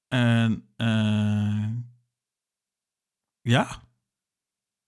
En 0.09 0.69
ja, 3.41 3.83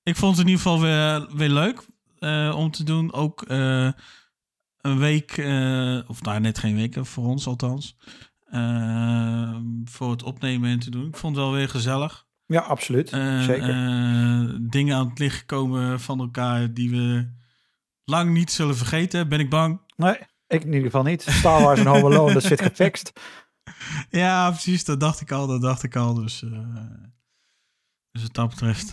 ik 0.07 0.17
vond 0.17 0.37
het 0.37 0.47
in 0.47 0.53
ieder 0.53 0.63
geval 0.63 0.81
weer, 0.81 1.37
weer 1.37 1.49
leuk 1.49 1.85
eh, 2.19 2.55
om 2.57 2.71
te 2.71 2.85
doen. 2.85 3.13
Ook 3.13 3.43
eh, 3.43 3.91
een 4.81 4.99
week, 4.99 5.37
eh, 5.37 5.99
of 6.07 6.23
nou 6.23 6.41
net 6.41 6.59
geen 6.59 6.77
weken, 6.77 7.07
voor 7.07 7.27
ons 7.27 7.47
althans. 7.47 7.97
voor 9.85 10.11
het 10.11 10.23
opnemen 10.23 10.71
en 10.71 10.79
te 10.79 10.91
doen. 10.91 11.07
Ik 11.07 11.17
vond 11.17 11.37
het 11.37 11.45
wel 11.45 11.55
weer 11.55 11.69
gezellig. 11.69 12.27
Ja, 12.47 12.61
absoluut. 12.61 13.09
Zeker. 13.09 14.71
dingen 14.71 14.97
aan 14.97 15.09
het 15.09 15.19
licht 15.19 15.47
komen 15.47 16.01
van 16.01 16.21
elkaar 16.21 16.73
die 16.73 16.91
we 16.91 17.31
lang 18.05 18.33
niet 18.33 18.51
zullen 18.51 18.77
vergeten, 18.77 19.29
ben 19.29 19.41
ik 19.41 19.51
bang. 19.51 19.81
nee, 19.97 20.17
ik 20.47 20.61
in 20.61 20.67
ieder 20.67 20.83
geval 20.83 21.03
niet. 21.03 21.23
Star 21.23 21.63
Wars 21.63 21.81
en 21.81 21.87
Home 21.87 22.05
Alone, 22.05 22.33
dat 22.33 22.43
zit 22.43 22.63
gefixt. 22.63 23.13
Ja, 24.11 24.51
precies. 24.51 24.85
Dat 24.85 25.01
dacht 25.01 25.21
ik 25.21 25.33
al. 25.33 25.47
Dat 25.47 25.61
dacht 25.61 25.83
ik 25.83 25.97
al. 25.97 26.15
Dus, 26.15 26.45
dus 28.11 28.23
wat 28.23 28.35
dat 28.35 28.49
betreft, 28.49 28.91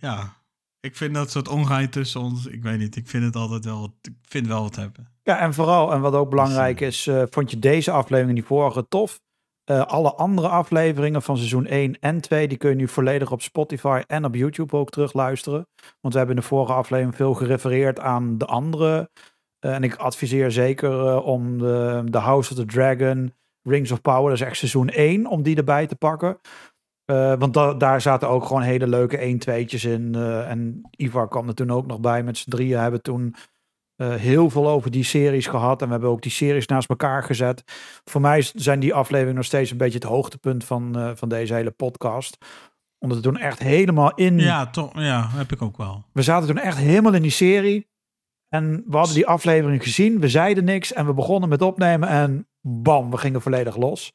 ja. 0.00 0.41
Ik 0.82 0.96
vind 0.96 1.14
dat 1.14 1.30
soort 1.30 1.48
ongein 1.48 1.90
tussen 1.90 2.20
ons. 2.20 2.46
Ik 2.46 2.62
weet 2.62 2.78
niet. 2.78 2.96
Ik 2.96 3.08
vind 3.08 3.24
het 3.24 3.36
altijd 3.36 3.64
wel. 3.64 3.94
Ik 4.02 4.12
vind 4.28 4.46
wel 4.46 4.62
wat 4.62 4.76
hebben. 4.76 5.08
Ja, 5.22 5.38
en 5.38 5.54
vooral, 5.54 5.92
en 5.92 6.00
wat 6.00 6.14
ook 6.14 6.30
belangrijk 6.30 6.80
is, 6.80 7.06
eh, 7.06 7.22
vond 7.30 7.50
je 7.50 7.58
deze 7.58 7.90
aflevering 7.90 8.28
en 8.28 8.34
die 8.34 8.44
vorige 8.44 8.88
tof? 8.88 9.20
Eh, 9.64 9.86
alle 9.86 10.14
andere 10.14 10.48
afleveringen 10.48 11.22
van 11.22 11.36
seizoen 11.36 11.66
1 11.68 12.00
en 12.00 12.20
2, 12.20 12.48
die 12.48 12.58
kun 12.58 12.70
je 12.70 12.76
nu 12.76 12.88
volledig 12.88 13.32
op 13.32 13.42
Spotify 13.42 14.02
en 14.06 14.24
op 14.24 14.34
YouTube 14.34 14.76
ook 14.76 14.90
terugluisteren. 14.90 15.66
Want 16.00 16.12
we 16.12 16.18
hebben 16.18 16.36
in 16.36 16.42
de 16.42 16.48
vorige 16.48 16.72
aflevering 16.72 17.16
veel 17.16 17.34
gerefereerd 17.34 18.00
aan 18.00 18.38
de 18.38 18.46
andere. 18.46 19.10
Eh, 19.58 19.74
en 19.74 19.82
ik 19.82 19.94
adviseer 19.94 20.50
zeker 20.50 21.06
eh, 21.06 21.26
om 21.26 21.58
de, 21.58 22.02
de 22.04 22.18
House 22.18 22.50
of 22.50 22.56
the 22.56 22.64
Dragon, 22.64 23.34
Rings 23.62 23.90
of 23.90 24.00
Power, 24.00 24.30
dat 24.30 24.40
is 24.40 24.46
echt 24.46 24.56
seizoen 24.56 24.88
1, 24.88 25.26
om 25.26 25.42
die 25.42 25.56
erbij 25.56 25.86
te 25.86 25.96
pakken. 25.96 26.38
Eh, 27.04 27.34
want 27.38 27.54
da- 27.54 27.74
daar 27.74 28.00
zaten 28.00 28.28
ook 28.28 28.44
gewoon 28.44 28.62
hele 28.62 28.86
leuke 28.86 29.18
1-2'tjes 29.24 29.84
in. 29.84 30.14
eh, 30.14 30.50
en 30.50 30.80
Ivar 30.96 31.28
kwam 31.28 31.48
er 31.48 31.54
toen 31.54 31.70
ook 31.70 31.86
nog 31.86 32.00
bij. 32.00 32.22
Met 32.22 32.38
z'n 32.38 32.50
drieën 32.50 32.78
hebben 32.80 33.02
toen 33.02 33.34
eh, 33.96 34.14
heel 34.14 34.50
veel 34.50 34.68
over 34.68 34.90
die 34.90 35.04
series 35.04 35.46
gehad. 35.46 35.80
En 35.80 35.86
we 35.86 35.92
hebben 35.92 36.10
ook 36.10 36.22
die 36.22 36.30
series 36.32 36.66
naast 36.66 36.88
elkaar 36.88 37.22
gezet. 37.22 37.62
Voor 38.04 38.20
mij 38.20 38.42
zijn 38.54 38.80
die 38.80 38.94
afleveringen 38.94 39.36
nog 39.36 39.44
steeds 39.44 39.70
een 39.70 39.76
beetje 39.76 39.98
het 39.98 40.08
hoogtepunt 40.08 40.64
van, 40.64 41.12
van 41.16 41.28
deze 41.28 41.54
hele 41.54 41.70
podcast. 41.70 42.36
Omdat 42.98 43.16
we 43.18 43.22
toen 43.24 43.36
echt 43.38 43.58
helemaal 43.58 44.14
in... 44.14 44.38
Ja, 44.38 44.66
toch. 44.66 44.90
Ja, 45.00 45.28
heb 45.30 45.52
ik 45.52 45.62
ook 45.62 45.76
wel. 45.76 46.04
We 46.12 46.22
zaten 46.22 46.46
toen 46.48 46.58
echt 46.58 46.76
helemaal 46.78 47.14
in 47.14 47.22
die 47.22 47.30
serie. 47.30 47.90
En 48.48 48.84
we 48.86 48.96
hadden 48.96 49.14
die 49.14 49.26
aflevering 49.26 49.82
gezien. 49.82 50.20
We 50.20 50.28
zeiden 50.28 50.64
niks. 50.64 50.92
En 50.92 51.06
we 51.06 51.14
begonnen 51.14 51.48
met 51.48 51.62
opnemen. 51.62 52.08
En 52.08 52.48
bam, 52.60 53.10
we 53.10 53.16
gingen 53.16 53.40
volledig 53.42 53.76
los. 53.76 54.12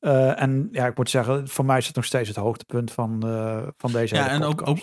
Eh, 0.00 0.40
en 0.40 0.68
ja, 0.72 0.86
ik 0.86 0.96
moet 0.96 1.10
zeggen, 1.10 1.48
voor 1.48 1.64
mij 1.64 1.78
is 1.78 1.86
het 1.86 1.96
nog 1.96 2.04
steeds 2.04 2.28
het 2.28 2.36
hoogtepunt 2.36 2.92
van, 2.92 3.22
eh, 3.28 3.66
van 3.76 3.92
deze 3.92 4.14
Ja, 4.14 4.22
hele 4.22 4.34
en 4.34 4.42
ook, 4.42 4.66
ook, 4.68 4.78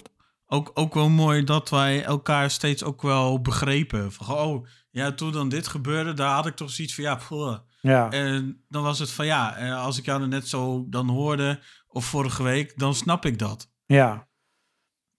ook, 0.46 0.72
ook 0.74 0.94
wel 0.94 1.10
mooi 1.10 1.44
dat 1.44 1.70
wij 1.70 2.04
elkaar 2.04 2.50
steeds 2.52 2.84
ook 2.84 3.02
wel 3.02 3.42
begrepen. 3.42 4.12
Van, 4.12 4.36
oh, 4.36 4.68
ja, 4.90 5.12
toen 5.12 5.32
dan 5.32 5.50
dit 5.50 5.68
gebeurde, 5.68 6.14
daar 6.14 6.34
had 6.34 6.46
ik 6.46 6.56
toch 6.56 6.70
zoiets 6.70 6.96
van, 6.96 7.04
ja, 7.04 7.16
pff. 7.16 7.62
Ja, 7.82 8.10
En 8.12 8.64
dan 8.68 8.84
was 8.84 9.00
het 9.00 9.12
van, 9.12 9.26
ja, 9.26 9.56
eh, 9.56 9.84
als 9.84 9.98
ik 9.98 10.06
jou 10.06 10.22
er 10.22 10.28
net 10.28 10.48
zo 10.48 10.86
dan 10.90 11.10
hoorde, 11.10 11.60
of 11.88 12.06
vorige 12.06 12.44
week, 12.44 12.78
dan 12.80 12.96
snap 12.96 13.26
ik 13.26 13.40
dat. 13.40 13.72
ja, 13.86 14.28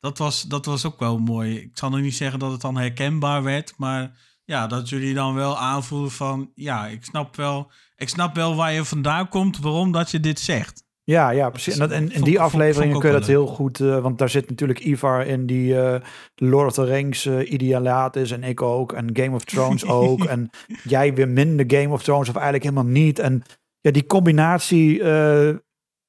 Dat 0.00 0.18
was, 0.18 0.42
dat 0.42 0.66
was 0.66 0.84
ook 0.84 0.98
wel 0.98 1.18
mooi. 1.18 1.56
Ik 1.58 1.78
zal 1.78 1.90
nog 1.90 2.00
niet 2.00 2.16
zeggen 2.16 2.38
dat 2.38 2.52
het 2.52 2.60
dan 2.60 2.76
herkenbaar 2.76 3.42
werd, 3.42 3.74
maar 3.76 4.18
ja, 4.48 4.66
dat 4.66 4.88
jullie 4.88 5.14
dan 5.14 5.34
wel 5.34 5.58
aanvoelen 5.58 6.10
van, 6.10 6.50
ja, 6.54 6.86
ik 6.86 7.04
snap 7.04 7.36
wel, 7.36 7.70
ik 7.96 8.08
snap 8.08 8.34
wel 8.34 8.54
waar 8.56 8.72
je 8.72 8.84
vandaan 8.84 9.28
komt, 9.28 9.58
waarom 9.58 9.92
dat 9.92 10.10
je 10.10 10.20
dit 10.20 10.40
zegt. 10.40 10.84
ja, 11.04 11.30
ja, 11.30 11.50
precies. 11.50 11.72
En, 11.72 11.78
dat, 11.78 11.90
en 11.90 12.12
in 12.12 12.22
die 12.22 12.40
afleveringen 12.40 12.98
kun 12.98 13.08
je 13.08 13.18
dat 13.18 13.26
heel 13.26 13.46
goed... 13.46 13.80
eh, 13.80 14.00
want 14.00 14.18
daar 14.18 14.28
zit 14.28 14.48
natuurlijk 14.48 14.78
Ivar 14.80 15.26
in 15.26 15.46
die 15.46 15.80
eh, 15.80 16.00
Lord 16.34 16.66
of 16.66 16.72
the 16.72 16.84
Rings 16.84 17.26
eh 17.26 17.50
idealaat 17.50 18.16
is. 18.16 18.30
En 18.30 18.42
ik 18.44 18.62
ook. 18.62 18.92
En 18.92 19.10
Game 19.12 19.34
of 19.34 19.44
Thrones 19.44 19.86
ook. 20.00 20.24
en 20.24 20.50
jij 20.84 21.14
weer 21.14 21.28
minder 21.28 21.64
Game 21.68 21.94
of 21.94 22.02
Thrones 22.02 22.28
of 22.28 22.34
eigenlijk 22.34 22.64
helemaal 22.64 22.92
niet. 22.92 23.18
En 23.18 23.42
ja, 23.80 23.90
die 23.90 24.06
combinatie 24.06 25.02
eh, 25.02 25.54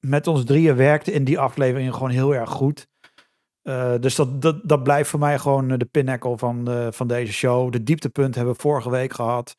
met 0.06 0.26
ons 0.26 0.44
drieën 0.44 0.76
werkte 0.76 1.12
in 1.12 1.24
die 1.24 1.38
afleveringen 1.38 1.94
gewoon 1.94 2.10
heel 2.10 2.34
erg 2.34 2.50
goed. 2.50 2.88
Eh, 3.62 3.92
dus 4.00 4.14
dat, 4.14 4.42
dat, 4.42 4.60
dat 4.62 4.82
blijft 4.82 5.10
voor 5.10 5.18
mij 5.20 5.38
gewoon 5.38 5.70
eh, 5.70 5.78
de 5.78 5.84
pinnacle 5.84 6.38
van, 6.38 6.70
eh, 6.70 6.86
van 6.90 7.06
deze 7.06 7.32
show. 7.32 7.72
De 7.72 7.82
dieptepunt 7.82 8.34
hebben 8.34 8.54
we 8.54 8.60
vorige 8.60 8.90
week 8.90 9.12
gehad. 9.12 9.56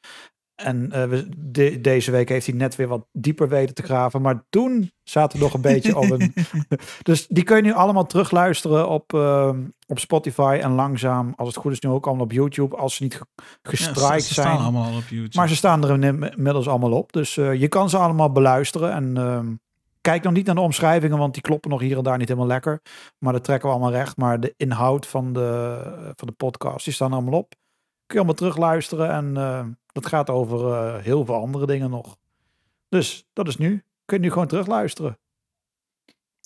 En 0.55 0.89
we, 1.09 1.29
de- 1.37 1.81
deze 1.81 2.11
week 2.11 2.29
heeft 2.29 2.45
hij 2.45 2.55
net 2.55 2.75
weer 2.75 2.87
wat 2.87 3.05
dieper 3.11 3.49
weten 3.49 3.75
te 3.75 3.83
graven. 3.83 4.21
Maar 4.21 4.43
toen 4.49 4.91
zaten 5.03 5.37
we 5.37 5.43
nog 5.43 5.53
een 5.53 5.61
beetje 5.61 5.97
op 5.97 6.09
een... 6.11 6.33
Dus 7.03 7.27
die 7.27 7.43
kun 7.43 7.55
je 7.55 7.61
nu 7.61 7.73
allemaal 7.73 8.05
terugluisteren 8.05 8.87
op, 8.89 9.13
eh, 9.13 9.49
op 9.87 9.99
Spotify. 9.99 10.59
En 10.61 10.71
langzaam, 10.71 11.33
als 11.35 11.47
het 11.47 11.57
goed 11.57 11.71
is, 11.71 11.79
nu 11.79 11.89
ook 11.89 12.05
allemaal 12.07 12.23
op 12.25 12.31
YouTube. 12.31 12.75
Als 12.75 12.95
ze 12.95 13.03
niet 13.03 13.13
Ja, 13.13 13.43
gestrikt 13.61 14.21
ze, 14.23 14.27
ze 14.27 14.33
zijn. 14.33 14.47
staan 14.47 14.61
allemaal 14.63 14.91
al 14.91 14.97
op 14.97 15.07
YouTube. 15.09 15.37
Maar 15.37 15.49
ze 15.49 15.55
staan 15.55 15.83
er 15.83 16.03
in- 16.03 16.31
inmiddels 16.35 16.67
allemaal 16.67 16.91
op. 16.91 17.11
Dus 17.13 17.35
je 17.35 17.67
kan 17.67 17.89
ze 17.89 17.97
allemaal 17.97 18.31
beluisteren. 18.31 18.91
En 18.91 19.17
ehm, 19.17 19.53
kijk 20.01 20.23
nog 20.23 20.33
niet 20.33 20.45
naar 20.45 20.55
de 20.55 20.61
omschrijvingen, 20.61 21.17
want 21.17 21.33
die 21.33 21.41
kloppen 21.41 21.69
nog 21.69 21.79
hier 21.79 21.97
en 21.97 22.03
daar 22.03 22.17
niet 22.17 22.27
helemaal 22.27 22.49
lekker. 22.49 22.81
Maar 23.17 23.33
dat 23.33 23.43
trekken 23.43 23.67
we 23.69 23.75
allemaal 23.75 23.91
recht. 23.93 24.17
Maar 24.17 24.39
de 24.39 24.53
inhoud 24.57 25.07
van 25.07 25.33
de, 25.33 26.13
van 26.15 26.27
de 26.27 26.33
podcast, 26.33 26.85
die 26.85 26.93
staan 26.93 27.13
allemaal 27.13 27.39
op. 27.39 27.53
je 28.07 28.15
allemaal 28.15 28.33
terugluisteren. 28.33 29.09
En 29.09 29.37
eh, 29.37 29.65
dat 29.91 30.05
gaat 30.05 30.29
over 30.29 30.73
eh, 30.73 31.03
heel 31.03 31.25
veel 31.25 31.35
andere 31.35 31.65
dingen 31.65 31.89
nog. 31.89 32.17
Dus 32.89 33.25
dat 33.33 33.47
is 33.47 33.57
nu. 33.57 33.83
Kun 34.05 34.17
je 34.17 34.23
nu 34.23 34.31
gewoon 34.31 34.47
terugluisteren. 34.47 35.19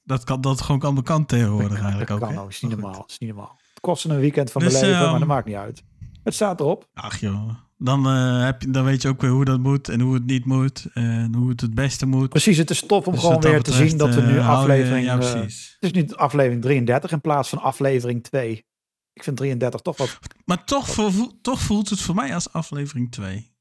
Dat 0.04 0.24
kan 0.24 0.42
dat 0.42 0.62
gewoon 0.62 0.80
kan 0.80 0.96
bekend 0.96 1.28
tegenwoordig 1.28 1.80
eigenlijk 1.82 2.08
dat 2.10 2.22
ook. 2.22 2.30
kan 2.30 2.38
ook. 2.38 2.50
is 2.50 2.62
niet 2.62 2.72
Maar 2.72 2.80
normaal. 2.82 3.04
is 3.08 3.18
niet 3.18 3.30
normaal. 3.30 3.56
Het 3.70 3.80
kost 3.80 4.06
een 4.06 4.20
weekend 4.20 4.52
van 4.52 4.62
Dus, 4.62 4.72
mijn 4.74 4.86
leven, 4.86 5.00
maar 5.00 5.10
ehm, 5.10 5.20
dat 5.20 5.28
maakt 5.28 5.46
niet 5.46 5.56
uit. 5.56 5.84
Het 6.24 6.34
staat 6.34 6.60
erop. 6.60 6.88
Ach 6.94 7.20
joh, 7.20 7.50
dan, 7.86 8.08
eh, 8.08 8.46
heb 8.46 8.62
je, 8.62 8.70
dan 8.70 8.84
weet 8.84 9.02
je 9.02 9.08
ook 9.08 9.22
weer 9.22 9.32
hoe 9.32 9.46
dat 9.46 9.60
moet 9.60 9.90
en 9.90 10.00
hoe 10.00 10.14
het 10.14 10.26
niet 10.26 10.46
moet. 10.46 10.86
En 10.94 11.36
hoe 11.36 11.50
het 11.50 11.62
het 11.62 11.74
beste 11.74 12.06
moet. 12.06 12.30
Precies, 12.30 12.58
het 12.58 12.70
is 12.70 12.86
tof 12.86 13.08
om 13.08 13.14
Dus 13.14 13.22
gewoon 13.22 13.42
weer 13.42 13.62
te 13.62 13.72
zien 13.72 13.98
dat 13.98 14.16
we 14.16 14.22
nu 14.22 14.38
eh, 14.38 14.50
aflevering... 14.50 15.06
Ja, 15.06 15.20
eh, 15.20 15.32
precies. 15.32 15.78
het 15.80 15.96
is 15.96 16.02
nu 16.02 16.16
aflevering 16.16 16.62
33 16.62 17.12
in 17.12 17.22
plaats 17.22 17.50
van 17.50 17.60
aflevering 17.60 18.24
2. 18.24 18.66
Ik 19.14 19.24
vind 19.24 19.38
33 19.38 19.82
toch 19.82 19.98
wat... 19.98 20.20
Maar 20.46 20.64
toch, 20.64 21.12
toch 21.42 21.60
voelt 21.60 21.90
het 21.90 22.02
voor 22.02 22.16
mij 22.16 22.34
als 22.34 22.54
aflevering 22.54 23.12
2. 23.12 23.54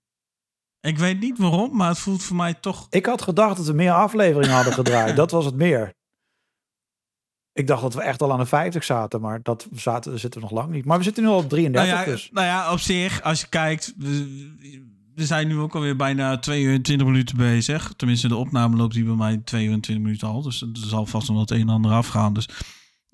Ik 0.81 0.99
weet 0.99 1.21
niet 1.21 1.39
waarom, 1.39 1.77
maar 1.77 1.89
het 1.89 1.99
voelt 1.99 2.23
voor 2.23 2.37
mij 2.37 2.55
toch... 2.55 2.87
Ik 2.91 3.07
had 3.07 3.23
gedacht 3.23 3.57
dat 3.57 3.67
we 3.67 3.73
meer 3.73 3.93
afleveringen 3.93 4.55
hadden 4.55 4.73
gedraaid. 4.73 5.17
Dat 5.25 5.31
was 5.31 5.45
het 5.45 5.55
meer. 5.55 5.95
Ik 7.55 7.67
dacht 7.67 7.83
dat 7.83 7.95
we 7.95 8.03
echt 8.03 8.23
al 8.23 8.33
aan 8.33 8.39
de 8.39 8.47
50 8.47 8.85
zaten, 8.85 9.21
maar 9.21 9.41
dat 9.43 9.69
zaten, 9.75 10.19
zitten 10.19 10.41
we 10.41 10.47
nog 10.47 10.57
lang 10.57 10.73
niet. 10.73 10.85
Maar 10.85 10.99
we 10.99 11.05
zitten 11.05 11.23
nu 11.23 11.29
al 11.29 11.39
op 11.39 11.49
33 11.49 11.95
Nou 11.95 12.07
ja, 12.07 12.13
dus. 12.13 12.29
nou 12.33 12.47
ja, 12.47 12.73
op 12.73 12.79
zich, 12.79 13.23
als 13.23 13.41
je 13.41 13.47
kijkt... 13.47 13.95
We, 13.99 14.53
we 15.15 15.27
zijn 15.27 15.49
nu 15.49 15.59
ook 15.59 15.75
alweer 15.75 15.97
bijna 15.97 16.39
22 16.39 17.07
minuten 17.07 17.37
bezig. 17.37 17.93
Tenminste, 17.97 18.29
de 18.29 18.37
opname 18.37 18.77
loopt 18.77 18.95
hier 18.95 19.05
bij 19.05 19.15
mij 19.15 19.41
22 19.45 20.05
minuten 20.05 20.29
al. 20.29 20.43
Dus 20.43 20.63
er 20.63 20.69
zal 20.73 21.07
vast 21.07 21.29
nog 21.29 21.37
wat 21.37 21.51
een 21.51 21.61
en 21.61 21.69
ander 21.69 21.93
afgaan. 21.93 22.33
Dus 22.33 22.49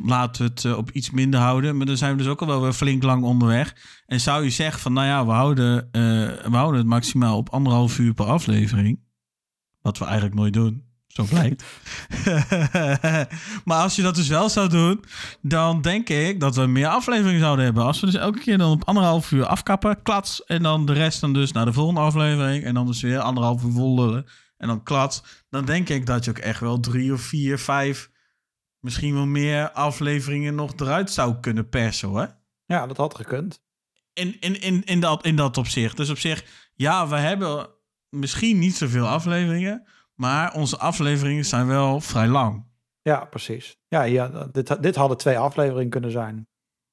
laten 0.04 0.44
we 0.44 0.50
het 0.50 0.64
eh, 0.64 0.76
op 0.76 0.90
iets 0.90 1.10
minder 1.10 1.40
houden. 1.40 1.76
Maar 1.76 1.86
dan 1.86 1.96
zijn 1.96 2.12
we 2.12 2.22
dus 2.22 2.26
ook 2.26 2.40
al 2.40 2.46
wel 2.46 2.62
weer 2.62 2.72
flink 2.72 3.02
lang 3.02 3.24
onderweg. 3.24 3.76
En 4.06 4.20
zou 4.20 4.44
je 4.44 4.50
zeggen 4.50 4.80
van, 4.80 4.92
nou 4.92 5.06
ja, 5.06 5.26
we 5.26 5.32
houden, 5.32 5.88
eh, 5.92 6.02
we 6.50 6.56
houden 6.56 6.80
het 6.80 6.88
maximaal 6.88 7.36
op 7.36 7.48
anderhalf 7.48 7.98
uur 7.98 8.14
per 8.14 8.26
aflevering. 8.26 9.00
Wat 9.80 9.98
we 9.98 10.04
eigenlijk 10.04 10.34
nooit 10.34 10.52
doen. 10.52 10.89
Zo 11.12 11.24
blijkt. 11.24 11.64
maar 13.64 13.82
als 13.82 13.96
je 13.96 14.02
dat 14.02 14.14
dus 14.14 14.28
wel 14.28 14.48
zou 14.48 14.68
doen, 14.68 15.04
dan 15.40 15.82
denk 15.82 16.08
ik 16.08 16.40
dat 16.40 16.56
we 16.56 16.66
meer 16.66 16.86
afleveringen 16.86 17.40
zouden 17.40 17.64
hebben. 17.64 17.84
Als 17.84 18.00
we 18.00 18.06
dus 18.06 18.14
elke 18.14 18.38
keer 18.38 18.58
dan 18.58 18.70
op 18.70 18.84
anderhalf 18.84 19.32
uur 19.32 19.46
afkappen, 19.46 20.02
klats. 20.02 20.44
En 20.44 20.62
dan 20.62 20.86
de 20.86 20.92
rest 20.92 21.20
dan 21.20 21.32
dus 21.32 21.52
naar 21.52 21.64
de 21.64 21.72
volgende 21.72 22.00
aflevering. 22.00 22.64
En 22.64 22.74
dan 22.74 22.86
dus 22.86 23.00
weer 23.00 23.18
anderhalf 23.18 23.62
uur 23.62 23.72
vol 23.72 23.94
lullen. 23.94 24.26
En 24.56 24.68
dan 24.68 24.82
klats. 24.82 25.22
Dan 25.48 25.64
denk 25.64 25.88
ik 25.88 26.06
dat 26.06 26.24
je 26.24 26.30
ook 26.30 26.38
echt 26.38 26.60
wel 26.60 26.80
drie 26.80 27.12
of 27.12 27.20
vier, 27.20 27.58
vijf, 27.58 28.10
misschien 28.80 29.14
wel 29.14 29.26
meer 29.26 29.70
afleveringen 29.70 30.54
nog 30.54 30.72
eruit 30.76 31.10
zou 31.10 31.40
kunnen 31.40 31.68
persen 31.68 32.08
hoor. 32.08 32.36
Ja, 32.64 32.86
dat 32.86 32.96
had 32.96 33.14
gekund. 33.14 33.62
In, 34.12 34.36
in, 34.40 34.60
in, 34.60 34.84
in, 34.84 35.00
dat, 35.00 35.24
in 35.24 35.36
dat 35.36 35.56
opzicht. 35.56 35.96
Dus 35.96 36.10
op 36.10 36.18
zich, 36.18 36.44
ja, 36.74 37.08
we 37.08 37.16
hebben 37.16 37.68
misschien 38.08 38.58
niet 38.58 38.76
zoveel 38.76 39.06
afleveringen. 39.06 39.86
Maar 40.20 40.54
onze 40.54 40.78
afleveringen 40.78 41.44
zijn 41.44 41.66
wel 41.66 42.00
vrij 42.00 42.26
lang. 42.28 42.64
Ja, 43.02 43.24
precies. 43.24 43.76
Ja, 43.88 44.02
ja 44.02 44.48
dit, 44.52 44.82
dit 44.82 44.96
hadden 44.96 45.16
twee 45.16 45.38
afleveringen 45.38 45.90
kunnen 45.90 46.10
zijn. 46.10 46.48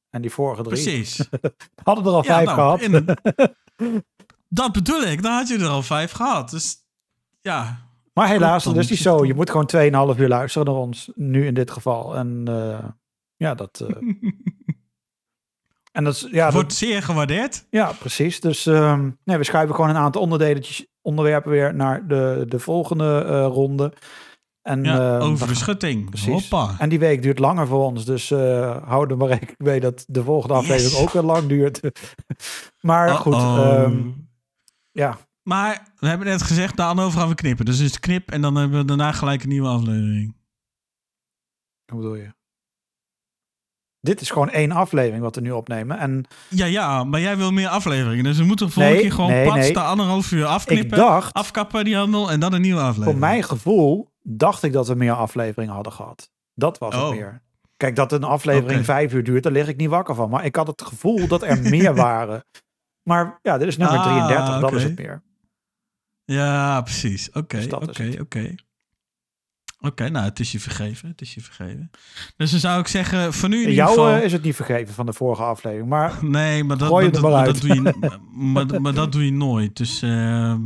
En 0.10 0.22
die 0.22 0.32
vorige 0.32 0.62
drie. 0.64 0.74
Precies. 0.84 1.30
Hadden 1.84 2.06
er 2.06 2.12
al 2.12 2.24
Ja, 2.24 2.34
vijf 2.34 2.46
nou, 2.46 2.58
gehad. 2.58 2.82
in- 2.82 3.16
dat 4.62 4.72
bedoel 4.72 5.02
ik. 5.04 5.22
Dan 5.22 5.32
had 5.32 5.48
je 5.48 5.58
er 5.58 5.68
al 5.68 5.82
vijf 5.84 6.12
gehad. 6.12 6.50
Dus 6.50 6.76
ja. 7.42 7.86
Maar 8.14 8.28
helaas, 8.28 8.64
dat 8.64 8.78
is 8.78 8.90
niet 8.90 9.00
zo. 9.00 9.26
Je 9.26 9.34
moet 9.34 9.50
gewoon 9.50 10.14
2,5 10.16 10.20
uur 10.20 10.28
luisteren 10.28 10.68
naar 10.68 10.76
ons. 10.82 11.12
Nu 11.16 11.46
in 11.46 11.54
dit 11.54 11.72
geval. 11.72 12.16
En 12.16 12.44
eh, 12.48 12.90
ja, 13.36 13.56
dat... 13.56 13.80
eh, 13.88 13.96
en 15.98 16.04
dat. 16.04 16.28
Ja, 16.32 16.46
dat, 16.46 16.54
Wordt 16.54 16.74
zeer 16.74 17.04
gewaardeerd. 17.04 17.66
Ja, 17.70 17.92
precies. 17.92 18.40
Dus 18.40 18.66
ehm, 18.66 19.10
nee, 19.24 19.38
we 19.38 19.44
schuiven 19.44 19.76
gewoon 19.76 19.90
een 19.90 19.96
aantal 19.96 20.22
onderdeeltjes, 20.22 20.86
onderwerpen 21.08 21.52
weer 21.52 21.76
naar 21.76 22.08
de, 22.08 22.46
de 22.48 22.60
volgende 22.60 23.24
eh, 23.28 23.46
ronde. 23.46 23.94
En, 24.62 24.84
Ja, 24.84 25.18
ehm, 25.18 25.22
over 25.30 25.48
de 25.48 25.56
schutting. 25.56 26.10
Precies. 26.10 26.50
Hoppa. 26.50 26.76
En 26.80 26.90
die 26.90 27.00
week 27.00 27.22
duurt 27.22 27.40
langer 27.40 27.68
voor 27.68 27.84
ons. 27.86 28.06
Dus 28.06 28.32
eh 28.32 28.88
hou 28.88 29.10
er 29.10 29.18
maar 29.18 29.28
rekening 29.28 29.58
mee 29.58 29.80
dat 29.80 30.06
de 30.08 30.24
volgende 30.24 30.54
aflevering 30.56 30.92
Yes. 30.92 31.02
ook 31.02 31.12
weer 31.12 31.22
lang 31.24 31.48
duurt. 31.48 31.82
maar 32.90 33.10
goed, 33.10 33.34
ehm, 33.34 34.10
ja. 34.92 35.18
Maar 35.44 35.88
we 36.00 36.08
hebben 36.08 36.28
net 36.28 36.42
gezegd, 36.42 36.78
daarover 36.78 37.20
gaan 37.20 37.30
we 37.30 37.36
knippen. 37.36 37.66
Dus 37.66 37.78
het 37.78 37.90
is 37.90 38.00
knip 38.00 38.32
en 38.32 38.42
dan 38.42 38.56
hebben 38.56 38.80
we 38.80 38.86
daarna 38.86 39.12
gelijk 39.12 39.44
een 39.44 39.50
nieuwe 39.50 39.68
aflevering. 39.68 40.36
Hoe 41.92 42.00
bedoel 42.00 42.16
je? 42.16 42.36
Dit 44.02 44.22
is 44.22 44.30
gewoon 44.30 44.50
één 44.50 44.72
aflevering 44.72 45.24
wat 45.24 45.36
we 45.36 45.42
nu 45.42 45.52
opnemen. 45.52 45.98
En 45.98 46.26
Ja, 46.50 46.66
ja, 46.66 47.04
maar 47.04 47.20
jij 47.20 47.38
wil 47.38 47.52
meer 47.52 47.68
afleveringen. 47.68 48.24
Dus 48.24 48.38
we 48.38 48.44
moeten 48.44 48.66
de 48.66 48.72
volgende 48.72 48.98
Nee, 48.98 49.08
keer 49.08 49.16
gewoon 49.18 49.32
nee, 49.32 49.46
pats 49.46 49.58
nee. 49.60 49.74
de 49.74 49.80
anderhalf 49.82 50.32
uur 50.32 50.46
afknippen. 50.46 50.98
dacht, 50.98 51.34
Afkappen 51.34 51.84
die 51.86 51.96
handel 51.96 52.32
en 52.32 52.40
dan 52.40 52.54
een 52.54 52.62
nieuwe 52.62 52.80
aflevering. 52.82 53.12
voor 53.12 53.20
mijn 53.20 53.44
gevoel, 53.44 54.10
dacht 54.22 54.64
ik 54.64 54.74
dat 54.74 54.88
we 54.88 54.96
meer 54.96 55.14
afleveringen 55.14 55.74
hadden 55.74 55.94
gehad. 55.94 56.30
Dat 56.54 56.78
was 56.78 56.96
Oh. 56.96 57.02
het 57.02 57.12
meer. 57.20 57.42
Kijk, 57.78 57.96
dat 57.96 58.12
een 58.12 58.24
aflevering 58.24 58.72
Oké. 58.76 58.84
vijf 58.84 59.14
uur 59.14 59.24
duurt, 59.24 59.44
daar 59.44 59.52
lig 59.52 59.68
ik 59.68 59.78
niet 59.78 59.90
wakker 59.90 60.16
van. 60.16 60.30
Maar 60.30 60.46
ik 60.46 60.56
had 60.56 60.68
het 60.68 60.82
gevoel 60.82 61.28
dat 61.28 61.44
er 61.44 61.62
meer 61.70 61.96
waren. 61.96 62.44
Maar 63.04 63.40
ja, 63.42 63.58
dit 63.58 63.68
is 63.68 63.78
nummer 63.78 63.98
Ah, 63.98 64.04
33, 64.04 64.60
dat 64.60 64.72
is 64.72 64.78
oké. 64.78 64.88
het 64.88 64.98
meer. 65.00 65.24
Ja, 66.26 66.82
precies. 66.82 67.30
Oké, 67.32 67.56
Dus 67.58 67.74
oké, 67.74 68.04
het. 68.40 68.66
Oké. 69.80 70.10
Nou, 70.10 70.26
het 70.26 70.40
is 70.40 70.52
je 70.52 70.60
vergeven. 70.60 71.10
Het 71.10 71.22
is 71.22 71.34
je 71.34 71.42
vergeven. 71.42 71.90
Dus 72.38 72.52
dan 72.52 72.60
zou 72.60 72.80
ik 72.80 72.88
zeggen, 72.88 73.34
voor 73.34 73.50
nu 73.50 73.56
in 73.56 73.62
ieder 73.62 73.76
Jou 73.76 73.90
geval... 73.90 74.10
eh, 74.10 74.24
is 74.24 74.32
het 74.32 74.44
niet 74.44 74.56
vergeven 74.56 74.94
van 74.94 75.06
de 75.06 75.14
vorige 75.14 75.44
aflevering. 75.44 75.90
Maar 75.90 76.14
Nee, 76.26 76.64
maar 76.64 76.78
dat, 76.78 76.92
maar 76.92 77.12
dat, 77.12 77.22
maar 77.22 77.46
dat 77.46 77.62
doe 77.62 77.74
je, 77.74 77.94
maar, 78.32 78.82
maar 78.82 78.94
dat 78.94 79.12
doe 79.12 79.26
je 79.26 79.32
nooit. 79.32 79.78
Dus 79.78 80.02
ehm, 80.02 80.60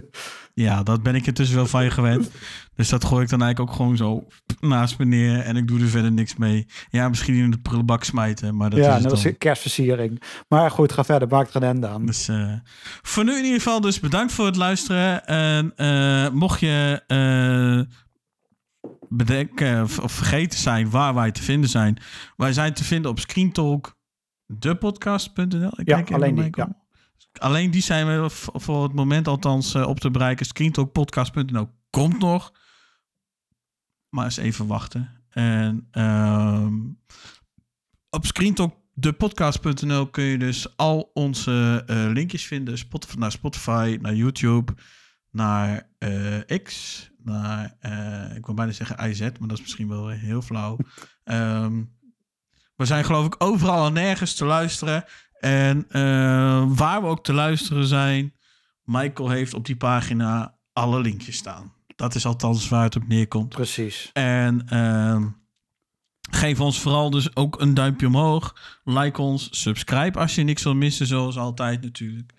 ja, 0.54 0.82
dat 0.82 1.02
ben 1.02 1.14
ik 1.14 1.26
intussen 1.26 1.56
wel 1.56 1.66
van 1.66 1.84
je 1.84 1.90
gewend. 1.90 2.30
Dus 2.74 2.88
dat 2.88 3.04
gooi 3.04 3.22
ik 3.22 3.28
dan 3.30 3.42
eigenlijk 3.42 3.70
ook 3.70 3.76
gewoon 3.76 3.96
zo 3.96 4.26
naast 4.60 4.98
me 4.98 5.04
neer. 5.04 5.38
En 5.40 5.56
ik 5.56 5.68
doe 5.68 5.80
er 5.80 5.86
verder 5.88 6.12
niks 6.12 6.36
mee. 6.36 6.66
Ja, 6.90 7.08
misschien 7.08 7.34
in 7.34 7.50
de 7.50 7.58
prullenbak 7.58 8.04
smijten, 8.04 8.56
maar 8.56 8.70
dat 8.70 8.78
ja, 8.78 8.96
is 8.96 9.02
het 9.02 9.12
als 9.12 9.22
dan. 9.22 9.38
kerstversiering. 9.38 10.22
Maar 10.48 10.70
goed, 10.70 10.92
ga 10.92 11.04
verder. 11.04 11.28
Maak 11.28 11.46
er 11.46 11.52
geen 11.52 11.62
einde 11.62 11.88
aan. 11.88 12.06
Dus 12.06 12.28
eh, 12.28 12.52
voor 13.02 13.24
nu 13.24 13.32
in 13.32 13.44
ieder 13.44 13.60
geval 13.60 13.80
dus 13.80 14.00
bedankt 14.00 14.32
voor 14.32 14.46
het 14.46 14.56
luisteren. 14.56 15.26
En 15.26 15.72
eh, 15.76 16.28
mocht 16.30 16.60
je 16.60 17.02
bedenken 19.08 19.82
of, 19.82 19.98
of 19.98 20.12
vergeten 20.12 20.58
zijn 20.58 20.90
waar 20.90 21.14
wij 21.14 21.30
te 21.30 21.42
vinden 21.42 21.70
zijn. 21.70 21.98
Wij 22.36 22.52
zijn 22.52 22.74
te 22.74 22.84
vinden 22.84 23.10
op 23.10 23.18
screentalk, 23.18 23.98
depodcast.nl. 24.46 25.80
Ik 25.80 25.88
Ja, 25.88 26.04
alleen 26.12 26.34
die, 26.34 26.44
Michael. 26.44 26.84
Alleen 27.32 27.70
die 27.70 27.82
zijn 27.82 28.06
we 28.06 28.30
voor 28.52 28.82
het 28.82 28.92
moment 28.92 29.28
althans 29.28 29.74
eh, 29.74 29.88
op 29.88 30.00
te 30.00 30.10
bereiken. 30.10 30.46
Screentalkpodcast.nl 30.46 31.68
komt 31.90 32.18
nog. 32.18 32.52
Maar 34.08 34.24
eens 34.24 34.36
even 34.36 34.66
wachten. 34.66 35.24
En 35.28 35.88
ehm, 35.90 36.74
op 38.10 38.26
screentalkdepodcast.nl 38.26 40.10
kun 40.10 40.24
je 40.24 40.38
dus 40.38 40.76
al 40.76 41.10
onze 41.14 41.82
eh, 41.86 42.06
linkjes 42.12 42.46
vinden. 42.46 42.78
Spotify, 42.78 43.16
naar 43.18 43.32
Spotify, 43.32 43.98
naar 44.00 44.14
YouTube, 44.14 44.74
naar 45.36 45.88
eh, 45.98 46.62
X, 46.62 47.10
naar, 47.22 47.76
eh, 47.80 48.36
ik 48.36 48.46
wil 48.46 48.54
bijna 48.54 48.72
zeggen 48.72 49.10
IZ, 49.10 49.20
maar 49.20 49.48
dat 49.48 49.58
is 49.58 49.60
misschien 49.60 49.88
wel 49.88 50.08
heel 50.08 50.42
flauw. 50.42 50.76
Ehm, 51.24 51.82
we 52.76 52.84
zijn 52.84 53.04
geloof 53.04 53.26
ik 53.26 53.34
overal 53.38 53.86
en 53.86 53.92
nergens 53.92 54.34
te 54.34 54.44
luisteren. 54.44 55.04
En 55.40 55.86
eh, 55.88 56.64
waar 56.66 57.00
we 57.00 57.06
ook 57.06 57.24
te 57.24 57.32
luisteren 57.32 57.86
zijn, 57.86 58.34
Michael 58.82 59.30
heeft 59.30 59.54
op 59.54 59.66
die 59.66 59.76
pagina 59.76 60.58
alle 60.72 61.00
linkjes 61.00 61.36
staan. 61.36 61.72
Dat 61.96 62.14
is 62.14 62.26
althans 62.26 62.68
waar 62.68 62.82
het 62.82 62.96
op 62.96 63.08
neerkomt. 63.08 63.48
Precies. 63.48 64.10
En 64.12 64.68
ehm, 64.68 65.28
geef 66.30 66.60
ons 66.60 66.80
vooral 66.80 67.10
dus 67.10 67.36
ook 67.36 67.60
een 67.60 67.74
duimpje 67.74 68.06
omhoog. 68.06 68.56
Like 68.84 69.20
ons, 69.22 69.48
subscribe 69.50 70.18
als 70.18 70.34
je 70.34 70.42
niks 70.42 70.62
wil 70.62 70.74
missen, 70.74 71.06
zoals 71.06 71.36
altijd 71.36 71.82
natuurlijk. 71.82 72.32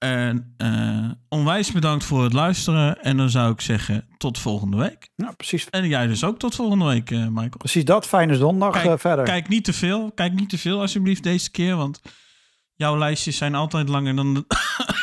En 0.00 0.54
eh, 0.56 1.10
onwijs 1.28 1.72
bedankt 1.72 2.04
voor 2.04 2.22
het 2.22 2.32
luisteren. 2.32 3.02
En 3.02 3.16
dan 3.16 3.30
zou 3.30 3.52
ik 3.52 3.60
zeggen, 3.60 4.08
tot 4.16 4.38
volgende 4.38 4.76
week. 4.76 5.10
Ja, 5.14 5.32
precies. 5.36 5.70
En 5.70 5.88
jij 5.88 6.06
dus 6.06 6.24
ook 6.24 6.38
tot 6.38 6.54
volgende 6.54 6.84
week, 6.84 7.10
eh, 7.10 7.26
Michael. 7.26 7.48
Precies 7.58 7.84
dat. 7.84 8.06
Fijne 8.06 8.36
zondag 8.36 8.72
Kijk, 8.72 8.86
eh, 8.86 8.94
verder. 8.96 9.24
Kijk 9.24 9.48
niet 9.48 9.64
te 9.64 9.72
veel. 9.72 10.12
Kijk 10.12 10.32
niet 10.32 10.48
te 10.48 10.58
veel 10.58 10.80
alsjeblieft 10.80 11.22
deze 11.22 11.50
keer. 11.50 11.76
Want 11.76 12.00
jouw 12.74 12.98
lijstjes 12.98 13.36
zijn 13.36 13.54
altijd 13.54 13.88
langer 13.88 14.16
dan 14.16 14.34
de, 14.34 14.44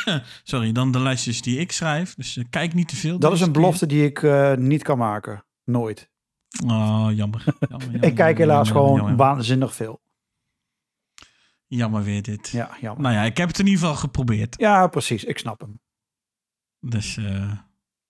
sorry, 0.42 0.72
dan 0.72 0.92
de 0.92 1.00
lijstjes 1.00 1.42
die 1.42 1.58
ik 1.58 1.72
schrijf. 1.72 2.14
Dus 2.14 2.38
kijk 2.50 2.74
niet 2.74 2.88
te 2.88 2.96
veel. 2.96 3.18
dat 3.18 3.32
is 3.32 3.40
een 3.40 3.52
keer. 3.52 3.60
belofte 3.60 3.86
die 3.86 4.04
ik 4.04 4.22
niet 4.58 4.82
kan 4.82 4.98
maken. 4.98 5.44
Nooit. 5.64 6.10
Oh, 6.66 7.06
jammer. 7.10 7.14
jammer, 7.14 7.44
jammer 7.68 8.04
ik 8.08 8.14
kijk 8.14 8.38
helaas 8.38 8.68
jammer, 8.68 8.98
gewoon 8.98 9.16
waanzinnig 9.16 9.74
veel. 9.74 10.00
Jammer 11.68 12.02
weer 12.02 12.22
dit. 12.22 12.48
Ja, 12.48 12.76
jammer. 12.80 13.02
Nou 13.02 13.14
ja, 13.14 13.22
ik 13.22 13.36
heb 13.36 13.48
het 13.48 13.58
in 13.58 13.66
ieder 13.66 13.80
geval 13.80 13.96
geprobeerd. 13.96 14.54
Ja, 14.58 14.86
precies. 14.86 15.24
Ik 15.24 15.38
snap 15.38 15.60
hem. 15.60 15.80
Dus, 16.80 17.16
eh, 17.16 17.52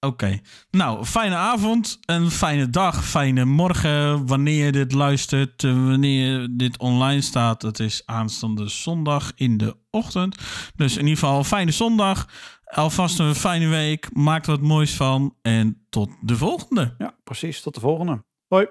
Oké. 0.00 0.40
Nou, 0.70 1.04
fijne 1.04 1.34
avond, 1.34 1.98
een 2.04 2.30
fijne 2.30 2.70
dag, 2.70 3.04
fijne 3.04 3.44
morgen. 3.44 4.26
Wanneer 4.26 4.64
je 4.64 4.72
dit 4.72 4.92
luistert, 4.92 5.64
eh, 5.64 5.70
wanneer 5.72 6.48
dit 6.50 6.78
online 6.78 7.20
staat. 7.20 7.62
Het 7.62 7.78
is 7.78 8.02
aanstaande 8.06 8.68
zondag 8.68 9.32
in 9.34 9.56
de 9.56 9.76
ochtend. 9.90 10.36
Dus 10.76 10.96
in 10.96 11.02
ieder 11.02 11.18
geval, 11.18 11.44
fijne 11.44 11.70
zondag. 11.70 12.28
Alvast 12.64 13.18
een 13.18 13.34
fijne 13.34 13.68
week. 13.68 14.08
Maak 14.12 14.44
er 14.46 14.50
wat 14.50 14.60
moois 14.60 14.94
van. 14.94 15.34
En 15.42 15.86
tot 15.88 16.10
de 16.20 16.36
volgende. 16.36 16.94
Ja, 16.98 17.14
precies. 17.24 17.60
Tot 17.60 17.74
de 17.74 17.80
volgende. 17.80 18.24
Hoi. 18.48 18.66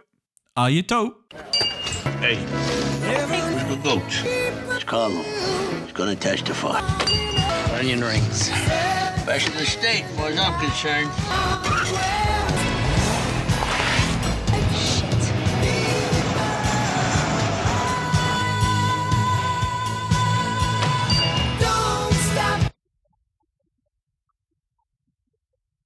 Ajeto. 0.54 1.16
Hey, 2.20 2.38
the 3.68 3.76
goats. 3.78 4.22
It's 4.24 4.84
Carlo. 4.86 5.22
He's 5.84 5.92
gonna 5.92 6.16
testify. 6.16 6.80
Onion 7.78 8.02
rings. 8.02 8.50
Best 9.26 9.50
in 9.50 9.58
the 9.58 9.66
state, 9.66 10.04
as 10.06 10.16
far 10.16 10.30
as 10.30 10.40
I'm 10.40 10.60
concerned. 10.60 12.37